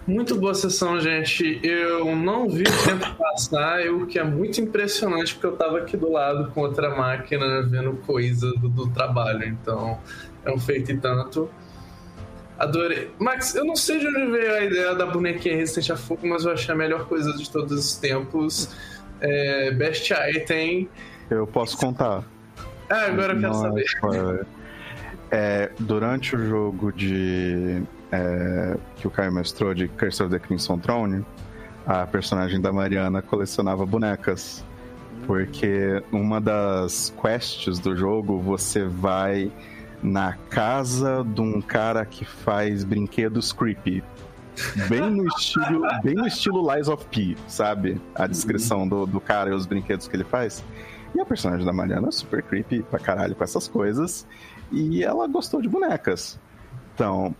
Muito 0.07 0.39
boa 0.39 0.53
sessão, 0.53 0.99
gente. 0.99 1.59
Eu 1.63 2.15
não 2.15 2.47
vi 2.47 2.61
o 2.61 2.83
tempo 2.85 3.15
passar, 3.15 3.87
o 3.89 4.05
que 4.05 4.19
é 4.19 4.23
muito 4.23 4.61
impressionante, 4.61 5.33
porque 5.33 5.47
eu 5.47 5.57
tava 5.57 5.79
aqui 5.79 5.97
do 5.97 6.11
lado 6.11 6.51
com 6.51 6.61
outra 6.61 6.95
máquina 6.95 7.63
vendo 7.63 7.93
coisa 8.05 8.51
do, 8.53 8.69
do 8.69 8.87
trabalho. 8.91 9.43
Então, 9.47 9.99
é 10.45 10.51
um 10.51 10.59
feito 10.59 10.91
e 10.91 10.97
tanto. 10.97 11.49
Adorei. 12.57 13.11
Max, 13.19 13.53
eu 13.55 13.65
não 13.65 13.75
sei 13.75 13.99
de 13.99 14.07
onde 14.07 14.31
veio 14.31 14.53
a 14.53 14.63
ideia 14.63 14.95
da 14.95 15.05
bonequinha 15.05 15.57
resistente 15.57 15.91
a 15.91 15.97
fogo, 15.97 16.27
mas 16.27 16.45
eu 16.45 16.51
achei 16.51 16.73
a 16.73 16.77
melhor 16.77 17.05
coisa 17.05 17.33
de 17.33 17.49
todos 17.49 17.77
os 17.77 17.95
tempos. 17.97 18.73
É, 19.19 19.71
best 19.71 20.13
item. 20.13 20.89
Eu 21.29 21.45
posso 21.45 21.77
contar. 21.77 22.23
Ah, 22.89 23.05
agora 23.07 23.33
eu 23.33 23.39
quero 23.39 23.53
é 23.53 23.85
saber. 23.87 24.47
É, 25.31 25.71
durante 25.79 26.35
o 26.35 26.47
jogo 26.47 26.93
de 26.93 27.81
é, 28.11 28.77
que 28.95 29.07
o 29.07 29.11
Caio 29.11 29.33
mestrou 29.33 29.73
de 29.73 29.87
Curse 29.87 30.23
of 30.23 30.31
the 30.31 30.39
Crimson 30.39 30.77
Throne, 30.77 31.25
a 31.85 32.05
personagem 32.05 32.61
da 32.61 32.71
Mariana 32.71 33.21
colecionava 33.21 33.85
bonecas. 33.85 34.63
Porque 35.25 36.03
uma 36.11 36.39
das 36.39 37.13
quests 37.21 37.79
do 37.79 37.95
jogo 37.95 38.39
você 38.39 38.85
vai 38.85 39.51
na 40.05 40.33
casa 40.49 41.25
de 41.25 41.41
um 41.41 41.59
cara 41.59 42.05
que 42.05 42.23
faz 42.23 42.83
brinquedos 42.83 43.51
creepy. 43.51 44.03
Bem 44.87 45.09
no 45.09 45.27
estilo, 45.27 45.81
bem 46.03 46.15
no 46.15 46.27
estilo 46.27 46.73
Lies 46.73 46.87
of 46.87 47.05
P, 47.07 47.35
sabe? 47.47 47.99
A 48.13 48.27
descrição 48.27 48.87
do, 48.87 49.05
do 49.05 49.19
cara 49.19 49.49
e 49.49 49.53
os 49.53 49.65
brinquedos 49.65 50.07
que 50.07 50.15
ele 50.15 50.23
faz. 50.23 50.63
E 51.13 51.19
a 51.19 51.25
personagem 51.25 51.65
da 51.65 51.73
Mariana 51.73 52.09
é 52.09 52.11
super 52.11 52.43
creepy 52.43 52.83
pra 52.83 52.99
caralho 52.99 53.35
com 53.35 53.43
essas 53.43 53.67
coisas. 53.67 54.27
E 54.71 55.03
ela 55.03 55.27
gostou 55.27 55.61
de 55.61 55.67
bonecas. 55.67 56.39
Então, 56.93 57.35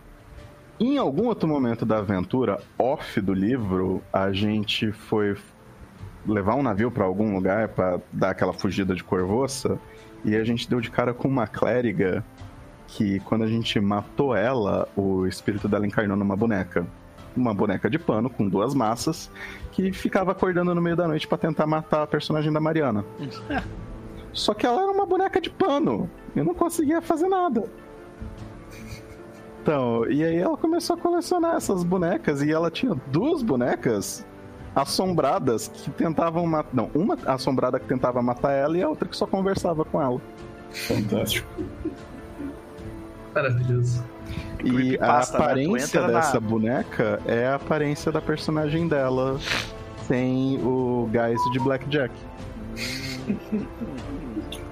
em 0.78 0.98
algum 0.98 1.26
outro 1.26 1.48
momento 1.48 1.86
da 1.86 1.98
aventura, 1.98 2.60
off 2.78 3.20
do 3.20 3.32
livro, 3.32 4.02
a 4.12 4.32
gente 4.32 4.92
foi 4.92 5.36
levar 6.26 6.54
um 6.54 6.62
navio 6.62 6.90
pra 6.90 7.04
algum 7.04 7.34
lugar 7.34 7.68
pra 7.68 8.00
dar 8.12 8.30
aquela 8.30 8.52
fugida 8.52 8.94
de 8.94 9.04
corvoça. 9.04 9.78
E 10.24 10.34
a 10.34 10.42
gente 10.42 10.68
deu 10.68 10.80
de 10.80 10.90
cara 10.90 11.14
com 11.14 11.28
uma 11.28 11.46
clériga 11.46 12.24
que, 12.86 13.20
quando 13.20 13.44
a 13.44 13.46
gente 13.46 13.78
matou 13.80 14.34
ela, 14.34 14.88
o 14.96 15.26
espírito 15.26 15.68
dela 15.68 15.86
encarnou 15.86 16.16
numa 16.16 16.36
boneca. 16.36 16.86
Uma 17.36 17.52
boneca 17.52 17.90
de 17.90 17.98
pano 17.98 18.30
com 18.30 18.48
duas 18.48 18.74
massas 18.74 19.30
que 19.72 19.92
ficava 19.92 20.32
acordando 20.32 20.74
no 20.74 20.80
meio 20.80 20.96
da 20.96 21.06
noite 21.06 21.28
pra 21.28 21.36
tentar 21.36 21.66
matar 21.66 22.02
a 22.02 22.06
personagem 22.06 22.50
da 22.52 22.60
Mariana. 22.60 23.04
Só 24.32 24.54
que 24.54 24.66
ela 24.66 24.82
era 24.82 24.90
uma 24.90 25.06
boneca 25.06 25.40
de 25.40 25.50
pano. 25.50 26.10
Eu 26.34 26.44
não 26.44 26.54
conseguia 26.54 27.00
fazer 27.02 27.28
nada. 27.28 27.64
Então, 29.62 30.08
e 30.08 30.22
aí 30.22 30.36
ela 30.36 30.56
começou 30.56 30.94
a 30.94 30.98
colecionar 30.98 31.56
essas 31.56 31.82
bonecas 31.82 32.40
e 32.40 32.52
ela 32.52 32.70
tinha 32.70 32.94
duas 33.10 33.42
bonecas 33.42 34.24
assombradas 34.74 35.68
que 35.68 35.90
tentavam 35.90 36.46
matar. 36.46 36.70
Não, 36.72 36.90
uma 36.94 37.16
assombrada 37.26 37.80
que 37.80 37.86
tentava 37.86 38.22
matar 38.22 38.52
ela 38.52 38.76
e 38.76 38.82
a 38.82 38.88
outra 38.88 39.08
que 39.08 39.16
só 39.16 39.26
conversava 39.26 39.84
com 39.84 40.00
ela. 40.00 40.20
Fantástico. 40.70 41.48
Maravilhoso. 43.36 44.02
E 44.64 44.98
a 44.98 45.18
né? 45.18 45.24
Tu 45.24 45.36
aparência 45.36 46.00
na- 46.00 46.06
dessa 46.08 46.40
boneca 46.40 47.20
é 47.26 47.46
a 47.46 47.54
aparência 47.56 48.10
da 48.10 48.20
personagem 48.20 48.88
dela 48.88 49.38
sem 50.08 50.58
o 50.64 51.08
gás 51.12 51.38
de 51.52 51.58
Blackjack. 51.60 52.12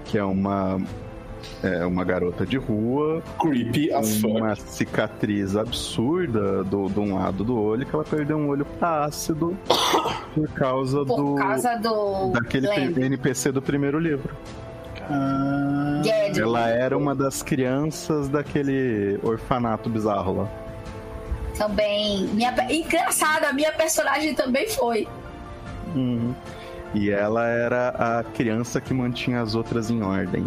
que 0.05 0.19
é 0.19 0.25
uma 0.25 0.81
é 1.63 1.85
uma 1.85 2.05
garota 2.05 2.47
de 2.47 2.57
rua 2.57 3.23
Creepy 3.41 3.93
as 3.93 4.15
com 4.23 4.29
fuck. 4.29 4.41
uma 4.41 4.55
cicatriz 4.55 5.57
absurda 5.57 6.63
do, 6.65 6.89
de 6.89 7.01
um 7.01 7.17
lado 7.17 7.43
do 7.45 7.61
olho 7.61 7.85
que 7.85 7.95
ela 7.95 8.05
perdeu 8.05 8.37
um 8.39 8.49
olho 8.49 8.65
pra 8.65 9.05
ácido 9.05 9.57
por 10.35 10.49
causa 10.55 11.05
Por 11.05 11.17
do 11.17 11.35
causa 11.35 11.77
do. 11.77 12.31
daquele 12.33 12.69
Lamb. 12.69 12.99
NPC 13.03 13.53
do 13.53 13.61
primeiro 13.61 13.99
livro. 13.99 14.35
Ah, 15.11 15.94
Ela 16.11 16.69
era 16.69 16.97
uma 16.97 17.15
das 17.15 17.43
crianças 17.43 18.29
daquele 18.29 19.19
orfanato 19.23 19.89
bizarro 19.89 20.43
lá. 20.43 20.49
Também. 21.57 22.27
Minha... 22.29 22.55
Engraçado, 22.71 23.45
a 23.45 23.53
minha 23.53 23.73
personagem 23.73 24.35
também 24.35 24.69
foi. 24.69 25.07
Uhum. 25.95 26.35
E 26.95 27.11
ela 27.11 27.47
era 27.47 27.89
a 27.89 28.25
criança 28.25 28.81
que 28.81 28.95
mantinha 28.95 29.41
as 29.41 29.55
outras 29.55 29.91
em 29.91 30.03
ordem. 30.03 30.45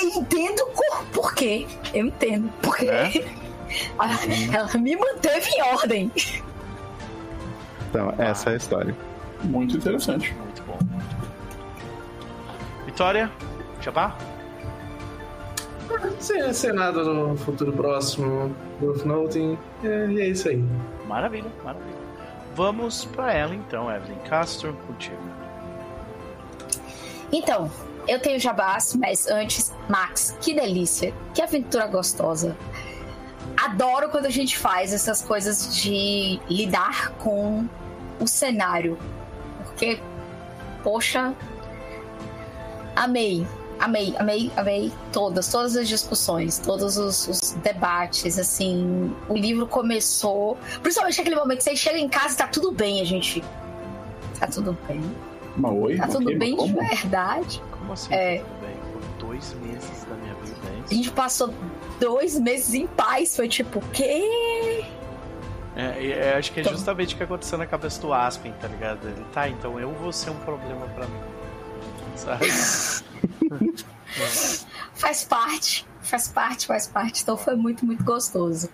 Eu 0.00 0.08
entendo 0.16 0.66
por, 1.12 1.34
quê. 1.34 1.66
Eu 1.94 2.06
entendo. 2.06 2.50
Porque 2.60 2.86
É? 2.86 3.10
ela 4.52 4.78
me 4.78 4.96
manteve 4.96 5.48
em 5.50 5.62
ordem. 5.62 6.12
Então, 7.88 8.14
essa 8.18 8.50
é 8.50 8.52
a 8.54 8.56
história. 8.56 8.94
muito 9.44 9.76
interessante. 9.76 10.34
Vitória? 12.98 13.30
Jabá? 13.80 14.18
Sem, 16.18 16.52
sem 16.52 16.72
nada 16.72 17.04
no 17.04 17.36
futuro 17.36 17.72
próximo, 17.72 18.52
Growth 18.80 19.04
Noting. 19.04 19.56
É, 19.84 20.06
e 20.08 20.20
é 20.20 20.26
isso 20.26 20.48
aí. 20.48 20.64
Maravilha, 21.06 21.48
maravilha. 21.62 21.94
Vamos 22.56 23.04
pra 23.04 23.32
ela 23.32 23.54
então, 23.54 23.88
Evelyn 23.88 24.18
Castro, 24.28 24.76
contigo. 24.88 25.16
Então, 27.30 27.70
eu 28.08 28.18
tenho 28.18 28.40
jabás, 28.40 28.96
mas 28.96 29.28
antes, 29.28 29.72
Max, 29.88 30.36
que 30.40 30.52
delícia, 30.52 31.14
que 31.32 31.40
aventura 31.40 31.86
gostosa. 31.86 32.56
Adoro 33.56 34.08
quando 34.08 34.26
a 34.26 34.30
gente 34.30 34.58
faz 34.58 34.92
essas 34.92 35.22
coisas 35.22 35.72
de 35.76 36.40
lidar 36.50 37.10
com 37.10 37.64
o 38.18 38.26
cenário. 38.26 38.98
Porque, 39.62 40.00
poxa, 40.82 41.32
amei, 43.04 43.46
amei, 43.78 44.14
amei, 44.18 44.50
amei 44.56 44.92
todas, 45.12 45.48
todas 45.50 45.76
as 45.76 45.88
discussões, 45.88 46.58
todos 46.58 46.96
os, 46.98 47.28
os 47.28 47.50
debates, 47.62 48.38
assim. 48.38 49.14
O 49.28 49.34
livro 49.36 49.66
começou, 49.66 50.56
principalmente 50.82 51.18
naquele 51.18 51.36
momento 51.36 51.58
que 51.58 51.64
você 51.64 51.76
chega 51.76 51.98
em 51.98 52.08
casa 52.08 52.34
e 52.34 52.36
tá 52.38 52.46
tudo 52.48 52.72
bem, 52.72 53.00
a 53.00 53.04
gente. 53.04 53.42
Tá 54.38 54.46
tudo 54.46 54.76
bem. 54.86 55.02
Mas 55.56 55.72
oi, 55.72 55.96
Tá 55.96 56.06
tudo 56.06 56.26
bem 56.38 56.54
mas 56.56 56.66
de 56.68 56.72
como? 56.74 56.88
verdade. 56.88 57.62
Como 57.72 57.92
assim? 57.92 58.14
É. 58.14 58.38
Tudo 58.38 58.60
bem? 58.60 58.76
Foram 58.92 59.28
dois 59.30 59.54
meses 59.54 60.04
da 60.08 60.14
minha 60.14 60.34
vida, 60.34 60.56
é 60.68 60.82
A 60.90 60.94
gente 60.94 61.10
passou 61.10 61.52
dois 61.98 62.38
meses 62.38 62.74
em 62.74 62.86
paz. 62.86 63.34
Foi 63.34 63.48
tipo, 63.48 63.80
quê? 63.92 64.84
É, 65.76 66.00
e- 66.02 66.12
é, 66.12 66.36
acho 66.36 66.52
que 66.52 66.60
é 66.60 66.62
Então- 66.62 66.72
justamente 66.72 67.14
o 67.14 67.18
que 67.18 67.24
aconteceu 67.24 67.58
na 67.58 67.66
cabeça 67.66 68.00
do 68.00 68.12
Aspen, 68.12 68.52
tá 68.60 68.66
ligado? 68.68 69.06
Ele, 69.08 69.24
tá, 69.32 69.48
então 69.48 69.78
eu 69.80 69.90
vou 69.92 70.12
ser 70.12 70.30
um 70.30 70.36
problema 70.36 70.86
pra 70.94 71.06
mim. 71.06 71.18
Sabe? 72.18 72.46
Faz 74.94 75.22
parte, 75.22 75.86
faz 76.02 76.28
parte, 76.28 76.66
faz 76.66 76.86
parte. 76.88 77.22
Então 77.22 77.36
foi 77.36 77.54
muito, 77.54 77.86
muito 77.86 78.02
gostoso. 78.02 78.68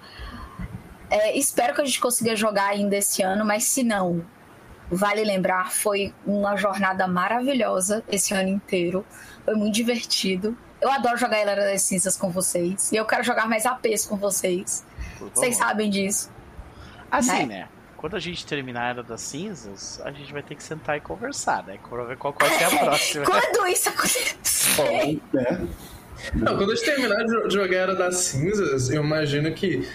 É, 1.10 1.36
espero 1.36 1.74
que 1.74 1.82
a 1.82 1.84
gente 1.84 2.00
consiga 2.00 2.34
jogar 2.34 2.68
ainda 2.68 2.96
esse 2.96 3.22
ano, 3.22 3.44
mas 3.44 3.64
se 3.64 3.82
não, 3.82 4.24
vale 4.90 5.22
lembrar, 5.22 5.70
foi 5.70 6.14
uma 6.26 6.56
jornada 6.56 7.06
maravilhosa 7.06 8.02
esse 8.08 8.32
ano 8.32 8.48
inteiro. 8.48 9.04
Foi 9.44 9.54
muito 9.54 9.74
divertido. 9.74 10.56
Eu 10.80 10.90
adoro 10.90 11.18
jogar 11.18 11.40
Helena 11.40 11.62
das 11.62 11.82
Cinzas 11.82 12.16
com 12.16 12.30
vocês. 12.30 12.90
E 12.90 12.96
eu 12.96 13.04
quero 13.04 13.22
jogar 13.22 13.46
mais 13.46 13.66
APs 13.66 14.06
com 14.06 14.16
vocês. 14.16 14.84
Vocês 15.34 15.56
sabem 15.56 15.90
disso. 15.90 16.30
Assim, 17.10 17.46
né? 17.46 17.46
né? 17.46 17.68
Quando 18.04 18.16
a 18.16 18.20
gente 18.20 18.44
terminar 18.44 18.82
a 18.82 18.88
Era 18.90 19.02
das 19.02 19.22
Cinzas, 19.22 19.98
a 20.04 20.10
gente 20.12 20.30
vai 20.30 20.42
ter 20.42 20.54
que 20.54 20.62
sentar 20.62 20.94
e 20.98 21.00
conversar, 21.00 21.64
né? 21.66 21.78
Pra 21.88 22.04
ver 22.04 22.18
qual 22.18 22.36
vai 22.38 22.50
ser 22.50 22.64
a 22.64 22.68
próxima. 22.84 23.24
Quando 23.24 23.66
isso 23.66 23.88
acontecer. 23.88 25.20
Né? 25.32 25.66
Não, 26.34 26.54
quando 26.58 26.72
a 26.72 26.74
gente 26.74 26.84
terminar 26.84 27.24
de 27.24 27.32
jo- 27.32 27.48
jogar 27.50 27.76
Era 27.78 27.94
das 27.94 28.16
Cinzas, 28.16 28.90
eu 28.90 29.02
imagino 29.02 29.50
que, 29.54 29.88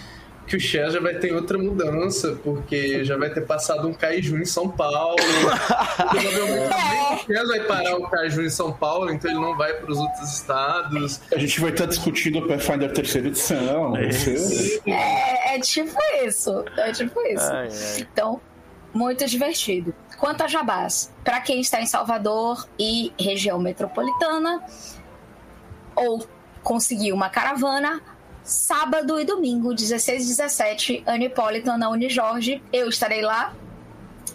que 0.50 0.56
o 0.56 0.60
Cher 0.60 0.90
já 0.90 0.98
vai 0.98 1.14
ter 1.14 1.32
outra 1.32 1.56
mudança, 1.56 2.36
porque 2.42 3.04
já 3.04 3.16
vai 3.16 3.30
ter 3.30 3.42
passado 3.42 3.86
um 3.86 3.94
Kaiju 3.94 4.36
em 4.36 4.44
São 4.44 4.68
Paulo. 4.68 5.14
Provavelmente 6.10 6.74
o 7.14 7.18
Cher 7.24 7.46
vai 7.46 7.60
parar 7.60 7.96
o 7.96 8.10
Kaiju 8.10 8.42
em 8.42 8.50
São 8.50 8.72
Paulo, 8.72 9.12
então 9.12 9.30
ele 9.30 9.38
não 9.38 9.56
vai 9.56 9.74
para 9.74 9.88
os 9.88 9.96
outros 9.96 10.28
estados. 10.32 11.20
A 11.32 11.38
gente 11.38 11.60
vai 11.60 11.70
estar 11.70 11.86
discutindo 11.86 12.40
o 12.40 12.48
Pathfinder 12.48 12.92
terceira 12.92 13.28
edição. 13.28 13.96
É 13.96 14.08
É, 14.86 15.54
é 15.54 15.60
tipo 15.60 15.96
isso. 16.24 16.64
É 16.76 16.90
tipo 16.90 17.20
isso. 17.28 17.52
Ai, 17.52 17.68
ai. 17.68 18.00
Então, 18.00 18.40
muito 18.92 19.24
divertido. 19.26 19.94
Quanto 20.18 20.42
a 20.42 20.48
Jabás, 20.48 21.12
para 21.22 21.40
quem 21.40 21.60
está 21.60 21.80
em 21.80 21.86
Salvador 21.86 22.66
e 22.76 23.12
região 23.16 23.60
metropolitana, 23.60 24.64
ou 25.94 26.26
conseguir 26.64 27.12
uma 27.12 27.28
caravana, 27.28 28.02
sábado 28.50 29.20
e 29.20 29.24
domingo, 29.24 29.72
16 29.72 30.24
e 30.24 30.26
17, 30.26 31.02
Anipolitan 31.06 31.78
na 31.78 31.88
Unijorge. 31.88 32.60
Eu 32.72 32.88
estarei 32.88 33.22
lá, 33.22 33.54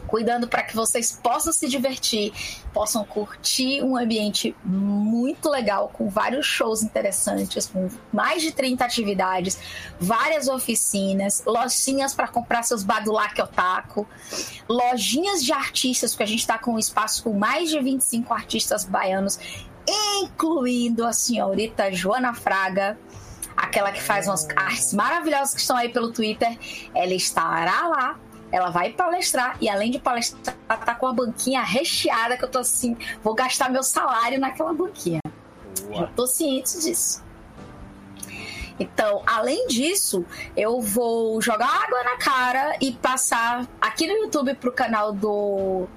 cuidando 0.07 0.47
para 0.47 0.63
que 0.63 0.73
vocês 0.73 1.19
possam 1.21 1.51
se 1.51 1.67
divertir, 1.67 2.31
possam 2.73 3.03
curtir 3.03 3.83
um 3.83 3.97
ambiente 3.97 4.55
muito 4.63 5.49
legal, 5.49 5.89
com 5.89 6.07
vários 6.07 6.45
shows 6.45 6.81
interessantes, 6.81 7.67
com 7.67 7.89
mais 8.13 8.41
de 8.41 8.53
30 8.53 8.85
atividades, 8.85 9.59
várias 9.99 10.47
oficinas, 10.47 11.43
lojinhas 11.45 12.13
para 12.13 12.29
comprar 12.29 12.63
seus 12.63 12.83
badulac 12.83 13.39
otaku, 13.41 14.07
lojinhas 14.69 15.43
de 15.43 15.51
artistas, 15.51 16.11
porque 16.11 16.23
a 16.23 16.27
gente 16.27 16.39
está 16.39 16.57
com 16.57 16.75
um 16.75 16.79
espaço 16.79 17.21
com 17.21 17.33
mais 17.33 17.69
de 17.69 17.81
25 17.81 18.33
artistas 18.33 18.85
baianos, 18.85 19.37
incluindo 20.23 21.05
a 21.05 21.11
senhorita 21.11 21.91
Joana 21.91 22.33
Fraga, 22.33 22.97
aquela 23.55 23.91
que 23.91 24.01
faz 24.01 24.27
umas 24.27 24.47
artes 24.55 24.93
maravilhosas 24.93 25.53
que 25.53 25.61
estão 25.61 25.77
aí 25.77 25.89
pelo 25.89 26.11
Twitter, 26.11 26.57
ela 26.93 27.13
estará 27.13 27.87
lá. 27.87 28.19
Ela 28.51 28.69
vai 28.69 28.91
palestrar 28.91 29.57
e 29.59 29.67
além 29.67 29.91
de 29.91 29.99
palestrar, 29.99 30.55
tá 30.67 30.95
com 30.95 31.07
a 31.07 31.13
banquinha 31.13 31.61
recheada 31.61 32.37
que 32.37 32.45
eu 32.45 32.49
tô 32.49 32.59
assim, 32.59 32.95
vou 33.23 33.33
gastar 33.33 33.69
meu 33.69 33.83
salário 33.83 34.39
naquela 34.39 34.73
banquinha. 34.73 35.19
Eu 35.91 36.07
tô 36.15 36.25
ciente 36.25 36.79
disso. 36.79 37.23
Então, 38.79 39.23
além 39.25 39.67
disso, 39.67 40.25
eu 40.55 40.81
vou 40.81 41.41
jogar 41.41 41.67
água 41.83 42.03
na 42.03 42.17
cara 42.17 42.77
e 42.81 42.91
passar 42.91 43.67
aqui 43.79 44.05
no 44.05 44.13
YouTube 44.13 44.53
pro 44.55 44.71
canal 44.71 45.13
do 45.13 45.87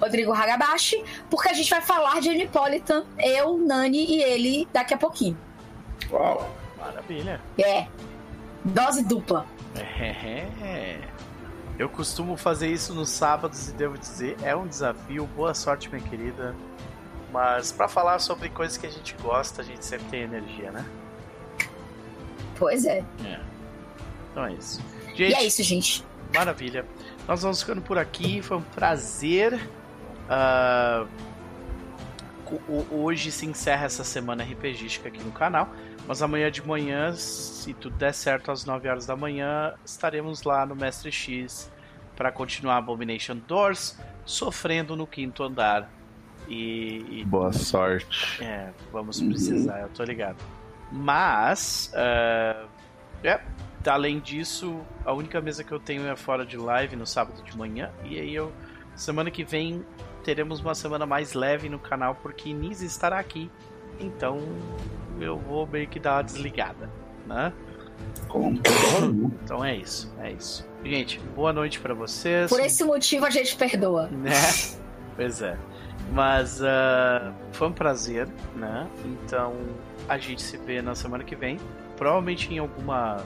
Rodrigo 0.00 0.32
Hagabashi, 0.32 1.02
porque 1.30 1.48
a 1.48 1.54
gente 1.54 1.70
vai 1.70 1.80
falar 1.80 2.20
de 2.20 2.28
Anipolitan, 2.28 3.04
eu, 3.18 3.58
Nani 3.58 4.04
e 4.04 4.22
ele 4.22 4.68
daqui 4.72 4.92
a 4.92 4.98
pouquinho. 4.98 5.36
Uau. 6.10 6.55
Maravilha. 6.86 7.40
É. 7.58 7.86
Dose 8.64 9.02
dupla. 9.04 9.46
É. 9.74 10.98
Eu 11.78 11.88
costumo 11.88 12.36
fazer 12.36 12.68
isso 12.68 12.94
nos 12.94 13.10
sábados 13.10 13.68
e 13.68 13.72
devo 13.72 13.98
dizer, 13.98 14.36
é 14.42 14.56
um 14.56 14.66
desafio. 14.66 15.26
Boa 15.36 15.52
sorte, 15.54 15.90
minha 15.90 16.02
querida. 16.02 16.54
Mas 17.32 17.70
pra 17.70 17.86
falar 17.86 18.18
sobre 18.18 18.48
coisas 18.48 18.78
que 18.78 18.86
a 18.86 18.90
gente 18.90 19.14
gosta, 19.22 19.60
a 19.60 19.64
gente 19.64 19.84
sempre 19.84 20.06
tem 20.08 20.22
energia, 20.22 20.70
né? 20.70 20.84
Pois 22.58 22.86
é. 22.86 23.04
É. 23.24 23.40
Então 24.32 24.46
é 24.46 24.52
isso. 24.54 24.80
E 25.12 25.16
Gente, 25.16 25.34
é 25.34 25.44
isso, 25.44 25.62
gente. 25.62 26.04
Maravilha. 26.34 26.86
Nós 27.28 27.42
vamos 27.42 27.60
ficando 27.60 27.82
por 27.82 27.98
aqui. 27.98 28.40
Foi 28.40 28.56
um 28.56 28.62
prazer. 28.62 29.68
Ho- 32.68 32.86
hoje 32.90 33.30
se 33.32 33.44
encerra 33.44 33.86
essa 33.86 34.04
semana 34.04 34.44
RPGística 34.44 35.08
aqui 35.08 35.22
no 35.22 35.32
canal. 35.32 35.68
Mas 36.06 36.22
amanhã 36.22 36.50
de 36.50 36.64
manhã, 36.66 37.12
se 37.12 37.74
tudo 37.74 37.96
der 37.96 38.14
certo, 38.14 38.52
às 38.52 38.64
9 38.64 38.88
horas 38.88 39.06
da 39.06 39.16
manhã, 39.16 39.74
estaremos 39.84 40.44
lá 40.44 40.64
no 40.64 40.76
Mestre 40.76 41.10
X 41.10 41.70
para 42.14 42.30
continuar 42.30 42.76
Abomination 42.76 43.36
Doors, 43.36 43.98
sofrendo 44.24 44.94
no 44.94 45.06
quinto 45.06 45.42
andar. 45.42 45.90
E, 46.48 47.04
e 47.10 47.24
Boa 47.24 47.52
sorte. 47.52 48.42
é, 48.42 48.70
vamos 48.92 49.20
precisar, 49.20 49.80
eu 49.80 49.88
tô 49.88 50.04
ligado. 50.04 50.36
Mas, 50.92 51.90
é, 51.92 52.64
é, 53.24 53.40
além 53.84 54.20
disso, 54.20 54.80
a 55.04 55.12
única 55.12 55.40
mesa 55.40 55.64
que 55.64 55.72
eu 55.72 55.80
tenho 55.80 56.06
é 56.06 56.14
fora 56.14 56.46
de 56.46 56.56
live 56.56 56.94
no 56.94 57.06
sábado 57.06 57.42
de 57.42 57.56
manhã. 57.56 57.90
E 58.04 58.18
aí 58.20 58.32
eu, 58.32 58.52
semana 58.94 59.28
que 59.28 59.42
vem, 59.42 59.84
teremos 60.22 60.60
uma 60.60 60.74
semana 60.74 61.04
mais 61.04 61.34
leve 61.34 61.68
no 61.68 61.80
canal, 61.80 62.14
porque 62.14 62.52
Nise 62.52 62.86
estará 62.86 63.18
aqui. 63.18 63.50
Então, 63.98 64.38
eu 65.20 65.38
vou 65.38 65.66
meio 65.66 65.88
que 65.88 65.98
dar 65.98 66.16
uma 66.16 66.22
desligada, 66.22 66.90
né? 67.26 67.52
Então 69.42 69.64
é 69.64 69.74
isso, 69.74 70.12
é 70.20 70.32
isso. 70.32 70.66
Gente, 70.84 71.18
boa 71.34 71.52
noite 71.52 71.80
pra 71.80 71.94
vocês. 71.94 72.50
Por 72.50 72.60
esse 72.60 72.84
motivo 72.84 73.24
a 73.24 73.30
gente 73.30 73.56
perdoa. 73.56 74.08
né? 74.12 74.32
Pois 75.14 75.40
é. 75.40 75.56
Mas 76.12 76.62
ah, 76.62 77.32
foi 77.52 77.68
um 77.68 77.72
prazer, 77.72 78.28
né? 78.54 78.86
Então 79.04 79.54
a 80.08 80.18
gente 80.18 80.42
se 80.42 80.56
vê 80.56 80.82
na 80.82 80.94
semana 80.94 81.24
que 81.24 81.34
vem. 81.34 81.58
Provavelmente 81.96 82.52
em 82.52 82.58
alguma 82.58 83.24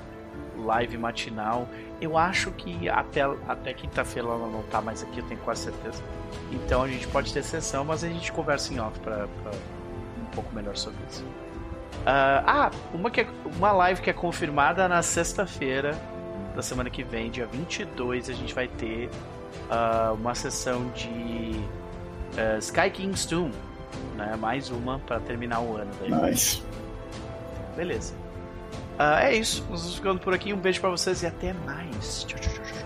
live 0.57 0.97
matinal. 0.97 1.69
Eu 2.01 2.17
acho 2.17 2.51
que 2.53 2.89
até, 2.89 3.23
até 3.47 3.75
quinta-feira 3.75 4.29
ela 4.29 4.47
não 4.47 4.63
tá 4.65 4.81
mais 4.81 5.03
aqui, 5.03 5.19
eu 5.19 5.27
tenho 5.27 5.41
quase 5.41 5.65
certeza. 5.65 6.03
Então 6.51 6.83
a 6.83 6.89
gente 6.89 7.07
pode 7.09 7.33
ter 7.33 7.43
sessão, 7.43 7.85
mas 7.85 8.05
a 8.05 8.09
gente 8.09 8.33
conversa 8.33 8.73
em 8.73 8.81
off 8.81 8.99
pra, 9.01 9.27
pra 9.43 9.53
pouco 10.41 10.55
melhor 10.55 10.77
sobre 10.77 10.99
isso. 11.09 11.25
Ah, 12.07 12.43
ah, 12.47 12.71
uma, 12.95 13.11
que 13.11 13.21
é, 13.21 13.27
uma 13.57 13.73
live 13.73 14.01
que 14.01 14.09
é 14.09 14.13
confirmada 14.13 14.89
na 14.89 15.03
sexta-feira 15.03 15.95
da 16.55 16.63
semana 16.63 16.89
que 16.89 17.05
vem, 17.05 17.31
dia 17.31 17.47
22, 17.47 18.31
a 18.31 18.33
gente 18.33 18.55
vai 18.55 18.67
ter 18.67 19.11
ah, 19.71 20.13
uma 20.15 20.35
sessão 20.35 20.89
de 20.91 21.61
eh, 22.37 22.59
Sky 22.59 22.91
King's 22.91 23.27
Tomb, 23.27 23.53
né? 24.17 24.37
Mais 24.37 24.71
uma 24.71 24.99
para 25.01 25.21
terminar 25.21 25.61
o 25.61 25.77
ano 25.77 25.91
daí. 26.01 26.31
Nice. 26.31 26.63
Beleza. 27.77 28.15
Ah, 28.99 29.25
é 29.25 29.37
isso. 29.37 29.65
Nós 29.71 29.81
vamos 29.81 29.97
ficando 29.97 30.21
por 30.21 30.35
aqui. 30.35 30.53
Um 30.53 30.59
beijo 30.59 30.81
para 30.81 30.91
vocês 30.91 31.23
e 31.23 31.27
até 31.27 31.53
mais. 31.53 32.25
Tchau, 32.25 32.39
tchau, 32.41 32.53
tchau. 32.53 32.80